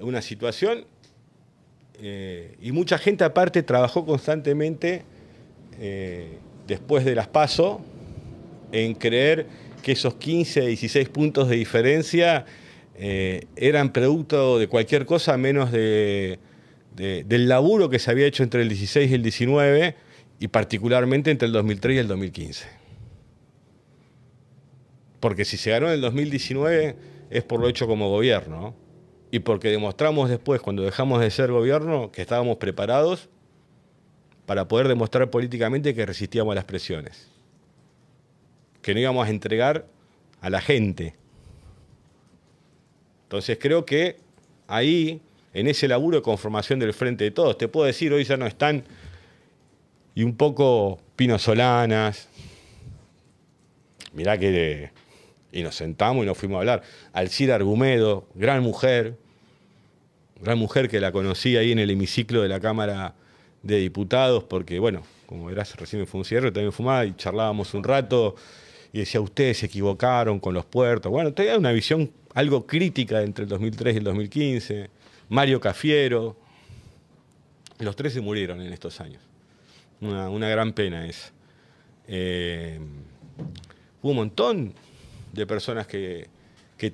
una 0.00 0.20
situación. 0.20 0.84
eh, 2.00 2.56
y 2.60 2.72
mucha 2.72 2.98
gente 2.98 3.24
aparte 3.24 3.62
trabajó 3.62 4.04
constantemente 4.04 5.04
eh, 5.80 6.38
después 6.66 7.04
de 7.04 7.14
las 7.14 7.28
PASO 7.28 7.80
en 8.72 8.94
creer 8.94 9.46
que 9.82 9.92
esos 9.92 10.14
15, 10.14 10.66
16 10.66 11.08
puntos 11.08 11.48
de 11.48 11.56
diferencia 11.56 12.44
eh, 12.96 13.46
eran 13.54 13.92
producto 13.92 14.58
de 14.58 14.66
cualquier 14.66 15.06
cosa 15.06 15.36
menos 15.36 15.70
de, 15.70 16.40
de- 16.94 17.24
del 17.24 17.48
laburo 17.48 17.88
que 17.88 17.98
se 17.98 18.10
había 18.10 18.26
hecho 18.26 18.42
entre 18.42 18.62
el 18.62 18.68
16 18.68 19.10
y 19.10 19.14
el 19.14 19.22
19 19.22 19.94
y 20.40 20.48
particularmente 20.48 21.30
entre 21.30 21.46
el 21.46 21.52
2003 21.52 21.96
y 21.96 21.98
el 21.98 22.08
2015. 22.08 22.66
Porque 25.20 25.44
si 25.44 25.56
se 25.56 25.70
ganó 25.70 25.88
en 25.88 25.94
el 25.94 26.00
2019 26.00 26.96
es 27.30 27.42
por 27.44 27.60
lo 27.60 27.68
hecho 27.68 27.86
como 27.86 28.08
gobierno 28.08 28.60
¿no? 28.60 28.74
y 29.30 29.40
porque 29.40 29.68
demostramos 29.68 30.30
después, 30.30 30.60
cuando 30.60 30.82
dejamos 30.82 31.20
de 31.20 31.30
ser 31.30 31.50
gobierno, 31.50 32.10
que 32.12 32.22
estábamos 32.22 32.56
preparados 32.56 33.28
para 34.46 34.66
poder 34.68 34.88
demostrar 34.88 35.28
políticamente 35.28 35.94
que 35.94 36.06
resistíamos 36.06 36.52
a 36.52 36.54
las 36.54 36.64
presiones, 36.64 37.28
que 38.80 38.94
no 38.94 39.00
íbamos 39.00 39.26
a 39.26 39.30
entregar 39.30 39.86
a 40.40 40.48
la 40.48 40.60
gente. 40.62 41.14
Entonces 43.24 43.58
creo 43.60 43.84
que 43.84 44.16
ahí, 44.66 45.20
en 45.54 45.66
ese 45.66 45.88
laburo 45.88 46.18
de 46.18 46.22
conformación 46.22 46.78
del 46.78 46.92
Frente 46.92 47.24
de 47.24 47.30
Todos, 47.30 47.58
te 47.58 47.68
puedo 47.68 47.86
decir, 47.86 48.12
hoy 48.12 48.24
ya 48.24 48.36
no 48.36 48.46
están, 48.46 48.84
y 50.14 50.22
un 50.22 50.36
poco 50.36 51.00
Pino 51.16 51.38
Solanas, 51.38 52.28
mirá 54.12 54.38
que... 54.38 54.90
Y 55.50 55.62
nos 55.62 55.76
sentamos 55.76 56.24
y 56.24 56.26
nos 56.26 56.36
fuimos 56.36 56.56
a 56.56 56.58
hablar. 56.60 56.82
Alcira 57.14 57.54
Argumedo, 57.54 58.26
gran 58.34 58.62
mujer, 58.62 59.16
gran 60.42 60.58
mujer 60.58 60.90
que 60.90 61.00
la 61.00 61.10
conocí 61.10 61.56
ahí 61.56 61.72
en 61.72 61.78
el 61.78 61.90
hemiciclo 61.90 62.42
de 62.42 62.48
la 62.48 62.60
Cámara 62.60 63.14
de 63.62 63.78
Diputados, 63.78 64.44
porque, 64.44 64.78
bueno, 64.78 65.04
como 65.26 65.46
verás, 65.46 65.74
recién 65.76 66.00
me 66.00 66.06
fue 66.06 66.18
un 66.18 66.24
cierre, 66.24 66.52
también 66.52 66.72
fumaba 66.72 67.06
y 67.06 67.14
charlábamos 67.14 67.72
un 67.74 67.82
rato 67.82 68.36
y 68.92 69.00
decía, 69.00 69.20
ustedes 69.20 69.58
se 69.58 69.66
equivocaron 69.66 70.40
con 70.40 70.54
los 70.54 70.64
puertos. 70.64 71.10
Bueno, 71.10 71.32
tenía 71.32 71.56
una 71.56 71.72
visión 71.72 72.10
algo 72.34 72.66
crítica 72.66 73.22
entre 73.22 73.44
el 73.44 73.48
2003 73.48 73.94
y 73.94 73.98
el 73.98 74.04
2015. 74.04 74.90
Mario 75.28 75.60
Cafiero. 75.60 76.36
Los 77.78 77.96
tres 77.96 78.12
se 78.12 78.20
murieron 78.20 78.60
en 78.60 78.72
estos 78.72 79.00
años. 79.00 79.22
Una, 80.00 80.48
gran 80.48 80.72
pena 80.72 81.06
es. 81.06 81.32
Eh, 82.06 82.78
hubo 84.02 84.10
un 84.10 84.16
montón 84.16 84.74
de 85.32 85.46
personas 85.46 85.86
que, 85.86 86.28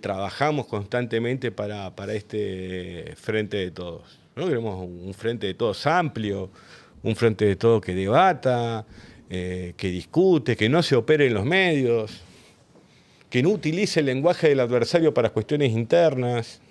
trabajamos 0.01 0.67
constantemente 0.67 1.53
para, 1.53 1.93
este 2.15 3.15
frente 3.17 3.59
de 3.59 3.71
todos. 3.71 4.19
¿no? 4.35 4.47
Queremos 4.47 4.81
un 4.81 5.15
frente 5.15 5.47
de 5.47 5.55
todos 5.55 5.87
amplio, 5.87 6.51
un 7.03 7.15
frente 7.15 7.45
de 7.45 7.57
todos 7.57 7.83
que 7.83 7.95
debata, 7.95 8.87
eh, 9.29 9.75
que 9.77 9.89
discute, 9.89 10.57
que 10.57 10.69
no 10.69 10.83
se 10.83 10.97
opere 10.97 11.27
en 11.27 11.35
los 11.35 11.45
medios, 11.45 12.23
que 13.29 13.43
no 13.43 13.51
utilice 13.51 14.01
el 14.01 14.07
lenguaje 14.07 14.49
del 14.49 14.61
adversario 14.61 15.13
para 15.13 15.31
cuestiones 15.31 15.73
internas, 15.73 16.63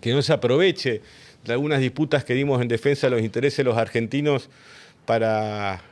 que 0.00 0.12
no 0.12 0.22
se 0.22 0.32
aproveche 0.32 1.02
de 1.44 1.52
algunas 1.52 1.80
disputas 1.80 2.24
que 2.24 2.34
dimos 2.34 2.60
en 2.60 2.68
defensa 2.68 3.06
de 3.06 3.12
los 3.12 3.22
intereses 3.22 3.58
de 3.58 3.64
los 3.64 3.76
argentinos 3.76 4.50
para 5.06 5.82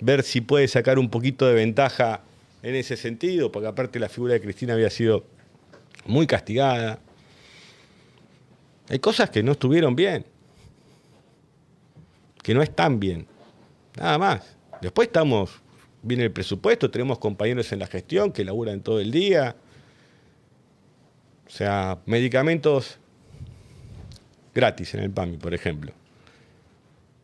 ver 0.00 0.22
si 0.22 0.40
puede 0.40 0.68
sacar 0.68 0.98
un 0.98 1.08
poquito 1.08 1.46
de 1.46 1.54
ventaja 1.54 2.22
en 2.62 2.74
ese 2.74 2.96
sentido, 2.96 3.52
porque 3.52 3.68
aparte 3.68 3.98
la 3.98 4.08
figura 4.08 4.34
de 4.34 4.40
Cristina 4.40 4.74
había 4.74 4.90
sido 4.90 5.24
muy 6.06 6.26
castigada. 6.26 6.98
Hay 8.88 8.98
cosas 8.98 9.30
que 9.30 9.42
no 9.42 9.52
estuvieron 9.52 9.96
bien, 9.96 10.24
que 12.42 12.54
no 12.54 12.62
están 12.62 13.00
bien, 13.00 13.26
nada 13.96 14.18
más. 14.18 14.56
Después 14.82 15.08
estamos, 15.08 15.62
viene 16.02 16.24
el 16.24 16.32
presupuesto, 16.32 16.90
tenemos 16.90 17.18
compañeros 17.18 17.72
en 17.72 17.78
la 17.78 17.86
gestión 17.86 18.32
que 18.32 18.44
laburan 18.44 18.80
todo 18.80 19.00
el 19.00 19.10
día. 19.10 19.56
O 21.46 21.50
sea, 21.50 21.98
medicamentos 22.06 22.98
gratis 24.54 24.94
en 24.94 25.00
el 25.00 25.10
PAMI, 25.10 25.36
por 25.36 25.54
ejemplo. 25.54 25.92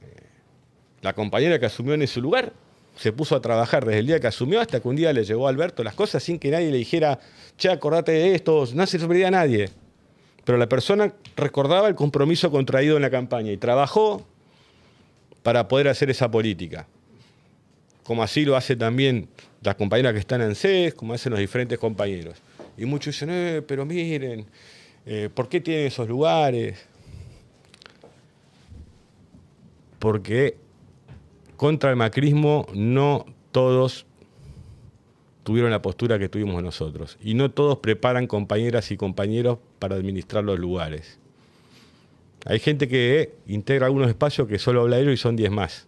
Eh, 0.03 0.23
la 1.03 1.15
compañera 1.15 1.59
que 1.59 1.67
asumió 1.67 1.95
en 1.95 2.03
ese 2.03 2.21
lugar 2.21 2.53
se 2.97 3.13
puso 3.13 3.35
a 3.35 3.41
trabajar 3.41 3.85
desde 3.85 4.01
el 4.01 4.07
día 4.07 4.21
que 4.21 4.27
asumió 4.27 4.61
hasta 4.61 4.81
que 4.81 4.89
un 4.89 4.97
día 4.97 5.13
le 5.13 5.25
llegó 5.25 5.47
a 5.47 5.51
Alberto 5.51 5.83
las 5.83 5.95
cosas 5.95 6.23
sin 6.23 6.39
que 6.39 6.51
nadie 6.51 6.71
le 6.71 6.77
dijera, 6.77 7.19
che, 7.57 7.71
acordate 7.71 8.13
de 8.13 8.35
esto, 8.35 8.67
no 8.75 8.87
se 8.87 8.99
sorprendía 8.99 9.29
a 9.29 9.31
nadie. 9.31 9.71
Pero 10.45 10.59
la 10.59 10.69
persona 10.69 11.13
recordaba 11.37 11.89
el 11.89 11.95
compromiso 11.95 12.51
contraído 12.51 12.97
en 12.97 13.03
la 13.03 13.11
campaña 13.11 13.53
y 13.53 13.57
trabajó 13.57 14.27
para 15.43 15.69
poder 15.69 15.89
hacer 15.89 16.11
esa 16.11 16.31
política. 16.31 16.87
Como 18.03 18.23
así 18.23 18.45
lo 18.45 18.57
hace 18.57 18.77
también 18.77 19.29
las 19.63 19.77
compañeras 19.77 20.13
que 20.13 20.19
están 20.19 20.41
en 20.41 20.49
ANSES, 20.49 20.95
como 20.95 21.15
hacen 21.15 21.31
los 21.31 21.39
diferentes 21.39 21.79
compañeros. 21.79 22.37
Y 22.81 22.87
muchos 22.87 23.15
dicen, 23.15 23.29
eh, 23.31 23.63
pero 23.67 23.85
miren, 23.85 24.47
eh, 25.05 25.29
¿por 25.35 25.51
qué 25.51 25.61
tienen 25.61 25.89
esos 25.89 26.09
lugares? 26.09 26.79
Porque 29.99 30.57
contra 31.59 31.91
el 31.91 31.97
macrismo 31.97 32.67
no 32.73 33.27
todos 33.53 34.07
tuvieron 35.43 35.71
la 35.71 35.83
postura 35.83 36.19
que 36.19 36.31
tuvimos 36.31 36.63
nosotros. 36.63 37.19
Y 37.23 37.35
no 37.35 37.51
todos 37.51 37.81
preparan 37.81 38.27
compañeras 38.27 38.91
y 38.91 38.97
compañeros 38.97 39.59
para 39.79 39.97
administrar 39.97 40.43
los 40.43 40.59
lugares. 40.59 41.19
Hay 42.47 42.61
gente 42.61 42.89
que 42.89 43.35
integra 43.47 43.89
algunos 43.89 44.09
espacios 44.09 44.49
que 44.49 44.59
solo 44.59 44.81
habla 44.81 44.99
ellos 44.99 45.13
y 45.13 45.19
son 45.19 45.37
10 45.37 45.51
más. 45.51 45.87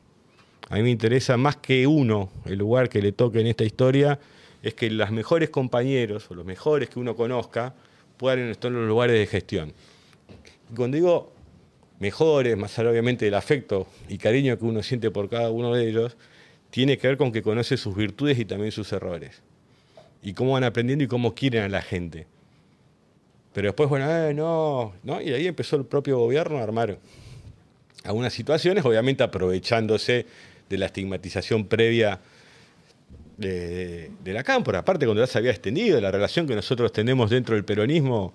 A 0.68 0.74
mí 0.74 0.82
me 0.82 0.90
interesa 0.90 1.38
más 1.38 1.56
que 1.56 1.86
uno 1.86 2.28
el 2.44 2.58
lugar 2.58 2.90
que 2.90 3.00
le 3.00 3.12
toque 3.12 3.40
en 3.40 3.46
esta 3.46 3.64
historia, 3.64 4.20
es 4.62 4.74
que 4.74 4.90
los 4.90 5.10
mejores 5.10 5.50
compañeros 5.50 6.30
o 6.30 6.34
los 6.34 6.44
mejores 6.44 6.88
que 6.88 6.98
uno 6.98 7.16
conozca 7.16 7.74
puedan 8.16 8.40
estar 8.50 8.70
en 8.70 8.78
los 8.78 8.88
lugares 8.88 9.18
de 9.18 9.26
gestión. 9.26 9.72
cuando 10.74 10.96
digo 10.96 11.32
mejores, 11.98 12.56
más 12.56 12.78
allá 12.78 12.90
obviamente 12.90 13.24
del 13.24 13.34
afecto 13.34 13.86
y 14.08 14.18
cariño 14.18 14.58
que 14.58 14.64
uno 14.64 14.82
siente 14.82 15.10
por 15.10 15.28
cada 15.28 15.50
uno 15.50 15.74
de 15.74 15.88
ellos, 15.88 16.16
tiene 16.70 16.98
que 16.98 17.06
ver 17.06 17.16
con 17.16 17.32
que 17.32 17.42
conoce 17.42 17.76
sus 17.76 17.94
virtudes 17.94 18.38
y 18.38 18.44
también 18.44 18.72
sus 18.72 18.92
errores. 18.92 19.42
Y 20.22 20.32
cómo 20.32 20.52
van 20.52 20.64
aprendiendo 20.64 21.04
y 21.04 21.08
cómo 21.08 21.34
quieren 21.34 21.62
a 21.62 21.68
la 21.68 21.82
gente. 21.82 22.26
Pero 23.52 23.68
después, 23.68 23.88
bueno, 23.88 24.10
eh, 24.10 24.32
no, 24.34 24.94
no, 25.02 25.20
y 25.20 25.32
ahí 25.32 25.46
empezó 25.46 25.76
el 25.76 25.84
propio 25.84 26.18
gobierno 26.18 26.58
a 26.58 26.62
armar 26.62 26.98
algunas 28.04 28.32
situaciones, 28.32 28.84
obviamente 28.84 29.22
aprovechándose 29.22 30.26
de 30.68 30.78
la 30.78 30.86
estigmatización 30.86 31.66
previa 31.66 32.20
de, 33.36 34.10
la 34.24 34.42
cámpora. 34.42 34.80
Aparte, 34.80 35.06
cuando 35.06 35.22
ya 35.22 35.26
se 35.26 35.38
había 35.38 35.50
extendido 35.50 36.00
la 36.00 36.10
relación 36.10 36.46
que 36.46 36.54
nosotros 36.54 36.92
tenemos 36.92 37.30
dentro 37.30 37.54
del 37.54 37.64
peronismo 37.64 38.34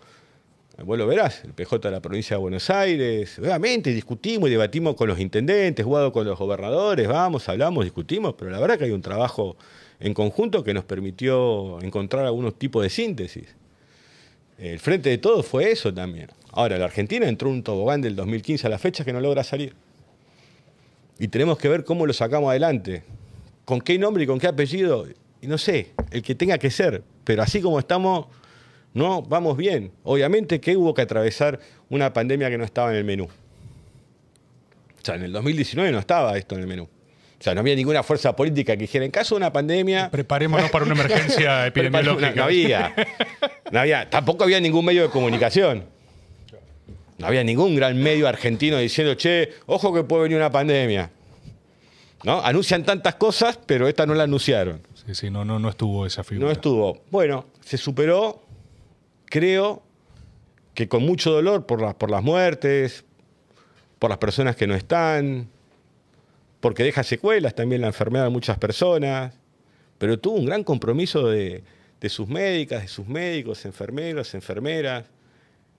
Vos 0.84 0.96
lo 0.96 1.08
verás, 1.08 1.44
el 1.44 1.54
PJ 1.54 1.80
de 1.80 1.92
la 1.92 2.02
provincia 2.02 2.36
de 2.36 2.40
Buenos 2.40 2.70
Aires. 2.70 3.40
Obviamente 3.40 3.90
discutimos 3.92 4.48
y 4.48 4.52
debatimos 4.52 4.96
con 4.96 5.08
los 5.08 5.20
intendentes, 5.20 5.84
jugado 5.84 6.12
con 6.12 6.28
los 6.28 6.38
gobernadores, 6.38 7.08
vamos, 7.08 7.50
hablamos, 7.50 7.84
discutimos, 7.84 8.36
pero 8.38 8.52
la 8.52 8.60
verdad 8.60 8.78
que 8.78 8.84
hay 8.84 8.92
un 8.92 9.02
trabajo 9.02 9.58
en 10.00 10.14
conjunto 10.14 10.64
que 10.64 10.76
nos 10.76 10.84
permitió 10.84 11.82
encontrar 11.82 12.26
algunos 12.26 12.60
tipos 12.60 12.84
de 12.84 12.92
síntesis. 12.92 13.56
El 14.60 14.78
frente 14.78 15.10
de 15.10 15.18
todos 15.18 15.48
fue 15.48 15.72
eso 15.72 15.92
también. 15.92 16.30
Ahora, 16.52 16.78
la 16.78 16.86
Argentina 16.86 17.28
entró 17.28 17.50
en 17.50 17.56
un 17.56 17.64
tobogán 17.64 18.02
del 18.02 18.16
2015 18.16 18.68
a 18.68 18.70
la 18.70 18.78
fecha 18.78 19.04
que 19.04 19.14
no 19.14 19.20
logra 19.20 19.44
salir. 19.44 19.74
Y 21.18 21.28
tenemos 21.28 21.58
que 21.58 21.70
ver 21.70 21.86
cómo 21.86 22.06
lo 22.06 22.14
sacamos 22.14 22.52
adelante. 22.52 23.04
¿Con 23.68 23.82
qué 23.82 24.00
nombre 24.00 24.24
y 24.24 24.28
con 24.28 24.40
qué 24.40 24.48
apellido? 24.48 25.06
Y 25.42 25.48
no 25.48 25.58
sé, 25.58 25.92
el 26.12 26.22
que 26.22 26.36
tenga 26.36 26.58
que 26.58 26.72
ser. 26.72 27.04
Pero 27.26 27.44
así 27.44 27.60
como 27.60 27.80
estamos, 27.80 28.28
no, 28.94 29.22
vamos 29.24 29.58
bien. 29.58 29.92
Obviamente 30.06 30.62
que 30.62 30.78
hubo 30.78 30.94
que 30.94 31.02
atravesar 31.02 31.60
una 31.90 32.14
pandemia 32.14 32.50
que 32.50 32.58
no 32.58 32.64
estaba 32.64 32.92
en 32.92 32.96
el 32.96 33.04
menú. 33.04 33.26
O 33.26 33.30
sea, 35.04 35.16
en 35.16 35.24
el 35.24 35.34
2019 35.34 35.92
no 35.92 36.00
estaba 36.00 36.38
esto 36.38 36.56
en 36.56 36.62
el 36.62 36.68
menú. 36.68 36.84
O 36.84 37.44
sea, 37.44 37.54
no 37.56 37.60
había 37.60 37.76
ninguna 37.76 38.04
fuerza 38.04 38.34
política 38.38 38.72
que 38.78 38.84
dijera, 38.84 39.04
en 39.04 39.12
caso 39.12 39.36
de 39.36 39.40
una 39.40 39.52
pandemia... 39.52 40.12
Preparémonos 40.12 40.72
para 40.72 40.86
una 40.86 40.94
emergencia 40.94 41.68
epidemiológica. 41.68 42.32
No, 42.36 42.46
había. 42.46 42.96
no 43.70 43.80
había. 43.82 44.10
Tampoco 44.10 44.46
había 44.46 44.62
ningún 44.62 44.86
medio 44.86 45.02
de 45.02 45.10
comunicación. 45.10 45.84
No 47.18 47.28
había 47.28 47.44
ningún 47.44 47.76
gran 47.76 48.02
medio 48.02 48.30
argentino 48.30 48.78
diciendo, 48.78 49.16
che, 49.16 49.50
ojo 49.66 49.94
que 49.94 50.04
puede 50.04 50.24
venir 50.24 50.38
una 50.38 50.54
pandemia. 50.54 51.12
¿No? 52.24 52.42
Anuncian 52.42 52.84
tantas 52.84 53.16
cosas, 53.16 53.60
pero 53.66 53.88
esta 53.88 54.06
no 54.06 54.14
la 54.14 54.24
anunciaron. 54.24 54.82
Sí, 55.06 55.16
sí, 55.16 55.30
no, 55.30 55.46
no, 55.46 55.60
no 55.60 55.70
estuvo 55.70 56.06
esa 56.06 56.24
figura. 56.24 56.48
No 56.48 56.52
estuvo. 56.52 57.02
Bueno, 57.12 57.46
se 57.62 57.78
superó 57.78 58.48
creo 59.30 59.84
que 60.74 60.88
con 60.88 61.04
mucho 61.04 61.32
dolor 61.32 61.66
por 61.66 61.82
las, 61.82 61.96
por 61.96 62.12
las 62.12 62.24
muertes, 62.24 63.04
por 64.00 64.10
las 64.10 64.20
personas 64.20 64.56
que 64.56 64.68
no 64.68 64.76
están, 64.76 65.50
porque 66.60 66.84
deja 66.84 67.04
secuelas 67.04 67.56
también 67.56 67.82
la 67.82 67.88
enfermedad 67.88 68.26
de 68.26 68.30
muchas 68.30 68.58
personas, 68.58 69.34
pero 69.98 70.20
tuvo 70.20 70.38
un 70.38 70.46
gran 70.46 70.64
compromiso 70.64 71.28
de, 71.28 71.64
sus 72.10 72.28
médicas, 72.28 72.84
de 72.84 72.88
sus 72.88 73.08
médicos, 73.08 73.66
enfermeros, 73.66 74.34
enfermeras, 74.34 75.06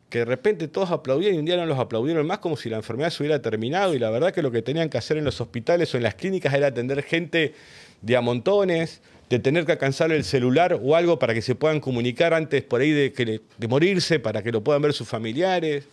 que 0.08 0.20
de 0.20 0.24
repente 0.24 0.68
todos 0.68 0.90
aplaudían 0.90 1.34
y 1.34 1.38
un 1.38 1.44
día 1.44 1.56
no 1.56 1.66
los 1.66 1.78
aplaudieron 1.78 2.26
más 2.26 2.38
como 2.38 2.56
si 2.56 2.70
la 2.70 2.76
enfermedad 2.76 3.10
se 3.10 3.22
hubiera 3.22 3.42
terminado 3.42 3.94
y 3.94 3.98
la 3.98 4.10
verdad 4.10 4.32
que 4.32 4.42
lo 4.42 4.50
que 4.50 4.62
tenían 4.62 4.88
que 4.88 4.98
hacer 4.98 5.18
en 5.18 5.24
los 5.24 5.40
hospitales 5.40 5.92
o 5.94 5.98
en 5.98 6.02
las 6.02 6.14
clínicas 6.14 6.54
era 6.54 6.68
atender 6.68 7.02
gente 7.02 7.54
de 8.00 8.16
a 8.16 8.20
montones, 8.20 9.02
de 9.28 9.38
tener 9.38 9.66
que 9.66 9.72
alcanzar 9.72 10.10
el 10.12 10.24
celular 10.24 10.78
o 10.82 10.96
algo 10.96 11.18
para 11.18 11.34
que 11.34 11.42
se 11.42 11.54
puedan 11.54 11.80
comunicar 11.80 12.32
antes 12.32 12.62
por 12.62 12.80
ahí 12.80 12.90
de, 12.90 13.42
de 13.56 13.68
morirse, 13.68 14.18
para 14.18 14.42
que 14.42 14.50
lo 14.50 14.62
puedan 14.62 14.80
ver 14.80 14.94
sus 14.94 15.06
familiares. 15.06 15.84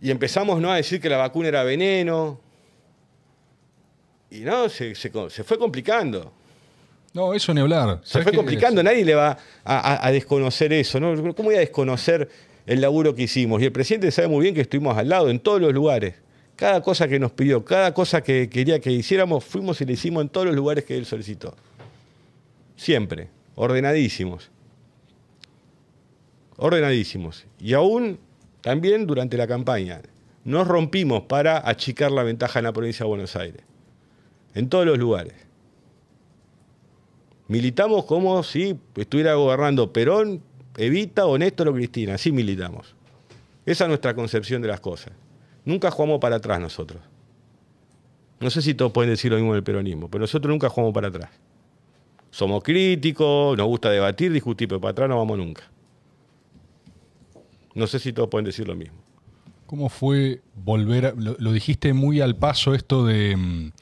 Y 0.00 0.10
empezamos 0.10 0.60
¿no? 0.60 0.70
a 0.70 0.76
decir 0.76 1.00
que 1.00 1.08
la 1.08 1.16
vacuna 1.16 1.48
era 1.48 1.62
veneno. 1.62 2.40
Y 4.30 4.40
no, 4.40 4.68
se, 4.68 4.94
fue 4.94 5.58
complicando. 5.58 6.32
No, 7.12 7.32
eso 7.32 7.54
ni 7.54 7.60
hablar. 7.60 8.00
Se 8.02 8.22
fue 8.22 8.32
complicando, 8.32 8.82
nadie 8.82 9.04
le 9.04 9.14
va 9.14 9.38
a, 9.64 10.10
desconocer 10.10 10.72
eso. 10.72 11.00
¿no? 11.00 11.14
¿Cómo 11.34 11.48
voy 11.48 11.54
a 11.54 11.60
desconocer 11.60 12.28
el 12.66 12.80
laburo 12.80 13.14
que 13.14 13.22
hicimos? 13.22 13.62
Y 13.62 13.64
el 13.64 13.72
presidente 13.72 14.10
sabe 14.10 14.28
muy 14.28 14.42
bien 14.42 14.54
que 14.54 14.60
estuvimos 14.60 14.96
al 14.98 15.08
lado 15.08 15.30
en 15.30 15.40
todos 15.40 15.60
los 15.60 15.72
lugares. 15.72 16.16
Cada 16.56 16.82
cosa 16.82 17.08
que 17.08 17.18
nos 17.18 17.32
pidió, 17.32 17.64
cada 17.64 17.94
cosa 17.94 18.22
que 18.22 18.48
quería 18.48 18.80
que 18.80 18.90
hiciéramos, 18.90 19.44
fuimos 19.44 19.80
y 19.80 19.84
le 19.84 19.92
hicimos 19.92 20.22
en 20.22 20.28
todos 20.28 20.46
los 20.46 20.56
lugares 20.56 20.84
que 20.84 20.96
él 20.96 21.06
solicitó 21.06 21.54
siempre, 22.76 23.28
ordenadísimos. 23.54 24.50
Ordenadísimos. 26.58 27.46
Y 27.58 27.72
aún 27.72 28.18
también 28.60 29.06
durante 29.06 29.36
la 29.36 29.46
campaña. 29.46 30.00
Nos 30.44 30.68
rompimos 30.68 31.22
para 31.22 31.68
achicar 31.68 32.12
la 32.12 32.22
ventaja 32.22 32.60
en 32.60 32.66
la 32.66 32.72
provincia 32.72 33.04
de 33.04 33.08
Buenos 33.08 33.34
Aires. 33.34 33.62
En 34.54 34.68
todos 34.68 34.86
los 34.86 34.96
lugares. 34.96 35.34
Militamos 37.48 38.04
como 38.04 38.42
si 38.42 38.78
estuviera 38.94 39.34
gobernando 39.34 39.92
Perón, 39.92 40.42
Evita 40.76 41.26
o 41.26 41.38
Néstor 41.38 41.68
o 41.68 41.74
Cristina. 41.74 42.14
Así 42.14 42.32
militamos. 42.32 42.94
Esa 43.64 43.84
es 43.84 43.88
nuestra 43.88 44.14
concepción 44.14 44.62
de 44.62 44.68
las 44.68 44.80
cosas. 44.80 45.12
Nunca 45.64 45.90
jugamos 45.90 46.20
para 46.20 46.36
atrás 46.36 46.60
nosotros. 46.60 47.02
No 48.38 48.50
sé 48.50 48.62
si 48.62 48.74
todos 48.74 48.92
pueden 48.92 49.10
decir 49.10 49.32
lo 49.32 49.38
mismo 49.38 49.54
del 49.54 49.62
peronismo, 49.62 50.08
pero 50.08 50.22
nosotros 50.22 50.50
nunca 50.50 50.68
jugamos 50.68 50.94
para 50.94 51.08
atrás. 51.08 51.30
Somos 52.30 52.62
críticos, 52.62 53.56
nos 53.56 53.66
gusta 53.66 53.90
debatir, 53.90 54.30
discutir, 54.30 54.68
pero 54.68 54.80
para 54.80 54.92
atrás 54.92 55.08
no 55.08 55.16
vamos 55.16 55.38
nunca. 55.38 55.62
No 57.74 57.86
sé 57.86 57.98
si 57.98 58.12
todos 58.12 58.28
pueden 58.28 58.44
decir 58.44 58.68
lo 58.68 58.76
mismo. 58.76 58.98
¿Cómo 59.66 59.88
fue 59.88 60.42
volver? 60.54 61.06
A, 61.06 61.14
lo, 61.16 61.52
dijiste 61.52 61.92
muy 61.92 62.20
al 62.20 62.36
paso 62.36 62.74
esto 62.74 63.04
de. 63.04 63.72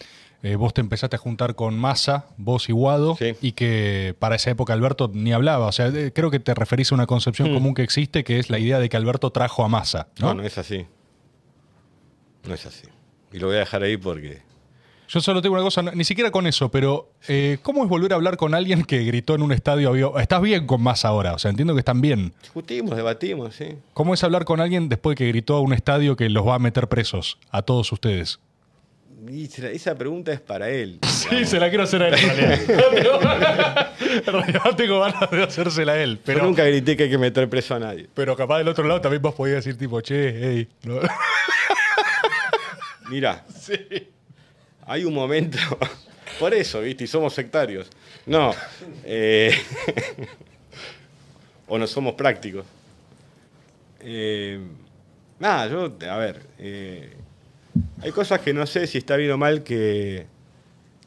Eh, 0.44 0.56
vos 0.56 0.74
te 0.74 0.82
empezaste 0.82 1.16
a 1.16 1.18
juntar 1.18 1.54
con 1.54 1.76
Massa, 1.78 2.26
vos 2.36 2.68
y 2.68 2.72
Guado, 2.72 3.16
y 3.40 3.52
que 3.52 4.14
para 4.18 4.36
esa 4.36 4.50
época 4.50 4.74
Alberto 4.74 5.10
ni 5.12 5.32
hablaba. 5.32 5.66
O 5.66 5.72
sea, 5.72 5.90
creo 6.12 6.30
que 6.30 6.38
te 6.38 6.54
referís 6.54 6.92
a 6.92 6.94
una 6.94 7.06
concepción 7.06 7.50
mm. 7.50 7.54
común 7.54 7.74
que 7.74 7.82
existe, 7.82 8.24
que 8.24 8.38
es 8.38 8.50
la 8.50 8.58
idea 8.58 8.78
de 8.78 8.88
que 8.88 8.96
Alberto 8.96 9.30
trajo 9.30 9.64
a 9.64 9.68
Massa. 9.68 10.08
¿no? 10.20 10.28
no, 10.28 10.34
no 10.34 10.42
es 10.42 10.58
así. 10.58 10.86
No 12.46 12.54
es 12.54 12.66
así. 12.66 12.86
Y 13.32 13.38
lo 13.38 13.46
voy 13.46 13.56
a 13.56 13.60
dejar 13.60 13.82
ahí 13.82 13.96
porque 13.96 14.42
yo 15.08 15.20
solo 15.20 15.42
tengo 15.42 15.54
una 15.54 15.62
cosa, 15.62 15.82
ni 15.82 16.04
siquiera 16.04 16.30
con 16.30 16.46
eso, 16.46 16.70
pero 16.70 17.12
eh, 17.28 17.58
¿cómo 17.62 17.84
es 17.84 17.88
volver 17.88 18.12
a 18.12 18.16
hablar 18.16 18.36
con 18.36 18.54
alguien 18.54 18.84
que 18.84 19.04
gritó 19.04 19.34
en 19.34 19.42
un 19.42 19.52
estadio? 19.52 20.18
Estás 20.18 20.42
bien 20.42 20.66
con 20.66 20.82
más 20.82 21.04
ahora, 21.04 21.34
o 21.34 21.38
sea, 21.38 21.50
entiendo 21.50 21.74
que 21.74 21.80
están 21.80 22.00
bien. 22.00 22.32
Discutimos, 22.42 22.96
debatimos, 22.96 23.54
sí. 23.54 23.76
¿Cómo 23.92 24.14
es 24.14 24.24
hablar 24.24 24.44
con 24.44 24.60
alguien 24.60 24.88
después 24.88 25.14
de 25.14 25.24
que 25.24 25.28
gritó 25.28 25.56
a 25.56 25.60
un 25.60 25.72
estadio 25.72 26.16
que 26.16 26.28
los 26.30 26.46
va 26.46 26.56
a 26.56 26.58
meter 26.58 26.88
presos, 26.88 27.38
a 27.50 27.62
todos 27.62 27.92
ustedes? 27.92 28.40
Esa 29.28 29.96
pregunta 29.96 30.32
es 30.32 30.40
para 30.40 30.68
él. 30.70 30.98
Sí, 31.24 31.46
se 31.46 31.58
la 31.58 31.70
quiero 31.70 31.84
hacer 31.84 32.02
a 32.02 32.08
él. 32.08 32.14
En 32.16 32.66
realidad 34.26 34.60
tengo 34.76 35.00
ganas 35.00 35.30
de 35.30 35.42
hacérsela 35.42 35.92
a 35.92 36.02
él. 36.02 36.20
Pero, 36.22 36.40
Yo 36.40 36.44
nunca 36.44 36.64
grité 36.64 36.98
que 36.98 37.04
hay 37.04 37.10
que 37.10 37.16
meter 37.16 37.48
preso 37.48 37.74
a 37.74 37.78
nadie. 37.78 38.06
Pero 38.12 38.36
capaz 38.36 38.58
del 38.58 38.68
otro 38.68 38.86
lado 38.86 39.00
también 39.00 39.22
vos 39.22 39.34
podías 39.34 39.64
decir 39.64 39.78
tipo, 39.78 40.02
che, 40.02 40.38
hey. 40.38 40.68
Mira. 43.08 43.42
Sí 43.58 43.74
hay 44.86 45.04
un 45.04 45.14
momento, 45.14 45.58
por 46.38 46.54
eso, 46.54 46.80
¿viste? 46.80 47.04
Y 47.04 47.06
somos 47.06 47.32
sectarios. 47.32 47.88
No. 48.26 48.54
Eh, 49.04 49.52
o 51.68 51.78
no 51.78 51.86
somos 51.86 52.14
prácticos. 52.14 52.64
Eh, 54.00 54.60
nada, 55.38 55.68
yo, 55.68 55.96
a 56.10 56.16
ver, 56.16 56.42
eh, 56.58 57.12
hay 58.04 58.12
cosas 58.12 58.40
que 58.40 58.52
no 58.52 58.66
sé 58.66 58.86
si 58.86 58.98
está 58.98 59.16
bien 59.16 59.30
o 59.30 59.38
mal 59.38 59.62
que, 59.62 60.26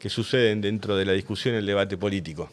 suceden 0.08 0.60
dentro 0.60 0.96
de 0.96 1.04
la 1.04 1.12
discusión 1.12 1.54
y 1.54 1.58
el 1.58 1.66
debate 1.66 1.96
político. 1.96 2.50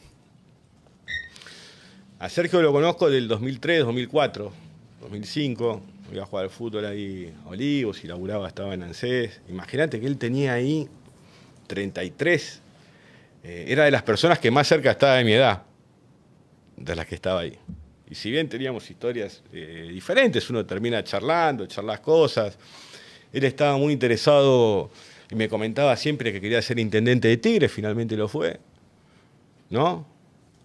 A 2.20 2.30
Sergio 2.30 2.62
lo 2.62 2.72
conozco 2.72 3.10
del 3.10 3.28
2003, 3.28 3.80
2004, 3.80 4.54
2005. 5.02 5.82
Iba 6.14 6.24
a 6.24 6.26
jugar 6.28 6.44
al 6.44 6.52
fútbol 6.52 6.86
ahí 6.86 7.34
a 7.44 7.50
Olivos 7.50 8.04
y 8.04 8.08
laburaba, 8.08 8.48
estaba 8.48 8.76
en 8.76 8.84
ANSES. 8.84 9.42
Imagínate 9.50 10.00
que 10.00 10.06
él 10.06 10.20
tenía 10.20 10.54
ahí 10.54 10.88
33, 11.66 12.62
eh, 13.44 13.66
era 13.68 13.86
de 13.86 13.92
las 13.92 14.04
personas 14.04 14.38
que 14.38 14.52
más 14.52 14.68
cerca 14.68 14.92
estaba 14.92 15.16
de 15.16 15.24
mi 15.24 15.34
edad, 15.34 15.64
de 16.78 16.96
las 16.96 17.08
que 17.08 17.16
estaba 17.16 17.40
ahí. 17.40 17.58
Y 18.08 18.14
si 18.14 18.30
bien 18.30 18.48
teníamos 18.48 18.92
historias 18.92 19.42
eh, 19.52 19.90
diferentes, 19.92 20.48
uno 20.52 20.64
termina 20.64 21.04
charlando, 21.04 21.66
charlas 21.66 22.00
cosas, 22.02 22.60
él 23.36 23.44
estaba 23.44 23.78
muy 23.78 23.92
interesado 23.92 24.90
y 25.30 25.36
me 25.36 25.50
comentaba 25.50 25.96
siempre 25.98 26.32
que 26.32 26.40
quería 26.40 26.62
ser 26.62 26.80
intendente 26.80 27.28
de 27.28 27.36
Tigre, 27.36 27.68
finalmente 27.68 28.16
lo 28.16 28.30
fue, 28.30 28.60
¿no? 29.70 30.08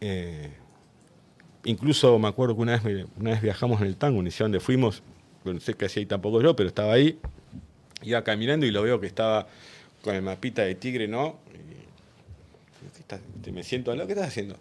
Eh, 0.01 0.51
incluso 1.65 2.17
me 2.21 2.29
acuerdo 2.29 2.55
que 2.55 2.63
una 2.63 2.79
vez, 2.79 3.07
una 3.19 3.31
vez 3.33 3.43
viajamos 3.43 3.81
en 3.81 3.89
el 3.89 3.97
tango, 3.97 4.23
ni 4.23 4.31
sé 4.31 4.45
dónde 4.45 4.61
fuimos, 4.61 5.03
no 5.45 5.59
sé 5.59 5.75
qué 5.75 5.87
hacía 5.87 6.03
ahí 6.03 6.07
tampoco 6.07 6.41
yo, 6.41 6.55
pero 6.55 6.69
estaba 6.69 6.93
ahí, 6.93 7.19
iba 8.03 8.23
caminando 8.23 8.65
y 8.67 8.71
lo 8.71 8.83
veo 8.83 9.01
que 9.01 9.09
estaba 9.09 9.49
con 10.03 10.15
el 10.15 10.23
mapita 10.23 10.63
de 10.63 10.77
tigre, 10.77 11.09
¿no? 11.09 11.39
Me 13.53 13.65
siento, 13.65 13.93
¿qué 13.93 14.13
estás 14.13 14.29
haciendo? 14.29 14.57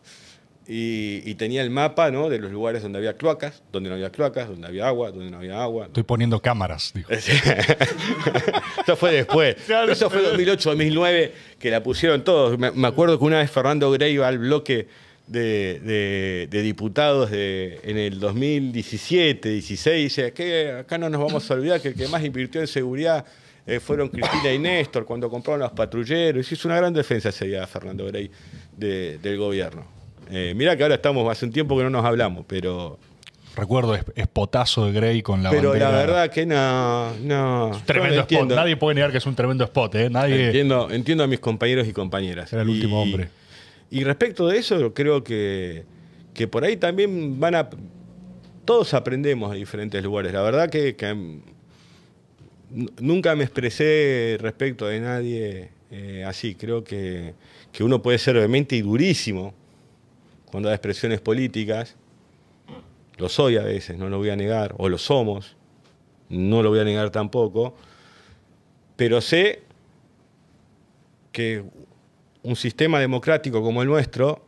Y, 0.72 1.34
tenía 1.34 1.64
el 1.64 1.72
mapa, 1.72 2.12
¿no? 2.12 2.30
De 2.30 2.38
los 2.38 2.52
lugares 2.52 2.84
donde 2.84 3.00
había 3.00 3.14
cloacas, 3.18 3.64
donde 3.72 3.90
no 3.90 3.96
había 3.96 4.12
cloacas, 4.12 4.48
donde 4.48 4.68
había 4.68 4.88
agua, 4.88 5.10
donde 5.10 5.32
no 5.32 5.38
había 5.38 5.60
agua. 5.60 5.88
Estoy 5.88 6.04
poniendo 6.04 6.40
cámaras, 6.40 6.92
dijo. 6.94 7.12
Eso 8.84 8.96
fue 8.96 9.14
después. 9.14 9.56
Eso 9.90 10.12
fue 10.12 10.22
2008, 10.22 10.70
2009, 10.70 11.34
que 11.58 11.72
la 11.72 11.82
pusieron 11.82 12.24
todos. 12.24 12.60
Me, 12.60 12.88
acuerdo 12.88 13.18
que 13.18 13.26
una 13.26 13.40
vez 13.40 13.50
Fernando 13.50 13.90
Grey 13.90 14.14
iba 14.14 14.28
al 14.28 14.38
bloque 14.38 14.88
de, 15.26 16.48
diputados 16.52 17.32
de, 17.32 17.80
en 17.84 17.98
el 17.98 18.20
2017, 18.20 19.50
16, 19.50 20.04
dice 20.04 20.34
que 20.34 20.72
acá 20.72 21.00
no 21.00 21.10
nos 21.10 21.20
vamos 21.20 21.50
a 21.50 21.54
olvidar 21.56 21.82
que 21.82 21.88
el 21.88 21.96
que 21.96 22.08
más 22.10 22.24
invirtió 22.24 22.62
en 22.62 22.68
seguridad 22.68 23.26
eh, 23.66 23.80
fueron 23.80 24.10
Cristina 24.10 24.54
y 24.54 24.60
Néstor 24.60 25.04
cuando 25.06 25.32
compraron 25.32 25.62
los 25.62 25.72
patrulleros. 25.72 26.52
Hizo 26.52 26.68
una 26.68 26.78
gran 26.78 26.94
defensa 26.94 27.30
ese 27.30 27.48
día 27.48 27.66
Fernando 27.66 28.06
Grey 28.06 28.30
del 28.78 29.38
gobierno. 29.40 29.99
Eh, 30.30 30.54
mira 30.56 30.76
que 30.78 30.84
ahora 30.84 30.96
estamos, 30.96 31.30
hace 31.32 31.46
un 31.46 31.52
tiempo 31.52 31.78
que 31.78 31.84
no 31.84 31.90
nos 31.90 32.06
hablamos, 32.06 32.46
pero... 32.48 32.98
Recuerdo 33.56 33.98
espotazo 34.16 34.86
de 34.86 34.94
Grey 34.94 35.22
con 35.22 35.44
la 35.44 35.50
Pero 35.50 35.74
la 35.74 35.90
verdad 35.90 36.30
que 36.30 36.46
no... 36.46 37.14
no 37.24 37.72
tremendo 37.86 38.22
spot. 38.22 38.50
Nadie 38.50 38.78
puede 38.78 38.96
negar 38.96 39.12
que 39.12 39.18
es 39.18 39.26
un 39.26 39.36
tremendo 39.36 39.64
spot. 39.66 39.96
¿eh? 39.96 40.10
Nadie... 40.10 40.46
Entiendo, 40.46 40.90
entiendo 40.92 41.24
a 41.24 41.28
mis 41.28 41.40
compañeros 41.40 41.88
y 41.88 41.92
compañeras. 41.92 42.54
Era 42.54 42.62
el 42.62 42.70
último 42.70 43.02
hombre. 43.02 43.30
Y 43.92 44.04
respecto 44.04 44.48
de 44.48 44.60
eso, 44.60 44.94
creo 44.94 45.24
que, 45.24 45.84
que 46.34 46.48
por 46.48 46.64
ahí 46.64 46.78
también 46.78 47.40
van 47.40 47.56
a... 47.56 47.70
Todos 48.66 48.94
aprendemos 48.94 49.52
en 49.52 49.58
diferentes 49.58 50.02
lugares. 50.04 50.32
La 50.32 50.42
verdad 50.42 50.70
que 50.70 50.96
nunca 53.00 53.36
me 53.36 53.44
expresé 53.44 54.38
respecto 54.40 54.88
de 54.88 55.00
nadie 55.00 55.70
eh, 55.92 56.24
así. 56.26 56.56
Creo 56.56 56.84
que, 56.84 57.34
uno 57.80 58.02
puede 58.02 58.18
ser 58.18 58.38
obviamente 58.38 58.76
y 58.76 58.82
durísimo 58.82 59.54
cuando 60.52 60.70
da 60.70 60.76
expresiones 60.76 61.22
políticas. 61.22 61.96
Lo 63.18 63.30
soy 63.30 63.58
a 63.58 63.64
veces, 63.64 63.98
no 63.98 64.10
lo 64.10 64.18
voy 64.18 64.30
a 64.30 64.36
negar, 64.36 64.74
o 64.78 64.88
lo 64.88 64.98
somos, 64.98 65.58
no 66.30 66.64
lo 66.64 66.70
voy 66.70 66.80
a 66.80 66.84
negar 66.84 67.10
tampoco. 67.10 67.76
Pero 68.96 69.20
sé 69.22 69.64
que 71.32 71.64
un 72.44 72.56
sistema 72.56 73.00
democrático 73.00 73.62
como 73.62 73.82
el 73.82 73.88
nuestro, 73.88 74.46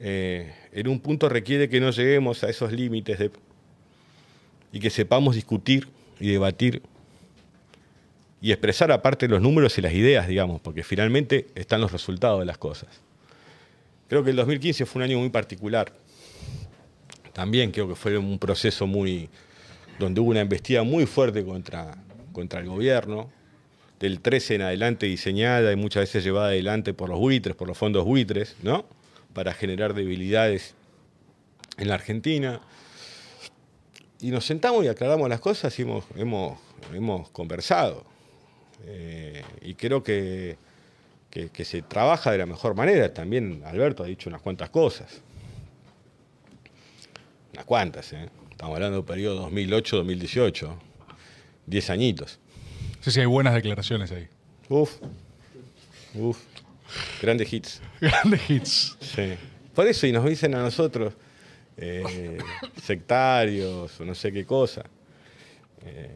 eh, 0.00 0.54
en 0.72 0.88
un 0.88 1.00
punto 1.00 1.28
requiere 1.28 1.68
que 1.68 1.80
no 1.80 1.90
lleguemos 1.90 2.44
a 2.44 2.48
esos 2.48 2.72
límites 2.72 3.18
y 4.72 4.80
que 4.80 4.90
sepamos 4.90 5.34
discutir 5.34 5.88
y 6.20 6.30
debatir 6.30 6.82
y 8.40 8.52
expresar 8.52 8.92
aparte 8.92 9.26
los 9.28 9.42
números 9.42 9.76
y 9.78 9.82
las 9.82 9.92
ideas, 9.92 10.28
digamos, 10.28 10.60
porque 10.60 10.84
finalmente 10.84 11.48
están 11.54 11.80
los 11.80 11.92
resultados 11.92 12.38
de 12.40 12.46
las 12.46 12.58
cosas. 12.58 13.00
Creo 14.08 14.24
que 14.24 14.30
el 14.30 14.36
2015 14.36 14.86
fue 14.86 15.00
un 15.00 15.10
año 15.10 15.18
muy 15.18 15.28
particular. 15.28 15.92
También 17.32 17.70
creo 17.70 17.86
que 17.86 17.94
fue 17.94 18.16
un 18.16 18.38
proceso 18.38 18.86
muy 18.86 19.28
donde 19.98 20.20
hubo 20.20 20.30
una 20.30 20.40
embestida 20.40 20.82
muy 20.82 21.06
fuerte 21.06 21.44
contra, 21.44 21.96
contra 22.32 22.60
el 22.60 22.68
gobierno, 22.68 23.30
del 24.00 24.20
13 24.20 24.56
en 24.56 24.62
adelante 24.62 25.06
diseñada 25.06 25.72
y 25.72 25.76
muchas 25.76 26.02
veces 26.02 26.24
llevada 26.24 26.48
adelante 26.48 26.94
por 26.94 27.08
los 27.08 27.18
buitres, 27.18 27.56
por 27.56 27.66
los 27.68 27.76
fondos 27.76 28.04
buitres, 28.04 28.56
¿no? 28.62 28.86
Para 29.34 29.52
generar 29.52 29.92
debilidades 29.92 30.74
en 31.78 31.88
la 31.88 31.94
Argentina 31.94 32.60
y 34.20 34.30
nos 34.30 34.44
sentamos 34.46 34.84
y 34.84 34.88
aclaramos 34.88 35.28
las 35.28 35.40
cosas 35.40 35.76
y 35.78 35.82
hemos, 35.82 36.04
hemos, 36.16 36.58
hemos 36.94 37.28
conversado. 37.30 38.04
Eh, 38.86 39.42
y 39.62 39.74
creo 39.74 40.02
que, 40.02 40.56
que, 41.30 41.64
se 41.64 41.82
trabaja 41.82 42.32
de 42.32 42.38
la 42.38 42.46
mejor 42.46 42.74
manera. 42.74 43.12
También 43.12 43.62
Alberto 43.64 44.02
ha 44.02 44.06
dicho 44.06 44.28
unas 44.28 44.40
cuantas 44.40 44.70
cosas. 44.70 45.20
Unas 47.52 47.64
cuantas, 47.64 48.12
¿eh? 48.12 48.28
Estamos 48.50 48.74
hablando 48.74 48.96
del 48.96 49.06
periodo 49.06 49.48
2008-2018. 49.50 50.74
Diez 51.66 51.90
añitos. 51.90 52.38
Sí, 53.00 53.10
sí, 53.10 53.20
hay 53.20 53.26
buenas 53.26 53.54
declaraciones 53.54 54.10
ahí. 54.10 54.26
Uf. 54.68 54.96
Uf. 56.14 56.38
Grandes 57.20 57.52
hits. 57.52 57.80
Grandes 58.00 58.50
hits. 58.50 58.96
Sí. 59.00 59.34
Por 59.74 59.86
eso, 59.86 60.06
y 60.06 60.12
nos 60.12 60.24
dicen 60.24 60.54
a 60.54 60.62
nosotros, 60.62 61.14
eh, 61.76 62.38
sectarios 62.82 64.00
o 64.00 64.04
no 64.04 64.14
sé 64.14 64.32
qué 64.32 64.44
cosa. 64.44 64.82
Eh, 65.84 66.14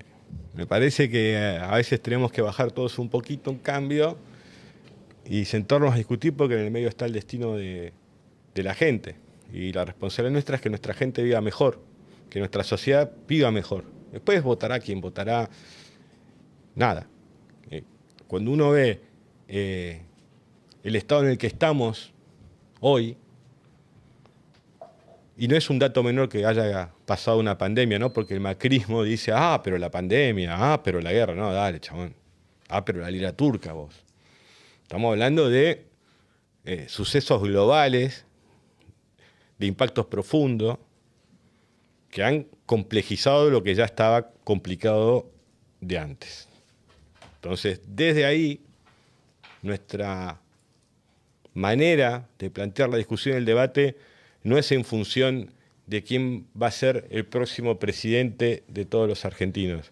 me 0.55 0.67
parece 0.67 1.09
que 1.09 1.59
a 1.63 1.75
veces 1.77 2.01
tenemos 2.03 2.33
que 2.33 2.43
bajar 2.43 2.73
todos 2.73 2.99
un 2.99 3.09
poquito, 3.09 3.51
un 3.51 3.59
cambio, 3.59 4.19
y 5.27 5.45
sentarnos 5.45 5.95
a 5.95 5.97
discutir 5.97 6.35
porque 6.35 6.55
en 6.55 6.61
el 6.61 6.71
medio 6.71 6.89
está 6.89 7.07
el 7.07 7.13
destino 7.13 7.55
de, 7.55 7.93
la 8.55 8.75
gente. 8.75 9.17
Y 9.53 9.73
la 9.73 9.85
responsabilidad 9.85 10.33
nuestra 10.33 10.57
es 10.57 10.63
que 10.63 10.71
nuestra 10.71 10.95
gente 10.95 11.23
viva 11.23 11.41
mejor, 11.41 11.81
que 12.31 12.39
nuestra 12.39 12.65
sociedad 12.65 13.11
viva 13.29 13.51
mejor. 13.51 13.85
Después 14.13 14.43
votará 14.43 14.81
quien 14.81 15.01
votará. 15.01 15.49
Nada. 16.75 17.07
Eh, 17.71 17.83
cuando 18.27 18.51
uno 18.51 18.71
ve 18.71 19.01
el 19.49 20.97
estado 20.97 21.25
en 21.25 21.31
el 21.31 21.39
que 21.39 21.47
estamos, 21.47 22.13
hoy, 22.81 23.17
y 25.37 25.49
no 25.49 25.57
es 25.57 25.71
un 25.71 25.79
dato 25.79 26.03
menor 26.03 26.29
que 26.29 26.45
haya 26.45 26.91
pasado 27.07 27.39
una 27.39 27.57
pandemia, 27.57 27.99
¿no? 27.99 28.13
Porque 28.13 28.35
el 28.35 28.41
macrismo 28.41 29.03
dice, 29.03 29.33
ah, 29.35 29.61
pero 29.63 29.79
la 29.79 29.91
pandemia, 29.91 30.55
ah, 30.57 30.83
pero 30.83 31.01
la 31.01 31.13
guerra, 31.13 31.35
no, 31.35 31.53
dale, 31.53 31.81
chabón. 31.81 32.15
Ah, 32.69 32.85
pero 32.85 33.01
la 33.01 33.11
lira 33.11 33.33
turca, 33.33 33.73
vos. 33.73 34.02
Estamos 34.93 35.13
hablando 35.13 35.49
de 35.49 35.87
eh, 36.67 36.85
sucesos 36.87 37.41
globales, 37.41 38.27
de 39.57 39.67
impactos 39.67 40.05
profundos, 40.05 40.77
que 42.11 42.23
han 42.23 42.47
complejizado 42.67 43.49
lo 43.49 43.63
que 43.63 43.75
ya 43.75 43.87
estaba 43.87 44.33
complicado 44.45 45.31
de 45.81 45.97
antes. 45.97 46.47
Entonces, 47.37 47.81
desde 47.87 48.27
ahí, 48.27 48.61
nuestra 49.63 50.43
manera 51.55 52.29
de 52.39 52.51
plantear 52.51 52.91
la 52.91 52.99
discusión 52.99 53.37
y 53.37 53.39
el 53.39 53.47
debate 53.47 53.97
no 54.43 54.59
es 54.59 54.73
en 54.73 54.85
función 54.85 55.55
de 55.87 56.03
quién 56.05 56.47
va 56.55 56.67
a 56.67 56.71
ser 56.71 57.09
el 57.11 57.25
próximo 57.25 57.79
presidente 57.79 58.63
de 58.69 58.85
todos 58.85 59.09
los 59.09 59.25
argentinos, 59.25 59.91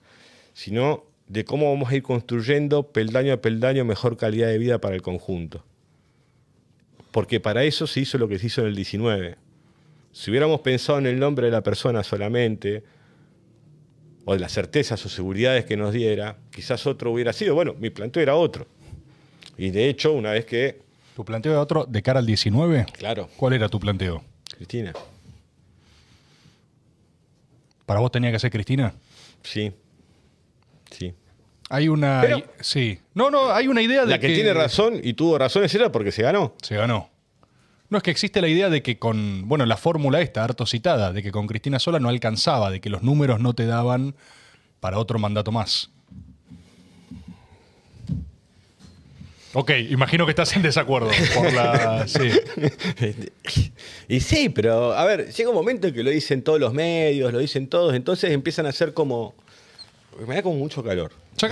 sino 0.52 1.09
de 1.30 1.44
cómo 1.44 1.70
vamos 1.70 1.90
a 1.90 1.94
ir 1.94 2.02
construyendo 2.02 2.90
peldaño 2.90 3.32
a 3.32 3.36
peldaño 3.36 3.84
mejor 3.84 4.16
calidad 4.16 4.48
de 4.48 4.58
vida 4.58 4.80
para 4.80 4.96
el 4.96 5.02
conjunto. 5.02 5.64
Porque 7.12 7.38
para 7.38 7.62
eso 7.62 7.86
se 7.86 8.00
hizo 8.00 8.18
lo 8.18 8.26
que 8.26 8.40
se 8.40 8.48
hizo 8.48 8.62
en 8.62 8.66
el 8.66 8.74
19. 8.74 9.36
Si 10.10 10.30
hubiéramos 10.30 10.60
pensado 10.60 10.98
en 10.98 11.06
el 11.06 11.20
nombre 11.20 11.46
de 11.46 11.52
la 11.52 11.62
persona 11.62 12.02
solamente, 12.02 12.82
o 14.24 14.32
de 14.32 14.40
las 14.40 14.52
certezas 14.52 15.06
o 15.06 15.08
seguridades 15.08 15.64
que 15.66 15.76
nos 15.76 15.92
diera, 15.92 16.36
quizás 16.50 16.84
otro 16.88 17.12
hubiera 17.12 17.32
sido. 17.32 17.54
Bueno, 17.54 17.74
mi 17.78 17.90
planteo 17.90 18.24
era 18.24 18.34
otro. 18.34 18.66
Y 19.56 19.70
de 19.70 19.88
hecho, 19.88 20.12
una 20.12 20.32
vez 20.32 20.44
que... 20.44 20.82
¿Tu 21.14 21.24
planteo 21.24 21.52
era 21.52 21.60
otro 21.60 21.86
de 21.86 22.02
cara 22.02 22.18
al 22.18 22.26
19? 22.26 22.86
Claro. 22.98 23.28
¿Cuál 23.36 23.52
era 23.52 23.68
tu 23.68 23.78
planteo? 23.78 24.24
Cristina. 24.56 24.92
¿Para 27.86 28.00
vos 28.00 28.10
tenía 28.10 28.32
que 28.32 28.38
ser 28.40 28.50
Cristina? 28.50 28.92
Sí. 29.44 29.72
Sí. 30.90 31.14
Hay 31.70 31.88
una. 31.88 32.20
Pero- 32.20 32.42
sí. 32.60 32.98
No, 33.14 33.30
no, 33.30 33.52
hay 33.52 33.68
una 33.68 33.80
idea 33.80 34.04
de 34.04 34.10
La 34.10 34.18
que, 34.18 34.28
tiene 34.34 34.52
razón 34.52 35.00
y 35.02 35.14
tuvo 35.14 35.38
razones 35.38 35.72
era 35.74 35.90
porque 35.90 36.10
se 36.12 36.22
ganó. 36.22 36.54
Se 36.62 36.76
ganó. 36.76 37.08
No 37.88 37.96
es 37.96 38.02
que 38.02 38.10
existe 38.10 38.40
la 38.40 38.48
idea 38.48 38.68
de 38.68 38.82
que 38.82 38.98
con. 38.98 39.48
Bueno, 39.48 39.64
la 39.66 39.76
fórmula 39.76 40.20
esta, 40.20 40.42
harto 40.42 40.66
citada, 40.66 41.12
de 41.12 41.22
que 41.22 41.30
con 41.30 41.46
Cristina 41.46 41.78
sola 41.78 42.00
no 42.00 42.08
alcanzaba, 42.08 42.70
de 42.70 42.80
que 42.80 42.90
los 42.90 43.02
números 43.02 43.38
no 43.40 43.54
te 43.54 43.66
daban 43.66 44.16
para 44.80 44.98
otro 44.98 45.18
mandato 45.20 45.52
más. 45.52 45.90
Ok, 49.52 49.72
imagino 49.90 50.26
que 50.26 50.30
estás 50.30 50.54
en 50.54 50.62
desacuerdo 50.62 51.10
por 51.34 51.52
la. 51.52 52.06
Sí. 52.08 52.30
Y 54.08 54.20
sí, 54.20 54.48
pero 54.48 54.92
a 54.92 55.04
ver, 55.04 55.32
llega 55.32 55.50
un 55.50 55.56
momento 55.56 55.86
en 55.88 55.94
que 55.94 56.02
lo 56.02 56.10
dicen 56.10 56.42
todos 56.42 56.58
los 56.58 56.72
medios, 56.72 57.32
lo 57.32 57.38
dicen 57.38 57.68
todos, 57.68 57.94
entonces 57.94 58.32
empiezan 58.32 58.66
a 58.66 58.72
ser 58.72 58.92
como. 58.92 59.34
Me 60.26 60.34
da 60.36 60.42
como 60.42 60.56
mucho 60.56 60.82
calor. 60.82 61.12
O 61.36 61.38
sea, 61.38 61.48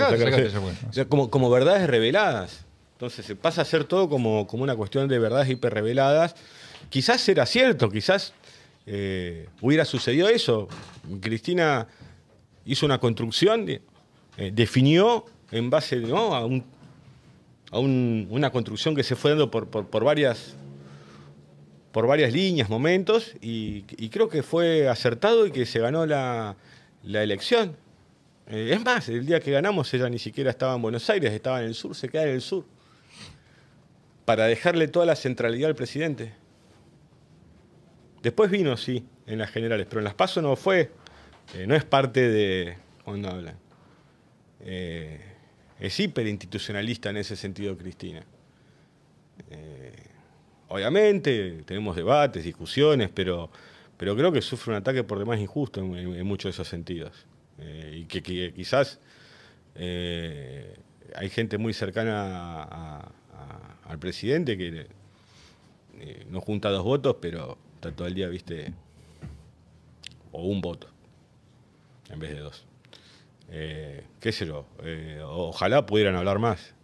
sea, 0.93 1.05
como, 1.05 1.29
como 1.29 1.49
verdades 1.49 1.87
reveladas. 1.89 2.65
Entonces 2.93 3.25
se 3.25 3.35
pasa 3.35 3.61
a 3.61 3.65
ser 3.65 3.85
todo 3.85 4.09
como, 4.09 4.45
como 4.47 4.63
una 4.63 4.75
cuestión 4.75 5.07
de 5.07 5.17
verdades 5.19 5.49
hiperreveladas. 5.49 6.35
Quizás 6.89 7.27
era 7.29 7.45
cierto, 7.45 7.89
quizás 7.89 8.33
eh, 8.85 9.47
hubiera 9.61 9.85
sucedido 9.85 10.27
eso. 10.29 10.67
Cristina 11.21 11.87
hizo 12.65 12.85
una 12.85 12.99
construcción, 12.99 13.65
de- 13.65 13.81
eh, 14.37 14.51
definió 14.53 15.25
en 15.51 15.69
base 15.69 15.95
¿no? 15.97 16.35
a, 16.35 16.45
un- 16.45 16.63
a 17.71 17.79
un- 17.79 18.27
una 18.29 18.51
construcción 18.51 18.95
que 18.95 19.03
se 19.03 19.15
fue 19.15 19.31
dando 19.31 19.49
por, 19.49 19.67
por- 19.67 19.87
por 19.87 20.03
varias 20.03 20.55
por 21.91 22.05
varias 22.05 22.31
líneas, 22.31 22.69
momentos, 22.69 23.33
y, 23.41 23.83
y 23.97 24.09
creo 24.09 24.29
que 24.29 24.43
fue 24.43 24.87
acertado 24.87 25.47
y 25.47 25.51
que 25.51 25.65
se 25.65 25.79
ganó 25.79 26.05
la, 26.05 26.55
la 27.03 27.23
elección. 27.23 27.75
Eh, 28.49 28.71
es 28.73 28.83
más, 28.83 29.07
el 29.09 29.27
día 29.27 29.39
que 29.39 29.51
ganamos 29.51 29.93
ella 29.93 30.09
ni 30.09 30.17
siquiera 30.17 30.49
estaba 30.49 30.73
en 30.73 30.81
Buenos 30.81 31.07
Aires, 31.09 31.31
estaba 31.31 31.61
en 31.61 31.67
el 31.67 31.75
sur, 31.75 31.95
se 31.95 32.09
queda 32.09 32.23
en 32.23 32.29
el 32.29 32.41
sur. 32.41 32.65
Para 34.25 34.45
dejarle 34.45 34.87
toda 34.87 35.05
la 35.05 35.15
centralidad 35.15 35.69
al 35.69 35.75
presidente. 35.75 36.33
Después 38.23 38.49
vino, 38.49 38.75
sí, 38.75 39.05
en 39.27 39.37
las 39.37 39.51
generales, 39.51 39.85
pero 39.87 39.99
en 39.99 40.05
las 40.05 40.15
PASO 40.15 40.41
no 40.41 40.55
fue, 40.55 40.91
eh, 41.55 41.67
no 41.67 41.75
es 41.75 41.85
parte 41.85 42.27
de 42.27 42.77
cuando 43.05 43.29
hablan. 43.29 43.55
Eh, 44.61 45.21
es 45.79 45.99
hiperinstitucionalista 45.99 47.11
en 47.11 47.17
ese 47.17 47.35
sentido, 47.35 47.77
Cristina. 47.77 48.23
Obviamente, 50.67 51.63
tenemos 51.65 51.95
debates, 51.95 52.43
discusiones, 52.43 53.09
pero, 53.09 53.49
pero 53.97 54.15
creo 54.15 54.31
que 54.31 54.41
sufre 54.41 54.73
un 54.73 54.77
ataque 54.77 55.03
por 55.03 55.17
demás 55.17 55.39
injusto 55.39 55.79
en 55.79 56.27
muchos 56.27 56.49
de 56.49 56.49
esos 56.51 56.67
sentidos. 56.67 57.25
Eh, 57.61 57.99
y 58.01 58.05
que, 58.05 58.21
quizás 58.53 58.99
eh, 59.75 60.75
hay 61.15 61.29
gente 61.29 61.57
muy 61.57 61.73
cercana 61.73 63.11
al 63.83 63.99
presidente 63.99 64.57
que 64.57 64.87
eh, 65.99 66.25
no 66.29 66.41
junta 66.41 66.69
dos 66.69 66.83
votos, 66.83 67.17
pero 67.21 67.57
está 67.75 67.91
todo 67.91 68.07
el 68.07 68.13
día, 68.13 68.27
viste, 68.27 68.73
o 70.31 70.43
un 70.43 70.61
voto 70.61 70.87
en 72.09 72.19
vez 72.19 72.31
de 72.31 72.39
dos. 72.39 72.65
Qué 73.49 74.31
sé 74.31 74.45
yo, 74.45 74.67
ojalá 75.25 75.85
pudieran 75.85 76.15
hablar 76.15 76.37
más. 76.37 76.75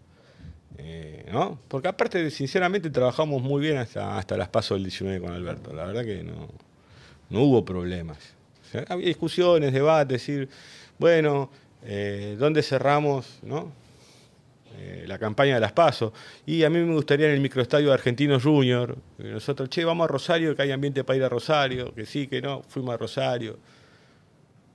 ¿no? 1.31 1.59
Porque 1.67 1.87
aparte, 1.87 2.31
sinceramente, 2.31 2.89
trabajamos 2.89 3.41
muy 3.41 3.61
bien 3.61 3.77
hasta, 3.77 4.17
hasta 4.17 4.35
las 4.35 4.49
pasos 4.49 4.77
del 4.77 4.83
19 4.85 5.21
con 5.21 5.31
Alberto. 5.31 5.73
La 5.73 5.85
verdad 5.85 6.03
que 6.03 6.23
no, 6.23 6.47
no 7.29 7.41
hubo 7.41 7.63
problemas. 7.63 8.34
Sea, 8.71 8.85
había 8.89 9.07
discusiones, 9.07 9.73
debates, 9.73 10.21
decir, 10.21 10.49
bueno, 10.97 11.49
eh, 11.83 12.35
¿dónde 12.39 12.63
cerramos 12.63 13.39
no? 13.43 13.71
Eh, 14.77 15.05
la 15.07 15.17
campaña 15.17 15.55
de 15.55 15.61
las 15.61 15.71
pasos? 15.71 16.11
Y 16.45 16.63
a 16.63 16.69
mí 16.69 16.79
me 16.79 16.93
gustaría 16.93 17.27
en 17.27 17.33
el 17.33 17.39
microestadio 17.41 17.87
de 17.87 17.93
Argentinos 17.93 18.43
Junior. 18.43 18.97
eh, 19.19 19.31
Nosotros, 19.33 19.69
che, 19.69 19.85
vamos 19.85 20.05
a 20.05 20.07
Rosario, 20.07 20.55
que 20.55 20.63
hay 20.63 20.71
ambiente 20.71 21.03
para 21.03 21.17
ir 21.17 21.23
a 21.23 21.29
Rosario, 21.29 21.93
que 21.93 22.05
sí, 22.05 22.27
que 22.27 22.41
no, 22.41 22.63
fuimos 22.67 22.93
a 22.93 22.97
Rosario. 22.97 23.57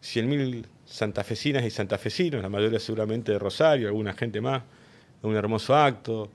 100.000 0.02 0.64
santafesinas 0.86 1.64
y 1.64 1.70
santafesinos, 1.70 2.42
la 2.42 2.48
mayoría 2.48 2.80
seguramente 2.80 3.32
de 3.32 3.38
Rosario, 3.38 3.88
alguna 3.88 4.14
gente 4.14 4.40
más, 4.40 4.62
un 5.22 5.36
hermoso 5.36 5.76
acto. 5.76 6.30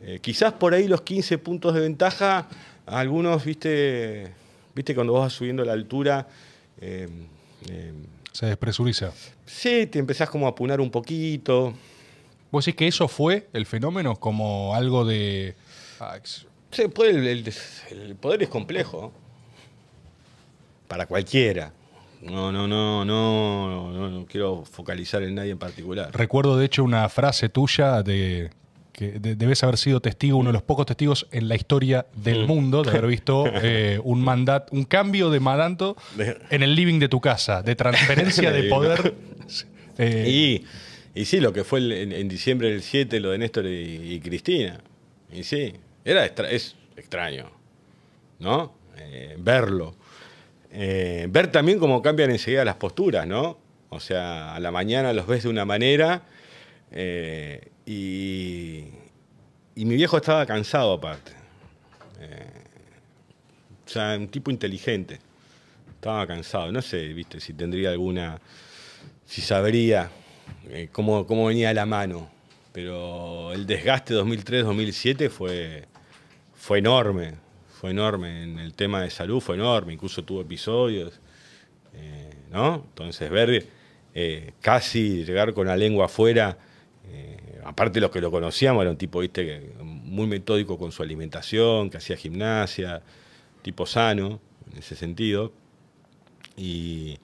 Eh, 0.00 0.18
quizás 0.20 0.54
por 0.54 0.74
ahí 0.74 0.88
los 0.88 1.02
15 1.02 1.38
puntos 1.38 1.74
de 1.74 1.80
ventaja, 1.80 2.48
algunos, 2.86 3.44
viste, 3.44 4.32
viste 4.74 4.94
cuando 4.94 5.12
vos 5.12 5.22
vas 5.22 5.32
subiendo 5.32 5.64
la 5.64 5.72
altura, 5.74 6.26
eh, 6.82 7.08
eh, 7.70 7.92
Se 8.32 8.46
despresuriza. 8.46 9.12
sí, 9.46 9.86
te 9.86 9.98
empezás 9.98 10.28
como 10.28 10.46
a 10.46 10.50
apunar 10.50 10.80
un 10.80 10.90
poquito. 10.90 11.72
¿Vos 12.50 12.64
decís 12.66 12.76
que 12.76 12.86
eso 12.88 13.08
fue 13.08 13.48
el 13.54 13.64
fenómeno 13.64 14.16
como 14.16 14.74
algo 14.74 15.04
de. 15.06 15.54
ah, 16.00 16.16
ex- 16.16 16.46
Sí, 16.70 16.82
el, 16.82 17.26
el- 17.26 17.54
el 17.90 18.16
poder 18.16 18.42
es 18.42 18.48
complejo. 18.48 19.12
Para 20.88 21.06
cualquiera. 21.06 21.72
No, 22.22 22.52
no, 22.52 22.68
no, 22.68 23.04
no, 23.04 23.90
no, 23.92 24.08
no 24.10 24.26
quiero 24.26 24.64
focalizar 24.64 25.22
en 25.22 25.34
nadie 25.34 25.50
en 25.52 25.58
particular. 25.58 26.10
Recuerdo 26.12 26.56
de 26.56 26.66
hecho 26.66 26.84
una 26.84 27.08
frase 27.08 27.48
tuya 27.48 28.02
de 28.02 28.50
que 28.92 29.18
de- 29.18 29.36
debes 29.36 29.62
haber 29.62 29.78
sido 29.78 30.00
testigo, 30.00 30.36
uno 30.36 30.50
de 30.50 30.54
los 30.54 30.62
pocos 30.62 30.84
testigos 30.86 31.26
en 31.32 31.48
la 31.48 31.54
historia 31.56 32.06
del 32.14 32.46
mundo 32.46 32.82
de 32.82 32.90
haber 32.90 33.06
visto 33.06 33.44
eh, 33.62 33.98
un 34.04 34.22
mandat, 34.22 34.68
un 34.72 34.84
cambio 34.84 35.30
de 35.30 35.40
mandato 35.40 35.96
en 36.50 36.62
el 36.62 36.74
living 36.74 36.98
de 36.98 37.08
tu 37.08 37.20
casa, 37.20 37.62
de 37.62 37.74
transferencia 37.74 38.50
de 38.52 38.64
poder. 38.68 39.14
Eh, 39.98 40.26
Y, 41.14 41.20
y 41.20 41.24
sí, 41.24 41.40
lo 41.40 41.52
que 41.52 41.64
fue 41.64 41.78
el- 41.80 41.92
en, 41.92 42.12
en 42.12 42.28
diciembre 42.28 42.70
del 42.70 42.82
7, 42.82 43.18
lo 43.20 43.30
de 43.30 43.38
Néstor 43.38 43.66
y, 43.66 44.14
y 44.14 44.20
Cristina. 44.20 44.80
Y 45.32 45.42
sí, 45.44 45.72
era 46.04 46.24
extra- 46.26 46.50
es 46.50 46.76
extraño, 46.96 47.46
¿no? 48.38 48.74
Eh, 48.98 49.36
verlo. 49.38 49.94
Ver 50.70 51.48
también 51.48 51.78
cómo 51.78 52.00
cambian 52.00 52.30
enseguida 52.30 52.64
las 52.64 52.76
posturas, 52.76 53.26
¿no? 53.26 53.58
O 53.90 54.00
sea, 54.00 54.54
a 54.54 54.60
la 54.60 54.70
mañana 54.70 55.12
los 55.12 55.26
ves 55.26 55.42
de 55.42 55.50
una 55.50 55.66
manera 55.66 56.22
eh, 56.92 57.68
y, 57.86 58.84
y 59.74 59.84
mi 59.84 59.96
viejo 59.96 60.16
estaba 60.16 60.46
cansado 60.46 60.92
aparte. 60.92 61.32
Eh, 62.20 62.64
o 63.86 63.88
sea, 63.88 64.16
un 64.16 64.28
tipo 64.28 64.50
inteligente. 64.50 65.18
Estaba 65.94 66.26
cansado. 66.26 66.70
No 66.72 66.82
sé, 66.82 67.08
viste, 67.08 67.40
si 67.40 67.52
tendría 67.52 67.90
alguna 67.90 68.40
si 69.24 69.40
sabría 69.40 70.10
eh, 70.68 70.88
cómo, 70.92 71.26
cómo 71.26 71.46
venía 71.46 71.72
la 71.72 71.86
mano. 71.86 72.30
Pero 72.72 73.52
el 73.52 73.66
desgaste 73.66 74.14
2003-2007 74.14 75.28
fue, 75.30 75.84
fue 76.54 76.78
enorme, 76.78 77.34
fue 77.80 77.90
enorme. 77.90 78.42
En 78.44 78.58
el 78.58 78.74
tema 78.74 79.02
de 79.02 79.10
salud 79.10 79.40
fue 79.40 79.56
enorme, 79.56 79.92
incluso 79.92 80.24
tuvo 80.24 80.40
episodios. 80.40 81.20
eh, 81.94 82.30
¿no? 82.50 82.84
Entonces 82.88 83.30
ver 83.30 83.66
casi 84.60 85.24
llegar 85.24 85.54
con 85.54 85.66
la 85.66 85.76
lengua 85.76 86.04
afuera, 86.04 86.58
aparte 87.64 88.00
los 88.00 88.10
que 88.10 88.20
lo 88.20 88.30
conocíamos, 88.30 88.82
era 88.82 88.90
un 88.90 88.96
tipo, 88.96 89.20
viste, 89.20 89.44
que 89.44 89.82
muy 89.82 90.26
metódico 90.26 90.78
con 90.78 90.92
su 90.92 91.02
alimentación, 91.02 91.90
que 91.90 91.98
hacía 91.98 92.16
gimnasia, 92.16 93.02
tipo 93.62 93.86
sano 93.86 94.40
en 94.72 94.78
ese 94.78 94.96
sentido. 94.96 95.52
Y, 96.56 97.18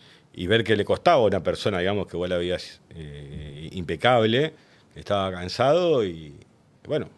ver 0.46 0.62
que 0.64 0.76
le 0.76 0.84
costaba 0.84 1.22
a 1.22 1.26
una 1.26 1.42
persona, 1.42 1.80
digamos, 1.80 2.06
que 2.06 2.16
vos 2.16 2.28
la 2.28 2.38
veías 2.38 2.80
eh, 2.90 3.68
impecable, 3.72 4.54
estaba 4.94 5.32
cansado 5.32 6.04
y 6.04 6.34
bueno, 6.84 7.10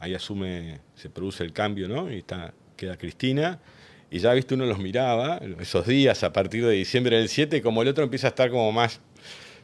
ahí 0.00 0.14
asume, 0.14 0.80
se 0.94 1.10
produce 1.10 1.44
el 1.44 1.52
cambio, 1.52 1.88
¿no? 1.88 2.10
Y 2.10 2.18
está, 2.18 2.52
queda 2.76 2.96
Cristina. 2.96 3.60
Y 4.10 4.18
ya, 4.20 4.32
viste, 4.32 4.54
uno 4.54 4.64
los 4.64 4.78
miraba 4.78 5.40
esos 5.60 5.86
días 5.86 6.24
a 6.24 6.32
partir 6.32 6.64
de 6.64 6.72
diciembre 6.72 7.18
del 7.18 7.28
7, 7.28 7.62
como 7.62 7.82
el 7.82 7.88
otro 7.88 8.04
empieza 8.04 8.28
a 8.28 8.30
estar 8.30 8.50
como 8.50 8.72
más 8.72 9.00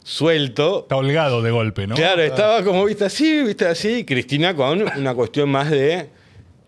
suelto. 0.05 0.83
Está 0.83 0.97
holgado 0.97 1.43
de 1.43 1.51
golpe, 1.51 1.89
¿no? 1.89 1.97
Claro, 1.97 2.23
estaba 2.23 2.63
como, 2.63 2.85
viste, 2.85 3.07
así, 3.07 3.43
viste, 3.43 3.67
así. 3.67 4.05
Cristina 4.05 4.55
con 4.55 4.83
una 4.97 5.15
cuestión 5.15 5.49
más 5.49 5.71
de. 5.71 6.09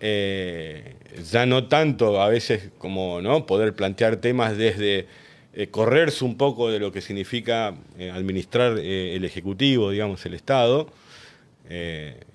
Eh, 0.00 0.94
ya 1.30 1.46
no 1.46 1.68
tanto 1.68 2.20
a 2.20 2.28
veces 2.28 2.70
como 2.76 3.22
no 3.22 3.46
poder 3.46 3.74
plantear 3.74 4.16
temas 4.16 4.58
desde 4.58 5.06
eh, 5.54 5.68
correrse 5.68 6.24
un 6.24 6.36
poco 6.36 6.70
de 6.70 6.78
lo 6.78 6.92
que 6.92 7.00
significa 7.00 7.74
eh, 7.98 8.10
administrar 8.10 8.78
el 8.78 9.24
ejecutivo, 9.24 9.90
digamos, 9.90 10.26
el 10.26 10.34
Estado, 10.34 10.88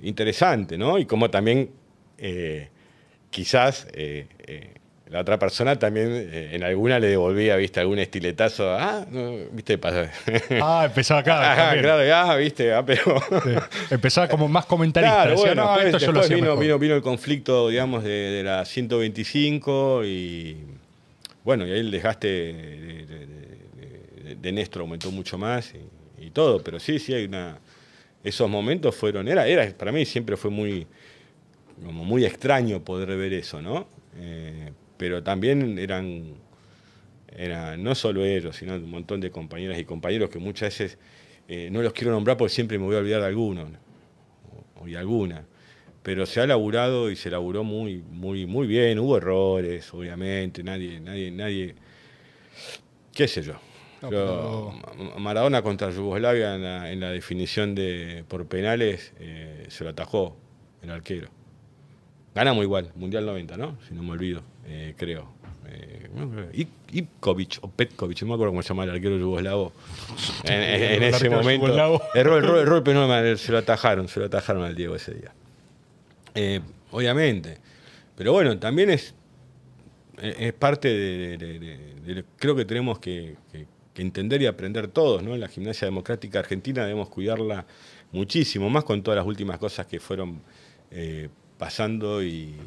interesante, 0.02 0.78
¿no? 0.78 0.98
Y 0.98 1.06
como 1.06 1.30
también 1.30 1.70
quizás 3.30 3.88
la 5.12 5.20
otra 5.20 5.38
persona 5.38 5.78
también 5.78 6.30
en 6.34 6.64
alguna 6.64 6.98
le 6.98 7.08
devolvía, 7.08 7.58
viste, 7.58 7.82
algún 7.82 8.00
estiletazo, 8.00 8.72
ah, 8.72 9.06
viste, 9.52 9.78
Ah, 10.62 10.84
empezaba 10.86 11.20
acá. 11.20 11.72
Ah, 11.72 11.76
claro, 11.78 12.16
ah, 12.16 12.36
viste, 12.38 12.74
ah, 12.74 12.86
pero... 12.86 13.22
Empezaba 13.90 14.30
como 14.30 14.48
más 14.48 14.66
comentarista. 14.66 15.24
Claro, 15.24 15.36
bueno, 15.36 15.78
después, 15.84 16.30
vino, 16.30 16.80
vino, 16.80 16.96
el 16.96 17.02
conflicto, 17.02 17.68
digamos, 17.68 18.06
de, 18.06 18.42
la 18.44 18.64
125 18.64 20.06
y, 20.06 20.58
bueno, 21.44 21.68
y 21.68 21.72
ahí 21.72 21.80
el 21.80 21.92
desgaste 21.92 22.28
de, 22.28 23.28
de, 24.36 24.52
Néstor 24.54 24.84
aumentó 24.84 25.12
mucho 25.12 25.38
más 25.38 25.74
y, 25.76 26.26
y 26.26 26.30
todo, 26.30 26.64
pero 26.64 26.80
sí, 26.80 27.00
sí 27.00 27.14
hay 27.14 27.26
una 27.26 27.60
esos 28.24 28.50
momentos 28.50 28.96
fueron, 28.96 29.28
era, 29.28 29.48
era, 29.48 29.70
para 29.76 29.92
mí 29.92 30.06
siempre 30.06 30.38
fue 30.38 30.52
muy, 30.52 30.88
como 31.84 32.06
muy 32.06 32.26
extraño 32.26 32.82
poder 32.84 33.18
ver 33.18 33.34
eso, 33.34 33.62
¿no? 33.62 33.88
Eh, 34.18 34.72
pero 35.02 35.24
también 35.24 35.80
eran, 35.80 36.36
no 37.80 37.96
solo 37.96 38.24
ellos, 38.24 38.56
sino 38.56 38.76
un 38.76 38.92
montón 38.92 39.20
de 39.20 39.32
compañeras 39.32 39.80
y 39.80 39.84
compañeros 39.84 40.30
que 40.30 40.38
muchas 40.38 40.78
veces 40.78 41.00
eh, 41.48 41.70
no 41.72 41.82
los 41.82 41.92
quiero 41.92 42.12
nombrar 42.12 42.38
porque 42.38 42.54
siempre 42.54 42.78
me 42.78 42.86
voy 42.86 42.96
a 42.96 43.00
olvidar 43.00 43.22
de 43.22 43.26
alguno 43.26 43.66
o, 44.80 44.86
de 44.86 44.96
alguna. 44.96 45.44
Pero 46.04 46.28
se 46.28 46.40
ha 46.40 46.46
laburado 46.46 47.10
y 47.10 47.16
se 47.16 47.32
laburó 47.32 47.64
muy, 47.64 48.04
muy, 48.12 48.46
muy 48.46 48.68
bien, 48.68 49.00
hubo 49.00 49.18
errores, 49.18 49.92
obviamente, 49.92 50.62
nadie, 50.62 51.00
nadie, 51.00 51.32
nadie, 51.32 51.74
qué 53.12 53.28
sé 53.28 53.42
yo, 53.42 53.56
Maradona 55.18 55.64
contra 55.64 55.90
Yugoslavia 55.90 56.92
en 56.92 57.00
la, 57.00 57.10
definición 57.10 57.74
de 57.74 58.24
por 58.28 58.46
penales 58.46 59.14
eh, 59.20 59.66
se 59.68 59.84
lo 59.84 59.90
atajó 59.90 60.38
el 60.84 60.92
arquero. 60.92 61.30
Ganamos 62.36 62.64
igual, 62.64 62.92
Mundial 62.94 63.26
90, 63.26 63.58
¿no? 63.58 63.80
Si 63.88 63.96
no 63.96 64.04
me 64.04 64.12
olvido, 64.12 64.44
eh, 64.66 64.94
creo. 64.98 65.34
Eh, 65.68 66.68
Ipkovic 66.92 67.60
o 67.62 67.70
Petkovic, 67.70 68.22
no 68.22 68.30
me 68.30 68.34
acuerdo 68.34 68.52
cómo 68.52 68.62
se 68.62 68.70
llama 68.70 68.84
el 68.84 68.90
arquero 68.92 69.18
yugoslavo. 69.18 69.72
En, 70.44 71.04
ese 71.04 71.30
momento. 71.30 71.68
Error, 72.14 72.44
error, 72.44 72.60
error, 72.60 72.84
pero 72.84 73.08
no, 73.08 73.38
se 73.38 73.52
lo 73.52 73.58
atajaron, 73.58 74.08
se 74.08 74.20
lo 74.20 74.26
atajaron 74.26 74.64
al 74.64 74.76
Diego 74.76 74.96
ese 74.96 75.14
día. 75.14 75.32
Eh, 76.36 76.60
obviamente. 76.92 77.58
Pero 78.16 78.34
bueno, 78.34 78.58
también 78.60 78.90
es, 78.90 79.14
es 80.22 80.54
parte 80.54 80.90
de, 80.90 82.26
creo 82.38 82.56
que 82.56 82.66
tenemos 82.66 83.00
que 83.00 83.36
que 83.94 84.02
entender 84.02 84.42
y 84.42 84.46
aprender 84.46 84.88
todos, 84.88 85.22
¿no? 85.24 85.34
En 85.34 85.42
la 85.42 85.48
gimnasia 85.48 85.86
democrática 85.86 86.40
argentina 86.40 86.84
debemos 86.84 87.10
cuidarla 87.10 87.66
muchísimo, 88.12 88.70
más 88.70 88.84
con 88.84 89.04
todas 89.04 89.18
las 89.18 89.26
últimas 89.26 89.58
cosas 89.58 89.86
que 89.86 90.00
fueron 90.00 90.42
eh, 90.92 91.30
pasando 91.62 92.24
y, 92.24 92.58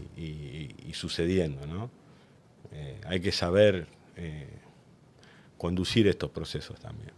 sucediendo, 0.93 1.67
¿no? 1.67 1.91
Eh, 2.71 3.01
hay 3.05 3.19
que 3.19 3.33
saber 3.33 3.89
eh, 4.17 4.47
conducir 5.59 6.07
estos 6.07 6.31
procesos 6.31 6.79
también 6.79 7.11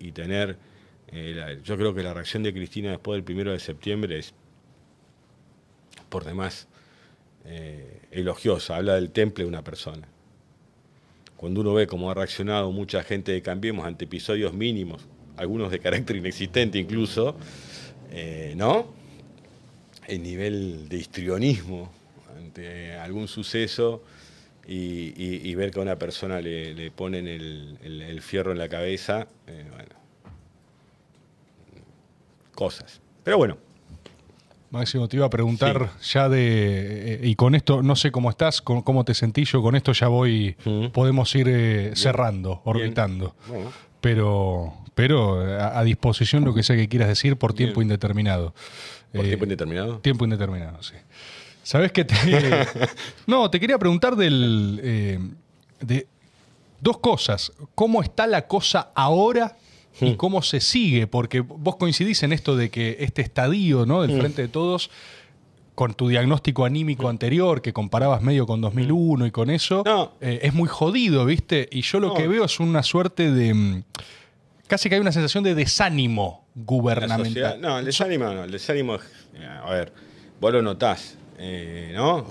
y, 0.00 0.10
tener, 0.10 0.58
yo 1.62 1.76
creo 1.76 1.94
que 1.94 2.02
la 2.02 2.12
reacción 2.12 2.42
de 2.42 2.52
Cristina 2.52 2.90
después 2.90 3.16
del 3.16 3.22
primero 3.22 3.52
de 3.52 3.60
septiembre 3.60 4.18
es 4.18 4.34
por 6.08 6.24
demás 6.24 6.66
elogiosa, 8.10 8.76
habla 8.76 8.94
del 8.94 9.10
temple 9.10 9.44
de 9.44 9.48
una 9.48 9.62
persona 9.62 10.08
cuando 11.36 11.60
uno 11.60 11.74
ve 11.74 11.86
cómo 11.86 12.10
ha 12.10 12.14
reaccionado 12.14 12.72
mucha 12.72 13.04
gente 13.04 13.30
de 13.30 13.42
Cambiemos 13.42 13.86
ante 13.86 14.06
episodios 14.06 14.52
mínimos, 14.54 15.06
algunos 15.36 15.70
de 15.70 15.78
carácter 15.78 16.16
inexistente 16.16 16.78
incluso, 16.78 17.36
eh, 18.10 18.54
¿no? 18.56 18.95
El 20.06 20.22
nivel 20.22 20.88
de 20.88 20.96
histrionismo 20.96 21.92
ante 22.36 22.94
algún 22.94 23.28
suceso 23.28 24.02
y, 24.68 25.54
ver 25.54 25.70
que 25.70 25.78
a 25.78 25.82
una 25.82 25.96
persona 25.96 26.40
le, 26.40 26.90
ponen 26.90 27.26
el, 27.28 28.20
fierro 28.22 28.52
en 28.52 28.58
la 28.58 28.68
cabeza, 28.68 29.28
eh, 29.46 29.64
bueno, 29.70 29.94
cosas. 32.54 33.00
Pero 33.22 33.38
bueno, 33.38 33.58
Máximo, 34.70 35.08
te 35.08 35.16
iba 35.16 35.26
a 35.26 35.30
preguntar 35.30 35.90
ya 36.02 36.28
de. 36.28 37.14
Eh, 37.14 37.20
y 37.22 37.34
con 37.36 37.54
esto, 37.54 37.82
no 37.82 37.94
sé 37.94 38.10
cómo 38.10 38.30
estás, 38.30 38.60
cómo, 38.60 39.04
te 39.04 39.14
sentís 39.14 39.52
yo, 39.52 39.62
con 39.62 39.76
esto 39.76 39.92
ya 39.92 40.08
voy. 40.08 40.56
Podemos 40.92 41.34
ir 41.34 41.48
eh, 41.48 41.92
cerrando, 41.94 42.62
orbitando. 42.64 43.36
Pero, 44.00 44.74
pero 44.96 45.40
a, 45.60 45.84
disposición 45.84 46.44
lo 46.44 46.54
que 46.54 46.64
sea 46.64 46.74
que 46.74 46.88
quieras 46.88 47.08
decir 47.08 47.36
por 47.36 47.52
tiempo 47.52 47.82
indeterminado. 47.82 48.54
¿Por 49.12 49.26
tiempo 49.26 49.44
eh, 49.44 49.46
indeterminado? 49.46 49.98
Tiempo 49.98 50.24
indeterminado, 50.24 50.82
sí. 50.82 50.94
¿Sabes 51.62 51.92
qué? 51.92 52.04
Te, 52.04 52.14
no, 53.26 53.48
te 53.50 53.60
quería 53.60 53.78
preguntar 53.78 54.16
del. 54.16 55.36
de 55.80 56.06
dos 56.80 56.98
cosas. 56.98 57.52
¿Cómo 57.74 58.02
está 58.02 58.26
la 58.26 58.46
cosa 58.46 58.90
ahora 58.94 59.56
y 60.00 60.12
hmm. 60.12 60.16
cómo 60.16 60.42
se 60.42 60.60
sigue, 60.60 61.06
porque 61.06 61.40
vos 61.40 61.76
coincidís 61.76 62.22
en 62.22 62.32
esto 62.32 62.56
de 62.56 62.70
que 62.70 62.96
este 63.00 63.22
estadio 63.22 63.86
¿no? 63.86 64.02
del 64.02 64.16
hmm. 64.16 64.20
Frente 64.20 64.42
de 64.42 64.48
Todos, 64.48 64.90
con 65.74 65.94
tu 65.94 66.08
diagnóstico 66.08 66.64
anímico 66.64 67.04
hmm. 67.04 67.10
anterior, 67.10 67.62
que 67.62 67.72
comparabas 67.72 68.22
medio 68.22 68.46
con 68.46 68.60
2001 68.60 69.26
y 69.26 69.30
con 69.30 69.50
eso, 69.50 69.84
eh, 70.20 70.40
es 70.42 70.54
muy 70.54 70.68
jodido, 70.68 71.24
¿viste? 71.24 71.68
Y 71.70 71.82
yo 71.82 72.00
lo 72.00 72.14
que 72.14 72.28
veo 72.28 72.44
es 72.44 72.60
una 72.60 72.82
suerte 72.82 73.30
de... 73.30 73.82
Casi 74.66 74.88
que 74.88 74.96
hay 74.96 75.00
una 75.00 75.12
sensación 75.12 75.44
de 75.44 75.54
desánimo 75.54 76.46
gubernamental. 76.54 77.60
No, 77.60 77.78
el 77.78 77.84
desánimo 77.84 78.24
no, 78.24 78.44
el 78.44 78.50
desánimo 78.50 78.96
eh, 79.34 79.46
A 79.62 79.70
ver, 79.70 79.92
vos 80.40 80.52
lo 80.52 80.62
notás, 80.62 81.16
eh, 81.38 81.92
¿no? 81.94 82.24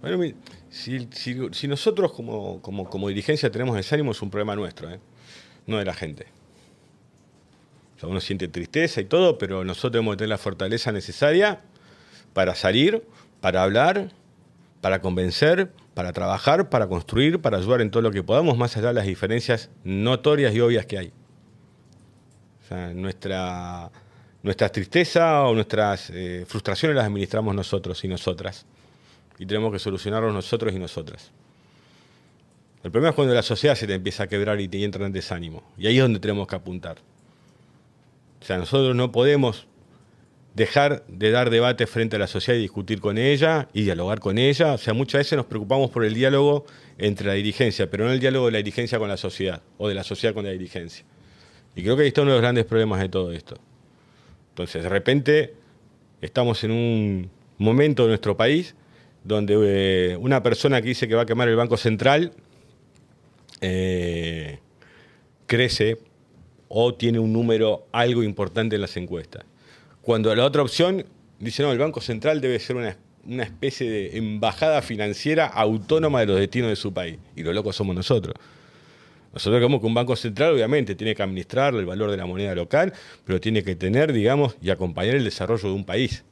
bueno, 0.00 0.34
si, 0.70 1.68
nosotros 1.68 2.12
como, 2.12 2.60
como, 2.60 2.88
como 2.88 3.08
dirigencia 3.08 3.50
tenemos 3.50 3.76
desánimo 3.76 4.10
es 4.10 4.22
un 4.22 4.30
problema 4.30 4.56
nuestro, 4.56 4.90
¿eh? 4.90 4.98
no 5.66 5.78
de 5.78 5.84
la 5.84 5.94
gente. 5.94 6.26
uno 8.02 8.20
siente 8.20 8.48
tristeza 8.48 9.00
y 9.00 9.04
todo, 9.04 9.38
pero 9.38 9.64
nosotros 9.64 9.92
debemos 9.92 10.16
tener 10.16 10.30
la 10.30 10.38
fortaleza 10.38 10.90
necesaria 10.90 11.60
para 12.32 12.54
salir, 12.54 13.04
para 13.40 13.62
hablar, 13.62 14.10
para 14.80 15.00
convencer, 15.00 15.70
para 15.94 16.12
trabajar, 16.12 16.68
para 16.68 16.86
construir, 16.86 17.40
para 17.40 17.58
ayudar 17.58 17.80
en 17.80 17.90
todo 17.90 18.02
lo 18.02 18.10
que 18.10 18.22
podamos, 18.22 18.56
más 18.56 18.76
allá 18.76 18.88
de 18.88 18.94
las 18.94 19.06
diferencias 19.06 19.70
notorias 19.84 20.54
y 20.54 20.60
obvias 20.60 20.86
que 20.86 20.98
hay. 20.98 21.12
O 22.64 22.68
sea, 22.68 22.94
nuestra, 22.94 23.90
nuestra 24.42 24.68
tristeza 24.70 25.42
o 25.42 25.54
nuestras 25.54 26.10
eh, 26.10 26.44
frustraciones 26.46 26.96
las 26.96 27.06
administramos 27.06 27.54
nosotros 27.54 28.02
y 28.04 28.08
nosotras. 28.08 28.64
Y 29.38 29.46
tenemos 29.46 29.72
que 29.72 29.78
solucionarlos 29.78 30.32
nosotros 30.32 30.72
y 30.74 30.78
nosotras. 30.78 31.30
El 32.82 32.90
problema 32.90 33.10
es 33.10 33.14
cuando 33.14 33.34
la 33.34 33.42
sociedad 33.42 33.74
se 33.74 33.86
te 33.86 33.94
empieza 33.94 34.24
a 34.24 34.26
quebrar 34.26 34.60
y 34.60 34.68
te 34.68 34.82
entra 34.82 35.06
en 35.06 35.12
desánimo. 35.12 35.62
Y 35.78 35.86
ahí 35.86 35.96
es 35.96 36.02
donde 36.02 36.18
tenemos 36.18 36.48
que 36.48 36.56
apuntar. 36.56 36.96
O 38.40 38.44
sea, 38.44 38.58
nosotros 38.58 38.96
no 38.96 39.12
podemos 39.12 39.66
dejar 40.54 41.04
de 41.06 41.30
dar 41.30 41.50
debate 41.50 41.86
frente 41.86 42.16
a 42.16 42.18
la 42.18 42.26
sociedad 42.26 42.58
y 42.58 42.62
discutir 42.62 43.00
con 43.00 43.18
ella 43.18 43.68
y 43.72 43.82
dialogar 43.82 44.20
con 44.20 44.38
ella. 44.38 44.74
O 44.74 44.78
sea, 44.78 44.94
muchas 44.94 45.20
veces 45.20 45.36
nos 45.36 45.46
preocupamos 45.46 45.90
por 45.90 46.04
el 46.04 46.14
diálogo 46.14 46.66
entre 46.98 47.26
la 47.26 47.34
dirigencia, 47.34 47.90
pero 47.90 48.04
no 48.04 48.12
el 48.12 48.20
diálogo 48.20 48.46
de 48.46 48.52
la 48.52 48.58
dirigencia 48.58 48.98
con 48.98 49.08
la 49.08 49.16
sociedad 49.16 49.62
o 49.78 49.88
de 49.88 49.94
la 49.94 50.04
sociedad 50.04 50.34
con 50.34 50.44
la 50.44 50.50
dirigencia. 50.50 51.04
Y 51.74 51.82
creo 51.82 51.96
que 51.96 52.02
ahí 52.02 52.08
está 52.08 52.22
uno 52.22 52.32
de 52.32 52.36
los 52.36 52.42
grandes 52.42 52.64
problemas 52.66 53.00
de 53.00 53.08
todo 53.08 53.32
esto. 53.32 53.56
Entonces, 54.50 54.82
de 54.82 54.88
repente, 54.88 55.54
estamos 56.20 56.62
en 56.64 56.70
un 56.70 57.30
momento 57.56 58.02
de 58.02 58.08
nuestro 58.08 58.36
país 58.36 58.74
donde 59.24 59.56
eh, 60.12 60.16
una 60.16 60.42
persona 60.42 60.82
que 60.82 60.88
dice 60.88 61.08
que 61.08 61.14
va 61.14 61.22
a 61.22 61.26
quemar 61.26 61.48
el 61.48 61.56
Banco 61.56 61.76
Central 61.76 62.32
eh, 63.60 64.58
crece 65.46 65.98
o 66.68 66.94
tiene 66.94 67.18
un 67.18 67.32
número 67.32 67.86
algo 67.92 68.22
importante 68.22 68.74
en 68.74 68.82
las 68.82 68.96
encuestas. 68.96 69.44
Cuando 70.02 70.34
la 70.34 70.44
otra 70.44 70.62
opción 70.62 71.04
Dice, 71.42 71.64
no, 71.64 71.72
el 71.72 71.78
Banco 71.78 72.00
Central 72.00 72.40
debe 72.40 72.60
ser 72.60 72.76
una, 72.76 73.42
especie 73.42 73.90
de 73.90 74.16
embajada 74.16 74.80
financiera 74.80 75.46
autónoma 75.46 76.20
de 76.20 76.26
los 76.26 76.38
destinos 76.38 76.70
de 76.70 76.76
su 76.76 76.92
país. 76.94 77.18
Y 77.34 77.42
los 77.42 77.52
locos 77.52 77.74
somos 77.74 77.96
nosotros. 77.96 78.36
Nosotros 79.34 79.58
creemos 79.58 79.80
que 79.80 79.86
un 79.88 79.94
banco 79.94 80.14
central 80.14 80.54
obviamente 80.54 80.94
tiene 80.94 81.16
que 81.16 81.22
administrar 81.24 81.74
el 81.74 81.84
valor 81.84 82.12
de 82.12 82.16
la 82.16 82.26
moneda 82.26 82.54
local, 82.54 82.92
pero 83.24 83.40
tiene 83.40 83.64
que 83.64 83.74
tener, 83.74 84.12
digamos, 84.12 84.56
y 84.62 84.70
acompañar 84.70 85.16
el 85.16 85.24
desarrollo 85.24 85.68
de 85.68 85.74
un 85.74 85.84
país. 85.84 86.22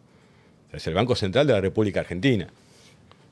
Es 0.72 0.86
el 0.86 0.94
Banco 0.94 1.16
Central 1.16 1.48
de 1.48 1.54
la 1.54 1.60
República 1.60 1.98
Argentina. 1.98 2.46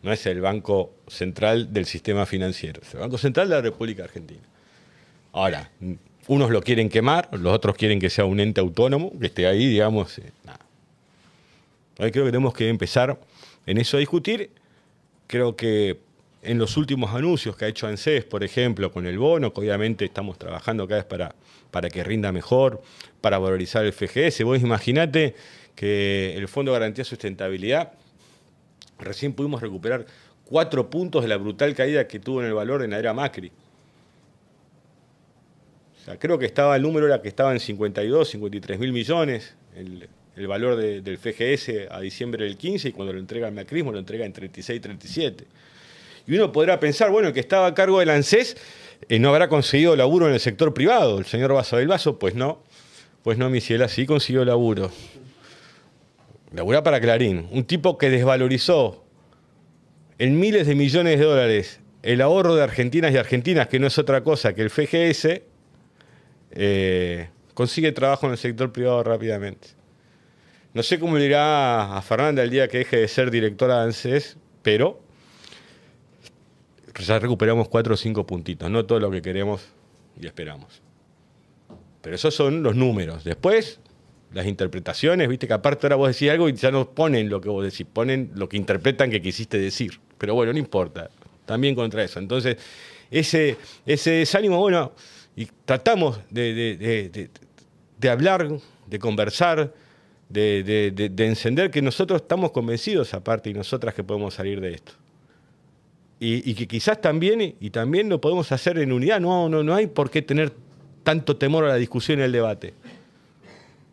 No 0.02 0.12
es 0.12 0.26
el 0.26 0.40
Banco 0.40 0.94
Central 1.06 1.72
del 1.72 1.86
sistema 1.86 2.26
financiero. 2.26 2.82
Es 2.82 2.92
el 2.94 3.00
Banco 3.00 3.18
Central 3.18 3.50
de 3.50 3.54
la 3.54 3.62
República 3.62 4.02
Argentina. 4.02 4.42
Ahora, 5.32 5.70
unos 6.28 6.50
lo 6.50 6.62
quieren 6.62 6.88
quemar, 6.88 7.28
los 7.32 7.52
otros 7.52 7.76
quieren 7.76 7.98
que 7.98 8.10
sea 8.10 8.24
un 8.24 8.38
ente 8.38 8.60
autónomo, 8.60 9.12
que 9.18 9.26
esté 9.26 9.46
ahí, 9.46 9.66
digamos. 9.66 10.18
Eh, 10.18 10.30
nada. 10.44 10.60
Hoy 11.98 12.12
creo 12.12 12.26
que 12.26 12.30
tenemos 12.30 12.54
que 12.54 12.68
empezar 12.68 13.18
en 13.66 13.78
eso 13.78 13.96
a 13.96 14.00
discutir. 14.00 14.50
Creo 15.26 15.56
que 15.56 15.98
en 16.42 16.58
los 16.58 16.76
últimos 16.76 17.14
anuncios 17.14 17.56
que 17.56 17.64
ha 17.64 17.68
hecho 17.68 17.86
ANSES, 17.86 18.24
por 18.24 18.44
ejemplo, 18.44 18.92
con 18.92 19.06
el 19.06 19.18
bono, 19.18 19.52
que 19.52 19.60
obviamente 19.60 20.04
estamos 20.04 20.38
trabajando 20.38 20.86
cada 20.86 21.00
vez 21.00 21.06
para, 21.06 21.34
para 21.70 21.88
que 21.88 22.04
rinda 22.04 22.30
mejor, 22.30 22.82
para 23.20 23.38
valorizar 23.38 23.84
el 23.84 23.92
FGS. 23.92 24.44
Vos 24.44 24.60
imaginate 24.60 25.34
que 25.74 26.34
el 26.36 26.46
Fondo 26.46 26.72
de 26.72 26.78
Garantía 26.78 27.02
de 27.02 27.08
Sustentabilidad, 27.08 27.92
recién 28.98 29.32
pudimos 29.32 29.60
recuperar 29.60 30.06
cuatro 30.44 30.90
puntos 30.90 31.22
de 31.22 31.28
la 31.28 31.36
brutal 31.36 31.74
caída 31.74 32.06
que 32.06 32.20
tuvo 32.20 32.40
en 32.40 32.48
el 32.48 32.54
valor 32.54 32.82
en 32.82 32.90
la 32.90 32.98
era 32.98 33.12
Macri. 33.14 33.50
Creo 36.16 36.38
que 36.38 36.46
estaba 36.46 36.76
el 36.76 36.82
número 36.82 37.06
era 37.06 37.20
que 37.20 37.28
estaba 37.28 37.52
en 37.52 37.60
52, 37.60 38.28
53 38.30 38.78
mil 38.78 38.92
millones, 38.92 39.54
el, 39.76 40.46
valor 40.46 40.76
de, 40.76 41.00
del 41.00 41.18
FGS 41.18 41.90
a 41.90 42.00
diciembre 42.00 42.44
del 42.44 42.56
15 42.56 42.88
y 42.88 42.92
cuando 42.92 43.12
lo 43.12 43.18
entrega 43.18 43.48
el 43.48 43.54
macrismo 43.54 43.92
lo 43.92 43.98
entrega 43.98 44.24
en 44.24 44.32
36, 44.32 44.80
37. 44.80 45.44
Y 46.26 46.34
uno 46.36 46.52
podrá 46.52 46.78
pensar, 46.78 47.10
bueno, 47.10 47.28
el 47.28 47.34
que 47.34 47.40
estaba 47.40 47.66
a 47.66 47.74
cargo 47.74 48.00
del 48.00 48.10
ANSES 48.10 48.56
eh, 49.08 49.18
no 49.18 49.30
habrá 49.30 49.48
conseguido 49.48 49.96
laburo 49.96 50.28
en 50.28 50.34
el 50.34 50.40
sector 50.40 50.74
privado, 50.74 51.18
el 51.18 51.24
señor 51.24 51.52
Vaso 51.52 51.76
del 51.76 51.88
Vaso, 51.88 52.18
pues 52.18 52.34
no, 52.34 52.62
pues 53.22 53.38
no, 53.38 53.50
mi 53.50 53.60
ciela, 53.60 53.88
sí 53.88 54.06
consiguió 54.06 54.44
laburo. 54.44 54.90
Laburá 56.52 56.82
para 56.82 57.00
Clarín, 57.00 57.48
un 57.50 57.64
tipo 57.64 57.98
que 57.98 58.10
desvalorizó 58.10 59.04
en 60.18 60.38
miles 60.38 60.66
de 60.66 60.74
millones 60.74 61.18
de 61.18 61.24
dólares 61.24 61.80
el 62.02 62.20
ahorro 62.20 62.54
de 62.54 62.62
argentinas 62.62 63.12
y 63.12 63.16
argentinas, 63.16 63.68
que 63.68 63.78
no 63.78 63.86
es 63.86 63.98
otra 63.98 64.22
cosa 64.22 64.54
que 64.54 64.62
el 64.62 64.70
FGS, 64.70 65.42
eh, 66.50 67.28
consigue 67.54 67.92
trabajo 67.92 68.26
en 68.26 68.32
el 68.32 68.38
sector 68.38 68.72
privado 68.72 69.02
rápidamente. 69.02 69.68
No 70.74 70.82
sé 70.82 70.98
cómo 70.98 71.16
le 71.18 71.26
irá 71.26 71.96
a 71.96 72.02
Fernanda 72.02 72.42
el 72.42 72.50
día 72.50 72.68
que 72.68 72.78
deje 72.78 72.98
de 72.98 73.08
ser 73.08 73.30
directora 73.30 73.78
de 73.78 73.84
ANSES, 73.84 74.36
pero 74.62 75.00
ya 76.98 77.18
recuperamos 77.18 77.68
cuatro 77.68 77.94
o 77.94 77.96
cinco 77.96 78.26
puntitos, 78.26 78.70
no 78.70 78.84
todo 78.84 79.00
lo 79.00 79.10
que 79.10 79.22
queremos 79.22 79.62
y 80.20 80.26
esperamos. 80.26 80.82
Pero 82.02 82.16
esos 82.16 82.34
son 82.34 82.62
los 82.62 82.74
números. 82.74 83.24
Después, 83.24 83.80
las 84.32 84.46
interpretaciones, 84.46 85.28
viste 85.28 85.46
que 85.46 85.54
aparte 85.54 85.86
ahora 85.86 85.96
vos 85.96 86.08
decís 86.08 86.30
algo 86.30 86.48
y 86.48 86.54
ya 86.54 86.70
no 86.70 86.90
ponen 86.90 87.28
lo 87.28 87.40
que 87.40 87.48
vos 87.48 87.64
decís, 87.64 87.86
ponen 87.92 88.32
lo 88.34 88.48
que 88.48 88.56
interpretan 88.56 89.10
que 89.10 89.22
quisiste 89.22 89.58
decir. 89.58 90.00
Pero 90.18 90.34
bueno, 90.34 90.52
no 90.52 90.58
importa, 90.58 91.10
también 91.46 91.74
contra 91.74 92.02
eso. 92.02 92.18
Entonces, 92.18 92.56
ese, 93.10 93.56
ese 93.86 94.10
desánimo, 94.10 94.58
bueno, 94.58 94.92
y 95.38 95.48
tratamos 95.64 96.18
de, 96.30 97.30
hablar, 98.10 98.48
de 98.88 98.98
conversar, 98.98 99.72
de, 100.28 101.12
encender 101.18 101.70
que 101.70 101.80
nosotros 101.80 102.22
estamos 102.22 102.50
convencidos 102.50 103.14
aparte 103.14 103.48
y 103.48 103.54
nosotras 103.54 103.94
que 103.94 104.02
podemos 104.02 104.34
salir 104.34 104.60
de 104.60 104.74
esto. 104.74 104.94
Y, 106.18 106.54
que 106.54 106.66
quizás 106.66 107.00
también, 107.00 107.54
y 107.60 107.70
también 107.70 108.08
lo 108.08 108.20
podemos 108.20 108.50
hacer 108.50 108.80
en 108.80 108.90
unidad, 108.90 109.20
no, 109.20 109.48
no, 109.48 109.62
no 109.62 109.76
hay 109.76 109.86
por 109.86 110.10
qué 110.10 110.22
tener 110.22 110.52
tanto 111.04 111.36
temor 111.36 111.66
a 111.66 111.68
la 111.68 111.76
discusión 111.76 112.18
y 112.18 112.22
al 112.22 112.32
debate. 112.32 112.74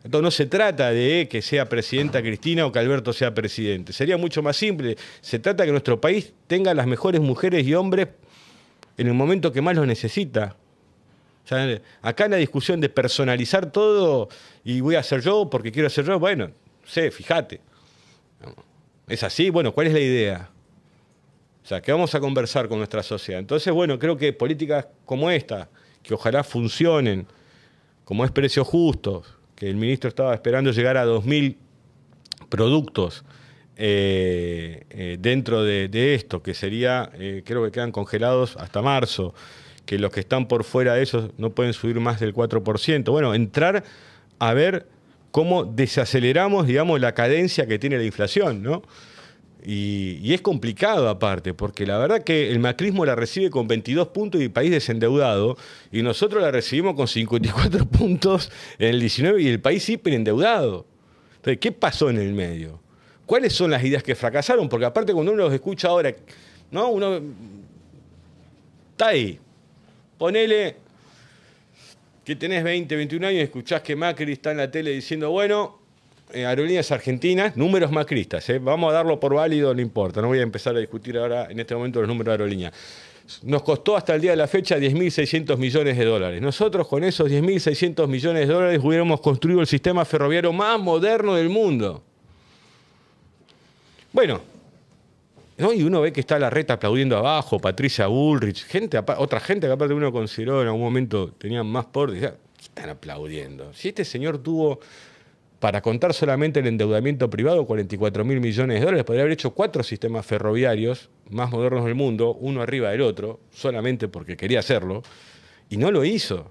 Entonces 0.02 0.24
no 0.24 0.30
se 0.32 0.46
trata 0.46 0.90
de 0.90 1.28
que 1.30 1.42
sea 1.42 1.68
presidenta 1.68 2.22
Cristina 2.22 2.66
o 2.66 2.72
que 2.72 2.80
Alberto 2.80 3.12
sea 3.12 3.32
presidente. 3.32 3.92
Sería 3.92 4.16
mucho 4.16 4.42
más 4.42 4.56
simple. 4.56 4.96
Se 5.20 5.38
trata 5.38 5.62
de 5.62 5.68
que 5.68 5.72
nuestro 5.72 6.00
país 6.00 6.32
tenga 6.48 6.74
las 6.74 6.88
mejores 6.88 7.20
mujeres 7.20 7.64
y 7.64 7.74
hombres 7.74 8.08
en 8.98 9.06
el 9.06 9.14
momento 9.14 9.52
que 9.52 9.62
más 9.62 9.76
los 9.76 9.86
necesita. 9.86 10.56
Acá 12.02 12.24
en 12.24 12.30
la 12.32 12.36
discusión 12.36 12.80
de 12.80 12.88
personalizar 12.88 13.70
todo 13.70 14.28
y 14.64 14.80
voy 14.80 14.96
a 14.96 15.00
hacer 15.00 15.20
yo 15.20 15.48
porque 15.50 15.70
quiero 15.72 15.86
hacer 15.86 16.04
yo, 16.04 16.18
bueno, 16.18 16.50
sé, 16.84 17.10
fíjate. 17.10 17.60
¿Es 19.08 19.22
así? 19.22 19.50
Bueno, 19.50 19.72
¿cuál 19.72 19.86
es 19.86 19.92
la 19.92 20.00
idea? 20.00 20.50
O 21.62 21.66
sea, 21.66 21.80
¿qué 21.80 21.92
vamos 21.92 22.14
a 22.14 22.20
conversar 22.20 22.68
con 22.68 22.78
nuestra 22.78 23.02
sociedad? 23.02 23.40
Entonces, 23.40 23.72
bueno, 23.72 23.98
creo 23.98 24.16
que 24.16 24.32
políticas 24.32 24.86
como 25.04 25.30
esta, 25.30 25.68
que 26.02 26.14
ojalá 26.14 26.44
funcionen, 26.44 27.26
como 28.04 28.24
es 28.24 28.30
precio 28.30 28.64
justo, 28.64 29.22
que 29.54 29.68
el 29.68 29.76
ministro 29.76 30.08
estaba 30.08 30.34
esperando 30.34 30.70
llegar 30.70 30.96
a 30.96 31.06
2.000 31.06 31.56
productos 32.48 33.24
eh, 33.76 34.84
eh, 34.90 35.16
dentro 35.18 35.62
de, 35.62 36.14
esto, 36.14 36.42
que 36.42 36.54
sería, 36.54 37.10
eh, 37.14 37.42
creo 37.44 37.64
que 37.64 37.70
quedan 37.70 37.92
congelados 37.92 38.56
hasta 38.56 38.80
marzo, 38.80 39.34
que 39.86 39.98
los 39.98 40.12
que 40.12 40.20
están 40.20 40.48
por 40.48 40.64
fuera 40.64 40.94
de 40.94 41.02
eso 41.02 41.32
no 41.38 41.50
pueden 41.50 41.72
subir 41.72 41.98
más 42.00 42.20
del 42.20 42.34
4%. 42.34 43.10
Bueno, 43.10 43.34
entrar 43.34 43.84
a 44.38 44.52
ver 44.52 44.86
cómo 45.30 45.64
desaceleramos, 45.64 46.66
digamos, 46.66 47.00
la 47.00 47.14
cadencia 47.14 47.66
que 47.66 47.78
tiene 47.78 47.96
la 47.96 48.04
inflación, 48.04 48.62
¿no? 48.62 48.82
Y, 49.64 50.32
es 50.32 50.42
complicado 50.42 51.08
aparte, 51.08 51.52
porque 51.52 51.86
la 51.86 51.98
verdad 51.98 52.22
que 52.22 52.50
el 52.50 52.60
macrismo 52.60 53.04
la 53.04 53.16
recibe 53.16 53.50
con 53.50 53.66
22 53.66 54.08
puntos 54.08 54.40
y 54.40 54.48
país 54.48 54.70
desendeudado, 54.70 55.56
y 55.90 56.02
nosotros 56.02 56.42
la 56.42 56.50
recibimos 56.50 56.94
con 56.94 57.08
54 57.08 57.86
puntos 57.90 58.52
en 58.78 58.90
el 58.90 59.00
19 59.00 59.42
y 59.42 59.48
el 59.48 59.60
país 59.60 59.88
hiperendeudado. 59.88 60.86
Entonces, 61.36 61.58
¿qué 61.58 61.72
pasó 61.72 62.10
en 62.10 62.18
el 62.18 62.32
medio? 62.32 62.80
¿Cuáles 63.24 63.52
son 63.52 63.72
las 63.72 63.82
ideas 63.82 64.04
que 64.04 64.14
fracasaron? 64.14 64.68
Porque 64.68 64.86
aparte 64.86 65.12
cuando 65.12 65.32
uno 65.32 65.44
los 65.44 65.52
escucha 65.52 65.88
ahora, 65.88 66.14
¿no? 66.70 66.88
Uno 66.88 67.20
está 68.92 69.08
ahí. 69.08 69.40
Ponele 70.18 70.76
que 72.24 72.34
tenés 72.34 72.64
20, 72.64 72.96
21 72.96 73.26
años 73.26 73.40
y 73.40 73.42
escuchás 73.42 73.82
que 73.82 73.94
Macri 73.94 74.32
está 74.32 74.50
en 74.50 74.56
la 74.56 74.70
tele 74.70 74.90
diciendo, 74.90 75.30
bueno, 75.30 75.78
eh, 76.32 76.44
aerolíneas 76.44 76.90
argentinas, 76.90 77.56
números 77.56 77.92
macristas, 77.92 78.48
eh, 78.50 78.58
vamos 78.58 78.90
a 78.90 78.94
darlo 78.94 79.20
por 79.20 79.34
válido, 79.34 79.72
no 79.72 79.80
importa, 79.80 80.20
no 80.20 80.26
voy 80.26 80.40
a 80.40 80.42
empezar 80.42 80.74
a 80.74 80.80
discutir 80.80 81.16
ahora 81.18 81.46
en 81.48 81.60
este 81.60 81.76
momento 81.76 82.00
los 82.00 82.08
números 82.08 82.26
de 82.26 82.32
aerolíneas. 82.32 82.72
Nos 83.42 83.62
costó 83.62 83.96
hasta 83.96 84.14
el 84.14 84.20
día 84.20 84.32
de 84.32 84.36
la 84.36 84.48
fecha 84.48 84.76
10.600 84.76 85.56
millones 85.56 85.96
de 85.96 86.04
dólares. 86.04 86.42
Nosotros 86.42 86.88
con 86.88 87.04
esos 87.04 87.30
10.600 87.30 88.08
millones 88.08 88.48
de 88.48 88.54
dólares 88.54 88.80
hubiéramos 88.82 89.20
construido 89.20 89.60
el 89.60 89.66
sistema 89.66 90.04
ferroviario 90.04 90.52
más 90.52 90.80
moderno 90.80 91.34
del 91.34 91.48
mundo. 91.48 92.02
Bueno, 94.12 94.40
y 95.58 95.82
uno 95.82 96.00
ve 96.02 96.12
que 96.12 96.20
está 96.20 96.38
la 96.38 96.50
reta 96.50 96.74
aplaudiendo 96.74 97.16
abajo, 97.16 97.58
Patricia 97.58 98.06
Bullrich, 98.08 98.64
gente, 98.66 98.98
otra 98.98 99.40
gente 99.40 99.66
que 99.66 99.72
aparte 99.72 99.94
uno 99.94 100.12
consideró 100.12 100.60
en 100.60 100.68
algún 100.68 100.82
momento 100.82 101.32
tenían 101.32 101.66
más 101.66 101.86
por, 101.86 102.12
decía, 102.12 102.36
están 102.60 102.90
aplaudiendo? 102.90 103.72
Si 103.72 103.88
este 103.88 104.04
señor 104.04 104.38
tuvo 104.38 104.80
para 105.58 105.80
contar 105.80 106.12
solamente 106.12 106.60
el 106.60 106.66
endeudamiento 106.66 107.30
privado, 107.30 107.66
44 107.66 108.24
mil 108.24 108.40
millones 108.40 108.78
de 108.78 108.84
dólares, 108.84 109.04
podría 109.04 109.22
haber 109.22 109.32
hecho 109.32 109.54
cuatro 109.54 109.82
sistemas 109.82 110.26
ferroviarios 110.26 111.08
más 111.30 111.50
modernos 111.50 111.84
del 111.86 111.94
mundo, 111.94 112.34
uno 112.34 112.60
arriba 112.60 112.90
del 112.90 113.00
otro, 113.00 113.40
solamente 113.50 114.08
porque 114.08 114.36
quería 114.36 114.60
hacerlo, 114.60 115.02
y 115.70 115.78
no 115.78 115.90
lo 115.90 116.04
hizo. 116.04 116.50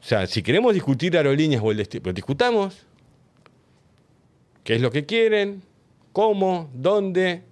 O 0.00 0.06
sea, 0.06 0.26
si 0.26 0.42
queremos 0.42 0.74
discutir 0.74 1.16
aerolíneas 1.16 1.62
o 1.64 1.70
el 1.70 1.78
destino, 1.78 2.02
pues 2.02 2.14
discutamos 2.14 2.86
qué 4.62 4.74
es 4.74 4.82
lo 4.82 4.90
que 4.90 5.06
quieren, 5.06 5.62
cómo, 6.14 6.70
dónde. 6.72 7.42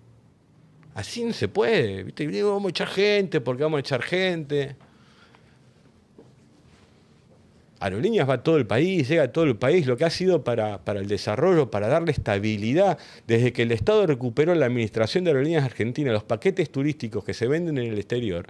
Así 0.95 1.25
no 1.25 1.35
se 1.35 1.49
puede. 1.49 2.05
¿viste? 2.05 2.43
vamos 2.43 2.67
a 2.67 2.71
echar 2.71 2.89
gente 2.89 3.43
porque 3.43 3.65
vamos 3.65 3.79
a 3.79 3.81
echar 3.81 4.03
gente. 4.03 4.77
Aerolíneas 7.81 8.29
va 8.29 8.35
a 8.35 8.43
todo 8.45 8.59
el 8.59 8.67
país, 8.67 9.09
llega 9.09 9.25
a 9.25 9.33
todo 9.33 9.45
el 9.45 9.57
país, 9.57 9.87
lo 9.87 9.97
que 9.97 10.05
ha 10.05 10.11
sido 10.11 10.45
para, 10.45 10.81
el 10.87 11.09
desarrollo, 11.09 11.73
para 11.73 11.89
darle 11.89 12.13
estabilidad, 12.13 12.97
desde 13.27 13.53
que 13.53 13.63
el 13.63 13.73
Estado 13.73 14.07
recuperó 14.07 14.55
la 14.55 14.67
administración 14.67 15.25
de 15.25 15.31
Aerolíneas 15.31 15.65
Argentinas, 15.65 16.13
los 16.13 16.23
paquetes 16.23 16.71
turísticos 16.71 17.25
que 17.25 17.35
se 17.35 17.49
venden 17.49 17.79
en 17.79 17.91
el 17.91 17.99
exterior, 17.99 18.47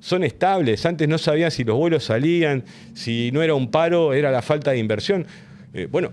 son 0.00 0.24
estables. 0.24 0.86
Antes 0.86 1.06
no 1.06 1.18
sabían 1.18 1.50
si 1.50 1.64
los 1.64 1.76
vuelos 1.76 2.04
salían, 2.04 2.64
si 2.94 3.30
no 3.32 3.42
era 3.42 3.52
un 3.52 3.70
paro, 3.70 4.14
era 4.14 4.30
la 4.30 4.40
falta 4.40 4.70
de 4.70 4.78
inversión. 4.78 5.26
Eh, 5.74 5.86
bueno, 5.90 6.12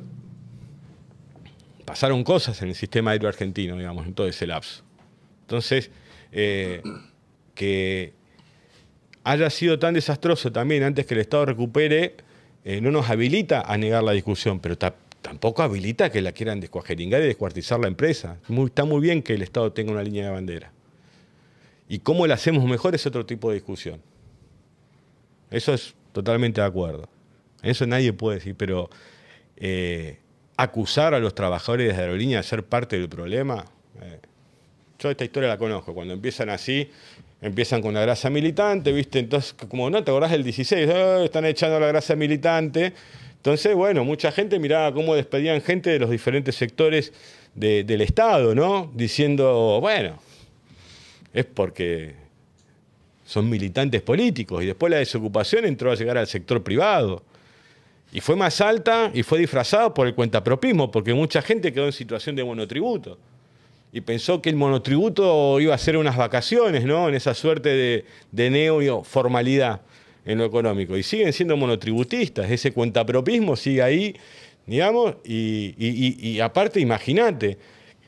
pasaron 1.85 2.23
cosas 2.23 2.61
en 2.61 2.69
el 2.69 2.75
sistema 2.75 3.11
aéreo 3.11 3.29
argentino, 3.29 3.77
digamos, 3.77 4.05
en 4.05 4.13
todo 4.13 4.27
ese 4.27 4.47
lapso. 4.47 4.83
Entonces, 5.41 5.91
eh, 6.31 6.81
que 7.53 8.13
haya 9.23 9.49
sido 9.49 9.79
tan 9.79 9.93
desastroso 9.93 10.51
también 10.51 10.83
antes 10.83 11.05
que 11.05 11.13
el 11.13 11.21
Estado 11.21 11.45
recupere, 11.45 12.15
eh, 12.63 12.81
no 12.81 12.91
nos 12.91 13.09
habilita 13.09 13.61
a 13.61 13.77
negar 13.77 14.03
la 14.03 14.11
discusión, 14.11 14.59
pero 14.59 14.77
tampoco 14.77 15.61
habilita 15.61 16.11
que 16.11 16.21
la 16.21 16.31
quieran 16.31 16.59
descuajeringar 16.59 17.21
y 17.21 17.25
descuartizar 17.25 17.79
la 17.79 17.87
empresa. 17.87 18.37
está 18.65 18.85
muy 18.85 19.01
bien 19.01 19.21
que 19.21 19.33
el 19.33 19.43
Estado 19.43 19.71
tenga 19.71 19.91
una 19.91 20.03
línea 20.03 20.25
de 20.25 20.31
bandera. 20.31 20.71
Y 21.87 21.99
cómo 21.99 22.25
la 22.25 22.33
hacemos 22.33 22.65
mejor 22.65 22.95
es 22.95 23.05
otro 23.05 23.25
tipo 23.25 23.49
de 23.49 23.55
discusión. 23.55 24.01
Eso 25.51 25.73
es 25.73 25.93
totalmente 26.11 26.61
de 26.61 26.67
acuerdo. 26.67 27.07
Eso 27.61 27.85
nadie 27.85 28.13
puede 28.13 28.39
decir, 28.39 28.55
pero 28.55 28.89
eh, 29.57 30.19
acusar 30.57 31.13
a 31.13 31.19
los 31.19 31.35
trabajadores 31.35 31.95
de 31.95 32.01
aerolínea 32.01 32.37
de 32.37 32.43
ser 32.43 32.63
parte 32.63 32.97
del 32.97 33.09
problema, 33.09 33.65
eh, 34.01 34.19
yo 34.99 35.11
esta 35.11 35.23
historia 35.25 35.49
la 35.49 35.57
conozco. 35.57 35.93
Cuando 35.93 36.13
empiezan 36.13 36.49
así, 36.49 36.89
empiezan 37.41 37.81
con 37.81 37.93
la 37.93 38.01
grasa 38.01 38.29
militante, 38.29 38.91
¿viste? 38.91 39.19
Entonces, 39.19 39.53
como 39.53 39.89
no 39.89 40.03
te 40.03 40.11
acordás 40.11 40.31
del 40.31 40.43
16, 40.43 40.89
ah, 40.89 41.23
están 41.23 41.45
echando 41.45 41.79
la 41.79 41.87
grasa 41.87 42.15
militante. 42.15 42.93
Entonces, 43.35 43.75
bueno, 43.75 44.03
mucha 44.03 44.31
gente 44.31 44.57
miraba 44.57 44.93
cómo 44.93 45.13
despedían 45.13 45.61
gente 45.61 45.91
de 45.91 45.99
los 45.99 46.09
diferentes 46.09 46.55
sectores 46.55 47.13
del 47.53 48.01
Estado, 48.01 48.55
¿no? 48.55 48.91
Diciendo, 48.95 49.79
bueno, 49.79 50.19
es 51.33 51.45
porque 51.45 52.15
son 53.25 53.49
militantes 53.49 54.01
políticos. 54.01 54.63
Y 54.63 54.67
después 54.67 54.89
la 54.91 54.97
desocupación 54.97 55.65
entró 55.65 55.91
a 55.91 55.95
llegar 55.95 56.17
al 56.17 56.27
sector 56.27 56.63
privado. 56.63 57.23
Y 58.15 58.21
fue 58.21 58.37
más 58.37 58.61
alta 58.61 59.11
y 59.13 59.23
fue 59.23 59.39
disfrazado 59.39 59.93
por 59.93 60.07
el 60.07 60.15
cuentapropismo, 60.15 60.89
porque 60.89 61.13
mucha 61.13 61.41
gente 61.41 61.73
quedó 61.73 61.87
en 61.87 61.91
situación 61.91 62.33
de 62.37 62.45
monotributo. 62.45 63.17
Y 63.91 63.99
pensó 63.99 64.41
que 64.41 64.49
el 64.49 64.55
monotributo 64.55 65.59
iba 65.59 65.75
a 65.75 65.77
ser 65.77 65.97
unas 65.97 66.15
vacaciones, 66.15 66.85
¿no? 66.85 67.09
En 67.09 67.15
esa 67.15 67.33
suerte 67.33 67.67
de, 67.67 68.05
de 68.31 68.49
neo-formalidad 68.49 69.81
en 70.23 70.37
lo 70.37 70.45
económico. 70.45 70.95
Y 70.95 71.03
siguen 71.03 71.33
siendo 71.33 71.57
monotributistas. 71.57 72.49
Ese 72.49 72.71
cuentapropismo 72.71 73.57
sigue 73.57 73.83
ahí, 73.83 74.15
digamos. 74.65 75.15
Y, 75.25 76.39
aparte, 76.39 76.79
imagínate, 76.79 77.57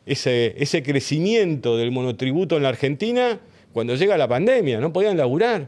ese, 0.05 0.55
ese 0.57 0.83
crecimiento 0.83 1.75
del 1.75 1.91
monotributo 1.91 2.55
en 2.55 2.63
la 2.63 2.69
Argentina 2.69 3.41
cuando 3.73 3.93
llega 3.95 4.17
la 4.17 4.29
pandemia, 4.29 4.79
no 4.79 4.93
podían 4.93 5.17
laburar. 5.17 5.67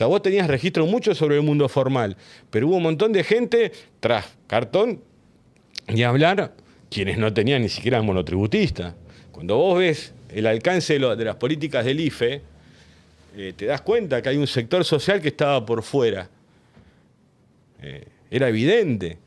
Sea, 0.00 0.06
vos 0.06 0.22
tenías 0.22 0.46
registro 0.46 0.86
mucho 0.86 1.14
sobre 1.14 1.36
el 1.36 1.42
mundo 1.42 1.68
formal, 1.68 2.16
pero 2.48 2.68
hubo 2.68 2.76
un 2.76 2.84
montón 2.84 3.12
de 3.12 3.22
gente 3.22 3.70
tras 4.00 4.34
cartón 4.46 5.02
y 5.88 6.04
hablar 6.04 6.54
quienes 6.88 7.18
no 7.18 7.34
tenían 7.34 7.60
ni 7.60 7.68
siquiera 7.68 8.00
monotributista. 8.00 8.96
Cuando 9.30 9.58
vos 9.58 9.78
ves 9.78 10.14
el 10.30 10.46
alcance 10.46 10.98
de, 10.98 11.22
las 11.22 11.36
políticas 11.36 11.84
del 11.84 12.00
IFE, 12.00 12.40
eh, 13.36 13.52
te 13.54 13.66
das 13.66 13.82
cuenta 13.82 14.22
que 14.22 14.30
hay 14.30 14.38
un 14.38 14.46
sector 14.46 14.86
social 14.86 15.20
que 15.20 15.28
estaba 15.28 15.66
por 15.66 15.82
fuera. 15.82 16.30
Eh, 17.82 18.06
era 18.30 18.48
evidente. 18.48 19.18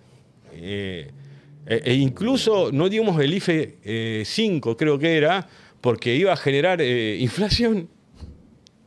Eh, 0.53 1.11
e, 1.67 1.81
e 1.85 1.93
incluso 1.93 2.71
no 2.71 2.89
dimos 2.89 3.21
el 3.21 3.31
IFE 3.31 4.23
5, 4.25 4.75
creo 4.75 4.97
que 4.97 5.17
era, 5.17 5.47
porque 5.81 6.15
iba 6.15 6.33
a 6.33 6.35
generar 6.35 6.81
inflación. 6.81 7.92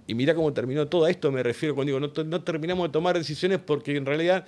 Y 0.07 0.15
mira 0.15 0.35
cómo 0.35 0.53
terminó 0.53 0.87
todo 0.87 1.07
esto, 1.09 1.33
me 1.33 1.43
refiero 1.43 1.75
cuando 1.75 1.99
digo, 1.99 2.25
no, 2.25 2.43
terminamos 2.43 2.89
de 2.89 2.93
tomar 2.93 3.19
decisiones 3.19 3.59
porque 3.59 3.97
en 3.97 4.07
realidad 4.07 4.47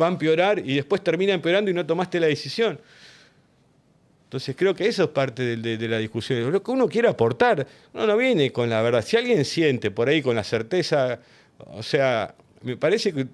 va 0.00 0.06
a 0.06 0.10
empeorar 0.10 0.58
y 0.58 0.74
después 0.74 1.02
termina 1.02 1.32
empeorando 1.32 1.70
y 1.70 1.74
no 1.74 1.86
tomaste 1.86 2.20
la 2.20 2.26
decisión. 2.26 2.78
Entonces 4.32 4.56
creo 4.56 4.74
que 4.74 4.86
eso 4.86 5.04
es 5.04 5.08
parte 5.10 5.56
de, 5.58 5.88
la 5.88 5.98
discusión. 5.98 6.50
Lo 6.50 6.62
que 6.62 6.70
uno 6.70 6.88
quiere 6.88 7.06
aportar, 7.06 7.66
uno 7.92 8.06
no 8.06 8.16
viene 8.16 8.50
con 8.50 8.70
la 8.70 8.80
verdad. 8.80 9.04
Si 9.04 9.14
alguien 9.16 9.44
siente 9.44 9.90
por 9.90 10.08
ahí 10.08 10.22
con 10.22 10.34
la 10.34 10.42
certeza, 10.42 11.20
o 11.58 11.82
sea, 11.82 12.34
me 12.62 12.78
parece 12.78 13.12
que 13.12 13.26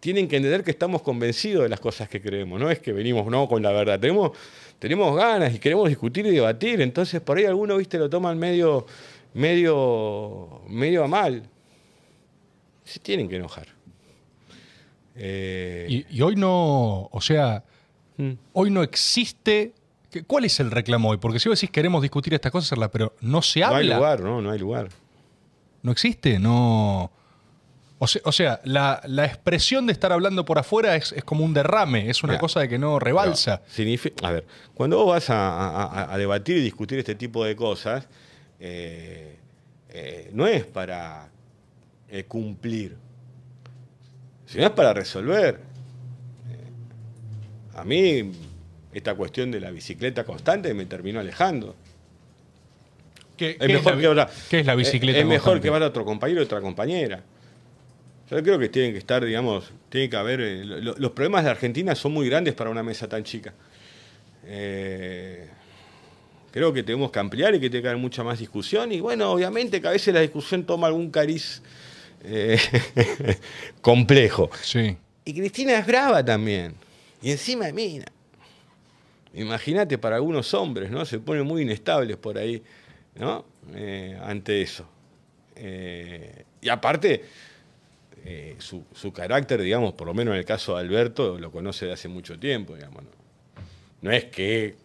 tienen 0.00 0.26
que 0.26 0.38
entender 0.38 0.64
que 0.64 0.72
estamos 0.72 1.02
convencidos 1.02 1.62
de 1.62 1.68
las 1.68 1.78
cosas 1.78 2.08
que 2.08 2.20
creemos. 2.20 2.58
No 2.58 2.68
es 2.68 2.80
que 2.80 2.92
venimos 2.92 3.26
no 3.26 3.46
con 3.46 3.62
la 3.62 3.70
verdad. 3.70 4.00
Tenemos, 4.00 4.32
tenemos 4.80 5.16
ganas 5.16 5.54
y 5.54 5.60
queremos 5.60 5.88
discutir 5.88 6.26
y 6.26 6.30
debatir. 6.30 6.80
Entonces 6.80 7.20
por 7.20 7.38
ahí 7.38 7.44
algunos, 7.44 7.78
viste, 7.78 7.96
lo 7.96 8.10
toman 8.10 8.36
medio, 8.40 8.86
medio, 9.34 10.62
medio 10.68 11.04
a 11.04 11.08
mal. 11.08 11.48
Se 12.84 12.98
tienen 13.00 13.28
que 13.28 13.36
enojar. 13.36 13.68
Eh, 15.14 16.04
y, 16.10 16.22
hoy 16.22 16.36
no, 16.36 17.08
o 17.10 17.20
sea, 17.20 17.64
mm. 18.16 18.32
hoy 18.52 18.70
no 18.70 18.82
existe 18.82 19.74
¿Cuál 20.26 20.46
es 20.46 20.58
el 20.60 20.70
reclamo 20.70 21.10
hoy? 21.10 21.18
Porque 21.18 21.38
si 21.38 21.48
vos 21.48 21.60
decís 21.60 21.70
queremos 21.70 22.00
discutir 22.00 22.32
estas 22.32 22.50
cosas, 22.50 22.78
pero 22.90 23.14
no 23.20 23.42
se 23.42 23.62
habla. 23.62 23.76
No 23.76 23.80
hay 23.80 23.88
lugar, 23.88 24.20
no, 24.20 24.40
no 24.40 24.50
hay 24.50 24.58
lugar. 24.58 24.88
¿No 25.82 25.92
existe? 25.92 26.38
No. 26.38 27.12
O 27.98 28.06
sea, 28.06 28.60
la, 28.64 29.02
expresión 29.24 29.86
de 29.86 29.92
estar 29.92 30.12
hablando 30.12 30.44
por 30.44 30.58
afuera 30.58 30.94
es, 30.94 31.12
como 31.24 31.44
un 31.44 31.52
derrame, 31.52 32.08
es 32.08 32.22
una 32.22 32.38
cosa 32.38 32.60
de 32.60 32.68
que 32.68 32.78
no 32.78 33.00
rebalsa. 33.00 33.62
a 34.22 34.30
ver, 34.30 34.46
cuando 34.74 34.98
vos 34.98 35.08
vas 35.08 35.26
a, 35.30 36.14
debatir 36.16 36.58
y 36.58 36.60
discutir 36.60 37.00
este 37.00 37.16
tipo 37.16 37.44
de 37.44 37.56
cosas, 37.56 38.08
eh, 38.60 39.36
eh, 39.90 40.30
no 40.32 40.46
es 40.46 40.64
para 40.64 41.28
eh, 42.08 42.24
cumplir, 42.24 42.96
sino 44.46 44.64
es 44.64 44.70
para 44.70 44.92
resolver. 44.92 45.60
a 47.74 47.84
mí 47.84 48.32
esta 48.92 49.14
cuestión 49.14 49.50
de 49.50 49.60
la 49.60 49.70
bicicleta 49.70 50.24
constante 50.24 50.74
me 50.74 50.86
terminó 50.86 51.20
alejando. 51.20 51.76
¿Qué, 53.36 53.56
es, 53.60 53.68
mejor 53.68 53.96
la, 54.16 54.28
que, 54.50 54.60
es 54.60 54.66
la 54.66 54.74
bicicleta 54.74 55.20
Es, 55.20 55.24
mejor 55.26 55.60
que 55.60 55.70
va 55.70 55.78
a 55.78 55.86
otro 55.86 56.04
compañero 56.04 56.40
o 56.40 56.44
otra 56.44 56.60
compañera. 56.60 57.22
Yo 58.30 58.42
creo 58.42 58.58
que 58.58 58.68
tienen 58.68 58.92
que 58.92 58.98
estar, 58.98 59.24
digamos, 59.24 59.72
tiene 59.88 60.10
que 60.10 60.16
haber. 60.16 60.40
Eh, 60.40 60.64
los 60.64 61.12
problemas 61.12 61.44
de 61.44 61.50
Argentina 61.50 61.94
son 61.94 62.12
muy 62.12 62.28
grandes 62.28 62.54
para 62.54 62.68
una 62.68 62.82
mesa 62.82 63.08
tan 63.08 63.24
chica. 63.24 63.54
Eh, 64.44 65.48
creo 66.50 66.72
que 66.72 66.82
tenemos 66.82 67.10
que 67.10 67.18
ampliar 67.18 67.54
y 67.54 67.60
que 67.60 67.70
tiene 67.70 67.82
que 67.82 67.88
haber 67.88 68.00
mucha 68.00 68.22
más 68.24 68.38
discusión. 68.38 68.92
Y 68.92 69.00
bueno, 69.00 69.30
obviamente 69.30 69.80
que 69.80 69.88
a 69.88 69.92
veces 69.92 70.12
la 70.14 70.20
discusión 70.20 70.64
toma 70.64 70.86
algún 70.86 71.10
cariz 71.10 71.62
eh, 72.24 72.58
complejo. 73.80 74.50
Sí. 74.62 74.96
Y 75.24 75.34
Cristina 75.34 75.78
es 75.78 75.86
brava 75.86 76.24
también. 76.24 76.74
Y 77.20 77.30
encima, 77.30 77.70
mira, 77.72 78.06
Imagínate 79.34 79.98
para 79.98 80.16
algunos 80.16 80.52
hombres, 80.54 80.90
¿no? 80.90 81.04
Se 81.04 81.20
ponen 81.20 81.46
muy 81.46 81.62
inestables 81.62 82.16
por 82.16 82.38
ahí, 82.38 82.62
¿no? 83.14 83.44
Eh, 83.74 84.18
ante 84.22 84.62
eso. 84.62 84.86
Eh, 85.54 86.44
y 86.60 86.68
aparte, 86.68 87.24
eh, 88.24 88.56
su, 88.58 89.12
carácter, 89.12 89.60
digamos, 89.62 89.92
por 89.92 90.06
lo 90.06 90.14
menos 90.14 90.32
en 90.32 90.38
el 90.38 90.44
caso 90.44 90.74
de 90.74 90.80
Alberto, 90.80 91.38
lo 91.38 91.50
conoce 91.52 91.86
de 91.86 91.92
hace 91.92 92.08
mucho 92.08 92.38
tiempo, 92.38 92.74
digamos. 92.74 93.04
No, 94.00 94.10
es 94.10 94.24
que 94.24 94.76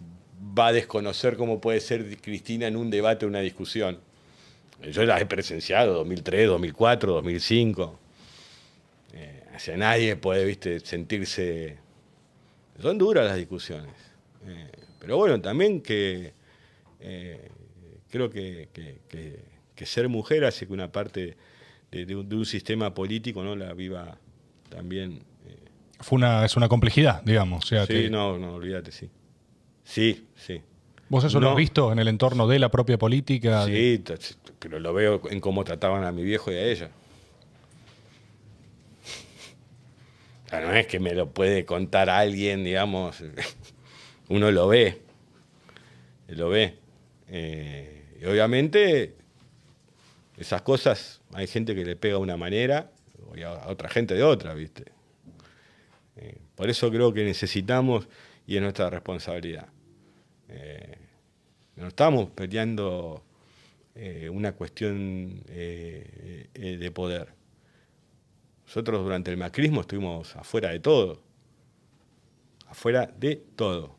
va 0.57 0.67
a 0.67 0.73
desconocer 0.73 1.37
cómo 1.37 1.61
puede 1.61 1.79
ser 1.79 2.17
Cristina 2.17 2.67
en 2.67 2.75
un 2.75 2.89
debate 2.89 3.25
o 3.25 3.29
una 3.29 3.39
discusión. 3.39 3.99
Yo 4.91 5.05
la 5.05 5.19
he 5.19 5.25
presenciado 5.25 5.93
2003, 5.93 6.47
2004, 6.47 7.13
2005. 7.13 7.99
o 9.55 9.59
sea, 9.59 9.77
nadie 9.77 10.15
puede, 10.15 10.45
viste, 10.45 10.79
sentirse... 10.81 11.77
Son 12.81 12.97
duras 12.97 13.25
las 13.25 13.37
discusiones. 13.37 13.93
Eh, 14.45 14.71
pero 14.99 15.17
bueno, 15.17 15.39
también 15.39 15.81
que 15.81 16.33
eh, 16.99 17.49
creo 18.09 18.29
que, 18.29 18.67
ser 19.85 20.07
mujer 20.07 20.45
hace 20.45 20.65
que 20.65 20.73
una 20.73 20.91
parte 20.91 21.35
de, 21.91 22.15
un, 22.15 22.45
sistema 22.45 22.93
político 22.93 23.43
no 23.43 23.55
la 23.55 23.73
viva 23.73 24.17
también. 24.69 25.23
Eh. 25.45 25.57
Fue 25.99 26.15
una, 26.17 26.45
es 26.45 26.55
una 26.55 26.69
complejidad, 26.69 27.21
digamos. 27.23 27.67
sí, 27.67 28.09
no, 28.09 28.37
no, 28.37 28.55
olvídate, 28.55 28.91
sí. 28.91 29.09
Sí, 29.83 30.27
sí. 30.35 30.61
¿Vos 31.09 31.23
eso 31.23 31.39
lo 31.39 31.51
has 31.51 31.55
visto 31.55 31.91
en 31.91 31.99
el 31.99 32.07
entorno 32.07 32.47
de 32.47 32.57
la 32.59 32.69
propia 32.69 32.97
política? 32.97 33.65
Sí, 33.65 34.03
pero 34.59 34.79
lo 34.79 34.93
veo 34.93 35.21
en 35.29 35.39
cómo 35.39 35.63
trataban 35.63 36.03
a 36.03 36.11
mi 36.11 36.23
viejo 36.23 36.51
y 36.51 36.55
a 36.55 36.65
ella. 36.65 36.89
no 40.51 40.71
es 40.71 40.85
que 40.87 40.99
me 40.99 41.13
lo 41.13 41.31
puede 41.31 41.65
contar 41.65 42.09
alguien, 42.09 42.63
digamos 42.63 43.23
uno 44.29 44.51
lo 44.51 44.67
ve, 44.67 45.01
lo 46.27 46.49
ve. 46.49 46.75
Eh, 47.27 48.17
y 48.21 48.25
obviamente 48.25 49.15
esas 50.37 50.61
cosas 50.61 51.21
hay 51.33 51.47
gente 51.47 51.75
que 51.75 51.85
le 51.85 51.95
pega 51.95 52.15
de 52.15 52.21
una 52.21 52.37
manera 52.37 52.91
y 53.35 53.41
a 53.41 53.67
otra 53.67 53.89
gente 53.89 54.13
de 54.13 54.23
otra, 54.23 54.53
¿viste? 54.53 54.91
Eh, 56.17 56.37
por 56.55 56.69
eso 56.69 56.91
creo 56.91 57.13
que 57.13 57.23
necesitamos 57.23 58.07
y 58.45 58.55
es 58.55 58.61
nuestra 58.61 58.89
responsabilidad. 58.89 59.67
Eh, 60.49 60.97
no 61.75 61.87
estamos 61.87 62.29
peleando 62.29 63.23
una 64.31 64.53
cuestión 64.53 65.43
de 65.45 66.91
poder. 66.95 67.33
Nosotros 68.65 69.03
durante 69.03 69.29
el 69.29 69.37
macrismo 69.37 69.81
estuvimos 69.81 70.35
afuera 70.35 70.69
de 70.69 70.79
todo. 70.79 71.21
Afuera 72.67 73.11
de 73.19 73.35
todo. 73.55 73.95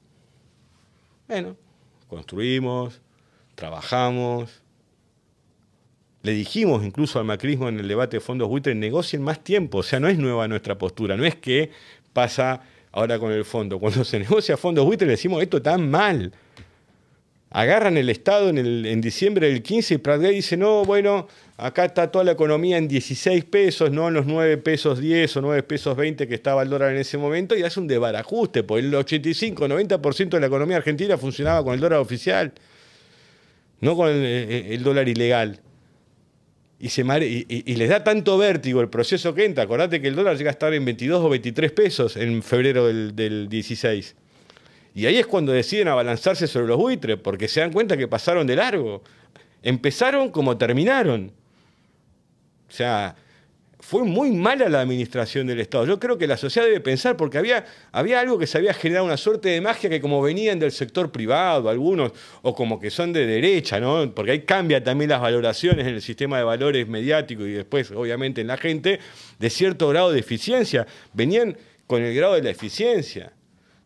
Bueno, 1.28 1.56
construimos, 2.08 3.00
trabajamos. 3.54 4.62
Le 6.22 6.32
dijimos 6.32 6.84
incluso 6.84 7.18
al 7.18 7.24
macrismo 7.24 7.68
en 7.68 7.78
el 7.78 7.86
debate 7.86 8.16
de 8.16 8.20
fondos 8.20 8.48
buitres, 8.48 8.74
negocien 8.74 9.22
más 9.22 9.44
tiempo. 9.44 9.78
O 9.78 9.82
sea, 9.82 10.00
no 10.00 10.08
es 10.08 10.18
nueva 10.18 10.48
nuestra 10.48 10.76
postura, 10.76 11.16
no 11.16 11.24
es 11.24 11.36
que 11.36 11.70
pasa 12.12 12.62
ahora 12.94 13.18
con 13.18 13.32
el 13.32 13.44
fondo. 13.44 13.78
Cuando 13.78 14.04
se 14.04 14.18
negocia 14.18 14.56
fondos 14.56 14.84
buitres 14.86 15.06
le 15.06 15.12
decimos 15.12 15.42
esto 15.42 15.58
está 15.58 15.76
mal. 15.76 16.32
Agarran 17.50 17.96
el 17.96 18.08
Estado 18.08 18.48
en, 18.48 18.58
el, 18.58 18.86
en 18.86 19.00
diciembre 19.00 19.48
del 19.48 19.62
15 19.62 19.94
y 19.94 19.98
Prat 19.98 20.20
dice, 20.20 20.56
no, 20.56 20.84
bueno, 20.84 21.28
acá 21.56 21.84
está 21.84 22.10
toda 22.10 22.24
la 22.24 22.32
economía 22.32 22.78
en 22.78 22.88
16 22.88 23.44
pesos, 23.44 23.92
no 23.92 24.08
en 24.08 24.14
los 24.14 24.26
9 24.26 24.56
pesos 24.58 24.98
10 24.98 25.36
o 25.36 25.40
9 25.40 25.62
pesos 25.62 25.96
20 25.96 26.26
que 26.26 26.34
estaba 26.34 26.62
el 26.62 26.68
dólar 26.68 26.92
en 26.92 26.98
ese 26.98 27.16
momento, 27.16 27.56
y 27.56 27.62
hace 27.62 27.78
un 27.78 27.86
desbarajuste, 27.86 28.64
porque 28.64 28.84
el 28.84 28.92
85, 28.92 29.68
90% 29.68 30.28
de 30.30 30.40
la 30.40 30.46
economía 30.46 30.78
argentina 30.78 31.16
funcionaba 31.16 31.62
con 31.62 31.74
el 31.74 31.80
dólar 31.80 32.00
oficial, 32.00 32.52
no 33.80 33.94
con 33.94 34.08
el, 34.10 34.82
dólar 34.82 35.08
ilegal. 35.08 35.60
Y, 36.86 37.76
les 37.76 37.88
da 37.88 38.04
tanto 38.04 38.36
vértigo 38.36 38.82
el 38.82 38.90
proceso 38.90 39.34
que 39.34 39.46
entra. 39.46 39.64
Acordate 39.64 40.02
que 40.02 40.08
el 40.08 40.14
dólar 40.14 40.36
llega 40.36 40.50
a 40.50 40.52
estar 40.52 40.74
en 40.74 40.84
22 40.84 41.24
o 41.24 41.28
23 41.30 41.72
pesos 41.72 42.16
en 42.18 42.42
febrero 42.42 42.86
del, 42.86 43.16
del 43.16 43.48
16. 43.48 44.14
Y 44.94 45.06
ahí 45.06 45.16
es 45.16 45.26
cuando 45.26 45.52
deciden 45.52 45.88
abalanzarse 45.88 46.46
sobre 46.46 46.66
los 46.66 46.76
buitres, 46.76 47.16
porque 47.16 47.48
se 47.48 47.60
dan 47.60 47.72
cuenta 47.72 47.96
que 47.96 48.06
pasaron 48.06 48.46
de 48.46 48.56
largo. 48.56 49.02
Empezaron 49.62 50.30
como 50.30 50.58
terminaron. 50.58 51.32
O 52.68 52.72
sea, 52.72 53.16
fue 53.86 54.04
muy 54.04 54.30
mala 54.30 54.68
la 54.68 54.80
administración 54.80 55.46
del 55.46 55.60
Estado. 55.60 55.86
Yo 55.86 56.00
creo 56.00 56.16
que 56.16 56.26
la 56.26 56.36
sociedad 56.36 56.66
debe 56.66 56.80
pensar, 56.80 57.16
porque 57.16 57.38
había, 57.38 57.66
había 57.92 58.20
algo 58.20 58.38
que 58.38 58.46
se 58.46 58.58
había 58.58 58.72
generado 58.72 59.04
una 59.04 59.16
suerte 59.16 59.50
de 59.50 59.60
magia 59.60 59.90
que 59.90 60.00
como 60.00 60.22
venían 60.22 60.58
del 60.58 60.72
sector 60.72 61.12
privado 61.12 61.68
algunos, 61.68 62.12
o 62.42 62.54
como 62.54 62.80
que 62.80 62.90
son 62.90 63.12
de 63.12 63.26
derecha, 63.26 63.80
¿no? 63.80 64.10
Porque 64.14 64.30
ahí 64.30 64.40
cambia 64.40 64.82
también 64.82 65.10
las 65.10 65.20
valoraciones 65.20 65.86
en 65.86 65.94
el 65.94 66.02
sistema 66.02 66.38
de 66.38 66.44
valores 66.44 66.88
mediático 66.88 67.44
y 67.46 67.52
después, 67.52 67.90
obviamente, 67.90 68.40
en 68.40 68.46
la 68.46 68.56
gente, 68.56 69.00
de 69.38 69.50
cierto 69.50 69.88
grado 69.88 70.12
de 70.12 70.20
eficiencia. 70.20 70.86
Venían 71.12 71.56
con 71.86 72.02
el 72.02 72.14
grado 72.14 72.34
de 72.34 72.42
la 72.42 72.50
eficiencia 72.50 73.32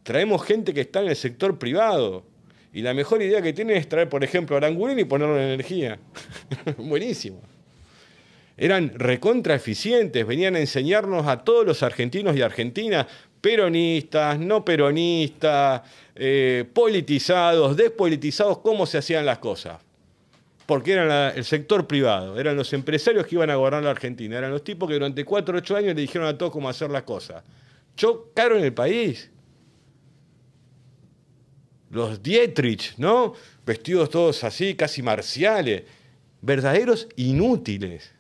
traemos 0.09 0.43
gente 0.43 0.73
que 0.73 0.81
está 0.81 1.03
en 1.03 1.09
el 1.09 1.17
sector 1.17 1.59
privado. 1.59 2.25
Y 2.73 2.81
la 2.81 2.95
mejor 2.95 3.21
idea 3.21 3.43
que 3.43 3.53
tienen 3.53 3.77
es 3.77 3.87
traer, 3.91 4.09
por 4.09 4.25
ejemplo, 4.25 4.57
Arangulín 4.57 4.99
y 4.99 5.05
ponerlo 5.05 5.37
en 5.37 5.51
energía. 5.51 5.99
Buenísimo. 6.79 7.43
Eran 8.59 8.93
recontra 8.97 9.55
eficientes, 9.55 10.27
venían 10.27 10.57
a 10.57 10.61
enseñarnos 10.61 11.29
a 11.29 11.45
todos 11.45 11.65
los 11.65 11.85
argentinos 11.85 12.37
y 12.37 12.43
argentinas, 12.43 13.07
peronistas, 13.41 14.39
no 14.39 14.65
peronistas, 14.65 15.83
eh, 16.17 16.65
politizados, 16.75 17.77
despolitizados, 17.77 18.59
cómo 18.59 18.85
se 18.85 18.99
hacían 18.99 19.25
las 19.25 19.39
cosas. 19.39 19.79
Porque 20.67 20.93
eran 20.93 21.37
el 21.37 21.45
sector 21.45 21.87
privado, 21.87 22.39
eran 22.39 22.57
los 22.57 22.73
empresarios 22.73 23.27
que 23.27 23.37
iban 23.37 23.49
a 23.49 23.55
gobernar 23.55 23.85
la 23.85 23.91
Argentina, 23.91 24.37
eran 24.37 24.51
los 24.51 24.65
tipos 24.65 24.89
que 24.89 24.95
durante 24.95 25.25
cuatro 25.25 25.55
o 25.55 25.59
ocho 25.59 25.77
años 25.77 25.95
le 25.95 26.01
dijeron 26.01 26.27
a 26.27 26.37
todos 26.37 26.53
cómo 26.53 26.69
hacer 26.69 26.91
las 26.91 27.05
cosas. 27.05 27.45
Chocaron 27.97 28.63
el 28.63 28.75
país 28.75 29.31
los 31.91 32.23
Dietrich, 32.23 32.95
¿no? 32.99 33.35
Vestidos 33.65 34.11
todos 34.11 34.45
así, 34.45 34.75
casi 34.75 35.01
marciales, 35.01 35.85
verdaderos 36.43 37.09
inútiles. 37.17 38.18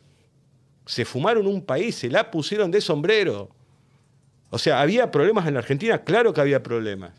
Se 0.89 1.05
fumaron 1.05 1.47
un 1.47 1.61
país, 1.61 1.97
se 1.97 2.09
la 2.09 2.31
pusieron 2.31 2.71
de 2.71 2.81
sombrero. 2.81 3.51
O 4.49 4.57
sea, 4.57 4.81
¿había 4.81 5.11
problemas 5.11 5.47
en 5.47 5.53
la 5.53 5.61
Argentina? 5.61 6.03
Claro 6.03 6.33
que 6.33 6.41
había 6.41 6.63
problemas. 6.63 7.13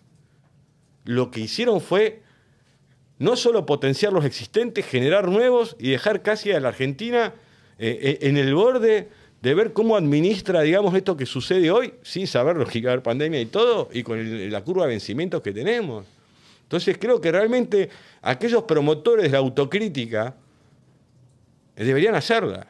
Lo 1.06 1.30
que 1.30 1.42
hicieron 1.42 1.80
fue 1.80 2.24
no 3.20 3.36
solo 3.36 3.68
potenciar 3.68 4.12
los 4.12 4.26
existentes, 4.26 4.88
generar 4.88 5.28
nuevos 5.28 5.76
y 5.78 5.92
dejar 5.92 6.24
casi 6.24 6.52
a 6.52 6.60
la 6.60 6.70
Argentina 6.70 7.36
eh, 7.78 8.00
eh, 8.02 8.28
en 8.28 8.38
el 8.38 8.56
borde 8.56 9.10
de 9.40 9.54
ver 9.54 9.72
cómo 9.72 9.96
administra, 9.96 10.62
digamos, 10.62 10.96
esto 10.96 11.16
que 11.16 11.28
sucede 11.28 11.70
hoy, 11.70 11.94
sin 12.02 12.26
saber 12.26 12.58
lo 12.58 12.66
que 12.66 12.82
va 12.82 12.90
a 12.90 12.94
haber 12.94 13.04
pandemia 13.04 13.40
y 13.40 13.46
todo, 13.46 13.88
y 13.94 14.02
con 14.02 14.52
la 14.52 14.64
curva 14.64 14.86
de 14.86 14.90
vencimientos 14.90 15.44
que 15.44 15.54
tenemos. 15.54 16.08
Entonces 16.64 16.98
creo 17.00 17.22
que 17.22 17.32
realmente 17.32 17.90
aquellos 18.24 18.64
promotores 18.64 19.30
de 19.30 19.38
autocrítica 19.38 20.36
deberían 21.76 22.16
hacerla. 22.16 22.66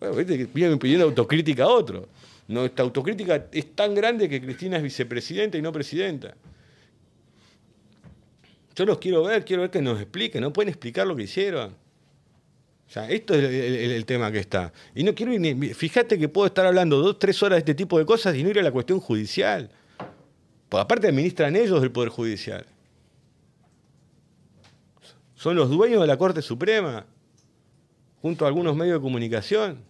Bueno, 0.00 0.14
vienen 0.52 0.78
pidiendo 0.78 1.06
autocrítica 1.06 1.64
a 1.64 1.68
otro. 1.68 2.08
Nuestra 2.46 2.84
autocrítica 2.84 3.46
es 3.52 3.74
tan 3.74 3.94
grande 3.94 4.28
que 4.28 4.40
Cristina 4.40 4.76
es 4.76 4.82
vicepresidenta 4.82 5.56
y 5.56 5.62
no 5.62 5.72
presidenta. 5.72 6.34
Yo 8.74 8.84
los 8.84 8.98
quiero 8.98 9.22
ver, 9.22 9.44
quiero 9.44 9.62
ver 9.62 9.70
que 9.70 9.80
nos 9.80 10.00
expliquen, 10.00 10.42
no 10.42 10.52
pueden 10.52 10.68
explicar 10.68 11.06
lo 11.06 11.16
que 11.16 11.22
hicieron. 11.22 11.74
O 12.86 12.90
sea, 12.90 13.08
esto 13.08 13.34
es 13.34 13.44
el, 13.44 14.04
tema 14.04 14.30
que 14.30 14.40
está. 14.40 14.72
Y 14.94 15.04
no 15.04 15.14
quiero 15.14 15.32
fíjate 15.74 16.18
que 16.18 16.28
puedo 16.28 16.46
estar 16.46 16.66
hablando 16.66 16.98
dos, 16.98 17.18
tres 17.18 17.42
horas 17.42 17.56
de 17.56 17.60
este 17.60 17.74
tipo 17.74 17.98
de 17.98 18.04
cosas 18.04 18.36
y 18.36 18.42
no 18.42 18.50
ir 18.50 18.58
a 18.58 18.62
la 18.62 18.72
cuestión 18.72 19.00
judicial. 19.00 19.70
Pues 20.68 20.82
aparte 20.82 21.08
administran 21.08 21.56
ellos 21.56 21.82
el 21.82 21.92
Poder 21.92 22.10
Judicial 22.10 22.66
son 25.44 25.56
los 25.56 25.68
dueños 25.68 26.00
de 26.00 26.06
la 26.06 26.16
Corte 26.16 26.40
Suprema, 26.40 27.04
junto 28.24 28.46
a 28.46 28.48
algunos 28.48 28.74
medios 28.74 28.94
de 28.94 29.02
comunicación. 29.02 29.84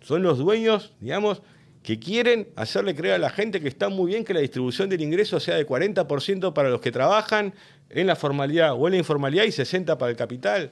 Son 0.00 0.22
los 0.22 0.38
dueños, 0.38 0.94
digamos, 1.00 1.42
que 1.82 1.98
quieren 1.98 2.46
hacerle 2.54 2.94
creer 2.94 3.16
a 3.16 3.18
la 3.18 3.30
gente 3.30 3.60
que 3.60 3.66
está 3.66 3.88
muy 3.88 4.12
bien 4.12 4.24
que 4.24 4.32
la 4.32 4.38
distribución 4.38 4.88
del 4.88 5.02
ingreso 5.02 5.40
sea 5.40 5.56
de 5.56 5.66
40% 5.66 6.52
para 6.52 6.70
los 6.70 6.80
que 6.80 6.92
trabajan 6.92 7.52
en 7.90 8.06
la 8.06 8.14
formalidad 8.14 8.74
o 8.74 8.86
en 8.86 8.92
la 8.92 8.98
informalidad 8.98 9.42
y 9.42 9.48
60% 9.48 9.98
para 9.98 10.12
el 10.12 10.16
capital. 10.16 10.70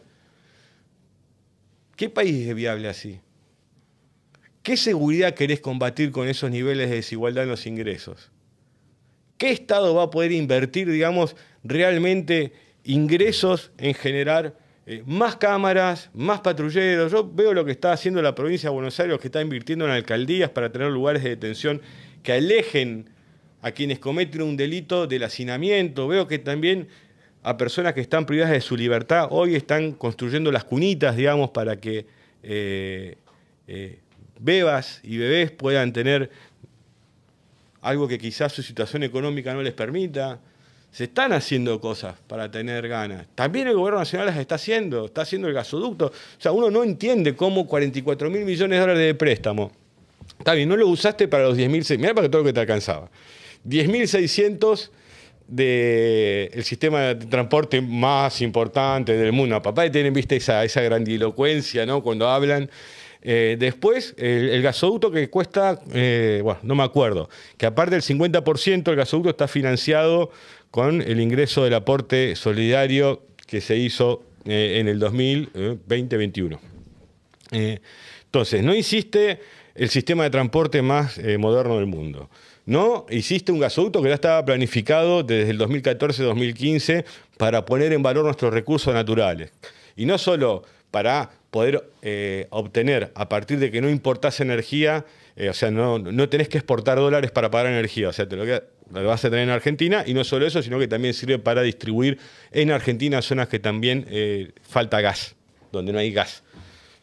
¿Qué 1.97 2.09
país 2.09 2.47
es 2.47 2.55
viable 2.55 2.89
así? 2.89 3.18
¿Qué 4.62 4.76
seguridad 4.76 5.34
querés 5.34 5.59
combatir 5.59 6.12
con 6.12 6.28
esos 6.28 6.52
niveles 6.52 6.89
de 6.89 6.94
desigualdad 6.94 7.42
en 7.42 7.51
los 7.51 7.67
ingresos? 7.67 8.31
¿Qué 9.39 9.51
Estado 9.51 9.92
va 9.92 10.05
a 10.05 10.10
poder 10.10 10.31
invertir, 10.31 10.89
digamos, 10.89 11.34
realmente 11.65 12.52
ingresos 12.84 13.73
en 13.76 13.94
generar 13.94 14.61
eh, 14.85 15.02
más 15.07 15.36
cámaras, 15.36 16.11
más 16.12 16.41
patrulleros. 16.41 17.12
Yo 17.12 17.31
veo 17.33 17.55
lo 17.55 17.65
que 17.65 17.70
está 17.70 17.93
haciendo 17.93 18.20
la 18.20 18.35
provincia 18.35 18.69
de 18.69 18.75
Buenos 18.75 18.99
Aires, 18.99 19.19
que 19.20 19.28
está 19.28 19.41
invirtiendo 19.41 19.85
en 19.85 19.93
alcaldías 19.93 20.51
para 20.51 20.73
tener 20.73 20.91
lugares 20.91 21.23
de 21.23 21.31
detención 21.31 21.81
que 22.23 22.33
alejen 22.33 23.09
a 23.61 23.70
quienes 23.70 24.01
cometen 24.01 24.43
un 24.43 24.57
delito 24.57 25.07
del 25.07 25.23
hacinamiento. 25.23 26.09
Veo 26.09 26.27
que 26.27 26.39
también 26.39 26.89
a 27.44 27.57
personas 27.57 27.93
que 27.94 28.01
están 28.01 28.27
privadas 28.27 28.52
de 28.52 28.61
su 28.61 28.77
libertad 28.77 29.28
hoy 29.31 29.55
están 29.55 29.93
construyendo 29.93 30.51
las 30.51 30.65
cunitas, 30.65 31.17
digamos, 31.17 31.51
para 31.51 31.77
que 31.77 32.07
eh, 32.43 33.17
eh, 33.69 33.99
bebas 34.41 35.01
y 35.05 35.17
bebés 35.17 35.52
puedan 35.52 35.93
tener 35.93 36.31
algo 37.81 38.09
que 38.09 38.19
quizás 38.19 38.52
su 38.52 38.62
situación 38.62 39.05
económica 39.05 39.55
no 39.55 39.62
les 39.62 39.75
permita 39.75 40.41
se 40.93 41.05
están 41.05 41.33
haciendo 41.33 41.81
cosas 41.81 42.15
para 42.27 42.51
tener 42.51 42.87
ganas. 42.87 43.27
También 43.35 43.67
el 43.67 43.75
gobierno 43.75 43.99
nacional 43.99 44.27
las 44.27 44.37
está 44.37 44.57
haciendo, 44.57 45.07
está 45.07 45.23
haciendo 45.23 45.49
el 45.49 45.55
gasoducto. 45.55 46.07
O 46.07 46.41
sea, 46.41 46.53
uno 46.53 46.71
no 46.71 46.85
entiende 46.85 47.35
cómo 47.35 47.67
44 47.67 48.29
mil 48.29 48.45
millones 48.45 48.77
de 48.77 48.81
dólares 48.81 49.07
de 49.07 49.15
préstamo. 49.15 49.73
Está 50.39 50.53
bien, 50.53 50.69
no 50.69 50.77
lo 50.77 50.87
usaste 50.89 51.29
para 51.29 51.45
los 51.45 51.57
10.000, 51.57 51.99
mirá 51.99 52.15
para 52.15 52.31
todo 52.31 52.43
lo 52.43 52.47
que 52.47 52.53
te 52.53 52.61
alcanzaba. 52.61 53.11
10.600 53.67 54.91
del 55.47 56.65
sistema 56.65 57.01
de 57.01 57.15
transporte 57.27 57.81
más 57.81 58.41
importante 58.43 59.17
del 59.17 59.33
mundo. 59.33 59.61
Papá 59.62 59.91
tienen 59.91 60.12
vista 60.12 60.35
esa, 60.35 60.65
esa 60.65 60.83
grandilocuencia, 60.83 61.87
¿no? 61.87 62.03
Cuando 62.03 62.29
hablan. 62.29 62.71
Eh, 63.25 63.57
después, 63.57 64.15
el, 64.19 64.61
gasoducto 64.62 65.12
que 65.12 65.31
cuesta, 65.31 65.81
eh, 65.95 66.41
bueno, 66.43 66.59
no 66.65 66.75
me 66.75 66.83
acuerdo, 66.83 67.31
que 67.57 67.67
aparte 67.67 67.95
del 67.95 68.03
50% 68.03 68.83
del 68.83 68.97
gasoducto 68.97 69.31
está 69.31 69.47
financiado 69.47 70.33
con 70.73 71.02
el 71.02 71.20
ingreso 71.20 71.65
del 71.65 71.75
aporte 71.75 72.34
solidario 72.34 73.26
que 73.47 73.60
se 73.60 73.76
hizo 73.76 74.25
eh, 74.47 74.78
en 74.81 74.89
el 74.89 74.99
2020-2021. 74.99 76.59
Eh, 77.52 77.78
entonces, 78.25 78.65
no 78.65 78.75
hiciste 78.75 79.39
el 79.75 79.91
sistema 79.91 80.25
de 80.25 80.31
transporte 80.31 80.81
más 80.81 81.18
eh, 81.18 81.36
moderno 81.36 81.76
del 81.76 81.84
mundo. 81.84 82.31
No 82.65 83.05
hiciste 83.10 83.52
un 83.52 83.60
gasoducto 83.60 84.01
que 84.02 84.09
ya 84.09 84.15
estaba 84.15 84.42
planificado 84.47 85.23
desde 85.23 85.51
el 85.51 85.59
2014-2015 85.59 87.05
para 87.36 87.67
poner 87.67 87.92
en 87.92 88.02
valor 88.02 88.25
nuestros 88.25 88.55
recursos 88.55 88.94
naturales. 88.94 89.52
Y 89.94 90.07
no 90.07 90.17
solo 90.17 90.62
para 90.91 91.33
poder 91.51 91.91
obtener, 92.49 93.12
a 93.15 93.28
partir 93.28 93.59
de 93.59 93.70
que 93.70 93.83
no 93.83 93.91
importase 93.91 94.42
energía, 94.42 95.05
o 95.51 95.52
sea, 95.52 95.70
no, 95.70 95.99
no 95.99 96.28
tenés 96.31 96.49
que 96.49 96.57
exportar 96.57 96.97
dólares 96.97 97.31
para 97.31 97.51
pagar 97.51 97.67
energía, 97.67 98.09
o 98.09 98.12
sea, 98.15 98.26
te 98.26 98.36
lo 98.36 98.44
lo 98.91 99.05
vas 99.05 99.25
a 99.25 99.31
tener 99.31 99.44
en 99.44 99.51
Argentina, 99.51 100.05
y 100.07 100.15
no 100.15 100.25
solo 100.25 100.47
eso, 100.47 100.62
sino 100.62 100.78
que 100.78 100.89
también 100.89 101.15
sirve 101.15 101.39
para 101.39 101.62
distribuir 101.62 102.19
en 102.51 102.70
Argentina 102.70 103.23
zonas 103.23 103.49
que 103.49 103.59
también 103.59 104.07
eh, 104.11 104.52
falta 104.62 105.01
gas, 105.01 105.35
donde 105.70 105.93
no 105.93 105.99
hay 105.99 106.12
gas. 106.12 106.43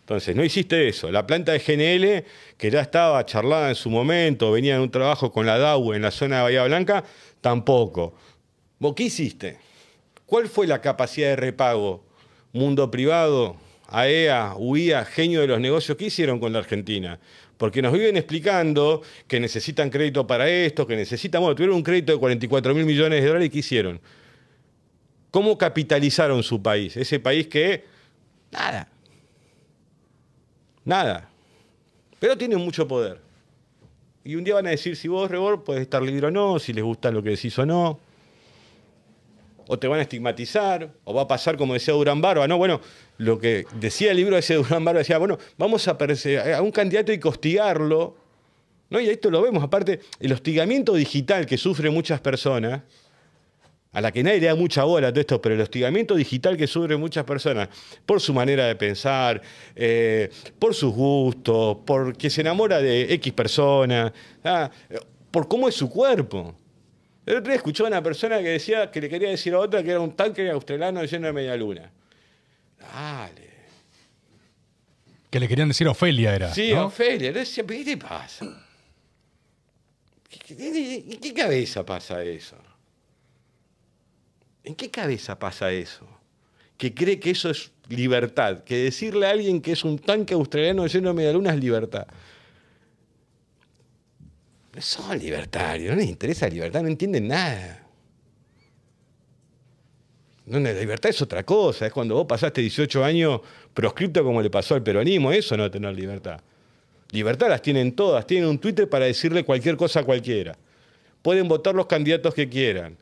Entonces, 0.01 0.35
no 0.35 0.43
hiciste 0.43 0.88
eso. 0.88 1.11
La 1.11 1.27
planta 1.27 1.51
de 1.51 1.59
GNL, 1.59 2.25
que 2.58 2.72
ya 2.72 2.82
estaba 2.82 3.24
charlada 3.25 3.69
en 3.69 3.75
su 3.75 3.91
momento, 3.91 4.51
venía 4.51 4.75
en 4.75 4.82
un 4.82 4.90
trabajo 4.90 5.32
con 5.32 5.45
la 5.45 5.59
DAU 5.59 5.93
en 5.93 6.01
la 6.01 6.09
zona 6.09 6.38
de 6.38 6.41
Bahía 6.43 6.64
Blanca, 6.64 7.03
tampoco. 7.41 8.16
¿Vos 8.80 8.95
qué 8.95 9.03
hiciste? 9.03 9.58
¿Cuál 10.25 10.48
fue 10.48 10.66
la 10.66 10.82
capacidad 10.82 11.30
de 11.30 11.35
repago? 11.35 12.03
Mundo 12.53 12.90
privado, 12.90 13.58
AEA, 13.88 14.56
UIA, 14.58 15.06
genio 15.06 15.41
de 15.41 15.48
los 15.48 15.59
negocios, 15.59 15.98
¿qué 15.98 16.06
hicieron 16.06 16.40
con 16.40 16.53
la 16.53 16.59
Argentina? 16.59 17.19
Porque 17.59 17.81
nos 17.81 17.91
viven 17.91 18.15
explicando 18.15 19.01
que 19.27 19.38
necesitan 19.38 19.89
crédito 19.89 20.25
para 20.25 20.49
esto, 20.49 20.88
que 20.88 20.95
necesitan, 20.95 21.41
bueno, 21.41 21.55
tuvieron 21.55 21.75
un 21.75 21.83
crédito 21.83 22.13
de 22.13 22.17
44 22.17 22.73
mil 22.73 22.85
millones 22.85 23.21
de 23.21 23.27
dólares 23.27 23.47
y 23.47 23.49
¿qué 23.49 23.59
hicieron? 23.59 23.99
¿Cómo 25.29 25.57
capitalizaron 25.57 26.41
su 26.41 26.61
país? 26.61 26.95
Ese 26.95 27.19
país 27.19 27.47
que, 27.47 27.83
nada, 28.49 28.88
nada, 30.85 31.29
pero 32.17 32.38
tiene 32.38 32.55
mucho 32.55 32.88
poder. 32.88 33.19
Y 34.23 34.35
un 34.35 34.45
día 34.45 34.53
van 34.53 34.67
a 34.67 34.69
decir 34.69 34.95
si 34.95 35.09
vos, 35.09 35.29
Rebor, 35.29 35.65
puedes 35.65 35.81
estar 35.81 36.01
libre 36.01 36.27
o 36.27 36.31
no, 36.31 36.59
si 36.59 36.71
les 36.71 36.85
gusta 36.85 37.11
lo 37.11 37.21
que 37.21 37.31
decís 37.31 37.59
o 37.59 37.65
no. 37.65 37.99
O 39.72 39.77
te 39.77 39.88
van 39.88 39.99
a 39.99 40.01
estigmatizar, 40.01 40.91
o 41.03 41.14
va 41.14 41.22
a 41.22 41.27
pasar 41.27 41.56
como 41.56 41.75
decía 41.75 41.93
Durán 41.93 42.22
Barba, 42.22 42.48
¿no? 42.48 42.57
Bueno, 42.57 42.81
lo 43.19 43.38
que 43.38 43.67
decía 43.80 44.09
el 44.09 44.17
libro 44.17 44.35
ese 44.35 44.53
de 44.56 44.64
Durán 44.64 44.83
Barba, 44.83 44.99
decía, 44.99 45.19
bueno, 45.19 45.38
vamos 45.59 45.88
a, 45.88 45.95
a 46.56 46.61
un 46.64 46.72
candidato 46.72 47.14
y 47.14 47.19
hostigarlo, 47.23 48.17
¿no? 48.89 48.99
Y 48.99 49.09
esto 49.09 49.30
lo 49.30 49.43
vemos, 49.43 49.64
aparte, 49.64 49.99
el 50.19 50.33
hostigamiento 50.33 50.95
digital 50.95 51.45
que 51.45 51.57
sufren 51.59 51.93
muchas 51.93 52.19
personas, 52.19 52.81
a 53.91 54.01
la 54.01 54.11
que 54.11 54.23
nadie 54.23 54.39
le 54.39 54.48
da 54.48 54.56
mucha 54.56 54.83
bola 54.83 55.09
todo 55.11 55.22
esto, 55.22 55.41
pero 55.41 55.56
el 55.56 55.61
hostigamiento 55.61 56.15
digital 56.15 56.57
que 56.57 56.67
sufren 56.67 56.99
muchas 56.99 57.23
personas 57.23 57.69
por 58.06 58.22
su 58.22 58.33
manera 58.33 58.65
de 58.65 58.75
pensar, 58.75 59.41
eh, 59.75 60.30
por 60.59 60.75
sus 60.75 60.93
gustos, 60.93 61.77
porque 61.85 62.30
se 62.30 62.41
enamora 62.41 62.81
de 62.81 63.14
X 63.14 63.33
persona, 63.33 64.11
ah, 64.43 64.69
por 65.31 65.48
cómo 65.48 65.67
es 65.67 65.75
su 65.75 65.89
cuerpo. 65.89 66.56
El 67.30 67.38
otro 67.38 67.51
día 67.51 67.58
escuché 67.58 67.83
a 67.83 67.85
una 67.85 68.01
persona 68.01 68.40
que 68.40 68.49
decía 68.49 68.90
que 68.90 68.99
le 68.99 69.08
quería 69.08 69.30
decir 69.30 69.53
a 69.53 69.59
otra 69.59 69.83
que 69.83 69.91
era 69.91 69.99
un 69.99 70.16
tanque 70.16 70.49
australiano 70.49 71.03
lleno 71.03 71.27
de 71.27 71.33
media 71.33 71.56
luna. 71.56 71.91
Dale. 72.80 73.49
Que 75.30 75.40
le 75.40 75.48
querían 75.48 75.67
decir 75.67 75.85
a 75.85 75.91
Ofelia 75.91 76.35
era. 76.35 76.51
Sí, 76.51 76.74
Ofelia. 76.74 77.32
decía, 77.32 77.64
¿qué 77.67 77.85
te 77.85 77.98
pasa? 77.98 78.45
¿En 80.49 81.19
qué 81.19 81.32
cabeza 81.32 81.85
pasa 81.85 82.24
eso? 82.24 82.58
¿En 84.64 84.74
qué 84.74 84.90
cabeza 84.90 85.38
pasa 85.38 85.72
eso? 85.72 86.08
Que 86.80 86.95
cree 86.95 87.19
que 87.19 87.30
eso 87.30 87.51
es 87.51 87.72
libertad, 87.90 88.64
que 88.64 88.75
decirle 88.85 89.27
a 89.27 89.30
alguien 89.30 89.61
que 89.61 89.74
es 89.74 89.83
un 89.83 89.99
tanque 89.99 90.33
australiano 90.33 90.88
lleno 90.88 91.09
de 91.09 91.14
medialunas 91.14 91.53
es 91.53 91.59
libertad. 91.59 92.08
Son 94.80 95.17
libertarios, 95.17 95.91
no 95.91 95.98
les 95.98 96.09
interesa 96.09 96.48
la 96.48 96.53
libertad, 96.53 96.82
no 96.82 96.88
entienden 96.88 97.27
nada. 97.27 97.85
No, 100.45 100.59
la 100.59 100.74
libertad 100.74 101.09
es 101.09 101.22
otra 101.22 101.43
cosa, 101.43 101.85
es 101.85 101.93
cuando 101.93 102.16
vos 102.16 102.25
pasaste 102.25 102.61
18 102.61 103.03
años 103.03 103.41
proscripto 103.74 104.24
como 104.24 104.41
le 104.41 104.49
pasó 104.49 104.75
al 104.75 104.83
peronismo, 104.83 105.32
eso 105.32 105.56
no 105.56 105.69
tener 105.69 105.93
libertad. 105.93 106.41
Libertad 107.11 107.49
las 107.49 107.61
tienen 107.61 107.91
todas, 107.93 108.25
tienen 108.25 108.49
un 108.49 108.59
Twitter 108.59 108.90
para 108.90 109.06
decirle 109.06 109.43
cualquier 109.43 109.77
cosa 109.77 109.99
a 109.99 110.03
cualquiera. 110.03 110.58
Pueden 111.22 111.48
votar 111.48 111.75
los 111.75 111.85
candidatos 111.85 112.33
que 112.33 112.49
quieran 112.49 112.98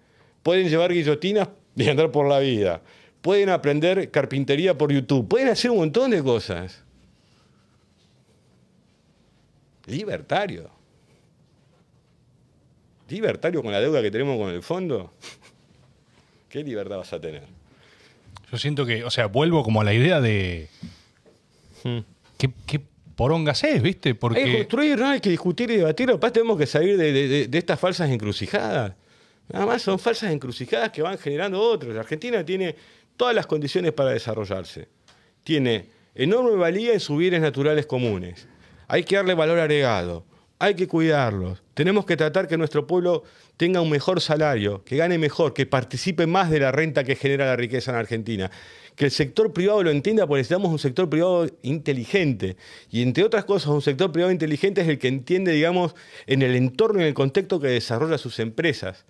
pueden 0.48 0.70
llevar 0.70 0.94
guillotinas 0.94 1.50
y 1.76 1.90
andar 1.90 2.10
por 2.10 2.26
la 2.26 2.40
vida, 2.40 2.82
pueden 3.22 3.50
aprender 3.50 4.10
carpintería 4.12 4.78
por 4.78 4.94
YouTube, 4.94 5.28
pueden 5.28 5.50
hacer 5.50 5.72
un 5.72 5.80
montón 5.80 6.10
de 6.10 6.24
cosas. 6.24 6.82
Libertario. 9.86 10.70
Libertario 13.10 13.62
con 13.64 13.72
la 13.72 13.80
deuda 13.80 14.02
que 14.02 14.12
tenemos 14.12 14.38
con 14.38 14.50
el 14.50 14.62
fondo. 14.62 15.14
¿Qué 16.50 16.64
libertad 16.64 16.98
vas 16.98 17.14
a 17.14 17.20
tener? 17.20 17.44
Yo 18.52 18.58
siento 18.58 18.86
que, 18.86 19.04
o 19.04 19.10
sea, 19.10 19.28
vuelvo 19.28 19.64
como 19.64 19.82
a 19.82 19.84
la 19.84 19.94
idea 19.94 20.22
de. 20.22 20.70
Hmm. 21.84 22.00
¿Qué, 22.38 22.52
qué 22.66 22.82
porongas 23.16 23.64
es, 23.64 23.82
viste? 23.82 24.16
Porque... 24.16 24.40
Hay 24.40 24.52
que 24.52 24.58
construir, 24.60 25.00
¿no? 25.00 25.10
Hay 25.10 25.20
que 25.20 25.30
discutir 25.30 25.72
y 25.72 25.78
debatir. 25.78 26.08
Lo 26.08 26.20
tenemos 26.20 26.58
que 26.58 26.68
salir 26.68 26.98
de 26.98 27.50
estas 27.52 27.80
falsas 27.80 28.10
encrucijadas. 28.10 28.94
Nada 29.50 29.66
más 29.66 29.82
son 29.82 29.98
falsas 29.98 30.32
encrucijadas 30.32 30.92
que 30.92 31.02
van 31.02 31.18
generando 31.18 31.62
otros. 31.62 31.94
La 31.94 32.02
Argentina 32.02 32.44
tiene 32.46 32.76
todas 33.16 33.34
las 33.34 33.48
condiciones 33.48 33.94
para 33.94 34.12
desarrollarse. 34.12 34.90
Tiene 35.44 35.90
enorme 36.16 36.56
valía 36.56 36.94
en 36.94 37.00
sus 37.00 37.18
bienes 37.18 37.42
naturales 37.42 37.86
comunes. 37.86 38.48
Hay 38.88 39.04
que 39.04 39.16
darle 39.16 39.34
valor 39.34 39.60
agregado. 39.60 40.26
Hay 40.60 40.76
que 40.76 40.88
cuidarlos. 40.88 41.62
Tenemos 41.78 42.08
que 42.08 42.18
tratar 42.18 42.48
que 42.48 42.58
nuestro 42.58 42.88
pueblo 42.88 43.22
tenga 43.56 43.82
un 43.82 43.92
mejor 43.92 44.20
salario, 44.20 44.84
que 44.84 44.98
gane 44.98 45.20
mejor, 45.20 45.54
que 45.54 45.68
participe 45.68 46.26
más 46.26 46.50
de 46.50 46.60
la 46.60 46.72
renta 46.72 47.04
que 47.04 47.16
genera 47.16 47.46
la 47.46 47.56
riqueza 47.56 47.92
en 47.92 47.98
Argentina. 47.98 48.50
Que 48.96 49.06
el 49.06 49.12
sector 49.12 49.54
privado 49.54 49.84
lo 49.84 49.92
entienda 49.92 50.26
porque 50.26 50.40
necesitamos 50.40 50.72
un 50.72 50.80
sector 50.80 51.08
privado 51.08 51.48
inteligente. 51.62 52.58
Y 52.90 53.04
entre 53.04 53.24
otras 53.24 53.46
cosas, 53.46 53.68
un 53.68 53.84
sector 53.84 54.12
privado 54.12 54.32
inteligente 54.32 54.82
es 54.82 54.88
el 54.88 54.98
que 54.98 55.08
entiende, 55.08 55.52
digamos, 55.52 55.94
en 56.26 56.42
el 56.42 56.56
entorno 56.56 56.98
y 57.00 57.04
en 57.04 57.10
el 57.10 57.14
contexto 57.14 57.60
que 57.60 57.68
desarrolla 57.68 58.18
sus 58.18 58.40
empresas 58.40 59.06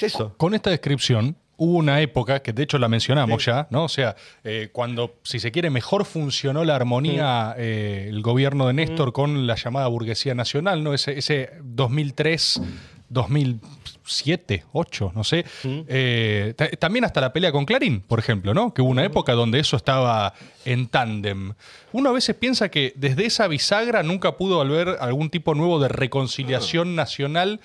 eso. 0.00 0.34
Con 0.36 0.54
esta 0.54 0.70
descripción, 0.70 1.36
hubo 1.62 1.78
una 1.78 2.00
época, 2.00 2.42
que 2.42 2.52
de 2.52 2.64
hecho 2.64 2.76
la 2.76 2.88
mencionamos 2.88 3.44
ya, 3.44 3.68
¿no? 3.70 3.84
O 3.84 3.88
sea, 3.88 4.16
eh, 4.42 4.70
cuando, 4.72 5.20
si 5.22 5.38
se 5.38 5.52
quiere, 5.52 5.70
mejor 5.70 6.04
funcionó 6.04 6.64
la 6.64 6.74
armonía 6.74 7.54
eh, 7.56 8.06
el 8.08 8.20
gobierno 8.20 8.66
de 8.66 8.72
Néstor 8.72 9.12
con 9.12 9.46
la 9.46 9.54
llamada 9.54 9.86
burguesía 9.86 10.34
nacional, 10.34 10.82
¿no? 10.82 10.92
Ese, 10.92 11.16
ese 11.16 11.50
2003, 11.62 12.62
2007, 13.10 14.64
2008, 14.72 15.12
no 15.14 15.22
sé. 15.22 15.44
Eh, 15.64 16.54
también 16.80 17.04
hasta 17.04 17.20
la 17.20 17.32
pelea 17.32 17.52
con 17.52 17.64
Clarín, 17.64 18.00
por 18.00 18.18
ejemplo, 18.18 18.54
¿no? 18.54 18.74
Que 18.74 18.82
hubo 18.82 18.90
una 18.90 19.04
época 19.04 19.34
donde 19.34 19.60
eso 19.60 19.76
estaba 19.76 20.34
en 20.64 20.88
tándem. 20.88 21.54
Uno 21.92 22.10
a 22.10 22.12
veces 22.12 22.34
piensa 22.34 22.70
que 22.70 22.92
desde 22.96 23.26
esa 23.26 23.46
bisagra 23.46 24.02
nunca 24.02 24.36
pudo 24.36 24.56
volver 24.56 24.96
algún 25.00 25.30
tipo 25.30 25.54
nuevo 25.54 25.78
de 25.78 25.86
reconciliación 25.86 26.96
nacional. 26.96 27.60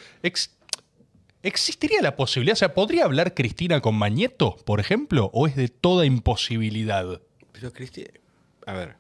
¿Existiría 1.44 2.02
la 2.02 2.16
posibilidad? 2.16 2.54
O 2.54 2.58
sea, 2.58 2.74
¿podría 2.74 3.06
hablar 3.06 3.34
Cristina 3.34 3.80
con 3.80 3.96
Mañeto, 3.96 4.56
por 4.66 4.80
ejemplo? 4.80 5.30
¿O 5.34 5.48
es 5.48 5.56
de 5.56 5.68
toda 5.68 6.06
imposibilidad? 6.06 7.22
Pero 7.52 7.72
Cristina. 7.72 8.10
A 8.66 8.74
ver. 8.74 8.96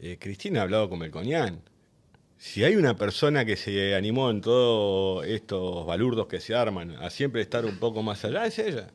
Eh, 0.00 0.18
Cristina 0.20 0.60
ha 0.60 0.62
hablado 0.64 0.88
con 0.88 0.98
Melconian. 0.98 1.62
Si 2.36 2.64
hay 2.64 2.74
una 2.74 2.96
persona 2.96 3.44
que 3.44 3.56
se 3.56 3.94
animó 3.94 4.28
en 4.28 4.40
todos 4.40 5.24
estos 5.26 5.86
balurdos 5.86 6.26
que 6.26 6.40
se 6.40 6.56
arman 6.56 6.96
a 6.96 7.08
siempre 7.08 7.40
estar 7.40 7.64
un 7.64 7.76
poco 7.78 8.02
más 8.02 8.24
allá, 8.24 8.44
es 8.46 8.58
ella. 8.58 8.88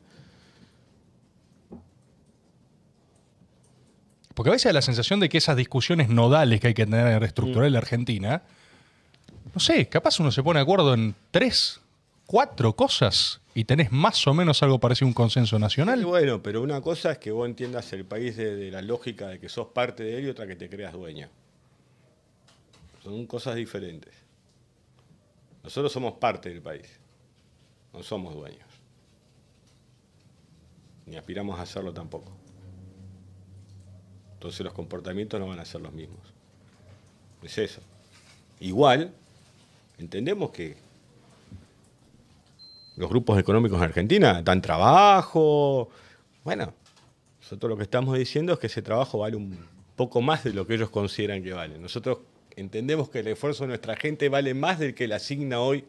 Porque 4.34 4.50
a 4.50 4.52
veces 4.52 4.66
hay 4.66 4.74
la 4.74 4.82
sensación 4.82 5.18
de 5.18 5.30
que 5.30 5.38
esas 5.38 5.56
discusiones 5.56 6.10
nodales 6.10 6.60
que 6.60 6.68
hay 6.68 6.74
que 6.74 6.84
tener 6.84 7.06
en 7.06 7.20
reestructurar 7.20 7.66
en 7.66 7.72
la 7.72 7.78
Argentina, 7.78 8.42
no 9.54 9.58
sé, 9.58 9.88
capaz 9.88 10.20
uno 10.20 10.30
se 10.30 10.42
pone 10.42 10.58
de 10.58 10.62
acuerdo 10.62 10.92
en 10.92 11.14
tres 11.30 11.80
cuatro 12.28 12.76
cosas 12.76 13.40
y 13.54 13.64
tenés 13.64 13.90
más 13.90 14.26
o 14.26 14.34
menos 14.34 14.62
algo 14.62 14.78
parecido 14.78 15.06
a 15.06 15.08
un 15.08 15.14
consenso 15.14 15.58
nacional. 15.58 16.04
bueno, 16.04 16.42
pero 16.42 16.62
una 16.62 16.82
cosa 16.82 17.12
es 17.12 17.18
que 17.18 17.30
vos 17.30 17.48
entiendas 17.48 17.90
el 17.94 18.04
país 18.04 18.36
de, 18.36 18.70
la 18.70 18.82
lógica 18.82 19.28
de 19.28 19.40
que 19.40 19.48
sos 19.48 19.68
parte 19.68 20.02
de 20.04 20.18
él 20.18 20.26
y 20.26 20.28
otra 20.28 20.46
que 20.46 20.54
te 20.54 20.68
creas 20.68 20.92
dueña. 20.92 21.30
Son 23.02 23.26
cosas 23.26 23.56
diferentes. 23.56 24.12
Nosotros 25.64 25.90
somos 25.90 26.14
parte 26.14 26.50
del 26.50 26.60
país, 26.60 26.86
no 27.94 28.02
somos 28.02 28.34
dueños. 28.34 28.68
Ni 31.06 31.16
aspiramos 31.16 31.58
a 31.58 31.62
hacerlo 31.62 31.94
tampoco. 31.94 32.30
Entonces 34.34 34.60
los 34.60 34.74
comportamientos 34.74 35.40
no 35.40 35.46
van 35.46 35.60
a 35.60 35.64
ser 35.64 35.80
los 35.80 35.94
mismos. 35.94 36.20
Es 37.42 37.56
eso. 37.56 37.80
Igual, 38.60 39.14
entendemos 39.98 40.50
que 40.50 40.87
los 42.98 43.08
grupos 43.08 43.38
económicos 43.38 43.78
en 43.78 43.84
Argentina 43.84 44.42
dan 44.42 44.60
trabajo. 44.60 45.88
Bueno, 46.42 46.74
nosotros 47.40 47.70
lo 47.70 47.76
que 47.76 47.84
estamos 47.84 48.18
diciendo 48.18 48.52
es 48.52 48.58
que 48.58 48.66
ese 48.66 48.82
trabajo 48.82 49.18
vale 49.18 49.36
un 49.36 49.56
poco 49.94 50.20
más 50.20 50.42
de 50.42 50.52
lo 50.52 50.66
que 50.66 50.74
ellos 50.74 50.90
consideran 50.90 51.42
que 51.42 51.52
vale. 51.52 51.78
Nosotros 51.78 52.18
entendemos 52.56 53.08
que 53.08 53.20
el 53.20 53.28
esfuerzo 53.28 53.64
de 53.64 53.68
nuestra 53.68 53.94
gente 53.94 54.28
vale 54.28 54.52
más 54.52 54.80
del 54.80 54.94
que 54.94 55.06
le 55.06 55.14
asigna 55.14 55.60
hoy 55.60 55.84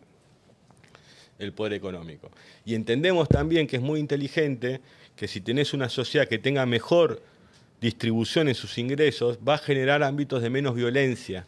el 1.39 1.51
poder 1.51 1.73
económico. 1.73 2.29
Y 2.63 2.75
entendemos 2.75 3.27
también 3.27 3.65
que 3.65 3.77
es 3.77 3.81
muy 3.81 3.99
inteligente 3.99 4.79
que 5.15 5.27
si 5.27 5.41
tenés 5.41 5.73
una 5.73 5.89
sociedad 5.89 6.27
que 6.27 6.37
tenga 6.37 6.65
mejor 6.67 7.23
distribución 7.81 8.49
en 8.49 8.55
sus 8.55 8.77
ingresos, 8.77 9.39
va 9.47 9.55
a 9.55 9.57
generar 9.57 10.03
ámbitos 10.03 10.43
de 10.43 10.49
menos 10.51 10.75
violencia 10.75 11.47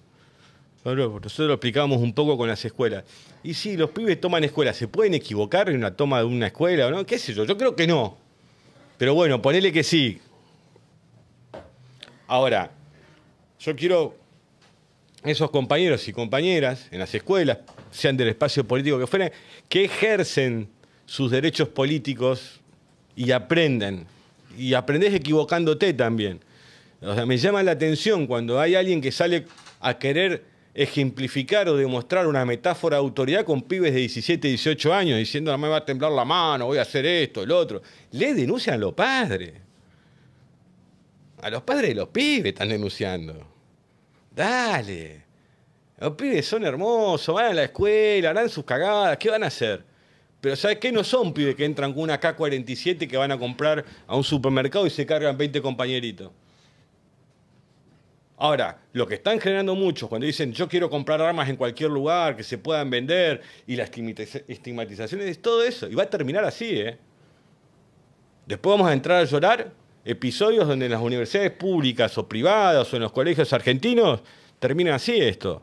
nosotros 0.84 1.40
lo 1.40 1.53
explicamos 1.53 2.00
un 2.00 2.14
poco 2.14 2.38
con 2.38 2.48
las 2.48 2.64
escuelas. 2.66 3.03
Y 3.43 3.53
si 3.53 3.77
los 3.77 3.92
pibes 3.92 4.19
toman 4.19 4.43
escuelas, 4.43 4.76
¿se 4.76 4.88
pueden 4.88 5.14
equivocar 5.14 5.69
en 5.69 5.77
una 5.77 5.95
toma 5.95 6.19
de 6.19 6.26
una 6.26 6.48
escuela 6.48 6.88
o 6.88 6.92
no? 6.92 7.06
¿Qué 7.06 7.19
sé 7.19 7.34
yo? 7.34 7.45
Yo 7.45 7.58
creo 7.58 7.76
que 7.76 7.85
no. 7.85 8.18
Pero 8.98 9.14
bueno, 9.14 9.42
ponele 9.42 9.72
que 9.72 9.84
sí. 9.84 10.19
Ahora, 12.27 12.72
yo 13.60 13.76
quiero 13.76 14.16
esos 15.24 15.51
compañeros 15.51 16.08
y 16.08 16.14
compañeras 16.14 16.88
en 16.92 17.00
las 17.00 17.14
escuelas, 17.14 17.60
sean 17.92 18.18
del 18.18 18.30
espacio 18.30 18.68
político 18.68 18.98
que 18.98 19.06
fueran, 19.06 19.32
que 19.69 19.85
ejercen 19.85 20.68
sus 21.06 21.30
derechos 21.30 21.68
políticos 21.69 22.60
y 23.16 23.32
aprenden. 23.32 24.08
Y 24.58 24.74
aprendés 24.74 25.14
equivocándote 25.14 25.93
también. 25.93 26.40
O 27.01 27.14
sea, 27.14 27.26
me 27.26 27.38
llama 27.38 27.61
la 27.64 27.72
atención 27.72 28.26
cuando 28.26 28.60
hay 28.60 28.76
alguien 28.76 29.01
que 29.01 29.11
sale 29.11 29.45
a 29.80 29.98
querer 29.98 30.51
ejemplificar 30.74 31.67
o 31.67 31.75
demostrar 31.75 32.27
una 32.27 32.45
metáfora 32.45 32.95
de 32.95 33.01
autoridad 33.01 33.43
con 33.43 33.61
pibes 33.61 33.93
de 33.93 34.00
17, 34.00 34.48
18 34.48 34.93
años, 34.93 35.17
diciendo, 35.17 35.56
me 35.58 35.67
va 35.67 35.77
a 35.77 35.85
temblar 35.85 36.11
la 36.11 36.25
mano, 36.25 36.67
voy 36.67 36.77
a 36.77 36.83
hacer 36.83 37.06
esto, 37.06 37.43
el 37.43 37.51
otro. 37.51 37.82
Le 38.11 38.33
denuncian 38.33 38.75
a 38.75 38.77
los 38.77 38.93
padres. 38.93 39.53
A 41.41 41.50
los 41.50 41.64
padres 41.64 41.90
de 41.90 41.95
los 41.95 42.09
pibes 42.09 42.53
están 42.53 42.69
denunciando. 42.69 43.48
Dale. 44.33 45.24
Los 46.00 46.16
pibes 46.16 46.45
son 46.45 46.66
hermosos, 46.66 47.35
van 47.35 47.48
a 47.48 47.53
la 47.53 47.64
escuela, 47.64 48.30
harán 48.30 48.50
sus 48.50 48.64
cagadas, 48.64 49.17
¿qué 49.17 49.30
van 49.30 49.43
a 49.43 49.48
hacer? 49.48 49.83
Pero 50.40 50.56
¿sabes 50.56 50.77
qué? 50.77 50.91
No 50.91 51.03
son 51.03 51.33
pibes 51.33 51.56
que 51.56 51.66
entran 51.66 51.93
con 51.93 52.03
una 52.03 52.19
K-47 52.19 53.08
que 53.08 53.17
van 53.17 53.32
a 53.32 53.38
comprar 53.38 53.85
a 54.08 54.16
un 54.16 54.24
supermercado 54.24 54.88
y 54.88 54.90
se 54.90 55.06
cargan 55.06 55.38
20 55.38 55.61
compañeritos. 55.61 56.32
Ahora, 58.44 58.80
lo 58.94 59.06
que 59.06 59.14
están 59.14 59.40
generando 59.40 59.76
muchos 59.76 60.10
cuando 60.10 60.26
dicen 60.26 60.52
yo 60.52 60.68
quiero 60.68 60.90
comprar 60.90 61.22
armas 61.22 61.48
en 61.48 61.58
cualquier 61.58 61.92
lugar, 61.92 62.36
que 62.36 62.42
se 62.42 62.58
puedan 62.58 62.90
vender, 62.90 63.40
y 63.68 63.76
la 63.76 63.84
estigmatización 63.84 65.22
es 65.22 65.40
todo 65.44 65.61
eso. 65.61 65.88
Y 65.88 65.94
va 65.94 66.02
a 66.02 66.10
terminar 66.10 66.44
así, 66.44 66.80
¿eh? 66.80 66.98
Después 68.48 68.74
vamos 68.74 68.90
a 68.90 68.94
entrar 68.94 69.20
a 69.20 69.26
llorar 69.26 69.72
episodios 70.03 70.68
donde 70.68 70.86
en 70.88 70.92
las 70.92 71.02
universidades 71.02 71.52
públicas 71.52 72.18
o 72.18 72.28
privadas 72.28 72.92
o 72.92 72.95
en 72.95 73.03
los 73.03 73.11
colegios 73.11 73.53
argentinos 73.53 74.22
termina 74.58 74.95
así 74.95 75.22
esto. 75.22 75.61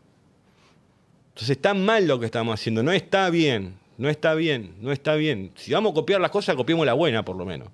Entonces 1.31 1.57
está 1.57 1.74
mal 1.74 2.07
lo 2.07 2.20
que 2.20 2.26
estamos 2.26 2.55
haciendo, 2.55 2.84
no 2.84 2.92
está 2.92 3.28
bien, 3.28 3.76
no 3.97 4.08
está 4.08 4.34
bien, 4.34 4.76
no 4.81 4.92
está 4.92 5.16
bien. 5.16 5.50
Si 5.57 5.73
vamos 5.73 5.90
a 5.90 5.94
copiar 5.97 6.20
las 6.20 6.31
cosas, 6.31 6.55
copiemos 6.55 6.86
la 6.86 6.94
buena 6.94 7.24
por 7.24 7.34
lo 7.34 7.44
menos. 7.44 7.70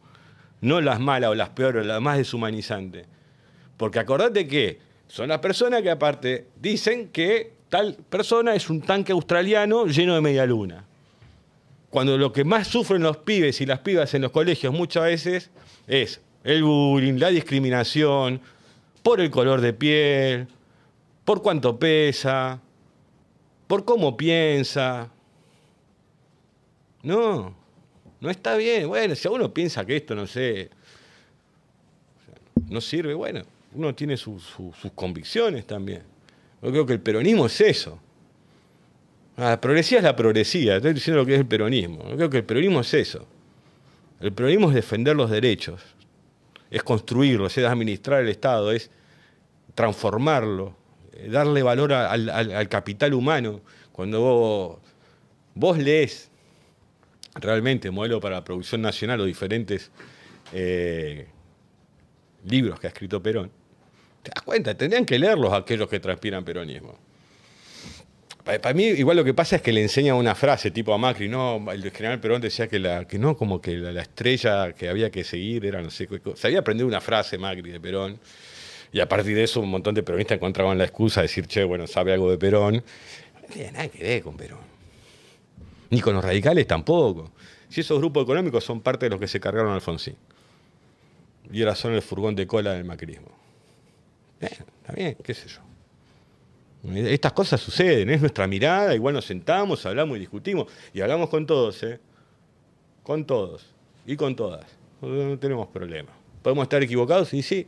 No 0.62 0.80
las 0.80 0.98
malas 0.98 1.28
o 1.28 1.34
las 1.34 1.50
peores, 1.50 1.84
las 1.84 2.00
más 2.00 2.16
deshumanizantes. 2.16 3.06
Porque 3.76 3.98
acordate 3.98 4.48
que 4.48 4.93
son 5.14 5.28
las 5.28 5.38
personas 5.38 5.80
que 5.80 5.92
aparte 5.92 6.48
dicen 6.60 7.10
que 7.10 7.52
tal 7.68 7.94
persona 7.94 8.52
es 8.56 8.68
un 8.68 8.80
tanque 8.80 9.12
australiano 9.12 9.86
lleno 9.86 10.16
de 10.16 10.20
media 10.20 10.44
luna. 10.44 10.84
Cuando 11.88 12.18
lo 12.18 12.32
que 12.32 12.42
más 12.42 12.66
sufren 12.66 13.00
los 13.00 13.18
pibes 13.18 13.60
y 13.60 13.66
las 13.66 13.78
pibas 13.78 14.12
en 14.14 14.22
los 14.22 14.32
colegios 14.32 14.74
muchas 14.74 15.04
veces 15.04 15.50
es 15.86 16.20
el 16.42 16.64
bullying, 16.64 17.14
la 17.20 17.28
discriminación, 17.28 18.40
por 19.04 19.20
el 19.20 19.30
color 19.30 19.60
de 19.60 19.72
piel, 19.72 20.48
por 21.24 21.42
cuánto 21.42 21.78
pesa, 21.78 22.60
por 23.68 23.84
cómo 23.84 24.16
piensa. 24.16 25.12
No, 27.04 27.54
no 28.18 28.30
está 28.30 28.56
bien. 28.56 28.88
Bueno, 28.88 29.14
si 29.14 29.28
uno 29.28 29.54
piensa 29.54 29.86
que 29.86 29.94
esto, 29.94 30.16
no 30.16 30.26
sé, 30.26 30.70
no 32.68 32.80
sirve, 32.80 33.14
bueno, 33.14 33.44
uno 33.74 33.94
tiene 33.94 34.16
sus 34.16 34.44
convicciones 34.94 35.66
también. 35.66 36.02
Yo 36.62 36.70
creo 36.70 36.86
que 36.86 36.92
el 36.94 37.00
peronismo 37.00 37.46
es 37.46 37.60
eso. 37.60 37.98
La 39.36 39.60
progresía 39.60 39.98
es 39.98 40.04
la 40.04 40.14
progresía, 40.14 40.76
estoy 40.76 40.94
diciendo 40.94 41.20
lo 41.20 41.26
que 41.26 41.34
es 41.34 41.40
el 41.40 41.46
peronismo. 41.46 42.08
Yo 42.08 42.16
creo 42.16 42.30
que 42.30 42.36
el 42.38 42.44
peronismo 42.44 42.80
es 42.80 42.94
eso. 42.94 43.26
El 44.20 44.32
peronismo 44.32 44.68
es 44.68 44.74
defender 44.76 45.16
los 45.16 45.28
derechos, 45.28 45.82
es 46.70 46.82
construirlo, 46.82 47.46
es 47.46 47.58
administrar 47.58 48.22
el 48.22 48.28
Estado, 48.28 48.70
es 48.70 48.90
transformarlo, 49.74 50.76
eh, 51.12 51.28
darle 51.28 51.62
valor 51.62 51.92
al, 51.92 52.68
capital 52.68 53.12
humano. 53.12 53.60
Cuando 53.92 54.80
vos, 55.54 55.78
lees 55.78 56.30
realmente 57.34 57.90
modelo 57.90 58.20
para 58.20 58.36
la 58.36 58.44
producción 58.44 58.80
nacional 58.82 59.20
o 59.20 59.24
diferentes 59.24 59.90
eh, 60.52 61.26
libros 62.44 62.78
que 62.78 62.86
ha 62.86 62.90
escrito 62.90 63.20
Perón, 63.20 63.50
te 64.24 64.30
das 64.34 64.42
cuenta, 64.42 64.74
tendrían 64.74 65.04
que 65.04 65.18
leerlos 65.18 65.52
aquellos 65.52 65.88
que 65.88 66.00
transpiran 66.00 66.44
peronismo. 66.44 66.98
Para 68.42 68.74
mí, 68.74 68.84
igual 68.84 69.16
lo 69.16 69.24
que 69.24 69.32
pasa 69.32 69.56
es 69.56 69.62
que 69.62 69.72
le 69.72 69.80
enseña 69.80 70.14
una 70.14 70.34
frase 70.34 70.70
tipo 70.70 70.92
a 70.92 70.98
Macri, 70.98 71.28
no, 71.28 71.64
el 71.70 71.90
general 71.90 72.20
Perón 72.20 72.42
decía 72.42 72.68
que, 72.68 72.78
la, 72.78 73.06
que 73.06 73.18
no, 73.18 73.36
como 73.36 73.60
que 73.60 73.76
la, 73.76 74.02
estrella 74.02 74.72
que 74.72 74.90
había 74.90 75.10
que 75.10 75.24
seguir 75.24 75.64
era 75.64 75.80
no 75.80 75.90
sé 75.90 76.06
cosa. 76.06 76.48
había 76.48 76.58
aprendido 76.58 76.86
una 76.86 77.00
frase 77.00 77.38
Macri 77.38 77.70
de 77.70 77.80
Perón, 77.80 78.18
y 78.92 79.00
a 79.00 79.08
partir 79.08 79.34
de 79.34 79.44
eso 79.44 79.60
un 79.60 79.70
montón 79.70 79.94
de 79.94 80.02
peronistas 80.02 80.36
encontraban 80.36 80.76
la 80.76 80.84
excusa 80.84 81.20
de 81.20 81.28
decir, 81.28 81.46
che, 81.46 81.64
bueno, 81.64 81.86
sabe 81.86 82.12
algo 82.12 82.30
de 82.30 82.36
Perón. 82.36 82.74
No 82.74 83.48
tiene 83.52 83.72
nada 83.72 83.88
que 83.88 84.02
ver 84.02 84.22
con 84.22 84.36
Perón. 84.36 84.60
Ni 85.88 86.00
con 86.00 86.14
los 86.14 86.24
radicales 86.24 86.66
tampoco. 86.66 87.32
Si 87.70 87.80
esos 87.80 87.98
grupos 87.98 88.24
económicos 88.24 88.62
son 88.62 88.80
parte 88.80 89.06
de 89.06 89.10
los 89.10 89.18
que 89.18 89.26
se 89.26 89.40
cargaron 89.40 89.72
a 89.72 89.74
Alfonsín. 89.74 90.16
Y 91.50 91.60
ahora 91.62 91.74
son 91.74 91.94
el 91.94 92.02
furgón 92.02 92.36
de 92.36 92.46
cola 92.46 92.72
del 92.72 92.84
macrismo. 92.84 93.43
Está 94.40 94.92
bien, 94.94 95.16
qué 95.22 95.34
sé 95.34 95.48
yo. 95.48 95.60
Estas 96.92 97.32
cosas 97.32 97.60
suceden, 97.60 98.10
es 98.10 98.20
nuestra 98.20 98.46
mirada, 98.46 98.94
igual 98.94 99.14
nos 99.14 99.24
sentamos, 99.24 99.86
hablamos 99.86 100.18
y 100.18 100.20
discutimos, 100.20 100.66
y 100.92 101.00
hablamos 101.00 101.30
con 101.30 101.46
todos, 101.46 101.82
¿eh? 101.82 101.98
Con 103.02 103.24
todos 103.24 103.74
y 104.06 104.16
con 104.16 104.36
todas. 104.36 104.66
No 105.00 105.38
tenemos 105.38 105.68
problema. 105.68 106.10
¿Podemos 106.42 106.64
estar 106.64 106.82
equivocados? 106.82 107.30
Sí, 107.30 107.42
sí. 107.42 107.66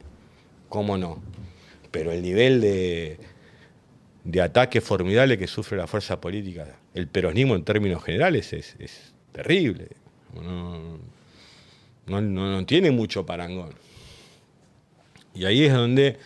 ¿Cómo 0.69 0.99
no? 0.99 1.23
Pero 1.91 2.13
el 2.13 2.21
nivel 2.21 2.61
de, 2.61 3.19
de 4.25 4.43
ataque 4.43 4.83
formidable 4.83 5.39
que 5.39 5.47
sufre 5.47 5.79
la 5.79 5.87
fuerza 5.87 6.21
política, 6.21 6.67
el 6.93 7.09
peronismo 7.09 7.55
en 7.55 7.65
términos 7.65 8.05
generales, 8.05 8.53
es, 8.53 9.15
terrible. 9.33 9.89
No, 10.35 10.99
no 12.07 12.67
tiene 12.67 12.91
mucho 12.91 13.25
parangón. 13.25 13.71
Y 15.35 15.45
ahí 15.45 15.65
es 15.65 15.73
donde 15.73 16.19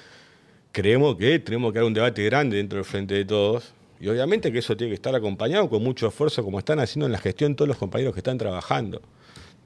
creemos 0.72 1.16
que 1.16 1.38
tenemos 1.38 1.72
que 1.72 1.78
dar 1.78 1.86
un 1.86 1.94
debate 1.94 2.24
grande 2.24 2.56
dentro 2.56 2.76
del 2.76 2.84
frente 2.84 3.14
de 3.14 3.24
todos. 3.24 3.72
Y 4.00 4.08
obviamente 4.08 4.50
que 4.50 4.58
eso 4.58 4.76
tiene 4.76 4.90
que 4.90 4.94
estar 4.94 5.14
acompañado 5.14 5.68
con 5.68 5.82
mucho 5.82 6.08
esfuerzo, 6.08 6.42
como 6.42 6.58
están 6.58 6.80
haciendo 6.80 7.06
en 7.06 7.12
la 7.12 7.18
gestión 7.18 7.54
todos 7.54 7.68
los 7.68 7.76
compañeros 7.76 8.14
que 8.14 8.20
están 8.20 8.38
trabajando. 8.38 9.02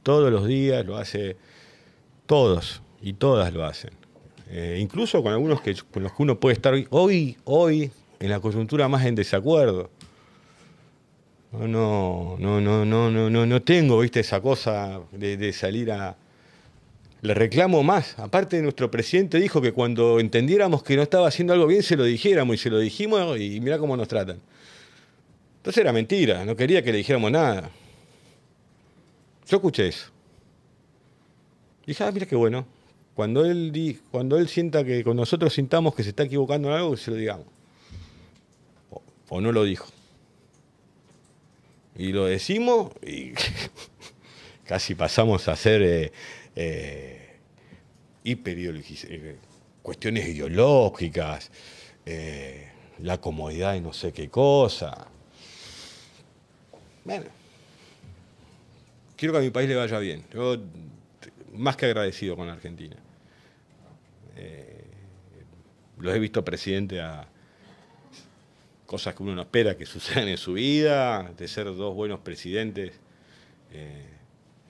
Todos 0.03 0.33
los 0.33 0.47
días 0.47 0.85
lo 0.85 0.97
hace, 0.97 1.37
todos 2.27 2.83
y 3.01 3.13
todas 3.13 3.53
lo 3.53 3.65
hacen. 3.65 3.91
Eh, 4.51 4.79
incluso 4.81 5.23
con 5.23 5.33
algunos 5.33 5.61
que, 5.61 5.75
con 5.91 6.03
los 6.03 6.13
que 6.13 6.23
uno 6.23 6.39
puede 6.39 6.55
estar 6.55 6.75
hoy, 6.91 7.37
hoy, 7.45 7.91
en 8.19 8.31
la 8.31 8.41
coyuntura 8.41 8.89
más 8.89 9.05
en 9.05 9.15
desacuerdo. 9.15 9.91
No, 11.53 11.69
no, 11.69 12.61
no, 12.61 12.85
no, 12.85 13.11
no, 13.11 13.31
no, 13.31 13.47
no 13.47 13.63
tengo, 13.63 14.01
viste, 14.01 14.19
esa 14.19 14.41
cosa 14.41 15.01
de 15.13 15.53
salir 15.53 15.93
a, 15.93 16.17
le 17.25 17.33
reclamo 17.33 17.83
más. 17.83 18.19
Aparte, 18.19 18.61
nuestro 18.61 18.91
presidente 18.91 19.41
dijo 19.41 19.63
que 19.63 19.73
cuando 19.73 20.21
entendiéramos 20.21 20.83
que 20.83 20.95
no 20.95 21.03
estaba 21.03 21.27
haciendo 21.27 21.55
algo 21.55 21.67
bien, 21.67 21.83
se 21.83 21.97
lo 21.97 22.05
dijéramos 22.05 22.57
y 22.57 22.59
se 22.59 22.69
lo 22.69 22.79
dijimos 22.79 23.41
y 23.41 23.61
mira 23.61 23.79
cómo 23.79 23.97
nos 23.97 24.09
tratan. 24.09 24.41
Entonces 25.57 25.81
era 25.81 25.91
mentira, 25.91 26.45
no 26.45 26.55
quería 26.55 26.83
que 26.83 26.93
le 26.93 26.99
dijéramos 26.99 27.33
nada. 27.33 27.71
Yo 29.49 29.57
escuché 29.57 29.89
eso. 29.89 30.11
dije, 31.87 32.05
ah, 32.05 32.13
mira 32.13 32.27
qué 32.27 32.37
bueno. 32.37 32.67
Cuando 33.15 33.47
él, 33.47 33.99
cuando 34.11 34.37
él 34.37 34.47
sienta 34.47 34.85
que 34.85 35.03
con 35.03 35.17
nosotros 35.17 35.55
sintamos 35.55 35.95
que 35.95 36.03
se 36.03 36.11
está 36.11 36.25
equivocando 36.25 36.69
en 36.69 36.75
algo, 36.75 36.95
se 36.99 37.11
lo 37.11 37.17
digamos. 37.17 37.47
O, 39.31 39.41
no 39.41 39.51
lo 39.51 39.65
dijo. 39.65 39.87
Y 41.97 42.13
lo 42.13 42.27
decimos 42.27 42.93
y 43.03 43.33
casi 44.67 44.95
pasamos 44.95 45.49
a 45.49 45.57
ser... 45.57 45.81
Eh, 45.81 46.13
eh, 46.57 47.39
eh, 48.25 49.37
cuestiones 49.83 50.29
ideológicas, 50.29 51.51
eh, 52.07 52.69
la 53.01 53.21
comodidad 53.21 53.75
de 53.75 53.81
no 53.81 53.93
sé 53.93 54.13
qué 54.13 54.29
cosa. 54.29 55.07
Bueno, 57.05 57.27
quiero 59.17 59.33
que 59.33 59.39
a 59.39 59.43
mi 59.43 59.51
país 59.51 59.69
le 59.69 59.75
vaya 59.75 59.99
bien. 59.99 60.25
Yo 60.33 60.57
más 61.53 61.77
que 61.77 61.87
agradecido 61.87 62.37
con 62.37 62.49
Argentina. 62.49 62.97
Eh, 64.37 64.85
los 65.99 66.15
he 66.15 66.19
visto 66.19 66.45
presidente 66.45 67.01
a 67.01 67.29
cosas 68.87 69.15
que 69.15 69.23
uno 69.23 69.35
no 69.35 69.43
espera 69.43 69.77
que 69.77 69.87
sucedan 69.87 70.29
en 70.29 70.39
su 70.39 70.55
vida, 70.55 71.31
de 71.37 71.49
ser 71.49 71.67
dos 71.67 71.95
buenos 71.95 72.21
presidentes 72.21 72.93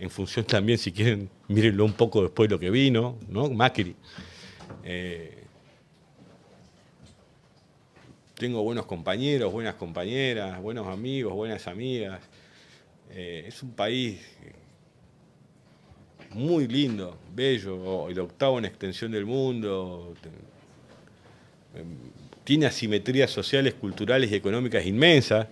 en 0.05 0.11
función 0.11 0.45
también, 0.45 0.79
si 0.79 0.93
quieren, 0.93 1.31
mírenlo 1.49 1.85
un 1.85 1.95
poco 1.95 2.23
después 2.23 2.49
de 2.49 2.55
lo 2.55 2.61
que 2.61 2.71
vino, 2.71 3.19
¿no? 3.27 3.49
Macri. 3.49 3.97
Eh, 4.85 5.45
tengo 8.35 8.63
buenos 8.63 8.85
compañeros, 8.85 9.51
buenas 9.51 9.77
compañeras, 9.77 10.61
buenos 10.61 10.87
amigos, 10.89 11.33
buenas 11.33 11.67
amigas. 11.67 12.21
Eh, 13.13 13.47
es 13.49 13.63
un 13.63 13.71
país 13.71 14.21
muy 16.31 16.69
lindo, 16.69 17.17
bello, 17.35 18.11
el 18.11 18.19
octavo 18.21 18.59
en 18.59 18.67
extensión 18.67 19.11
del 19.11 19.25
mundo. 19.25 20.15
Tiene 22.45 22.67
asimetrías 22.67 23.31
sociales, 23.31 23.73
culturales 23.73 24.31
y 24.31 24.35
económicas 24.35 24.85
inmensas 24.85 25.47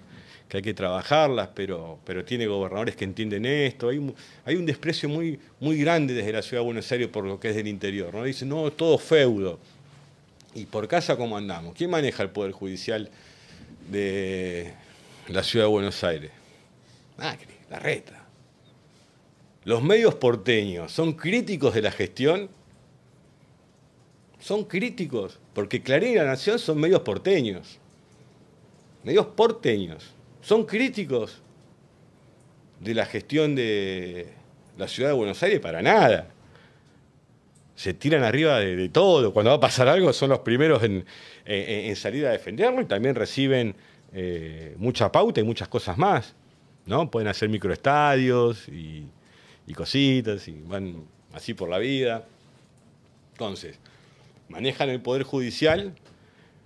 que 0.53 0.59
hay 0.59 0.63
que 0.63 0.75
trabajarlas, 0.75 1.49
pero, 1.55 1.99
pero 2.05 2.27
tiene 2.27 2.47
gobernadores 2.47 2.95
que 2.95 3.05
entienden 3.05 3.47
esto. 3.47 3.89
Hay, 3.89 3.97
un 4.55 4.67
desprecio 4.67 5.09
muy, 5.09 5.41
muy 5.61 5.79
grande 5.79 6.13
desde 6.13 6.31
la 6.31 6.43
ciudad 6.43 6.61
de 6.61 6.67
Buenos 6.67 6.93
Aires 6.93 7.09
por 7.09 7.25
lo 7.25 7.41
que 7.41 7.49
es 7.49 7.57
del 7.57 7.69
interior. 7.69 8.13
¿no? 8.13 8.23
Dicen, 8.23 8.51
no, 8.51 8.71
todo 8.71 8.99
feudo. 8.99 9.59
¿Y 10.55 10.67
por 10.67 10.87
casa 10.89 11.17
cómo 11.17 11.39
andamos? 11.39 11.75
¿Quién 11.75 11.89
maneja 11.89 12.23
el 12.23 12.29
Poder 12.29 12.53
Judicial 12.53 13.09
de 13.91 14.75
la 15.29 15.43
Ciudad 15.43 15.65
de 15.65 15.71
Buenos 15.71 16.05
Aires? 16.05 16.31
Macri, 17.17 17.55
la 17.71 17.79
reta. 17.79 18.27
Los 19.65 19.83
medios 19.83 20.17
porteños 20.17 20.93
son 20.93 21.15
críticos 21.15 21.73
de 21.73 21.81
la 21.81 21.93
gestión. 21.93 22.51
Son 24.39 24.65
críticos, 24.65 25.41
porque 25.55 25.83
Clarín 25.83 26.11
y 26.11 26.17
La 26.17 26.27
Nación 26.27 26.59
son 26.59 26.79
medios 26.79 27.01
porteños. 27.01 27.79
Medios 29.03 29.29
porteños. 29.29 30.13
Son 30.43 30.67
críticos 30.67 31.41
de 32.81 32.95
la 32.95 33.07
gestión 33.07 33.55
de 33.55 34.27
la 34.77 34.89
ciudad 34.89 35.11
de 35.11 35.15
Buenos 35.15 35.41
Aires 35.43 35.61
para 35.61 35.81
nada. 35.81 36.29
Se 37.77 37.95
tiran 37.95 38.25
arriba 38.25 38.59
de, 38.59 38.89
todo. 38.89 39.33
Cuando 39.33 39.51
va 39.51 39.57
a 39.57 39.61
pasar 39.61 39.89
algo 39.89 40.13
son 40.13 40.31
los 40.31 40.41
primeros 40.41 40.83
en, 40.83 41.97
salir 41.97 42.27
a 42.27 42.33
defenderlo 42.33 42.83
y 42.83 42.87
también 42.87 43.15
reciben 43.15 43.77
eh, 44.13 44.75
mucha 44.79 45.13
pauta 45.13 45.41
y 45.41 45.45
muchas 45.45 45.69
cosas 45.69 45.97
más. 45.97 46.35
¿no? 46.87 47.09
Pueden 47.09 47.29
hacer 47.29 47.49
microestadios 47.49 48.69
y, 48.69 49.07
y 49.69 49.75
cositas 49.75 50.49
y 50.49 50.61
van 50.67 51.05
así 51.33 51.55
por 51.55 51.69
la 51.69 51.79
vida. 51.79 52.27
Entonces, 53.35 53.79
manejan 54.49 54.91
el 54.91 55.01
Poder 55.01 55.23
Judicial 55.23 55.95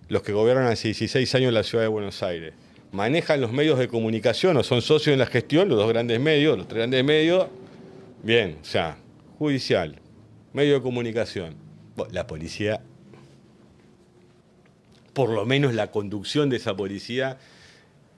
los 0.08 0.22
que 0.22 0.32
gobiernan 0.32 0.68
hace 0.68 0.88
16 0.88 1.34
años 1.34 1.52
la 1.52 1.62
ciudad 1.62 1.84
de 1.84 1.88
Buenos 1.88 2.22
Aires 2.22 2.54
manejan 2.92 3.40
los 3.40 3.52
medios 3.52 3.78
de 3.78 3.88
comunicación 3.88 4.56
o 4.56 4.62
son 4.62 4.82
socios 4.82 5.12
en 5.12 5.18
la 5.18 5.26
gestión, 5.26 5.68
los 5.68 5.78
dos 5.78 5.88
grandes 5.88 6.20
medios, 6.20 6.56
los 6.56 6.66
tres 6.66 6.78
grandes 6.78 7.04
medios, 7.04 7.48
bien, 8.22 8.58
o 8.60 8.64
sea, 8.64 8.98
judicial, 9.38 9.96
medio 10.52 10.74
de 10.74 10.82
comunicación. 10.82 11.56
la 12.10 12.26
policía, 12.26 12.82
por 15.12 15.30
lo 15.30 15.46
menos 15.46 15.74
la 15.74 15.90
conducción 15.90 16.50
de 16.50 16.56
esa 16.56 16.76
policía, 16.76 17.38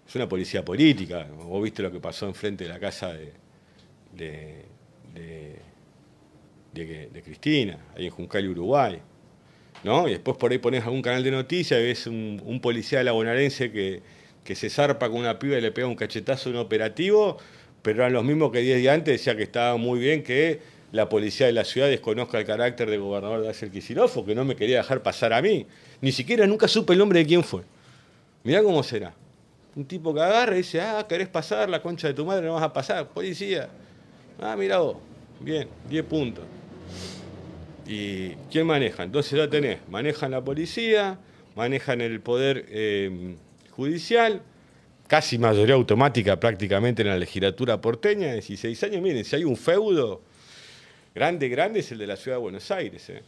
es 0.06 0.14
una 0.16 0.28
policía 0.28 0.64
política. 0.64 1.26
Vos 1.44 1.62
viste 1.62 1.82
lo 1.82 1.92
que 1.92 2.00
pasó 2.00 2.26
enfrente 2.26 2.64
de 2.64 2.70
la 2.70 2.80
casa 2.80 3.12
de, 3.12 3.32
de, 4.14 4.64
de, 6.72 7.22
Cristina, 7.22 7.78
ahí 7.96 8.06
en 8.06 8.10
Juncal, 8.10 8.48
Uruguay. 8.48 9.00
¿no? 9.84 10.08
Y 10.08 10.12
después 10.12 10.36
por 10.36 10.50
ahí 10.50 10.58
pones 10.58 10.82
algún 10.84 11.02
canal 11.02 11.22
de 11.22 11.30
noticias 11.30 11.78
y 11.80 11.82
ves 11.82 12.06
un, 12.06 12.40
un 12.44 12.60
policía 12.60 12.98
de 12.98 13.04
la 13.04 13.12
bonaerense 13.12 13.70
que 13.70 14.02
que 14.48 14.54
se 14.54 14.70
zarpa 14.70 15.10
con 15.10 15.18
una 15.18 15.38
piba 15.38 15.58
y 15.58 15.60
le 15.60 15.72
pega 15.72 15.86
un 15.86 15.94
cachetazo 15.94 16.48
en 16.48 16.56
un 16.56 16.62
operativo, 16.62 17.36
pero 17.82 17.98
eran 17.98 18.14
los 18.14 18.24
mismos 18.24 18.50
que 18.50 18.60
10 18.60 18.78
días 18.78 18.94
antes 18.94 19.18
decía 19.18 19.36
que 19.36 19.42
estaba 19.42 19.76
muy 19.76 20.00
bien 20.00 20.22
que 20.22 20.60
la 20.90 21.10
policía 21.10 21.44
de 21.44 21.52
la 21.52 21.66
ciudad 21.66 21.88
desconozca 21.88 22.38
el 22.38 22.46
carácter 22.46 22.88
del 22.88 23.00
gobernador 23.00 23.42
de 23.42 23.50
Axel 23.50 23.70
Kicillof 23.70 24.16
que 24.24 24.34
no 24.34 24.46
me 24.46 24.56
quería 24.56 24.78
dejar 24.78 25.02
pasar 25.02 25.34
a 25.34 25.42
mí. 25.42 25.66
Ni 26.00 26.12
siquiera 26.12 26.46
nunca 26.46 26.66
supe 26.66 26.94
el 26.94 26.98
nombre 26.98 27.18
de 27.18 27.26
quién 27.26 27.44
fue. 27.44 27.60
Mirá 28.42 28.62
cómo 28.62 28.82
será. 28.82 29.12
Un 29.76 29.84
tipo 29.84 30.14
que 30.14 30.22
agarra 30.22 30.54
y 30.54 30.58
dice, 30.58 30.80
ah, 30.80 31.04
querés 31.06 31.28
pasar, 31.28 31.68
la 31.68 31.82
concha 31.82 32.08
de 32.08 32.14
tu 32.14 32.24
madre 32.24 32.46
no 32.46 32.54
vas 32.54 32.62
a 32.62 32.72
pasar, 32.72 33.06
policía. 33.06 33.68
Ah, 34.40 34.56
mira 34.58 34.78
vos, 34.78 34.96
bien, 35.40 35.68
10 35.90 36.04
puntos. 36.06 36.44
¿Y 37.86 38.30
quién 38.50 38.66
maneja? 38.66 39.02
Entonces 39.02 39.38
ya 39.38 39.50
tenés, 39.50 39.80
manejan 39.90 40.30
la 40.30 40.42
policía, 40.42 41.18
manejan 41.54 42.00
el 42.00 42.22
poder 42.22 42.64
eh, 42.70 43.36
judicial, 43.78 44.42
casi 45.06 45.38
mayoría 45.38 45.76
automática 45.76 46.40
prácticamente 46.40 47.02
en 47.02 47.08
la 47.08 47.16
legislatura 47.16 47.80
porteña, 47.80 48.32
16 48.32 48.82
años. 48.82 49.00
Miren, 49.00 49.24
si 49.24 49.36
hay 49.36 49.44
un 49.44 49.56
feudo 49.56 50.20
grande, 51.14 51.48
grande 51.48 51.78
es 51.78 51.92
el 51.92 51.98
de 51.98 52.08
la 52.08 52.16
ciudad 52.16 52.38
de 52.38 52.40
Buenos 52.40 52.68
Aires. 52.72 53.08
¿eh? 53.08 53.22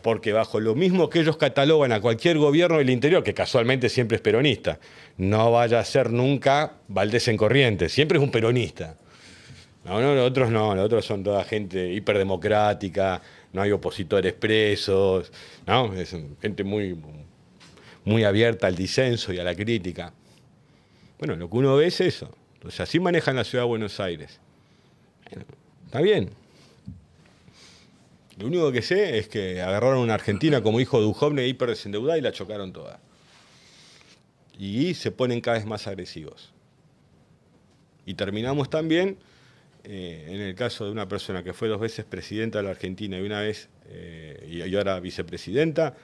Porque 0.00 0.32
bajo 0.32 0.58
lo 0.58 0.74
mismo 0.74 1.10
que 1.10 1.20
ellos 1.20 1.36
catalogan 1.36 1.92
a 1.92 2.00
cualquier 2.00 2.38
gobierno 2.38 2.78
del 2.78 2.88
interior, 2.88 3.22
que 3.22 3.34
casualmente 3.34 3.90
siempre 3.90 4.16
es 4.16 4.22
peronista, 4.22 4.80
no 5.18 5.52
vaya 5.52 5.78
a 5.78 5.84
ser 5.84 6.10
nunca 6.10 6.78
Valdés 6.88 7.28
en 7.28 7.36
Corrientes, 7.36 7.92
siempre 7.92 8.16
es 8.16 8.24
un 8.24 8.30
peronista. 8.30 8.96
No, 9.84 10.00
no, 10.00 10.14
los 10.14 10.30
otros 10.30 10.50
no, 10.50 10.74
los 10.74 10.86
otros 10.86 11.04
son 11.04 11.22
toda 11.22 11.44
gente 11.44 11.92
hiperdemocrática, 11.92 13.20
no 13.52 13.60
hay 13.60 13.70
opositores 13.70 14.32
presos, 14.32 15.30
¿no? 15.66 15.92
Es 15.92 16.16
gente 16.40 16.64
muy, 16.64 16.96
muy 18.06 18.24
abierta 18.24 18.68
al 18.68 18.76
disenso 18.76 19.32
y 19.32 19.38
a 19.38 19.44
la 19.44 19.54
crítica. 19.54 20.14
Bueno, 21.18 21.36
lo 21.36 21.50
que 21.50 21.56
uno 21.56 21.76
ve 21.76 21.88
es 21.88 22.00
eso. 22.00 22.34
Entonces, 22.54 22.80
así 22.80 22.98
manejan 23.00 23.36
la 23.36 23.44
ciudad 23.44 23.64
de 23.64 23.68
Buenos 23.68 24.00
Aires. 24.00 24.40
está 25.84 26.00
bien. 26.00 26.30
Lo 28.38 28.46
único 28.46 28.70
que 28.70 28.80
sé 28.80 29.18
es 29.18 29.28
que 29.28 29.60
agarraron 29.60 29.98
a 29.98 30.00
una 30.00 30.14
Argentina 30.14 30.62
como 30.62 30.80
hijo 30.80 30.98
de 30.98 31.04
Duhovne 31.04 31.46
hiper 31.46 31.70
desendeudada 31.70 32.16
y 32.16 32.20
la 32.20 32.32
chocaron 32.32 32.72
toda. 32.72 33.00
Y 34.58 34.94
se 34.94 35.10
ponen 35.10 35.40
cada 35.40 35.58
vez 35.58 35.66
más 35.66 35.86
agresivos. 35.86 36.52
Y 38.04 38.14
terminamos 38.14 38.70
también 38.70 39.18
eh, 39.82 40.26
en 40.28 40.40
el 40.40 40.54
caso 40.54 40.84
de 40.84 40.92
una 40.92 41.08
persona 41.08 41.42
que 41.42 41.52
fue 41.52 41.66
dos 41.66 41.80
veces 41.80 42.04
presidenta 42.04 42.58
de 42.58 42.64
la 42.64 42.70
Argentina 42.70 43.18
y 43.18 43.22
una 43.22 43.40
vez, 43.40 43.68
eh, 43.88 44.46
y 44.48 44.76
ahora 44.76 45.00
vicepresidenta, 45.00 45.94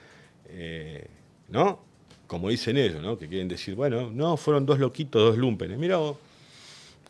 eh, 0.49 1.07
¿no? 1.47 1.92
Como 2.33 2.49
dicen 2.49 2.77
ellos, 2.77 2.99
¿no? 2.99 3.15
que 3.15 3.27
quieren 3.27 3.47
decir, 3.47 3.75
bueno, 3.75 4.09
no, 4.09 4.37
fueron 4.37 4.65
dos 4.65 4.79
loquitos, 4.79 5.21
dos 5.21 5.37
lumpenes. 5.37 5.77
Mira 5.77 5.97
vos, 5.97 6.17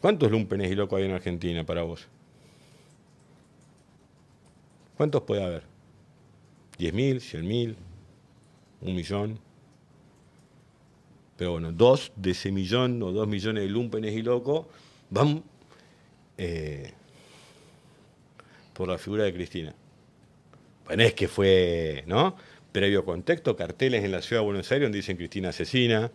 ¿cuántos 0.02 0.30
lumpenes 0.30 0.70
y 0.70 0.76
locos 0.76 1.00
hay 1.00 1.06
en 1.06 1.14
Argentina 1.14 1.64
para 1.64 1.84
vos? 1.84 2.06
¿Cuántos 4.98 5.22
puede 5.22 5.42
haber? 5.42 5.64
¿10.000? 6.78 7.22
¿100.000? 7.22 7.76
¿Un 8.82 8.96
millón? 8.96 9.40
Pero 11.38 11.54
bueno, 11.54 11.72
dos 11.72 12.12
de 12.18 12.32
ese 12.32 12.52
millón 12.52 13.02
o 13.02 13.14
dos 13.14 13.26
millones 13.26 13.64
de 13.64 13.70
lumpenes 13.70 14.14
y 14.14 14.24
locos 14.24 14.66
van 15.10 15.42
eh, 16.38 16.92
por 18.74 18.90
la 18.90 18.98
figura 18.98 19.24
de 19.24 19.34
Cristina. 19.34 19.74
Bueno, 20.84 21.04
es 21.04 21.14
que 21.14 21.30
fue, 21.30 22.04
¿no? 22.08 22.36
Previo 22.74 23.06
contexto, 23.06 23.56
carteles 23.56 24.04
en 24.04 24.12
la 24.12 24.22
ciudad 24.22 24.42
de 24.42 24.46
Buenos 24.46 24.70
Aires 24.72 24.88
donde 24.88 24.98
dicen 24.98 25.16
Cristina 25.16 25.50
asesina, 25.50 26.12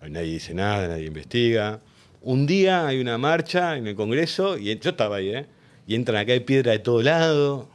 nadie 0.00 0.32
dice 0.32 0.54
nada, 0.54 0.88
nadie 0.88 1.06
investiga. 1.06 1.80
Un 2.22 2.46
día 2.46 2.86
hay 2.86 3.00
una 3.00 3.18
marcha 3.18 3.76
en 3.76 3.88
el 3.88 3.96
Congreso, 3.96 4.56
y 4.56 4.78
yo 4.78 4.90
estaba 4.90 5.16
ahí, 5.16 5.34
¿eh? 5.34 5.46
y 5.86 5.96
entran 5.96 6.18
acá 6.18 6.32
hay 6.32 6.40
piedra 6.40 6.72
de 6.72 6.78
todo 6.78 7.02
lado, 7.02 7.68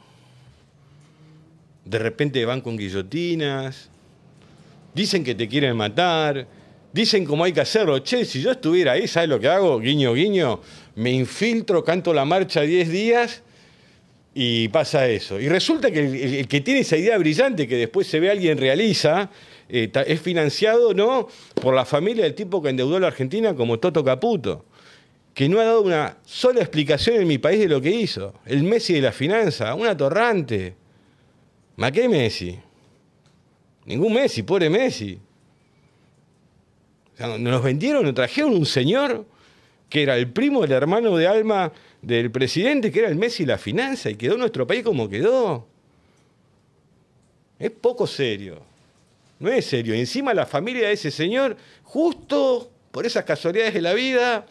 de 1.84 1.98
repente 1.98 2.44
van 2.46 2.62
con 2.62 2.78
guillotinas, 2.78 3.90
dicen 4.94 5.22
que 5.22 5.34
te 5.34 5.46
quieren 5.46 5.76
matar, 5.76 6.46
dicen 6.92 7.26
cómo 7.26 7.44
hay 7.44 7.52
que 7.52 7.60
hacerlo. 7.60 7.98
Che, 7.98 8.24
si 8.24 8.40
yo 8.40 8.52
estuviera 8.52 8.92
ahí, 8.92 9.06
¿sabes 9.06 9.28
lo 9.28 9.38
que 9.38 9.48
hago? 9.48 9.78
Guiño, 9.80 10.14
guiño, 10.14 10.60
me 10.96 11.10
infiltro, 11.10 11.84
canto 11.84 12.14
la 12.14 12.24
marcha 12.24 12.62
10 12.62 12.88
días 12.88 13.42
y 14.40 14.68
pasa 14.68 15.08
eso. 15.08 15.40
Y 15.40 15.48
resulta 15.48 15.90
que 15.90 16.38
el, 16.38 16.46
que 16.46 16.60
tiene 16.60 16.80
esa 16.80 16.96
idea 16.96 17.18
brillante 17.18 17.66
que 17.66 17.74
después 17.74 18.06
se 18.06 18.20
ve 18.20 18.30
alguien 18.30 18.56
realiza, 18.56 19.30
eh, 19.68 19.90
es 20.06 20.20
financiado 20.20 20.94
no 20.94 21.26
por 21.60 21.74
la 21.74 21.84
familia 21.84 22.22
del 22.22 22.36
tipo 22.36 22.62
que 22.62 22.68
endeudó 22.68 22.98
a 22.98 23.00
la 23.00 23.06
Argentina 23.08 23.56
como 23.56 23.80
Toto 23.80 24.04
Caputo, 24.04 24.64
que 25.34 25.48
no 25.48 25.58
ha 25.58 25.64
dado 25.64 25.82
una 25.82 26.18
sola 26.24 26.60
explicación 26.60 27.16
en 27.16 27.26
mi 27.26 27.38
país 27.38 27.58
de 27.58 27.66
lo 27.66 27.80
que 27.80 27.90
hizo. 27.90 28.32
El 28.46 28.62
Messi 28.62 28.92
de 28.92 29.00
la 29.00 29.10
finanza, 29.10 29.74
un 29.74 29.88
atorrante. 29.88 30.76
¿Ma 31.74 31.90
qué 31.90 32.08
Messi? 32.08 32.56
Ningún 33.86 34.12
Messi, 34.12 34.44
pobre 34.44 34.70
Messi. 34.70 35.18
nos 37.40 37.62
vendieron, 37.64 38.04
nos 38.04 38.14
trajeron 38.14 38.52
un 38.52 38.66
señor 38.66 39.26
que 39.88 40.04
era 40.04 40.16
el 40.16 40.30
primo 40.30 40.62
del 40.62 40.70
hermano 40.70 41.16
de 41.16 41.26
Alma 41.26 41.72
del 42.02 42.30
presidente, 42.30 42.92
que 42.92 43.00
era 43.00 43.08
el 43.08 43.16
Messi 43.16 43.44
la 43.44 43.58
finanza, 43.58 44.10
y 44.10 44.16
quedó 44.16 44.36
nuestro 44.36 44.66
país 44.66 44.82
como 44.82 45.08
quedó. 45.08 45.66
Es 47.58 47.70
poco 47.70 48.06
serio. 48.06 48.62
No 49.40 49.50
es 49.50 49.66
serio. 49.66 49.94
encima 49.94 50.34
la 50.34 50.46
familia 50.46 50.88
de 50.88 50.94
ese 50.94 51.10
señor, 51.10 51.56
justo 51.84 52.70
por 52.90 53.06
esas 53.06 53.24
casualidades 53.24 53.74
de 53.74 53.82
la 53.82 53.94
vida, 53.94 54.46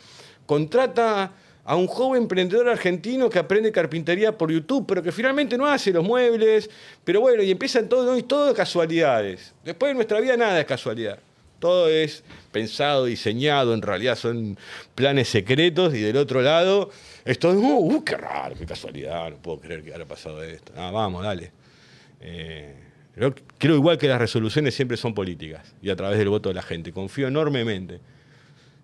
contrata 0.46 1.34
a 1.66 1.76
un 1.76 1.88
joven 1.88 2.24
emprendedor 2.24 2.70
argentino 2.70 3.30
que 3.30 3.40
aprende 3.40 3.74
carpintería 3.74 4.38
por 4.38 4.50
YouTube, 4.50 4.86
pero 4.88 5.04
que 5.04 5.12
finalmente 5.12 5.58
no 5.58 5.66
hace 5.66 5.92
los 5.92 6.06
muebles, 6.06 6.70
pero 7.04 7.20
bueno, 7.20 7.44
y 7.44 7.52
empiezan 7.52 7.90
todo, 7.90 8.24
todo 8.24 8.54
casualidades. 8.54 9.54
Después 9.66 9.90
de 9.90 9.96
nuestra 9.96 10.22
vida 10.22 10.38
nada 10.38 10.60
es 10.60 10.66
casualidad. 10.66 11.20
Todo 11.60 11.90
es 11.90 12.24
pensado, 12.54 13.06
diseñado, 13.06 13.74
en 13.74 13.82
realidad 13.82 14.16
son 14.16 14.58
planes 14.96 15.28
secretos 15.28 15.94
y 15.94 16.00
del 16.00 16.16
otro 16.16 16.42
lado 16.42 16.92
esto 17.28 17.52
es, 17.52 17.58
uh, 17.58 17.96
uh, 17.96 18.04
qué 18.06 18.16
raro, 18.16 18.56
qué 18.56 18.66
casualidad, 18.66 19.30
no 19.30 19.36
puedo 19.38 19.60
creer 19.60 19.84
que 19.84 19.94
haya 19.94 20.06
pasado 20.06 20.42
esto. 20.42 20.72
Ah, 20.78 20.92
vamos, 20.92 21.24
dale. 21.24 21.52
Eh, 22.22 22.74
creo, 23.58 23.76
igual 23.76 23.98
que 23.98 24.08
las 24.08 24.18
resoluciones 24.18 24.74
siempre 24.74 24.96
son 24.96 25.14
políticas 25.14 25.76
y 25.82 25.90
a 25.90 25.96
través 25.98 26.18
del 26.20 26.30
voto 26.30 26.48
de 26.48 26.56
la 26.56 26.62
gente. 26.62 26.94
Confío 26.94 27.28
enormemente. 27.28 27.96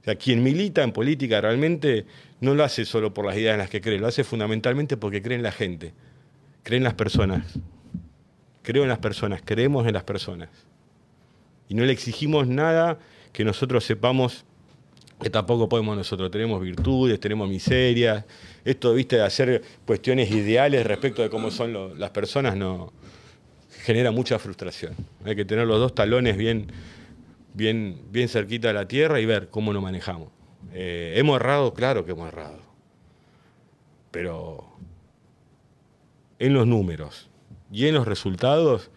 O 0.01 0.03
sea, 0.03 0.15
quien 0.15 0.43
milita 0.43 0.83
en 0.83 0.91
política 0.91 1.39
realmente 1.39 2.05
no 2.41 2.53
lo 2.53 2.65
hace 2.65 2.83
solo 2.83 3.13
por 3.13 3.25
las 3.25 3.37
ideas 3.37 3.53
en 3.53 3.59
las 3.59 3.69
que 3.69 3.79
cree, 3.79 3.97
lo 3.97 4.07
hace 4.07 4.25
fundamentalmente 4.25 4.97
porque 4.97 5.21
cree 5.21 5.37
en 5.37 5.43
la 5.43 5.53
gente, 5.53 5.93
cree 6.63 6.77
en 6.77 6.83
las 6.83 6.95
personas. 6.95 7.45
creo 8.61 8.83
en 8.83 8.89
las 8.89 8.99
personas, 8.99 9.41
creemos 9.45 9.87
en 9.87 9.93
las 9.93 10.03
personas. 10.03 10.49
Y 11.69 11.75
no 11.75 11.85
le 11.85 11.93
exigimos 11.93 12.47
nada 12.47 12.99
que 13.31 13.45
nosotros 13.45 13.85
sepamos 13.85 14.45
que 15.21 15.29
tampoco 15.29 15.69
podemos 15.69 15.95
nosotros. 15.95 16.29
Tenemos 16.31 16.61
virtudes, 16.61 17.19
tenemos 17.19 17.49
miserias. 17.49 18.25
Esto, 18.65 18.93
viste, 18.93 19.17
de 19.17 19.23
hacer 19.23 19.61
cuestiones 19.85 20.31
ideales 20.31 20.85
respecto 20.85 21.21
de 21.21 21.29
cómo 21.29 21.51
son 21.51 21.99
las 21.99 22.09
personas, 22.11 22.55
no 22.55 22.91
genera 23.83 24.11
mucha 24.11 24.39
frustración. 24.39 24.95
Hay 25.25 25.35
que 25.35 25.45
tener 25.45 25.67
los 25.67 25.79
dos 25.79 25.93
talones 25.93 26.37
bien, 26.37 26.67
bien, 27.53 28.01
bien 28.11 28.29
cerquita 28.29 28.69
de 28.69 28.73
la 28.73 28.87
tierra 28.87 29.19
y 29.19 29.25
ver 29.25 29.49
cómo 29.49 29.73
nos 29.73 29.83
manejamos. 29.83 30.29
Eh, 30.73 31.13
hemos 31.17 31.35
errado, 31.35 31.73
claro 31.73 32.05
que 32.05 32.11
hemos 32.11 32.27
errado. 32.29 32.59
Pero 34.11 34.65
en 36.39 36.53
los 36.53 36.65
números 36.65 37.29
y 37.71 37.87
en 37.87 37.95
los 37.95 38.07
resultados, 38.07 38.89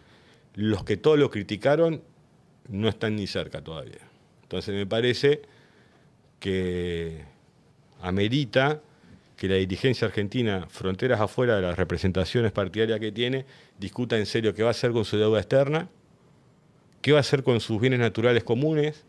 los 0.55 0.85
que 0.85 0.97
todos 0.97 1.19
lo 1.19 1.31
criticaron 1.31 2.03
no 2.69 2.89
están 2.89 3.17
ni 3.17 3.27
cerca 3.27 3.62
todavía. 3.62 4.01
Entonces 4.43 4.75
me 4.75 4.86
parece 4.86 5.43
que 6.47 7.25
amerita 8.02 8.81
que 9.36 9.49
la 9.49 9.57
dirigencia 9.57 10.07
argentina, 10.07 10.68
fronteras 10.70 11.20
afuera 11.20 11.57
de 11.57 11.62
las 11.62 11.76
representaciones 11.76 12.52
partidarias 12.52 13.00
que 13.00 13.10
tiene, 13.10 13.44
discuta 13.81 14.16
en 14.16 14.26
serio 14.26 14.55
qué 14.55 14.62
va 14.62 14.68
a 14.68 14.70
hacer 14.70 14.92
con 14.92 15.05
su 15.05 15.16
deuda 15.16 15.41
externa, 15.41 15.89
qué 17.02 17.10
va 17.10 17.18
a 17.18 17.23
hacer 17.23 17.42
con 17.42 17.58
sus 17.58 17.81
bienes 17.81 17.99
naturales 17.99 18.44
comunes, 18.44 19.02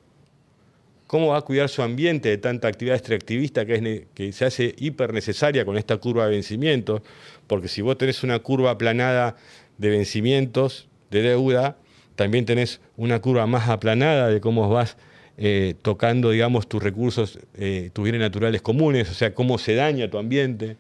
cómo 1.06 1.27
va 1.27 1.38
a 1.38 1.41
cuidar 1.41 1.69
su 1.69 1.83
ambiente 1.83 2.30
de 2.30 2.40
tanta 2.40 2.69
actividad 2.69 2.98
extractivista 2.98 3.67
que, 3.67 4.07
que 4.16 4.32
se 4.32 4.45
hace 4.45 4.74
hiper 4.75 5.14
necesaria 5.14 5.64
con 5.64 5.77
esta 5.77 5.98
curva 5.98 6.25
de 6.25 6.32
vencimientos, 6.32 7.03
porque 7.45 7.67
si 7.67 7.83
vos 7.83 7.99
tenés 7.99 8.24
una 8.24 8.40
curva 8.40 8.72
aplanada 8.72 9.35
de 9.77 9.90
vencimientos, 9.91 10.88
de 11.11 11.22
deuda, 11.22 11.77
también 12.16 12.45
tenés 12.45 12.82
una 12.95 13.19
curva 13.22 13.45
más 13.45 13.69
aplanada 13.69 14.30
de 14.30 14.41
cómo 14.41 14.67
vas 14.69 14.98
eh, 15.40 15.75
tocando, 15.83 16.32
digamos, 16.32 16.67
tus 16.67 16.82
recursos, 16.82 17.38
eh, 17.56 17.91
tus 17.93 18.03
bienes 18.03 18.22
naturales 18.22 18.61
comunes, 18.64 19.09
o 19.11 19.14
sea, 19.14 19.35
cómo 19.35 19.59
se 19.59 19.75
daña 19.75 20.09
tu 20.09 20.17
ambiente. 20.17 20.77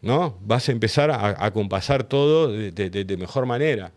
¿No? 0.00 0.38
Vas 0.44 0.68
a 0.68 0.72
empezar 0.72 1.10
a, 1.10 1.50
compasar 1.52 2.04
todo 2.04 2.52
de, 2.52 3.16
mejor 3.18 3.46
manera. 3.46 3.90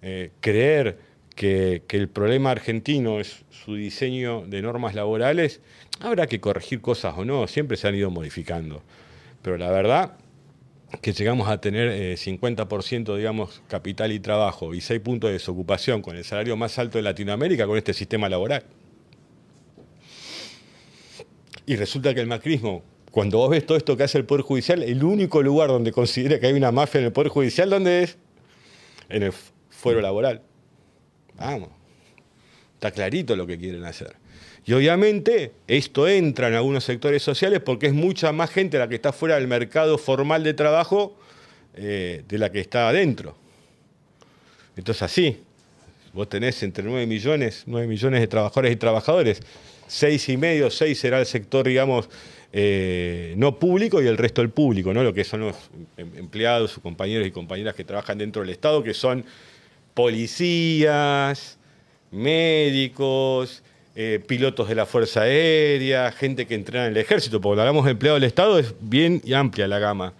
Eh, 0.00 0.30
creer 0.40 0.98
que, 1.34 1.82
que, 1.88 1.96
el 1.96 2.08
problema 2.08 2.52
argentino 2.52 3.18
es 3.18 3.44
su 3.50 3.74
diseño 3.74 4.44
de 4.46 4.62
normas 4.62 4.94
laborales, 4.94 5.60
habrá 5.98 6.28
que 6.28 6.40
corregir 6.40 6.80
cosas 6.80 7.14
o 7.16 7.24
no, 7.24 7.48
siempre 7.48 7.76
se 7.76 7.88
han 7.88 7.96
ido 7.96 8.10
modificando. 8.10 8.82
Pero 9.42 9.58
la 9.58 9.72
verdad 9.72 10.12
que 11.00 11.12
llegamos 11.12 11.48
a 11.48 11.60
tener 11.60 12.16
50% 12.16 13.14
eh, 13.14 13.18
digamos, 13.18 13.62
capital 13.68 14.12
y 14.12 14.20
trabajo 14.20 14.74
y 14.74 14.80
6 14.80 15.00
puntos 15.00 15.28
de 15.28 15.34
desocupación 15.34 16.02
con 16.02 16.16
el 16.16 16.24
salario 16.24 16.56
más 16.56 16.78
alto 16.78 16.98
de 16.98 17.02
Latinoamérica 17.02 17.66
con 17.66 17.76
este 17.76 17.94
sistema 17.94 18.28
laboral. 18.28 18.64
Y 21.66 21.76
resulta 21.76 22.14
que 22.14 22.20
el 22.20 22.26
macrismo, 22.26 22.82
cuando 23.10 23.38
vos 23.38 23.50
ves 23.50 23.64
todo 23.64 23.78
esto 23.78 23.96
que 23.96 24.02
hace 24.02 24.18
el 24.18 24.26
Poder 24.26 24.42
Judicial, 24.42 24.82
el 24.82 25.02
único 25.02 25.42
lugar 25.42 25.68
donde 25.68 25.92
considera 25.92 26.38
que 26.38 26.46
hay 26.46 26.52
una 26.52 26.72
mafia 26.72 26.98
en 26.98 27.06
el 27.06 27.12
Poder 27.12 27.30
Judicial, 27.30 27.70
¿dónde 27.70 28.02
es? 28.02 28.18
En 29.08 29.22
el 29.22 29.32
fuero 29.70 30.00
laboral. 30.00 30.42
Vamos, 31.36 31.70
está 32.74 32.90
clarito 32.90 33.34
lo 33.34 33.46
que 33.46 33.58
quieren 33.58 33.84
hacer. 33.84 34.16
Y 34.66 34.72
obviamente 34.72 35.52
esto 35.66 36.08
entra 36.08 36.48
en 36.48 36.54
algunos 36.54 36.84
sectores 36.84 37.22
sociales 37.22 37.60
porque 37.60 37.86
es 37.86 37.92
mucha 37.92 38.32
más 38.32 38.50
gente 38.50 38.78
la 38.78 38.88
que 38.88 38.94
está 38.94 39.12
fuera 39.12 39.34
del 39.34 39.46
mercado 39.46 39.98
formal 39.98 40.42
de 40.42 40.54
trabajo 40.54 41.16
eh, 41.74 42.22
de 42.26 42.38
la 42.38 42.50
que 42.50 42.60
está 42.60 42.88
adentro. 42.88 43.36
Entonces 44.76 45.02
así, 45.02 45.42
vos 46.12 46.28
tenés 46.28 46.62
entre 46.62 46.82
9 46.82 47.06
millones, 47.06 47.64
9 47.66 47.86
millones 47.86 48.20
de 48.20 48.26
trabajadores 48.26 48.72
y 48.72 48.76
trabajadores, 48.76 49.40
6 49.86 50.28
y 50.30 50.36
medio, 50.36 50.70
6 50.70 50.98
será 50.98 51.20
el 51.20 51.26
sector, 51.26 51.66
digamos, 51.66 52.08
eh, 52.52 53.34
no 53.36 53.58
público 53.58 54.00
y 54.00 54.06
el 54.06 54.16
resto 54.16 54.40
el 54.40 54.50
público, 54.50 54.94
¿no? 54.94 55.02
lo 55.02 55.12
que 55.12 55.24
son 55.24 55.40
los 55.40 55.56
em, 55.96 56.08
empleados, 56.16 56.70
sus 56.70 56.82
compañeros 56.82 57.26
y 57.26 57.32
compañeras 57.32 57.74
que 57.74 57.84
trabajan 57.84 58.16
dentro 58.16 58.42
del 58.42 58.50
Estado, 58.50 58.82
que 58.82 58.94
son 58.94 59.24
policías, 59.92 61.58
médicos, 62.12 63.64
eh, 63.96 64.20
pilotos 64.26 64.68
de 64.68 64.74
la 64.74 64.86
Fuerza 64.86 65.22
Aérea, 65.22 66.10
gente 66.10 66.46
que 66.46 66.56
entrena 66.56 66.86
en 66.86 66.92
el 66.92 66.96
ejército, 66.96 67.40
porque 67.40 67.60
hablamos 67.60 67.86
empleado 67.86 68.16
del 68.16 68.24
Estado, 68.24 68.58
es 68.58 68.74
bien 68.80 69.20
y 69.24 69.34
amplia 69.34 69.68
la 69.68 69.78
gama, 69.78 70.12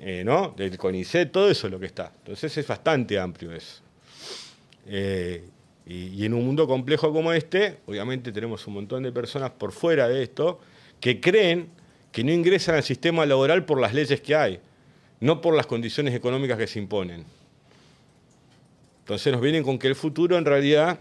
eh, 0.00 0.22
¿no? 0.24 0.54
Del 0.56 0.78
CONICET, 0.78 1.32
todo 1.32 1.50
eso 1.50 1.66
es 1.66 1.72
lo 1.72 1.80
que 1.80 1.86
está. 1.86 2.12
Entonces 2.18 2.56
es 2.56 2.66
bastante 2.66 3.18
amplio 3.18 3.52
eso. 3.52 3.82
Eh, 4.86 5.42
y, 5.86 6.24
en 6.24 6.34
un 6.34 6.46
mundo 6.46 6.68
complejo 6.68 7.12
como 7.12 7.32
este, 7.32 7.78
obviamente 7.86 8.30
tenemos 8.30 8.64
un 8.68 8.74
montón 8.74 9.02
de 9.02 9.10
personas 9.10 9.50
por 9.50 9.72
fuera 9.72 10.06
de 10.08 10.22
esto 10.22 10.60
que 11.00 11.20
creen 11.20 11.68
que 12.12 12.22
no 12.22 12.30
ingresan 12.30 12.76
al 12.76 12.84
sistema 12.84 13.26
laboral 13.26 13.64
por 13.64 13.80
las 13.80 13.92
leyes 13.92 14.20
que 14.20 14.36
hay, 14.36 14.60
no 15.18 15.40
por 15.40 15.56
las 15.56 15.66
condiciones 15.66 16.14
económicas 16.14 16.58
que 16.58 16.68
se 16.68 16.78
imponen. 16.78 17.24
Entonces 19.00 19.32
nos 19.32 19.42
vienen 19.42 19.64
con 19.64 19.80
que 19.80 19.88
el 19.88 19.96
futuro 19.96 20.38
en 20.38 20.44
realidad 20.44 21.00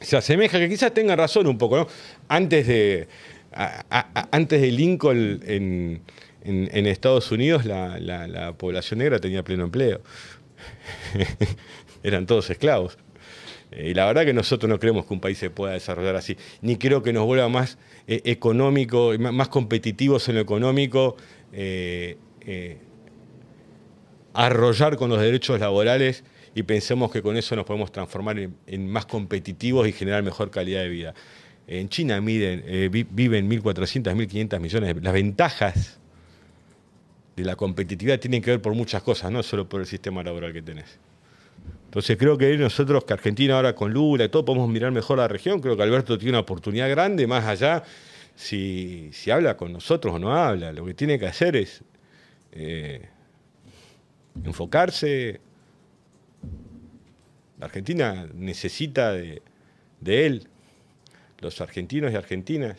se 0.00 0.16
asemeja, 0.16 0.58
que 0.58 0.68
quizás 0.68 0.92
tenga 0.92 1.14
razón 1.16 1.46
un 1.46 1.58
poco, 1.58 1.76
¿no? 1.76 1.86
Antes 2.28 2.66
de, 2.66 3.08
antes 3.52 4.60
de 4.60 4.70
Lincoln 4.70 5.40
en, 5.44 6.86
Estados 6.86 7.30
Unidos 7.30 7.64
la, 7.64 8.54
población 8.56 8.98
negra 8.98 9.18
tenía 9.18 9.42
pleno 9.42 9.64
empleo. 9.64 10.00
Eran 12.02 12.26
todos 12.26 12.48
esclavos. 12.50 12.98
Eh, 13.72 13.90
y 13.90 13.94
la 13.94 14.06
verdad 14.06 14.24
que 14.24 14.32
nosotros 14.32 14.68
no 14.68 14.78
creemos 14.78 15.06
que 15.06 15.14
un 15.14 15.20
país 15.20 15.38
se 15.38 15.50
pueda 15.50 15.74
desarrollar 15.74 16.16
así. 16.16 16.36
Ni 16.62 16.76
creo 16.76 17.02
que 17.02 17.12
nos 17.12 17.24
vuelva 17.24 17.48
más 17.48 17.78
eh, 18.06 18.22
económico, 18.24 19.12
más 19.18 19.48
competitivos 19.48 20.28
en 20.28 20.36
lo 20.36 20.40
económico, 20.40 21.16
eh, 21.52 22.16
arrollar 24.32 24.96
con 24.96 25.10
los 25.10 25.20
derechos 25.20 25.60
laborales 25.60 26.24
y 26.54 26.62
pensemos 26.62 27.10
que 27.10 27.22
con 27.22 27.36
eso 27.36 27.54
nos 27.54 27.64
podemos 27.64 27.92
transformar 27.92 28.38
en, 28.38 28.90
más 28.90 29.06
competitivos 29.06 29.86
y 29.86 29.92
generar 29.92 30.22
mejor 30.22 30.50
calidad 30.50 30.80
de 30.80 30.88
vida. 30.88 31.14
En 31.66 31.88
China 31.88 32.20
miden, 32.20 32.64
eh, 32.66 32.88
viven 32.90 33.48
1.400, 33.48 34.14
1.500 34.14 34.60
millones. 34.60 34.96
Las 35.02 35.12
ventajas 35.12 35.98
de 37.36 37.44
la 37.44 37.54
competitividad 37.54 38.18
tienen 38.18 38.42
que 38.42 38.50
ver 38.50 38.62
por 38.62 38.74
muchas 38.74 39.02
cosas, 39.02 39.30
no 39.30 39.42
solo 39.42 39.68
por 39.68 39.80
el 39.80 39.86
sistema 39.86 40.22
laboral 40.22 40.52
que 40.52 40.62
tenés. 40.62 40.98
Entonces 41.84 42.16
creo 42.16 42.36
que 42.36 42.56
nosotros, 42.56 43.04
que 43.04 43.12
Argentina 43.12 43.56
ahora 43.56 43.74
con 43.74 43.92
Lula 43.92 44.24
y 44.24 44.28
todo, 44.28 44.44
podemos 44.44 44.68
mirar 44.68 44.90
mejor 44.90 45.18
la 45.18 45.28
región. 45.28 45.60
Creo 45.60 45.76
que 45.76 45.82
Alberto 45.82 46.18
tiene 46.18 46.30
una 46.30 46.40
oportunidad 46.40 46.88
grande, 46.88 47.26
más 47.26 47.44
allá 47.44 47.84
si, 48.34 49.10
habla 49.30 49.56
con 49.56 49.72
nosotros 49.72 50.14
o 50.14 50.18
no 50.18 50.32
habla. 50.32 50.72
Lo 50.72 50.84
que 50.84 50.94
tiene 50.94 51.18
que 51.18 51.26
hacer 51.26 51.56
es 51.56 51.82
eh, 52.52 53.08
enfocarse, 54.44 55.40
la 57.60 57.66
Argentina 57.66 58.26
necesita 58.32 59.12
de, 59.12 59.42
él, 60.06 60.48
los 61.40 61.60
argentinos 61.60 62.10
y 62.10 62.16
argentinas, 62.16 62.78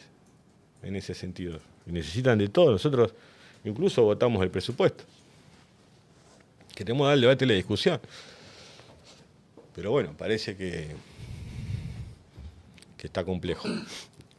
en 0.82 0.96
ese 0.96 1.14
sentido. 1.14 1.60
necesitan 1.86 2.40
de 2.40 2.50
todo. 2.50 2.72
Nosotros 2.72 3.14
incluso 3.64 4.02
votamos 4.02 4.42
el 4.42 4.50
presupuesto. 4.50 5.04
Queremos 6.74 7.06
dar 7.06 7.14
el 7.14 7.22
debate 7.22 7.46
y 7.46 7.48
la 7.50 7.54
discusión. 7.54 8.02
Pero 9.76 9.92
bueno, 9.92 10.16
parece 10.18 10.58
que, 10.58 10.88
que 12.98 13.06
está 13.06 13.24
complejo. 13.24 13.70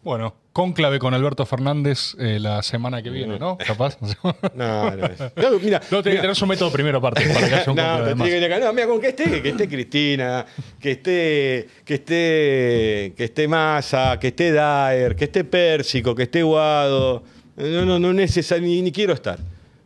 Bueno, 0.02 0.34
cónclave 0.52 0.98
con 0.98 1.14
Alberto 1.14 1.46
Fernández 1.46 2.16
eh, 2.18 2.38
la 2.40 2.60
semana 2.62 3.02
que 3.02 3.10
viene, 3.10 3.38
¿no? 3.38 3.56
¿Capaz? 3.66 3.98
no, 4.00 4.34
no. 4.54 4.96
no 4.96 5.58
mira, 5.60 5.80
no, 5.90 6.02
tiene 6.02 6.16
que 6.16 6.22
tener 6.22 6.34
su 6.34 6.46
método 6.46 6.72
primero 6.72 6.98
aparte 6.98 7.24
para 7.32 7.48
que 7.48 7.54
haya 7.54 7.70
un 7.70 7.76
no, 7.76 8.24
tiene 8.24 8.48
que, 8.48 8.60
no, 8.60 8.72
mira, 8.72 8.86
con 8.88 9.00
que 9.00 9.08
esté, 9.08 9.40
que 9.40 9.50
esté 9.50 9.68
Cristina, 9.68 10.44
que 10.80 10.90
esté, 10.92 11.68
que 11.84 11.94
esté, 11.94 13.14
que 13.16 13.24
esté 13.24 13.46
Massa, 13.46 14.18
que 14.18 14.28
esté 14.28 14.50
Daer, 14.50 15.14
que 15.14 15.24
esté 15.24 15.44
Pérsico, 15.44 16.16
que 16.16 16.24
esté 16.24 16.42
Guado. 16.42 17.22
No, 17.54 17.84
no, 17.84 17.98
no 18.00 18.12
necesario, 18.12 18.66
ni, 18.66 18.82
ni 18.82 18.90
quiero 18.90 19.12
estar. 19.12 19.38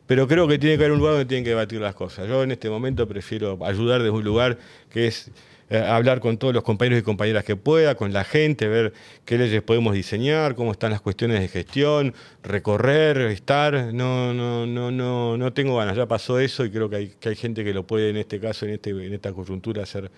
Pero 0.06 0.26
creo 0.26 0.48
que 0.48 0.58
tiene 0.58 0.78
que 0.78 0.84
haber 0.84 0.92
un 0.92 0.98
lugar 0.98 1.14
donde 1.14 1.26
tienen 1.26 1.44
que 1.44 1.50
debatir 1.50 1.80
las 1.80 1.94
cosas. 1.94 2.28
Yo 2.28 2.42
en 2.42 2.52
este 2.52 2.70
momento 2.70 3.06
prefiero 3.06 3.58
ayudar 3.64 4.02
desde 4.02 4.16
un 4.16 4.24
lugar 4.24 4.56
que 4.88 5.08
es 5.08 5.30
eh, 5.68 5.78
hablar 5.78 6.20
con 6.20 6.38
todos 6.38 6.54
los 6.54 6.62
compañeros 6.62 7.00
y 7.00 7.02
compañeras 7.02 7.44
que 7.44 7.56
pueda, 7.56 7.96
con 7.96 8.12
la 8.12 8.22
gente, 8.22 8.68
ver 8.68 8.92
qué 9.24 9.36
leyes 9.36 9.62
podemos 9.62 9.94
diseñar, 9.94 10.54
cómo 10.54 10.70
están 10.70 10.92
las 10.92 11.00
cuestiones 11.00 11.40
de 11.40 11.48
gestión, 11.48 12.14
recorrer, 12.44 13.18
estar. 13.18 13.92
No, 13.92 14.32
no, 14.32 14.64
no, 14.66 14.92
no, 14.92 15.36
no 15.36 15.52
tengo 15.52 15.76
ganas. 15.76 15.96
Ya 15.96 16.06
pasó 16.06 16.38
eso 16.38 16.64
y 16.64 16.70
creo 16.70 16.88
que 16.88 16.96
hay, 16.96 17.08
que 17.18 17.30
hay 17.30 17.36
gente 17.36 17.64
que 17.64 17.74
lo 17.74 17.84
puede 17.84 18.10
en 18.10 18.16
este 18.16 18.38
caso, 18.38 18.64
en, 18.64 18.74
este, 18.74 18.90
en 18.90 19.12
esta 19.12 19.32
coyuntura, 19.32 19.82
hacer 19.82 20.10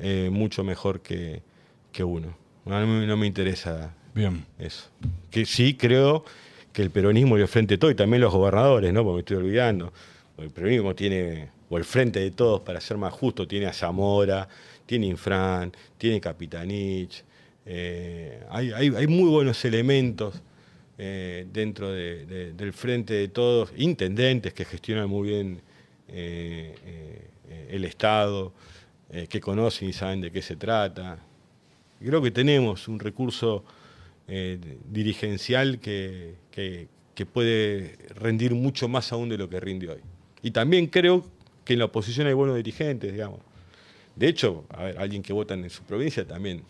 eh, 0.00 0.30
mucho 0.32 0.64
mejor 0.64 1.00
que, 1.00 1.42
que 1.92 2.02
uno. 2.02 2.36
No, 2.64 2.84
no, 2.84 3.16
me 3.16 3.26
interesa 3.26 3.94
Bien. 4.14 4.44
eso. 4.58 4.88
Que 5.30 5.46
sí 5.46 5.74
creo 5.74 6.24
que 6.72 6.82
el 6.82 6.90
peronismo 6.90 7.38
y 7.38 7.40
el 7.40 7.48
frente 7.48 7.78
todo, 7.78 7.90
y 7.90 7.94
también 7.94 8.20
los 8.20 8.32
gobernadores, 8.32 8.92
¿no? 8.92 9.04
Porque 9.04 9.14
me 9.14 9.20
estoy 9.20 9.36
olvidando. 9.36 9.92
El 10.36 10.50
peronismo 10.50 10.94
tiene 10.94 11.48
o 11.70 11.76
el 11.76 11.84
frente 11.84 12.20
de 12.20 12.30
todos, 12.30 12.60
para 12.60 12.80
ser 12.80 12.96
más 12.96 13.12
justo, 13.12 13.46
tiene 13.46 13.66
a 13.66 13.72
Zamora, 13.72 14.48
tiene 14.88 15.06
Infran, 15.06 15.70
tiene 15.98 16.18
Capitanich. 16.18 17.22
Eh, 17.66 18.42
hay, 18.48 19.06
muy 19.06 19.28
buenos 19.28 19.62
elementos 19.66 20.40
eh, 20.96 21.46
dentro 21.52 21.92
del 21.92 22.72
frente 22.72 23.12
de 23.12 23.28
todos, 23.28 23.70
intendentes 23.76 24.54
que 24.54 24.64
gestionan 24.64 25.10
muy 25.10 25.28
bien 25.28 25.60
el 26.08 27.84
Estado, 27.84 28.54
que 29.28 29.40
conocen 29.40 29.90
y 29.90 29.92
saben 29.92 30.22
de 30.22 30.30
qué 30.30 30.40
se 30.40 30.56
trata. 30.56 31.18
Creo 32.00 32.22
que 32.22 32.30
tenemos 32.30 32.88
un 32.88 32.98
recurso 32.98 33.64
dirigencial 34.26 35.78
que 35.80 36.36
puede 37.30 37.98
rendir 38.14 38.54
mucho 38.54 38.88
más 38.88 39.12
aún 39.12 39.28
de 39.28 39.36
lo 39.36 39.50
que 39.50 39.60
rinde 39.60 39.90
hoy. 39.90 40.00
Y 40.42 40.50
también 40.50 40.86
creo 40.86 41.26
que 41.64 41.74
en 41.74 41.80
la 41.80 41.84
oposición 41.84 42.26
hay 42.26 42.32
buenos 42.32 42.56
dirigentes, 42.56 43.12
digamos. 43.12 43.47
De 44.18 44.28
hecho, 44.28 44.64
a 44.70 44.84
ver, 44.84 44.98
alguien 44.98 45.22
que 45.22 45.32
vota 45.32 45.54
en 45.54 45.68
su 45.70 45.82
provincia 45.84 46.26
también 46.26 46.64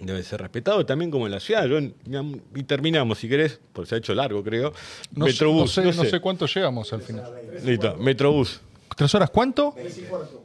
debe 0.00 0.22
ser 0.22 0.40
respetado, 0.40 0.84
también 0.84 1.10
como 1.10 1.26
en 1.26 1.32
la 1.32 1.40
ciudad. 1.40 1.66
y 2.54 2.62
terminamos, 2.64 3.18
si 3.18 3.28
querés, 3.28 3.58
porque 3.72 3.88
se 3.88 3.94
ha 3.94 3.98
hecho 3.98 4.14
largo, 4.14 4.44
creo. 4.44 4.72
No 5.14 5.24
Metrobús. 5.24 5.72
Sé, 5.72 5.84
no, 5.84 5.92
sé, 5.92 6.20
cuánto 6.20 6.46
llegamos 6.46 6.92
al 6.92 7.02
final. 7.02 7.32
Listo, 7.64 7.96
Metrobús. 7.96 8.60
¿Tres 8.96 9.14
horas 9.14 9.30
cuánto? 9.30 9.74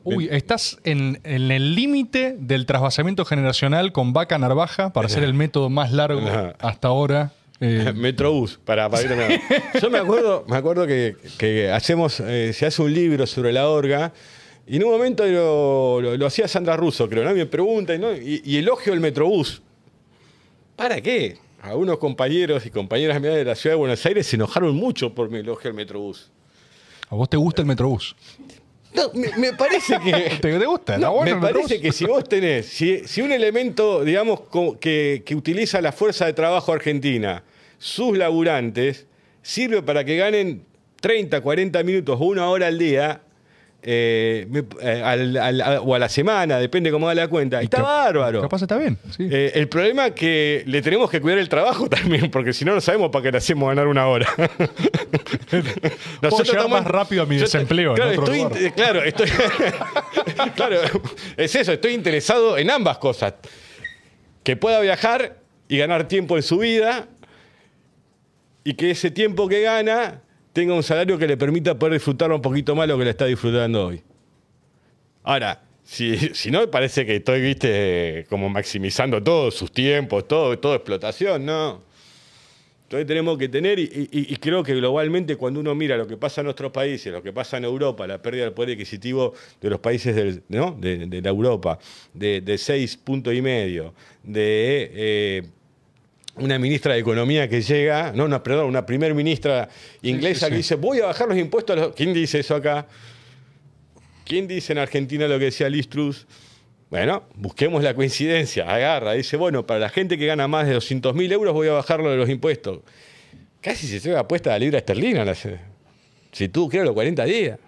Uy, 0.04 0.30
estás 0.32 0.78
en, 0.84 1.20
el 1.24 1.76
límite 1.76 2.36
del 2.38 2.66
trasvasamiento 2.66 3.26
generacional 3.26 3.92
con 3.92 4.14
Vaca 4.14 4.38
Narvaja 4.38 4.94
para 4.94 5.08
hacer 5.08 5.24
el 5.24 5.34
método 5.34 5.70
más 5.70 5.92
largo 5.92 6.22
hasta 6.60 6.88
ahora. 6.88 7.32
Eh, 7.60 7.94
Metrobús, 7.96 8.60
para, 8.64 8.90
para 8.90 9.04
irme. 9.04 9.42
Yo 9.82 9.90
me 9.90 9.98
acuerdo, 9.98 10.46
me 10.48 10.58
acuerdo 10.58 10.86
que, 10.86 11.72
hacemos, 11.74 12.20
eh, 12.20 12.54
se 12.54 12.66
hace 12.66 12.82
un 12.82 12.94
libro 12.94 13.26
sobre 13.26 13.54
la 13.54 13.68
orga, 13.68 14.14
y 14.66 14.78
en 14.78 14.84
un 14.84 14.92
momento 14.92 15.26
lo, 15.26 16.26
hacía 16.26 16.48
Sandra 16.48 16.78
Russo, 16.78 17.10
creo, 17.10 17.24
¿no? 17.24 17.34
me 17.34 17.46
pregunta, 17.46 17.94
y, 17.96 18.58
elogio 18.58 18.94
el 18.94 19.00
Metrobús. 19.00 19.62
¿Para 20.76 21.02
qué? 21.02 21.38
Algunos 21.62 21.98
compañeros 21.98 22.66
y 22.66 22.70
compañeras 22.70 23.20
mías 23.22 23.36
de 23.36 23.46
la 23.46 23.56
ciudad 23.56 23.76
de 23.76 23.80
Buenos 23.80 24.06
Aires 24.06 24.28
se 24.28 24.36
enojaron 24.36 24.76
mucho 24.76 25.14
por 25.14 25.30
mi 25.30 25.40
elogio 25.40 25.70
al 25.70 25.76
Metrobús. 25.76 26.32
¿A 27.10 27.16
vos 27.16 27.30
te 27.30 27.38
gusta 27.38 27.62
el 27.62 27.68
Metrobús? 27.68 28.16
No, 28.94 29.12
me, 29.14 29.54
parece 29.54 30.00
que. 30.00 30.38
¿Te, 30.42 30.66
gusta? 30.66 30.98
me 30.98 31.36
parece 31.38 31.82
que 31.82 31.92
si 31.92 32.06
vos 32.06 32.24
tenés, 32.28 32.68
si, 32.68 33.22
un 33.22 33.32
elemento, 33.32 34.04
digamos, 34.04 34.42
que, 34.80 35.24
que, 35.26 35.36
utiliza 35.36 35.82
la 35.82 35.92
fuerza 35.92 36.26
de 36.26 36.34
trabajo 36.34 36.72
argentina 36.72 37.44
sus 37.80 38.18
laburantes 38.18 39.08
sirve 39.42 39.82
para 39.82 40.06
que 40.06 40.16
ganen 40.16 40.66
30, 41.02 41.42
40 41.42 41.84
minutos 41.84 42.18
o 42.20 42.24
una 42.26 42.50
hora 42.50 42.68
al 42.68 42.78
día 42.78 43.22
eh, 43.86 44.48
eh, 44.82 45.80
o 45.82 45.94
a 45.94 46.00
la 46.00 46.08
semana, 46.08 46.58
depende 46.58 46.90
cómo 46.90 47.08
da 47.08 47.16
la 47.16 47.28
cuenta. 47.28 47.62
está 47.62 47.82
bárbaro. 47.82 48.42
Capaz 48.42 48.62
está 48.62 48.78
bien. 48.78 48.98
Eh, 49.20 49.52
el 49.56 49.68
problema 49.68 50.08
es 50.08 50.14
que 50.14 50.64
le 50.66 50.82
tenemos 50.82 51.10
que 51.10 51.20
cuidar 51.20 51.40
el 51.40 51.50
trabajo 51.50 51.90
también, 51.90 52.32
porque 52.32 52.54
si 52.54 52.64
no, 52.64 52.74
no 52.74 52.82
sabemos 52.82 53.12
para 53.12 53.24
qué 53.24 53.32
le 53.32 53.40
hacemos 53.40 53.68
ganar 53.68 53.88
una 53.88 54.08
hora. 54.08 54.28
Nosotros 56.22 56.50
estamos 56.50 56.72
más 56.72 56.86
rápido 56.86 57.24
a 57.24 57.26
mi 57.26 57.38
desempleo. 57.38 57.94
Claro, 57.94 58.12
estoy, 58.12 58.72
claro, 58.72 59.04
estoy, 59.04 59.30
claro, 60.56 60.78
es 61.36 61.54
eso, 61.54 61.74
estoy 61.74 61.94
interesado 61.94 62.58
en 62.58 62.70
ambas 62.70 62.98
cosas. 63.00 63.34
Que 64.44 64.56
pueda 64.56 64.80
viajar 64.80 65.38
y 65.68 65.78
ganar 65.78 66.08
tiempo 66.08 66.38
en 66.38 66.44
su 66.44 66.60
vida 66.60 67.08
y 68.64 68.76
que 68.76 68.92
ese 68.92 69.12
tiempo 69.12 69.50
que 69.50 69.62
gana 69.62 70.22
tenga 70.54 70.74
un 70.74 70.84
salario 70.84 71.18
que 71.18 71.28
le 71.28 71.36
permita 71.36 71.78
poder 71.78 71.94
disfrutar 71.94 72.32
un 72.32 72.42
poquito 72.42 72.76
más 72.76 72.88
lo 72.88 72.98
que 72.98 73.04
le 73.04 73.10
está 73.10 73.26
disfrutando 73.26 73.88
hoy. 73.88 74.02
Ahora, 75.24 75.62
si, 75.84 76.16
si 76.34 76.52
no, 76.52 76.70
parece 76.70 77.06
que 77.06 77.18
estoy, 77.18 77.42
viste, 77.42 78.26
como 78.30 78.50
maximizando 78.50 79.22
todos 79.22 79.56
sus 79.56 79.72
tiempos, 79.72 80.28
todo, 80.28 80.58
todo 80.60 80.76
explotación, 80.76 81.46
¿no? 81.46 81.82
Entonces 82.84 83.08
tenemos 83.08 83.40
que 83.40 83.50
tener, 83.50 83.80
y, 83.80 84.36
creo 84.40 84.62
que 84.62 84.76
globalmente 84.76 85.36
cuando 85.36 85.60
uno 85.60 85.74
mira 85.74 85.98
lo 85.98 86.06
que 86.06 86.16
pasa 86.16 86.42
en 86.42 86.46
nuestros 86.46 86.72
países, 86.72 87.12
lo 87.12 87.24
que 87.24 87.34
pasa 87.34 87.58
en 87.58 87.64
Europa, 87.64 88.06
la 88.06 88.22
pérdida 88.22 88.44
del 88.44 88.54
poder 88.54 88.74
adquisitivo 88.74 89.34
de 89.60 89.70
los 89.72 89.80
países 89.80 90.16
de, 90.16 91.22
la 91.24 91.30
Europa, 91.30 91.80
de, 92.14 92.58
seis 92.60 92.96
puntos 92.96 93.34
y 93.34 93.42
medio, 93.42 93.96
de 94.22 94.92
eh, 94.94 95.44
una 96.36 96.58
ministra 96.58 96.94
de 96.94 97.00
Economía 97.00 97.48
que 97.48 97.62
llega, 97.62 98.12
no, 98.14 98.26
una, 98.26 98.42
perdón, 98.42 98.68
una 98.68 98.86
primer 98.86 99.14
ministra 99.14 99.70
inglesa 100.02 100.50
que 100.50 100.58
dice, 100.58 100.76
voy 100.76 101.00
a 101.00 101.06
bajar 101.06 101.28
los 101.28 101.38
impuestos 101.38 101.78
a 101.78 101.80
los... 101.80 101.96
¿Quién 101.96 102.14
dice 102.14 102.40
eso 102.40 102.56
acá? 102.56 102.88
¿Quién 104.26 104.48
dice 104.48 104.74
en 104.74 104.80
Argentina 104.80 105.28
lo 105.28 105.38
que 105.38 105.46
decía 105.46 105.70
Liz 105.70 105.90
Truss? 105.90 106.26
Bueno, 106.90 107.24
busquemos 107.36 107.84
la 107.84 107.94
coincidencia, 107.94 108.70
agarra, 108.70 109.14
dice, 109.14 109.38
bueno, 109.38 109.66
para 109.66 109.80
la 109.80 109.90
gente 109.90 110.18
que 110.18 110.26
gana 110.26 110.48
más 110.48 110.68
de 110.68 110.74
200 110.74 111.14
mil 111.16 111.32
euros 111.32 111.54
voy 111.54 111.68
a 111.68 111.74
bajarlo 111.74 112.10
de 112.10 112.18
los 112.18 112.30
impuestos. 112.30 112.80
Casi 113.62 113.88
se 113.88 114.00
lleva 114.00 114.28
puesta 114.28 114.52
la 114.52 114.60
libra 114.60 114.80
esterlina, 114.80 115.26
si 116.32 116.50
tú 116.50 116.68
creo 116.68 116.84
los 116.84 116.94
40 116.94 117.26
días. 117.26 117.60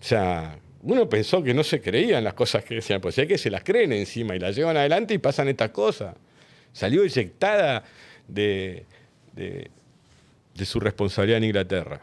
O 0.00 0.04
sea, 0.04 0.58
uno 0.82 1.08
pensó 1.08 1.42
que 1.42 1.54
no 1.54 1.62
se 1.62 1.80
creían 1.80 2.24
las 2.24 2.34
cosas 2.34 2.64
que 2.64 2.76
decían, 2.76 3.00
pues 3.00 3.16
es 3.18 3.26
que 3.26 3.38
se 3.38 3.50
las 3.50 3.62
creen 3.62 3.92
encima 3.92 4.34
y 4.34 4.38
las 4.38 4.56
llevan 4.56 4.76
adelante 4.76 5.14
y 5.14 5.18
pasan 5.18 5.48
estas 5.48 5.70
cosas 5.70 6.14
salió 6.72 7.04
eyectada 7.04 7.84
de, 8.28 8.86
de, 9.34 9.70
su 10.64 10.80
responsabilidad 10.80 11.38
en 11.38 11.44
Inglaterra. 11.44 12.02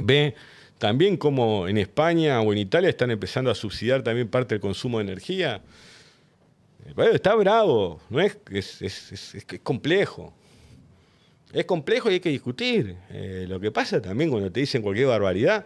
Ve 0.00 0.34
también 0.78 1.16
como 1.16 1.68
en 1.68 1.78
España 1.78 2.40
o 2.40 2.52
en 2.52 2.58
Italia 2.58 2.90
están 2.90 3.10
empezando 3.10 3.50
a 3.50 3.54
subsidiar 3.54 4.02
también 4.02 4.28
parte 4.28 4.54
del 4.54 4.60
consumo 4.60 4.98
de 4.98 5.04
energía. 5.04 5.62
está 7.12 7.34
bravo, 7.34 8.00
no 8.10 8.20
es, 8.20 8.36
es, 8.50 9.46
complejo. 9.62 10.34
Es 11.52 11.64
complejo 11.66 12.10
y 12.10 12.14
hay 12.14 12.20
que 12.20 12.30
discutir. 12.30 12.96
Eh, 13.10 13.46
lo 13.48 13.60
que 13.60 13.70
pasa 13.70 14.02
también 14.02 14.30
cuando 14.30 14.50
te 14.50 14.60
dicen 14.60 14.82
cualquier 14.82 15.06
barbaridad, 15.06 15.64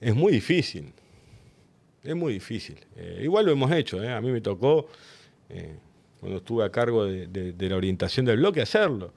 es 0.00 0.14
muy 0.14 0.32
difícil. 0.32 0.92
Es 2.04 2.14
muy 2.14 2.34
difícil. 2.34 2.78
Eh, 2.96 3.20
igual 3.22 3.46
lo 3.46 3.52
hemos 3.52 3.72
hecho. 3.72 4.02
Eh. 4.02 4.12
A 4.12 4.20
mí 4.20 4.30
me 4.30 4.42
tocó 4.42 4.88
cuando 6.26 6.38
estuve 6.38 6.64
a 6.64 6.70
cargo 6.70 7.04
de, 7.04 7.54
la 7.56 7.76
orientación 7.76 8.26
del 8.26 8.38
bloque, 8.38 8.60
hacerlo. 8.60 9.12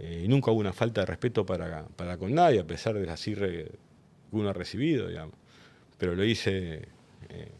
Eh, 0.00 0.22
y 0.24 0.28
nunca 0.28 0.50
hubo 0.50 0.58
una 0.58 0.72
falta 0.72 1.02
de 1.02 1.06
respeto 1.06 1.46
para, 1.46 1.86
para 1.94 2.16
con 2.16 2.34
nadie, 2.34 2.58
a 2.58 2.66
pesar 2.66 2.94
de 2.94 3.06
las 3.06 3.22
CIRRE 3.22 3.66
que 3.66 3.70
uno 4.32 4.48
ha 4.48 4.52
recibido, 4.52 5.06
digamos. 5.06 5.36
Pero 5.96 6.16
lo 6.16 6.24
hice, 6.24 6.88
eh, 7.28 7.52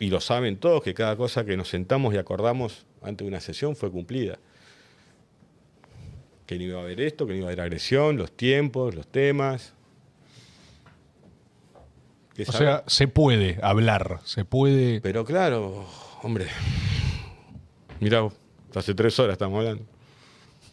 y 0.00 0.10
lo 0.10 0.20
saben 0.20 0.56
todos, 0.56 0.82
que 0.82 0.92
cada 0.92 1.14
cosa 1.14 1.44
que 1.44 1.56
nos 1.56 1.68
sentamos 1.68 2.12
y 2.14 2.16
acordamos 2.16 2.84
antes 3.00 3.24
de 3.24 3.28
una 3.28 3.40
sesión 3.40 3.76
fue 3.76 3.92
cumplida. 3.92 4.40
Que 6.46 6.56
no 6.56 6.64
iba 6.64 6.80
a 6.80 6.82
haber 6.82 7.00
esto, 7.00 7.28
que 7.28 7.34
no 7.34 7.38
iba 7.38 7.46
a 7.46 7.50
haber 7.50 7.60
agresión, 7.60 8.16
los 8.16 8.32
tiempos, 8.32 8.96
los 8.96 9.06
temas. 9.06 9.72
O 12.44 12.50
sea, 12.50 12.82
se 12.88 13.06
puede 13.06 13.60
hablar, 13.62 14.18
se 14.24 14.44
puede... 14.44 15.00
Pero 15.00 15.24
claro, 15.24 15.86
hombre, 16.24 16.48
Mirá, 18.00 18.28
hace 18.74 18.94
tres 18.94 19.18
horas 19.18 19.34
estamos 19.34 19.58
hablando. 19.58 19.84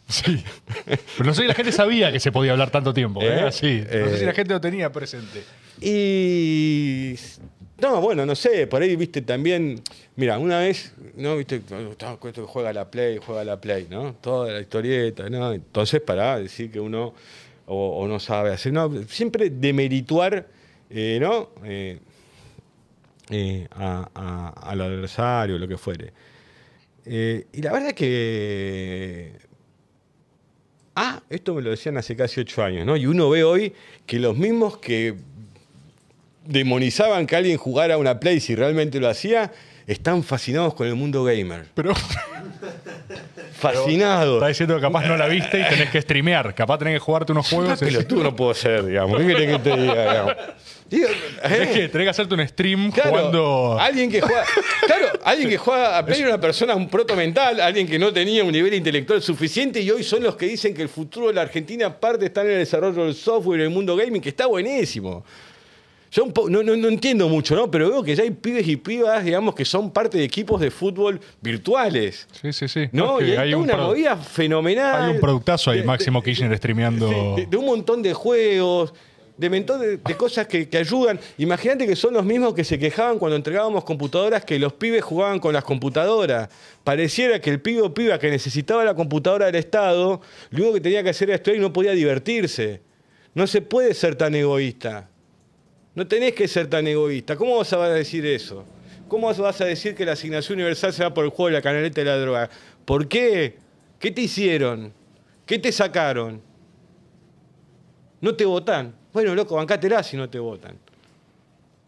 Sí. 0.08 0.44
Pero 0.84 1.24
no 1.24 1.34
sé 1.34 1.42
si 1.42 1.48
la 1.48 1.54
gente 1.54 1.72
sabía 1.72 2.12
que 2.12 2.20
se 2.20 2.30
podía 2.30 2.52
hablar 2.52 2.70
tanto 2.70 2.92
tiempo. 2.92 3.22
¿eh? 3.22 3.46
¿Eh? 3.48 3.52
Sí. 3.52 3.80
No 3.80 4.08
sé 4.10 4.18
si 4.18 4.24
la 4.24 4.32
eh. 4.32 4.34
gente 4.34 4.52
lo 4.52 4.60
tenía 4.60 4.92
presente. 4.92 5.42
Y. 5.80 7.14
No, 7.80 8.00
bueno, 8.00 8.24
no 8.24 8.34
sé, 8.34 8.66
por 8.66 8.82
ahí, 8.82 8.94
viste, 8.96 9.22
también. 9.22 9.82
Mira, 10.16 10.38
una 10.38 10.58
vez, 10.58 10.94
¿no? 11.16 11.36
Viste, 11.36 11.62
que 11.62 12.42
juega 12.42 12.72
la 12.72 12.90
Play, 12.90 13.18
juega 13.24 13.44
la 13.44 13.60
Play, 13.60 13.88
¿no? 13.90 14.14
Toda 14.20 14.52
la 14.52 14.60
historieta, 14.60 15.28
¿no? 15.28 15.52
Entonces, 15.52 16.00
para 16.00 16.38
decir 16.38 16.70
que 16.70 16.80
uno 16.80 17.14
o, 17.66 18.06
no 18.06 18.20
sabe 18.20 18.52
hacer. 18.52 18.72
No, 18.72 18.90
siempre 19.08 19.50
demerituar, 19.50 20.46
¿no? 20.90 21.48
al 24.14 24.80
adversario, 24.80 25.58
lo 25.58 25.66
que 25.66 25.78
fuere. 25.78 26.12
Eh, 27.06 27.46
y 27.52 27.62
la 27.62 27.72
verdad 27.72 27.88
es 27.88 27.94
que. 27.94 29.32
Ah, 30.96 31.20
esto 31.28 31.54
me 31.54 31.62
lo 31.62 31.70
decían 31.70 31.96
hace 31.96 32.14
casi 32.14 32.40
ocho 32.40 32.62
años, 32.62 32.86
¿no? 32.86 32.96
Y 32.96 33.06
uno 33.06 33.28
ve 33.28 33.42
hoy 33.42 33.72
que 34.06 34.20
los 34.20 34.36
mismos 34.36 34.78
que 34.78 35.16
demonizaban 36.46 37.26
que 37.26 37.36
alguien 37.36 37.56
jugara 37.56 37.98
una 37.98 38.20
play 38.20 38.38
si 38.38 38.54
realmente 38.54 39.00
lo 39.00 39.08
hacía, 39.08 39.50
están 39.86 40.22
fascinados 40.22 40.74
con 40.74 40.86
el 40.86 40.94
mundo 40.94 41.24
gamer. 41.24 41.66
Pero. 41.74 41.94
fascinado. 43.54 44.34
Está 44.34 44.48
diciendo 44.48 44.76
que 44.76 44.80
capaz 44.80 45.06
no 45.06 45.16
la 45.16 45.26
viste 45.26 45.60
y 45.60 45.64
tenés 45.68 45.90
que 45.90 46.00
streamear. 46.00 46.54
Capaz 46.54 46.78
tenés 46.78 46.94
que 46.94 47.00
jugarte 47.00 47.32
unos 47.32 47.48
juegos. 47.48 47.80
Pero 47.80 48.06
tú 48.06 48.22
no 48.22 48.34
puedo 48.34 48.54
ser, 48.54 48.84
digamos. 48.84 49.18
¿Qué 49.18 49.34
que 49.34 49.58
te 49.58 49.76
diga, 49.76 50.10
digamos? 50.10 50.34
Digo, 50.90 51.08
¿eh? 51.44 51.70
que, 51.72 51.88
tenés 51.88 52.06
que 52.06 52.08
hacerte 52.10 52.34
un 52.34 52.46
stream 52.46 52.90
Claro, 52.92 53.10
jugando. 53.10 53.78
alguien 53.80 54.10
que 54.10 54.20
juega, 54.20 54.44
claro, 54.86 55.06
alguien 55.24 55.48
que 55.48 55.56
juega 55.58 55.98
a 55.98 56.04
Play 56.04 56.22
una 56.22 56.38
persona 56.40 56.74
un 56.74 56.88
proto 56.88 57.16
mental, 57.16 57.60
alguien 57.60 57.86
que 57.86 57.98
no 57.98 58.12
tenía 58.12 58.44
un 58.44 58.52
nivel 58.52 58.74
intelectual 58.74 59.22
suficiente 59.22 59.80
y 59.80 59.90
hoy 59.90 60.02
son 60.04 60.22
los 60.22 60.36
que 60.36 60.46
dicen 60.46 60.74
que 60.74 60.82
el 60.82 60.88
futuro 60.88 61.28
de 61.28 61.34
la 61.34 61.42
Argentina 61.42 61.98
parte 61.98 62.26
está 62.26 62.42
en 62.42 62.50
el 62.50 62.58
desarrollo 62.58 63.04
del 63.04 63.14
software, 63.14 63.60
en 63.60 63.66
el 63.66 63.70
mundo 63.72 63.96
gaming, 63.96 64.20
que 64.20 64.28
está 64.28 64.46
buenísimo. 64.46 65.24
Yo 66.12 66.28
no, 66.48 66.62
no- 66.62 66.76
no 66.76 66.88
entiendo 66.88 67.28
mucho, 67.28 67.56
¿no? 67.56 67.68
Pero 67.68 67.90
veo 67.90 68.02
que 68.04 68.14
ya 68.14 68.22
hay 68.22 68.30
pibes 68.30 68.68
y 68.68 68.76
pibas, 68.76 69.24
digamos, 69.24 69.52
que 69.56 69.64
son 69.64 69.90
parte 69.90 70.16
de 70.16 70.22
equipos 70.22 70.60
de 70.60 70.70
fútbol 70.70 71.18
virtuales. 71.40 72.28
Sí, 72.40 72.52
sí, 72.52 72.68
sí. 72.68 72.88
¿No? 72.92 73.18
Es 73.18 73.26
que 73.26 73.32
y 73.34 73.36
hay, 73.36 73.54
una 73.54 73.76
movida 73.76 74.16
fenomenal. 74.16 75.02
hay 75.06 75.14
un 75.14 75.20
productazo 75.20 75.72
ahí, 75.72 75.82
Máximo 75.82 76.22
Kirchner 76.22 76.56
streameando. 76.56 77.08
Sí, 77.08 77.40
de, 77.42 77.46
de 77.46 77.56
un 77.56 77.64
montón 77.66 78.00
de 78.00 78.12
juegos, 78.12 78.94
de 79.36 79.50
montón 79.50 79.80
de, 79.80 79.96
de 79.96 80.16
cosas 80.16 80.46
que, 80.46 80.68
ayudan. 80.76 81.18
Imagínate 81.38 81.86
que 81.86 81.96
son 81.96 82.14
los 82.14 82.24
mismos 82.24 82.54
que 82.54 82.62
se 82.62 82.78
quejaban 82.78 83.18
cuando 83.18 83.36
entregábamos 83.36 83.84
computadoras 83.84 84.44
que 84.44 84.58
los 84.58 84.72
pibes 84.74 85.02
jugaban 85.02 85.40
con 85.40 85.52
las 85.52 85.64
computadoras. 85.64 86.48
Pareciera 86.84 87.40
que 87.40 87.50
el 87.50 87.60
pibe 87.60 87.82
o 87.82 87.92
piba 87.92 88.18
que 88.18 88.30
necesitaba 88.30 88.84
la 88.84 88.94
computadora 88.94 89.46
del 89.46 89.56
Estado, 89.56 90.20
único 90.52 90.74
que 90.74 90.80
tenía 90.80 91.02
que 91.02 91.10
hacer 91.10 91.30
estudiar 91.30 91.58
y 91.58 91.60
no 91.60 91.72
podía 91.72 91.92
divertirse. 91.92 92.80
No 93.34 93.46
se 93.46 93.60
puede 93.60 93.94
ser 93.94 94.14
tan 94.14 94.34
egoísta. 94.34 95.08
No 95.94 96.06
tenés 96.06 96.34
que 96.34 96.46
ser 96.46 96.68
tan 96.68 96.86
egoísta. 96.86 97.36
¿Cómo 97.36 97.56
vas 97.56 97.72
a 97.72 97.88
decir 97.88 98.24
eso? 98.26 98.64
¿Cómo 99.08 99.32
vas 99.32 99.60
a 99.60 99.64
decir 99.64 99.94
que 99.94 100.04
la 100.04 100.12
asignación 100.12 100.58
universal 100.58 100.92
se 100.92 101.02
va 101.02 101.12
por 101.12 101.24
el 101.24 101.30
juego 101.30 101.48
de 101.48 101.54
la 101.54 101.62
canaleta 101.62 102.00
y 102.00 102.04
la 102.04 102.18
droga? 102.18 102.50
¿Por 102.84 103.08
qué? 103.08 103.56
¿Qué 103.98 104.10
te 104.10 104.22
hicieron? 104.22 104.92
¿Qué 105.46 105.58
te 105.58 105.72
sacaron? 105.72 106.40
No 108.20 108.34
te 108.34 108.44
votan. 108.44 108.94
Bueno, 109.14 109.32
loco, 109.34 109.54
bancátela 109.54 110.02
si 110.02 110.16
no 110.16 110.28
te 110.28 110.40
votan. 110.40 110.76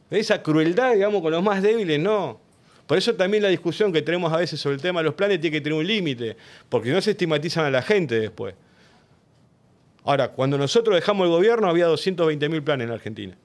Esa 0.08 0.40
crueldad, 0.40 0.94
digamos, 0.94 1.20
con 1.20 1.32
los 1.32 1.42
más 1.42 1.60
débiles, 1.60 1.98
no. 1.98 2.40
Por 2.86 2.96
eso 2.96 3.16
también 3.16 3.42
la 3.42 3.48
discusión 3.48 3.92
que 3.92 4.00
tenemos 4.00 4.32
a 4.32 4.36
veces 4.36 4.60
sobre 4.60 4.76
el 4.76 4.80
tema 4.80 5.00
de 5.00 5.04
los 5.04 5.14
planes 5.14 5.40
tiene 5.40 5.56
que 5.56 5.60
tener 5.60 5.76
un 5.76 5.84
límite, 5.84 6.36
porque 6.68 6.92
no 6.92 7.00
se 7.00 7.10
estigmatizan 7.10 7.64
a 7.64 7.70
la 7.70 7.82
gente 7.82 8.20
después. 8.20 8.54
Ahora, 10.04 10.28
cuando 10.28 10.56
nosotros 10.56 10.94
dejamos 10.94 11.24
el 11.24 11.32
gobierno 11.32 11.68
había 11.68 11.88
220.000 11.88 12.62
planes 12.62 12.84
en 12.84 12.88
la 12.90 12.94
Argentina. 12.94 13.36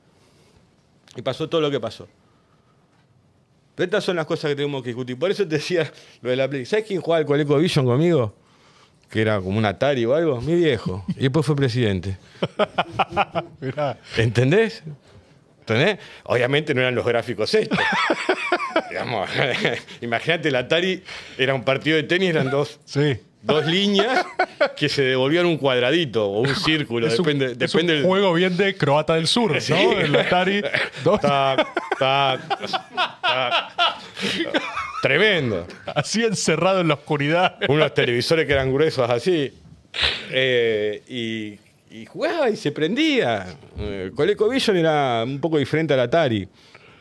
Y 1.15 1.23
pasó 1.23 1.49
todo 1.49 1.59
lo 1.59 1.71
que 1.71 1.79
pasó. 1.79 2.07
Pero 3.73 3.85
estas 3.85 4.03
son 4.03 4.15
las 4.15 4.27
cosas 4.27 4.51
que 4.51 4.55
tenemos 4.55 4.83
que 4.83 4.89
discutir. 4.89 5.17
Por 5.17 5.31
eso 5.31 5.41
te 5.47 5.55
decía 5.55 5.91
lo 6.21 6.29
de 6.29 6.35
la 6.35 6.47
Play. 6.47 6.67
¿Sabes 6.67 6.85
quién 6.85 7.01
jugaba 7.01 7.17
al 7.21 7.25
ColecoVision 7.25 7.83
conmigo? 7.83 8.35
Que 9.11 9.21
era 9.21 9.39
como 9.41 9.57
un 9.57 9.65
Atari 9.65 10.05
o 10.05 10.15
algo. 10.15 10.41
Mi 10.41 10.55
viejo. 10.55 11.05
Y 11.09 11.23
después 11.23 11.45
fue 11.45 11.55
presidente. 11.55 12.17
¿Entendés? 14.17 14.83
¿Entendés? 15.59 15.99
Obviamente 16.23 16.73
no 16.73 16.81
eran 16.81 16.95
los 16.95 17.05
gráficos 17.05 17.53
estos. 17.53 17.77
Digamos, 18.89 19.29
imagínate, 20.01 20.49
el 20.49 20.55
Atari 20.55 21.03
era 21.37 21.53
un 21.53 21.63
partido 21.63 21.97
de 21.97 22.03
tenis, 22.03 22.29
eran 22.29 22.49
dos, 22.49 22.79
Sí. 22.85 23.19
Dos 23.43 23.65
líneas 23.65 24.25
que 24.77 24.87
se 24.89 25.01
devolvían 25.03 25.45
un 25.45 25.57
cuadradito 25.57 26.27
o 26.29 26.41
un 26.41 26.55
círculo. 26.55 27.07
Es 27.07 27.17
un, 27.19 27.25
depende 27.25 27.45
es 27.53 27.57
depende 27.57 27.93
un 27.93 27.99
del- 27.99 28.05
juego 28.07 28.33
bien 28.33 28.55
de 28.57 28.75
croata 28.75 29.15
del 29.15 29.27
sur, 29.27 29.59
Sí. 29.61 29.73
¿no? 29.73 29.99
El 29.99 30.15
Atari. 30.15 30.61
dos- 31.03 31.19
Tac, 31.21 31.67
tac, 31.99 32.41
tac. 33.21 33.73
Tremendo. 35.01 35.65
así 35.95 36.23
encerrado 36.23 36.81
en 36.81 36.87
la 36.87 36.93
oscuridad. 36.95 37.57
Unos 37.67 37.93
televisores 37.93 38.45
que 38.45 38.53
eran 38.53 38.71
gruesos 38.73 39.09
así. 39.09 39.51
Eh, 40.29 41.01
y, 41.09 41.59
y 41.99 42.05
jugaba 42.05 42.49
y 42.49 42.55
se 42.55 42.71
prendía. 42.71 43.47
Eh, 43.79 44.11
ColecoVision 44.15 44.77
era 44.77 45.23
un 45.25 45.39
poco 45.39 45.57
diferente 45.57 45.93
al 45.93 46.01
Atari. 46.01 46.47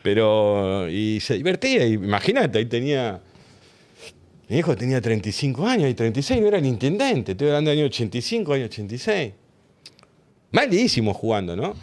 Pero. 0.01 0.89
Y 0.89 1.19
se 1.19 1.35
divertía. 1.35 1.85
Imagínate, 1.85 2.57
ahí 2.57 2.65
tenía. 2.65 3.19
Mi 4.51 4.57
hijo 4.57 4.75
tenía 4.75 4.99
35 4.99 5.65
años 5.65 5.89
y 5.89 5.93
36 5.93 6.41
no 6.41 6.49
era 6.49 6.57
el 6.57 6.65
intendente. 6.65 7.31
Estoy 7.31 7.47
hablando 7.47 7.69
del 7.69 7.79
año 7.79 7.85
85, 7.87 8.53
año 8.53 8.65
86. 8.65 9.31
Malísimo 10.51 11.13
jugando, 11.13 11.55
¿no? 11.55 11.73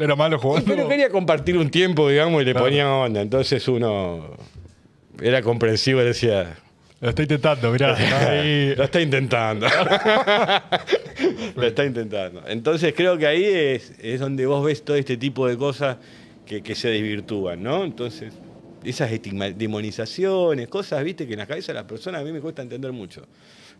Era 0.00 0.16
malo 0.16 0.38
jugando. 0.38 0.66
Pero 0.66 0.88
quería 0.88 1.10
compartir 1.10 1.58
un 1.58 1.70
tiempo, 1.70 2.08
digamos, 2.08 2.40
y 2.40 2.46
le 2.46 2.52
Claro. 2.52 2.64
ponía 2.68 2.90
onda. 2.90 3.20
Entonces 3.20 3.68
uno 3.68 4.34
era 5.20 5.42
comprensivo 5.42 6.00
y 6.00 6.06
decía, 6.06 6.56
Lo 7.02 7.10
estoy 7.10 7.24
intentando, 7.24 7.70
mirá. 7.70 7.92
está 8.02 8.30
ahí. 8.30 8.74
lo 8.74 8.84
está 8.84 9.00
intentando. 9.02 9.66
lo 11.54 11.66
está 11.66 11.84
intentando. 11.84 12.44
Entonces 12.48 12.94
creo 12.96 13.18
que 13.18 13.26
ahí 13.26 13.44
es, 13.44 13.92
es 14.00 14.20
donde 14.20 14.46
vos 14.46 14.64
ves 14.64 14.82
todo 14.82 14.96
este 14.96 15.18
tipo 15.18 15.46
de 15.46 15.58
cosas 15.58 15.98
que, 16.46 16.62
que 16.62 16.74
se 16.74 16.88
desvirtúan, 16.88 17.62
¿no? 17.62 17.84
Entonces, 17.84 18.32
esas 18.86 19.10
demonizaciones, 19.56 20.68
cosas, 20.68 21.02
viste, 21.04 21.26
que 21.26 21.34
en 21.34 21.40
la 21.40 21.46
cabeza 21.46 21.72
de 21.72 21.74
las 21.74 21.84
personas 21.84 22.20
a 22.20 22.24
mí 22.24 22.32
me 22.32 22.40
cuesta 22.40 22.62
entender 22.62 22.92
mucho. 22.92 23.22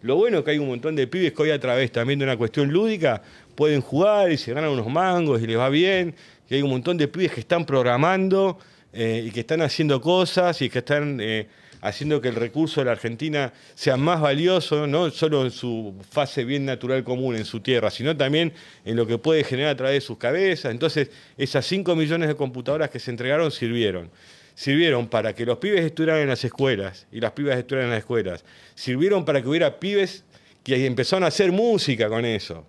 Lo 0.03 0.17
bueno 0.17 0.39
es 0.39 0.45
que 0.45 0.51
hay 0.51 0.59
un 0.59 0.69
montón 0.69 0.95
de 0.95 1.07
pibes 1.07 1.33
que 1.33 1.43
hoy 1.43 1.51
a 1.51 1.59
través 1.59 1.91
también 1.91 2.19
de 2.19 2.25
una 2.25 2.37
cuestión 2.37 2.71
lúdica 2.71 3.23
pueden 3.55 3.81
jugar 3.81 4.31
y 4.31 4.37
se 4.37 4.53
ganan 4.53 4.71
unos 4.71 4.89
mangos 4.89 5.41
y 5.41 5.47
les 5.47 5.57
va 5.57 5.69
bien. 5.69 6.15
Y 6.49 6.55
hay 6.55 6.63
un 6.63 6.71
montón 6.71 6.97
de 6.97 7.09
pibes 7.09 7.33
que 7.33 7.41
están 7.41 7.65
programando 7.65 8.59
eh, 8.93 9.25
y 9.27 9.31
que 9.31 9.41
están 9.41 9.63
haciendo 9.63 10.01
cosas 10.01 10.61
y 10.61 10.69
que 10.69 10.81
están 10.81 11.19
eh, 11.21 11.47
haciendo 11.81 12.21
que 12.21 12.29
el 12.29 12.35
recurso 12.35 12.81
de 12.81 12.87
la 12.87 12.93
Argentina 12.93 13.53
sea 13.75 13.97
más 13.97 14.21
valioso, 14.21 14.87
no 14.87 15.11
solo 15.11 15.45
en 15.45 15.51
su 15.51 15.95
fase 16.11 16.45
bien 16.45 16.65
natural 16.65 17.05
común, 17.05 17.37
en 17.37 17.45
su 17.45 17.61
tierra, 17.61 17.91
sino 17.91 18.17
también 18.17 18.53
en 18.85 18.97
lo 18.97 19.07
que 19.07 19.19
puede 19.19 19.45
generar 19.45 19.73
a 19.73 19.77
través 19.77 19.95
de 19.95 20.01
sus 20.01 20.19
cabezas. 20.19 20.73
Entonces, 20.73 21.11
esas 21.39 21.65
5 21.67 21.97
millones 21.97 22.29
de 22.29 22.37
computadoras 22.37 22.91
que 22.91 22.99
se 22.99 23.11
entregaron 23.11 23.51
sirvieron. 23.51 24.11
Sirvieron 24.57 25.07
para 25.07 25.35
que 25.35 25.47
los 25.47 25.59
pibes 25.59 25.85
estuvieran 25.85 26.19
en 26.23 26.29
las 26.29 26.43
escuelas 26.43 27.07
y 27.13 27.21
las 27.21 27.31
pibas 27.33 27.57
estuvieran 27.59 27.85
en 27.87 27.91
las 27.91 27.99
escuelas. 28.01 28.45
Sirvieron 28.75 29.25
para 29.25 29.41
que 29.41 29.49
hubiera 29.49 29.79
pibes 29.79 30.25
que 30.65 30.85
empezaron 30.87 31.23
a 31.23 31.29
hacer 31.29 31.53
música 31.53 32.09
con 32.09 32.25
eso 32.25 32.67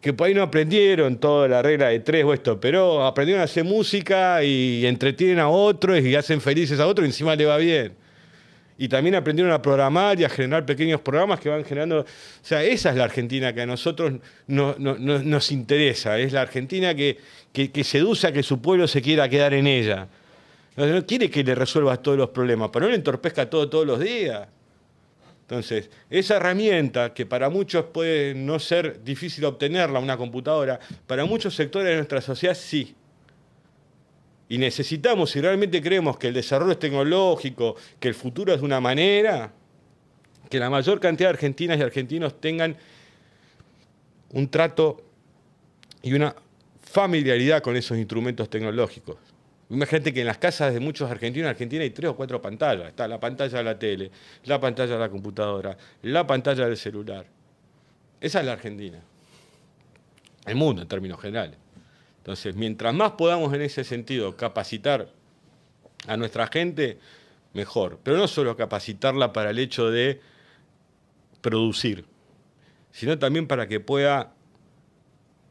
que 0.00 0.12
por 0.12 0.26
ahí 0.26 0.34
no 0.34 0.42
aprendieron 0.42 1.16
toda 1.18 1.46
la 1.46 1.62
regla 1.62 1.86
de 1.90 2.00
tres 2.00 2.24
o 2.24 2.34
esto, 2.34 2.58
pero 2.60 3.06
aprendieron 3.06 3.40
a 3.40 3.44
hacer 3.44 3.62
música 3.62 4.42
y 4.42 4.84
entretienen 4.84 5.38
a 5.38 5.48
otros 5.48 6.00
y 6.00 6.16
hacen 6.16 6.40
felices 6.40 6.80
a 6.80 6.88
otros 6.88 7.06
y 7.06 7.10
encima 7.10 7.36
le 7.36 7.44
va 7.46 7.56
bien. 7.56 7.92
Y 8.76 8.88
también 8.88 9.14
aprendieron 9.14 9.52
a 9.52 9.62
programar 9.62 10.18
y 10.18 10.24
a 10.24 10.28
generar 10.28 10.66
pequeños 10.66 11.00
programas 11.02 11.38
que 11.38 11.48
van 11.50 11.64
generando... 11.64 12.00
O 12.00 12.04
sea, 12.42 12.64
esa 12.64 12.90
es 12.90 12.96
la 12.96 13.04
Argentina 13.04 13.52
que 13.54 13.60
a 13.60 13.66
nosotros 13.66 14.14
no- 14.48 14.74
no- 14.76 14.96
no- 14.98 15.20
nos 15.22 15.52
interesa. 15.52 16.18
Es 16.18 16.32
la 16.32 16.40
Argentina 16.40 16.92
que, 16.96 17.18
que, 17.52 17.70
que 17.70 17.84
seduce 17.84 18.26
a 18.26 18.32
que 18.32 18.42
su 18.42 18.60
pueblo 18.60 18.88
se 18.88 19.00
quiera 19.02 19.28
quedar 19.28 19.54
en 19.54 19.68
ella. 19.68 20.08
No, 20.76 21.06
quiere 21.06 21.30
que 21.30 21.44
le 21.44 21.54
resuelvas 21.54 22.02
todos 22.02 22.16
los 22.16 22.30
problemas, 22.30 22.70
pero 22.72 22.86
no 22.86 22.90
le 22.90 22.96
entorpezca 22.96 23.48
todo 23.48 23.68
todos 23.68 23.86
los 23.86 24.00
días. 24.00 24.48
Entonces, 25.42 25.90
esa 26.08 26.36
herramienta 26.36 27.12
que 27.12 27.26
para 27.26 27.50
muchos 27.50 27.84
puede 27.86 28.34
no 28.34 28.58
ser 28.58 29.04
difícil 29.04 29.44
obtenerla, 29.44 29.98
una 29.98 30.16
computadora, 30.16 30.80
para 31.06 31.26
muchos 31.26 31.54
sectores 31.54 31.88
de 31.88 31.96
nuestra 31.96 32.22
sociedad 32.22 32.54
sí. 32.54 32.94
Y 34.48 34.56
necesitamos, 34.56 35.30
si 35.30 35.40
realmente 35.40 35.82
creemos 35.82 36.16
que 36.16 36.28
el 36.28 36.34
desarrollo 36.34 36.72
es 36.72 36.78
tecnológico, 36.78 37.76
que 38.00 38.08
el 38.08 38.14
futuro 38.14 38.54
es 38.54 38.60
de 38.60 38.64
una 38.64 38.80
manera, 38.80 39.52
que 40.48 40.58
la 40.58 40.70
mayor 40.70 41.00
cantidad 41.00 41.28
de 41.28 41.34
argentinas 41.34 41.78
y 41.78 41.82
argentinos 41.82 42.40
tengan 42.40 42.76
un 44.30 44.48
trato 44.48 45.02
y 46.02 46.14
una 46.14 46.34
familiaridad 46.80 47.62
con 47.62 47.76
esos 47.76 47.98
instrumentos 47.98 48.48
tecnológicos. 48.48 49.31
Imagínate 49.72 50.12
que 50.12 50.20
en 50.20 50.26
las 50.26 50.36
casas 50.36 50.74
de 50.74 50.80
muchos 50.80 51.10
argentinos 51.10 51.46
en 51.46 51.50
Argentina 51.50 51.82
hay 51.82 51.90
tres 51.90 52.10
o 52.10 52.14
cuatro 52.14 52.42
pantallas. 52.42 52.88
Está 52.88 53.08
la 53.08 53.18
pantalla 53.18 53.56
de 53.56 53.64
la 53.64 53.78
tele, 53.78 54.10
la 54.44 54.60
pantalla 54.60 54.92
de 54.92 55.00
la 55.00 55.08
computadora, 55.08 55.74
la 56.02 56.26
pantalla 56.26 56.66
del 56.66 56.76
celular. 56.76 57.24
Esa 58.20 58.40
es 58.40 58.46
la 58.46 58.52
Argentina. 58.52 59.00
El 60.44 60.56
mundo 60.56 60.82
en 60.82 60.88
términos 60.88 61.18
generales. 61.18 61.56
Entonces, 62.18 62.54
mientras 62.54 62.92
más 62.92 63.12
podamos 63.12 63.54
en 63.54 63.62
ese 63.62 63.82
sentido 63.82 64.36
capacitar 64.36 65.08
a 66.06 66.16
nuestra 66.18 66.48
gente, 66.48 66.98
mejor. 67.54 67.98
Pero 68.02 68.18
no 68.18 68.28
solo 68.28 68.54
capacitarla 68.56 69.32
para 69.32 69.50
el 69.50 69.58
hecho 69.58 69.90
de 69.90 70.20
producir, 71.40 72.04
sino 72.90 73.18
también 73.18 73.46
para 73.46 73.66
que 73.66 73.80
pueda 73.80 74.34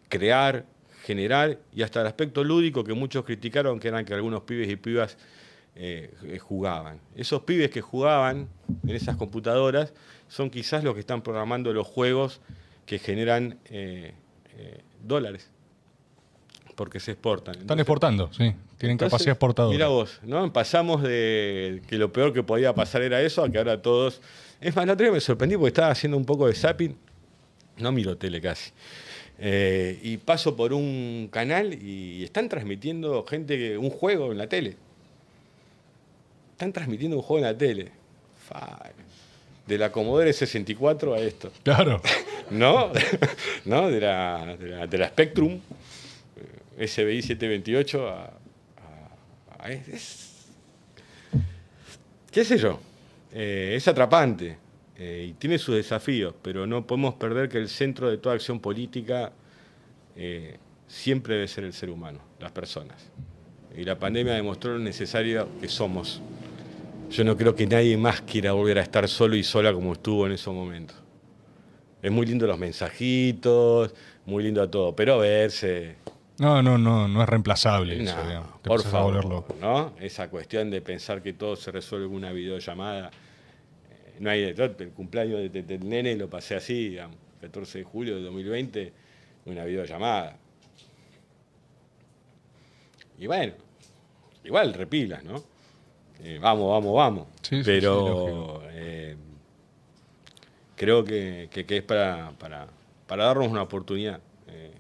crear, 0.09 0.65
generar 1.03 1.57
y 1.73 1.81
hasta 1.81 2.01
el 2.01 2.07
aspecto 2.07 2.43
lúdico 2.43 2.83
que 2.83 2.93
muchos 2.93 3.25
criticaron, 3.25 3.79
que 3.79 3.87
eran 3.87 4.05
que 4.05 4.13
algunos 4.13 4.41
pibes 4.43 4.69
y 4.69 4.75
pibas 4.75 5.17
eh, 5.75 6.39
jugaban. 6.41 6.99
Esos 7.15 7.41
pibes 7.43 7.71
que 7.71 7.81
jugaban 7.81 8.49
en 8.83 8.95
esas 8.95 9.15
computadoras 9.15 9.93
son 10.27 10.49
quizás 10.49 10.83
los 10.83 10.93
que 10.93 10.99
están 10.99 11.21
programando 11.21 11.73
los 11.73 11.87
juegos 11.87 12.41
que 12.85 12.99
generan 12.99 13.57
eh, 13.65 14.13
eh, 14.57 14.81
dólares. 15.03 15.49
porque 16.75 16.99
se 16.99 17.11
exportan. 17.11 17.55
Están 17.55 17.79
exportando, 17.79 18.31
sí. 18.33 18.55
Tienen 18.77 18.93
entonces, 18.93 19.11
capacidad 19.11 19.33
exportadora. 19.33 19.73
Mira 19.73 19.87
vos, 19.87 20.19
¿no? 20.23 20.51
Pasamos 20.51 21.03
de 21.03 21.81
que 21.87 21.97
lo 21.97 22.11
peor 22.11 22.33
que 22.33 22.41
podía 22.41 22.73
pasar 22.73 23.03
era 23.03 23.21
eso, 23.21 23.43
a 23.43 23.49
que 23.51 23.57
ahora 23.59 23.81
todos. 23.81 24.21
Es 24.59 24.75
más, 24.75 24.87
la 24.87 24.93
otra 24.93 25.05
vez 25.05 25.13
me 25.13 25.19
sorprendí 25.19 25.55
porque 25.55 25.67
estaba 25.67 25.89
haciendo 25.89 26.17
un 26.17 26.25
poco 26.25 26.47
de 26.47 26.55
zapping. 26.55 26.97
No 27.77 27.91
miro 27.91 28.17
tele 28.17 28.41
casi. 28.41 28.71
Eh, 29.43 29.99
y 30.03 30.17
paso 30.17 30.55
por 30.55 30.71
un 30.71 31.27
canal 31.31 31.73
y 31.73 32.23
están 32.23 32.47
transmitiendo 32.47 33.25
gente 33.25 33.75
un 33.75 33.89
juego 33.89 34.31
en 34.31 34.37
la 34.37 34.47
tele. 34.47 34.75
Están 36.51 36.71
transmitiendo 36.71 37.17
un 37.17 37.23
juego 37.23 37.39
en 37.45 37.51
la 37.51 37.57
tele. 37.57 37.89
De 39.65 39.77
la 39.79 39.91
Commodore 39.91 40.31
64 40.31 41.15
a 41.15 41.19
esto. 41.19 41.51
Claro. 41.63 42.01
¿no? 42.51 42.91
¿No? 43.65 43.89
De 43.89 43.99
la, 43.99 44.55
de 44.59 44.67
la, 44.67 44.85
de 44.87 44.97
la 44.99 45.07
Spectrum, 45.09 45.59
eh, 46.77 46.87
SBI 46.87 47.21
728 47.23 48.07
a... 48.09 48.23
a- 48.25 49.65
a- 49.65 49.71
es- 49.71 50.27
¿Qué 52.31 52.45
sé 52.45 52.57
yo? 52.59 52.79
Eh, 53.33 53.73
es 53.75 53.87
atrapante 53.87 54.57
eh, 55.03 55.29
y 55.29 55.33
tiene 55.33 55.57
sus 55.57 55.73
desafíos, 55.73 56.35
pero 56.43 56.67
no 56.67 56.85
podemos 56.85 57.15
perder 57.15 57.49
que 57.49 57.57
el 57.57 57.69
centro 57.69 58.07
de 58.07 58.19
toda 58.19 58.35
acción 58.35 58.59
política 58.59 59.31
eh, 60.15 60.59
siempre 60.87 61.33
debe 61.33 61.47
ser 61.47 61.63
el 61.63 61.73
ser 61.73 61.89
humano, 61.89 62.19
las 62.39 62.51
personas. 62.51 63.09
Y 63.75 63.83
la 63.83 63.97
pandemia 63.97 64.33
demostró 64.33 64.73
lo 64.73 64.77
necesario 64.77 65.47
que 65.59 65.67
somos. 65.67 66.21
Yo 67.09 67.23
no 67.23 67.35
creo 67.35 67.55
que 67.55 67.65
nadie 67.65 67.97
más 67.97 68.21
quiera 68.21 68.51
volver 68.51 68.77
a 68.77 68.83
estar 68.83 69.09
solo 69.09 69.35
y 69.35 69.43
sola 69.43 69.73
como 69.73 69.93
estuvo 69.93 70.27
en 70.27 70.33
esos 70.33 70.53
momentos. 70.53 70.95
Es 72.03 72.11
muy 72.11 72.27
lindo 72.27 72.45
los 72.45 72.59
mensajitos, 72.59 73.95
muy 74.27 74.43
lindo 74.43 74.69
todo, 74.69 74.95
pero 74.95 75.17
verse. 75.17 75.95
No, 76.37 76.61
no, 76.61 76.77
no, 76.77 77.07
no 77.07 77.23
es 77.23 77.27
reemplazable 77.27 77.95
no, 78.03 78.11
eso, 78.11 78.59
por 78.61 78.81
a 78.81 78.83
favor. 78.83 79.45
¿no? 79.59 79.95
Esa 79.99 80.29
cuestión 80.29 80.69
de 80.69 80.79
pensar 80.81 81.23
que 81.23 81.33
todo 81.33 81.55
se 81.55 81.71
resuelve 81.71 82.05
con 82.05 82.17
una 82.17 82.31
videollamada. 82.31 83.09
No 84.21 84.29
hay, 84.29 84.53
yo 84.53 84.65
el 84.65 84.89
cumpleaños 84.91 85.39
de- 85.39 85.49
de- 85.49 85.63
del 85.63 85.89
nene 85.89 86.15
lo 86.15 86.29
pasé 86.29 86.55
así, 86.55 86.89
digamos, 86.89 87.17
14 87.41 87.79
de 87.79 87.83
julio 87.83 88.15
de 88.17 88.21
2020, 88.21 88.93
una 89.45 89.65
videollamada. 89.65 90.37
Y 93.17 93.25
bueno, 93.25 93.53
igual 94.43 94.73
repilas, 94.75 95.23
¿no? 95.23 95.43
Eh, 96.23 96.37
vamos, 96.39 96.69
vamos, 96.69 96.95
vamos. 96.95 97.27
Sí, 97.41 97.57
sí, 97.57 97.63
sí, 97.63 97.63
Pero 97.79 98.61
eh, 98.69 99.15
creo 100.75 101.03
que, 101.03 101.49
que- 101.51 101.65
que 101.65 101.77
es 101.77 101.83
para, 101.83 102.31
para, 102.37 102.67
para 103.07 103.25
darnos 103.25 103.47
una 103.47 103.63
oportunidad. 103.63 104.19
Eh, 104.47 104.71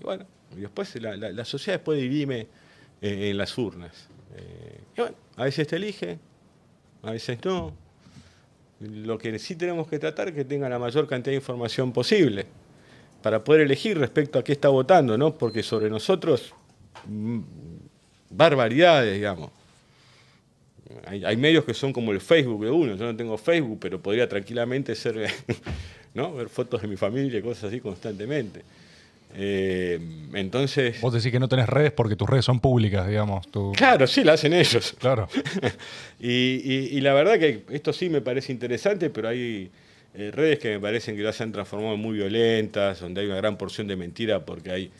y 0.00 0.02
bueno, 0.02 0.26
y 0.56 0.60
después 0.62 1.00
la, 1.00 1.16
la- 1.16 1.30
la 1.30 1.44
sociedad 1.44 1.78
después 1.78 2.00
dirime 2.00 2.48
en 3.00 3.36
las 3.38 3.56
urnas. 3.56 4.08
Y 4.96 5.00
bueno, 5.00 5.16
a 5.36 5.44
veces 5.44 5.66
te 5.68 5.76
elige, 5.76 6.18
a 7.02 7.12
veces 7.12 7.38
no. 7.44 7.72
Lo 8.80 9.18
que 9.18 9.38
sí 9.38 9.56
tenemos 9.56 9.88
que 9.88 9.98
tratar 9.98 10.28
es 10.28 10.34
que 10.34 10.44
tenga 10.44 10.68
la 10.68 10.78
mayor 10.78 11.06
cantidad 11.06 11.32
de 11.32 11.36
información 11.36 11.92
posible 11.92 12.46
para 13.22 13.44
poder 13.44 13.62
elegir 13.62 13.98
respecto 13.98 14.38
a 14.38 14.44
qué 14.44 14.52
está 14.52 14.68
votando, 14.68 15.18
¿no? 15.18 15.36
Porque 15.36 15.62
sobre 15.62 15.90
nosotros, 15.90 16.54
mm, 17.06 17.40
barbaridades, 18.30 19.14
digamos. 19.14 19.50
Hay, 21.06 21.24
hay 21.24 21.36
medios 21.36 21.64
que 21.64 21.74
son 21.74 21.92
como 21.92 22.10
el 22.12 22.20
Facebook 22.20 22.64
de 22.64 22.70
uno. 22.70 22.96
Yo 22.96 23.04
no 23.04 23.14
tengo 23.14 23.36
Facebook, 23.36 23.78
pero 23.80 24.00
podría 24.00 24.28
tranquilamente 24.28 24.94
ser, 24.94 25.30
¿no? 26.14 26.34
Ver 26.34 26.48
fotos 26.48 26.80
de 26.80 26.88
mi 26.88 26.96
familia 26.96 27.38
y 27.38 27.42
cosas 27.42 27.64
así 27.64 27.80
constantemente. 27.80 28.62
Eh, 29.34 30.00
entonces, 30.34 31.00
Vos 31.00 31.12
decís 31.14 31.30
que 31.30 31.38
no 31.38 31.48
tenés 31.48 31.68
redes 31.68 31.92
porque 31.92 32.16
tus 32.16 32.28
redes 32.28 32.44
son 32.44 32.60
públicas, 32.60 33.06
digamos. 33.06 33.46
claro, 33.76 34.06
sí, 34.06 34.24
la 34.24 34.32
hacen 34.32 34.52
ellos. 34.52 34.94
Claro. 34.98 35.28
y, 36.20 36.28
y- 36.28 36.88
y 36.92 37.00
la 37.00 37.14
verdad 37.14 37.38
que 37.38 37.64
esto 37.70 37.92
sí 37.92 38.08
me 38.10 38.20
parece 38.20 38.52
interesante, 38.52 39.08
pero 39.10 39.28
hay 39.28 39.70
eh, 40.14 40.30
redes 40.34 40.58
que 40.58 40.70
me 40.70 40.80
parecen 40.80 41.16
que 41.16 41.22
las 41.22 41.40
han 41.40 41.52
transformado 41.52 41.94
en 41.94 42.00
muy 42.00 42.16
violentas, 42.16 43.00
donde 43.00 43.20
hay 43.20 43.26
una 43.28 43.36
gran 43.36 43.56
porción 43.56 43.86
de 43.86 43.96
mentira 43.96 44.44
porque 44.44 44.70
hay 44.72 44.90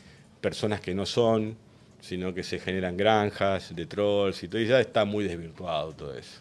personas 0.41 0.81
que 0.81 0.95
no 0.95 1.07
son, 1.07 1.57
sino 2.01 2.33
que 2.33 2.43
se 2.45 2.59
generan 2.61 2.97
granjas 2.97 3.75
de 3.75 3.87
trolls 3.87 4.43
y 4.45 4.49
todo, 4.49 4.61
y 4.61 4.67
ya 4.67 4.81
está 4.81 5.05
muy 5.05 5.25
desvirtuado 5.25 5.93
todo 5.93 6.17
eso. 6.17 6.39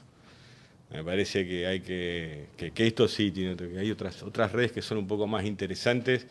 Me 0.92 1.03
parece 1.03 1.45
que 1.48 1.68
hay 1.68 1.82
que, 1.82 2.45
que, 2.58 2.72
que 2.72 2.88
esto 2.88 3.08
sí 3.08 3.30
tiene 3.32 3.56
que 3.56 3.77
hay 3.77 3.92
otras, 3.92 4.24
otras 4.24 4.51
redes 4.51 4.72
que 4.72 4.82
son 4.82 4.98
un 5.00 5.08
poco 5.08 5.27
más 5.27 5.45
interesantes 5.45 6.26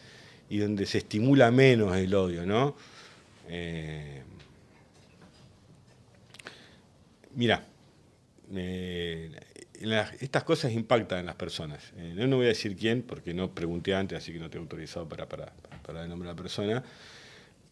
y 0.50 0.58
donde 0.58 0.86
se 0.86 0.98
estimula 0.98 1.50
menos 1.50 1.96
el 1.96 2.14
odio, 2.14 2.46
¿no? 2.46 2.76
Eh, 3.48 4.22
Mira, 7.38 7.64
eh, 8.52 9.30
estas 10.20 10.42
cosas 10.42 10.72
impactan 10.72 11.20
en 11.20 11.26
las 11.26 11.36
personas. 11.36 11.92
Eh, 11.96 12.14
no 12.16 12.36
voy 12.36 12.46
a 12.46 12.48
decir 12.48 12.74
quién, 12.76 13.02
porque 13.02 13.32
no 13.32 13.52
pregunté 13.52 13.94
antes, 13.94 14.18
así 14.18 14.32
que 14.32 14.40
no 14.40 14.46
estoy 14.46 14.60
autorizado 14.60 15.08
para, 15.08 15.28
para, 15.28 15.52
para 15.86 16.02
el 16.02 16.08
nombre 16.08 16.28
de 16.28 16.34
la 16.34 16.42
persona. 16.42 16.82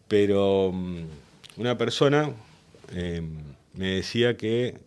Pero 0.06 0.70
mm, 0.72 1.05
una 1.56 1.76
persona 1.76 2.30
eh, 2.92 3.20
me 3.74 3.96
decía 3.96 4.36
que 4.36 4.78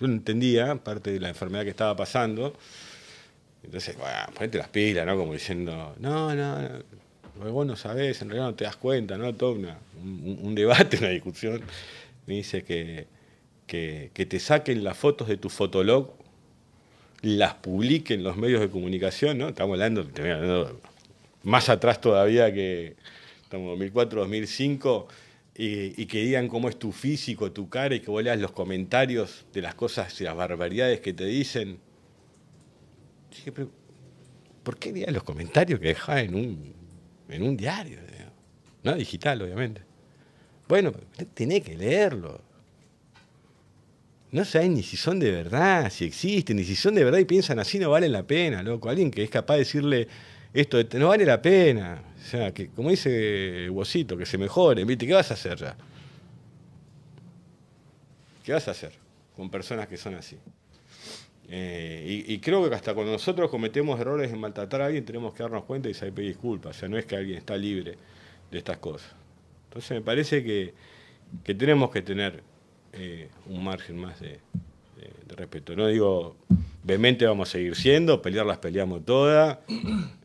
yo 0.00 0.06
no 0.06 0.14
entendía 0.14 0.76
parte 0.76 1.10
de 1.10 1.18
la 1.18 1.30
enfermedad 1.30 1.64
que 1.64 1.70
estaba 1.70 1.96
pasando. 1.96 2.56
Entonces, 3.64 3.96
bueno, 3.96 4.18
ponete 4.34 4.56
las 4.56 4.68
pilas, 4.68 5.04
¿no? 5.04 5.16
Como 5.16 5.32
diciendo, 5.32 5.96
no, 5.98 6.32
no, 6.32 6.62
no, 6.62 6.68
lo 7.38 7.44
que 7.44 7.50
vos 7.50 7.66
no 7.66 7.76
sabés, 7.76 8.22
en 8.22 8.28
realidad 8.28 8.48
no 8.50 8.54
te 8.54 8.64
das 8.64 8.76
cuenta, 8.76 9.16
¿no? 9.18 9.34
Todo 9.34 9.52
una- 9.52 9.78
un, 10.02 10.54
debate, 10.54 10.96
una 11.00 11.08
discusión. 11.08 11.62
Me 12.26 12.34
dice 12.34 12.62
que, 12.64 13.06
que, 13.66 14.10
que 14.14 14.26
te 14.26 14.38
saquen 14.38 14.84
las 14.84 14.96
fotos 14.96 15.28
de 15.28 15.36
tu 15.36 15.48
fotolog, 15.48 16.12
las 17.22 17.54
publiquen 17.54 18.22
los 18.22 18.36
medios 18.36 18.60
de 18.60 18.68
comunicación, 18.68 19.38
¿no? 19.38 19.48
Estamos 19.48 19.74
hablando, 19.74 20.02
hablando 20.16 20.80
más 21.44 21.68
atrás 21.68 22.00
todavía 22.00 22.52
que 22.52 22.96
estamos 23.42 23.70
2004, 23.70 24.20
2005, 24.22 25.08
y, 25.56 26.00
y 26.02 26.06
que 26.06 26.22
digan 26.22 26.48
cómo 26.48 26.68
es 26.68 26.78
tu 26.78 26.92
físico, 26.92 27.52
tu 27.52 27.68
cara, 27.68 27.94
y 27.94 28.00
que 28.00 28.10
vos 28.10 28.22
leas 28.22 28.38
los 28.40 28.52
comentarios 28.52 29.44
de 29.52 29.62
las 29.62 29.74
cosas 29.74 30.18
y 30.20 30.24
las 30.24 30.34
barbaridades 30.36 31.00
que 31.00 31.12
te 31.12 31.24
dicen. 31.26 31.78
Dije, 33.30 33.52
pero, 33.52 33.70
¿por 34.62 34.78
qué 34.78 34.92
leas 34.92 35.12
los 35.12 35.22
comentarios 35.22 35.78
que 35.80 35.88
dejás 35.88 36.22
en 36.22 36.34
un, 36.34 36.74
en 37.32 37.42
un 37.42 37.56
diario? 37.56 37.98
No 38.82 38.94
digital, 38.94 39.40
obviamente. 39.42 39.82
Bueno, 40.68 40.92
tenés 41.34 41.62
que 41.62 41.76
leerlo. 41.76 42.40
No 44.30 44.44
saben 44.44 44.74
ni 44.74 44.82
si 44.82 44.96
son 44.96 45.20
de 45.20 45.30
verdad, 45.30 45.90
si 45.90 46.04
existen, 46.06 46.56
ni 46.56 46.64
si 46.64 46.74
son 46.74 46.94
de 46.94 47.04
verdad 47.04 47.18
y 47.18 47.24
piensan 47.26 47.58
así, 47.58 47.78
no 47.78 47.90
vale 47.90 48.08
la 48.08 48.22
pena, 48.26 48.62
loco. 48.62 48.88
Alguien 48.88 49.10
que 49.10 49.22
es 49.22 49.30
capaz 49.30 49.54
de 49.54 49.58
decirle 49.60 50.08
esto, 50.54 50.78
de- 50.82 50.98
no 50.98 51.08
vale 51.08 51.26
la 51.26 51.40
pena. 51.42 52.02
O 52.18 52.24
sea, 52.24 52.52
que 52.52 52.68
como 52.68 52.88
dice 52.90 53.68
Bocito, 53.68 54.16
que 54.16 54.24
se 54.24 54.38
mejoren, 54.38 54.86
¿viste? 54.86 55.06
¿Qué 55.06 55.12
vas 55.12 55.30
a 55.30 55.34
hacer 55.34 55.58
ya? 55.58 55.76
¿Qué 58.44 58.52
vas 58.52 58.66
a 58.68 58.70
hacer 58.72 58.92
con 59.36 59.50
personas 59.50 59.86
que 59.86 59.96
son 59.96 60.14
así? 60.14 60.36
Eh, 61.54 62.24
y, 62.26 62.32
y 62.32 62.38
creo 62.38 62.66
que 62.66 62.74
hasta 62.74 62.94
cuando 62.94 63.12
nosotros 63.12 63.50
cometemos 63.50 64.00
errores 64.00 64.32
en 64.32 64.40
maltratar 64.40 64.80
a 64.80 64.86
alguien 64.86 65.04
tenemos 65.04 65.34
que 65.34 65.42
darnos 65.42 65.64
cuenta 65.64 65.90
y 65.90 65.94
saber 65.94 66.14
pedir 66.14 66.30
disculpas. 66.30 66.76
O 66.76 66.80
sea, 66.80 66.88
no 66.88 66.96
es 66.96 67.04
que 67.04 67.14
alguien 67.14 67.36
está 67.36 67.56
libre 67.58 67.96
de 68.50 68.58
estas 68.58 68.78
cosas. 68.78 69.10
Entonces 69.68 69.90
me 69.90 70.00
parece 70.00 70.42
que, 70.42 70.72
que 71.44 71.54
tenemos 71.54 71.90
que 71.90 72.00
tener 72.00 72.42
eh, 72.94 73.28
un 73.46 73.62
margen 73.64 73.98
más 73.98 74.18
de, 74.20 74.28
de- 74.28 74.38
de 75.28 75.36
respeto. 75.36 75.76
No 75.76 75.88
digo, 75.88 76.36
vehemente 76.84 77.26
vamos 77.26 77.50
a 77.50 77.52
seguir 77.52 77.74
siendo, 77.76 78.22
pelear 78.22 78.46
las 78.46 78.56
peleamos 78.58 79.04
todas. 79.04 79.58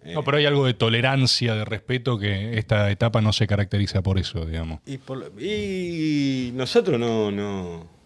No, 0.05 0.23
pero 0.23 0.37
hay 0.37 0.45
algo 0.45 0.65
de 0.65 0.73
tolerancia, 0.75 1.55
de 1.55 1.65
respeto, 1.65 2.17
que 2.17 2.57
esta 2.57 2.89
etapa 2.89 3.19
no 3.21 3.33
se 3.33 3.47
caracteriza 3.47 4.01
por 4.01 4.17
eso, 4.17 4.45
digamos. 4.45 4.79
Y, 4.85 4.97
por 4.97 5.17
lo- 5.17 5.39
y 5.41 6.51
nosotros 6.55 6.97
no, 6.97 7.31
no. 7.31 7.96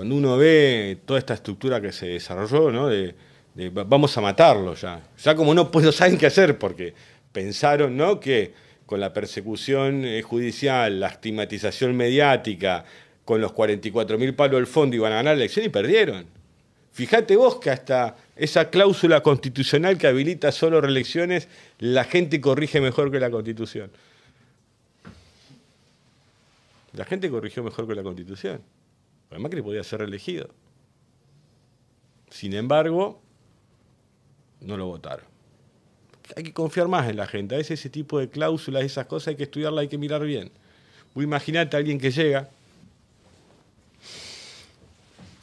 Cuando 0.00 0.14
uno 0.14 0.38
ve 0.38 0.96
toda 1.04 1.18
esta 1.18 1.34
estructura 1.34 1.78
que 1.78 1.92
se 1.92 2.06
desarrolló, 2.06 2.72
¿no? 2.72 2.88
Vamos 3.86 4.16
a 4.16 4.22
matarlo 4.22 4.74
ya. 4.74 4.98
Ya 5.22 5.34
como 5.34 5.52
no, 5.52 5.70
pues 5.70 5.94
saben 5.94 6.16
qué 6.16 6.24
hacer, 6.24 6.56
porque 6.56 6.94
pensaron, 7.32 7.98
¿no? 7.98 8.18
Que 8.18 8.54
con 8.86 8.98
la 8.98 9.12
persecución 9.12 10.06
eh, 10.06 10.22
judicial, 10.22 11.00
la 11.00 11.08
estigmatización 11.08 11.94
mediática, 11.94 12.86
con 13.26 13.42
los 13.42 13.52
44.000 13.52 14.34
palos 14.34 14.56
del 14.56 14.66
fondo 14.66 14.96
iban 14.96 15.12
a 15.12 15.16
ganar 15.16 15.36
la 15.36 15.42
elección 15.42 15.66
y 15.66 15.68
perdieron. 15.68 16.24
Fíjate 16.92 17.36
vos 17.36 17.56
que 17.56 17.68
hasta 17.68 18.16
esa 18.36 18.70
cláusula 18.70 19.22
constitucional 19.22 19.98
que 19.98 20.06
habilita 20.06 20.50
solo 20.50 20.80
reelecciones, 20.80 21.46
la 21.78 22.04
gente 22.04 22.40
corrige 22.40 22.80
mejor 22.80 23.10
que 23.10 23.20
la 23.20 23.30
constitución. 23.30 23.90
La 26.94 27.04
gente 27.04 27.28
corrigió 27.28 27.62
mejor 27.62 27.86
que 27.86 27.94
la 27.94 28.02
constitución. 28.02 28.62
Porque 29.30 29.42
Macri 29.42 29.62
podía 29.62 29.84
ser 29.84 30.00
reelegido. 30.00 30.50
Sin 32.30 32.52
embargo, 32.52 33.22
no 34.60 34.76
lo 34.76 34.86
votaron. 34.86 35.24
hay 36.36 36.42
que 36.42 36.52
confiar 36.52 36.88
más 36.88 37.08
en 37.08 37.16
la 37.16 37.28
gente. 37.28 37.54
A 37.54 37.58
veces 37.58 37.78
ese 37.78 37.90
tipo 37.90 38.18
de 38.18 38.28
cláusulas, 38.28 38.82
esas 38.82 39.06
cosas 39.06 39.28
hay 39.28 39.36
que 39.36 39.44
estudiarlas, 39.44 39.82
hay 39.82 39.88
que 39.88 39.98
mirar 39.98 40.24
bien. 40.24 40.50
Vos 41.14 41.22
imaginate 41.22 41.76
a 41.76 41.78
alguien 41.78 41.98
que 41.98 42.10
llega 42.10 42.50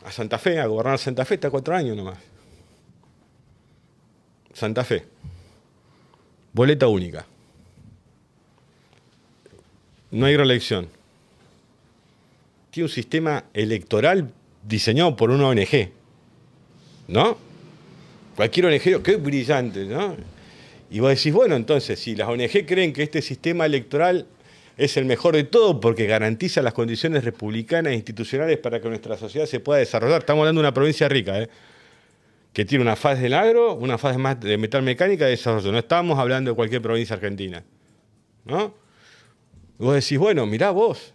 a 0.03 0.11
Santa 0.11 0.37
Fe, 0.37 0.59
a 0.59 0.65
gobernar 0.67 0.99
Santa 0.99 1.23
Fe, 1.23 1.35
está 1.35 1.49
cuatro 1.49 1.73
años 1.73 1.95
nomás. 1.95 2.17
Santa 4.53 4.83
Fe. 4.83 5.05
Boleta 6.51 6.87
única. 6.87 7.25
No 10.11 10.25
hay 10.25 10.35
reelección. 10.35 10.96
Un 12.83 12.89
sistema 12.89 13.45
electoral 13.53 14.31
diseñado 14.67 15.15
por 15.15 15.31
una 15.31 15.47
ONG. 15.47 15.91
¿No? 17.07 17.37
Cualquier 18.35 18.67
ONG, 18.67 19.01
qué 19.01 19.15
brillante, 19.15 19.85
¿no? 19.85 20.15
Y 20.89 20.99
vos 20.99 21.09
decís, 21.09 21.33
bueno, 21.33 21.55
entonces, 21.55 21.99
si 21.99 22.15
las 22.15 22.29
ONG 22.29 22.65
creen 22.65 22.93
que 22.93 23.03
este 23.03 23.21
sistema 23.21 23.65
electoral 23.65 24.27
es 24.77 24.95
el 24.95 25.05
mejor 25.05 25.35
de 25.35 25.43
todo 25.43 25.79
porque 25.79 26.05
garantiza 26.05 26.61
las 26.61 26.73
condiciones 26.73 27.23
republicanas 27.23 27.93
e 27.93 27.95
institucionales 27.95 28.57
para 28.59 28.79
que 28.79 28.87
nuestra 28.87 29.17
sociedad 29.17 29.47
se 29.47 29.59
pueda 29.59 29.79
desarrollar. 29.79 30.19
Estamos 30.19 30.41
hablando 30.41 30.61
de 30.61 30.67
una 30.67 30.73
provincia 30.73 31.09
rica, 31.09 31.41
¿eh? 31.41 31.49
que 32.53 32.63
tiene 32.63 32.83
una 32.83 32.95
fase 32.95 33.23
del 33.23 33.33
agro, 33.33 33.73
una 33.73 33.97
fase 33.97 34.17
más 34.17 34.39
de 34.39 34.57
metal 34.57 34.83
mecánica 34.83 35.25
de 35.25 35.31
desarrollo. 35.31 35.71
No 35.71 35.79
estamos 35.79 36.17
hablando 36.19 36.51
de 36.51 36.55
cualquier 36.55 36.81
provincia 36.81 37.15
argentina. 37.15 37.63
¿no? 38.45 38.73
vos 39.77 39.95
decís, 39.95 40.17
bueno, 40.17 40.45
mirá 40.45 40.71
vos, 40.71 41.13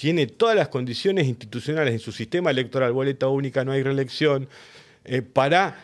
tiene 0.00 0.26
todas 0.26 0.56
las 0.56 0.68
condiciones 0.68 1.26
institucionales 1.26 1.92
en 1.92 1.98
su 1.98 2.10
sistema 2.10 2.50
electoral, 2.50 2.90
boleta 2.90 3.28
única, 3.28 3.66
no 3.66 3.72
hay 3.72 3.82
reelección, 3.82 4.48
eh, 5.04 5.20
para 5.20 5.78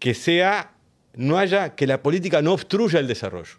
que 0.00 0.12
sea, 0.12 0.72
no 1.14 1.38
haya, 1.38 1.76
que 1.76 1.86
la 1.86 2.02
política 2.02 2.42
no 2.42 2.52
obstruya 2.52 2.98
el 2.98 3.06
desarrollo. 3.06 3.52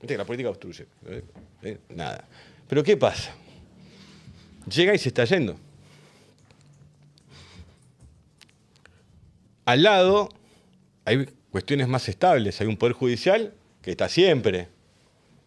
La 0.00 0.24
política 0.24 0.48
obstruye. 0.48 0.86
¿eh? 1.06 1.24
¿Eh? 1.64 1.78
Nada. 1.88 2.24
Pero 2.68 2.84
¿qué 2.84 2.96
pasa? 2.96 3.34
Llega 4.72 4.94
y 4.94 4.98
se 4.98 5.08
está 5.08 5.24
yendo. 5.24 5.56
Al 9.64 9.82
lado 9.82 10.28
hay 11.04 11.26
cuestiones 11.50 11.88
más 11.88 12.08
estables. 12.08 12.60
Hay 12.60 12.68
un 12.68 12.76
poder 12.76 12.92
judicial 12.92 13.52
que 13.82 13.90
está 13.90 14.08
siempre, 14.08 14.68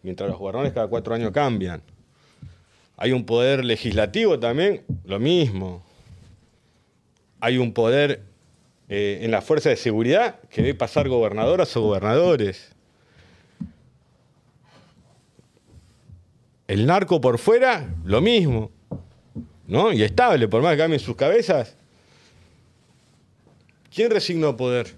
mientras 0.02 0.28
los 0.28 0.38
gobernadores 0.38 0.74
cada 0.74 0.86
cuatro 0.86 1.14
años 1.14 1.30
cambian. 1.30 1.80
Hay 2.96 3.12
un 3.12 3.24
poder 3.24 3.64
legislativo 3.64 4.38
también, 4.38 4.82
lo 5.04 5.18
mismo. 5.18 5.84
Hay 7.40 7.58
un 7.58 7.72
poder 7.72 8.22
eh, 8.88 9.20
en 9.22 9.30
la 9.30 9.42
fuerza 9.42 9.68
de 9.68 9.76
seguridad 9.76 10.40
que 10.48 10.62
ve 10.62 10.74
pasar 10.74 11.08
gobernadoras 11.08 11.76
o 11.76 11.82
gobernadores. 11.82 12.72
El 16.68 16.86
narco 16.86 17.20
por 17.20 17.38
fuera, 17.38 17.94
lo 18.04 18.20
mismo. 18.20 18.70
¿No? 19.66 19.92
Y 19.92 20.02
estable, 20.02 20.48
por 20.48 20.62
más 20.62 20.72
que 20.72 20.78
cambien 20.78 21.00
sus 21.00 21.16
cabezas. 21.16 21.76
¿Quién 23.92 24.10
resignó 24.10 24.56
poder? 24.56 24.94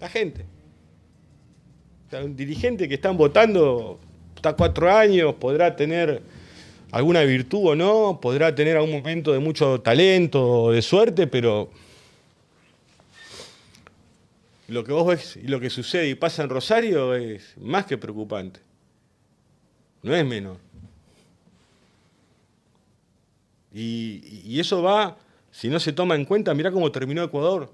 La 0.00 0.08
gente. 0.08 0.44
un 2.12 2.36
dirigente 2.36 2.88
que 2.88 2.94
están 2.94 3.16
votando, 3.16 3.98
está 4.42 4.54
cuatro 4.54 4.92
años, 4.92 5.36
podrá 5.36 5.76
tener 5.76 6.20
alguna 6.90 7.20
virtud 7.22 7.60
o 7.64 7.74
no, 7.76 8.18
podrá 8.20 8.52
tener 8.52 8.76
algún 8.76 8.90
momento 8.90 9.32
de 9.32 9.38
mucho 9.38 9.80
talento 9.80 10.64
o 10.64 10.72
de 10.72 10.82
suerte, 10.82 11.28
pero 11.28 11.70
lo 14.66 14.82
que 14.82 14.92
vos 14.92 15.06
ves 15.06 15.36
y 15.36 15.46
lo 15.46 15.60
que 15.60 15.70
sucede 15.70 16.08
y 16.08 16.16
pasa 16.16 16.42
en 16.42 16.48
Rosario 16.48 17.14
es 17.14 17.56
más 17.56 17.86
que 17.86 17.96
preocupante. 17.96 18.58
No 20.02 20.12
es 20.12 20.26
menor. 20.26 20.56
Y, 23.72 24.58
eso 24.58 24.82
va, 24.82 25.16
si 25.52 25.68
no 25.68 25.78
se 25.78 25.92
toma 25.92 26.16
en 26.16 26.24
cuenta, 26.24 26.52
mirá 26.52 26.72
cómo 26.72 26.90
terminó 26.90 27.22
Ecuador. 27.22 27.70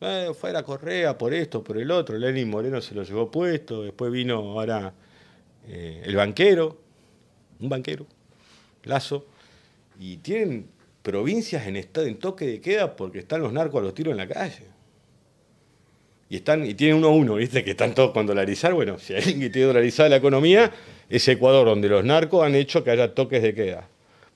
Eh, 0.00 0.30
fue 0.34 0.48
a 0.48 0.54
la 0.54 0.62
Correa 0.62 1.18
por 1.18 1.34
esto, 1.34 1.62
por 1.62 1.76
el 1.76 1.90
otro, 1.90 2.16
Lenin 2.16 2.48
Moreno 2.48 2.80
se 2.80 2.94
lo 2.94 3.02
llevó 3.02 3.30
puesto, 3.30 3.82
después 3.82 4.10
vino 4.10 4.36
ahora 4.36 4.94
eh, 5.68 6.02
el 6.04 6.16
banquero, 6.16 6.78
un 7.60 7.68
banquero, 7.68 8.06
Lazo, 8.84 9.26
y 10.00 10.16
tienen 10.18 10.66
provincias 11.02 11.66
en, 11.66 11.76
estado, 11.76 12.06
en 12.06 12.16
toque 12.16 12.46
de 12.46 12.60
queda 12.60 12.96
porque 12.96 13.20
están 13.20 13.42
los 13.42 13.52
narcos 13.52 13.80
a 13.80 13.84
los 13.84 13.94
tiros 13.94 14.12
en 14.12 14.18
la 14.18 14.28
calle. 14.28 14.72
Y, 16.28 16.36
están, 16.36 16.64
y 16.64 16.74
tienen 16.74 16.96
uno 16.96 17.08
a 17.08 17.10
uno, 17.10 17.34
¿viste? 17.34 17.62
Que 17.62 17.72
están 17.72 17.94
todos 17.94 18.12
con 18.12 18.24
dolarizar. 18.24 18.72
Bueno, 18.72 18.98
si 18.98 19.12
hay 19.12 19.18
alguien 19.18 19.40
que 19.40 19.50
tiene 19.50 19.66
dolarizada 19.66 20.08
la 20.08 20.16
economía, 20.16 20.72
es 21.08 21.28
Ecuador, 21.28 21.66
donde 21.66 21.88
los 21.88 22.04
narcos 22.04 22.44
han 22.44 22.54
hecho 22.54 22.82
que 22.82 22.90
haya 22.90 23.14
toques 23.14 23.42
de 23.42 23.54
queda. 23.54 23.86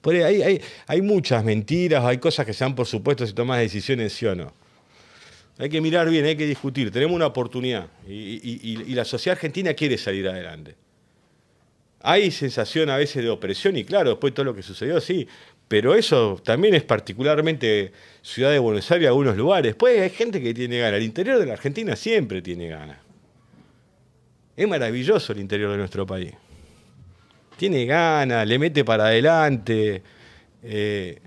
Por 0.03 0.15
ahí 0.15 0.43
hay, 0.43 0.61
hay, 0.87 1.03
muchas 1.03 1.43
mentiras, 1.43 2.05
hay 2.05 2.19
cosas 2.19 2.45
que 2.45 2.53
se 2.53 2.65
dan 2.65 2.75
por 2.75 2.87
supuesto 2.87 3.27
si 3.27 3.33
tomas 3.33 3.59
decisiones 3.61 4.13
sí 4.13 4.27
o 4.27 4.35
no. 4.35 4.53
Hay 5.59 5.71
que 5.71 5.81
mirar 5.81 6.09
bien, 6.11 6.25
hay 6.27 6.37
que 6.37 6.47
discutir. 6.47 6.91
Tenemos 6.91 7.17
una 7.17 7.27
oportunidad 7.27 7.89
y, 8.07 8.95
la 8.95 9.05
sociedad 9.05 9.37
argentina 9.37 9.73
quiere 9.75 9.97
salir 9.97 10.29
adelante. 10.29 10.75
Hay 12.09 12.31
sensación 12.31 12.89
a 12.89 12.97
veces 12.97 13.25
de 13.25 13.31
opresión 13.31 13.77
y 13.77 13.85
claro, 13.85 14.11
después 14.11 14.31
de 14.31 14.37
todo 14.37 14.45
lo 14.45 14.55
que 14.55 14.63
sucedió, 14.63 15.01
sí, 15.01 15.27
pero 15.67 15.93
eso 15.97 16.41
también 16.45 16.75
es 16.77 16.85
particularmente 16.85 17.91
ciudad 18.23 18.53
de 18.53 18.61
Buenos 18.61 18.89
Aires, 18.93 19.09
algunos 19.09 19.37
lugares. 19.37 19.75
Pues 19.75 20.01
hay 20.01 20.11
gente 20.11 20.41
que 20.41 20.55
tiene 20.55 20.79
ganas. 20.79 20.99
El 20.99 21.03
interior 21.03 21.37
de 21.37 21.47
la 21.47 21.55
Argentina 21.55 21.97
siempre 21.97 22.41
tiene 22.43 22.69
ganas. 22.69 22.99
Es 24.57 24.69
maravilloso 24.69 25.33
el 25.33 25.41
interior 25.41 25.73
de 25.73 25.79
nuestro 25.79 26.07
país. 26.07 26.33
Tiene 27.57 27.85
ganas, 27.87 28.47
le 28.47 28.57
mete 28.57 28.85
para 28.85 29.07
adelante. 29.07 30.01
Eh, 30.63 31.19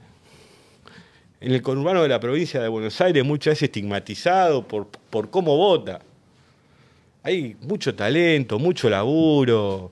en 1.41 1.51
el 1.51 1.61
conurbano 1.61 2.03
de 2.03 2.07
la 2.07 2.21
provincia 2.21 2.61
de 2.61 2.69
Buenos 2.69 3.01
Aires 3.01 3.25
muchas 3.25 3.51
veces 3.51 3.63
estigmatizado 3.63 4.65
por, 4.65 4.87
por 4.87 5.29
cómo 5.29 5.57
vota. 5.57 5.99
Hay 7.23 7.57
mucho 7.59 7.93
talento, 7.93 8.57
mucho 8.59 8.89
laburo. 8.89 9.91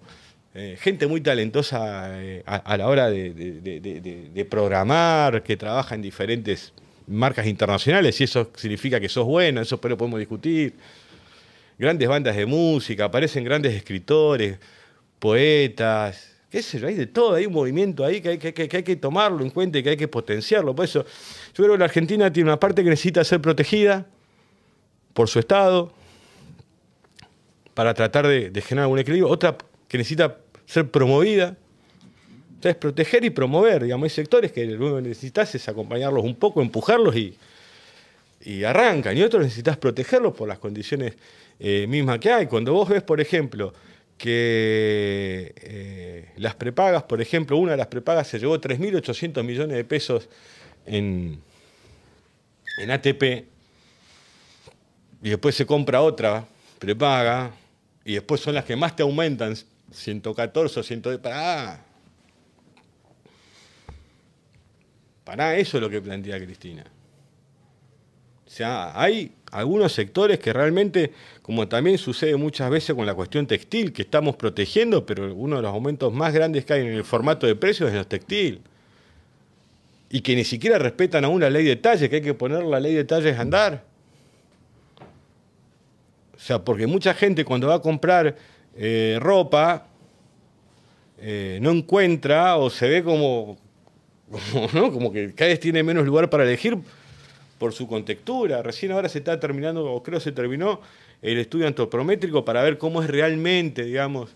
Eh, 0.60 0.76
gente 0.76 1.06
muy 1.06 1.22
talentosa 1.22 2.20
eh, 2.20 2.42
a, 2.48 2.78
la 2.78 2.88
hora 2.88 3.12
de, 3.12 4.48
programar, 4.50 5.44
que 5.44 5.56
trabaja 5.56 5.94
en 5.94 6.02
diferentes 6.02 6.74
marcas 7.06 7.46
internacionales, 7.46 8.20
y 8.20 8.24
eso 8.24 8.50
significa 8.56 9.00
que 9.00 9.08
sos 9.08 9.26
bueno, 9.26 9.62
eso 9.62 9.80
pero 9.80 9.96
podemos 9.96 10.18
discutir. 10.18 10.74
Grandes 11.78 12.10
bandas 12.10 12.36
de 12.36 12.48
música, 12.48 13.06
aparecen 13.06 13.44
grandes 13.44 13.76
escritores, 13.76 14.58
poetas, 15.20 16.36
qué 16.50 16.64
sé 16.64 16.80
yo, 16.80 16.88
hay 16.88 16.96
de 16.96 17.06
todo, 17.06 17.36
hay 17.36 17.46
un 17.46 17.54
movimiento 17.54 18.04
ahí 18.04 18.20
que 18.20 18.30
hay 18.30 18.84
que, 18.84 18.96
tomarlo 18.96 19.44
en 19.44 19.52
cuenta 19.52 19.78
y 19.78 19.84
que 19.84 19.92
hay 19.92 19.98
que 19.98 20.08
potenciarlo. 20.08 20.76
Por 20.76 20.86
eso, 20.86 21.06
yo 21.54 21.64
creo 21.64 21.74
que 21.74 21.78
la 21.78 21.86
Argentina 21.86 22.34
tiene 22.34 22.50
una 22.50 22.60
parte 22.60 22.84
que 22.84 22.90
necesita 22.90 23.24
ser 23.24 23.42
protegida 23.42 24.08
por 25.14 25.30
su 25.30 25.38
Estado, 25.38 25.94
para 27.76 27.94
tratar 27.94 28.26
de, 28.26 28.52
generar 28.60 28.86
algún 28.86 28.98
equilibrio, 28.98 29.30
otra 29.30 29.56
que 29.88 30.00
necesita 30.00 30.38
ser 30.68 30.92
promovida. 30.92 31.58
O 32.64 32.74
proteger 32.74 33.24
y 33.24 33.30
promover, 33.30 33.84
digamos, 33.84 34.06
hay 34.06 34.10
sectores 34.10 34.52
que 34.52 34.66
lo 34.66 34.98
que 34.98 35.02
necesitas 35.02 35.54
es 35.56 35.70
acompañarlos 35.70 36.24
un 36.24 36.36
poco, 36.36 36.62
empujarlos 36.62 37.16
y, 37.16 37.38
y 38.42 38.64
arrancan. 38.64 39.16
Y 39.18 39.22
otros 39.22 39.44
necesitas 39.44 39.78
protegerlos 39.78 40.34
por 40.34 40.48
las 40.48 40.60
condiciones 40.60 41.14
eh, 41.60 41.86
mismas 41.88 42.20
que 42.20 42.32
hay. 42.32 42.48
Cuando 42.48 42.74
vos 42.74 42.90
ves, 42.90 43.04
por 43.04 43.22
ejemplo, 43.22 43.74
que 44.18 45.54
eh, 45.56 46.32
las 46.38 46.56
prepagas, 46.56 47.04
por 47.04 47.22
ejemplo, 47.22 47.58
una 47.58 47.72
de 47.72 47.78
las 47.78 47.88
prepagas 47.88 48.28
se 48.28 48.40
llevó 48.40 48.60
3.800 48.60 49.44
millones 49.44 49.78
de 49.78 49.86
pesos 49.86 50.28
en, 50.86 51.40
en 52.80 52.92
ATP 52.92 53.24
y 55.22 55.30
después 55.30 55.56
se 55.56 55.66
compra 55.66 56.02
otra 56.02 56.46
prepaga 56.80 57.52
y 58.06 58.14
después 58.14 58.42
son 58.42 58.56
las 58.56 58.66
que 58.66 58.76
más 58.76 58.96
te 58.96 59.04
aumentan 59.04 59.56
114 59.92 60.80
o 60.80 60.84
110. 60.84 61.20
Pará. 61.20 61.84
Pará, 65.24 65.56
eso 65.58 65.78
es 65.78 65.84
lo 65.84 65.90
que 65.90 66.02
plantea 66.02 66.40
Cristina. 66.40 66.86
O 68.46 68.50
sea, 68.50 69.00
hay 69.00 69.34
algunos 69.52 69.92
sectores 69.92 70.40
que 70.40 70.54
realmente, 70.54 71.12
como 71.42 71.68
también 71.68 71.98
sucede 71.98 72.38
muchas 72.38 72.70
veces 72.70 72.96
con 72.96 73.06
la 73.06 73.14
cuestión 73.14 73.46
textil, 73.46 73.92
que 73.92 74.04
estamos 74.04 74.38
protegiendo, 74.38 75.06
pero 75.06 75.36
uno 75.36 75.58
de 75.58 75.64
los 75.64 75.74
aumentos 75.74 76.14
más 76.14 76.34
grandes 76.34 76.64
que 76.64 76.74
hay 76.74 76.82
en 76.82 76.94
el 76.94 77.04
formato 77.04 77.46
de 77.46 77.56
precios 77.56 77.90
es 77.90 77.96
los 77.96 78.08
textil. 78.08 78.62
Y 80.10 80.22
que 80.22 80.34
ni 80.36 80.46
siquiera 80.46 80.80
respetan 80.80 81.26
aún 81.26 81.42
la 81.42 81.50
ley 81.50 81.66
de 81.66 81.76
talles, 81.76 82.10
que 82.10 82.16
hay 82.16 82.22
que 82.22 82.34
poner 82.34 82.64
la 82.64 82.80
ley 82.80 82.94
de 82.94 83.04
talles 83.04 83.38
a 83.38 83.42
andar. 83.42 83.84
O 86.34 86.40
sea, 86.40 86.64
porque 86.64 86.88
mucha 86.88 87.14
gente 87.14 87.44
cuando 87.44 87.68
va 87.68 87.76
a 87.76 87.82
comprar 87.82 88.38
eh, 88.78 89.18
ropa, 89.20 89.88
eh, 91.20 91.60
no 91.62 91.72
encuentra 91.72 92.58
o 92.58 92.70
se 92.70 92.88
ve 92.88 93.04
como, 93.04 93.58
como, 94.72 95.12
que 95.12 95.34
cada 95.34 95.50
vez 95.50 95.60
tiene 95.60 95.84
menos 95.84 96.06
lugar 96.06 96.30
para 96.30 96.44
elegir 96.44 96.78
por 97.58 97.74
su 97.74 97.88
contextura. 97.88 98.62
Recién 98.62 98.92
ahora 98.92 99.10
se 99.10 99.20
está 99.20 99.40
terminando, 99.40 99.86
o 99.92 100.04
creo 100.04 100.20
se 100.20 100.32
terminó, 100.32 100.82
el 101.22 101.38
estudio 101.40 101.68
antropométrico 101.68 102.46
para 102.46 102.62
ver 102.62 102.78
cómo 102.78 103.02
es 103.02 103.10
realmente, 103.10 103.84
digamos. 103.84 104.36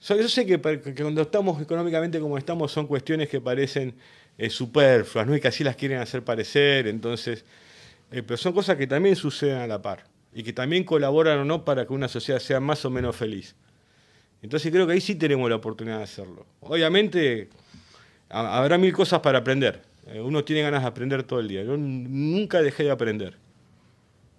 Yo 0.00 0.28
sé 0.28 0.46
que, 0.46 0.60
cuando 0.60 1.22
estamos 1.22 1.60
económicamente 1.60 2.20
como 2.20 2.36
estamos 2.38 2.70
son 2.70 2.86
cuestiones 2.86 3.28
que 3.28 3.40
parecen 3.40 3.94
eh, 4.36 4.50
superfluas, 4.50 5.26
¿no? 5.26 5.34
y 5.34 5.40
que 5.40 5.48
así 5.48 5.64
las 5.64 5.76
quieren 5.76 5.98
hacer 5.98 6.22
parecer, 6.22 6.86
entonces, 6.86 7.44
eh, 8.12 8.22
pero 8.22 8.36
son 8.36 8.52
cosas 8.52 8.76
que 8.76 8.86
también 8.86 9.16
suceden 9.16 9.58
a 9.58 9.66
la 9.66 9.80
par 9.80 10.04
y 10.34 10.42
que 10.42 10.52
también 10.52 10.84
colaboran 10.84 11.38
o 11.38 11.44
no 11.44 11.64
para 11.64 11.86
que 11.86 11.92
una 11.92 12.08
sociedad 12.08 12.40
sea 12.40 12.60
más 12.60 12.84
o 12.84 12.90
menos 12.90 13.16
feliz. 13.16 13.54
Entonces 14.42 14.70
creo 14.70 14.86
que 14.86 14.94
ahí 14.94 15.00
sí 15.00 15.14
tenemos 15.14 15.48
la 15.48 15.56
oportunidad 15.56 15.98
de 15.98 16.04
hacerlo. 16.04 16.46
Obviamente 16.60 17.48
habrá 18.28 18.78
mil 18.78 18.92
cosas 18.92 19.20
para 19.20 19.38
aprender. 19.38 19.82
Eh, 20.06 20.20
uno 20.20 20.44
tiene 20.44 20.62
ganas 20.62 20.82
de 20.82 20.88
aprender 20.88 21.22
todo 21.24 21.40
el 21.40 21.48
día. 21.48 21.62
Yo 21.64 21.76
nunca 21.76 22.62
dejé 22.62 22.84
de 22.84 22.90
aprender. 22.90 23.34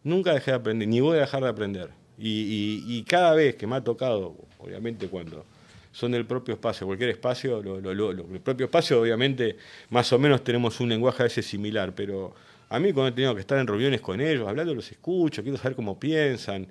Nunca 0.04 0.34
dejé 0.34 0.52
de 0.52 0.58
aprender, 0.58 0.88
ni 0.88 1.02
voy 1.02 1.18
a 1.18 1.22
dejar 1.22 1.44
de 1.44 1.50
aprender. 1.50 1.90
Y, 2.20 3.04
cada 3.04 3.34
vez 3.36 3.56
que 3.56 3.68
me 3.68 3.76
ha 3.76 3.84
tocado, 3.84 4.36
obviamente 4.58 5.08
cuando 5.08 5.46
son 5.92 6.12
del 6.12 6.26
propio 6.26 6.56
espacio, 6.56 6.88
cualquier 6.88 7.12
espacio, 7.12 7.60
el 7.60 8.42
propio 8.42 8.66
espacio 8.66 9.02
obviamente 9.02 9.58
más 9.90 10.12
o 10.14 10.20
menos 10.20 10.44
tenemos 10.44 10.80
un 10.80 10.90
lenguaje 10.90 11.24
a 11.24 11.26
veces 11.26 11.46
similar, 11.46 11.94
pero 11.94 12.34
a 12.70 12.80
mí 12.80 12.92
cuando 12.92 13.10
he 13.10 13.12
tenido 13.12 13.36
que 13.36 13.42
estar 13.42 13.58
en 13.60 13.68
reuniones 13.68 14.02
con 14.02 14.20
ellos, 14.20 14.48
hablando 14.48 14.74
los 14.74 14.92
escucho, 14.92 15.44
quiero 15.44 15.58
saber 15.58 15.76
cómo 15.76 16.00
piensan. 16.00 16.68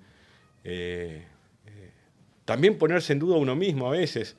Eh, 0.64 1.24
también 2.46 2.78
ponerse 2.78 3.12
en 3.12 3.18
duda 3.18 3.36
uno 3.36 3.54
mismo 3.54 3.86
a 3.86 3.90
veces, 3.90 4.36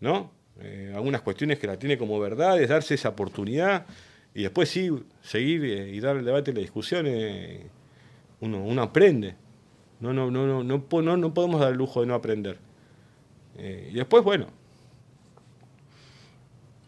¿no? 0.00 0.30
Eh, 0.60 0.92
algunas 0.94 1.22
cuestiones 1.22 1.58
que 1.58 1.66
la 1.66 1.78
tiene 1.78 1.96
como 1.96 2.20
verdades, 2.20 2.68
darse 2.68 2.94
esa 2.94 3.08
oportunidad 3.08 3.86
y 4.34 4.42
después 4.42 4.68
sí, 4.68 4.90
seguir 5.22 5.64
y 5.64 5.98
dar 6.00 6.18
el 6.18 6.24
debate 6.26 6.50
y 6.50 6.54
la 6.54 6.60
discusión, 6.60 7.06
uno, 8.40 8.62
uno 8.62 8.82
aprende. 8.82 9.34
No, 10.00 10.12
no, 10.12 10.30
no, 10.30 10.46
no, 10.46 10.62
no, 10.62 11.16
no, 11.16 11.34
podemos 11.34 11.60
dar 11.60 11.72
el 11.72 11.78
lujo 11.78 12.02
de 12.02 12.06
no 12.06 12.14
aprender. 12.14 12.58
y 13.58 13.94
después, 13.94 14.22
bueno, 14.22 14.48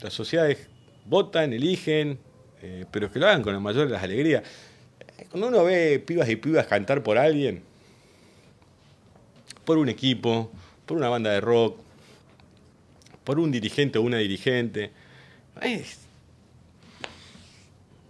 las 0.03 0.13
sociedades 0.13 0.69
votan, 1.07 1.53
eligen, 1.53 2.19
eh, 2.63 2.85
pero 2.91 3.11
que 3.11 3.19
lo 3.19 3.27
hagan 3.27 3.43
con 3.43 3.53
la 3.53 3.61
mayor 3.61 3.87
de 3.87 3.93
las 3.93 4.03
alegrías. 4.03 4.43
Cuando 5.31 5.49
uno 5.49 5.65
ve 5.65 6.03
pibas 6.05 6.29
y 6.29 6.37
pibas 6.37 6.67
cantar 6.67 7.03
por 7.03 7.19
alguien, 7.19 7.63
por 9.69 9.77
un 9.77 9.91
equipo, 9.91 10.51
por 10.87 10.97
una 10.97 11.11
banda 11.11 11.31
de 11.31 11.43
rock, 11.43 11.77
por 13.23 13.39
un 13.39 13.51
dirigente 13.51 13.99
o 13.99 14.03
una 14.03 14.17
dirigente, 14.17 14.91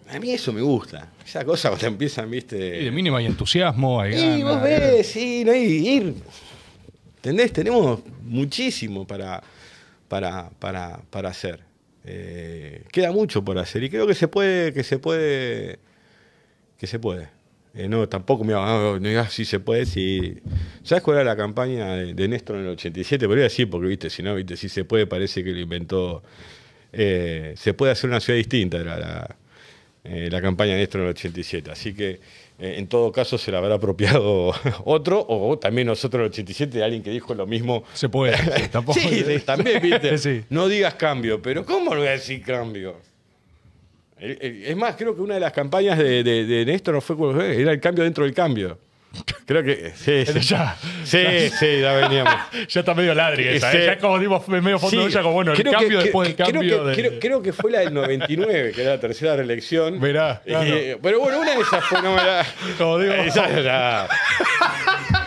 a 0.09 0.21
mí 0.21 0.31
eso 0.31 0.53
me 0.53 0.61
gusta. 0.61 1.11
Esa 1.27 1.45
cosa 1.45 1.71
cuando 1.71 1.89
empiezan, 1.89 2.31
viste. 2.31 2.81
Y 2.81 2.85
de 2.85 2.91
mínimo 2.93 3.17
hay 3.17 3.27
entusiasmo, 3.27 4.01
hay 4.01 4.15
Y 4.15 4.43
vos 4.45 4.63
ves, 4.63 5.05
sí, 5.09 5.43
no 5.45 5.51
hay 5.51 5.65
ir. 5.65 6.15
¿Entendés? 7.17 7.53
Tenemos 7.53 8.03
muchísimo 8.23 9.05
para, 9.05 9.43
para, 10.07 10.51
para, 10.61 11.01
para 11.11 11.31
hacer. 11.31 11.59
Eh, 12.05 12.85
queda 12.93 13.11
mucho 13.11 13.45
por 13.45 13.59
hacer 13.59 13.83
y 13.83 13.91
creo 13.91 14.07
que 14.07 14.15
se 14.15 14.29
puede, 14.29 14.73
que 14.73 14.85
se 14.85 15.01
puede, 15.01 15.81
que 16.79 16.87
se 16.87 17.01
puede. 17.01 17.37
Eh, 17.79 17.89
no, 17.89 18.09
tampoco 18.09 18.43
me 18.43 18.53
no, 18.55 18.99
no 18.99 19.31
si 19.31 19.45
se 19.45 19.61
puede, 19.61 19.87
si... 19.87 20.37
¿Sabes 20.83 21.05
cuál 21.05 21.19
era 21.19 21.25
la 21.25 21.37
campaña 21.37 21.95
de, 21.95 22.29
Néstor 22.29 22.57
en 22.57 22.63
el 22.63 22.71
87? 22.71 23.25
Podría 23.29 23.45
decir, 23.45 23.71
porque 23.71 23.87
viste, 23.87 24.11
si 24.11 24.21
no, 24.21 24.35
viste, 24.35 24.57
si 24.57 24.69
se 24.69 24.85
puede, 24.85 25.07
parece 25.07 25.45
que 25.45 25.53
lo 25.53 25.61
inventó. 25.61 26.25
Eh, 26.93 27.55
se 27.57 27.75
puede 27.75 27.93
hacer 27.93 28.11
una 28.11 28.19
ciudad 28.19 28.37
distinta, 28.37 28.79
era 28.79 28.99
la, 28.99 29.37
la 30.03 30.43
campaña 30.43 30.73
de 30.73 30.79
Néstor 30.79 31.03
en 31.03 31.07
el 31.07 31.11
87. 31.13 31.71
Así 31.71 31.95
que 31.95 32.19
eh, 32.59 32.75
en 32.79 32.89
todo 32.89 33.13
caso 33.13 33.39
se 33.39 33.53
la 33.53 33.59
habrá 33.59 33.77
apropiado 33.77 34.53
otro, 34.85 35.25
o 35.29 35.57
también 35.61 35.87
nosotros 35.87 36.19
en 36.19 36.25
el 36.25 36.31
87, 36.31 36.83
alguien 36.83 37.05
que 37.05 37.11
dijo 37.11 37.33
lo 37.33 37.47
mismo. 37.47 37.85
Se 37.95 38.09
puede, 38.09 38.37
sí, 38.37 38.69
tampoco. 38.73 38.99
sí, 38.99 39.25
también, 39.45 39.81
viste. 39.81 40.45
No 40.51 40.67
digas 40.67 40.95
cambio, 40.95 41.41
pero 41.41 41.65
¿cómo 41.65 41.95
no 41.95 42.01
voy 42.01 42.09
a 42.09 42.13
decir 42.13 42.43
cambio? 42.43 42.97
Es 44.21 44.77
más, 44.77 44.97
creo 44.97 45.15
que 45.15 45.21
una 45.21 45.35
de 45.35 45.41
las 45.41 45.53
campañas 45.53 45.99
de, 45.99 46.23
de, 46.23 46.45
de 46.45 46.65
Néstor 46.67 47.01
fue, 47.01 47.61
era 47.61 47.73
el 47.73 47.81
cambio 47.81 48.05
dentro 48.05 48.25
del 48.25 48.35
cambio. 48.35 48.79
Creo 49.47 49.65
que 49.65 49.93
sí, 49.97 50.27
sí. 50.27 50.41
Ya, 50.41 50.77
sí, 51.05 51.51
sí, 51.59 51.81
ya 51.81 51.95
veníamos. 51.95 52.35
ya 52.69 52.81
está 52.81 52.95
medio 52.95 53.15
ladri 53.15 53.49
esa, 53.49 53.73
¿eh? 53.73 53.87
Ya 53.87 53.99
como 53.99 54.19
dimos 54.19 54.47
medio 54.49 54.79
fondo 54.79 55.01
de 55.01 55.09
ella, 55.09 55.23
como 55.23 55.35
bueno, 55.35 55.53
el 55.53 55.63
cambio 55.63 56.01
después 56.01 56.29
del 56.29 56.37
cambio. 56.37 56.61
Creo 56.93 57.13
que, 57.13 57.19
creo, 57.19 57.43
que, 57.43 57.53
fue 57.53 57.71
la 57.71 57.81
del 57.81 57.95
99, 57.95 58.73
que 58.75 58.83
era 58.83 58.91
la 58.93 59.01
tercera 59.01 59.37
reelección. 59.37 59.99
Mirá. 59.99 60.43
pero 60.45 61.21
bueno, 61.21 61.41
una 61.41 61.55
de 61.55 61.63
esas 61.63 61.85
fue, 61.85 62.03
no 62.03 62.15
me 62.15 62.23
la. 62.23 62.47
Como 62.77 62.99
digo. 62.99 63.15
ya. 63.35 64.09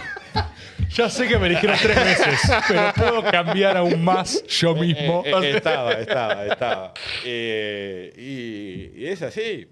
Ya 0.94 1.10
sé 1.10 1.28
que 1.28 1.38
me 1.38 1.50
dijeron 1.50 1.78
tres 1.82 1.96
veces, 1.96 2.52
pero 2.68 2.94
puedo 2.96 3.24
cambiar 3.24 3.78
aún 3.78 4.04
más 4.04 4.46
yo 4.48 4.76
eh, 4.76 4.80
mismo. 4.80 5.24
Eh, 5.26 5.52
estaba, 5.56 5.94
estaba, 5.94 6.46
estaba. 6.46 6.94
y, 7.26 8.92
y, 8.98 9.06
es 9.06 9.22
así. 9.22 9.68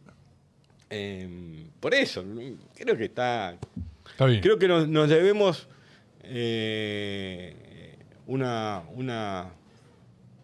Em, 0.90 1.70
por 1.80 1.94
eso, 1.94 2.24
creo 2.76 2.98
que 2.98 3.06
está 3.06 3.58
Creo 4.42 4.60
que 4.60 4.68
nos, 4.68 5.10
debemos 5.10 5.70
eh, 6.24 7.56
una, 8.28 8.84
una, 8.94 9.50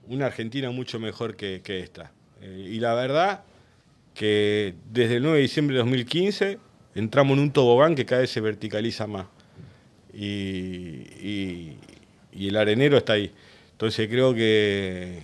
una, 0.07 0.25
Argentina 0.25 0.71
mucho 0.71 0.97
mejor 0.97 1.35
que, 1.35 1.61
esta. 1.67 2.13
Eh, 2.41 2.69
y 2.71 2.79
la 2.79 2.93
verdad 2.93 3.43
que 4.13 4.75
desde 4.89 5.17
el 5.17 5.23
9 5.23 5.37
de 5.37 5.41
diciembre 5.41 5.75
de 5.75 5.79
2015 5.79 6.57
entramos 6.95 7.37
en 7.37 7.43
un 7.43 7.51
tobogán 7.51 7.95
que 7.95 8.05
cada 8.05 8.21
vez 8.21 8.29
se 8.29 8.39
verticaliza 8.39 9.07
más. 9.07 9.25
Y, 10.15 11.77
el 12.33 12.57
arenero 12.57 12.97
está 12.97 13.13
ahí. 13.13 13.31
Entonces 13.71 14.07
creo 14.09 14.33
que, 14.33 15.23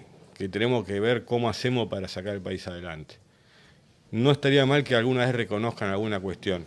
tenemos 0.52 0.86
que 0.86 1.00
ver 1.00 1.26
cómo 1.26 1.50
hacemos 1.50 1.88
para 1.88 2.08
sacar 2.08 2.36
el 2.36 2.42
país 2.42 2.68
adelante. 2.68 3.16
No 4.12 4.32
estaría 4.32 4.66
mal 4.66 4.84
que 4.84 4.96
alguna 4.96 5.26
vez 5.26 5.36
reconozcan 5.36 5.90
alguna 5.90 6.20
cuestión 6.20 6.66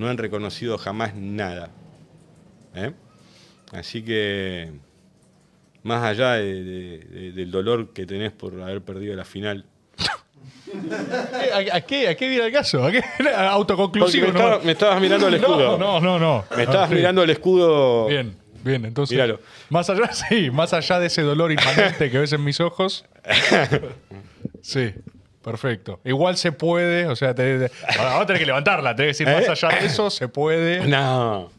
no 0.00 0.08
han 0.08 0.18
reconocido 0.18 0.78
jamás 0.78 1.14
nada. 1.14 1.70
¿eh? 2.74 2.92
Así 3.72 4.02
que, 4.02 4.72
más 5.82 6.02
allá 6.02 6.34
del 6.34 7.50
dolor 7.50 7.92
que 7.92 8.06
tenés 8.06 8.32
por 8.32 8.60
haber 8.60 8.80
perdido 8.80 9.14
la 9.14 9.24
final. 9.24 9.66
¿A, 11.72 11.80
qué, 11.80 12.08
¿A 12.08 12.14
qué 12.14 12.28
viene 12.28 12.46
el 12.46 12.52
caso? 12.52 12.84
¿A 12.84 12.90
qué? 12.90 13.02
Autoconclusivo. 13.36 14.28
Me, 14.64 14.72
estabas 14.72 15.00
mirando 15.00 15.28
el 15.28 15.34
escudo. 15.36 15.78
No, 15.78 16.00
no, 16.00 16.18
no. 16.18 16.44
Me 16.56 16.64
estabas 16.64 16.90
mirando 16.90 17.22
el 17.22 17.30
escudo. 17.30 18.06
Bien, 18.06 18.36
bien. 18.62 18.84
Entonces, 18.84 19.18
más 19.68 19.90
allá, 19.90 20.12
sí, 20.12 20.50
más 20.50 20.72
allá 20.72 20.98
de 21.00 21.06
ese 21.06 21.22
dolor 21.22 21.52
inmanente 21.52 22.10
que 22.10 22.18
ves 22.18 22.32
en 22.32 22.44
mis 22.44 22.60
ojos. 22.60 23.04
Sí. 24.62 24.94
Perfecto. 25.42 26.00
Igual 26.04 26.36
se 26.36 26.52
puede, 26.52 27.06
o 27.06 27.16
sea, 27.16 27.34
te, 27.34 27.70
vamos 27.96 28.22
a 28.22 28.26
tener 28.26 28.40
que 28.40 28.46
levantarla, 28.46 28.94
te 28.94 29.04
que 29.04 29.06
decir, 29.06 29.26
más 29.26 29.46
¿Eh? 29.46 29.50
allá 29.50 29.80
de 29.80 29.86
eso, 29.86 30.10
se 30.10 30.28
puede. 30.28 30.86
No. 30.86 31.50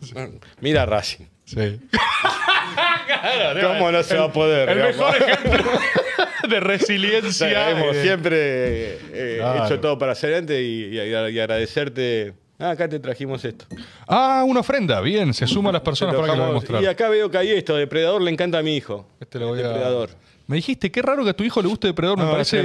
Mira 0.60 0.86
Racing. 0.86 1.26
Sí. 1.52 1.80
¿Cómo 3.62 3.92
no 3.92 4.04
se 4.04 4.16
va 4.16 4.26
a 4.26 4.32
poder? 4.32 4.70
El 4.70 4.78
mejor 4.80 5.16
ejemplo 5.16 5.72
de 6.50 6.60
resiliencia. 6.62 7.70
hemos 7.72 7.96
eh, 7.96 8.02
siempre 8.02 8.98
eh, 9.12 9.44
hecho 9.66 9.80
todo 9.82 9.98
para 9.98 10.14
hacer 10.14 10.34
antes 10.36 10.62
y, 10.62 10.98
agradecerte. 10.98 12.34
Ah, 12.58 12.72
acá 12.72 12.88
te 12.88 13.00
trajimos 13.00 13.44
esto. 13.44 13.66
Ah, 14.08 14.44
una 14.46 14.62
ofrenda. 14.62 15.02
Bien, 15.02 15.34
se 15.34 15.46
suman 15.46 15.74
las 15.74 15.82
personas 15.82 16.16
para 16.16 16.32
que 16.32 16.40
lo 16.40 16.54
mostrar. 16.54 16.82
Y 16.82 16.86
acá 16.86 17.10
veo 17.10 17.30
que 17.30 17.38
hay 17.38 17.50
esto, 17.50 17.76
Depredador 17.76 18.22
le 18.22 18.32
encanta 18.32 18.60
a 18.60 18.64
mi 18.64 18.78
hijo. 18.78 19.08
Este 19.20 19.40
lo 19.40 19.48
voy 19.48 19.58
Depredador. 19.58 20.12
Me 20.48 20.56
dijiste, 20.58 20.92
qué 20.92 21.02
raro 21.02 21.24
que 21.24 21.32
a 21.32 21.34
tu 21.34 21.44
hijo 21.44 21.62
le 21.62 21.68
guste 21.68 21.88
Depredador, 21.88 22.20
me 22.20 22.32
parece. 22.32 22.64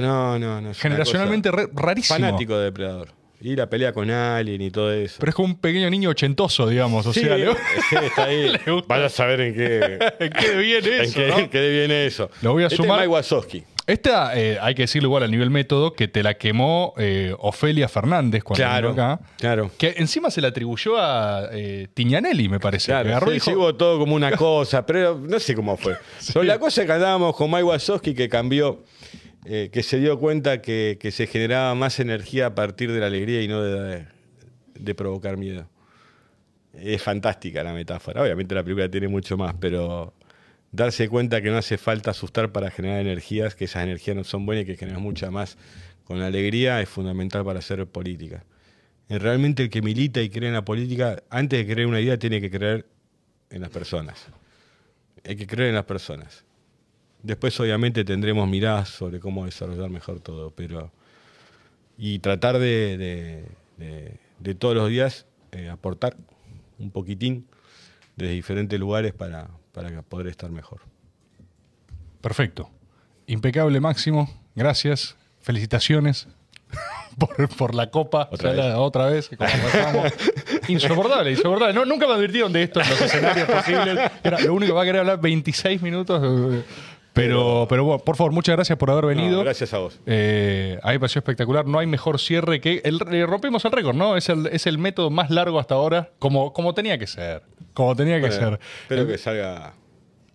no, 0.00 0.38
no, 0.38 0.60
no. 0.60 0.74
Generacionalmente 0.74 1.50
rarísimo. 1.50 2.18
Fanático 2.18 2.56
de 2.56 2.64
Depredador. 2.66 3.08
Y 3.40 3.54
la 3.54 3.70
pelea 3.70 3.92
con 3.92 4.10
Alien 4.10 4.60
y 4.62 4.70
todo 4.70 4.92
eso. 4.92 5.16
Pero 5.20 5.30
es 5.30 5.36
como 5.36 5.46
un 5.46 5.60
pequeño 5.60 5.88
niño 5.90 6.10
ochentoso, 6.10 6.68
digamos. 6.68 7.06
O 7.06 7.12
sea, 7.12 7.36
sí, 7.36 7.96
está 8.02 8.24
ahí. 8.24 8.52
Vaya 8.88 9.06
a 9.06 9.08
saber 9.08 9.40
en 9.40 9.54
qué. 9.54 9.98
¿En 10.18 10.30
qué 10.30 10.56
viene 10.56 11.02
eso? 11.02 11.20
¿En 11.20 11.48
qué, 11.48 11.70
viene 11.70 12.06
eso? 12.06 12.30
Lo 12.42 12.52
voy 12.52 12.64
a 12.64 12.66
este 12.66 12.76
sumar. 12.76 13.00
Es 13.00 13.08
Mike 13.08 13.64
esta, 13.88 14.38
eh, 14.38 14.58
hay 14.60 14.74
que 14.74 14.82
decirlo 14.82 15.06
igual 15.06 15.22
a 15.22 15.28
nivel 15.28 15.48
método, 15.48 15.94
que 15.94 16.08
te 16.08 16.22
la 16.22 16.34
quemó 16.34 16.92
eh, 16.98 17.34
Ofelia 17.38 17.88
Fernández 17.88 18.44
cuando 18.44 18.62
claro, 18.62 18.90
vino 18.90 19.02
acá. 19.02 19.22
Claro. 19.38 19.70
Que 19.78 19.94
encima 19.96 20.30
se 20.30 20.42
la 20.42 20.48
atribuyó 20.48 20.98
a 20.98 21.48
eh, 21.52 21.88
Tiñanelli, 21.94 22.50
me 22.50 22.60
parece. 22.60 22.92
Claro, 22.92 23.30
sí, 23.40 23.54
hubo 23.54 23.74
todo 23.74 23.98
como 23.98 24.14
una 24.14 24.32
cosa, 24.36 24.84
pero 24.84 25.18
no 25.18 25.40
sé 25.40 25.54
cómo 25.54 25.78
fue. 25.78 25.96
la 26.44 26.58
cosa 26.58 26.84
que 26.84 26.92
andábamos 26.92 27.34
con 27.34 27.50
Mike 27.50 27.62
Wazowski 27.62 28.14
que 28.14 28.28
cambió, 28.28 28.84
que 29.44 29.82
se 29.82 29.98
dio 29.98 30.18
cuenta 30.18 30.60
que, 30.60 30.98
se 31.10 31.26
generaba 31.26 31.74
más 31.74 32.00
energía 32.00 32.46
a 32.46 32.54
partir 32.54 32.92
de 32.92 33.00
la 33.00 33.06
alegría 33.06 33.42
y 33.42 33.48
no 33.48 33.62
de, 33.62 34.94
provocar 34.94 35.36
miedo. 35.36 35.68
Es 36.72 37.02
fantástica 37.02 37.62
la 37.64 37.72
metáfora. 37.72 38.22
Obviamente 38.22 38.54
la 38.54 38.62
película 38.62 38.88
tiene 38.90 39.08
mucho 39.08 39.36
más, 39.36 39.54
pero 39.58 40.14
darse 40.70 41.08
cuenta 41.08 41.40
que 41.40 41.50
no 41.50 41.56
hace 41.56 41.78
falta 41.78 42.10
asustar 42.10 42.52
para 42.52 42.70
generar 42.70 43.00
energías, 43.00 43.54
que 43.54 43.64
esas 43.64 43.84
energías 43.84 44.16
no 44.16 44.24
son 44.24 44.44
buenas 44.46 44.64
y 44.64 44.66
que 44.66 44.76
generan 44.76 45.02
mucha 45.02 45.30
más 45.30 45.56
con 46.08 46.22
alegría 46.22 46.80
es 46.80 46.88
fundamental 46.88 47.44
para 47.44 47.58
hacer 47.58 47.86
política. 47.86 48.42
Eh, 49.10 49.18
Realmente 49.18 49.64
el 49.64 49.70
que 49.70 49.82
milita 49.82 50.22
y 50.22 50.30
cree 50.30 50.48
en 50.48 50.54
la 50.54 50.64
política, 50.64 51.22
antes 51.28 51.58
de 51.58 51.70
creer 51.70 51.86
una 51.86 52.00
idea, 52.00 52.18
tiene 52.18 52.40
que 52.40 52.50
creer 52.50 52.86
en 53.50 53.60
las 53.60 53.68
personas. 53.68 54.26
Hay 55.22 55.36
que 55.36 55.46
creer 55.46 55.68
en 55.68 55.74
las 55.74 55.84
personas. 55.84 56.46
Después, 57.28 57.60
obviamente, 57.60 58.04
tendremos 58.06 58.48
miradas 58.48 58.88
sobre 58.88 59.20
cómo 59.20 59.44
desarrollar 59.44 59.90
mejor 59.90 60.18
todo, 60.20 60.50
pero. 60.50 60.90
Y 61.98 62.20
tratar 62.20 62.58
de, 62.58 62.96
de- 62.96 63.44
de- 63.76 64.16
de 64.38 64.54
todos 64.54 64.74
los 64.74 64.88
días 64.88 65.26
eh, 65.52 65.68
aportar 65.68 66.16
un 66.78 66.90
poquitín 66.90 67.46
desde 68.16 68.32
diferentes 68.32 68.80
lugares 68.80 69.12
para, 69.12 69.48
para 69.72 70.00
poder 70.02 70.28
estar 70.28 70.50
mejor. 70.50 70.80
Perfecto. 72.22 72.70
Impecable, 73.26 73.78
Máximo. 73.80 74.30
Gracias. 74.54 75.16
Felicitaciones 75.40 76.28
por, 77.18 77.48
por 77.56 77.74
la 77.74 77.90
copa. 77.90 78.28
Otra 78.32 78.50
vez. 78.52 78.58
la- 78.58 78.78
otra 78.80 79.06
vez. 79.06 79.28
insoportable, 80.68 81.32
insoportable. 81.32 81.74
No, 81.74 81.84
nunca 81.84 82.06
me 82.06 82.14
advirtieron 82.14 82.52
de 82.52 82.62
esto 82.62 82.80
en 82.80 82.88
los 82.88 83.00
escenarios 83.00 83.48
posibles. 83.48 84.10
Era 84.22 84.40
lo 84.40 84.54
único 84.54 84.70
que 84.72 84.76
va 84.76 84.82
a 84.82 84.86
querer 84.86 85.00
hablar 85.00 85.20
26 85.20 85.82
minutos. 85.82 86.64
Eh, 87.18 87.26
Pero, 87.26 87.66
pero 87.68 87.84
bueno, 87.84 88.04
por 88.04 88.16
favor, 88.16 88.32
muchas 88.32 88.56
gracias 88.56 88.78
por 88.78 88.90
haber 88.90 89.06
venido. 89.06 89.38
No, 89.38 89.44
gracias 89.44 89.72
a 89.74 89.78
vos. 89.78 89.98
Eh, 90.06 90.78
a 90.82 90.88
mí 90.88 90.92
me 90.94 91.00
pareció 91.00 91.18
espectacular. 91.20 91.66
No 91.66 91.78
hay 91.78 91.86
mejor 91.86 92.18
cierre 92.18 92.60
que. 92.60 92.80
El, 92.84 93.00
eh, 93.12 93.26
rompimos 93.26 93.64
el 93.64 93.72
récord, 93.72 93.94
¿no? 93.96 94.16
Es 94.16 94.28
el, 94.28 94.46
es 94.46 94.66
el 94.66 94.78
método 94.78 95.10
más 95.10 95.30
largo 95.30 95.58
hasta 95.58 95.74
ahora, 95.74 96.10
como, 96.18 96.52
como 96.52 96.74
tenía 96.74 96.98
que 96.98 97.06
ser. 97.06 97.42
Como 97.74 97.94
tenía 97.96 98.16
que 98.20 98.28
Bueno, 98.28 98.34
ser. 98.50 98.60
espero 98.82 99.06
que 99.06 99.18
salga 99.18 99.74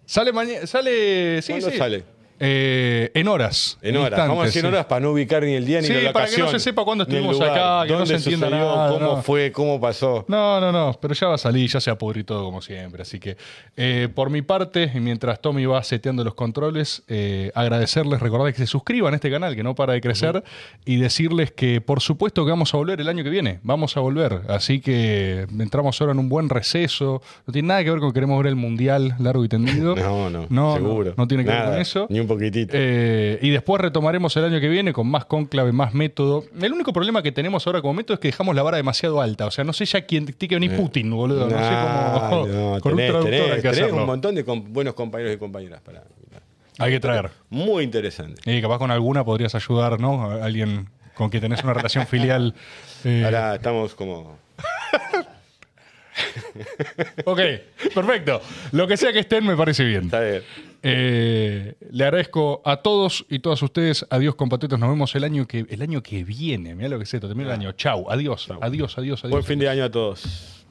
Sale 0.06 0.32
mañana. 0.34 0.68
Sale. 0.68 1.42
Sí, 1.42 1.54
¿Cuándo 1.54 1.70
sí. 1.72 1.78
sale? 1.78 2.04
Eh, 2.46 3.10
en 3.14 3.30
horas. 3.30 3.78
en 3.82 3.96
horas. 3.96 4.20
Vamos 4.20 4.44
a 4.44 4.46
decir 4.48 4.60
en 4.60 4.70
sí. 4.70 4.74
horas 4.74 4.86
para 4.88 5.00
no 5.00 5.12
ubicar 5.12 5.44
ni 5.44 5.54
el 5.54 5.66
día 5.66 5.80
ni 5.80 5.88
Sí, 5.88 5.94
la 5.94 6.12
para 6.12 6.28
que 6.28 6.38
no 6.38 6.50
se 6.50 6.60
sepa 6.60 6.84
cuándo 6.84 7.06
estuvimos 7.06 7.36
lugar, 7.36 7.52
acá, 7.52 7.88
que 7.88 7.94
no 7.94 8.06
se 8.06 8.16
entienda 8.16 8.48
sucedió, 8.48 8.76
nada, 8.76 8.90
cómo 8.90 9.16
no. 9.16 9.22
fue, 9.22 9.52
cómo 9.54 9.80
pasó. 9.80 10.26
No, 10.28 10.60
no, 10.60 10.74
no, 10.74 10.98
pero 11.00 11.14
ya 11.14 11.28
va 11.28 11.36
a 11.36 11.38
salir, 11.38 11.70
ya 11.70 11.80
se 11.80 11.90
va 11.90 11.96
a 11.96 11.98
pudrir 11.98 12.26
todo 12.26 12.44
como 12.44 12.62
siempre. 12.62 13.02
Así 13.04 13.18
que, 13.18 13.38
eh, 13.78 14.10
por 14.14 14.30
mi 14.30 14.42
parte, 14.42 14.92
mientras 14.96 15.40
Tommy 15.42 15.66
va 15.66 15.82
seteando 15.84 16.26
los 16.26 16.34
controles, 16.34 17.04
eh, 17.08 17.50
agradecerles, 17.56 18.20
recordar 18.20 18.52
que 18.52 18.60
se 18.60 18.68
suscriban 18.68 19.14
a 19.14 19.16
este 19.16 19.32
canal, 19.32 19.56
que 19.56 19.64
no 19.64 19.74
para 19.74 19.94
de 19.94 20.02
crecer, 20.02 20.44
y 20.84 20.98
decirles 20.98 21.52
que, 21.52 21.80
por 21.80 22.02
supuesto, 22.02 22.44
que 22.44 22.52
vamos 22.52 22.74
a 22.74 22.78
volver 22.78 23.00
el 23.00 23.08
año 23.08 23.24
que 23.24 23.30
viene. 23.30 23.60
Vamos 23.64 23.96
a 23.96 24.02
volver. 24.02 24.42
Así 24.50 24.82
que 24.82 25.48
entramos 25.60 26.02
ahora 26.02 26.12
en 26.12 26.20
un 26.20 26.28
buen 26.28 26.50
receso. 26.50 27.22
No 27.48 27.54
tiene 27.54 27.70
nada 27.70 27.86
que 27.86 27.92
ver 27.92 28.00
con 28.02 28.10
que 28.10 28.16
queremos 28.16 28.38
ver 28.40 28.48
el 28.48 28.58
mundial 28.58 29.16
largo 29.20 29.46
y 29.46 29.48
tendido. 29.48 29.96
No, 30.04 30.30
no, 30.30 30.48
no, 30.50 30.76
seguro. 30.76 31.12
no, 31.12 31.24
no 31.24 31.28
tiene 31.28 31.44
que 31.46 31.50
ver 31.50 31.60
Nada, 31.60 31.72
con 31.72 31.82
eso. 31.82 32.08
Ni 32.10 32.20
un 32.20 32.28
poquitito. 32.34 32.74
Eh, 32.76 33.40
y 33.42 33.50
después 33.50 33.82
retomaremos 33.82 34.36
el 34.38 34.46
año 34.46 34.60
que 34.60 34.70
viene 34.70 34.94
con 34.94 35.08
más 35.08 35.26
cónclave, 35.26 35.72
más 35.72 35.94
método. 35.94 36.46
El 36.62 36.74
único 36.74 36.94
problema 36.94 37.22
que 37.24 37.32
tenemos 37.32 37.66
ahora 37.68 37.82
como 37.82 37.94
método 37.94 38.16
es 38.16 38.20
que 38.20 38.28
dejamos 38.30 38.56
la 38.56 38.64
vara 38.64 38.78
demasiado 38.78 39.22
alta. 39.22 39.46
O 39.46 39.52
sea, 39.52 39.64
no 39.64 39.74
sé 39.74 39.86
ya 39.86 40.02
quién 40.06 40.26
tiene 40.26 40.50
que 40.50 40.56
venir 40.56 40.76
Putin, 40.76 41.12
boludo. 41.12 41.48
No 41.48 41.50
sé 41.50 42.30
cómo. 42.30 42.48
no, 42.48 42.72
con 42.82 42.96
tenés, 42.96 43.14
un 43.14 43.22
traductor 43.22 43.58
tenés- 43.58 43.62
que 43.62 43.70
tenés 43.72 43.92
un 43.92 44.06
montón 44.06 44.36
de 44.36 44.46
com- 44.46 44.64
buenos 44.74 44.94
compañeros 44.94 45.36
y 45.36 45.38
compañeras 45.38 45.82
para. 45.82 46.04
Hay 46.80 46.92
que 46.92 47.00
traer. 47.00 47.30
Muy 47.50 47.84
interesante. 47.84 48.42
Y 48.52 48.62
capaz 48.62 48.80
con 48.80 48.90
alguna 48.90 49.24
podrías 49.24 49.54
ayudar, 49.54 50.00
¿no? 50.00 50.32
A 50.32 50.44
Alguien 50.44 50.90
con 51.14 51.30
quien 51.30 51.42
tenés 51.42 51.64
una 51.64 51.74
relación 51.74 52.08
filial. 52.08 52.56
eh, 53.04 53.22
Ahora 53.26 53.56
estamos 53.56 53.94
como. 53.94 54.38
ok, 57.26 57.40
perfecto. 57.94 58.42
Lo 58.72 58.88
que 58.88 58.98
sea 58.98 59.14
que 59.14 59.20
estén 59.20 59.46
me 59.46 59.56
parece 59.56 59.84
bien. 59.84 60.06
Está 60.06 60.20
bien. 60.22 60.42
Eh, 60.86 61.76
le 61.92 62.04
agradezco 62.04 62.62
a 62.66 62.78
todos 62.78 63.26
y 63.30 63.40
todas 63.40 63.62
ustedes. 63.62 64.06
Adiós, 64.10 64.36
compatriotas. 64.36 64.78
Nos 64.80 64.90
vemos 64.90 65.16
el 65.16 65.24
año 65.24 65.48
que, 65.48 65.66
el 65.70 65.82
año 65.82 66.04
que 66.04 66.26
viene. 66.26 66.76
Mira 66.76 66.90
lo 66.90 66.98
que 66.98 67.04
es 67.04 67.14
esto. 67.14 67.28
Termina 67.28 67.54
el 67.54 67.60
año. 67.60 67.72
Chau. 67.72 68.12
Adiós. 68.12 68.50
Adiós, 68.62 68.98
adiós, 68.98 69.24
adiós. 69.24 69.32
Buen 69.32 69.44
fin 69.44 69.60
de 69.60 69.70
año 69.70 69.86
a 69.86 69.90
todos. 69.90 70.63